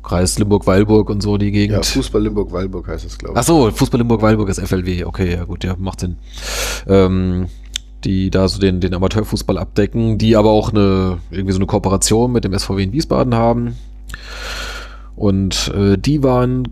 Kreis 0.03 0.39
Limburg-Weilburg 0.39 1.09
und 1.09 1.21
so 1.21 1.37
die 1.37 1.47
Ja, 1.47 1.51
Gegend. 1.51 1.85
Fußball 1.85 2.23
Limburg-Weilburg 2.23 2.87
heißt 2.87 3.05
es, 3.05 3.17
glaube 3.17 3.33
ich. 3.33 3.39
Ach 3.39 3.43
so, 3.43 3.69
Fußball 3.71 3.99
Limburg-Weilburg 3.99 4.49
ist 4.49 4.59
FLW. 4.59 5.05
Okay, 5.05 5.33
ja 5.33 5.43
gut, 5.45 5.63
ja, 5.63 5.75
macht 5.77 5.99
Sinn. 5.99 6.17
Ähm, 6.87 7.47
die 8.03 8.31
da 8.31 8.47
so 8.47 8.59
den, 8.59 8.79
den 8.79 8.93
Amateurfußball 8.93 9.57
abdecken, 9.57 10.17
die 10.17 10.35
aber 10.35 10.49
auch 10.49 10.71
eine, 10.71 11.19
irgendwie 11.29 11.53
so 11.53 11.59
eine 11.59 11.67
Kooperation 11.67 12.31
mit 12.31 12.43
dem 12.43 12.57
SVW 12.57 12.83
in 12.83 12.93
Wiesbaden 12.93 13.35
haben. 13.35 13.75
Und 15.15 15.71
äh, 15.75 15.97
die 15.97 16.23
waren 16.23 16.67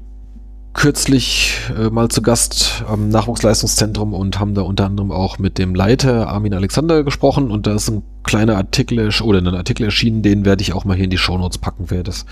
kürzlich 0.80 1.60
äh, 1.78 1.90
mal 1.90 2.08
zu 2.08 2.22
Gast 2.22 2.86
am 2.88 3.10
Nachwuchsleistungszentrum 3.10 4.14
und 4.14 4.40
haben 4.40 4.54
da 4.54 4.62
unter 4.62 4.86
anderem 4.86 5.12
auch 5.12 5.38
mit 5.38 5.58
dem 5.58 5.76
Leiter 5.76 6.30
Armin 6.30 6.54
Alexander 6.54 7.04
gesprochen 7.04 7.52
und 7.52 7.68
da 7.68 7.76
ist 7.76 7.90
ein 7.90 8.02
kleiner 8.24 8.56
Artikel 8.56 9.10
oder 9.22 9.40
ein 9.40 9.48
Artikel 9.48 9.84
erschienen, 9.84 10.22
den 10.22 10.46
werde 10.46 10.62
ich 10.62 10.72
auch 10.72 10.86
mal 10.86 10.96
hier 10.96 11.04
in 11.04 11.10
die 11.10 11.18
Shownotes 11.18 11.58
packen, 11.58 11.88
wer 11.90 12.04
das 12.04 12.26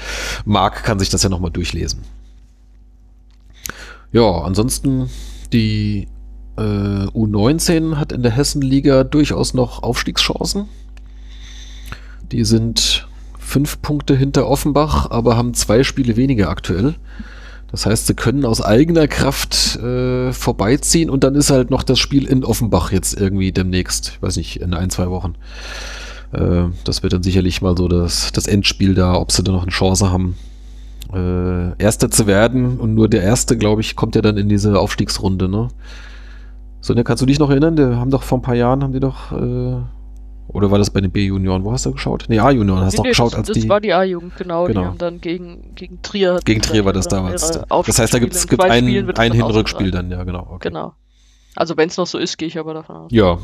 mag, 0.46 0.86
kann 0.86 0.98
sich 0.98 1.10
das 1.10 1.24
ja 1.24 1.30
nochmal 1.30 1.52
durchlesen. 1.52 2.04
Ja, 4.14 4.44
ansonsten 4.44 5.10
die 5.52 6.08
äh, 6.56 6.62
U19 6.62 7.98
hat 7.98 8.14
in 8.14 8.24
der 8.24 8.32
Hessenliga 8.32 9.04
durchaus 9.04 9.54
noch 9.54 9.84
Aufstiegschancen. 9.84 10.70
Die 12.32 12.46
sind 12.46 13.10
fünf 13.38 13.82
Punkte 13.82 14.16
hinter 14.16 14.48
Offenbach, 14.48 15.12
aber 15.12 15.36
haben 15.36 15.54
zwei 15.54 15.84
Spiele 15.84 16.16
weniger 16.16 16.48
aktuell. 16.48 16.96
Das 17.70 17.86
heißt, 17.86 18.08
sie 18.08 18.14
können 18.14 18.46
aus 18.46 18.62
eigener 18.62 19.08
Kraft 19.08 19.76
äh, 19.78 20.32
vorbeiziehen 20.32 21.10
und 21.10 21.24
dann 21.24 21.36
ist 21.36 21.50
halt 21.50 21.70
noch 21.70 21.84
das 21.84 22.00
Spiel 22.00 22.26
in 22.26 22.46
Offenbach 22.46 22.92
jetzt 22.92 23.20
irgendwie 23.20 23.52
demnächst, 23.52 24.14
ich 24.16 24.22
weiß 24.22 24.38
nicht, 24.38 24.62
in 24.62 24.74
ein, 24.74 24.90
zwei 24.90 25.10
Wochen. 25.10 25.36
Äh, 26.32 26.64
das 26.86 27.04
wird 27.04 27.14
dann 27.14 27.24
sicherlich 27.24 27.62
mal 27.62 27.76
so 27.76 27.88
das, 27.88 28.32
das 28.32 28.48
Endspiel 28.48 28.94
da, 28.96 29.16
ob 29.16 29.32
sie 29.32 29.44
da 29.44 29.52
noch 29.52 29.64
eine 29.64 29.72
Chance 29.72 30.10
haben, 30.10 30.38
äh, 31.14 31.82
Erster 31.82 32.10
zu 32.10 32.26
werden. 32.26 32.80
Und 32.80 32.96
nur 32.96 33.10
der 33.10 33.24
Erste, 33.24 33.58
glaube 33.58 33.82
ich, 33.82 33.96
kommt 33.96 34.16
ja 34.16 34.22
dann 34.22 34.38
in 34.38 34.48
diese 34.48 34.80
Aufstiegsrunde, 34.80 35.50
ne? 35.50 35.70
Sonja, 36.80 37.04
kannst 37.04 37.22
du 37.22 37.26
dich 37.26 37.40
noch 37.40 37.50
erinnern? 37.50 37.76
Die 37.76 37.84
haben 37.84 38.12
doch 38.12 38.24
vor 38.24 38.38
ein 38.38 38.44
paar 38.44 38.56
Jahren, 38.56 38.84
haben 38.84 38.94
die 38.94 39.00
doch 39.00 39.32
äh, 39.34 39.82
Oder 40.50 40.72
war 40.72 40.78
das 40.78 40.90
bei 40.90 41.02
den 41.02 41.12
B-Junioren? 41.12 41.64
Wo 41.64 41.72
hast 41.72 41.86
du 41.86 41.92
geschaut? 41.92 42.26
Nee, 42.30 42.40
A-Junioren 42.40 42.84
hast 42.84 42.98
du 42.98 43.02
Nee, 43.02 43.08
nee, 43.08 43.12
geschaut, 43.12 43.34
das, 43.34 43.40
als 43.40 43.48
das 43.48 43.58
die. 43.58 43.70
war 43.70 43.82
die 43.82 43.94
A-Jugend, 43.94 44.38
genau. 44.38 44.66
Genau. 44.66 44.82
Die 44.82 44.88
haben 44.88 44.98
dann 44.98 45.22
gegen, 45.22 45.76
gegen 45.76 46.02
Trier. 46.02 46.40
Gegen 46.46 46.62
Trier 46.62 46.86
war 46.86 46.94
das 46.94 47.08
damals. 47.08 47.60
Das 47.70 48.00
heißt, 48.00 48.14
da 48.14 48.20
gibt 48.20 48.34
es 48.34 48.48
ein, 48.60 49.10
ein 49.18 49.32
Hinrückspiel 49.34 49.92
dann, 49.92 50.10
ja, 50.10 50.24
genau. 50.24 50.48
Okay. 50.52 50.70
Genau. 50.70 50.94
Also 51.56 51.76
wenn 51.76 51.90
es 51.90 51.98
noch 51.98 52.08
so 52.08 52.18
ist, 52.18 52.38
gehe 52.38 52.48
ich 52.48 52.58
aber 52.60 52.74
davon 52.74 52.96
aus. 52.96 53.12
Ja. 53.12 53.40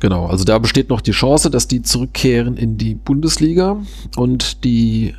Genau, 0.00 0.26
also 0.26 0.44
da 0.44 0.58
besteht 0.58 0.90
noch 0.90 1.00
die 1.00 1.12
Chance, 1.12 1.50
dass 1.50 1.68
die 1.68 1.82
zurückkehren 1.82 2.56
in 2.56 2.76
die 2.76 2.94
Bundesliga 2.94 3.78
und 4.16 4.64
die 4.64 5.14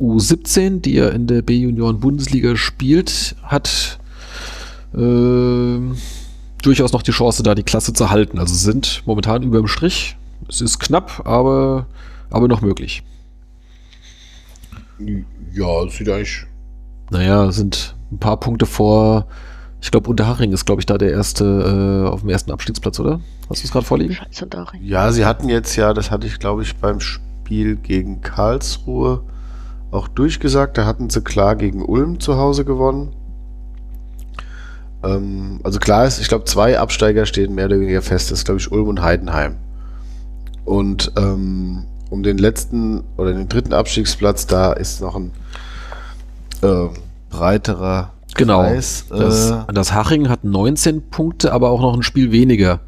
U17, 0.00 0.80
die 0.80 0.94
ja 0.94 1.08
in 1.08 1.26
der 1.26 1.42
B-Junioren-Bundesliga 1.42 2.56
spielt, 2.56 3.34
hat 3.42 3.98
ähm, 4.94 5.96
durchaus 6.62 6.92
noch 6.92 7.02
die 7.02 7.12
Chance, 7.12 7.42
da 7.42 7.54
die 7.54 7.62
Klasse 7.62 7.92
zu 7.92 8.10
halten. 8.10 8.38
Also 8.38 8.54
sind 8.54 9.02
momentan 9.06 9.42
über 9.42 9.58
dem 9.58 9.66
Strich. 9.66 10.16
Es 10.48 10.60
ist 10.60 10.78
knapp, 10.78 11.22
aber, 11.24 11.86
aber 12.30 12.48
noch 12.48 12.60
möglich. 12.60 13.02
Ja, 15.52 15.88
sieht 15.88 16.08
eigentlich. 16.08 16.46
Naja, 17.10 17.50
sind 17.50 17.94
ein 18.12 18.18
paar 18.18 18.38
Punkte 18.38 18.66
vor. 18.66 19.26
Ich 19.82 19.90
glaube, 19.90 20.10
Unterhaching 20.10 20.52
ist, 20.52 20.66
glaube 20.66 20.80
ich, 20.80 20.86
da 20.86 20.98
der 20.98 21.10
erste 21.10 22.04
äh, 22.06 22.08
auf 22.08 22.20
dem 22.20 22.28
ersten 22.28 22.50
Abstiegsplatz, 22.50 23.00
oder? 23.00 23.20
Hast 23.48 23.62
du 23.62 23.66
es 23.66 23.72
gerade 23.72 23.86
vorliegen? 23.86 24.14
Scheiße, 24.14 24.46
Darin. 24.46 24.84
Ja, 24.84 25.10
sie 25.10 25.24
hatten 25.24 25.48
jetzt 25.48 25.74
ja, 25.76 25.94
das 25.94 26.10
hatte 26.10 26.26
ich 26.26 26.38
glaube 26.38 26.62
ich 26.62 26.76
beim 26.76 27.00
Spiel 27.00 27.76
gegen 27.76 28.20
Karlsruhe 28.20 29.22
auch 29.90 30.06
durchgesagt. 30.06 30.76
Da 30.78 30.84
hatten 30.84 31.10
sie 31.10 31.22
klar 31.22 31.56
gegen 31.56 31.82
Ulm 31.82 32.20
zu 32.20 32.36
Hause 32.36 32.64
gewonnen. 32.64 33.12
Ähm, 35.02 35.60
also 35.62 35.78
klar 35.78 36.06
ist, 36.06 36.20
ich 36.20 36.28
glaube, 36.28 36.44
zwei 36.44 36.78
Absteiger 36.78 37.26
stehen 37.26 37.54
mehr 37.54 37.66
oder 37.66 37.80
weniger 37.80 38.02
fest. 38.02 38.30
Das 38.30 38.40
ist, 38.40 38.44
glaube 38.44 38.60
ich, 38.60 38.70
Ulm 38.70 38.88
und 38.88 39.02
Heidenheim. 39.02 39.56
Und 40.64 41.12
ähm, 41.16 41.84
um 42.10 42.22
den 42.22 42.38
letzten 42.38 43.02
oder 43.16 43.32
den 43.32 43.48
dritten 43.48 43.72
Abstiegsplatz, 43.72 44.46
da 44.46 44.72
ist 44.72 45.00
noch 45.00 45.16
ein 45.16 45.32
äh, 46.62 46.88
breiterer 47.30 48.12
Genau. 48.36 48.60
Kreis. 48.60 49.06
Das, 49.08 49.50
äh, 49.50 49.72
das 49.72 49.92
Haching 49.92 50.28
hat 50.28 50.44
19 50.44 51.10
Punkte, 51.10 51.52
aber 51.52 51.70
auch 51.70 51.80
noch 51.80 51.94
ein 51.94 52.02
Spiel 52.02 52.32
weniger. 52.32 52.80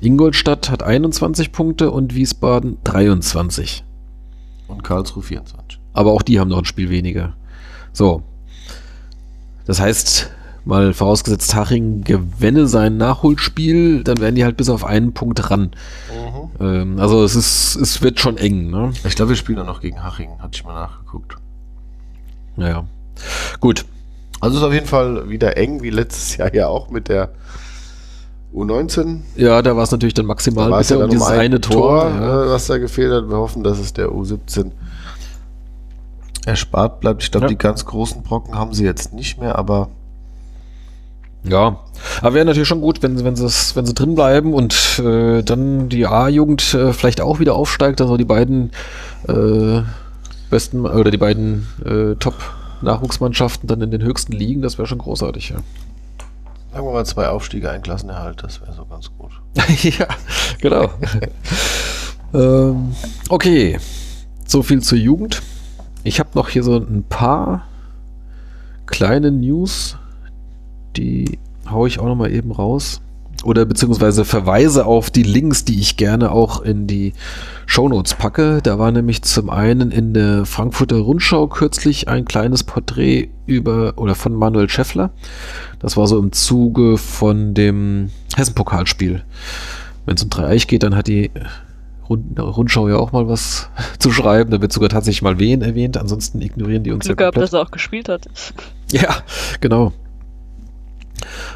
Ingolstadt 0.00 0.70
hat 0.70 0.82
21 0.82 1.52
Punkte 1.52 1.90
und 1.90 2.14
Wiesbaden 2.14 2.78
23. 2.84 3.84
und 4.68 4.84
Karlsruhe 4.84 5.22
24. 5.22 5.80
Aber 5.94 6.12
auch 6.12 6.22
die 6.22 6.38
haben 6.38 6.48
noch 6.48 6.58
ein 6.58 6.66
Spiel 6.66 6.90
weniger. 6.90 7.34
So. 7.92 8.22
Das 9.64 9.80
heißt, 9.80 10.30
mal 10.66 10.92
vorausgesetzt, 10.92 11.54
Haching 11.54 12.02
gewinne 12.02 12.66
sein 12.66 12.96
Nachholspiel, 12.96 14.02
dann 14.04 14.18
werden 14.20 14.34
die 14.34 14.44
halt 14.44 14.56
bis 14.56 14.68
auf 14.68 14.84
einen 14.84 15.14
Punkt 15.14 15.50
ran. 15.50 15.70
Ähm, 16.60 16.98
also 16.98 17.22
es 17.24 17.36
ist, 17.36 17.76
es 17.76 18.02
wird 18.02 18.18
schon 18.20 18.36
eng, 18.36 18.68
ne? 18.70 18.92
Ich 19.04 19.14
glaube, 19.14 19.30
wir 19.30 19.36
spielen 19.36 19.58
auch 19.60 19.66
noch 19.66 19.80
gegen 19.80 20.02
Haching, 20.02 20.38
hatte 20.40 20.50
ich 20.54 20.64
mal 20.64 20.74
nachgeguckt. 20.74 21.36
Naja. 22.56 22.84
Gut. 23.60 23.86
Also 24.40 24.58
ist 24.58 24.64
auf 24.64 24.72
jeden 24.72 24.86
Fall 24.86 25.30
wieder 25.30 25.56
eng, 25.56 25.82
wie 25.82 25.90
letztes 25.90 26.36
Jahr 26.36 26.52
ja 26.52 26.66
auch 26.66 26.90
mit 26.90 27.08
der 27.08 27.30
U19. 28.54 29.20
Ja, 29.36 29.62
da 29.62 29.76
war 29.76 29.84
es 29.84 29.92
natürlich 29.92 30.14
dann 30.14 30.26
maximal 30.26 30.72
es 30.80 30.88
bitte 30.88 30.94
ja 30.94 30.96
um 30.96 31.00
dann 31.02 31.10
dieses 31.10 31.26
ein 31.28 31.40
eine 31.40 31.60
Tor. 31.60 32.06
ja. 32.08 32.44
äh, 32.44 32.50
was 32.50 32.66
da 32.66 32.78
gefehlt 32.78 33.12
hat. 33.12 33.28
Wir 33.28 33.36
hoffen, 33.36 33.62
dass 33.62 33.78
es 33.78 33.92
der 33.92 34.08
U17 34.08 34.72
erspart 36.44 37.00
bleibt. 37.00 37.22
Ich 37.22 37.30
glaube, 37.30 37.44
Ja. 37.46 37.48
die 37.48 37.58
ganz 37.58 37.84
großen 37.84 38.22
Brocken 38.22 38.54
haben 38.56 38.72
sie 38.74 38.84
jetzt 38.84 39.12
nicht 39.12 39.38
mehr, 39.40 39.56
aber 39.58 39.88
Ja, 41.48 41.78
aber 42.20 42.34
wäre 42.34 42.44
natürlich 42.44 42.68
schon 42.68 42.80
gut, 42.80 43.02
wenn, 43.02 43.22
wenn, 43.24 43.36
sie, 43.36 43.46
wenn 43.74 43.86
sie 43.86 43.94
drin 43.94 44.14
bleiben 44.14 44.52
und 44.52 44.98
äh, 44.98 45.42
dann 45.42 45.88
die 45.88 46.06
A-Jugend 46.06 46.74
äh, 46.74 46.92
vielleicht 46.92 47.20
auch 47.20 47.38
wieder 47.38 47.54
aufsteigt, 47.54 48.00
also 48.00 48.16
die 48.16 48.24
beiden 48.24 48.70
äh, 49.28 49.82
besten 50.50 50.86
oder 50.86 51.10
die 51.10 51.18
beiden 51.18 51.66
äh, 51.84 52.14
Top-Nachwuchsmannschaften 52.16 53.66
dann 53.66 53.80
in 53.80 53.90
den 53.90 54.02
höchsten 54.02 54.32
Ligen, 54.32 54.62
das 54.62 54.78
wäre 54.78 54.88
schon 54.88 54.98
großartig, 54.98 55.50
ja. 55.50 55.56
sagen 56.72 56.86
wir 56.86 56.92
mal 56.92 57.06
zwei 57.06 57.28
Aufstiege, 57.28 57.70
ein 57.70 57.82
Klassenerhalt, 57.82 58.42
das 58.42 58.60
wäre 58.60 58.72
so 58.72 58.84
ganz 58.84 59.10
gut. 59.16 59.30
ja, 59.98 60.06
genau. 60.60 60.90
ähm, 62.34 62.94
okay, 63.28 63.78
so 64.46 64.62
viel 64.62 64.82
zur 64.82 64.98
Jugend. 64.98 65.42
Ich 66.04 66.20
habe 66.20 66.30
noch 66.34 66.48
hier 66.48 66.62
so 66.62 66.76
ein 66.76 67.04
paar 67.08 67.66
kleine 68.86 69.32
News, 69.32 69.96
die 70.96 71.38
hau 71.70 71.86
ich 71.86 71.98
auch 71.98 72.06
noch 72.06 72.16
mal 72.16 72.32
eben 72.32 72.52
raus. 72.52 73.00
Oder 73.44 73.64
beziehungsweise 73.64 74.24
Verweise 74.24 74.86
auf 74.86 75.10
die 75.10 75.22
Links, 75.22 75.64
die 75.64 75.78
ich 75.78 75.96
gerne 75.96 76.32
auch 76.32 76.62
in 76.62 76.86
die 76.86 77.12
Shownotes 77.66 78.14
packe. 78.14 78.60
Da 78.62 78.78
war 78.78 78.90
nämlich 78.90 79.22
zum 79.22 79.50
einen 79.50 79.90
in 79.90 80.14
der 80.14 80.46
Frankfurter 80.46 80.96
Rundschau 80.96 81.46
kürzlich 81.46 82.08
ein 82.08 82.24
kleines 82.24 82.64
Porträt 82.64 83.28
über 83.46 83.94
oder 83.96 84.14
von 84.14 84.34
Manuel 84.34 84.68
Schäffler. 84.68 85.10
Das 85.78 85.96
war 85.96 86.06
so 86.06 86.18
im 86.18 86.32
Zuge 86.32 86.96
von 86.96 87.54
dem 87.54 88.10
Hessen-Pokalspiel. 88.34 89.22
Wenn 90.06 90.16
es 90.16 90.22
um 90.22 90.30
Dreieich 90.30 90.66
geht, 90.66 90.82
dann 90.82 90.96
hat 90.96 91.06
die 91.06 91.30
Rund 92.08 92.38
Rundschau 92.38 92.88
ja 92.88 92.96
auch 92.96 93.12
mal 93.12 93.28
was 93.28 93.68
zu 93.98 94.10
schreiben. 94.12 94.50
Da 94.50 94.60
wird 94.60 94.72
sogar 94.72 94.88
tatsächlich 94.88 95.22
mal 95.22 95.38
wen 95.38 95.62
erwähnt. 95.62 95.96
Ansonsten 95.98 96.40
ignorieren 96.40 96.84
die 96.84 96.90
uns 96.90 97.04
Glück 97.04 97.20
ja 97.20 97.24
gehabt, 97.24 97.34
komplett. 97.34 97.52
dass 97.52 97.58
er 97.58 97.62
auch 97.62 97.70
gespielt 97.70 98.08
hat. 98.08 98.26
Ja, 98.90 99.16
genau. 99.60 99.92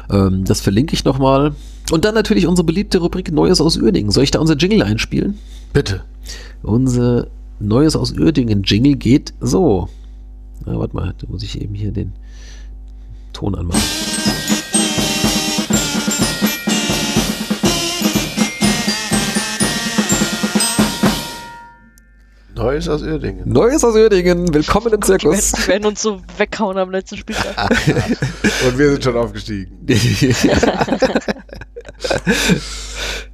Ähm, 0.09 0.43
das 0.45 0.61
verlinke 0.61 0.93
ich 0.93 1.05
nochmal. 1.05 1.53
Und 1.91 2.05
dann 2.05 2.15
natürlich 2.15 2.47
unsere 2.47 2.65
beliebte 2.65 2.99
Rubrik 2.99 3.31
Neues 3.31 3.59
aus 3.59 3.77
Uerdingen. 3.77 4.11
Soll 4.11 4.23
ich 4.23 4.31
da 4.31 4.39
unser 4.39 4.55
Jingle 4.55 4.83
einspielen? 4.83 5.37
Bitte. 5.73 6.01
Unser 6.63 7.27
Neues 7.59 7.95
aus 7.95 8.11
Uerdingen 8.11 8.63
Jingle 8.63 8.95
geht 8.95 9.33
so. 9.39 9.89
Na, 10.65 10.77
warte 10.77 10.95
mal, 10.95 11.13
da 11.17 11.27
muss 11.27 11.43
ich 11.43 11.61
eben 11.61 11.75
hier 11.75 11.91
den 11.91 12.13
Ton 13.33 13.55
anmachen. 13.55 13.81
Neues 22.61 22.87
aus 22.87 23.01
Uerdingen. 23.01 23.49
Neues 23.51 23.83
aus 23.83 23.95
Uerdingen, 23.95 24.53
willkommen 24.53 24.93
im 24.93 25.01
Zirkus. 25.01 25.51
die 25.51 25.67
werden 25.67 25.87
uns 25.87 25.99
so 25.99 26.21
weghauen 26.37 26.77
am 26.77 26.91
letzten 26.91 27.17
Spieltag. 27.17 27.71
Und 28.67 28.77
wir 28.77 28.91
sind 28.91 29.03
schon 29.03 29.17
aufgestiegen. 29.17 29.79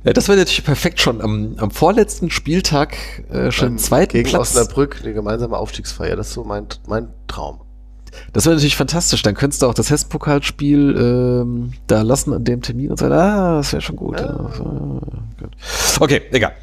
ja, 0.06 0.14
das 0.14 0.30
wäre 0.30 0.38
natürlich 0.38 0.64
perfekt 0.64 1.02
schon 1.02 1.20
am, 1.20 1.56
am 1.58 1.72
vorletzten 1.72 2.32
Spieltag 2.32 2.96
äh, 3.30 3.52
schon 3.52 3.72
Beim- 3.72 3.78
zweiten 3.80 4.14
Gegen 4.14 4.30
Platz. 4.30 4.56
Osnabrück, 4.56 5.02
eine 5.04 5.14
gemeinsame 5.14 5.58
Aufstiegsfeier. 5.58 6.16
Das 6.16 6.30
ist 6.30 6.34
so 6.34 6.46
mein, 6.46 6.68
mein 6.88 7.10
Traum. 7.28 7.60
Das 8.32 8.46
wäre 8.46 8.56
natürlich 8.56 8.78
fantastisch. 8.78 9.24
Dann 9.24 9.36
könntest 9.36 9.62
du 9.62 9.66
auch 9.66 9.74
das 9.74 9.90
Hessen-Pokalspiel 9.90 10.96
ähm, 10.98 11.74
da 11.88 12.02
lassen 12.02 12.32
an 12.32 12.46
dem 12.46 12.62
Termin 12.62 12.92
und 12.92 12.98
sagen, 12.98 13.12
ah, 13.14 13.58
das 13.58 13.74
wäre 13.74 13.82
schon 13.82 13.98
gut. 13.98 14.22
Ja. 14.22 14.50
Gut. 15.38 15.52
Okay, 16.00 16.22
egal. 16.32 16.54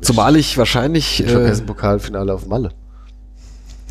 Zumal 0.00 0.36
ich 0.36 0.58
wahrscheinlich, 0.58 1.20
Ich 1.20 1.26
äh, 1.26 1.32
äh, 1.32 1.48
Hessen-Pokalfinale 1.48 2.34
auf 2.34 2.46
Malle. 2.46 2.70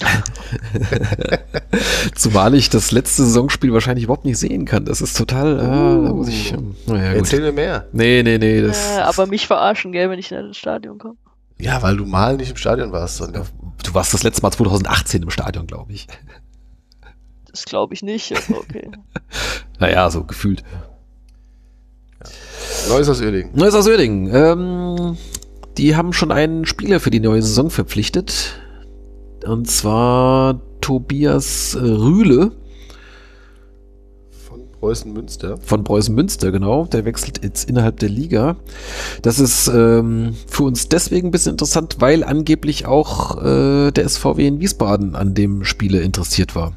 zumal 2.15 2.55
ich 2.55 2.69
das 2.69 2.91
letzte 2.91 3.23
Saisonspiel 3.23 3.71
wahrscheinlich 3.71 4.05
überhaupt 4.05 4.25
nicht 4.25 4.37
sehen 4.37 4.65
kann. 4.65 4.85
Das 4.85 5.01
ist 5.01 5.15
total, 5.15 5.59
ah, 5.59 6.07
da 6.07 6.13
muss 6.13 6.27
ich, 6.27 6.53
ähm, 6.53 6.75
naja, 6.87 7.09
gut. 7.09 7.19
Erzähl 7.19 7.41
mir 7.41 7.51
mehr. 7.51 7.87
Nee, 7.91 8.23
nee, 8.23 8.37
nee, 8.37 8.61
das, 8.61 8.97
äh, 8.97 9.01
aber 9.01 9.27
mich 9.27 9.47
verarschen, 9.47 9.91
gell, 9.91 10.09
wenn 10.09 10.19
ich 10.19 10.31
in 10.31 10.47
das 10.47 10.57
Stadion 10.57 10.97
komme. 10.97 11.15
Ja, 11.59 11.81
weil 11.83 11.97
du 11.97 12.05
mal 12.05 12.37
nicht 12.37 12.49
im 12.49 12.57
Stadion 12.57 12.91
warst, 12.91 13.17
sondern 13.17 13.45
du 13.83 13.93
warst 13.93 14.13
das 14.13 14.23
letzte 14.23 14.41
Mal 14.41 14.51
2018 14.51 15.21
im 15.21 15.29
Stadion, 15.29 15.67
glaube 15.67 15.93
ich. 15.93 16.07
Das 17.51 17.65
glaube 17.65 17.93
ich 17.93 18.01
nicht, 18.01 18.31
aber 18.31 18.59
okay. 18.59 18.89
Naja, 19.79 20.09
so 20.09 20.23
gefühlt. 20.23 20.63
Neues 22.87 23.09
aus 23.09 23.21
Uerdingen. 23.21 23.55
Neues 23.55 23.75
aus 23.75 23.87
Uerdingen. 23.87 24.33
Ähm, 24.33 25.17
die 25.81 25.95
haben 25.95 26.13
schon 26.13 26.31
einen 26.31 26.65
Spieler 26.65 26.99
für 26.99 27.09
die 27.09 27.19
neue 27.19 27.41
Saison 27.41 27.69
verpflichtet. 27.71 28.53
Und 29.45 29.67
zwar 29.69 30.61
Tobias 30.79 31.75
Rühle 31.79 32.51
Von 34.29 34.61
Preußen 34.79 35.11
Münster. 35.11 35.57
von 35.57 35.83
Preußen 35.83 36.13
Münster, 36.13 36.51
genau. 36.51 36.85
Der 36.85 37.05
wechselt 37.05 37.43
jetzt 37.43 37.67
innerhalb 37.67 37.99
der 37.99 38.09
Liga. 38.09 38.57
Das 39.23 39.39
ist 39.39 39.67
ähm, 39.69 40.35
für 40.47 40.63
uns 40.63 40.87
deswegen 40.87 41.29
ein 41.29 41.31
bisschen 41.31 41.53
interessant, 41.53 41.95
weil 41.99 42.23
angeblich 42.23 42.85
auch 42.85 43.43
äh, 43.43 43.91
der 43.91 44.07
SVW 44.07 44.45
in 44.47 44.59
Wiesbaden 44.59 45.15
an 45.15 45.33
dem 45.33 45.63
Spieler 45.63 46.01
interessiert 46.01 46.55
war. 46.55 46.73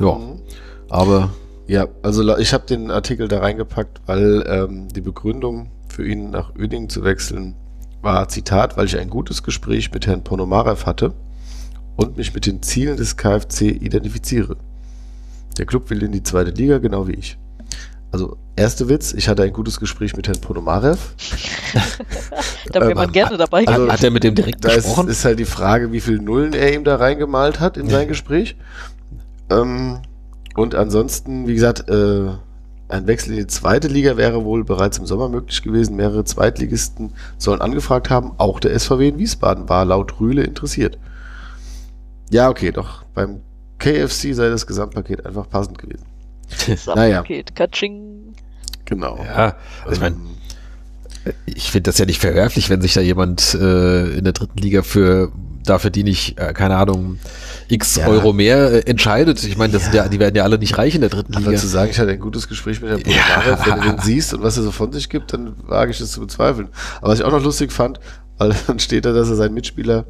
Ja, 0.00 0.16
Mhm. 0.18 0.40
aber 0.88 1.30
Ja, 1.68 1.86
also 2.02 2.36
ich 2.38 2.52
habe 2.52 2.66
den 2.66 2.90
Artikel 2.90 3.28
da 3.28 3.38
reingepackt, 3.38 4.00
weil 4.06 4.44
ähm, 4.48 4.88
die 4.88 5.00
Begründung 5.00 5.70
für 5.94 6.06
ihn 6.06 6.30
nach 6.30 6.54
Uerdingen 6.58 6.88
zu 6.88 7.04
wechseln 7.04 7.54
war, 8.02 8.28
Zitat, 8.28 8.76
weil 8.76 8.86
ich 8.86 8.98
ein 8.98 9.08
gutes 9.08 9.42
Gespräch 9.42 9.92
mit 9.92 10.06
Herrn 10.06 10.24
Ponomarev 10.24 10.84
hatte 10.86 11.14
und 11.96 12.16
mich 12.16 12.34
mit 12.34 12.46
den 12.46 12.62
Zielen 12.62 12.96
des 12.96 13.16
KfC 13.16 13.68
identifiziere. 13.70 14.56
Der 15.56 15.66
Club 15.66 15.88
will 15.90 16.02
in 16.02 16.12
die 16.12 16.22
zweite 16.22 16.50
Liga, 16.50 16.78
genau 16.78 17.06
wie 17.08 17.12
ich. 17.14 17.38
also 18.12 18.36
erste 18.56 18.88
Witz, 18.88 19.12
ich 19.12 19.28
hatte 19.28 19.42
ein 19.42 19.52
gutes 19.52 19.80
Gespräch 19.80 20.16
mit 20.16 20.26
Herrn 20.28 20.40
Ponomarev. 20.40 20.98
Da 22.72 22.80
wäre 22.80 22.92
Ähm, 22.92 22.96
man 22.96 23.12
gerne 23.12 23.36
dabei 23.36 23.58
also- 23.66 23.72
gewesen. 23.72 23.92
Hat 23.92 24.02
er 24.04 24.10
mit 24.10 24.24
dem 24.24 24.34
direkt 24.34 24.64
Da 24.64 24.70
ist, 24.70 24.84
gesprochen? 24.86 25.08
ist 25.08 25.24
halt 25.24 25.38
die 25.38 25.44
Frage, 25.44 25.92
wie 25.92 26.00
viele 26.00 26.20
Nullen 26.22 26.54
er 26.54 26.72
ihm 26.74 26.82
da 26.84 26.96
reingemalt 26.96 27.60
hat 27.60 27.76
in 27.76 27.88
sein 27.90 28.08
Gespräch. 28.08 28.56
Ähm, 29.50 29.98
und 30.56 30.74
ansonsten, 30.74 31.46
wie 31.46 31.54
gesagt, 31.54 31.88
äh, 31.90 32.30
ein 32.88 33.06
Wechsel 33.06 33.32
in 33.32 33.38
die 33.38 33.46
zweite 33.46 33.88
Liga 33.88 34.16
wäre 34.16 34.44
wohl 34.44 34.64
bereits 34.64 34.98
im 34.98 35.06
Sommer 35.06 35.28
möglich 35.28 35.62
gewesen. 35.62 35.96
Mehrere 35.96 36.24
Zweitligisten 36.24 37.12
sollen 37.38 37.60
angefragt 37.60 38.10
haben. 38.10 38.32
Auch 38.36 38.60
der 38.60 38.78
SVW 38.78 39.08
in 39.08 39.18
Wiesbaden 39.18 39.68
war 39.68 39.84
laut 39.84 40.20
Rühle 40.20 40.42
interessiert. 40.42 40.98
Ja, 42.30 42.50
okay, 42.50 42.72
doch. 42.72 43.02
Beim 43.14 43.40
KFC 43.78 44.34
sei 44.34 44.48
das 44.48 44.66
Gesamtpaket 44.66 45.24
einfach 45.24 45.48
passend 45.48 45.78
gewesen. 45.78 46.04
naja. 46.94 47.22
Geht, 47.22 47.54
Katsching. 47.54 48.34
Genau. 48.84 49.18
Ja, 49.24 49.56
also 49.82 49.92
ich 49.92 50.00
meine, 50.00 50.16
Ähm, 50.16 51.34
ich 51.46 51.70
finde 51.70 51.88
das 51.88 51.98
ja 51.98 52.04
nicht 52.04 52.20
verwerflich, 52.20 52.68
wenn 52.68 52.82
sich 52.82 52.92
da 52.92 53.00
jemand 53.00 53.54
äh, 53.54 54.16
in 54.16 54.24
der 54.24 54.34
dritten 54.34 54.58
Liga 54.58 54.82
für 54.82 55.32
dafür 55.64 55.90
die 55.90 56.04
nicht, 56.04 56.38
äh, 56.38 56.52
keine 56.52 56.76
Ahnung, 56.76 57.18
x 57.68 57.96
Ja. 57.96 58.06
Euro 58.06 58.32
mehr 58.32 58.72
äh, 58.72 58.80
entscheidet. 58.90 59.42
Ich 59.44 59.56
meine, 59.56 59.76
Ja. 59.78 59.92
ja, 59.92 60.08
die 60.08 60.18
werden 60.20 60.34
ja 60.36 60.42
alle 60.44 60.58
nicht 60.58 60.76
reich 60.78 60.94
in 60.94 61.00
der 61.00 61.10
dritten 61.10 61.34
Aber 61.34 61.46
Liga. 61.46 61.58
zu 61.60 61.66
sagen, 61.66 61.90
ich 61.90 61.98
hatte 61.98 62.10
ein 62.10 62.20
gutes 62.20 62.48
Gespräch 62.48 62.80
mit 62.80 62.90
Herrn 62.90 63.00
Ja. 63.06 63.40
Ponomarev, 63.40 63.66
wenn 63.70 63.80
du 63.80 63.96
den 63.96 63.98
siehst 64.02 64.34
und 64.34 64.42
was 64.42 64.56
er 64.56 64.62
so 64.62 64.70
von 64.70 64.92
sich 64.92 65.08
gibt, 65.08 65.32
dann 65.32 65.54
wage 65.66 65.90
ich 65.90 65.98
das 65.98 66.12
zu 66.12 66.20
bezweifeln. 66.20 66.68
Aber 67.00 67.10
was 67.12 67.18
ich 67.18 67.24
auch 67.24 67.32
noch 67.32 67.42
lustig 67.42 67.72
fand, 67.72 67.98
weil 68.38 68.54
dann 68.66 68.78
steht 68.78 69.04
da, 69.04 69.12
dass 69.12 69.28
er 69.28 69.36
seinen 69.36 69.54
Mitspieler, 69.54 70.04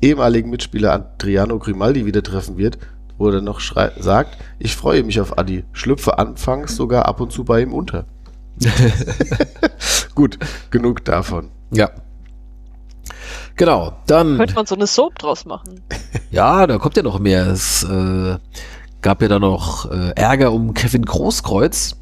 ehemaligen 0.00 0.50
Mitspieler 0.50 0.92
Adriano 0.92 1.58
Grimaldi 1.58 2.06
wieder 2.06 2.22
treffen 2.22 2.56
wird, 2.58 2.78
wo 3.18 3.26
er 3.28 3.32
dann 3.34 3.44
noch 3.44 3.60
sagt, 3.60 4.36
ich 4.58 4.74
freue 4.74 5.02
mich 5.04 5.20
auf 5.20 5.38
Adi, 5.38 5.64
schlüpfe 5.72 6.18
anfangs 6.18 6.74
sogar 6.76 7.06
ab 7.06 7.20
und 7.20 7.32
zu 7.32 7.44
bei 7.44 7.60
ihm 7.62 7.72
unter. 7.72 8.04
Gut, 10.14 10.38
genug 10.70 11.04
davon. 11.04 11.48
Ja. 11.70 11.90
Genau, 13.56 13.92
dann, 14.06 14.36
Könnte 14.38 14.54
man 14.54 14.66
so 14.66 14.74
eine 14.74 14.86
Soap 14.86 15.18
draus 15.18 15.44
machen. 15.44 15.80
ja, 16.30 16.66
da 16.66 16.78
kommt 16.78 16.96
ja 16.96 17.02
noch 17.02 17.18
mehr. 17.18 17.46
Es 17.48 17.82
äh, 17.84 18.36
gab 19.02 19.22
ja 19.22 19.28
da 19.28 19.38
noch 19.38 19.90
äh, 19.90 20.12
Ärger 20.16 20.52
um 20.52 20.74
Kevin 20.74 21.04
Großkreuz, 21.04 21.96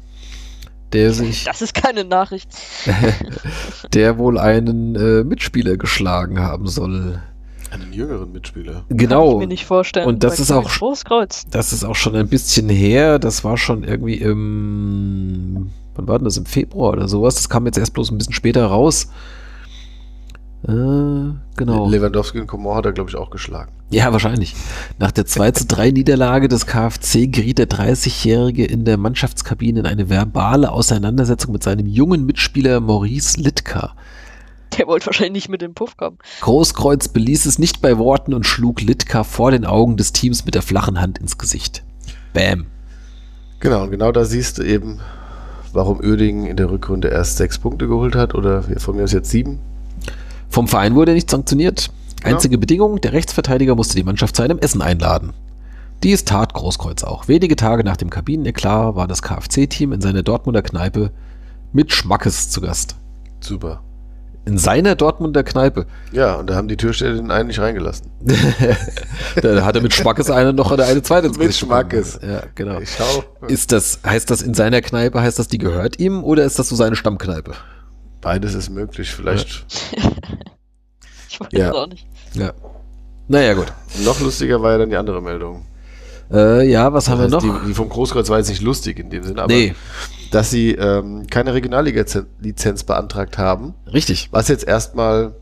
der 0.93 1.13
sich, 1.13 1.43
Das 1.43 1.61
ist 1.61 1.73
keine 1.73 2.03
Nachricht. 2.05 2.49
der 3.93 4.17
wohl 4.17 4.37
einen 4.39 4.95
äh, 4.95 5.23
Mitspieler 5.23 5.77
geschlagen 5.77 6.39
haben 6.39 6.67
soll. 6.67 7.21
Einen 7.71 7.93
jüngeren 7.93 8.31
Mitspieler. 8.33 8.83
Kann 8.89 8.97
Genau. 8.97 9.33
ich 9.33 9.37
mir 9.39 9.47
nicht 9.47 9.65
vorstellen. 9.65 10.05
Und 10.07 10.23
das 10.23 10.39
ist 10.39 10.51
auch- 10.51 10.69
Großkreuz. 10.69 11.45
Das 11.51 11.71
ist 11.71 11.85
auch 11.85 11.95
schon 11.95 12.15
ein 12.15 12.27
bisschen 12.27 12.67
her. 12.69 13.17
Das 13.19 13.43
war 13.45 13.57
schon 13.57 13.83
irgendwie 13.85 14.15
im. 14.15 15.71
Wann 15.95 16.07
war 16.07 16.17
denn 16.19 16.25
das? 16.25 16.35
Im 16.37 16.45
Februar 16.45 16.91
oder 16.93 17.07
sowas? 17.07 17.35
Das 17.35 17.47
kam 17.49 17.65
jetzt 17.65 17.77
erst 17.77 17.93
bloß 17.93 18.11
ein 18.11 18.17
bisschen 18.17 18.33
später 18.33 18.65
raus. 18.65 19.09
Äh, 20.67 21.33
genau. 21.57 21.89
Lewandowski 21.89 22.39
und 22.39 22.47
Coman 22.47 22.77
hat 22.77 22.85
er, 22.85 22.91
glaube 22.91 23.09
ich, 23.09 23.15
auch 23.15 23.31
geschlagen. 23.31 23.71
Ja, 23.89 24.11
wahrscheinlich. 24.13 24.55
Nach 24.99 25.11
der 25.11 25.25
2 25.25 25.51
zu 25.51 25.65
3 25.65 25.91
Niederlage 25.91 26.47
des 26.47 26.65
KfC 26.65 27.27
geriet 27.27 27.57
der 27.57 27.69
30-Jährige 27.69 28.65
in 28.65 28.85
der 28.85 28.97
Mannschaftskabine 28.97 29.81
in 29.81 29.85
eine 29.85 30.09
verbale 30.09 30.71
Auseinandersetzung 30.71 31.51
mit 31.51 31.63
seinem 31.63 31.87
jungen 31.87 32.25
Mitspieler 32.25 32.79
Maurice 32.79 33.39
Litka. 33.39 33.95
Der 34.77 34.87
wollte 34.87 35.07
wahrscheinlich 35.07 35.33
nicht 35.33 35.49
mit 35.49 35.61
dem 35.61 35.73
Puff 35.73 35.97
kommen. 35.97 36.17
Großkreuz 36.41 37.09
beließ 37.09 37.45
es 37.45 37.59
nicht 37.59 37.81
bei 37.81 37.97
Worten 37.97 38.33
und 38.33 38.45
schlug 38.45 38.81
Litka 38.81 39.23
vor 39.23 39.51
den 39.51 39.65
Augen 39.65 39.97
des 39.97 40.13
Teams 40.13 40.45
mit 40.45 40.55
der 40.55 40.61
flachen 40.61 41.01
Hand 41.01 41.17
ins 41.17 41.37
Gesicht. 41.37 41.83
Bam. 42.33 42.67
Genau, 43.59 43.83
und 43.83 43.91
genau 43.91 44.11
da 44.11 44.23
siehst 44.23 44.59
du 44.59 44.63
eben, 44.63 45.01
warum 45.73 45.99
Oerdingen 45.99 46.45
in 46.45 46.55
der 46.55 46.71
Rückrunde 46.71 47.09
erst 47.09 47.37
sechs 47.37 47.59
Punkte 47.59 47.87
geholt 47.87 48.15
hat 48.15 48.33
oder 48.35 48.63
von 48.77 48.95
mir 48.95 49.03
aus 49.03 49.11
jetzt 49.11 49.29
sieben. 49.29 49.59
Vom 50.51 50.67
Verein 50.67 50.95
wurde 50.95 51.11
er 51.11 51.15
nicht 51.15 51.29
sanktioniert. 51.29 51.91
Einzige 52.23 52.57
Bedingung, 52.57 53.01
der 53.01 53.13
Rechtsverteidiger 53.13 53.75
musste 53.75 53.95
die 53.95 54.03
Mannschaft 54.03 54.35
zu 54.35 54.43
einem 54.43 54.59
Essen 54.59 54.81
einladen. 54.81 55.33
Dies 56.03 56.25
tat 56.25 56.53
Großkreuz 56.53 57.03
auch. 57.03 57.27
Wenige 57.27 57.55
Tage 57.55 57.83
nach 57.83 57.97
dem 57.97 58.09
Kabineneklat 58.09 58.95
war 58.95 59.07
das 59.07 59.21
KfC-Team 59.21 59.93
in 59.93 60.01
seiner 60.01 60.23
Dortmunder 60.23 60.61
Kneipe 60.61 61.11
mit 61.71 61.93
Schmackes 61.93 62.49
zu 62.49 62.59
Gast. 62.59 62.95
Super. 63.39 63.81
In 64.43 64.57
seiner 64.57 64.95
Dortmunder 64.95 65.43
Kneipe. 65.43 65.85
Ja, 66.11 66.35
und 66.35 66.49
da 66.49 66.55
haben 66.55 66.67
die 66.67 66.75
Türsteher 66.75 67.13
den 67.13 67.31
einen 67.31 67.47
nicht 67.47 67.59
reingelassen. 67.59 68.07
da 69.41 69.63
hat 69.63 69.75
er 69.75 69.81
mit 69.81 69.93
Schmackes 69.93 70.31
eine 70.31 70.51
noch 70.51 70.71
eine, 70.71 70.83
eine 70.83 71.03
zweite 71.03 71.27
ins 71.27 71.37
Mit. 71.37 71.55
Schmackes. 71.55 72.19
Ja, 72.21 72.43
genau. 72.55 72.79
Ich 72.79 72.89
schau. 72.89 73.23
Ist 73.47 73.71
das, 73.71 73.99
heißt 74.03 74.29
das 74.31 74.41
in 74.41 74.55
seiner 74.55 74.81
Kneipe, 74.81 75.21
heißt 75.21 75.37
das, 75.37 75.47
die 75.47 75.59
gehört 75.59 75.99
ihm 75.99 76.23
oder 76.23 76.43
ist 76.43 76.57
das 76.57 76.69
so 76.69 76.75
seine 76.75 76.95
Stammkneipe? 76.95 77.53
Beides 78.21 78.55
ist 78.55 78.69
möglich. 78.69 79.13
Vielleicht 79.13 79.65
Ich 79.69 80.01
weiß 81.45 81.59
Ja. 81.59 81.71
auch 81.73 81.87
nicht. 81.87 82.05
Ja. 82.33 82.51
Naja, 83.27 83.53
gut. 83.53 83.71
noch 84.03 84.19
lustiger 84.19 84.61
war 84.61 84.71
ja 84.73 84.77
dann 84.79 84.89
die 84.89 84.97
andere 84.97 85.21
Meldung. 85.21 85.65
Äh, 86.31 86.69
ja, 86.69 86.91
was 86.93 87.09
haben 87.09 87.19
wir 87.21 87.27
noch? 87.27 87.41
Die, 87.41 87.51
die 87.67 87.73
vom 87.73 87.89
Großkreuz 87.89 88.29
war 88.29 88.37
jetzt 88.37 88.49
nicht 88.49 88.61
lustig 88.61 88.99
in 88.99 89.09
dem 89.09 89.23
Sinne, 89.23 89.41
aber 89.43 89.53
nee, 89.53 89.75
dass 90.31 90.49
sie 90.49 90.71
ähm, 90.71 91.27
keine 91.29 91.53
Regionalliga-Lizenz 91.53 92.83
beantragt 92.85 93.37
haben, 93.37 93.73
richtig. 93.91 94.29
was 94.31 94.47
jetzt 94.47 94.65
erstmal 94.65 95.33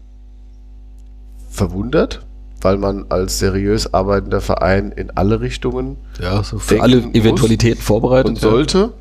verwundert, 1.50 2.26
weil 2.62 2.78
man 2.78 3.06
als 3.10 3.40
seriös 3.40 3.94
arbeitender 3.94 4.42
Verein 4.42 4.92
in 4.92 5.12
alle 5.12 5.42
Richtungen 5.42 5.98
Ja, 6.22 6.44
so 6.44 6.58
für 6.60 6.82
alle 6.82 6.98
Eventualitäten 7.14 7.82
vorbereitet. 7.82 8.30
und 8.30 8.40
sollte. 8.40 8.94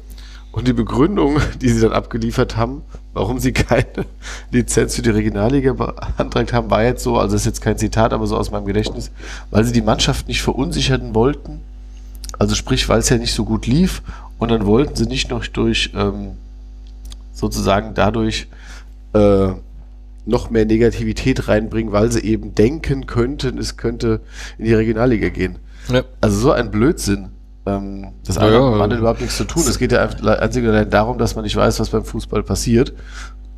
Und 0.59 0.67
die 0.67 0.73
Begründung, 0.73 1.39
die 1.61 1.69
sie 1.69 1.81
dann 1.81 1.93
abgeliefert 1.93 2.57
haben, 2.57 2.83
warum 3.13 3.39
sie 3.39 3.53
keine 3.53 4.07
Lizenz 4.51 4.97
für 4.97 5.03
die 5.03 5.11
Regionalliga 5.11 5.73
beantragt 5.73 6.53
haben, 6.53 6.69
war 6.69 6.83
jetzt 6.83 7.05
so, 7.05 7.17
also 7.17 7.35
das 7.35 7.43
ist 7.43 7.47
jetzt 7.47 7.61
kein 7.61 7.79
Zitat, 7.79 8.13
aber 8.13 8.27
so 8.27 8.37
aus 8.37 8.51
meinem 8.51 8.67
Gedächtnis, 8.67 9.13
weil 9.53 9.65
sie 9.65 9.73
die 9.73 9.83
Mannschaft 9.83 10.27
nicht 10.27 10.43
verunsichern 10.43 11.15
wollten. 11.15 11.61
Also 12.41 12.57
sprich, 12.57 12.89
weil 12.89 12.99
es 12.99 13.09
ja 13.09 13.19
nicht 13.19 13.35
so 13.35 13.45
gut 13.45 13.69
lief 13.69 14.03
und 14.39 14.51
dann 14.51 14.67
wollten 14.67 14.97
sie 14.97 15.07
nicht 15.07 15.31
noch 15.31 15.47
durch 15.47 15.93
ähm, 15.95 16.33
sozusagen 17.33 17.95
dadurch 17.95 18.49
äh, 19.13 19.51
noch 20.27 20.51
mehr 20.51 20.67
Negativität 20.67 21.47
reinbringen, 21.47 21.93
weil 21.93 22.11
sie 22.11 22.25
eben 22.25 22.57
denken 22.57 23.07
könnten, 23.07 23.59
es 23.59 23.77
könnte 23.77 24.23
in 24.59 24.65
die 24.65 24.75
Regionalliga 24.75 25.29
gehen. 25.29 25.61
Ja. 25.89 26.03
Also 26.21 26.41
so 26.41 26.51
ein 26.51 26.73
Blödsinn. 26.73 27.29
Ähm, 27.77 28.13
das 28.25 28.37
Ja, 28.37 28.43
hat 28.43 28.51
ja. 28.51 28.99
überhaupt 28.99 29.21
nichts 29.21 29.37
zu 29.37 29.45
tun. 29.45 29.63
Es 29.67 29.79
geht 29.79 29.93
ja 29.93 30.03
einfach 30.03 30.25
einzig 30.41 30.65
und 30.65 30.71
allein 30.71 30.91
darum, 30.91 31.19
dass 31.19 31.35
man 31.35 31.45
nicht 31.45 31.57
weiß, 31.57 31.81
was 31.81 31.91
beim 31.91 32.05
Fußball 32.05 32.43
passiert 32.43 32.95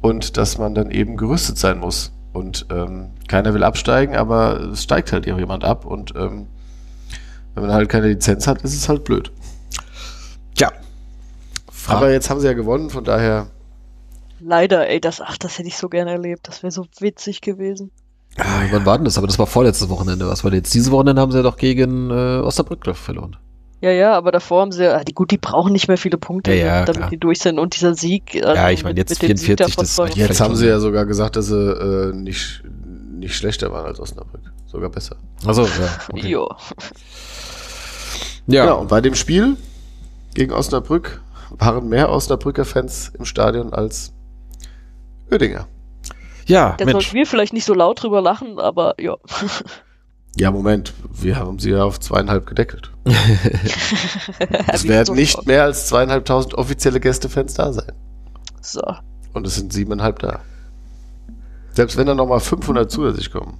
und 0.00 0.36
dass 0.36 0.58
man 0.58 0.74
dann 0.74 0.90
eben 0.90 1.16
gerüstet 1.16 1.58
sein 1.58 1.78
muss. 1.78 2.12
Und 2.32 2.66
ähm, 2.70 3.10
keiner 3.28 3.54
will 3.54 3.64
absteigen, 3.64 4.14
aber 4.16 4.60
es 4.72 4.84
steigt 4.84 5.12
halt 5.12 5.26
jemand 5.26 5.64
ab 5.64 5.84
und 5.84 6.14
ähm, 6.16 6.46
wenn 7.54 7.64
man 7.64 7.72
halt 7.72 7.88
keine 7.88 8.08
Lizenz 8.08 8.46
hat, 8.46 8.62
ist 8.62 8.74
es 8.74 8.88
halt 8.88 9.04
blöd. 9.04 9.32
Tja. 10.54 10.70
Aber 11.88 12.10
jetzt 12.12 12.30
haben 12.30 12.40
sie 12.40 12.46
ja 12.46 12.52
gewonnen, 12.52 12.90
von 12.90 13.04
daher 13.04 13.48
Leider, 14.40 14.88
ey, 14.88 15.00
das, 15.00 15.20
ach, 15.20 15.36
das 15.36 15.58
hätte 15.58 15.68
ich 15.68 15.76
so 15.76 15.88
gerne 15.88 16.12
erlebt. 16.12 16.48
Das 16.48 16.62
wäre 16.62 16.70
so 16.70 16.86
witzig 16.98 17.42
gewesen. 17.42 17.90
Ah, 18.38 18.62
wann 18.70 18.86
war 18.86 18.96
denn 18.96 19.04
das? 19.04 19.18
Aber 19.18 19.26
das 19.26 19.38
war 19.38 19.46
vorletztes 19.46 19.88
Wochenende. 19.90 20.26
Was 20.28 20.44
war 20.44 20.50
denn 20.50 20.60
jetzt? 20.60 20.72
Dieses 20.72 20.90
Wochenende 20.90 21.20
haben 21.20 21.30
sie 21.30 21.38
ja 21.38 21.42
doch 21.42 21.56
gegen 21.56 22.10
äh, 22.10 22.38
Osnabrück 22.38 22.96
verloren. 22.96 23.36
Ja, 23.80 23.90
ja, 23.90 24.12
aber 24.14 24.30
davor 24.30 24.60
haben 24.60 24.72
sie, 24.72 24.86
ah, 24.86 25.02
die, 25.04 25.14
gut, 25.14 25.30
die 25.30 25.38
brauchen 25.38 25.72
nicht 25.72 25.88
mehr 25.88 25.96
viele 25.96 26.18
Punkte, 26.18 26.52
Ja, 26.52 26.66
ja, 26.66 26.84
damit 26.84 26.98
klar. 26.98 27.10
die 27.10 27.18
durch 27.18 27.38
sind. 27.38 27.58
Und 27.58 27.74
dieser 27.74 27.94
Sieg. 27.94 28.34
also 28.42 28.54
Ja, 28.54 28.70
ich 28.70 28.84
meine, 28.84 28.98
jetzt 28.98 29.22
mit 29.22 29.30
dem 29.30 29.36
Sieg 29.38 29.46
44, 29.58 29.76
davon 29.76 29.84
das 29.84 29.98
war 29.98 30.08
Jetzt 30.08 30.40
haben 30.40 30.54
sie 30.54 30.66
ja 30.66 30.78
sogar 30.80 31.06
gesagt, 31.06 31.36
dass 31.36 31.46
sie 31.46 31.56
äh, 31.56 32.12
nicht, 32.12 32.62
nicht 33.10 33.34
schlechter 33.34 33.72
waren 33.72 33.86
als 33.86 33.98
Osnabrück. 33.98 34.42
Sogar 34.66 34.90
besser. 34.90 35.16
Achso, 35.46 35.64
ja. 35.64 35.98
Okay. 36.12 36.28
Jo. 36.28 36.48
Ja, 38.46 38.66
Ja, 38.66 38.72
und 38.74 38.88
bei 38.88 39.00
dem 39.00 39.14
Spiel 39.14 39.56
gegen 40.34 40.52
Osnabrück 40.52 41.22
waren 41.50 41.88
mehr 41.88 42.10
Osnabrücker 42.10 42.64
Fans 42.64 43.12
im 43.18 43.24
Stadion 43.24 43.72
als 43.72 44.12
Oedinger. 45.30 45.66
ja 46.46 46.74
Da 46.78 46.84
sollten 46.88 47.14
wir 47.14 47.26
vielleicht 47.26 47.52
nicht 47.52 47.64
so 47.64 47.74
laut 47.74 48.02
drüber 48.02 48.20
lachen, 48.20 48.58
aber 48.58 48.94
ja. 49.00 49.16
Ja, 50.36 50.50
Moment, 50.50 50.94
wir 51.12 51.36
haben 51.36 51.58
sie 51.58 51.70
ja 51.70 51.82
auf 51.82 52.00
zweieinhalb 52.00 52.46
gedeckelt. 52.46 52.90
Es 54.72 54.86
werden 54.86 55.16
nicht 55.16 55.46
mehr 55.46 55.64
als 55.64 55.86
zweieinhalbtausend 55.88 56.54
offizielle 56.54 57.00
Gästefans 57.00 57.54
da 57.54 57.72
sein. 57.72 57.92
So. 58.60 58.82
Und 59.32 59.46
es 59.46 59.56
sind 59.56 59.72
siebeneinhalb 59.72 60.18
da. 60.20 60.40
Selbst 61.72 61.96
wenn 61.96 62.06
da 62.06 62.14
nochmal 62.14 62.40
500 62.40 62.90
zusätzlich 62.90 63.30
kommen. 63.30 63.58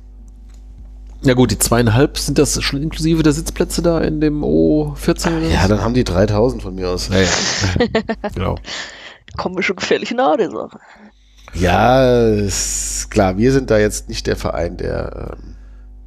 Ja 1.23 1.35
gut, 1.35 1.51
die 1.51 1.59
zweieinhalb, 1.59 2.17
sind 2.17 2.39
das 2.39 2.63
schon 2.63 2.83
inklusive 2.83 3.23
der 3.23 3.33
Sitzplätze 3.33 3.83
da 3.83 4.01
in 4.01 4.21
dem 4.21 4.43
O14? 4.43 5.37
oder 5.37 5.49
Ja, 5.49 5.69
dann 5.69 5.83
haben 5.83 5.95
die 5.95 6.05
3000 6.05 6.63
von 6.63 6.75
mir 6.75 6.89
aus. 6.89 7.09
Ja, 7.09 7.21
ja. 7.21 8.29
genau. 8.35 8.57
Kommen 9.37 9.57
wir 9.57 9.63
schon 9.63 9.77
gefährlich 9.77 10.13
nahe 10.13 10.39
der 10.39 10.51
Sache. 10.51 10.79
Ja, 11.55 12.23
ist 12.29 13.11
klar, 13.11 13.37
wir 13.37 13.53
sind 13.53 13.71
da 13.71 13.79
jetzt 13.79 14.09
nicht 14.09 14.27
der 14.27 14.37
Verein, 14.37 14.77
der 14.77 15.37
ähm, 15.39 15.50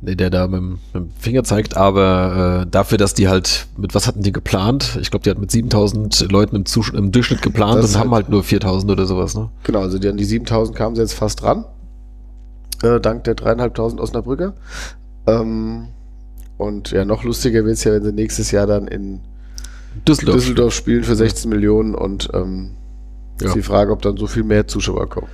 der 0.06 0.30
da 0.30 0.48
mit, 0.48 0.60
dem- 0.60 0.70
mit 0.94 0.96
dem 0.96 1.10
Finger 1.20 1.44
zeigt, 1.44 1.76
aber 1.78 2.64
äh, 2.64 2.70
dafür, 2.70 2.98
dass 2.98 3.14
die 3.14 3.28
halt, 3.28 3.68
mit 3.78 3.96
was 3.96 4.08
hatten 4.08 4.22
die 4.22 4.32
geplant? 4.32 4.98
Ich 5.02 5.10
glaube, 5.12 5.24
die 5.24 5.30
hatten 5.30 5.42
mit 5.42 5.52
7000 5.52 6.32
Leuten 6.32 6.56
im, 6.56 6.66
Zus 6.66 6.90
im 6.90 7.12
Durchschnitt 7.12 7.42
geplant 7.42 7.84
Das 7.84 7.96
und 7.96 8.00
haben 8.02 8.12
halt- 8.12 8.30
nur 8.30 8.44
4000 8.44 8.92
oder 8.92 9.06
sowas, 9.06 9.36
ne? 9.36 9.50
Genau, 9.64 9.80
also 9.80 9.98
die, 10.00 10.08
an 10.10 10.18
die 10.18 10.26
7000 10.26 10.78
kamen 10.78 10.96
sie 10.96 11.02
jetzt 11.02 11.14
fast 11.14 11.42
dran. 11.42 11.66
Äh, 12.84 13.00
dank 13.00 13.24
der 13.24 13.36
dreieinhalbtausend 13.36 14.02
Osnabrücker. 14.02 14.54
Ähm, 15.28 15.88
und 16.58 16.92
ja, 16.92 17.06
noch 17.06 17.24
lustiger 17.24 17.64
wird's 17.66 17.84
ja, 17.84 17.94
wenn 17.94 18.04
sie 18.04 18.12
nächstes 18.12 18.52
Jahr 18.52 18.68
dann 18.68 18.88
in 18.88 19.22
Düsseldorf. 20.08 20.38
Düsseldorf 20.38 20.74
spielen 20.74 21.04
für 21.04 21.16
16 21.16 21.50
Millionen 21.50 21.96
und 21.96 22.30
ähm, 22.34 22.72
Ja. 23.42 23.48
ist 23.48 23.56
die 23.56 23.62
Frage, 23.62 23.92
ob 23.92 24.02
dann 24.02 24.18
so 24.18 24.28
viel 24.28 24.44
mehr 24.44 24.68
Zuschauer 24.68 25.08
kommen. 25.10 25.28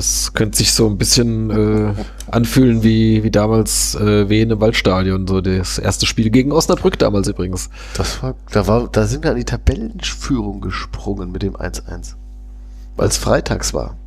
Das 0.00 0.32
könnte 0.32 0.56
sich 0.56 0.72
so 0.72 0.86
ein 0.86 0.96
bisschen 0.96 1.50
äh, 1.50 1.92
anfühlen 2.30 2.82
wie, 2.82 3.22
wie 3.22 3.30
damals 3.30 3.94
äh, 3.96 4.30
Wien 4.30 4.50
im 4.50 4.58
Waldstadion, 4.58 5.26
so 5.26 5.42
das 5.42 5.76
erste 5.76 6.06
Spiel 6.06 6.30
gegen 6.30 6.52
Osnabrück 6.52 6.98
damals 6.98 7.28
übrigens. 7.28 7.68
Das 7.98 8.22
war, 8.22 8.34
da 8.50 8.66
war, 8.66 8.88
da 8.88 9.06
sind 9.06 9.24
wir 9.24 9.32
an 9.32 9.36
die 9.36 9.44
Tabellenführung 9.44 10.62
gesprungen 10.62 11.32
mit 11.32 11.42
dem 11.42 11.54
1-1. 11.54 12.14
Weil 12.96 13.08
es 13.08 13.18
freitags 13.18 13.74
war. 13.74 13.98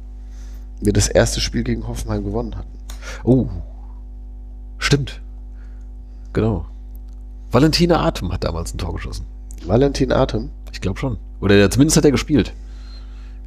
Wir 0.82 0.94
das 0.94 1.10
erste 1.10 1.40
Spiel 1.42 1.62
gegen 1.62 1.88
Hoffenheim 1.88 2.24
gewonnen 2.24 2.56
hatten. 2.56 2.76
Oh, 3.24 3.46
stimmt. 4.80 5.22
Genau. 6.34 6.66
Valentina 7.52 8.04
Atem 8.04 8.32
hat 8.32 8.44
damals 8.44 8.74
ein 8.74 8.80
Tor 8.80 8.96
geschossen. 8.96 9.28
Valentin 9.64 10.12
Atem, 10.12 10.50
Ich 10.72 10.82
glaube 10.82 11.00
schon. 11.00 11.18
Oder 11.40 11.56
der, 11.56 11.70
zumindest 11.70 11.98
hat 11.98 12.06
er 12.06 12.10
gespielt. 12.10 12.52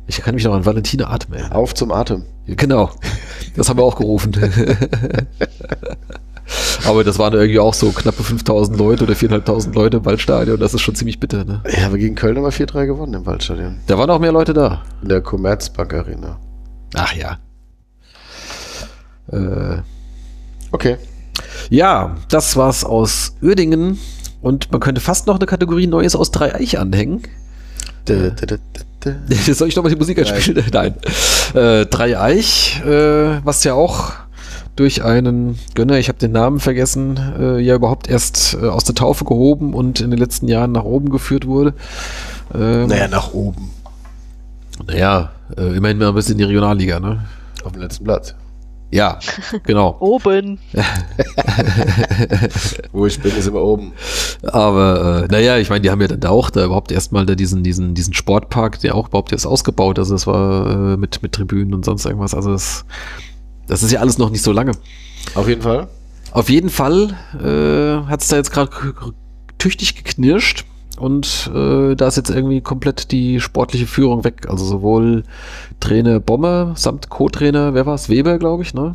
Ich 0.06 0.18
kann 0.22 0.34
mich 0.34 0.44
noch 0.44 0.54
an 0.54 0.64
Valentina 0.64 1.08
Atem 1.10 1.34
erinnern. 1.34 1.52
auf 1.52 1.74
zum 1.74 1.90
Atem. 1.92 2.24
Genau. 2.46 2.90
Das 3.56 3.68
haben 3.68 3.78
wir 3.78 3.84
auch 3.84 3.96
gerufen. 3.96 4.32
Aber 6.86 7.02
das 7.02 7.18
waren 7.18 7.32
irgendwie 7.34 7.58
auch 7.58 7.74
so 7.74 7.90
knappe 7.90 8.22
5000 8.22 8.78
Leute 8.78 9.02
oder 9.04 9.16
4500 9.16 9.74
Leute 9.74 9.96
im 9.96 10.04
Waldstadion. 10.04 10.60
Das 10.60 10.74
ist 10.74 10.80
schon 10.82 10.94
ziemlich 10.94 11.18
bitter, 11.18 11.44
ne? 11.44 11.60
Ja, 11.76 11.90
wir 11.90 11.98
gegen 11.98 12.14
Köln 12.14 12.36
haben 12.36 12.44
wir 12.44 12.52
4-3 12.52 12.86
gewonnen 12.86 13.14
im 13.14 13.26
Waldstadion. 13.26 13.78
Da 13.88 13.98
waren 13.98 14.08
auch 14.10 14.20
mehr 14.20 14.30
Leute 14.30 14.52
da. 14.54 14.82
In 15.02 15.08
der 15.08 15.20
Commerzbank 15.22 15.92
Arena. 15.92 16.38
Ach 16.94 17.12
ja. 17.14 17.38
Äh, 19.32 19.80
Okay. 20.72 20.96
ja, 21.70 22.16
das 22.28 22.56
war's 22.56 22.84
aus 22.84 23.34
Uerdingen. 23.42 23.98
Und 24.42 24.70
man 24.70 24.80
könnte 24.80 25.00
fast 25.00 25.26
noch 25.26 25.36
eine 25.36 25.46
Kategorie 25.46 25.86
Neues 25.86 26.14
aus 26.14 26.30
Dreieich 26.30 26.78
anhängen. 26.78 27.22
Soll 29.52 29.68
ich 29.68 29.76
nochmal 29.76 29.92
die 29.92 29.98
Musik 29.98 30.18
einspielen? 30.18 30.64
Nein. 30.72 30.94
Äh, 31.54 31.86
Dreieich, 31.86 32.82
äh, 32.84 33.44
was 33.44 33.62
ja 33.64 33.74
auch 33.74 34.12
durch 34.74 35.02
einen 35.04 35.58
Gönner, 35.74 35.98
ich 35.98 36.08
habe 36.08 36.18
den 36.18 36.32
Namen 36.32 36.60
vergessen, 36.60 37.18
äh, 37.38 37.58
ja 37.60 37.74
überhaupt 37.76 38.08
erst 38.08 38.54
äh, 38.60 38.66
aus 38.66 38.84
der 38.84 38.94
Taufe 38.94 39.24
gehoben 39.24 39.74
und 39.74 40.00
in 40.00 40.10
den 40.10 40.18
letzten 40.18 40.48
Jahren 40.48 40.72
nach 40.72 40.84
oben 40.84 41.10
geführt 41.10 41.46
wurde. 41.46 41.72
Ähm, 42.54 42.88
Naja, 42.88 43.08
nach 43.08 43.32
oben. 43.32 43.70
naja 44.86 45.30
äh, 45.56 45.76
immerhin 45.76 45.98
mal 45.98 46.08
ein 46.08 46.14
bisschen 46.14 46.32
in 46.32 46.38
die 46.38 46.44
Regionalliga, 46.44 47.00
ne? 47.00 47.24
Auf 47.64 47.72
dem 47.72 47.82
letzten 47.82 48.04
Platz. 48.04 48.34
Ja, 48.90 49.18
genau. 49.64 49.96
Oben. 50.00 50.58
Wo 52.92 53.06
ich 53.06 53.20
bin, 53.20 53.36
ist 53.36 53.46
immer 53.46 53.62
oben. 53.62 53.92
Aber 54.44 55.24
äh, 55.24 55.32
naja, 55.32 55.58
ich 55.58 55.70
meine, 55.70 55.80
die 55.80 55.90
haben 55.90 56.00
ja 56.00 56.08
dann 56.08 56.20
da 56.20 56.30
auch 56.30 56.50
da 56.50 56.64
überhaupt 56.64 56.92
erstmal 56.92 57.26
da 57.26 57.34
diesen, 57.34 57.64
diesen, 57.64 57.94
diesen 57.94 58.14
Sportpark, 58.14 58.80
der 58.80 58.94
auch 58.94 59.08
überhaupt 59.08 59.32
erst 59.32 59.46
ausgebaut. 59.46 59.98
Also 59.98 60.14
das 60.14 60.26
war 60.26 60.92
äh, 60.92 60.96
mit, 60.96 61.22
mit 61.22 61.32
Tribünen 61.32 61.74
und 61.74 61.84
sonst 61.84 62.06
irgendwas. 62.06 62.34
Also 62.34 62.52
das, 62.52 62.84
das 63.66 63.82
ist 63.82 63.90
ja 63.90 64.00
alles 64.00 64.18
noch 64.18 64.30
nicht 64.30 64.42
so 64.42 64.52
lange. 64.52 64.72
Auf 65.34 65.48
jeden 65.48 65.62
Fall. 65.62 65.88
Auf 66.30 66.48
jeden 66.48 66.70
Fall 66.70 67.16
äh, 67.34 68.08
hat 68.08 68.22
es 68.22 68.28
da 68.28 68.36
jetzt 68.36 68.52
gerade 68.52 68.70
tüchtig 69.58 69.96
geknirscht 69.96 70.64
und 70.98 71.50
äh, 71.54 71.94
da 71.94 72.06
ist 72.06 72.16
jetzt 72.16 72.30
irgendwie 72.30 72.60
komplett 72.60 73.12
die 73.12 73.40
sportliche 73.40 73.86
Führung 73.86 74.24
weg. 74.24 74.46
Also 74.48 74.64
sowohl 74.64 75.24
Trainer 75.80 76.20
Bommer 76.20 76.72
samt 76.76 77.08
Co-Trainer, 77.08 77.74
wer 77.74 77.86
war's? 77.86 78.08
Weber, 78.08 78.38
glaube 78.38 78.62
ich, 78.62 78.74
ne? 78.74 78.94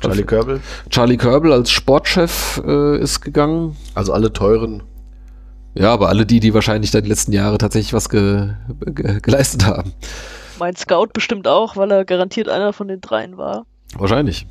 Charlie 0.00 0.24
Körbel. 0.24 0.60
Charlie 0.88 1.16
Körbel 1.16 1.52
als 1.52 1.70
Sportchef 1.70 2.62
äh, 2.66 2.98
ist 2.98 3.20
gegangen. 3.20 3.76
Also 3.94 4.12
alle 4.12 4.32
teuren. 4.32 4.82
Ja, 5.74 5.92
aber 5.92 6.08
alle 6.08 6.26
die, 6.26 6.40
die 6.40 6.54
wahrscheinlich 6.54 6.90
dann 6.90 7.04
die 7.04 7.10
letzten 7.10 7.32
Jahre 7.32 7.58
tatsächlich 7.58 7.92
was 7.92 8.08
ge 8.08 8.50
ge 8.86 9.20
geleistet 9.20 9.66
haben. 9.66 9.92
Mein 10.58 10.74
Scout 10.76 11.08
bestimmt 11.12 11.46
auch, 11.46 11.76
weil 11.76 11.90
er 11.90 12.04
garantiert 12.04 12.48
einer 12.48 12.72
von 12.72 12.88
den 12.88 13.00
dreien 13.00 13.36
war. 13.36 13.66
Wahrscheinlich. 13.94 14.46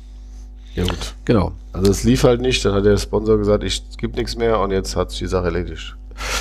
Ja 0.74 0.84
gut. 0.84 1.14
Genau. 1.24 1.52
Also 1.72 1.90
es 1.90 2.04
lief 2.04 2.24
halt 2.24 2.40
nicht, 2.40 2.64
dann 2.64 2.74
hat 2.74 2.84
der 2.84 2.96
Sponsor 2.96 3.36
gesagt, 3.36 3.64
ich 3.64 3.82
es 3.90 3.96
gibt 3.96 4.16
nichts 4.16 4.36
mehr 4.36 4.58
und 4.60 4.70
jetzt 4.70 4.96
hat 4.96 5.10
sich 5.10 5.20
die 5.20 5.26
Sache 5.26 5.46
erledigt. 5.46 5.96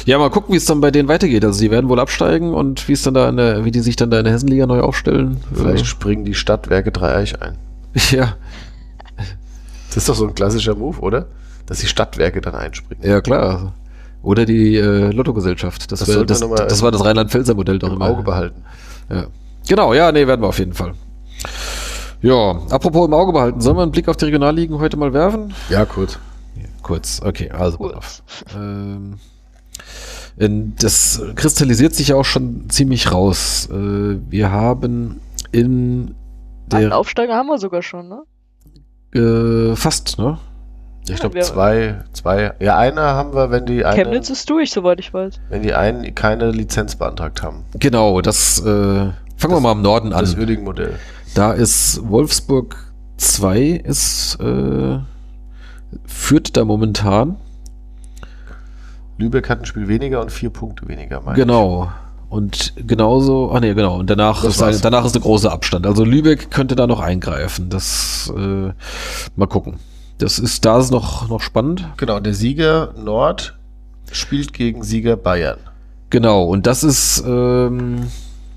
Ja, 0.05 0.17
mal 0.17 0.29
gucken, 0.29 0.53
wie 0.53 0.57
es 0.57 0.65
dann 0.65 0.81
bei 0.81 0.91
denen 0.91 1.07
weitergeht. 1.07 1.43
Also 1.45 1.59
die 1.59 1.71
werden 1.71 1.89
wohl 1.89 1.99
absteigen 1.99 2.53
und 2.53 2.87
wie 2.87 2.93
es 2.93 3.01
dann 3.03 3.13
da 3.13 3.29
in 3.29 3.37
der, 3.37 3.65
wie 3.65 3.71
die 3.71 3.79
sich 3.81 3.95
dann 3.95 4.09
da 4.11 4.19
in 4.19 4.25
der 4.25 4.33
Hessenliga 4.33 4.65
neu 4.65 4.81
aufstellen. 4.81 5.37
Vielleicht 5.53 5.85
springen 5.85 6.25
die 6.25 6.33
Stadtwerke 6.33 6.91
Dreieich 6.91 7.41
ein. 7.41 7.57
Äh, 7.93 8.15
ja, 8.15 8.35
Das 9.87 9.97
ist 9.97 10.09
doch 10.09 10.15
so 10.15 10.27
ein 10.27 10.35
klassischer 10.35 10.75
Move, 10.75 10.99
oder? 10.99 11.27
Dass 11.65 11.79
die 11.79 11.87
Stadtwerke 11.87 12.41
dann 12.41 12.55
einspringen. 12.55 13.03
ja 13.07 13.21
klar. 13.21 13.73
Oder 14.21 14.45
die 14.45 14.75
äh, 14.75 15.11
Lottogesellschaft. 15.11 15.91
Das, 15.91 15.99
Das 15.99 16.09
wär, 16.09 16.25
das, 16.25 16.39
das 16.39 16.81
war 16.81 16.91
das 16.91 17.05
Rheinland-Pfälzer-Modell 17.05 17.79
doch 17.79 17.89
Im 17.89 17.95
immer. 17.95 18.09
Auge 18.09 18.23
behalten. 18.23 18.63
Ja. 19.09 19.27
Genau, 19.67 19.93
ja, 19.93 20.11
nee, 20.11 20.27
werden 20.27 20.41
wir 20.41 20.47
auf 20.47 20.59
jeden 20.59 20.73
Fall. 20.73 20.93
Ja, 22.21 22.59
apropos 22.69 23.07
im 23.07 23.13
Auge 23.13 23.31
behalten, 23.31 23.61
sollen 23.61 23.77
wir 23.77 23.83
einen 23.83 23.91
Blick 23.93 24.09
auf 24.09 24.17
die 24.17 24.25
Regionalligen 24.25 24.77
heute 24.79 24.97
mal 24.97 25.13
werfen? 25.13 25.53
Ja, 25.69 25.85
kurz. 25.85 26.19
Kurz, 26.81 27.21
okay, 27.23 27.49
also 27.51 27.77
Kurz. 27.77 28.23
Ähm, 28.55 29.15
das 30.37 31.21
kristallisiert 31.35 31.93
sich 31.93 32.09
ja 32.09 32.15
auch 32.15 32.23
schon 32.25 32.69
ziemlich 32.69 33.11
raus. 33.11 33.67
Äh, 33.71 34.17
wir 34.29 34.51
haben 34.51 35.19
in 35.51 36.15
Einen 36.71 36.89
der 36.89 36.97
Aufsteiger 36.97 37.35
haben 37.35 37.47
wir 37.47 37.57
sogar 37.57 37.81
schon, 37.81 38.07
ne? 38.09 38.23
äh, 39.19 39.75
fast, 39.75 40.17
ne? 40.19 40.37
Ich 41.03 41.09
Ja, 41.09 41.15
glaube 41.21 41.35
wir- 41.35 41.41
zwei, 41.43 42.03
zwei. 42.13 42.53
Ja, 42.59 42.77
einer 42.77 43.01
haben 43.01 43.33
wir, 43.33 43.49
wenn 43.49 43.65
die 43.65 43.83
einen, 43.83 43.95
Chemnitz 43.97 44.29
ist 44.29 44.47
durch, 44.49 44.69
soweit 44.71 44.99
ich 44.99 45.11
weiß. 45.13 45.39
wenn 45.49 45.63
die 45.63 45.73
einen 45.73 46.13
keine 46.13 46.51
Lizenz 46.51 46.95
beantragt 46.95 47.41
haben. 47.41 47.65
Genau, 47.79 48.21
das 48.21 48.59
äh, 48.59 48.63
fangen 48.63 49.13
wir 49.41 49.49
Das- 49.49 49.61
mal 49.61 49.71
im 49.71 49.81
Norden 49.81 50.13
an. 50.13 50.21
Das 50.23 50.35
Uerdingen-Modell. 50.35 50.99
Da 51.33 51.53
ist 51.53 52.01
Wolfsburg 52.07 52.77
2 53.17 53.59
ist 53.83 54.37
äh, 54.39 54.99
führt 56.05 56.55
da 56.55 56.63
momentan. 56.65 57.37
Lübeck 59.19 59.49
hat 59.49 59.59
ein 59.59 59.65
Spiel 59.65 59.87
weniger 59.87 60.21
und 60.21 60.31
vier 60.31 60.49
Punkte 60.49 60.87
weniger, 60.87 61.21
meine 61.21 61.35
Genau. 61.37 61.91
Und 62.29 62.73
genauso, 62.87 63.51
ah 63.51 63.59
nee, 63.59 63.73
genau. 63.73 63.97
Und 63.99 64.09
danach 64.09 64.43
Das 64.43 64.55
ist, 64.55 64.61
ein, 64.61 64.77
danach 64.81 65.03
ist 65.03 65.15
ein 65.15 65.21
großer 65.21 65.51
Abstand. 65.51 65.85
Also 65.87 66.03
Lübeck 66.05 66.51
könnte 66.51 66.75
da 66.75 66.85
noch 66.87 66.99
eingreifen. 66.99 67.69
Das 67.69 68.31
äh, 68.35 68.71
mal 69.35 69.47
gucken. 69.47 69.75
Das 70.19 70.37
ist, 70.37 70.63
da 70.63 70.79
ist 70.79 70.91
noch, 70.91 71.27
noch 71.27 71.41
spannend. 71.41 71.87
Genau, 71.97 72.19
der 72.19 72.33
Sieger 72.33 72.93
Nord 73.03 73.57
spielt 74.11 74.53
gegen 74.53 74.83
Sieger 74.83 75.17
Bayern. 75.17 75.57
Genau, 76.11 76.43
und 76.43 76.67
das 76.67 76.83
ist, 76.83 77.23
ähm, 77.25 78.07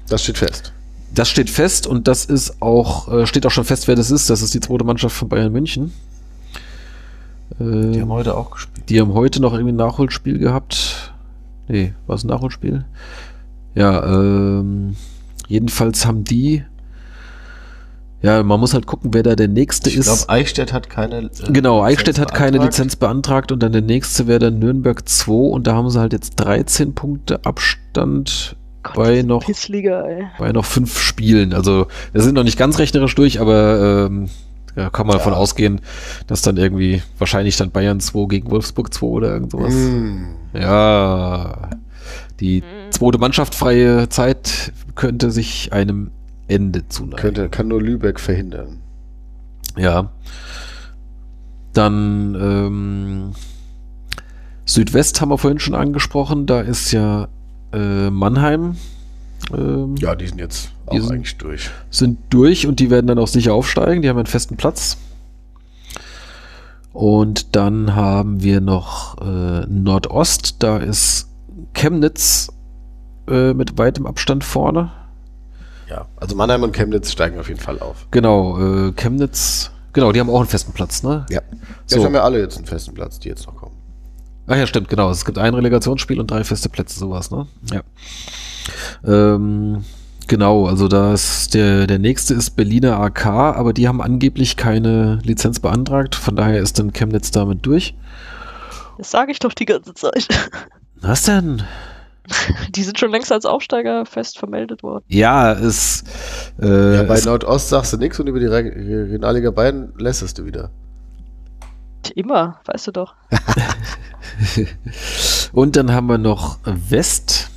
Das 0.08 0.22
steht 0.22 0.38
fest. 0.38 0.72
das 1.14 1.28
steht 1.28 1.48
fest 1.50 1.86
und 1.86 2.08
das 2.08 2.24
ist 2.24 2.60
auch, 2.60 3.08
äh, 3.12 3.26
steht 3.26 3.46
auch 3.46 3.50
schon 3.50 3.64
fest, 3.64 3.88
wer 3.88 3.94
das 3.96 4.10
ist. 4.10 4.28
Das 4.28 4.42
ist 4.42 4.54
die 4.54 4.60
zweite 4.60 4.84
Mannschaft 4.84 5.16
von 5.16 5.28
Bayern 5.28 5.52
München. 5.52 5.92
Äh, 7.60 7.92
Die 7.92 8.00
haben 8.00 8.10
heute 8.10 8.36
auch 8.36 8.50
gespielt. 8.50 8.88
Die 8.88 9.00
haben 9.00 9.14
heute 9.14 9.40
noch 9.40 9.52
irgendwie 9.52 9.72
ein 9.72 9.76
Nachholspiel 9.76 10.38
gehabt. 10.38 11.12
Nee, 11.68 11.94
war 12.06 12.16
es 12.16 12.24
ein 12.24 12.28
Nachholspiel? 12.28 12.84
Ja, 13.74 14.04
ähm, 14.06 14.96
jedenfalls 15.48 16.04
haben 16.06 16.24
die. 16.24 16.64
Ja, 18.20 18.42
man 18.44 18.60
muss 18.60 18.72
halt 18.72 18.86
gucken, 18.86 19.12
wer 19.14 19.24
da 19.24 19.34
der 19.34 19.48
nächste 19.48 19.90
Ich 19.90 19.96
ist. 19.96 20.04
glaube, 20.06 20.28
Eichstätt 20.28 20.72
hat 20.72 20.88
keine. 20.88 21.22
äh, 21.24 21.28
genau, 21.52 21.78
Lizenz 21.84 21.98
Eichstätt 21.98 22.18
hat 22.20 22.34
keine. 22.34 22.58
Lizenz 22.58 22.94
beantragt 22.96 23.50
und 23.50 23.60
dann 23.62 23.72
der 23.72 23.82
nächste 23.82 24.26
wäre 24.28 24.38
dann 24.38 24.58
Nürnberg 24.60 25.08
2 25.08 25.32
und 25.32 25.66
da 25.66 25.74
haben 25.74 25.90
sie 25.90 25.98
halt 25.98 26.12
jetzt 26.12 26.36
13 26.36 26.94
Punkte 26.94 27.44
Abstand 27.44 28.56
Gott, 28.84 28.94
Bei 28.96 29.22
noch- 29.22 29.44
Pissliga, 29.44 30.04
bei 30.38 30.52
noch 30.52 30.64
fünf 30.64 30.98
Spielen. 31.00 31.52
Also, 31.52 31.86
wir 32.12 32.20
sind 32.22 32.34
noch 32.34 32.42
nicht 32.44 32.58
ganz 32.58 32.78
rechnerisch 32.78 33.14
durch, 33.14 33.40
aber 33.40 34.06
ähm, 34.10 34.28
ja, 34.76 34.90
kann 34.90 35.06
man 35.06 35.14
Ja. 35.14 35.18
davon 35.18 35.34
ausgehen, 35.34 35.80
dass 36.26 36.42
dann 36.42 36.56
irgendwie 36.56 37.02
wahrscheinlich 37.18 37.56
dann 37.56 37.70
Bayern 37.70 38.00
2 38.00 38.26
gegen 38.28 38.50
Wolfsburg 38.50 38.92
2 38.92 39.06
oder 39.06 39.32
irgend 39.32 39.50
sowas. 39.52 39.74
Mm. 39.74 40.24
Ja, 40.54 41.70
die 42.40 42.60
Mhm. 42.62 42.90
zweite 42.92 43.18
Mannschaft 43.18 43.54
freie 43.54 44.08
Zeit 44.08 44.72
könnte 44.94 45.30
sich 45.30 45.72
einem 45.72 46.10
Ende 46.48 46.88
zuneigen. 46.88 47.16
Könnte, 47.16 47.48
kann 47.48 47.68
nur 47.68 47.80
Lübeck 47.82 48.18
verhindern. 48.20 48.78
Ja. 49.76 50.10
Dann 51.72 52.34
ähm, 52.34 53.32
Südwest 54.66 55.20
haben 55.20 55.30
wir 55.30 55.38
vorhin 55.38 55.58
schon 55.58 55.74
angesprochen. 55.74 56.46
Da 56.46 56.60
ist 56.60 56.92
ja 56.92 57.28
äh, 57.72 58.10
Mannheim. 58.10 58.76
Ähm, 59.52 59.96
Ja, 59.98 60.14
die 60.14 60.26
sind 60.26 60.38
jetzt 60.38 60.70
auch 60.86 60.94
sind- 60.94 61.10
eigentlich 61.12 61.36
durch. 61.38 61.70
sind 61.90 62.18
durch 62.30 62.66
und 62.66 62.80
die 62.80 62.90
werden 62.90 63.06
dann 63.06 63.18
auch 63.18 63.28
sicher 63.28 63.54
aufsteigen. 63.54 64.02
Die 64.02 64.08
haben 64.08 64.18
einen 64.18 64.26
festen 64.26 64.56
Platz. 64.56 64.96
Und 66.92 67.56
dann 67.56 67.94
haben 67.96 68.42
wir 68.42 68.60
noch 68.60 69.16
äh, 69.20 69.66
Nordost, 69.66 70.56
da 70.62 70.76
ist 70.76 71.28
Chemnitz 71.72 72.48
äh, 73.28 73.54
mit 73.54 73.78
weitem 73.78 74.06
Abstand 74.06 74.44
vorne. 74.44 74.90
Ja, 75.88 76.06
also 76.16 76.36
Mannheim 76.36 76.62
und 76.62 76.72
Chemnitz 76.74 77.10
steigen 77.12 77.38
auf 77.38 77.48
jeden 77.48 77.60
Fall 77.60 77.78
auf. 77.78 78.06
Genau, 78.10 78.58
äh, 78.88 78.92
Chemnitz, 78.92 79.70
genau, 79.94 80.12
die 80.12 80.20
haben 80.20 80.28
auch 80.28 80.40
einen 80.40 80.48
festen 80.48 80.72
Platz, 80.72 81.02
ne? 81.02 81.24
Ja. 81.30 81.40
So. 81.86 81.96
Jetzt 81.96 82.04
haben 82.04 82.12
wir 82.12 82.24
alle 82.24 82.40
jetzt 82.40 82.56
einen 82.58 82.66
festen 82.66 82.92
Platz, 82.94 83.18
die 83.18 83.28
jetzt 83.28 83.46
noch 83.46 83.56
kommen. 83.56 83.74
Ach 84.46 84.56
ja, 84.56 84.66
stimmt, 84.66 84.88
genau. 84.90 85.10
Es 85.10 85.24
gibt 85.24 85.38
ein 85.38 85.54
Relegationsspiel 85.54 86.20
und 86.20 86.30
drei 86.30 86.44
feste 86.44 86.68
Plätze, 86.68 86.98
sowas, 86.98 87.30
ne? 87.30 87.46
Ja. 87.72 87.80
Ähm, 89.06 89.84
genau, 90.28 90.66
also 90.66 90.88
das 90.88 91.48
der, 91.48 91.86
der 91.86 91.98
nächste 91.98 92.34
ist 92.34 92.50
Berliner 92.56 92.98
AK, 93.00 93.26
aber 93.26 93.72
die 93.72 93.88
haben 93.88 94.00
angeblich 94.00 94.56
keine 94.56 95.18
Lizenz 95.24 95.60
beantragt, 95.60 96.14
von 96.14 96.36
daher 96.36 96.60
ist 96.60 96.78
dann 96.78 96.92
Chemnitz 96.92 97.30
damit 97.30 97.64
durch. 97.66 97.94
Das 98.98 99.10
sage 99.10 99.32
ich 99.32 99.38
doch 99.38 99.54
die 99.54 99.64
ganze 99.64 99.94
Zeit. 99.94 100.28
Was 101.00 101.24
denn? 101.24 101.62
Die 102.70 102.84
sind 102.84 103.00
schon 103.00 103.10
längst 103.10 103.32
als 103.32 103.44
Aufsteiger 103.44 104.06
fest 104.06 104.38
vermeldet 104.38 104.84
worden. 104.84 105.04
Ja, 105.08 105.52
es, 105.52 106.04
äh, 106.60 106.96
Ja, 106.96 107.02
bei 107.02 107.14
es 107.14 107.24
Nordost 107.24 107.70
sagst 107.70 107.92
du 107.92 107.96
nichts 107.96 108.20
und 108.20 108.28
über 108.28 108.38
die 108.38 108.46
Re- 108.46 108.62
Regionalliga 108.64 109.50
Bayern 109.50 109.92
lässt 109.98 110.38
du 110.38 110.44
wieder. 110.44 110.70
Immer, 112.14 112.60
weißt 112.66 112.88
du 112.88 112.92
doch. 112.92 113.14
Und 115.52 115.76
dann 115.76 115.92
haben 115.92 116.06
wir 116.08 116.18
noch 116.18 116.58
West. 116.64 117.50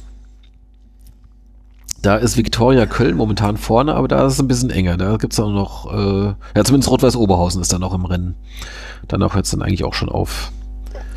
Da 2.05 2.17
ist 2.17 2.37
Viktoria 2.37 2.85
Köln 2.85 3.17
momentan 3.17 3.57
vorne, 3.57 3.95
aber 3.95 4.07
da 4.07 4.27
ist 4.27 4.33
es 4.33 4.39
ein 4.39 4.47
bisschen 4.47 4.69
enger. 4.69 4.95
Da 4.95 5.17
gibt 5.17 5.33
es 5.33 5.39
auch 5.39 5.49
noch, 5.49 5.91
äh, 5.91 6.35
ja, 6.55 6.63
zumindest 6.63 6.91
Rot-Weiß 6.91 7.15
Oberhausen 7.15 7.63
ist 7.63 7.73
da 7.73 7.79
noch 7.79 7.95
im 7.95 8.05
Rennen. 8.05 8.35
Danach 9.07 9.33
hört 9.33 9.45
es 9.45 9.51
dann 9.51 9.63
eigentlich 9.63 9.83
auch 9.83 9.95
schon 9.95 10.09
auf. 10.09 10.51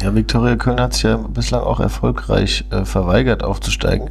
Ja, 0.02 0.14
Viktoria 0.14 0.56
Köln 0.56 0.80
hat 0.80 0.94
sich 0.94 1.02
ja 1.02 1.18
bislang 1.18 1.60
auch 1.60 1.78
erfolgreich 1.78 2.64
äh, 2.70 2.86
verweigert 2.86 3.44
aufzusteigen. 3.44 4.08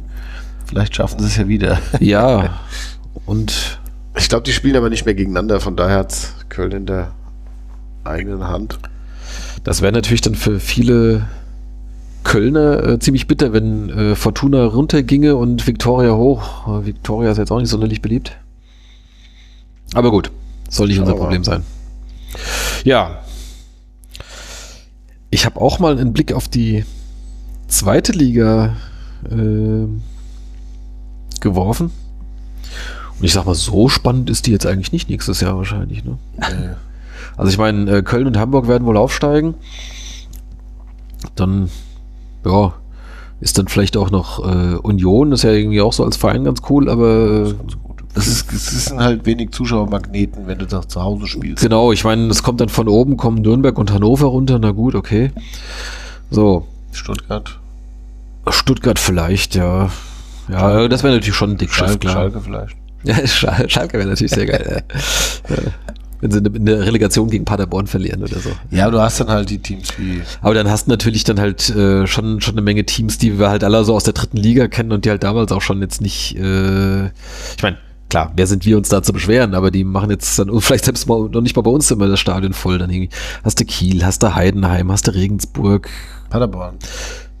Vielleicht 0.66 0.94
schaffen 0.94 1.18
sie 1.18 1.26
es 1.26 1.36
ja 1.36 1.48
wieder. 1.48 1.80
Ja, 1.98 2.60
und 3.26 3.80
Ich 4.16 4.28
glaube, 4.28 4.44
die 4.44 4.52
spielen 4.52 4.76
aber 4.76 4.88
nicht 4.88 5.04
mehr 5.04 5.16
gegeneinander, 5.16 5.58
von 5.58 5.74
daher 5.74 5.98
hat 5.98 6.16
Köln 6.48 6.70
in 6.70 6.86
der 6.86 7.10
eigenen 8.04 8.46
Hand. 8.46 8.78
das 9.64 9.82
wäre 9.82 9.92
natürlich 9.92 10.20
dann 10.20 10.36
für 10.36 10.60
viele 10.60 11.26
Kölner 12.24 12.84
äh, 12.84 12.98
ziemlich 12.98 13.26
bitter, 13.26 13.52
wenn 13.52 13.88
äh, 13.90 14.14
Fortuna 14.14 14.64
runterginge 14.66 15.36
und 15.36 15.66
Viktoria 15.66 16.14
hoch. 16.14 16.66
Äh, 16.82 16.86
Viktoria 16.86 17.30
ist 17.30 17.38
jetzt 17.38 17.50
auch 17.50 17.58
nicht 17.60 17.70
sonderlich 17.70 18.02
beliebt. 18.02 18.36
Aber 19.94 20.10
gut, 20.10 20.30
soll 20.68 20.88
nicht 20.88 20.98
unser 20.98 21.12
Aber- 21.12 21.20
Problem 21.22 21.44
sein. 21.44 21.62
Ja. 22.84 23.22
Ich 25.30 25.44
habe 25.46 25.60
auch 25.60 25.78
mal 25.78 25.98
einen 25.98 26.12
Blick 26.12 26.32
auf 26.32 26.48
die 26.48 26.84
zweite 27.68 28.12
Liga 28.12 28.76
äh, 29.30 29.86
geworfen. 31.40 31.90
Und 33.18 33.24
ich 33.24 33.32
sag 33.32 33.46
mal, 33.46 33.54
so 33.54 33.88
spannend 33.88 34.30
ist 34.30 34.46
die 34.46 34.52
jetzt 34.52 34.66
eigentlich 34.66 34.92
nicht 34.92 35.08
nächstes 35.10 35.40
Jahr 35.40 35.56
wahrscheinlich. 35.56 36.04
Ne? 36.04 36.18
Also 37.36 37.52
ich 37.52 37.58
meine, 37.58 37.88
äh, 37.98 38.02
Köln 38.02 38.26
und 38.26 38.36
Hamburg 38.36 38.66
werden 38.66 38.84
wohl 38.84 38.96
aufsteigen. 38.96 39.54
Dann, 41.36 41.70
ja, 42.48 42.72
ist 43.40 43.56
dann 43.58 43.68
vielleicht 43.68 43.96
auch 43.96 44.10
noch 44.10 44.40
äh, 44.40 44.74
Union, 44.76 45.30
ist 45.32 45.44
ja 45.44 45.50
irgendwie 45.52 45.80
auch 45.80 45.92
so 45.92 46.04
als 46.04 46.16
Verein 46.16 46.42
ganz 46.44 46.60
cool, 46.68 46.88
aber 46.88 47.52
Das 48.14 48.26
ist, 48.26 48.52
es 48.52 48.86
sind 48.86 48.98
halt 48.98 49.26
wenig 49.26 49.52
Zuschauermagneten, 49.52 50.46
wenn 50.48 50.58
du 50.58 50.66
da 50.66 50.82
zu 50.88 51.00
Hause 51.02 51.26
spielst. 51.28 51.62
genau, 51.62 51.92
ich 51.92 52.02
meine, 52.04 52.26
es 52.28 52.42
kommt 52.42 52.60
dann 52.60 52.68
von 52.68 52.88
oben, 52.88 53.16
kommen 53.16 53.42
Nürnberg 53.42 53.78
und 53.78 53.92
Hannover 53.92 54.26
runter, 54.26 54.58
na 54.58 54.72
gut, 54.72 54.94
okay. 54.96 55.30
So, 56.30 56.66
Stuttgart, 56.92 57.58
Stuttgart 58.48 58.98
vielleicht, 58.98 59.54
ja. 59.54 59.90
Ja, 60.48 60.88
das 60.88 61.02
wäre 61.04 61.14
natürlich 61.14 61.36
schon 61.36 61.50
ein 61.52 61.58
Dickschiff, 61.58 61.86
Schalke, 61.86 61.98
klar. 61.98 62.14
Schalke 62.14 62.40
vielleicht. 62.40 62.76
Ja, 63.04 63.14
Schal- 63.26 63.68
Schalke 63.70 63.98
wäre 63.98 64.08
natürlich 64.08 64.32
sehr 64.32 64.46
geil. 64.46 64.82
ja. 65.48 65.56
Wenn 66.20 66.30
sie 66.30 66.38
in 66.38 66.66
der 66.66 66.80
Relegation 66.80 67.30
gegen 67.30 67.44
Paderborn 67.44 67.86
verlieren 67.86 68.22
oder 68.22 68.40
so. 68.40 68.50
Ja, 68.70 68.90
du 68.90 69.00
hast 69.00 69.20
dann 69.20 69.28
halt 69.28 69.50
die 69.50 69.58
Teams 69.58 69.88
wie 69.98 70.20
Aber 70.40 70.54
dann 70.54 70.68
hast 70.68 70.86
du 70.86 70.90
natürlich 70.90 71.24
dann 71.24 71.38
halt 71.38 71.70
äh, 71.70 72.06
schon, 72.06 72.40
schon 72.40 72.54
eine 72.54 72.62
Menge 72.62 72.84
Teams, 72.84 73.18
die 73.18 73.38
wir 73.38 73.48
halt 73.48 73.62
alle 73.62 73.84
so 73.84 73.94
aus 73.94 74.04
der 74.04 74.14
dritten 74.14 74.36
Liga 74.36 74.66
kennen 74.66 74.90
und 74.92 75.04
die 75.04 75.10
halt 75.10 75.22
damals 75.22 75.52
auch 75.52 75.62
schon 75.62 75.80
jetzt 75.80 76.00
nicht, 76.00 76.36
äh, 76.36 77.06
ich 77.06 77.62
meine, 77.62 77.78
klar, 78.08 78.32
wer 78.34 78.46
sind 78.46 78.64
wir 78.64 78.76
uns 78.76 78.88
da 78.88 79.02
zu 79.02 79.12
beschweren, 79.12 79.54
aber 79.54 79.70
die 79.70 79.84
machen 79.84 80.10
jetzt 80.10 80.38
dann 80.38 80.50
vielleicht 80.60 80.86
selbst 80.86 81.06
mal 81.08 81.28
noch 81.28 81.40
nicht 81.40 81.56
mal 81.56 81.62
bei 81.62 81.70
uns 81.70 81.90
immer 81.90 82.08
das 82.08 82.20
Stadion 82.20 82.52
voll. 82.52 82.78
Dann 82.78 82.90
irgendwie 82.90 83.10
hast 83.44 83.60
du 83.60 83.64
Kiel, 83.64 84.04
hast 84.04 84.22
du 84.22 84.34
Heidenheim, 84.34 84.90
hast 84.90 85.06
du 85.06 85.14
Regensburg, 85.14 85.88
Paderborn. 86.30 86.76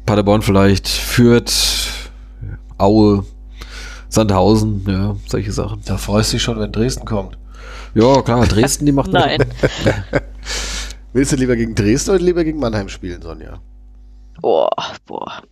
Paderborn 0.06 0.42
vielleicht, 0.42 0.88
Fürth, 0.88 1.88
Aue, 2.78 3.24
Sandhausen, 4.08 4.84
ja, 4.86 5.16
solche 5.26 5.52
Sachen. 5.52 5.80
Da 5.84 5.98
freust 5.98 6.32
du 6.32 6.36
dich 6.36 6.42
schon, 6.42 6.58
wenn 6.58 6.72
Dresden 6.72 7.04
kommt. 7.04 7.36
Ja, 7.98 8.22
klar, 8.22 8.46
Dresden, 8.46 8.86
die 8.86 8.92
macht 8.92 9.10
Nein. 9.12 9.44
willst 11.12 11.32
du 11.32 11.36
lieber 11.36 11.56
gegen 11.56 11.74
Dresden 11.74 12.10
oder 12.12 12.20
lieber 12.20 12.44
gegen 12.44 12.60
Mannheim 12.60 12.88
spielen, 12.88 13.20
Sonja? 13.20 13.58
Boah, 14.40 14.70
boah. 15.04 15.42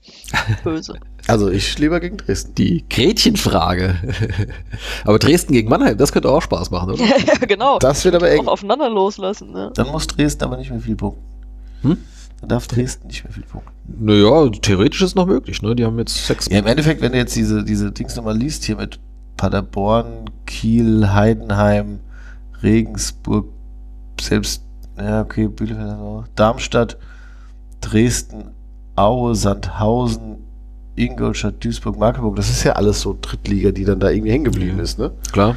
Böse. 0.62 0.94
Also 1.27 1.51
ich 1.51 1.77
lieber 1.77 1.98
gegen 1.98 2.18
Dresden. 2.18 2.55
die 2.55 2.85
Gretchenfrage. 2.89 3.97
aber 5.05 5.18
Dresden 5.18 5.55
gegen 5.55 5.68
Mannheim, 5.68 5.98
das 5.98 6.12
könnte 6.12 6.31
auch 6.31 6.40
Spaß 6.40 6.70
machen, 6.70 6.93
oder? 6.93 7.02
ja, 7.05 7.35
genau. 7.48 7.81
Das 7.81 8.05
wird 8.05 8.14
aber 8.14 8.27
Auch 8.28 8.31
eng. 8.31 8.47
aufeinander 8.47 8.90
loslassen, 8.90 9.51
ne? 9.51 9.73
Dann 9.74 9.89
muss 9.89 10.06
Dresden 10.06 10.44
aber 10.44 10.56
nicht 10.56 10.70
mehr 10.70 10.78
viel 10.78 10.94
punkten. 10.94 11.24
Hm? 11.82 11.97
Dann 12.43 12.48
darf 12.48 12.68
Dresden 12.68 13.09
nicht 13.09 13.24
mehr 13.24 13.32
viel 13.32 13.43
punkten. 13.43 13.73
Naja, 13.98 14.48
theoretisch 14.62 15.02
ist 15.02 15.16
noch 15.16 15.27
möglich, 15.27 15.62
ne? 15.62 15.74
Die 15.74 15.85
haben 15.85 15.98
jetzt 15.98 16.24
sechs. 16.24 16.47
Ja, 16.48 16.60
im 16.60 16.66
Endeffekt, 16.66 17.01
wenn 17.01 17.10
du 17.10 17.18
jetzt 17.18 17.35
diese, 17.35 17.64
diese 17.64 17.90
Dings 17.90 18.14
nochmal 18.14 18.36
liest, 18.39 18.62
hier 18.62 18.77
mit 18.77 19.01
Paderborn, 19.36 20.31
Kiel, 20.47 21.09
Heidenheim, 21.12 21.98
Regensburg, 22.62 23.46
selbst, 24.20 24.62
ja, 24.98 25.22
okay, 25.22 25.48
Bielefeld, 25.48 25.88
auch, 25.90 26.24
Darmstadt, 26.34 26.96
Dresden, 27.80 28.50
Aue, 28.96 29.34
Sandhausen, 29.34 30.38
Ingolstadt, 30.96 31.62
Duisburg, 31.62 31.98
Magdeburg, 31.98 32.36
das 32.36 32.48
ist 32.48 32.64
ja 32.64 32.72
alles 32.72 33.00
so 33.02 33.16
Drittliga, 33.20 33.70
die 33.70 33.84
dann 33.84 34.00
da 34.00 34.08
irgendwie 34.10 34.32
hängen 34.32 34.44
geblieben 34.44 34.78
Ja. 34.78 34.82
ist, 34.82 34.98
ne? 34.98 35.10
Klar. 35.32 35.56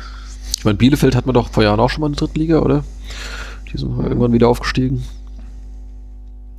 Ich 0.57 0.65
meine, 0.65 0.77
Bielefeld 0.77 1.15
hat 1.15 1.25
man 1.25 1.33
doch 1.33 1.49
vor 1.49 1.63
Jahren 1.63 1.79
auch 1.79 1.89
schon 1.89 2.01
mal 2.01 2.07
in 2.07 2.13
der 2.13 2.19
dritten 2.27 2.39
Liga, 2.39 2.59
oder? 2.59 2.83
Die 3.71 3.77
sind 3.77 3.97
irgendwann 3.97 4.33
wieder 4.33 4.49
aufgestiegen. 4.49 5.03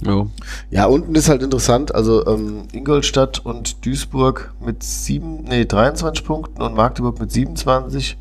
Ja. 0.02 0.26
Ja, 0.70 0.86
unten 0.86 1.14
ist 1.14 1.28
halt 1.28 1.42
interessant, 1.42 1.94
also 1.94 2.26
ähm, 2.26 2.62
Ingolstadt 2.72 3.40
und 3.44 3.84
Duisburg 3.84 4.54
mit 4.64 4.82
sieben, 4.82 5.44
nee, 5.44 5.66
23 5.66 6.24
Punkten 6.24 6.62
und 6.62 6.74
Magdeburg 6.74 7.20
mit 7.20 7.30
27. 7.30 8.16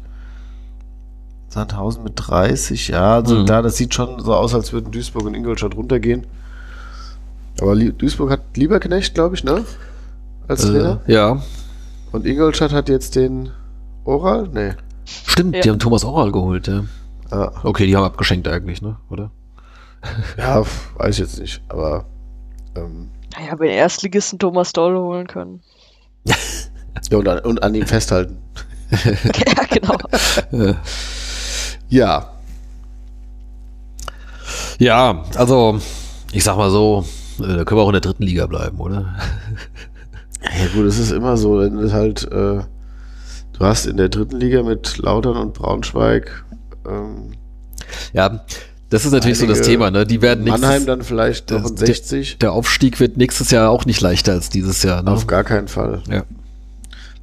Sandhausen 1.49 2.03
mit 2.03 2.13
30, 2.15 2.89
ja, 2.89 3.15
also 3.15 3.35
Mhm. 3.39 3.45
da, 3.47 3.55
da, 3.57 3.61
das 3.63 3.77
sieht 3.77 3.93
schon 3.93 4.19
so 4.19 4.33
aus, 4.35 4.53
als 4.53 4.71
würden 4.71 4.91
Duisburg 4.91 5.25
und 5.25 5.33
Ingolstadt 5.33 5.75
runtergehen. 5.75 6.25
Aber 7.59 7.75
Duisburg 7.75 8.29
hat 8.31 8.41
Lieberknecht, 8.55 9.15
glaube 9.15 9.35
ich, 9.35 9.43
ne? 9.43 9.65
Als 10.47 10.61
Trainer. 10.61 11.01
Äh, 11.07 11.13
ja. 11.13 11.41
Und 12.11 12.25
Ingolstadt 12.25 12.71
hat 12.71 12.87
jetzt 12.87 13.15
den 13.15 13.49
Oral? 14.05 14.47
Nee. 14.53 14.73
Stimmt, 15.05 15.55
Ja. 15.55 15.61
die 15.61 15.69
haben 15.69 15.79
Thomas 15.79 16.05
Oral 16.05 16.31
geholt, 16.31 16.67
ja. 16.67 16.85
Ah, 17.31 17.51
Okay, 17.63 17.85
die 17.87 17.95
haben 17.95 18.03
abgeschenkt 18.05 18.47
eigentlich, 18.47 18.81
ne? 18.81 18.97
Oder? 19.09 19.31
ja, 20.37 20.63
weiß 20.97 21.15
ich 21.15 21.19
jetzt 21.19 21.39
nicht, 21.39 21.61
aber 21.67 22.05
ähm, 22.75 23.09
Naja, 23.37 23.59
wenn 23.59 23.69
Erstligisten 23.69 24.39
Thomas 24.39 24.71
Doll 24.71 24.95
holen 24.97 25.27
können. 25.27 25.61
ja, 26.25 27.17
und, 27.17 27.27
an, 27.27 27.39
und 27.39 27.61
an 27.63 27.75
ihm 27.75 27.85
festhalten. 27.87 28.37
ja, 28.91 29.63
genau. 29.69 29.97
Ja, 31.89 32.29
ja, 34.79 35.23
also, 35.35 35.79
ich 36.31 36.43
sag 36.43 36.57
mal 36.57 36.71
so, 36.71 37.05
äh, 37.39 37.57
da 37.57 37.63
können 37.65 37.79
wir 37.79 37.83
auch 37.83 37.89
in 37.89 37.93
der 37.93 38.01
dritten 38.01 38.23
Liga 38.23 38.45
bleiben, 38.47 38.79
oder? 38.79 39.15
Ja 40.41 40.67
gut, 40.73 40.85
es 40.85 40.97
ist 40.97 41.11
immer 41.11 41.35
so, 41.37 41.59
wenn 41.59 41.77
es 41.79 41.91
halt, 41.91 42.23
äh, 42.31 42.61
du 42.61 43.59
hast 43.59 43.85
in 43.85 43.97
der 43.97 44.07
dritten 44.09 44.37
Liga 44.39 44.63
mit 44.63 44.97
Lautern 44.99 45.35
und 45.35 45.53
Braunschweig 45.53 46.45
ähm, 46.87 47.31
Ja, 48.13 48.39
das 48.89 49.05
ist 49.05 49.11
natürlich 49.11 49.37
so 49.37 49.45
das 49.45 49.61
Thema, 49.61 49.91
ne? 49.91 50.05
Die 50.05 50.21
werden 50.21 50.45
nächstes, 50.45 50.61
Mannheim 50.61 50.85
dann 50.85 51.03
vielleicht 51.03 51.51
noch 51.51 51.61
das- 51.63 51.71
in 51.71 51.77
60. 51.77 52.37
der 52.39 52.53
Aufstieg 52.53 52.99
wird 53.01 53.17
nächstes 53.17 53.51
Jahr 53.51 53.69
auch 53.69 53.85
nicht 53.85 53.99
leichter 54.01 54.31
als 54.31 54.49
dieses 54.49 54.81
Jahr, 54.81 55.03
ne? 55.03 55.11
Auf 55.11 55.27
gar 55.27 55.43
keinen 55.43 55.67
Fall. 55.67 56.01
Ja. 56.09 56.23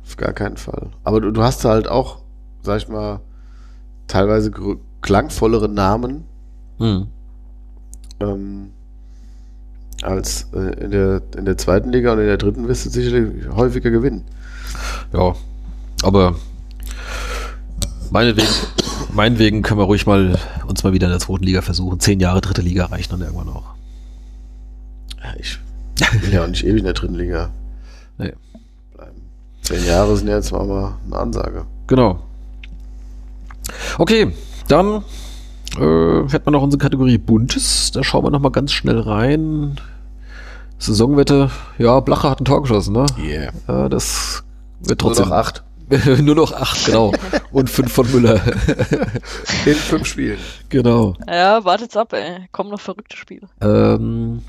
Auf 0.06 0.16
gar 0.18 0.32
keinen 0.34 0.58
Fall. 0.58 0.88
Aber 1.02 1.20
du, 1.22 1.30
du 1.32 1.42
hast 1.42 1.64
halt 1.64 1.88
auch, 1.88 2.18
sag 2.62 2.76
ich 2.82 2.88
mal, 2.88 3.20
teilweise 4.08 4.50
klangvollere 5.02 5.68
Namen 5.68 6.24
Hm. 6.78 7.06
ähm, 8.20 8.70
als 10.02 10.46
äh, 10.52 10.84
in, 10.84 10.90
der, 10.90 11.22
in 11.38 11.46
der 11.46 11.56
zweiten 11.56 11.90
Liga 11.90 12.12
und 12.12 12.18
in 12.18 12.26
der 12.26 12.36
dritten 12.36 12.68
wirst 12.68 12.84
du 12.84 12.90
sicherlich 12.90 13.48
häufiger 13.48 13.90
gewinnen. 13.90 14.24
Ja, 15.14 15.34
aber 16.02 16.34
meinetwegen, 18.10 18.48
meinetwegen 19.12 19.62
können 19.62 19.80
wir 19.80 19.84
ruhig 19.84 20.06
mal 20.06 20.38
uns 20.66 20.84
mal 20.84 20.92
wieder 20.92 21.06
in 21.06 21.12
der 21.12 21.20
zweiten 21.20 21.44
Liga 21.44 21.62
versuchen. 21.62 21.98
Zehn 22.00 22.20
Jahre 22.20 22.42
dritte 22.42 22.60
Liga 22.60 22.84
reichen 22.86 23.10
dann 23.10 23.22
irgendwann 23.22 23.48
auch. 23.48 23.64
Ja, 25.24 25.34
ich 25.38 25.58
will 26.22 26.32
ja 26.34 26.44
auch 26.44 26.48
nicht 26.48 26.64
ewig 26.64 26.78
in 26.80 26.84
der 26.84 26.92
dritten 26.92 27.14
Liga 27.14 27.48
Nee. 28.18 28.32
bleiben. 28.94 29.22
Zehn 29.62 29.84
Jahre 29.86 30.14
sind 30.16 30.28
ja 30.28 30.36
jetzt 30.36 30.52
mal 30.52 30.94
eine 31.06 31.16
Ansage. 31.16 31.64
Genau. 31.86 32.20
Okay, 33.98 34.32
dann 34.68 35.04
äh, 35.76 36.28
hätten 36.28 36.46
wir 36.46 36.50
noch 36.50 36.62
unsere 36.62 36.80
Kategorie 36.80 37.18
Buntes. 37.18 37.90
Da 37.92 38.02
schauen 38.04 38.24
wir 38.24 38.30
noch 38.30 38.40
mal 38.40 38.50
ganz 38.50 38.72
schnell 38.72 39.00
rein. 39.00 39.80
Saisonwette, 40.78 41.50
ja, 41.78 42.00
Blacher 42.00 42.30
hat 42.30 42.40
ein 42.40 42.44
Tor 42.44 42.62
geschossen, 42.62 42.92
ne? 42.92 43.06
Yeah. 43.18 43.52
Äh, 43.86 43.88
das 43.88 44.44
wird 44.80 45.02
Nur 45.02 45.08
trotzdem 45.08 45.28
noch 45.28 45.36
acht. 45.36 45.62
Nur 46.20 46.34
noch 46.34 46.52
acht, 46.52 46.84
genau. 46.84 47.12
Und 47.52 47.70
fünf 47.70 47.92
von 47.92 48.10
Müller. 48.10 48.40
In 49.66 49.74
fünf 49.74 50.06
Spielen. 50.06 50.38
genau. 50.68 51.14
Ja, 51.28 51.64
wartet's 51.64 51.96
ab, 51.96 52.12
ey. 52.12 52.46
Kommen 52.50 52.70
noch 52.70 52.80
verrückte 52.80 53.16
Spiele. 53.16 53.48
Ähm, 53.60 54.42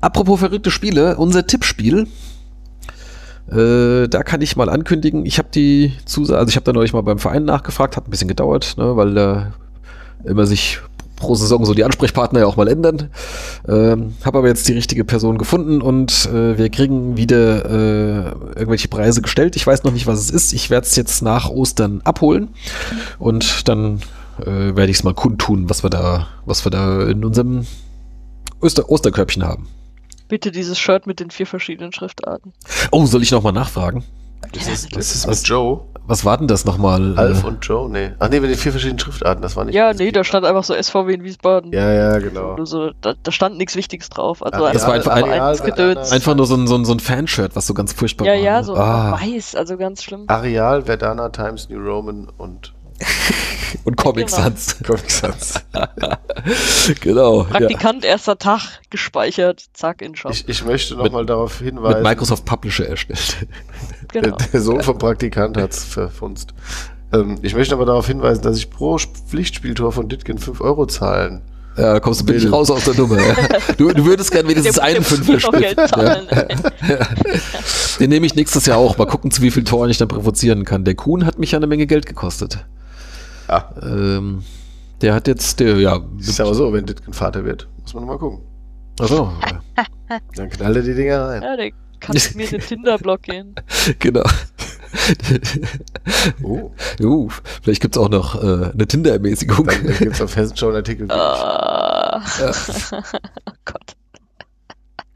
apropos 0.00 0.38
verrückte 0.38 0.70
Spiele, 0.70 1.16
unser 1.16 1.46
Tippspiel. 1.46 2.06
Äh, 3.50 4.08
da 4.08 4.22
kann 4.22 4.40
ich 4.40 4.56
mal 4.56 4.68
ankündigen, 4.68 5.24
ich 5.24 5.38
habe 5.38 5.48
die 5.54 5.92
Zusage, 6.04 6.38
also 6.38 6.48
ich 6.48 6.56
habe 6.56 6.64
da 6.64 6.72
neulich 6.72 6.92
mal 6.92 7.02
beim 7.02 7.18
Verein 7.18 7.44
nachgefragt, 7.44 7.96
hat 7.96 8.08
ein 8.08 8.10
bisschen 8.10 8.28
gedauert, 8.28 8.74
ne, 8.76 8.96
weil 8.96 9.14
da 9.14 9.52
immer 10.24 10.46
sich 10.46 10.80
pro 11.16 11.34
Saison 11.34 11.64
so 11.64 11.74
die 11.74 11.84
Ansprechpartner 11.84 12.40
ja 12.40 12.46
auch 12.46 12.56
mal 12.56 12.68
ändern. 12.68 13.10
Ähm, 13.66 14.14
habe 14.24 14.38
aber 14.38 14.48
jetzt 14.48 14.68
die 14.68 14.74
richtige 14.74 15.04
Person 15.04 15.38
gefunden 15.38 15.80
und 15.80 16.28
äh, 16.32 16.58
wir 16.58 16.68
kriegen 16.68 17.16
wieder 17.16 17.64
äh, 17.64 18.28
irgendwelche 18.54 18.88
Preise 18.88 19.22
gestellt. 19.22 19.56
Ich 19.56 19.66
weiß 19.66 19.84
noch 19.84 19.92
nicht, 19.92 20.06
was 20.06 20.20
es 20.20 20.30
ist. 20.30 20.52
Ich 20.52 20.68
werde 20.68 20.86
es 20.86 20.94
jetzt 20.94 21.22
nach 21.22 21.48
Ostern 21.48 22.02
abholen 22.04 22.48
und 23.18 23.68
dann 23.68 24.00
äh, 24.40 24.76
werde 24.76 24.90
ich 24.90 24.98
es 24.98 25.04
mal 25.04 25.14
kundtun, 25.14 25.70
was 25.70 25.82
wir 25.82 25.90
da, 25.90 26.28
was 26.44 26.64
wir 26.64 26.70
da 26.70 27.02
in 27.06 27.24
unserem 27.24 27.66
Oster 28.60 28.88
Osterkörbchen 28.90 29.44
haben. 29.44 29.68
Bitte 30.28 30.50
dieses 30.52 30.78
Shirt 30.78 31.06
mit 31.06 31.20
den 31.20 31.30
vier 31.30 31.46
verschiedenen 31.46 31.92
Schriftarten. 31.92 32.52
Oh, 32.90 33.06
soll 33.06 33.22
ich 33.22 33.30
noch 33.30 33.42
mal 33.42 33.52
nachfragen? 33.52 34.04
Das 34.52 34.66
ist, 34.68 34.94
das 34.96 35.14
ist 35.14 35.26
Was- 35.26 35.40
mit 35.42 35.48
Joe. 35.48 35.80
Was 36.08 36.24
war 36.24 36.38
denn 36.38 36.46
das 36.46 36.64
nochmal? 36.64 37.18
Alf 37.18 37.42
und 37.42 37.64
Joe? 37.66 37.90
Nee. 37.90 38.12
Ach 38.20 38.28
nee, 38.28 38.38
mit 38.38 38.48
den 38.48 38.56
vier 38.56 38.70
verschiedenen 38.70 39.00
Schriftarten. 39.00 39.42
Das 39.42 39.56
war 39.56 39.64
nicht. 39.64 39.74
Ja, 39.74 39.92
nee, 39.92 40.12
da 40.12 40.22
stand 40.22 40.46
einfach 40.46 40.62
so 40.62 40.72
SVW 40.72 41.12
in 41.12 41.24
Wiesbaden. 41.24 41.72
Ja, 41.72 41.92
ja, 41.92 42.18
genau. 42.18 42.64
So, 42.64 42.92
da, 43.00 43.14
da 43.20 43.32
stand 43.32 43.58
nichts 43.58 43.74
Wichtiges 43.74 44.08
drauf. 44.08 44.40
Also 44.46 44.64
Areal- 44.66 44.72
Das 44.72 44.86
war 44.86 44.94
einfach 44.94 45.10
ein- 45.12 45.24
Vereinsgedöns. 45.24 46.12
Einfach 46.12 46.36
nur 46.36 46.46
so 46.46 46.54
ein, 46.54 46.68
so 46.68 46.76
ein, 46.76 46.84
so 46.84 46.92
ein 46.92 47.00
Fanshirt, 47.00 47.56
was 47.56 47.66
so 47.66 47.74
ganz 47.74 47.92
furchtbar 47.92 48.24
Ja, 48.26 48.34
war. 48.34 48.38
ja, 48.38 48.58
ne? 48.58 48.64
so 48.64 48.76
ah, 48.76 49.18
weiß, 49.20 49.56
also 49.56 49.76
ganz 49.76 50.04
schlimm. 50.04 50.24
Areal, 50.28 50.82
Verdana, 50.82 51.28
Times 51.30 51.68
New 51.70 51.80
Roman 51.80 52.28
und 52.38 52.72
Und 53.84 53.96
Comic 53.96 54.26
Genau. 54.26 54.38
Sans. 54.42 54.76
Comic 54.86 55.10
Sans. 55.10 55.54
genau. 57.00 57.42
Ja. 57.44 57.44
Praktikant, 57.44 58.04
erster 58.04 58.38
Tag, 58.38 58.60
gespeichert, 58.90 59.64
zack, 59.72 60.02
in 60.02 60.14
Shop. 60.16 60.32
Ich, 60.32 60.48
ich 60.48 60.64
möchte 60.64 60.94
nochmal 60.96 61.26
darauf 61.26 61.58
hinweisen. 61.58 61.98
Mit 61.98 62.02
Microsoft 62.04 62.44
Publisher 62.44 62.86
erstellt. 62.88 63.36
genau. 64.12 64.36
Der, 64.36 64.46
der 64.48 64.60
Sohn 64.60 64.82
vom 64.82 64.98
Praktikant 64.98 65.56
hat's 65.56 65.84
verfunzt. 65.84 66.54
Ähm, 67.12 67.38
ich 67.42 67.54
möchte 67.54 67.74
aber 67.74 67.86
darauf 67.86 68.06
hinweisen, 68.06 68.42
dass 68.42 68.56
ich 68.58 68.70
pro 68.70 68.96
Sp- 68.98 69.14
Pflichtspieltor 69.28 69.92
von 69.92 70.08
Ditkin 70.08 70.38
5 70.38 70.60
Euro 70.60 70.86
zahlen. 70.86 71.42
Ja, 71.76 71.92
da 71.92 72.00
kommst 72.00 72.22
du 72.22 72.24
billig 72.24 72.50
raus 72.50 72.70
aus 72.70 72.84
der 72.84 72.94
Nummer. 72.94 73.18
Ja. 73.18 73.34
Du, 73.76 73.92
du 73.92 74.06
würdest 74.06 74.30
gerne 74.30 74.48
wenigstens 74.48 74.78
einen 74.78 75.04
Fünfer 75.04 75.38
spielen. 75.38 75.74
Ja. 75.76 75.86
zahlen, 75.86 76.26
ey. 76.30 76.46
Den 78.00 78.08
nehme 78.08 78.24
ich 78.24 78.34
nächstes 78.34 78.64
Jahr 78.64 78.78
auch. 78.78 78.96
Mal 78.96 79.04
gucken, 79.06 79.30
zu 79.30 79.42
wie 79.42 79.50
viel 79.50 79.62
Toren 79.62 79.90
ich 79.90 79.98
dann 79.98 80.08
provozieren 80.08 80.64
kann. 80.64 80.84
Der 80.84 80.94
Kuhn 80.94 81.26
hat 81.26 81.38
mich 81.38 81.52
ja 81.52 81.58
eine 81.58 81.66
Menge 81.66 81.86
Geld 81.86 82.06
gekostet. 82.06 82.64
Ähm, 83.82 84.42
der 85.02 85.14
hat 85.14 85.28
jetzt, 85.28 85.60
der, 85.60 85.76
ja, 85.76 86.00
ist 86.18 86.40
aber 86.40 86.54
so, 86.54 86.72
wenn 86.72 86.86
Ditkin 86.86 87.12
Vater 87.12 87.44
wird. 87.44 87.68
Muss 87.82 87.94
man 87.94 88.06
mal 88.06 88.18
gucken. 88.18 88.40
also, 89.00 89.32
Dann 90.34 90.50
knallt 90.50 90.76
er 90.76 90.82
die 90.82 90.94
Dinger 90.94 91.28
rein. 91.28 91.42
Ja, 91.42 91.56
der 91.56 91.70
kann 92.00 92.14
mit 92.14 92.34
mir 92.34 92.46
den 92.46 92.60
Tinder-Blog 92.66 93.22
gehen. 93.22 93.54
genau. 93.98 94.24
Oh, 96.42 96.72
uh, 97.00 97.28
vielleicht 97.62 97.82
gibt's 97.82 97.98
auch 97.98 98.08
noch 98.08 98.42
äh, 98.42 98.70
eine 98.72 98.86
Tinder-Ermäßigung. 98.86 99.66
dann 99.66 99.98
gibt 99.98 100.14
es 100.14 100.22
auf 100.22 100.36
Hessenschau 100.36 100.68
einen 100.68 100.76
Artikel. 100.76 101.10
Ah. 101.10 102.22
oh 102.92 103.52
Gott. 103.64 103.96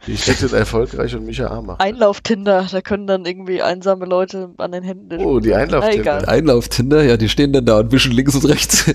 Wie 0.07 0.15
Ditkin 0.15 0.53
erfolgreich 0.55 1.15
und 1.15 1.27
Micha 1.27 1.49
arm 1.49 1.67
macht. 1.67 1.81
Einlauf-Tinder, 1.81 2.67
da 2.71 2.81
können 2.81 3.07
dann 3.07 3.27
irgendwie 3.27 3.61
einsame 3.61 4.07
Leute 4.07 4.51
an 4.57 4.73
den 4.73 4.83
Händen. 4.83 5.21
Oh, 5.21 5.41
die 5.41 5.55
Einlauftinder. 5.55 6.27
Einlauf-Tinder, 6.27 7.03
ja, 7.03 7.17
die 7.19 7.29
stehen 7.29 7.53
dann 7.53 7.67
da 7.67 7.81
und 7.81 7.93
wischen 7.93 8.13
links 8.13 8.35
und 8.35 8.47
rechts. 8.47 8.91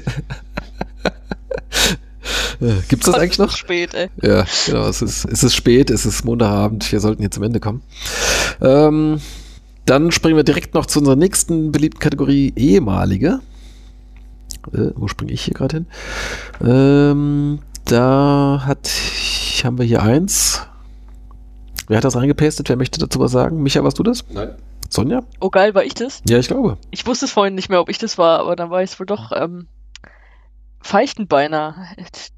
Äh, 2.61 2.73
Gibt's 2.87 3.05
das 3.05 3.15
eigentlich 3.15 3.31
ist 3.31 3.37
noch? 3.39 3.55
spät, 3.55 3.93
ey. 3.93 4.09
Ja, 4.21 4.45
genau. 4.65 4.87
Es 4.87 5.01
ist, 5.01 5.25
es 5.25 5.43
ist 5.43 5.53
spät, 5.53 5.89
es 5.89 6.05
ist 6.05 6.23
Montagabend, 6.23 6.89
wir 6.91 6.99
sollten 6.99 7.21
jetzt 7.21 7.35
zum 7.35 7.43
Ende 7.43 7.59
kommen. 7.59 7.83
Ähm, 8.61 9.19
dann 9.85 10.11
springen 10.11 10.35
wir 10.37 10.43
direkt 10.43 10.73
noch 10.73 10.85
zu 10.85 10.99
unserer 10.99 11.15
nächsten 11.15 11.71
beliebten 11.71 11.99
Kategorie 11.99 12.53
ehemalige. 12.55 13.41
Äh, 14.73 14.91
wo 14.95 15.07
springe 15.07 15.33
ich 15.33 15.43
hier 15.43 15.53
gerade 15.53 15.77
hin? 15.77 15.87
Ähm, 16.65 17.59
da 17.85 18.63
hat, 18.65 18.89
haben 19.63 19.77
wir 19.77 19.85
hier 19.85 20.01
eins. 20.01 20.61
Wer 21.87 21.97
hat 21.97 22.03
das 22.03 22.15
reingepastet? 22.15 22.69
Wer 22.69 22.77
möchte 22.77 22.99
dazu 22.99 23.19
was 23.19 23.31
sagen? 23.31 23.61
Micha, 23.63 23.83
warst 23.83 23.99
du 23.99 24.03
das? 24.03 24.23
Nein. 24.31 24.55
Sonja? 24.89 25.23
Oh 25.39 25.49
geil, 25.49 25.73
war 25.75 25.83
ich 25.83 25.93
das? 25.95 26.21
Ja, 26.27 26.37
ich 26.37 26.47
glaube. 26.47 26.77
Ich 26.91 27.05
wusste 27.07 27.25
es 27.25 27.31
vorhin 27.31 27.55
nicht 27.55 27.69
mehr, 27.69 27.81
ob 27.81 27.89
ich 27.89 27.97
das 27.97 28.17
war, 28.17 28.39
aber 28.39 28.55
dann 28.55 28.69
war 28.69 28.81
ich 28.83 28.91
es 28.91 28.99
wohl 28.99 29.05
doch. 29.05 29.31
Ähm, 29.35 29.67
Feichtenbeiner. 30.81 31.75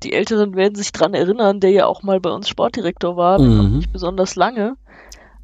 Die 0.03 0.13
Älteren 0.13 0.55
werden 0.55 0.75
sich 0.75 0.91
dran 0.93 1.13
erinnern, 1.13 1.59
der 1.59 1.71
ja 1.71 1.85
auch 1.85 2.03
mal 2.03 2.19
bei 2.21 2.29
uns 2.29 2.47
Sportdirektor 2.47 3.17
war, 3.17 3.39
Mhm. 3.39 3.77
nicht 3.77 3.91
besonders 3.91 4.35
lange. 4.35 4.77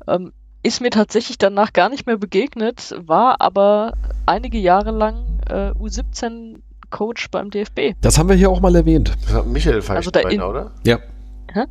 Ähm, 0.08 0.32
ist 0.64 0.80
mir 0.80 0.90
tatsächlich 0.90 1.38
danach 1.38 1.74
gar 1.74 1.90
nicht 1.90 2.06
mehr 2.08 2.18
begegnet, 2.18 2.96
war 3.06 3.42
aber 3.42 3.94
einige 4.26 4.58
Jahre 4.58 4.92
lang 4.92 5.42
äh, 5.50 5.72
U17-Coach 5.72 7.30
beim 7.32 7.50
DFB. 7.50 7.96
Das 8.00 8.18
haben 8.18 8.30
wir 8.30 8.38
hier 8.38 8.50
auch 8.50 8.62
mal 8.62 8.74
erwähnt. 8.74 9.12
Michael 9.46 9.76
Also 9.76 9.92
in- 10.10 10.14
Feichtenbeiner, 10.14 10.50
oder? 10.50 10.72
Ja. 10.86 11.00
Hä? 11.52 11.66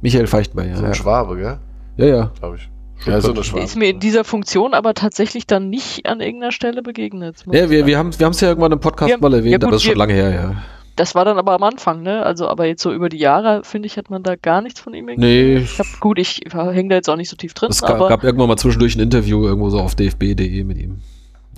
Michael 0.00 0.26
Feichtenbein, 0.26 0.68
So 0.74 0.80
ja. 0.80 0.86
ein 0.88 0.92
Ja, 0.92 0.94
Schwabe, 0.94 1.36
gell? 1.36 1.58
Ja. 1.98 2.06
ja. 2.06 2.32
Glaube 2.40 2.56
ich. 2.56 2.68
Ja, 3.06 3.20
so. 3.20 3.32
Ist 3.32 3.76
mir 3.76 3.90
in 3.90 4.00
dieser 4.00 4.24
Funktion 4.24 4.74
aber 4.74 4.92
tatsächlich 4.92 5.46
dann 5.46 5.70
nicht 5.70 6.06
an 6.06 6.20
irgendeiner 6.20 6.50
Stelle 6.50 6.82
begegnet. 6.82 7.44
Ja, 7.50 7.70
wir, 7.70 7.86
wir 7.86 7.96
haben 7.96 8.08
es 8.08 8.18
wir 8.18 8.26
haben's 8.26 8.40
ja 8.40 8.48
irgendwann 8.48 8.72
im 8.72 8.80
Podcast 8.80 9.12
haben- 9.12 9.20
mal 9.20 9.32
erwähnt, 9.32 9.52
ja 9.52 9.58
gut, 9.58 9.64
aber 9.64 9.72
das 9.72 9.82
ist 9.82 9.86
schon 9.86 9.94
wir- 9.94 9.98
lange 9.98 10.14
her, 10.14 10.30
ja. 10.32 10.62
Das 10.96 11.14
war 11.14 11.24
dann 11.24 11.38
aber 11.38 11.52
am 11.52 11.62
Anfang, 11.62 12.02
ne? 12.02 12.24
Also, 12.26 12.48
aber 12.48 12.66
jetzt 12.66 12.82
so 12.82 12.92
über 12.92 13.08
die 13.08 13.18
Jahre, 13.18 13.62
finde 13.62 13.86
ich, 13.86 13.96
hat 13.96 14.10
man 14.10 14.24
da 14.24 14.34
gar 14.34 14.62
nichts 14.62 14.80
von 14.80 14.94
ihm 14.94 15.08
irgendwie. 15.08 15.28
Nee, 15.28 15.56
Ich 15.58 15.78
hab, 15.78 15.86
gut, 16.00 16.18
ich 16.18 16.40
hänge 16.52 16.88
da 16.88 16.96
jetzt 16.96 17.08
auch 17.08 17.14
nicht 17.14 17.28
so 17.28 17.36
tief 17.36 17.54
drin, 17.54 17.70
es 17.70 17.82
ga, 17.82 17.94
aber, 17.94 18.08
gab 18.08 18.24
irgendwann 18.24 18.48
mal 18.48 18.56
zwischendurch 18.56 18.96
ein 18.96 19.00
Interview 19.00 19.44
irgendwo 19.44 19.70
so 19.70 19.78
auf 19.78 19.94
dfb.de 19.94 20.64
mit 20.64 20.76
ihm. 20.76 20.98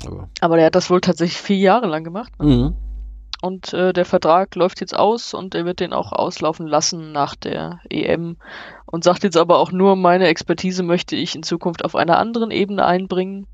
Aber, 0.06 0.28
aber 0.42 0.56
der 0.56 0.66
hat 0.66 0.74
das 0.74 0.90
wohl 0.90 1.00
tatsächlich 1.00 1.38
vier 1.40 1.56
Jahre 1.56 1.86
lang 1.86 2.04
gemacht. 2.04 2.32
Ne? 2.38 2.46
mhm. 2.54 2.74
Und 3.42 3.72
äh, 3.72 3.92
der 3.94 4.04
Vertrag 4.04 4.54
läuft 4.54 4.80
jetzt 4.80 4.94
aus 4.94 5.32
und 5.32 5.54
er 5.54 5.64
wird 5.64 5.80
den 5.80 5.92
auch 5.94 6.12
auslaufen 6.12 6.66
lassen 6.66 7.12
nach 7.12 7.34
der 7.34 7.80
EM. 7.88 8.36
Und 8.84 9.04
sagt 9.04 9.22
jetzt 9.24 9.36
aber 9.36 9.58
auch 9.58 9.72
nur, 9.72 9.96
meine 9.96 10.26
Expertise 10.26 10.82
möchte 10.82 11.16
ich 11.16 11.34
in 11.34 11.42
Zukunft 11.42 11.84
auf 11.84 11.94
einer 11.96 12.18
anderen 12.18 12.50
Ebene 12.50 12.84
einbringen. 12.84 13.46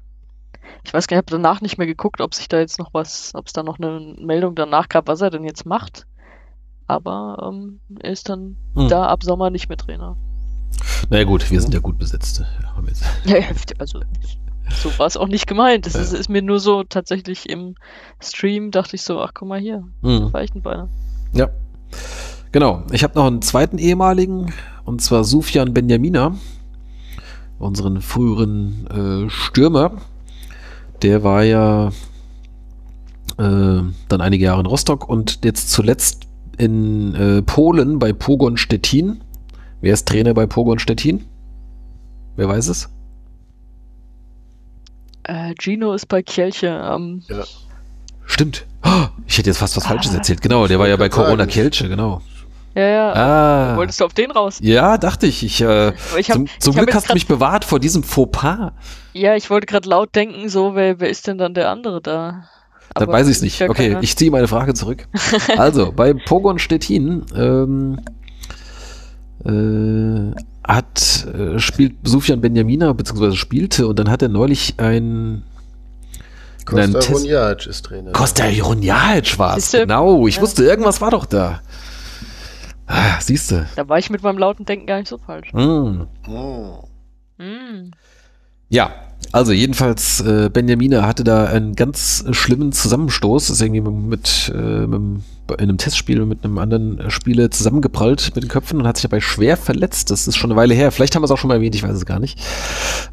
Ich 0.84 0.92
weiß 0.92 1.06
gar 1.06 1.16
nicht, 1.16 1.28
ich 1.28 1.32
habe 1.32 1.42
danach 1.42 1.60
nicht 1.60 1.78
mehr 1.78 1.86
geguckt, 1.86 2.20
ob 2.20 2.34
sich 2.34 2.48
da 2.48 2.58
jetzt 2.58 2.78
noch 2.80 2.92
was, 2.94 3.32
ob 3.34 3.46
es 3.46 3.52
da 3.52 3.62
noch 3.62 3.78
eine 3.78 4.16
Meldung 4.18 4.56
danach 4.56 4.88
gab, 4.88 5.06
was 5.06 5.20
er 5.20 5.30
denn 5.30 5.44
jetzt 5.44 5.66
macht. 5.66 6.06
Aber 6.88 7.48
ähm, 7.48 7.80
er 8.00 8.12
ist 8.12 8.28
dann 8.28 8.56
Mhm. 8.74 8.88
da 8.88 9.06
ab 9.06 9.22
Sommer 9.22 9.50
nicht 9.50 9.68
mehr 9.68 9.78
Trainer. 9.78 10.16
Naja 11.10 11.24
gut, 11.24 11.48
wir 11.50 11.60
sind 11.60 11.74
ja 11.74 11.80
gut 11.80 11.98
besetzt. 11.98 12.42
Ja, 13.24 13.38
also 13.78 14.00
so 14.70 14.96
war 14.98 15.06
es 15.06 15.16
auch 15.16 15.28
nicht 15.28 15.46
gemeint. 15.46 15.86
Es 15.86 15.94
Ja. 15.94 16.00
ist, 16.00 16.12
ist 16.12 16.28
mir 16.28 16.42
nur 16.42 16.60
so 16.60 16.82
tatsächlich 16.84 17.48
im 17.48 17.74
Stream 18.22 18.70
dachte 18.70 18.96
ich 18.96 19.02
so, 19.02 19.20
ach 19.20 19.32
guck 19.34 19.48
mal 19.48 19.60
hier, 19.60 19.84
Mhm. 20.02 20.32
Weichenbeiner. 20.32 20.88
Ja. 21.32 21.48
Genau. 22.52 22.82
Ich 22.92 23.02
habe 23.04 23.14
noch 23.14 23.26
einen 23.26 23.42
zweiten 23.42 23.78
ehemaligen, 23.78 24.52
und 24.84 25.00
zwar 25.02 25.24
Sufjan 25.24 25.74
Benjamina, 25.74 26.36
unseren 27.58 28.00
früheren 28.02 29.26
äh, 29.26 29.30
Stürmer. 29.30 29.92
Der 31.02 31.22
war 31.22 31.42
ja 31.42 31.88
äh, 33.38 33.82
dann 34.08 34.20
einige 34.20 34.44
Jahre 34.46 34.60
in 34.60 34.66
Rostock 34.66 35.08
und 35.08 35.44
jetzt 35.44 35.70
zuletzt 35.70 36.22
in 36.58 37.14
äh, 37.14 37.42
Polen 37.42 37.98
bei 37.98 38.12
Pogon 38.12 38.56
Stettin. 38.56 39.20
Wer 39.82 39.92
ist 39.92 40.08
Trainer 40.08 40.32
bei 40.32 40.46
Pogon 40.46 40.78
Stettin? 40.78 41.24
Wer 42.36 42.48
weiß 42.48 42.68
es? 42.68 42.88
Äh, 45.28 45.54
Gino 45.58 45.92
ist 45.92 46.06
bei 46.06 46.22
Kielce. 46.22 46.66
Ähm, 46.66 47.22
Ja. 47.28 47.44
Stimmt. 48.26 48.66
Oh, 48.84 49.06
ich 49.26 49.38
hätte 49.38 49.50
jetzt 49.50 49.58
fast 49.58 49.76
was 49.76 49.86
Falsches 49.86 50.12
Ah. 50.12 50.16
erzählt. 50.16 50.42
Genau, 50.42 50.66
der 50.66 50.78
war 50.78 50.88
ja 50.88 50.96
bei 50.96 51.08
Corona. 51.08 51.46
Kelche, 51.46 51.88
genau. 51.88 52.22
ja, 52.74 52.86
ja. 52.86 53.12
Ah. 53.14 53.76
Wolltest 53.76 54.00
du 54.00 54.04
auf 54.04 54.14
den 54.14 54.30
raus? 54.32 54.58
Ja, 54.60 54.98
dachte 54.98 55.26
ich. 55.26 55.42
ich 55.44 55.60
äh, 55.60 55.92
ich 56.18 56.28
hab, 56.30 56.36
zum 56.36 56.48
zum 56.58 56.72
ich 56.72 56.78
Glück 56.78 56.94
hast 56.94 57.08
du 57.08 57.14
mich 57.14 57.26
bewahrt 57.26 57.64
vor 57.64 57.78
diesem 57.78 58.02
Fauxpas. 58.02 58.72
Ja, 59.12 59.34
ich 59.36 59.48
wollte 59.48 59.66
gerade 59.66 59.88
laut 59.88 60.14
denken, 60.14 60.48
so, 60.48 60.74
wer, 60.74 60.98
wer 61.00 61.08
ist 61.08 61.26
denn 61.26 61.38
dann 61.38 61.54
der 61.54 61.70
andere 61.70 62.00
da? 62.00 62.44
Dann 62.94 63.04
Aber 63.04 63.12
weiß 63.12 63.28
ich 63.28 63.36
es 63.36 63.42
nicht. 63.42 63.58
ja 63.60 63.68
Okay, 63.70 63.96
ich 64.00 64.16
ziehe 64.16 64.30
meine 64.30 64.48
Frage 64.48 64.74
zurück. 64.74 65.06
also, 65.56 65.92
bei 65.92 66.12
Pogon 66.14 66.58
Stettin 66.58 67.24
ähm, 67.34 68.00
äh, 69.44 70.34
hat, 70.66 71.26
äh, 71.32 71.58
spielt 71.58 71.94
Sufjan 72.04 72.40
Benjamina, 72.40 72.92
beziehungsweise 72.92 73.36
spielte, 73.36 73.86
und 73.86 73.98
dann 73.98 74.10
hat 74.10 74.22
er 74.22 74.28
neulich 74.28 74.74
ein 74.78 75.42
Costa 76.64 76.98
Runjac 76.98 77.66
ist 77.66 77.84
Trainer. 77.84 78.10
Costa 78.12 78.46
Ironialic 78.48 79.38
war 79.38 79.56
es. 79.56 79.70
Genau, 79.70 80.26
ich 80.26 80.36
Ja. 80.36 80.42
wusste, 80.42 80.64
irgendwas 80.64 81.00
war 81.00 81.12
doch 81.12 81.24
da. 81.24 81.60
Ah, 82.88 83.20
siehste. 83.20 83.66
Da 83.76 83.88
war 83.88 83.98
ich 83.98 84.10
mit 84.10 84.22
meinem 84.22 84.38
lauten 84.38 84.64
Denken 84.64 84.86
gar 84.86 84.98
nicht 84.98 85.08
so 85.08 85.18
falsch. 85.18 85.52
Hm. 85.52 86.06
Hm. 86.24 86.70
Hm. 87.38 87.90
Ja, 88.68 88.90
also 89.32 89.52
jedenfalls, 89.52 90.20
äh, 90.20 90.50
Benjamina 90.52 91.06
hatte 91.06 91.22
da 91.22 91.44
einen 91.46 91.76
ganz 91.76 92.24
schlimmen 92.32 92.72
Zusammenstoß, 92.72 93.50
ist 93.50 93.60
irgendwie 93.60 93.80
mit, 93.82 94.52
äh, 94.54 94.86
mit 94.86 95.22
in 95.50 95.68
einem 95.68 95.78
Testspiel 95.78 96.24
mit 96.24 96.44
einem 96.44 96.58
anderen 96.58 96.98
äh, 96.98 97.10
Spieler 97.10 97.50
zusammengeprallt 97.50 98.32
mit 98.34 98.44
den 98.44 98.48
Köpfen 98.48 98.80
und 98.80 98.86
hat 98.86 98.96
sich 98.96 99.02
dabei 99.02 99.20
schwer 99.20 99.56
verletzt. 99.56 100.10
Das 100.10 100.26
ist 100.26 100.36
schon 100.36 100.50
eine 100.50 100.60
Weile 100.60 100.74
her. 100.74 100.90
Vielleicht 100.92 101.14
haben 101.14 101.22
wir 101.22 101.26
es 101.26 101.30
auch 101.30 101.38
schon 101.38 101.48
mal 101.48 101.54
erwähnt, 101.54 101.74
ich 101.74 101.82
weiß 101.82 101.96
es 101.96 102.06
gar 102.06 102.18
nicht. 102.18 102.38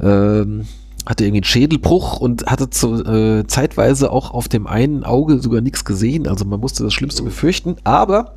Ähm, 0.02 0.66
hatte 1.06 1.26
irgendwie 1.26 1.40
einen 1.40 1.44
Schädelbruch 1.44 2.20
und 2.20 2.46
hatte 2.46 2.70
zu, 2.70 3.04
äh, 3.04 3.46
zeitweise 3.48 4.12
auch 4.12 4.32
auf 4.32 4.48
dem 4.48 4.68
einen 4.68 5.04
Auge 5.04 5.40
sogar 5.40 5.62
nichts 5.62 5.84
gesehen. 5.86 6.28
Also 6.28 6.46
man 6.46 6.60
musste 6.60 6.84
das 6.84 6.94
Schlimmste 6.94 7.24
befürchten. 7.24 7.76
Aber 7.84 8.36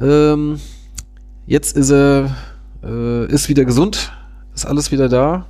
ähm, 0.00 0.60
jetzt 1.46 1.76
ist 1.76 1.90
er 1.90 2.36
äh, 2.84 3.26
ist 3.26 3.48
wieder 3.48 3.64
gesund, 3.64 4.12
ist 4.54 4.66
alles 4.66 4.92
wieder 4.92 5.08
da. 5.08 5.46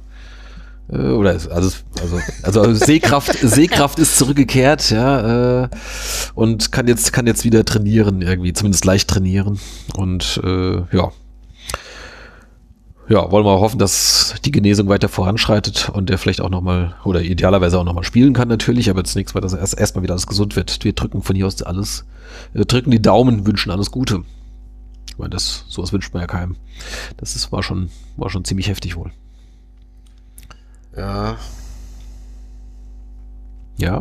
Äh, 0.91 0.97
oder 0.97 1.33
ist, 1.33 1.49
also, 1.49 1.71
also, 2.01 2.19
also 2.43 2.75
Sehkraft, 2.75 3.33
Sehkraft 3.43 3.99
ist 3.99 4.19
zurückgekehrt, 4.19 4.91
ja, 4.91 5.65
äh, 5.65 5.69
und 6.35 6.73
kann 6.73 6.89
jetzt, 6.89 7.13
kann 7.13 7.27
jetzt 7.27 7.45
wieder 7.45 7.65
trainieren, 7.65 8.23
irgendwie, 8.23 8.53
zumindest 8.53 8.85
leicht 8.85 9.09
trainieren. 9.09 9.59
Und 9.97 10.41
äh, 10.45 10.83
ja. 10.97 11.13
Ja, 13.07 13.31
wollen 13.31 13.45
wir 13.45 13.61
hoffen, 13.61 13.79
dass 13.79 14.35
die 14.47 14.51
Genesung 14.51 14.89
weiter 14.89 15.11
voranschreitet 15.11 15.91
und 15.91 16.09
der 16.09 16.17
vielleicht 16.17 16.41
auch 16.41 16.49
nochmal, 16.49 16.95
oder 17.05 17.21
idealerweise 17.21 17.79
auch 17.79 17.85
nochmal 17.85 18.05
spielen 18.05 18.33
kann 18.33 18.49
natürlich, 18.49 18.89
aber 18.89 19.05
zunächst 19.05 19.35
mal, 19.35 19.43
dass 19.43 19.53
er 19.53 19.59
erst 19.59 19.79
erstmal 19.79 20.03
wieder 20.03 20.15
alles 20.15 20.27
gesund 20.27 20.57
wird. 20.57 20.83
Wir 20.83 20.95
drücken 20.95 21.21
von 21.21 21.37
hier 21.37 21.47
aus 21.47 21.61
alles, 21.63 22.07
drücken 22.55 22.91
die 22.91 23.03
Daumen, 23.03 23.47
wünschen 23.47 23.71
alles 23.71 23.91
Gute. 23.91 24.23
Ich 25.11 25.19
meine, 25.19 25.31
das, 25.31 25.67
sowas 25.69 25.93
wünscht 25.93 26.15
man 26.15 26.23
ja 26.23 26.27
keinem. 26.27 26.57
Das 27.19 27.37
ist, 27.37 27.53
war 27.53 27.63
schon, 27.63 27.91
war 28.17 28.31
schon 28.31 28.45
ziemlich 28.47 28.69
heftig 28.69 28.97
wohl. 28.97 29.13
Ja. 30.97 31.37
Ja. 33.77 34.01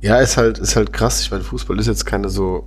Ja, 0.00 0.16
ist 0.18 0.36
halt, 0.36 0.58
ist 0.58 0.74
halt 0.76 0.92
krass. 0.92 1.20
Ich 1.20 1.30
meine, 1.30 1.44
Fußball 1.44 1.78
ist 1.78 1.86
jetzt 1.86 2.06
keine 2.06 2.28
so 2.28 2.64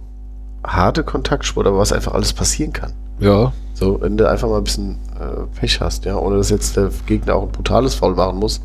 harte 0.66 1.04
Kontaktsport, 1.04 1.68
aber 1.68 1.78
was 1.78 1.92
einfach 1.92 2.14
alles 2.14 2.34
passieren 2.34 2.74
kann. 2.74 2.94
Ja, 3.20 3.54
So, 3.74 4.02
wenn 4.02 4.18
du 4.18 4.30
einfach 4.30 4.48
mal 4.50 4.58
ein 4.58 4.64
bisschen 4.64 4.98
äh, 5.20 5.46
Pech 5.60 5.80
hast, 5.82 6.06
ja, 6.06 6.18
ohne 6.18 6.38
dass 6.38 6.50
jetzt 6.50 6.76
der 6.76 6.90
Gegner 7.06 7.36
auch 7.36 7.44
ein 7.44 7.52
brutales 7.52 7.96
Foul 7.96 8.16
machen 8.16 8.40
muss. 8.40 8.62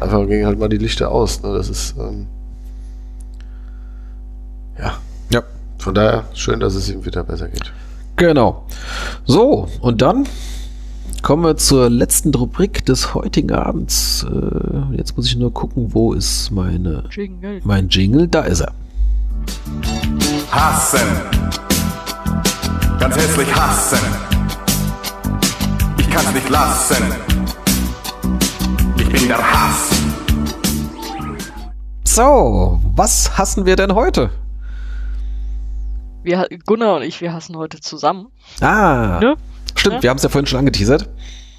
Einfach 0.00 0.26
gehen 0.26 0.46
halt 0.46 0.58
mal 0.58 0.68
die 0.68 0.78
Lichter 0.78 1.10
aus. 1.10 1.42
Ne? 1.42 1.52
Das 1.52 1.68
ist, 1.68 1.94
ähm, 1.98 2.26
ja. 4.78 4.94
Ja. 5.30 5.42
Von 5.78 5.94
daher 5.94 6.24
schön, 6.34 6.60
dass 6.60 6.74
es 6.74 6.88
ihm 6.88 7.04
wieder 7.04 7.24
besser 7.24 7.48
geht. 7.48 7.72
Genau. 8.16 8.66
So, 9.24 9.68
und 9.80 10.00
dann 10.02 10.26
kommen 11.22 11.44
wir 11.44 11.56
zur 11.56 11.88
letzten 11.88 12.34
Rubrik 12.34 12.84
des 12.84 13.14
heutigen 13.14 13.52
Abends. 13.52 14.26
Äh, 14.28 14.96
jetzt 14.96 15.16
muss 15.16 15.26
ich 15.26 15.36
nur 15.36 15.52
gucken, 15.52 15.94
wo 15.94 16.12
ist 16.12 16.50
meine, 16.50 17.04
Jingle. 17.10 17.60
mein 17.64 17.88
Jingle? 17.88 18.26
Da 18.26 18.42
ist 18.42 18.60
er. 18.60 18.72
Hassen. 20.50 21.08
Ganz 22.98 23.16
hässlich 23.16 23.54
hassen. 23.54 23.98
Ich 25.98 26.10
kann's 26.10 26.34
nicht 26.34 26.48
lassen. 26.50 27.04
Ich 28.98 29.08
bin 29.08 29.28
der 29.28 29.38
Hass. 29.38 29.90
So, 32.04 32.80
was 32.94 33.38
hassen 33.38 33.64
wir 33.64 33.76
denn 33.76 33.94
heute? 33.94 34.30
Wir, 36.24 36.46
Gunnar 36.66 36.96
und 36.96 37.02
ich, 37.02 37.20
wir 37.20 37.32
hassen 37.32 37.56
heute 37.56 37.80
zusammen. 37.80 38.28
Ah, 38.60 39.18
Ne? 39.20 39.36
Stimmt, 39.82 39.96
Ja. 39.96 40.02
wir 40.02 40.10
haben 40.10 40.16
es 40.16 40.22
ja 40.22 40.28
vorhin 40.30 40.46
schon 40.46 40.58
angeteasert. 40.58 41.08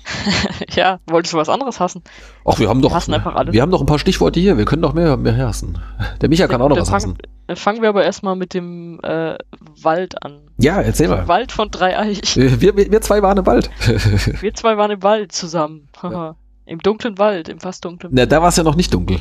ja, 0.76 1.00
wolltest 1.08 1.34
du 1.34 1.38
was 1.38 1.48
anderes 1.48 1.80
hassen? 1.80 2.04
Ach, 2.44 2.60
wir 2.60 2.68
haben 2.68 2.82
doch, 2.82 2.94
hassen 2.94 3.14
einfach 3.14 3.36
alles. 3.36 3.54
wir 3.54 3.62
haben 3.62 3.72
doch 3.72 3.80
ein 3.80 3.86
paar 3.86 4.00
Stichworte 4.00 4.38
hier. 4.40 4.58
Wir 4.58 4.66
können 4.66 4.82
noch 4.82 4.94
mehr, 4.94 5.16
mehr 5.16 5.38
hassen. 5.48 5.78
Der 6.20 6.28
Micha 6.28 6.48
kann 6.48 6.62
auch 6.62 6.68
noch 6.68 6.78
was 6.78 6.90
fang- 6.90 6.96
hassen. 6.96 7.18
dann 7.48 7.56
Fangen 7.56 7.82
wir 7.82 7.88
aber 7.88 8.04
erstmal 8.04 8.36
mit 8.36 8.54
dem 8.54 9.00
äh, 9.02 9.38
Wald 9.82 10.22
an. 10.22 10.40
Ja, 10.58 10.82
erzähl 10.82 11.08
mal. 11.08 11.28
Wald 11.30 11.54
von 11.54 11.72
Dreieich. 11.72 12.36
Äh, 12.36 12.60
Wir, 12.60 12.76
wir, 12.76 12.92
wir 12.92 13.00
zwei 13.02 13.22
waren 13.22 13.38
im 13.38 13.46
Wald. 13.46 13.70
Wir 14.42 14.54
zwei 14.54 14.76
waren 14.76 14.92
im 14.92 15.04
Wald 15.04 15.32
zusammen. 15.32 15.88
Im 16.66 16.80
dunklen 16.80 17.18
Wald, 17.18 17.50
im 17.50 17.60
fast 17.60 17.84
dunklen. 17.84 18.14
Na, 18.16 18.26
da 18.26 18.42
war 18.42 18.48
es 18.48 18.56
ja 18.56 18.64
noch 18.64 18.76
nicht 18.78 18.94
dunkel. 18.94 19.20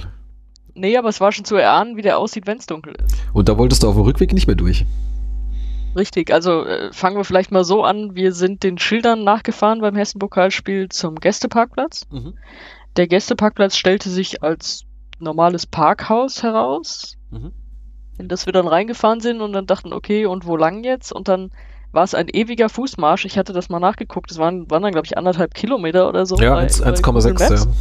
Nee, 0.75 0.97
aber 0.97 1.09
es 1.09 1.21
war 1.21 1.33
schon 1.33 1.45
zu 1.45 1.57
erahnen, 1.57 1.97
wie 1.97 2.03
der 2.03 2.19
aussieht, 2.19 2.47
wenn 2.47 2.59
es 2.59 2.67
dunkel 2.67 2.95
ist. 3.05 3.17
Und 3.33 3.49
da 3.49 3.59
wolltest 3.59 3.83
du 3.83 3.89
auf 3.89 3.95
dem 3.97 4.05
Rückweg 4.05 4.33
nicht 4.33 4.47
mehr 4.47 4.55
durch. 4.55 4.85
Richtig, 5.97 6.33
also 6.33 6.65
äh, 6.65 6.93
fangen 6.93 7.17
wir 7.17 7.25
vielleicht 7.25 7.51
mal 7.53 7.65
so 7.65 7.83
an. 7.85 8.15
Wir 8.15 8.33
sind 8.33 8.63
den 8.63 8.79
Schildern 8.79 9.25
nachgefahren 9.25 9.81
beim 9.81 9.95
Hessen-Pokalspiel 9.97 10.89
zum 10.89 11.17
Gästeparkplatz. 11.17 12.07
Der 12.97 13.07
Gästeparkplatz 13.07 13.77
stellte 13.77 14.09
sich 14.11 14.43
als 14.43 14.85
normales 15.19 15.67
Parkhaus 15.67 16.43
heraus, 16.43 17.17
Mhm. 17.31 17.53
in 18.19 18.29
das 18.29 18.47
wir 18.47 18.53
dann 18.53 18.67
reingefahren 18.69 19.21
sind 19.21 19.41
und 19.41 19.53
dann 19.53 19.67
dachten, 19.67 19.93
okay, 19.93 20.27
und 20.27 20.47
wo 20.47 20.57
lang 20.57 20.83
jetzt? 20.85 21.13
Und 21.13 21.29
dann 21.29 21.51
war 21.93 22.05
es 22.05 22.15
ein 22.15 22.29
ewiger 22.29 22.69
Fußmarsch. 22.71 23.25
Ich 23.27 23.37
hatte 23.39 23.53
das 23.53 23.69
mal 23.69 23.79
nachgeguckt. 23.81 24.31
Es 24.31 24.39
waren, 24.39 24.71
waren 24.71 24.83
dann, 24.83 24.93
glaube 24.93 25.07
ich, 25.07 25.19
anderthalb 25.19 25.53
Kilometer 25.55 26.09
oder 26.09 26.25
so. 26.27 26.37
Ja, 26.37 26.55
bei- 26.55 26.63
1 26.63 26.81
bei 26.81 26.87
1,6. 26.87 27.03
Google 27.03 27.35
Maps. 27.51 27.65
Ja. 27.67 27.73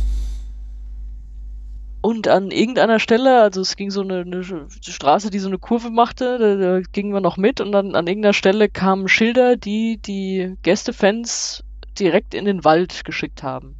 Und 2.02 2.28
an 2.28 2.50
irgendeiner 2.50 3.00
Stelle, 3.00 3.42
also 3.42 3.62
es 3.62 3.76
ging 3.76 3.92
so 3.92 4.02
eine, 4.02 4.22
eine 4.22 4.44
Straße, 4.44 5.30
die 5.30 5.38
so 5.38 5.48
eine 5.48 5.60
Kurve 5.60 5.92
machte, 5.92 6.40
da, 6.40 6.56
da 6.56 6.82
gingen 6.92 7.14
wir 7.14 7.22
noch 7.22 7.38
mit 7.38 7.62
und 7.62 7.72
dann 7.72 7.96
an 7.96 8.08
irgendeiner 8.08 8.34
Stelle 8.34 8.70
kamen 8.70 9.08
Schilder, 9.08 9.56
die 9.56 10.00
die 10.04 10.56
Gästefans 10.64 11.64
direkt 12.00 12.34
in 12.34 12.46
den 12.46 12.64
Wald 12.64 13.06
geschickt 13.06 13.44
haben. 13.44 13.76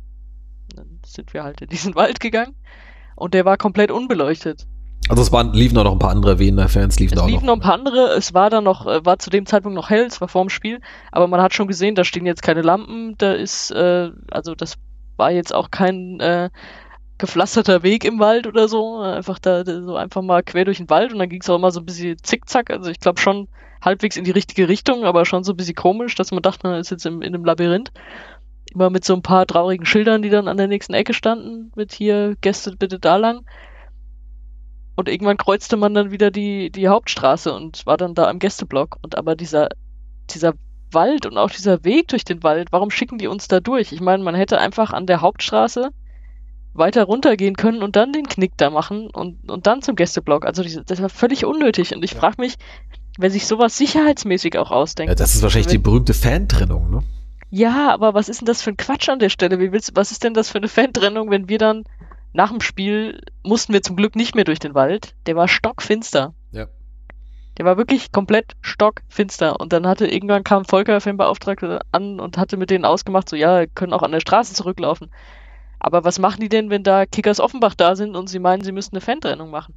Dann 0.76 1.00
sind 1.04 1.34
wir 1.34 1.44
halt 1.44 1.62
in 1.62 1.70
diesen 1.70 1.96
Wald 1.96 2.20
gegangen 2.20 2.56
und 3.16 3.34
der 3.34 3.44
war 3.46 3.58
komplett 3.58 3.90
unbeleuchtet. 3.90 4.68
Also 5.10 5.24
es 5.24 5.32
waren, 5.32 5.52
liefen 5.54 5.78
auch 5.80 5.84
noch 5.84 5.94
ein 5.94 6.00
paar 6.00 6.12
andere 6.12 6.38
Wiener 6.38 6.70
Fans, 6.70 7.00
liefen 7.00 7.16
Es 7.16 7.20
auch 7.20 7.28
liefen 7.28 7.48
noch. 7.48 7.56
noch 7.56 7.64
ein 7.64 7.68
paar 7.68 7.74
andere, 7.74 8.14
es 8.16 8.36
war 8.36 8.52
dann 8.52 8.64
noch, 8.64 8.86
äh, 8.86 9.04
war 9.04 9.18
zu 9.18 9.32
dem 9.32 9.48
Zeitpunkt 9.48 9.76
noch 9.76 9.90
hell, 9.90 10.06
es 10.06 10.22
war 10.22 10.28
vorm 10.28 10.50
Spiel, 10.50 10.80
aber 11.12 11.28
man 11.28 11.42
hat 11.42 11.56
schon 11.56 11.68
gesehen, 11.68 11.96
da 11.96 12.04
stehen 12.04 12.28
jetzt 12.28 12.44
keine 12.44 12.62
Lampen, 12.62 13.16
da 13.18 13.34
ist, 13.34 13.72
äh, 13.72 14.12
also 14.30 14.54
das 14.54 14.76
war 15.18 15.32
jetzt 15.32 15.56
auch 15.56 15.72
kein 15.72 16.20
äh, 16.20 16.50
gepflasterter 17.22 17.84
Weg 17.84 18.04
im 18.04 18.20
Wald 18.20 18.48
oder 18.48 18.68
so, 18.68 19.00
einfach 19.00 19.38
da, 19.38 19.64
so 19.64 19.96
einfach 19.96 20.24
mal 20.24 20.42
quer 20.42 20.66
durch 20.66 20.78
den 20.78 20.90
Wald 20.90 21.14
und 21.14 21.20
dann 21.20 21.30
ging 21.30 21.42
es 21.42 21.50
auch 21.50 21.56
immer 21.56 21.72
so 21.72 21.80
ein 21.80 21.86
bisschen 21.86 22.18
zickzack, 22.22 22.72
also 22.72 22.90
ich 22.90 23.00
glaube 23.00 23.22
schon 23.22 23.48
halbwegs 23.80 24.18
in 24.18 24.24
die 24.24 24.32
richtige 24.32 24.68
Richtung, 24.68 25.06
aber 25.06 25.26
schon 25.26 25.44
so 25.44 25.54
ein 25.54 25.58
bisschen 25.58 25.76
komisch, 25.76 26.16
dass 26.16 26.32
man 26.32 26.42
dachte, 26.42 26.68
man 26.68 26.80
ist 26.80 26.90
jetzt 26.90 27.06
im, 27.06 27.22
in 27.22 27.34
einem 27.34 27.46
Labyrinth. 27.46 27.92
Immer 28.74 28.90
mit 28.90 29.06
so 29.06 29.14
ein 29.14 29.22
paar 29.22 29.46
traurigen 29.46 29.86
Schildern, 29.86 30.22
die 30.22 30.30
dann 30.30 30.48
an 30.48 30.58
der 30.58 30.68
nächsten 30.68 30.94
Ecke 30.94 31.14
standen, 31.14 31.72
mit 31.76 31.94
hier 31.94 32.36
Gäste 32.42 32.76
bitte 32.76 33.00
da 33.00 33.18
lang. 33.18 33.42
Und 34.96 35.10
irgendwann 35.10 35.38
kreuzte 35.38 35.78
man 35.78 35.94
dann 35.94 36.12
wieder 36.12 36.32
die, 36.32 36.72
die 36.72 36.88
Hauptstraße 36.88 37.54
und 37.54 37.86
war 37.86 37.98
dann 37.98 38.14
da 38.14 38.30
am 38.30 38.40
Gästeblock. 38.40 38.98
Und 39.02 39.18
aber 39.18 39.36
dieser, 39.36 39.70
dieser 40.30 40.54
Wald 40.92 41.26
und 41.26 41.38
auch 41.38 41.50
dieser 41.50 41.84
Weg 41.84 42.08
durch 42.10 42.24
den 42.24 42.44
Wald, 42.44 42.72
warum 42.72 42.92
schicken 42.92 43.18
die 43.18 43.28
uns 43.28 43.48
da 43.48 43.60
durch? 43.60 43.92
Ich 43.92 44.02
meine, 44.02 44.24
man 44.24 44.36
hätte 44.36 44.60
einfach 44.60 44.94
an 44.94 45.08
der 45.08 45.22
Hauptstraße 45.22 45.90
weiter 46.74 47.04
runtergehen 47.04 47.56
können 47.56 47.84
und 47.84 47.96
dann 47.96 48.14
den 48.14 48.28
Knick 48.28 48.54
da 48.58 48.70
machen 48.70 49.10
und, 49.10 49.50
und 49.52 49.68
dann 49.68 49.82
zum 49.82 49.96
Gästeblock. 49.96 50.46
Also 50.46 50.64
das 50.64 51.02
war 51.02 51.10
völlig 51.10 51.46
unnötig. 51.46 51.94
Und 51.96 52.04
ich 52.04 52.16
frage 52.16 52.36
mich, 52.40 52.56
wer 53.18 53.30
sich 53.30 53.46
sowas 53.46 53.78
sicherheitsmäßig 53.78 54.58
auch 54.58 54.72
ausdenkt. 54.72 55.10
Ja, 55.10 55.16
das 55.16 55.36
ist 55.36 55.44
wahrscheinlich 55.44 55.68
die 55.68 55.78
berühmte 55.78 56.14
Fantrennung, 56.14 56.90
ne? 56.90 57.04
Ja, 57.50 57.92
aber 57.94 58.14
was 58.14 58.30
ist 58.30 58.40
denn 58.40 58.46
das 58.46 58.62
für 58.62 58.70
ein 58.70 58.78
Quatsch 58.78 59.10
an 59.10 59.20
der 59.20 59.28
Stelle? 59.28 59.60
Wie 59.60 59.74
willst, 59.74 59.92
was 59.96 60.12
ist 60.12 60.24
denn 60.24 60.34
das 60.34 60.50
für 60.50 60.58
eine 60.58 60.70
Fantrennung, 60.70 61.30
wenn 61.30 61.50
wir 61.50 61.58
dann 61.58 61.84
nach 62.34 62.50
dem 62.50 62.62
Spiel 62.62 63.22
mussten 63.44 63.74
wir 63.74 63.82
zum 63.82 63.98
Glück 63.98 64.16
nicht 64.16 64.36
mehr 64.36 64.46
durch 64.46 64.60
den 64.60 64.74
Wald. 64.74 65.16
Der 65.26 65.36
war 65.36 65.50
stockfinster. 65.50 66.34
Ja. 66.52 66.68
Der 67.58 67.66
war 67.66 67.76
wirklich 67.76 68.14
komplett 68.14 68.54
stockfinster. 68.62 69.60
Und 69.60 69.74
dann 69.74 69.86
hatte 69.86 70.08
irgendwann 70.08 70.46
kam 70.46 70.64
Volker, 70.64 71.02
Fanbeauftragte, 71.02 71.82
an 71.92 72.22
und 72.22 72.38
hatte 72.38 72.56
mit 72.56 72.70
denen 72.70 72.86
ausgemacht, 72.86 73.28
so 73.28 73.36
ja, 73.36 73.66
können 73.66 73.92
auch 73.92 74.04
an 74.04 74.14
der 74.14 74.22
Straße 74.22 74.54
zurücklaufen. 74.54 75.12
Aber 75.84 76.04
was 76.04 76.20
machen 76.20 76.40
die 76.42 76.50
denn, 76.50 76.70
wenn 76.70 76.84
da 76.84 77.06
Kickers 77.06 77.40
Offenbach 77.40 77.74
da 77.76 77.96
sind 77.96 78.16
und 78.16 78.30
sie 78.30 78.40
meinen, 78.40 78.64
sie 78.64 78.72
müssten 78.72 78.96
eine 78.96 79.02
Fantrennung 79.02 79.50
machen? 79.50 79.74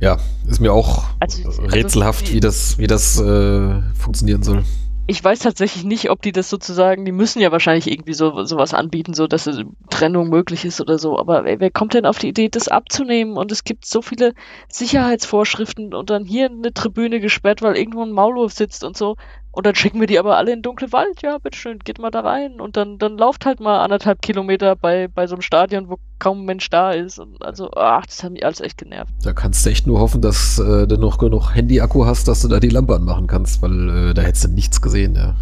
Ja, 0.00 0.18
ist 0.46 0.60
mir 0.60 0.72
auch 0.72 1.04
Also- 1.18 1.44
also 1.48 1.62
rätselhaft, 1.62 2.28
die- 2.28 2.34
wie 2.34 2.40
das, 2.40 2.78
wie 2.78 2.86
das 2.86 3.18
äh, 3.20 3.80
funktionieren 3.94 4.44
soll. 4.44 4.62
ich 5.08 5.24
weiß 5.24 5.40
tatsächlich 5.40 5.84
nicht, 5.84 6.10
ob 6.10 6.22
die 6.22 6.30
das 6.32 6.50
sozusagen, 6.50 7.04
die 7.04 7.12
müssen 7.12 7.40
ja 7.40 7.50
wahrscheinlich 7.50 7.90
irgendwie 7.90 8.12
so 8.12 8.44
sowas 8.44 8.74
anbieten, 8.74 9.14
so 9.14 9.26
dass 9.26 9.48
eine 9.48 9.64
Trennung 9.90 10.28
möglich 10.28 10.64
ist 10.66 10.80
oder 10.82 10.98
so. 10.98 11.18
Aber 11.18 11.44
wer, 11.44 11.58
wer 11.60 11.70
kommt 11.72 11.94
denn 11.94 12.04
auf 12.06 12.18
die 12.18 12.28
Idee, 12.28 12.48
das 12.48 12.68
abzunehmen? 12.68 13.36
Und 13.36 13.50
es 13.50 13.64
gibt 13.64 13.86
so 13.86 14.02
viele 14.02 14.34
Sicherheitsvorschriften 14.68 15.94
und 15.94 16.10
dann 16.10 16.24
hier 16.24 16.46
eine 16.50 16.72
Tribüne 16.72 17.20
gesperrt, 17.20 17.62
weil 17.62 17.76
irgendwo 17.76 18.02
ein 18.02 18.12
Maulwurf 18.12 18.52
sitzt 18.52 18.84
und 18.84 18.96
so. 18.96 19.16
Und 19.50 19.66
dann 19.66 19.74
schicken 19.74 19.98
wir 19.98 20.06
die 20.06 20.18
aber 20.18 20.36
alle 20.36 20.52
in 20.52 20.58
den 20.58 20.62
dunklen 20.62 20.92
Wald. 20.92 21.22
Ja, 21.22 21.38
bitteschön, 21.38 21.78
geht 21.80 21.98
mal 21.98 22.10
da 22.10 22.20
rein. 22.20 22.60
Und 22.60 22.76
dann, 22.76 22.98
dann 22.98 23.18
lauft 23.18 23.46
halt 23.46 23.60
mal 23.60 23.80
anderthalb 23.80 24.22
Kilometer 24.22 24.76
bei, 24.76 25.08
bei 25.08 25.26
so 25.26 25.34
einem 25.34 25.42
Stadion, 25.42 25.88
wo 25.88 25.98
kaum 26.18 26.42
ein 26.42 26.44
Mensch 26.44 26.70
da 26.70 26.92
ist. 26.92 27.18
Und 27.18 27.42
also, 27.42 27.70
ach, 27.74 28.06
das 28.06 28.22
hat 28.22 28.32
mich 28.32 28.44
alles 28.44 28.60
echt 28.60 28.78
genervt. 28.78 29.12
Da 29.22 29.32
kannst 29.32 29.64
du 29.64 29.70
echt 29.70 29.86
nur 29.86 30.00
hoffen, 30.00 30.20
dass 30.20 30.58
äh, 30.58 30.86
du 30.86 30.96
noch 30.96 31.18
genug 31.18 31.54
Handy-Akku 31.54 32.04
hast, 32.04 32.28
dass 32.28 32.42
du 32.42 32.48
da 32.48 32.60
die 32.60 32.68
Lampe 32.68 32.94
anmachen 32.94 33.26
kannst, 33.26 33.62
weil 33.62 34.10
äh, 34.10 34.14
da 34.14 34.22
hättest 34.22 34.44
du 34.44 34.48
nichts 34.48 34.80
gesehen, 34.80 35.16
ja. 35.16 35.34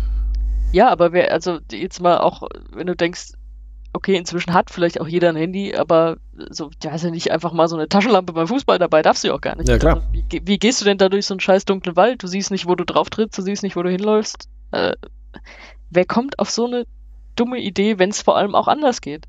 Ja, 0.72 0.90
aber 0.90 1.12
wer, 1.12 1.32
also 1.32 1.58
jetzt 1.70 2.00
mal 2.00 2.18
auch, 2.18 2.48
wenn 2.72 2.86
du 2.86 2.96
denkst, 2.96 3.32
okay, 3.96 4.16
inzwischen 4.16 4.52
hat 4.52 4.70
vielleicht 4.70 5.00
auch 5.00 5.08
jeder 5.08 5.30
ein 5.30 5.36
Handy, 5.36 5.74
aber 5.74 6.18
so, 6.50 6.70
da 6.80 6.94
ist 6.94 7.02
ja 7.02 7.10
nicht 7.10 7.32
einfach 7.32 7.52
mal 7.52 7.66
so 7.66 7.76
eine 7.76 7.88
Taschenlampe 7.88 8.32
beim 8.32 8.46
Fußball 8.46 8.78
dabei, 8.78 9.02
darfst 9.02 9.24
du 9.24 9.28
ja 9.28 9.34
auch 9.34 9.40
gar 9.40 9.56
nicht. 9.56 9.68
Ja, 9.68 9.78
klar. 9.78 9.96
Also, 9.96 10.06
wie, 10.12 10.42
wie 10.44 10.58
gehst 10.58 10.80
du 10.80 10.84
denn 10.84 10.98
da 10.98 11.08
durch 11.08 11.26
so 11.26 11.34
einen 11.34 11.40
scheiß 11.40 11.64
dunklen 11.64 11.96
Wald? 11.96 12.22
Du 12.22 12.26
siehst 12.26 12.50
nicht, 12.50 12.66
wo 12.66 12.74
du 12.74 12.84
drauf 12.84 13.10
trittst, 13.10 13.38
du 13.38 13.42
siehst 13.42 13.62
nicht, 13.62 13.74
wo 13.74 13.82
du 13.82 13.90
hinläufst. 13.90 14.48
Äh, 14.70 14.92
wer 15.90 16.04
kommt 16.04 16.38
auf 16.38 16.50
so 16.50 16.66
eine 16.66 16.86
dumme 17.34 17.58
Idee, 17.58 17.98
wenn 17.98 18.10
es 18.10 18.22
vor 18.22 18.36
allem 18.36 18.54
auch 18.54 18.68
anders 18.68 19.00
geht? 19.00 19.26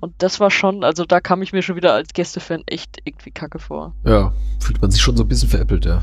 Und 0.00 0.14
das 0.18 0.40
war 0.40 0.50
schon, 0.50 0.84
also 0.84 1.04
da 1.04 1.20
kam 1.20 1.42
ich 1.42 1.52
mir 1.52 1.62
schon 1.62 1.76
wieder 1.76 1.94
als 1.94 2.12
Gästefan 2.12 2.62
echt 2.66 2.98
irgendwie 3.04 3.30
kacke 3.30 3.58
vor. 3.58 3.94
Ja, 4.04 4.32
fühlt 4.60 4.82
man 4.82 4.90
sich 4.90 5.00
schon 5.00 5.16
so 5.16 5.24
ein 5.24 5.28
bisschen 5.28 5.48
veräppelt, 5.48 5.86
ja. 5.86 5.92
Ja. 5.96 6.02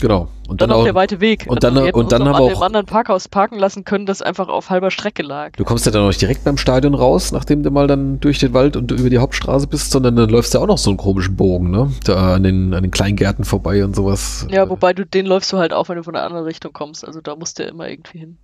Genau. 0.00 0.28
Und 0.48 0.60
Dann, 0.60 0.70
dann, 0.70 0.78
auch 0.78 0.84
der 0.84 0.94
weite 0.94 1.20
Weg. 1.20 1.46
und 1.48 1.62
dann- 1.62 1.74
wir 1.74 1.84
hätten 1.84 1.98
und 1.98 2.10
dann 2.10 2.22
auch 2.22 2.34
haben 2.34 2.46
wir 2.48 2.56
auch- 2.56 2.62
anderen 2.62 2.86
Parkhaus 2.86 3.28
parken 3.28 3.58
lassen 3.58 3.84
können, 3.84 4.06
das 4.06 4.20
einfach 4.22 4.48
auf 4.48 4.68
halber 4.70 4.90
Strecke 4.90 5.22
lag. 5.22 5.52
du 5.52 5.64
kommst 5.64 5.86
ja 5.86 5.92
dann 5.92 6.02
auch 6.02 6.08
nicht 6.08 6.20
direkt 6.20 6.42
beim 6.44 6.56
Stadion 6.56 6.94
raus, 6.94 7.30
nachdem 7.32 7.62
du 7.62 7.70
mal 7.70 7.86
dann 7.86 8.18
durch 8.20 8.38
den 8.38 8.52
Wald 8.52 8.76
und 8.76 8.90
über 8.90 9.10
die 9.10 9.18
Hauptstraße 9.18 9.66
bist, 9.66 9.90
sondern 9.92 10.16
dann 10.16 10.28
läufst 10.30 10.54
du 10.54 10.58
auch 10.58 10.66
noch 10.66 10.78
so 10.78 10.90
einen 10.90 10.96
komischen 10.96 11.36
Bogen, 11.36 11.70
ne? 11.70 11.92
Da 12.04 12.34
an 12.34 12.42
den, 12.42 12.74
an 12.74 12.82
den 12.82 12.90
Kleingärten 12.90 13.44
vorbei 13.44 13.84
und 13.84 13.94
sowas. 13.94 14.46
Ja, 14.50 14.68
wobei 14.68 14.92
du 14.92 15.04
den 15.06 15.26
läufst 15.26 15.52
du 15.52 15.58
halt 15.58 15.72
auch, 15.72 15.88
wenn 15.88 15.96
du 15.96 16.02
von 16.02 16.14
der 16.14 16.24
anderen 16.24 16.44
Richtung 16.44 16.72
kommst. 16.72 17.06
Also 17.06 17.20
da 17.20 17.36
musst 17.36 17.58
du 17.58 17.62
ja 17.64 17.68
immer 17.68 17.88
irgendwie 17.88 18.18
hin. 18.18 18.38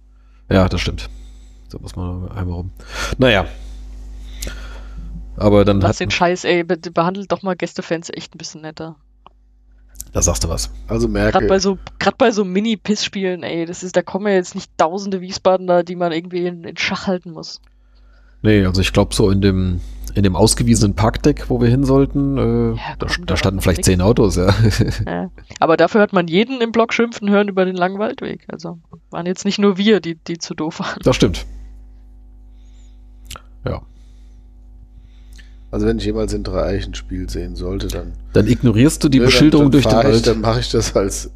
Ja, 0.51 0.69
das 0.69 0.81
stimmt. 0.81 1.09
Da 1.73 1.79
muss 1.81 1.97
man 1.97 2.31
einmal 2.31 2.55
rum. 2.59 2.71
Naja. 3.19 3.47
Aber 5.37 5.65
dann 5.65 5.81
Lass 5.81 5.97
hat, 5.97 6.01
den 6.01 6.11
Scheiß, 6.11 6.45
ey, 6.45 6.65
be 6.65 6.77
behandelt 6.79 7.31
doch 7.31 7.43
mal 7.43 7.57
Gästefans 7.57 8.11
echt 8.15 8.35
ein 8.35 8.39
bisschen 8.39 8.63
netter. 8.63 8.97
Da 10.13 10.23
sagst 10.23 10.45
du 10.45 10.49
was. 10.49 10.71
Also 10.89 11.09
Gerade 11.09 11.33
bei 11.33 11.41
Merkel. 11.49 11.61
so, 11.61 11.79
gerade 11.99 12.17
bei 12.17 12.31
so 12.31 12.45
Mini-Piss-Spielen, 12.45 13.43
ey, 13.43 13.67
das 13.67 13.83
ist, 13.83 13.97
da 13.97 14.03
kommen 14.03 14.27
ja 14.27 14.33
jetzt 14.35 14.55
nicht 14.55 14.71
tausende 14.79 15.21
Wiesbadener, 15.21 15.83
die 15.83 15.97
man 15.97 16.13
irgendwie 16.13 16.47
in, 16.47 16.65
in 16.65 16.77
Schach 16.77 17.07
halten 17.07 17.33
muss. 17.33 17.61
Nee, 18.43 18.65
also 18.65 18.81
ich 18.81 18.93
glaube 18.93 19.15
so 19.15 19.31
in 19.31 19.41
dem, 19.41 19.81
in 20.15 20.23
dem 20.23 20.37
ausgewiesenen 20.37 20.95
Parkdeck, 20.95 21.51
wo 21.51 21.61
wir 21.61 21.69
hin 21.69 21.85
sollten, 21.85 22.39
äh, 22.39 22.77
Ja, 22.77 22.97
da, 22.99 23.07
da 23.27 23.37
standen 23.37 23.61
vielleicht 23.61 23.79
nix. 23.79 23.87
zehn 23.87 24.01
Autos, 24.01 24.37
ja. 24.37 24.55
Ja. 25.07 25.31
Aber 25.61 25.77
dafür 25.77 26.01
hat 26.01 26.13
man 26.13 26.29
jeden 26.29 26.61
im 26.61 26.73
Block 26.73 26.95
schimpfen 26.95 27.29
hören 27.29 27.49
über 27.49 27.65
den 27.65 27.77
langen 27.77 27.99
Waldweg. 27.99 28.45
Also 28.49 28.79
waren 29.11 29.27
jetzt 29.27 29.45
nicht 29.45 29.59
nur 29.59 29.77
wir, 29.79 30.01
die, 30.01 30.15
die 30.15 30.39
zu 30.39 30.55
doof 30.55 30.81
waren. 30.81 30.99
das 31.03 31.17
stimmt. 31.17 31.45
Ja. 33.65 33.83
Also 35.71 35.87
wenn 35.87 35.99
ich 35.99 36.05
jemals 36.05 36.33
in 36.33 36.43
Dreieichen 36.45 36.95
Spiel 36.95 37.29
sehen 37.29 37.57
sollte, 37.57 37.89
dann 37.89 38.13
Dann 38.33 38.47
ignorierst 38.47 39.03
du 39.03 39.09
die 39.09 39.19
dann- 39.19 39.27
Beschilderung 39.27 39.67
dann 39.67 39.73
durch 39.73 39.87
den 39.87 39.99
ich, 39.99 40.05
Wald. 40.05 40.27
Dann 40.27 40.41
mache 40.41 40.61
ich 40.61 40.71
das 40.71 40.95
als, 40.97 41.31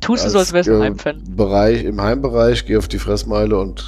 Tust 0.00 0.24
du 0.26 0.30
so, 0.30 0.38
als 0.38 0.52
wär's 0.52 0.68
ein 0.68 0.80
äh, 0.80 0.84
Heimfan. 0.84 1.16
Bereich, 1.36 1.84
im 1.84 2.00
Heimbereich, 2.00 2.66
gehe 2.66 2.78
auf 2.78 2.88
die 2.88 2.98
Fressmeile 2.98 3.58
und 3.58 3.84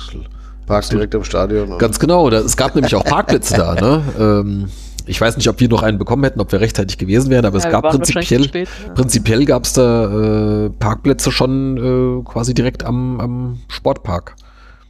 park 0.66 0.88
direkt 0.90 1.14
am 1.14 1.24
Stadion. 1.24 1.72
Und 1.72 1.78
Ganz 1.78 1.98
genau, 1.98 2.28
da, 2.30 2.38
es 2.40 2.56
gab 2.56 2.74
nämlich 2.74 2.94
auch 2.94 3.04
Parkplätze 3.04 3.54
da. 3.56 3.74
Ne? 3.74 4.02
Ähm, 4.18 4.68
ich 5.06 5.18
weiß 5.20 5.36
nicht, 5.38 5.48
ob 5.48 5.58
wir 5.58 5.68
noch 5.70 5.82
einen 5.82 5.96
bekommen 5.98 6.22
hätten, 6.24 6.40
ob 6.40 6.52
wir 6.52 6.60
rechtzeitig 6.60 6.98
gewesen 6.98 7.30
wären, 7.30 7.46
aber 7.46 7.58
Ja, 7.58 7.64
es 7.66 7.70
gab 7.72 7.88
prinzipiell, 7.88 8.44
spät, 8.44 8.68
ja. 8.86 8.92
prinzipiell 8.92 9.44
gab 9.46 9.64
es 9.64 9.72
da 9.72 10.66
äh, 10.66 10.70
Parkplätze 10.70 11.30
schon 11.32 12.20
äh, 12.20 12.24
quasi 12.24 12.52
direkt 12.52 12.84
am, 12.84 13.18
am 13.20 13.58
Sportpark. 13.68 14.36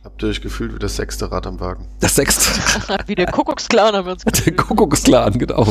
Habt 0.08 0.22
ihr 0.22 0.30
euch 0.30 0.40
gefühlt 0.40 0.74
wie 0.74 0.78
das 0.78 0.96
sechste 0.96 1.30
Rad 1.30 1.46
am 1.46 1.60
Wagen? 1.60 1.86
Das 2.00 2.16
sechste. 2.16 2.48
Wie 3.06 3.14
der 3.14 3.26
Kuckucksklan 3.26 3.94
haben 3.94 4.06
wir 4.06 4.12
uns 4.12 4.24
Der 4.24 4.32
gefühlt. 4.32 4.56
Kuckucksklan, 4.56 5.38
genau. 5.38 5.70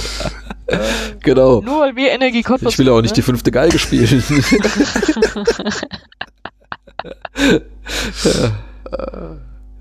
genau. 1.23 1.61
Nur 1.61 1.81
weil 1.81 1.95
wir 1.95 2.11
Energie 2.11 2.43
Cottbus 2.43 2.73
Ich 2.73 2.77
will 2.79 2.89
auch 2.89 3.01
nicht 3.01 3.15
die 3.15 3.21
ne? 3.21 3.25
fünfte 3.25 3.49
Geige 3.49 3.79
spielen. 3.79 4.23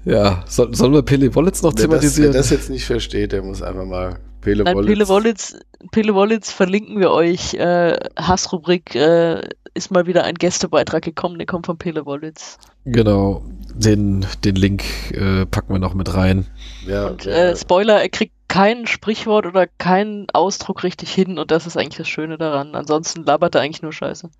ja, 0.07 0.43
soll, 0.47 0.75
sollen 0.75 0.93
wir 0.95 1.03
Pele 1.03 1.35
Wallets 1.35 1.63
noch 1.63 1.73
Wer 1.73 1.77
das, 1.77 1.83
wer 1.83 1.89
thematisieren? 1.91 2.33
das 2.33 2.49
jetzt 2.51 2.71
nicht 2.71 2.87
versteht, 2.87 3.33
der 3.33 3.43
muss 3.43 3.61
einfach 3.63 3.85
mal 3.85 4.19
Pele 4.41 4.65
Nein, 4.65 4.77
Wollitz- 4.77 4.87
Pele 4.87 5.09
Wollitz, 5.09 5.57
Pele 5.91 6.15
Wollitz 6.15 6.51
verlinken 6.53 6.99
wir 6.99 7.11
euch. 7.11 7.55
Äh, 7.55 7.99
Hassrubrik 8.19 8.95
äh, 8.95 9.43
ist 9.75 9.91
mal 9.91 10.07
wieder 10.07 10.25
ein 10.25 10.35
Gästebeitrag 10.35 11.03
gekommen, 11.03 11.39
der 11.39 11.47
kommt 11.47 11.67
von 11.67 11.79
Pele 11.79 12.07
Wollitz. 12.07 12.59
Genau, 12.85 13.43
den, 13.75 14.25
den 14.45 14.57
Link 14.57 14.85
äh, 15.13 15.45
packen 15.47 15.73
wir 15.75 15.79
noch 15.79 15.95
mit 15.95 16.15
rein. 16.15 16.47
Ja, 16.87 17.09
Und 17.09 17.25
der- 17.25 17.51
äh, 17.51 17.57
Spoiler, 17.57 18.01
er 18.01 18.09
kriegt 18.09 18.33
kein 18.49 18.87
Sprichwort 18.87 19.45
oder 19.47 19.67
keinen 19.67 20.29
Ausdruck 20.33 20.83
richtig 20.85 21.13
hin 21.13 21.39
und 21.39 21.51
das 21.51 21.67
ist 21.67 21.77
eigentlich 21.77 21.99
das 21.99 22.09
Schöne 22.09 22.39
daran. 22.39 22.75
Ansonsten 22.75 23.25
labert 23.25 23.55
er 23.55 23.61
eigentlich 23.63 23.83
nur 23.83 23.93
Scheiße. 23.93 24.31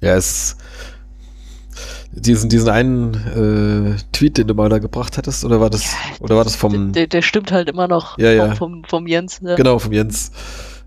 Ja, 0.00 0.14
es. 0.14 0.56
Diesen, 2.12 2.48
diesen 2.50 2.68
einen 2.68 3.14
äh, 3.96 3.96
Tweet, 4.12 4.38
den 4.38 4.48
du 4.48 4.54
mal 4.54 4.68
da 4.68 4.78
gebracht 4.78 5.16
hattest, 5.16 5.44
oder 5.44 5.60
war 5.60 5.70
das, 5.70 5.94
oder 6.20 6.36
war 6.36 6.44
das 6.44 6.56
vom, 6.56 6.92
Der, 6.92 7.06
der 7.06 7.22
stimmt 7.22 7.52
halt 7.52 7.68
immer 7.68 7.86
noch 7.88 8.18
Ja, 8.18 8.32
ja. 8.32 8.54
Vom, 8.54 8.82
vom, 8.84 9.06
Jens. 9.06 9.40
Ja. 9.42 9.54
genau, 9.54 9.78
vom 9.78 9.92
Jens. 9.92 10.32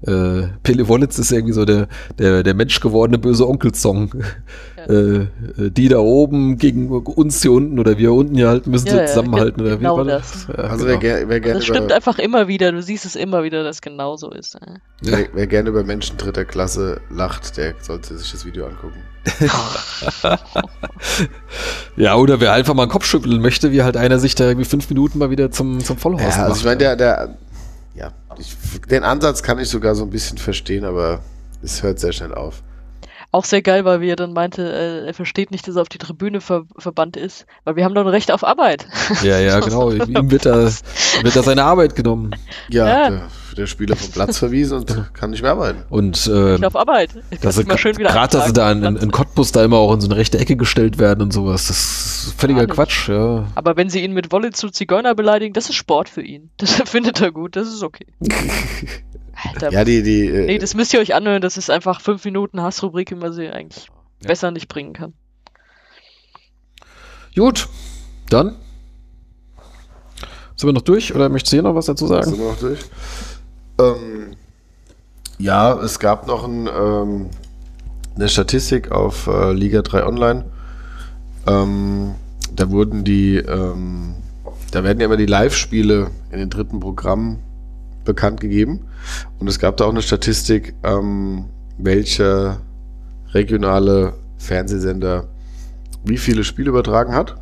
Äh, 0.05 0.49
Pele 0.63 0.89
Wollitz 0.89 1.17
ist 1.17 1.31
irgendwie 1.31 1.53
so 1.53 1.63
der, 1.63 1.88
der, 2.19 2.43
der 2.43 2.53
menschgewordene 2.53 3.17
böse 3.17 3.47
Onkel-Song. 3.47 4.11
Ja. 4.15 4.23
Äh, 4.83 4.91
äh, 5.22 5.27
die 5.57 5.88
da 5.88 5.99
oben 5.99 6.57
gegen 6.57 6.89
uns 6.89 7.41
hier 7.41 7.53
unten 7.53 7.80
oder 7.80 7.97
wir 7.97 8.11
unten 8.11 8.35
hier 8.35 8.49
halten, 8.49 8.69
müssen 8.69 8.88
Ja, 8.88 8.93
sie 8.95 8.99
ja, 8.99 9.05
zusammenhalten 9.05 9.63
ge- 9.63 9.67
oder 9.67 9.77
genau 9.77 9.93
wie 9.93 9.97
war 9.99 10.05
das. 10.05 10.45
Ja, 10.49 10.55
also 10.65 10.85
genau. 10.85 11.01
wer, 11.01 11.30
wer, 11.30 11.39
gerne 11.39 11.59
Das 11.59 11.63
stimmt 11.63 11.85
über, 11.85 11.95
einfach 11.95 12.19
immer 12.19 12.49
wieder. 12.49 12.73
Du 12.73 12.81
siehst 12.81 13.05
es 13.05 13.15
immer 13.15 13.43
wieder, 13.43 13.63
dass 13.63 13.80
genau 13.80 14.17
so 14.17 14.30
ist. 14.30 14.55
Ja. 14.55 14.59
wer, 15.03 15.27
wer 15.31 15.47
gerne 15.47 15.69
über 15.69 15.85
Menschen 15.85 16.17
dritter 16.17 16.43
Klasse 16.43 16.99
lacht, 17.09 17.55
der 17.55 17.75
sollte 17.80 18.17
sich 18.17 18.30
das 18.33 18.45
Video 18.45 18.65
angucken. 18.65 18.99
Ja, 21.95 22.15
oder 22.15 22.39
wer 22.39 22.53
einfach 22.53 22.73
mal 22.73 22.83
einen 22.83 22.91
Kopf 22.91 23.05
schütteln 23.05 23.41
möchte, 23.41 23.71
wie 23.71 23.83
halt 23.83 23.97
einer 23.97 24.19
sich 24.19 24.35
da 24.35 24.45
irgendwie 24.45 24.65
fünf 24.65 24.89
Minuten 24.89 25.19
mal 25.19 25.29
wieder 25.29 25.51
zum, 25.51 25.83
zum 25.83 25.97
Vollhorst 25.97 26.37
Ja, 26.37 26.43
also 26.43 26.49
macht. 26.49 26.59
ich 26.59 26.65
meine, 26.65 26.77
der, 26.77 26.95
der, 26.95 27.35
ja, 27.95 28.11
ich, 28.39 28.55
den 28.89 29.03
Ansatz 29.03 29.43
kann 29.43 29.59
ich 29.59 29.69
sogar 29.69 29.95
so 29.95 30.03
ein 30.03 30.09
bisschen 30.09 30.37
verstehen, 30.37 30.85
aber 30.85 31.19
es 31.61 31.83
hört 31.83 31.99
sehr 31.99 32.13
schnell 32.13 32.33
auf. 32.33 32.63
Auch 33.31 33.45
sehr 33.45 33.61
geil, 33.63 33.83
weil 33.85 33.99
wie 34.01 34.09
er 34.09 34.15
dann 34.15 34.33
meinte, 34.33 34.61
äh, 34.61 35.07
er 35.07 35.13
versteht 35.13 35.49
nicht, 35.51 35.67
dass 35.67 35.75
er 35.75 35.81
auf 35.81 35.89
die 35.89 35.97
Tribüne 35.97 36.39
ver 36.39 36.65
verbannt 36.77 37.17
ist, 37.17 37.45
weil 37.63 37.75
wir 37.75 37.83
haben 37.83 37.95
doch 37.95 38.01
ein 38.01 38.07
Recht 38.07 38.31
auf 38.31 38.43
Arbeit. 38.43 38.87
Ja, 39.23 39.39
ja, 39.39 39.59
genau. 39.61 39.91
Ihm 39.91 40.29
wird 40.29 40.45
da, 40.45 40.65
wird 40.65 41.35
da 41.35 41.41
seine 41.41 41.63
Arbeit 41.63 41.95
genommen. 41.95 42.35
Ja, 42.69 42.87
Ja. 42.87 43.09
Der, 43.09 43.21
der 43.56 43.67
Spieler 43.67 43.95
vom 43.95 44.11
Platz 44.11 44.38
verwiesen 44.38 44.80
und 44.80 45.14
kann 45.14 45.32
nicht 45.32 45.41
mehr 45.41 45.51
arbeiten. 45.51 45.83
Und 45.90 46.27
ähm, 46.27 46.33
Recht 46.33 46.65
auf 46.65 46.75
Arbeit. 46.75 47.11
Ich 47.30 47.40
dass 47.40 47.56
sie 47.56 47.65
schön 47.77 47.98
wieder 47.98 48.11
gerade, 48.11 48.38
dass 48.38 48.48
sie 48.48 48.53
da 48.53 48.72
in, 48.72 48.83
in, 48.83 49.11
Cottbus 49.11 49.51
da 49.51 49.64
immer 49.64 49.77
auch 49.77 49.93
in 49.93 50.01
so 50.01 50.07
eine 50.07 50.17
rechte 50.17 50.40
Ecke 50.40 50.56
gestellt 50.56 50.98
werden 50.98 51.22
und 51.22 51.32
sowas. 51.32 51.67
Das 51.67 51.77
ist 52.27 52.33
völliger. 52.38 52.67
Quatsch, 52.67 53.09
ja. 53.09 53.45
Aber 53.56 53.75
wenn 53.75 53.90
sie 53.90 54.03
ihn 54.03 54.14
mit 54.14 54.32
Wolle 54.32 54.51
zu 54.51 54.69
Zigeuner 54.69 55.15
beleidigen, 55.15 55.53
das 55.53 55.69
ist 55.69 55.75
Sport 55.75 56.09
für 56.09 56.22
ihn. 56.22 56.49
Das 56.57 56.72
findet 56.85 57.22
er 57.22 57.32
gut, 57.32 57.56
das 57.56 57.67
ist 57.67 57.83
okay. 57.83 58.07
Alter, 59.53 59.72
Ja, 59.72 59.83
die, 59.83 60.03
die, 60.03 60.27
äh, 60.27 60.45
nee, 60.45 60.57
das 60.57 60.73
müsst 60.75 60.93
ihr 60.93 60.99
euch 60.99 61.15
anhören, 61.15 61.41
das 61.41 61.57
ist 61.57 61.69
einfach 61.69 62.01
fünf 62.01 62.23
Minuten 62.23 62.61
Hassrubrik, 62.61 63.11
wie 63.11 63.15
man 63.15 63.33
sie 63.33 63.49
eigentlich 63.49 63.88
Ja. 64.22 64.27
besser 64.27 64.51
nicht 64.51 64.67
bringen 64.67 64.93
kann. 64.93 65.14
Gut, 67.35 67.67
dann 68.30 68.56
sind 70.56 70.69
wir 70.69 70.73
noch 70.73 70.82
durch 70.82 71.14
oder 71.14 71.30
möchtest 71.30 71.51
du 71.51 71.56
hier 71.57 71.64
noch 71.64 71.75
was 71.75 71.88
dazu 71.88 72.07
Sind 72.07 72.23
sagen? 72.23 72.38
wir 72.38 72.51
noch 72.51 72.59
durch? 72.59 72.80
Ähm, 73.79 74.35
ja, 75.37 75.73
es 75.81 75.99
gab 75.99 76.27
noch 76.27 76.43
ein, 76.43 76.67
ähm, 76.67 77.29
eine 78.15 78.29
Statistik 78.29 78.91
auf 78.91 79.27
äh, 79.27 79.53
Liga 79.53 79.81
3 79.81 80.05
Online. 80.05 80.45
Ähm, 81.47 82.15
da 82.55 82.69
wurden 82.69 83.03
die, 83.03 83.37
ähm, 83.37 84.15
da 84.71 84.83
werden 84.83 84.99
ja 84.99 85.07
immer 85.07 85.17
die 85.17 85.25
Live-Spiele 85.25 86.11
in 86.31 86.39
den 86.39 86.49
dritten 86.49 86.79
Programmen 86.79 87.39
bekannt 88.05 88.41
gegeben. 88.41 88.81
Und 89.39 89.47
es 89.47 89.59
gab 89.59 89.77
da 89.77 89.85
auch 89.85 89.91
eine 89.91 90.01
Statistik, 90.01 90.75
ähm, 90.83 91.45
welcher 91.77 92.61
regionale 93.33 94.13
Fernsehsender 94.37 95.27
wie 96.03 96.17
viele 96.17 96.43
Spiele 96.43 96.69
übertragen 96.69 97.13
hat. 97.15 97.35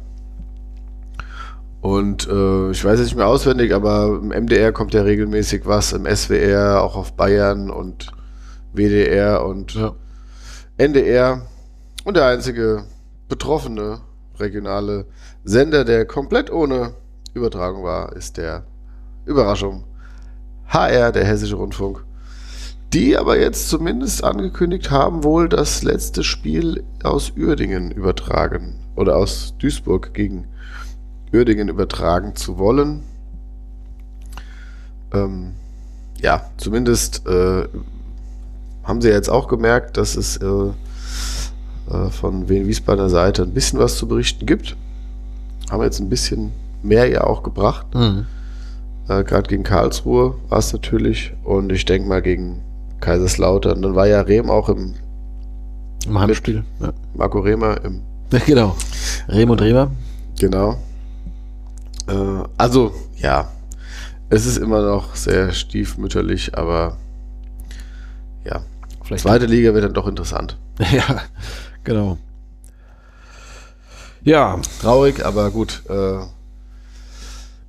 Und 1.81 2.27
äh, 2.27 2.69
ich 2.71 2.85
weiß 2.85 2.99
jetzt 2.99 3.07
nicht 3.07 3.15
mehr 3.17 3.27
auswendig, 3.27 3.73
aber 3.73 4.19
im 4.21 4.27
MDR 4.29 4.71
kommt 4.71 4.93
ja 4.93 5.01
regelmäßig 5.01 5.65
was, 5.65 5.93
im 5.93 6.05
SWR, 6.05 6.81
auch 6.83 6.95
auf 6.95 7.13
Bayern 7.13 7.71
und 7.71 8.11
WDR 8.73 9.43
und 9.45 9.73
Ja. 9.73 9.95
NDR 10.77 11.41
und 12.05 12.17
der 12.17 12.27
einzige 12.27 12.85
betroffene 13.27 13.99
regionale 14.39 15.05
Sender, 15.43 15.83
der 15.83 16.05
komplett 16.05 16.51
ohne 16.51 16.93
Übertragung 17.33 17.83
war, 17.83 18.15
ist 18.15 18.37
der 18.37 18.63
Überraschung 19.25 19.83
HR, 20.67 21.11
der 21.11 21.25
Hessische 21.25 21.55
Rundfunk. 21.55 22.03
Die 22.93 23.17
aber 23.17 23.39
jetzt 23.39 23.69
zumindest 23.69 24.23
angekündigt 24.23 24.91
haben, 24.91 25.23
wohl 25.23 25.47
das 25.47 25.81
letzte 25.83 26.23
Spiel 26.23 26.83
aus 27.03 27.33
Uerdingen 27.37 27.91
übertragen 27.91 28.79
oder 28.95 29.15
aus 29.15 29.55
Duisburg 29.59 30.13
gegen 30.13 30.47
Uerdingen 31.33 31.69
übertragen 31.69 32.35
zu 32.35 32.57
wollen. 32.57 33.03
Ähm, 35.13 35.53
ja, 36.19 36.49
zumindest 36.57 37.25
äh, 37.27 37.67
haben 38.83 39.01
sie 39.01 39.09
jetzt 39.09 39.29
auch 39.29 39.47
gemerkt, 39.47 39.97
dass 39.97 40.15
es 40.15 40.37
äh, 40.37 40.45
äh, 40.45 42.09
von 42.09 42.49
Wien 42.49 42.67
Wiesbadener 42.67 43.09
Seite 43.09 43.43
ein 43.43 43.53
bisschen 43.53 43.79
was 43.79 43.95
zu 43.95 44.07
berichten 44.07 44.45
gibt. 44.45 44.75
Haben 45.69 45.83
jetzt 45.83 45.99
ein 45.99 46.09
bisschen 46.09 46.51
mehr 46.83 47.07
ja 47.09 47.23
auch 47.23 47.43
gebracht. 47.43 47.87
Mhm. 47.93 48.25
Äh, 49.07 49.23
Gerade 49.23 49.49
gegen 49.49 49.63
Karlsruhe 49.63 50.35
war 50.49 50.59
es 50.59 50.73
natürlich. 50.73 51.33
Und 51.43 51.71
ich 51.71 51.85
denke 51.85 52.07
mal 52.07 52.21
gegen 52.21 52.61
Kaiserslautern. 52.99 53.81
Dann 53.81 53.95
war 53.95 54.07
ja 54.07 54.21
Rehm 54.21 54.49
auch 54.49 54.69
im 54.69 54.93
Im 56.05 56.19
Heimspiel. 56.19 56.63
Ja. 56.79 56.93
Marco 57.15 57.39
Rehmer 57.39 57.83
im 57.83 58.01
genau. 58.45 58.75
Rehm 59.27 59.49
und 59.49 59.61
Remer. 59.61 59.91
Genau. 60.39 60.77
Äh, 62.07 62.43
also, 62.57 62.93
ja. 63.17 63.49
Es 64.29 64.45
ist 64.45 64.57
immer 64.57 64.81
noch 64.81 65.15
sehr 65.15 65.51
stiefmütterlich, 65.51 66.57
aber 66.57 66.97
ja. 68.45 68.61
Vielleicht 69.03 69.23
Zweite 69.23 69.45
Liga 69.45 69.73
wird 69.73 69.83
dann 69.83 69.93
doch 69.93 70.07
interessant. 70.07 70.57
Ja, 70.91 71.21
genau. 71.83 72.17
Ja, 74.23 74.59
Traurig, 74.81 75.25
aber 75.25 75.51
gut. 75.51 75.83
Äh, 75.89 76.19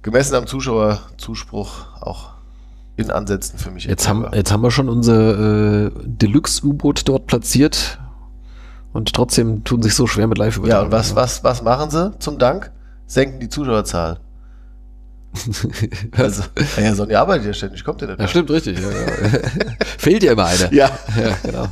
gemessen 0.03 0.35
am 0.35 0.47
Zuschauerzuspruch 0.47 1.87
auch 2.01 2.31
in 2.97 3.11
Ansätzen 3.11 3.59
für 3.59 3.71
mich. 3.71 3.85
jetzt 3.85 4.09
haben, 4.09 4.27
jetzt 4.33 4.53
haben 4.53 4.63
wir 4.63 4.71
schon 4.71 4.89
unser 4.89 5.87
äh, 5.87 5.91
Deluxe-U-Boot 6.05 7.09
dort 7.09 7.27
platziert 7.27 7.99
und 8.93 9.13
trotzdem 9.15 9.65
tun 9.65 9.83
sich 9.83 9.95
so 9.95 10.07
schwer 10.07 10.27
mit 10.27 10.39
live 10.39 10.61
ja, 10.65 10.83
und 10.83 10.93
was, 10.93 11.17
was, 11.17 11.43
was 11.43 11.63
machen 11.63 11.91
sie 11.91 12.19
zum 12.19 12.39
Dank? 12.39 12.71
Senken 13.13 13.41
die 13.41 13.49
Zuschauerzahl. 13.51 14.21
Also, 16.17 16.43
ja, 16.79 16.95
Sonja 16.95 17.21
arbeitet 17.23 17.47
ja 17.47 17.53
ständig, 17.55 17.85
kommt 17.85 18.01
ja 18.03 18.07
nicht. 18.07 18.21
Ja, 18.21 18.29
stimmt, 18.29 18.51
richtig. 18.51 18.79
Ja, 18.79 18.91
ja. 18.91 19.07
Fehlt 19.99 20.23
ja 20.23 20.33
immer 20.33 20.45
eine. 20.47 20.75
Ja. 20.75 20.91
ja 21.19 21.37
genau. 21.43 21.67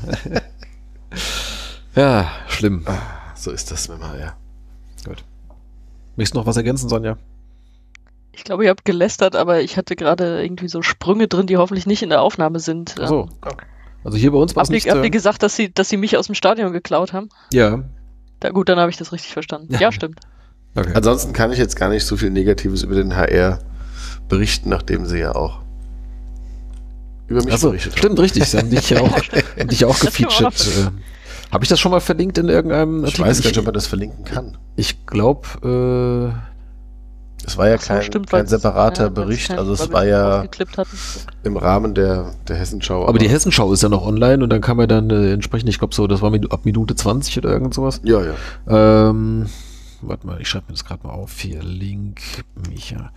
ja, 1.94 2.30
schlimm. 2.48 2.84
So 3.34 3.50
ist 3.50 3.70
das, 3.70 3.88
man, 3.88 4.00
ja. 4.18 4.34
Gut. 5.04 5.24
Möchtest 6.16 6.34
du 6.34 6.38
noch 6.40 6.46
was 6.46 6.56
ergänzen, 6.56 6.88
Sonja? 6.88 7.16
Ich 8.32 8.44
glaube, 8.44 8.64
ihr 8.64 8.70
habt 8.70 8.84
gelästert, 8.84 9.36
aber 9.36 9.60
ich 9.60 9.76
hatte 9.76 9.96
gerade 9.96 10.42
irgendwie 10.42 10.68
so 10.68 10.82
Sprünge 10.82 11.28
drin, 11.28 11.46
die 11.46 11.56
hoffentlich 11.56 11.86
nicht 11.86 12.02
in 12.02 12.10
der 12.10 12.22
Aufnahme 12.22 12.60
sind. 12.60 12.94
Ach 13.00 13.08
so. 13.08 13.28
Also 14.04 14.16
hier 14.16 14.30
bei 14.32 14.38
uns 14.38 14.56
war 14.56 14.62
es 14.62 14.68
Habt 14.68 14.72
ihr, 14.72 14.74
nicht. 14.76 14.88
habt 14.90 14.98
ihr 15.00 15.04
Äh, 15.04 15.10
gesagt, 15.10 15.42
dass 15.42 15.56
sie, 15.56 15.72
dass 15.72 15.88
sie 15.88 15.96
mich 15.98 16.16
aus 16.16 16.26
dem 16.26 16.34
Stadion 16.34 16.72
geklaut 16.72 17.12
haben? 17.12 17.28
ja. 17.52 17.82
Da, 18.40 18.48
gut, 18.48 18.70
dann 18.70 18.78
habe 18.78 18.90
ich 18.90 18.96
das 18.96 19.12
richtig 19.12 19.34
verstanden. 19.34 19.76
Ja, 19.78 19.92
stimmt. 19.92 20.20
Okay. 20.74 20.92
Ansonsten 20.94 21.32
kann 21.32 21.50
ich 21.52 21.58
jetzt 21.58 21.74
gar 21.76 21.88
nicht 21.88 22.04
so 22.04 22.16
viel 22.16 22.30
Negatives 22.30 22.82
über 22.84 22.94
den 22.94 23.16
HR 23.16 23.58
berichten, 24.28 24.68
nachdem 24.68 25.04
sie 25.06 25.18
ja 25.18 25.34
auch 25.34 25.58
über 27.26 27.42
mich 27.44 27.52
Achso, 27.54 27.68
berichtet 27.70 27.98
stimmt, 27.98 28.18
richtig. 28.20 28.44
Sie 28.48 28.58
haben 28.58 28.70
dich 28.70 28.90
ja 28.90 29.00
auch, 29.00 29.10
haben 29.58 29.68
dich 29.68 29.84
auch 29.84 29.98
gefeatured. 29.98 30.54
Äh, 30.66 31.52
Habe 31.52 31.64
ich 31.64 31.68
das 31.68 31.78
schon 31.80 31.90
mal 31.92 32.00
verlinkt 32.00 32.38
in 32.38 32.48
irgendeinem 32.48 32.80
haben. 33.02 33.04
Ich 33.04 33.10
Artikel? 33.20 33.26
weiß 33.28 33.42
gar 33.42 33.50
nicht, 33.50 33.58
ob 33.58 33.64
man 33.66 33.74
das 33.74 33.86
verlinken 33.88 34.24
kann. 34.24 34.56
Ich 34.76 35.06
glaube, 35.06 36.32
Es 37.46 37.56
war 37.58 37.68
ja 37.68 37.78
so, 37.78 37.86
kein, 37.88 38.02
stimmt, 38.02 38.30
kein 38.30 38.46
separater 38.46 39.04
ja, 39.04 39.08
Bericht, 39.10 39.48
kein- 39.48 39.58
also 39.58 39.72
es 39.72 39.92
war 39.92 40.04
ja 40.06 40.44
im 41.42 41.56
Rahmen 41.56 41.94
der, 41.94 42.32
der 42.48 42.56
Hessenschau. 42.56 43.04
äh, 43.04 43.08
aber 43.08 43.18
die 43.18 43.28
Hessenschau 43.28 43.72
ist 43.72 43.82
ja 43.82 43.88
noch 43.88 44.04
online 44.06 44.42
und 44.44 44.50
dann 44.50 44.60
kann 44.60 44.76
man 44.76 44.88
dann 44.88 45.10
äh, 45.10 45.32
entsprechend, 45.32 45.68
ich 45.68 45.78
glaube 45.78 45.94
so, 45.94 46.06
das 46.06 46.22
war 46.22 46.30
mit, 46.30 46.50
ab 46.52 46.60
Minute 46.64 46.94
20 46.94 47.38
oder 47.38 47.50
irgend 47.50 47.74
sowas. 47.74 48.00
Ja, 48.04 48.20
ja. 48.22 49.08
Ähm, 49.10 49.46
warte 50.02 50.26
mal, 50.26 50.40
ich 50.40 50.48
schreibe 50.48 50.66
mir 50.68 50.72
das 50.74 50.84
gerade 50.84 51.06
mal 51.06 51.12
auf. 51.12 51.38
Hier, 51.40 51.62
Link, 51.62 52.20
Micha. 52.68 53.12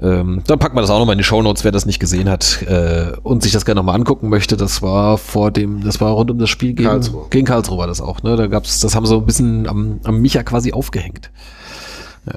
Ähm, 0.00 0.42
dann 0.46 0.58
packen 0.58 0.76
wir 0.76 0.80
das 0.80 0.90
auch 0.90 0.98
nochmal 0.98 1.14
in 1.14 1.18
die 1.18 1.24
Shownotes, 1.24 1.64
wer 1.64 1.72
das 1.72 1.86
nicht 1.86 1.98
gesehen 2.00 2.28
hat 2.28 2.62
äh, 2.62 3.12
und 3.22 3.42
sich 3.42 3.52
das 3.52 3.64
gerne 3.64 3.78
nochmal 3.80 3.94
angucken 3.96 4.28
möchte. 4.28 4.56
Das 4.56 4.82
war 4.82 5.18
vor 5.18 5.50
dem, 5.50 5.82
das 5.84 6.00
war 6.00 6.12
rund 6.12 6.30
um 6.30 6.38
das 6.38 6.50
Spiel 6.50 6.74
gegen 6.74 6.88
Karlsruhe. 6.88 7.26
Gegen 7.30 7.46
Karlsruhe 7.46 7.78
war 7.78 7.86
das 7.86 8.00
auch, 8.00 8.22
ne? 8.22 8.36
Da 8.36 8.46
gab's, 8.46 8.80
das 8.80 8.94
haben 8.94 9.06
so 9.06 9.18
ein 9.18 9.26
bisschen 9.26 9.68
am, 9.68 10.00
am 10.04 10.18
Micha 10.20 10.42
quasi 10.42 10.72
aufgehängt. 10.72 11.30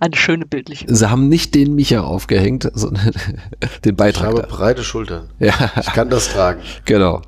Eine 0.00 0.16
schöne 0.16 0.46
bildliche. 0.46 0.86
Sie 0.94 1.10
haben 1.10 1.28
nicht 1.28 1.54
den 1.54 1.74
Micha 1.74 2.02
aufgehängt, 2.02 2.70
sondern 2.74 3.10
den 3.84 3.90
Ich 3.92 3.96
Beitrag. 3.96 4.28
habe 4.28 4.42
da. 4.42 4.46
breite 4.46 4.84
Schultern. 4.84 5.28
Ja, 5.40 5.52
Ich 5.80 5.86
kann 5.92 6.08
das 6.08 6.28
tragen. 6.32 6.60
genau. 6.84 7.22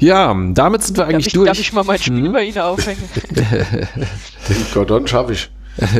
Ja, 0.00 0.34
damit 0.52 0.82
sind 0.82 0.96
wir 0.96 1.04
Darf 1.04 1.14
eigentlich 1.14 1.26
ich, 1.28 1.32
durch. 1.32 1.46
darf 1.46 1.58
ich 1.58 1.72
mal 1.72 1.84
mein 1.84 1.98
Spiel 1.98 2.26
Hm? 2.26 2.32
bei 2.32 2.44
Ihnen 2.44 2.58
aufhängen? 2.58 3.02
Den 3.34 4.66
Gordon 4.72 5.06
schaffe 5.06 5.32
ich. 5.32 5.50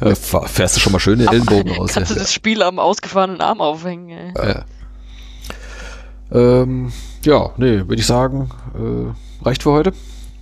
Äh, 0.00 0.14
fährst 0.16 0.76
du 0.76 0.80
schon 0.80 0.92
mal 0.92 0.98
schön 0.98 1.20
den 1.20 1.28
Ellenbogen 1.28 1.72
raus. 1.72 1.92
Kannst 1.94 2.10
du 2.10 2.14
ja. 2.14 2.20
das 2.20 2.32
Spiel 2.32 2.62
am 2.62 2.80
ausgefahrenen 2.80 3.40
Arm 3.40 3.60
aufhängen? 3.60 4.34
Ey. 4.34 4.48
Ja. 4.48 4.64
Ähm, 6.32 6.92
ja, 7.24 7.50
nee, 7.56 7.78
würde 7.80 7.96
ich 7.96 8.06
sagen, 8.06 8.50
äh, 8.74 9.44
reicht 9.44 9.62
für 9.62 9.70
heute. 9.70 9.92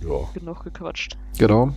Ja. 0.01 0.27
Genug 0.33 0.63
gequatscht. 0.63 1.17
Genau. 1.37 1.73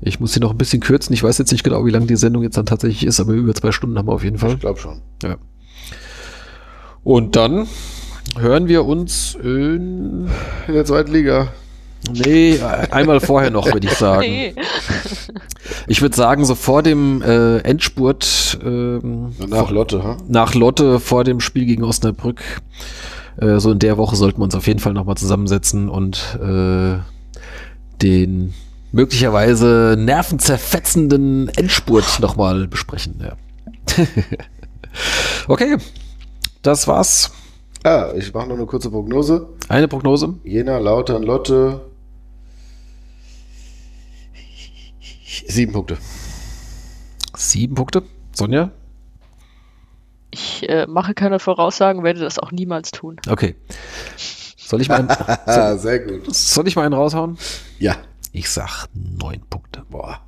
Ich 0.00 0.20
muss 0.20 0.32
sie 0.32 0.40
noch 0.40 0.52
ein 0.52 0.58
bisschen 0.58 0.80
kürzen. 0.80 1.12
Ich 1.12 1.22
weiß 1.22 1.36
jetzt 1.38 1.52
nicht 1.52 1.64
genau, 1.64 1.84
wie 1.84 1.90
lang 1.90 2.06
die 2.06 2.16
Sendung 2.16 2.42
jetzt 2.42 2.56
dann 2.56 2.66
tatsächlich 2.66 3.04
ist, 3.04 3.20
aber 3.20 3.32
über 3.32 3.54
zwei 3.54 3.72
Stunden 3.72 3.98
haben 3.98 4.08
wir 4.08 4.12
auf 4.12 4.24
jeden 4.24 4.38
Fall. 4.38 4.52
Ich 4.54 4.60
glaube 4.60 4.78
schon. 4.78 5.02
Ja. 5.22 5.36
Und 7.04 7.36
dann 7.36 7.66
hören 8.38 8.68
wir 8.68 8.84
uns 8.84 9.34
in. 9.34 10.28
In 10.66 10.74
der 10.74 10.84
zweiten 10.84 11.12
Liga. 11.12 11.48
Nee, 12.12 12.60
einmal 12.90 13.20
vorher 13.20 13.50
noch, 13.50 13.66
würde 13.72 13.86
ich 13.86 13.94
sagen. 13.98 14.22
Nee. 14.22 14.54
Ich 15.88 16.02
würde 16.02 16.14
sagen, 16.14 16.44
so 16.44 16.54
vor 16.54 16.82
dem 16.82 17.22
äh, 17.22 17.58
Endspurt 17.58 18.58
ähm, 18.64 19.34
Nach 19.48 19.70
Lotte, 19.70 20.02
ha? 20.04 20.16
nach 20.28 20.54
Lotte 20.54 21.00
vor 21.00 21.24
dem 21.24 21.40
Spiel 21.40 21.64
gegen 21.64 21.84
Osnabrück. 21.84 22.42
Äh, 23.40 23.58
so 23.58 23.72
in 23.72 23.78
der 23.78 23.98
Woche 23.98 24.16
sollten 24.16 24.38
wir 24.40 24.44
uns 24.44 24.54
auf 24.54 24.66
jeden 24.66 24.80
Fall 24.80 24.92
nochmal 24.92 25.16
zusammensetzen 25.16 25.88
und 25.88 26.38
äh, 26.40 26.98
den 28.02 28.54
möglicherweise 28.92 29.96
nervenzerfetzenden 29.98 31.48
Endspurt 31.50 32.20
nochmal 32.20 32.68
besprechen. 32.68 33.20
Ja. 33.20 33.36
okay, 35.48 35.76
das 36.62 36.86
war's. 36.88 37.32
Ah, 37.86 38.12
ich 38.16 38.34
mache 38.34 38.48
noch 38.48 38.56
eine 38.56 38.66
kurze 38.66 38.90
Prognose. 38.90 39.48
Eine 39.68 39.86
Prognose. 39.86 40.34
Jena, 40.42 40.78
Lautern, 40.78 41.22
Lotte. 41.22 41.82
Sieben 45.46 45.72
Punkte. 45.72 45.96
Sieben 47.36 47.76
Punkte. 47.76 48.02
Sonja? 48.32 48.72
Ich 50.32 50.68
äh, 50.68 50.88
mache 50.88 51.14
keine 51.14 51.38
Voraussagen, 51.38 52.02
werde 52.02 52.18
das 52.18 52.40
auch 52.40 52.50
niemals 52.50 52.90
tun. 52.90 53.20
Okay. 53.28 53.54
Soll 54.56 54.80
ich 54.80 54.88
mal 54.88 55.08
einen, 55.08 55.08
soll, 55.46 55.78
sehr 55.78 56.00
gut. 56.00 56.34
soll 56.34 56.66
ich 56.66 56.74
mal 56.74 56.86
einen 56.86 56.94
raushauen? 56.94 57.38
Ja. 57.78 57.94
Ich 58.32 58.50
sag 58.50 58.86
neun 58.94 59.42
Punkte. 59.48 59.84
Boah. 59.88 60.22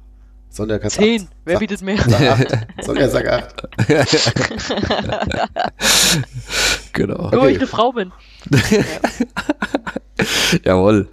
Sonja 0.48 0.78
kannst 0.78 0.98
Zehn. 0.98 1.22
acht. 1.22 1.30
Wer 1.44 1.58
bietet 1.58 1.82
mehr? 1.82 1.98
Sag 2.06 2.20
acht. 2.22 2.46
Sonja, 2.84 3.08
sag 3.08 3.28
acht. 3.28 3.68
Genau. 6.98 7.30
Nur 7.30 7.42
weil 7.42 7.52
ich 7.52 7.58
eine 7.58 7.68
Frau 7.68 7.92
bin. 7.92 8.10
Jawohl. 10.64 11.08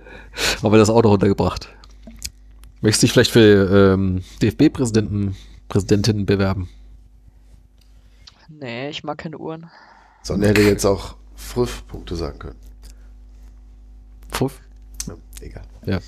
Haben 0.64 0.74
wir 0.74 0.80
das 0.80 0.90
auch 0.90 1.04
noch 1.04 1.12
untergebracht. 1.12 1.70
Möchtest 2.82 3.04
du 3.04 3.06
dich 3.06 3.14
vielleicht 3.14 3.30
für 3.30 3.94
ähm, 3.94 4.24
DFB-Präsidenten, 4.42 5.36
Präsidentin 5.70 6.26
bewerben? 6.26 6.70
Nee, 8.50 8.90
ich 8.90 9.04
mag 9.04 9.20
keine 9.20 9.38
Uhren. 9.38 9.70
Sonja 10.24 10.48
hätte 10.48 10.64
jetzt 10.64 10.86
auch 10.86 11.18
fünf 11.36 11.86
Punkte 11.86 12.16
sagen 12.16 12.40
können. 12.40 12.60
Puff? 14.32 14.60
Ja, 15.08 15.14
egal. 15.42 15.64
Ja. 15.86 16.00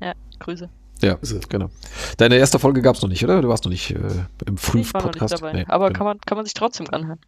Ja, 0.00 0.12
Grüße. 0.40 0.68
Ja, 1.02 1.18
genau. 1.48 1.70
Deine 2.16 2.36
erste 2.36 2.58
Folge 2.58 2.82
gab 2.82 2.96
es 2.96 3.02
noch 3.02 3.08
nicht, 3.08 3.22
oder? 3.22 3.40
Du 3.42 3.48
warst 3.48 3.64
noch 3.64 3.70
nicht 3.70 3.92
äh, 3.92 4.00
im 4.44 4.56
Früh-Podcast. 4.56 5.34
dabei. 5.34 5.52
Nee, 5.52 5.64
Aber 5.68 5.86
genau. 5.86 5.98
kann, 5.98 6.06
man, 6.08 6.20
kann 6.22 6.36
man 6.36 6.44
sich 6.44 6.54
trotzdem 6.54 6.88
anhören. 6.90 7.20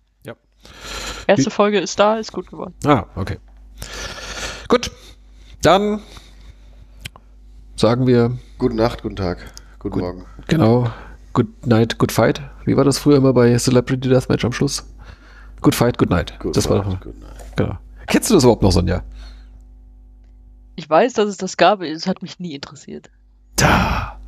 Erste 1.26 1.46
Wie- 1.46 1.50
Folge 1.50 1.78
ist 1.80 1.98
da, 1.98 2.16
ist 2.18 2.32
gut 2.32 2.48
geworden. 2.50 2.74
Ah, 2.84 3.04
okay. 3.16 3.38
Gut. 4.68 4.90
Dann 5.62 6.00
sagen 7.76 8.06
wir, 8.06 8.36
Gute 8.58 8.76
Nacht, 8.76 9.02
guten 9.02 9.16
Tag, 9.16 9.38
guten 9.78 9.94
Gut. 9.94 10.02
Morgen. 10.02 10.24
genau, 10.48 10.90
good 11.32 11.66
night, 11.66 11.98
good 11.98 12.12
fight. 12.12 12.40
Wie 12.64 12.76
war 12.76 12.84
das 12.84 12.98
früher 12.98 13.16
immer 13.16 13.32
bei 13.32 13.56
Celebrity 13.56 14.08
Deathmatch 14.08 14.44
am 14.44 14.52
Schluss? 14.52 14.84
Good 15.62 15.74
fight, 15.74 15.98
good 15.98 16.10
night. 16.10 16.38
Good 16.40 16.56
das 16.56 16.68
war 16.68 16.78
night, 16.84 16.94
doch, 16.94 17.00
good 17.00 17.20
night. 17.20 17.56
genau. 17.56 17.78
Kennst 18.06 18.28
du 18.30 18.34
das 18.34 18.42
überhaupt 18.44 18.62
noch, 18.62 18.72
Sonja? 18.72 19.02
Ich 20.76 20.88
weiß, 20.88 21.12
dass 21.14 21.28
es 21.28 21.36
das 21.36 21.56
gab, 21.56 21.82
es 21.82 22.06
hat 22.06 22.22
mich 22.22 22.38
nie 22.38 22.54
interessiert. 22.54 23.10
Da. 23.56 24.18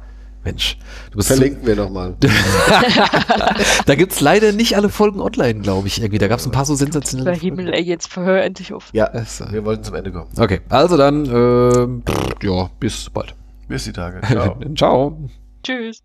Mensch, 0.45 0.77
du 1.13 1.19
bist 1.19 1.29
so, 1.29 1.35
Verlinken 1.37 1.67
wir 1.67 1.77
nochmal. 1.77 2.17
da 3.87 3.95
gibt's 3.95 4.21
leider 4.21 4.53
nicht 4.53 4.77
alle 4.77 4.89
Folgen 4.89 5.21
online, 5.21 5.61
glaube 5.61 5.87
ich. 5.87 6.01
Irgendwie, 6.01 6.19
da 6.19 6.27
gab's 6.27 6.45
ein 6.47 6.51
paar 6.51 6.65
so 6.65 6.75
sensationelle. 6.75 7.31
Bei 7.31 7.39
Himmel, 7.39 7.73
ey, 7.73 7.83
jetzt 7.83 8.13
verhör 8.13 8.43
endlich 8.43 8.73
auf. 8.73 8.89
Ja, 8.93 9.07
Es, 9.13 9.41
äh, 9.41 9.53
wir 9.53 9.65
wollten 9.65 9.85
zum 9.85 9.95
Ende 9.95 10.11
kommen. 10.11 10.29
Okay, 10.37 10.61
also 10.69 10.97
dann, 10.97 11.27
ähm, 11.27 12.03
ja, 12.43 12.71
bis 12.81 13.09
bald. 13.09 13.35
Bis 13.69 13.85
die 13.85 13.93
Tage. 13.93 14.21
Ciao. 14.27 14.57
Ciao. 14.75 15.31
Tschüss. 15.63 16.03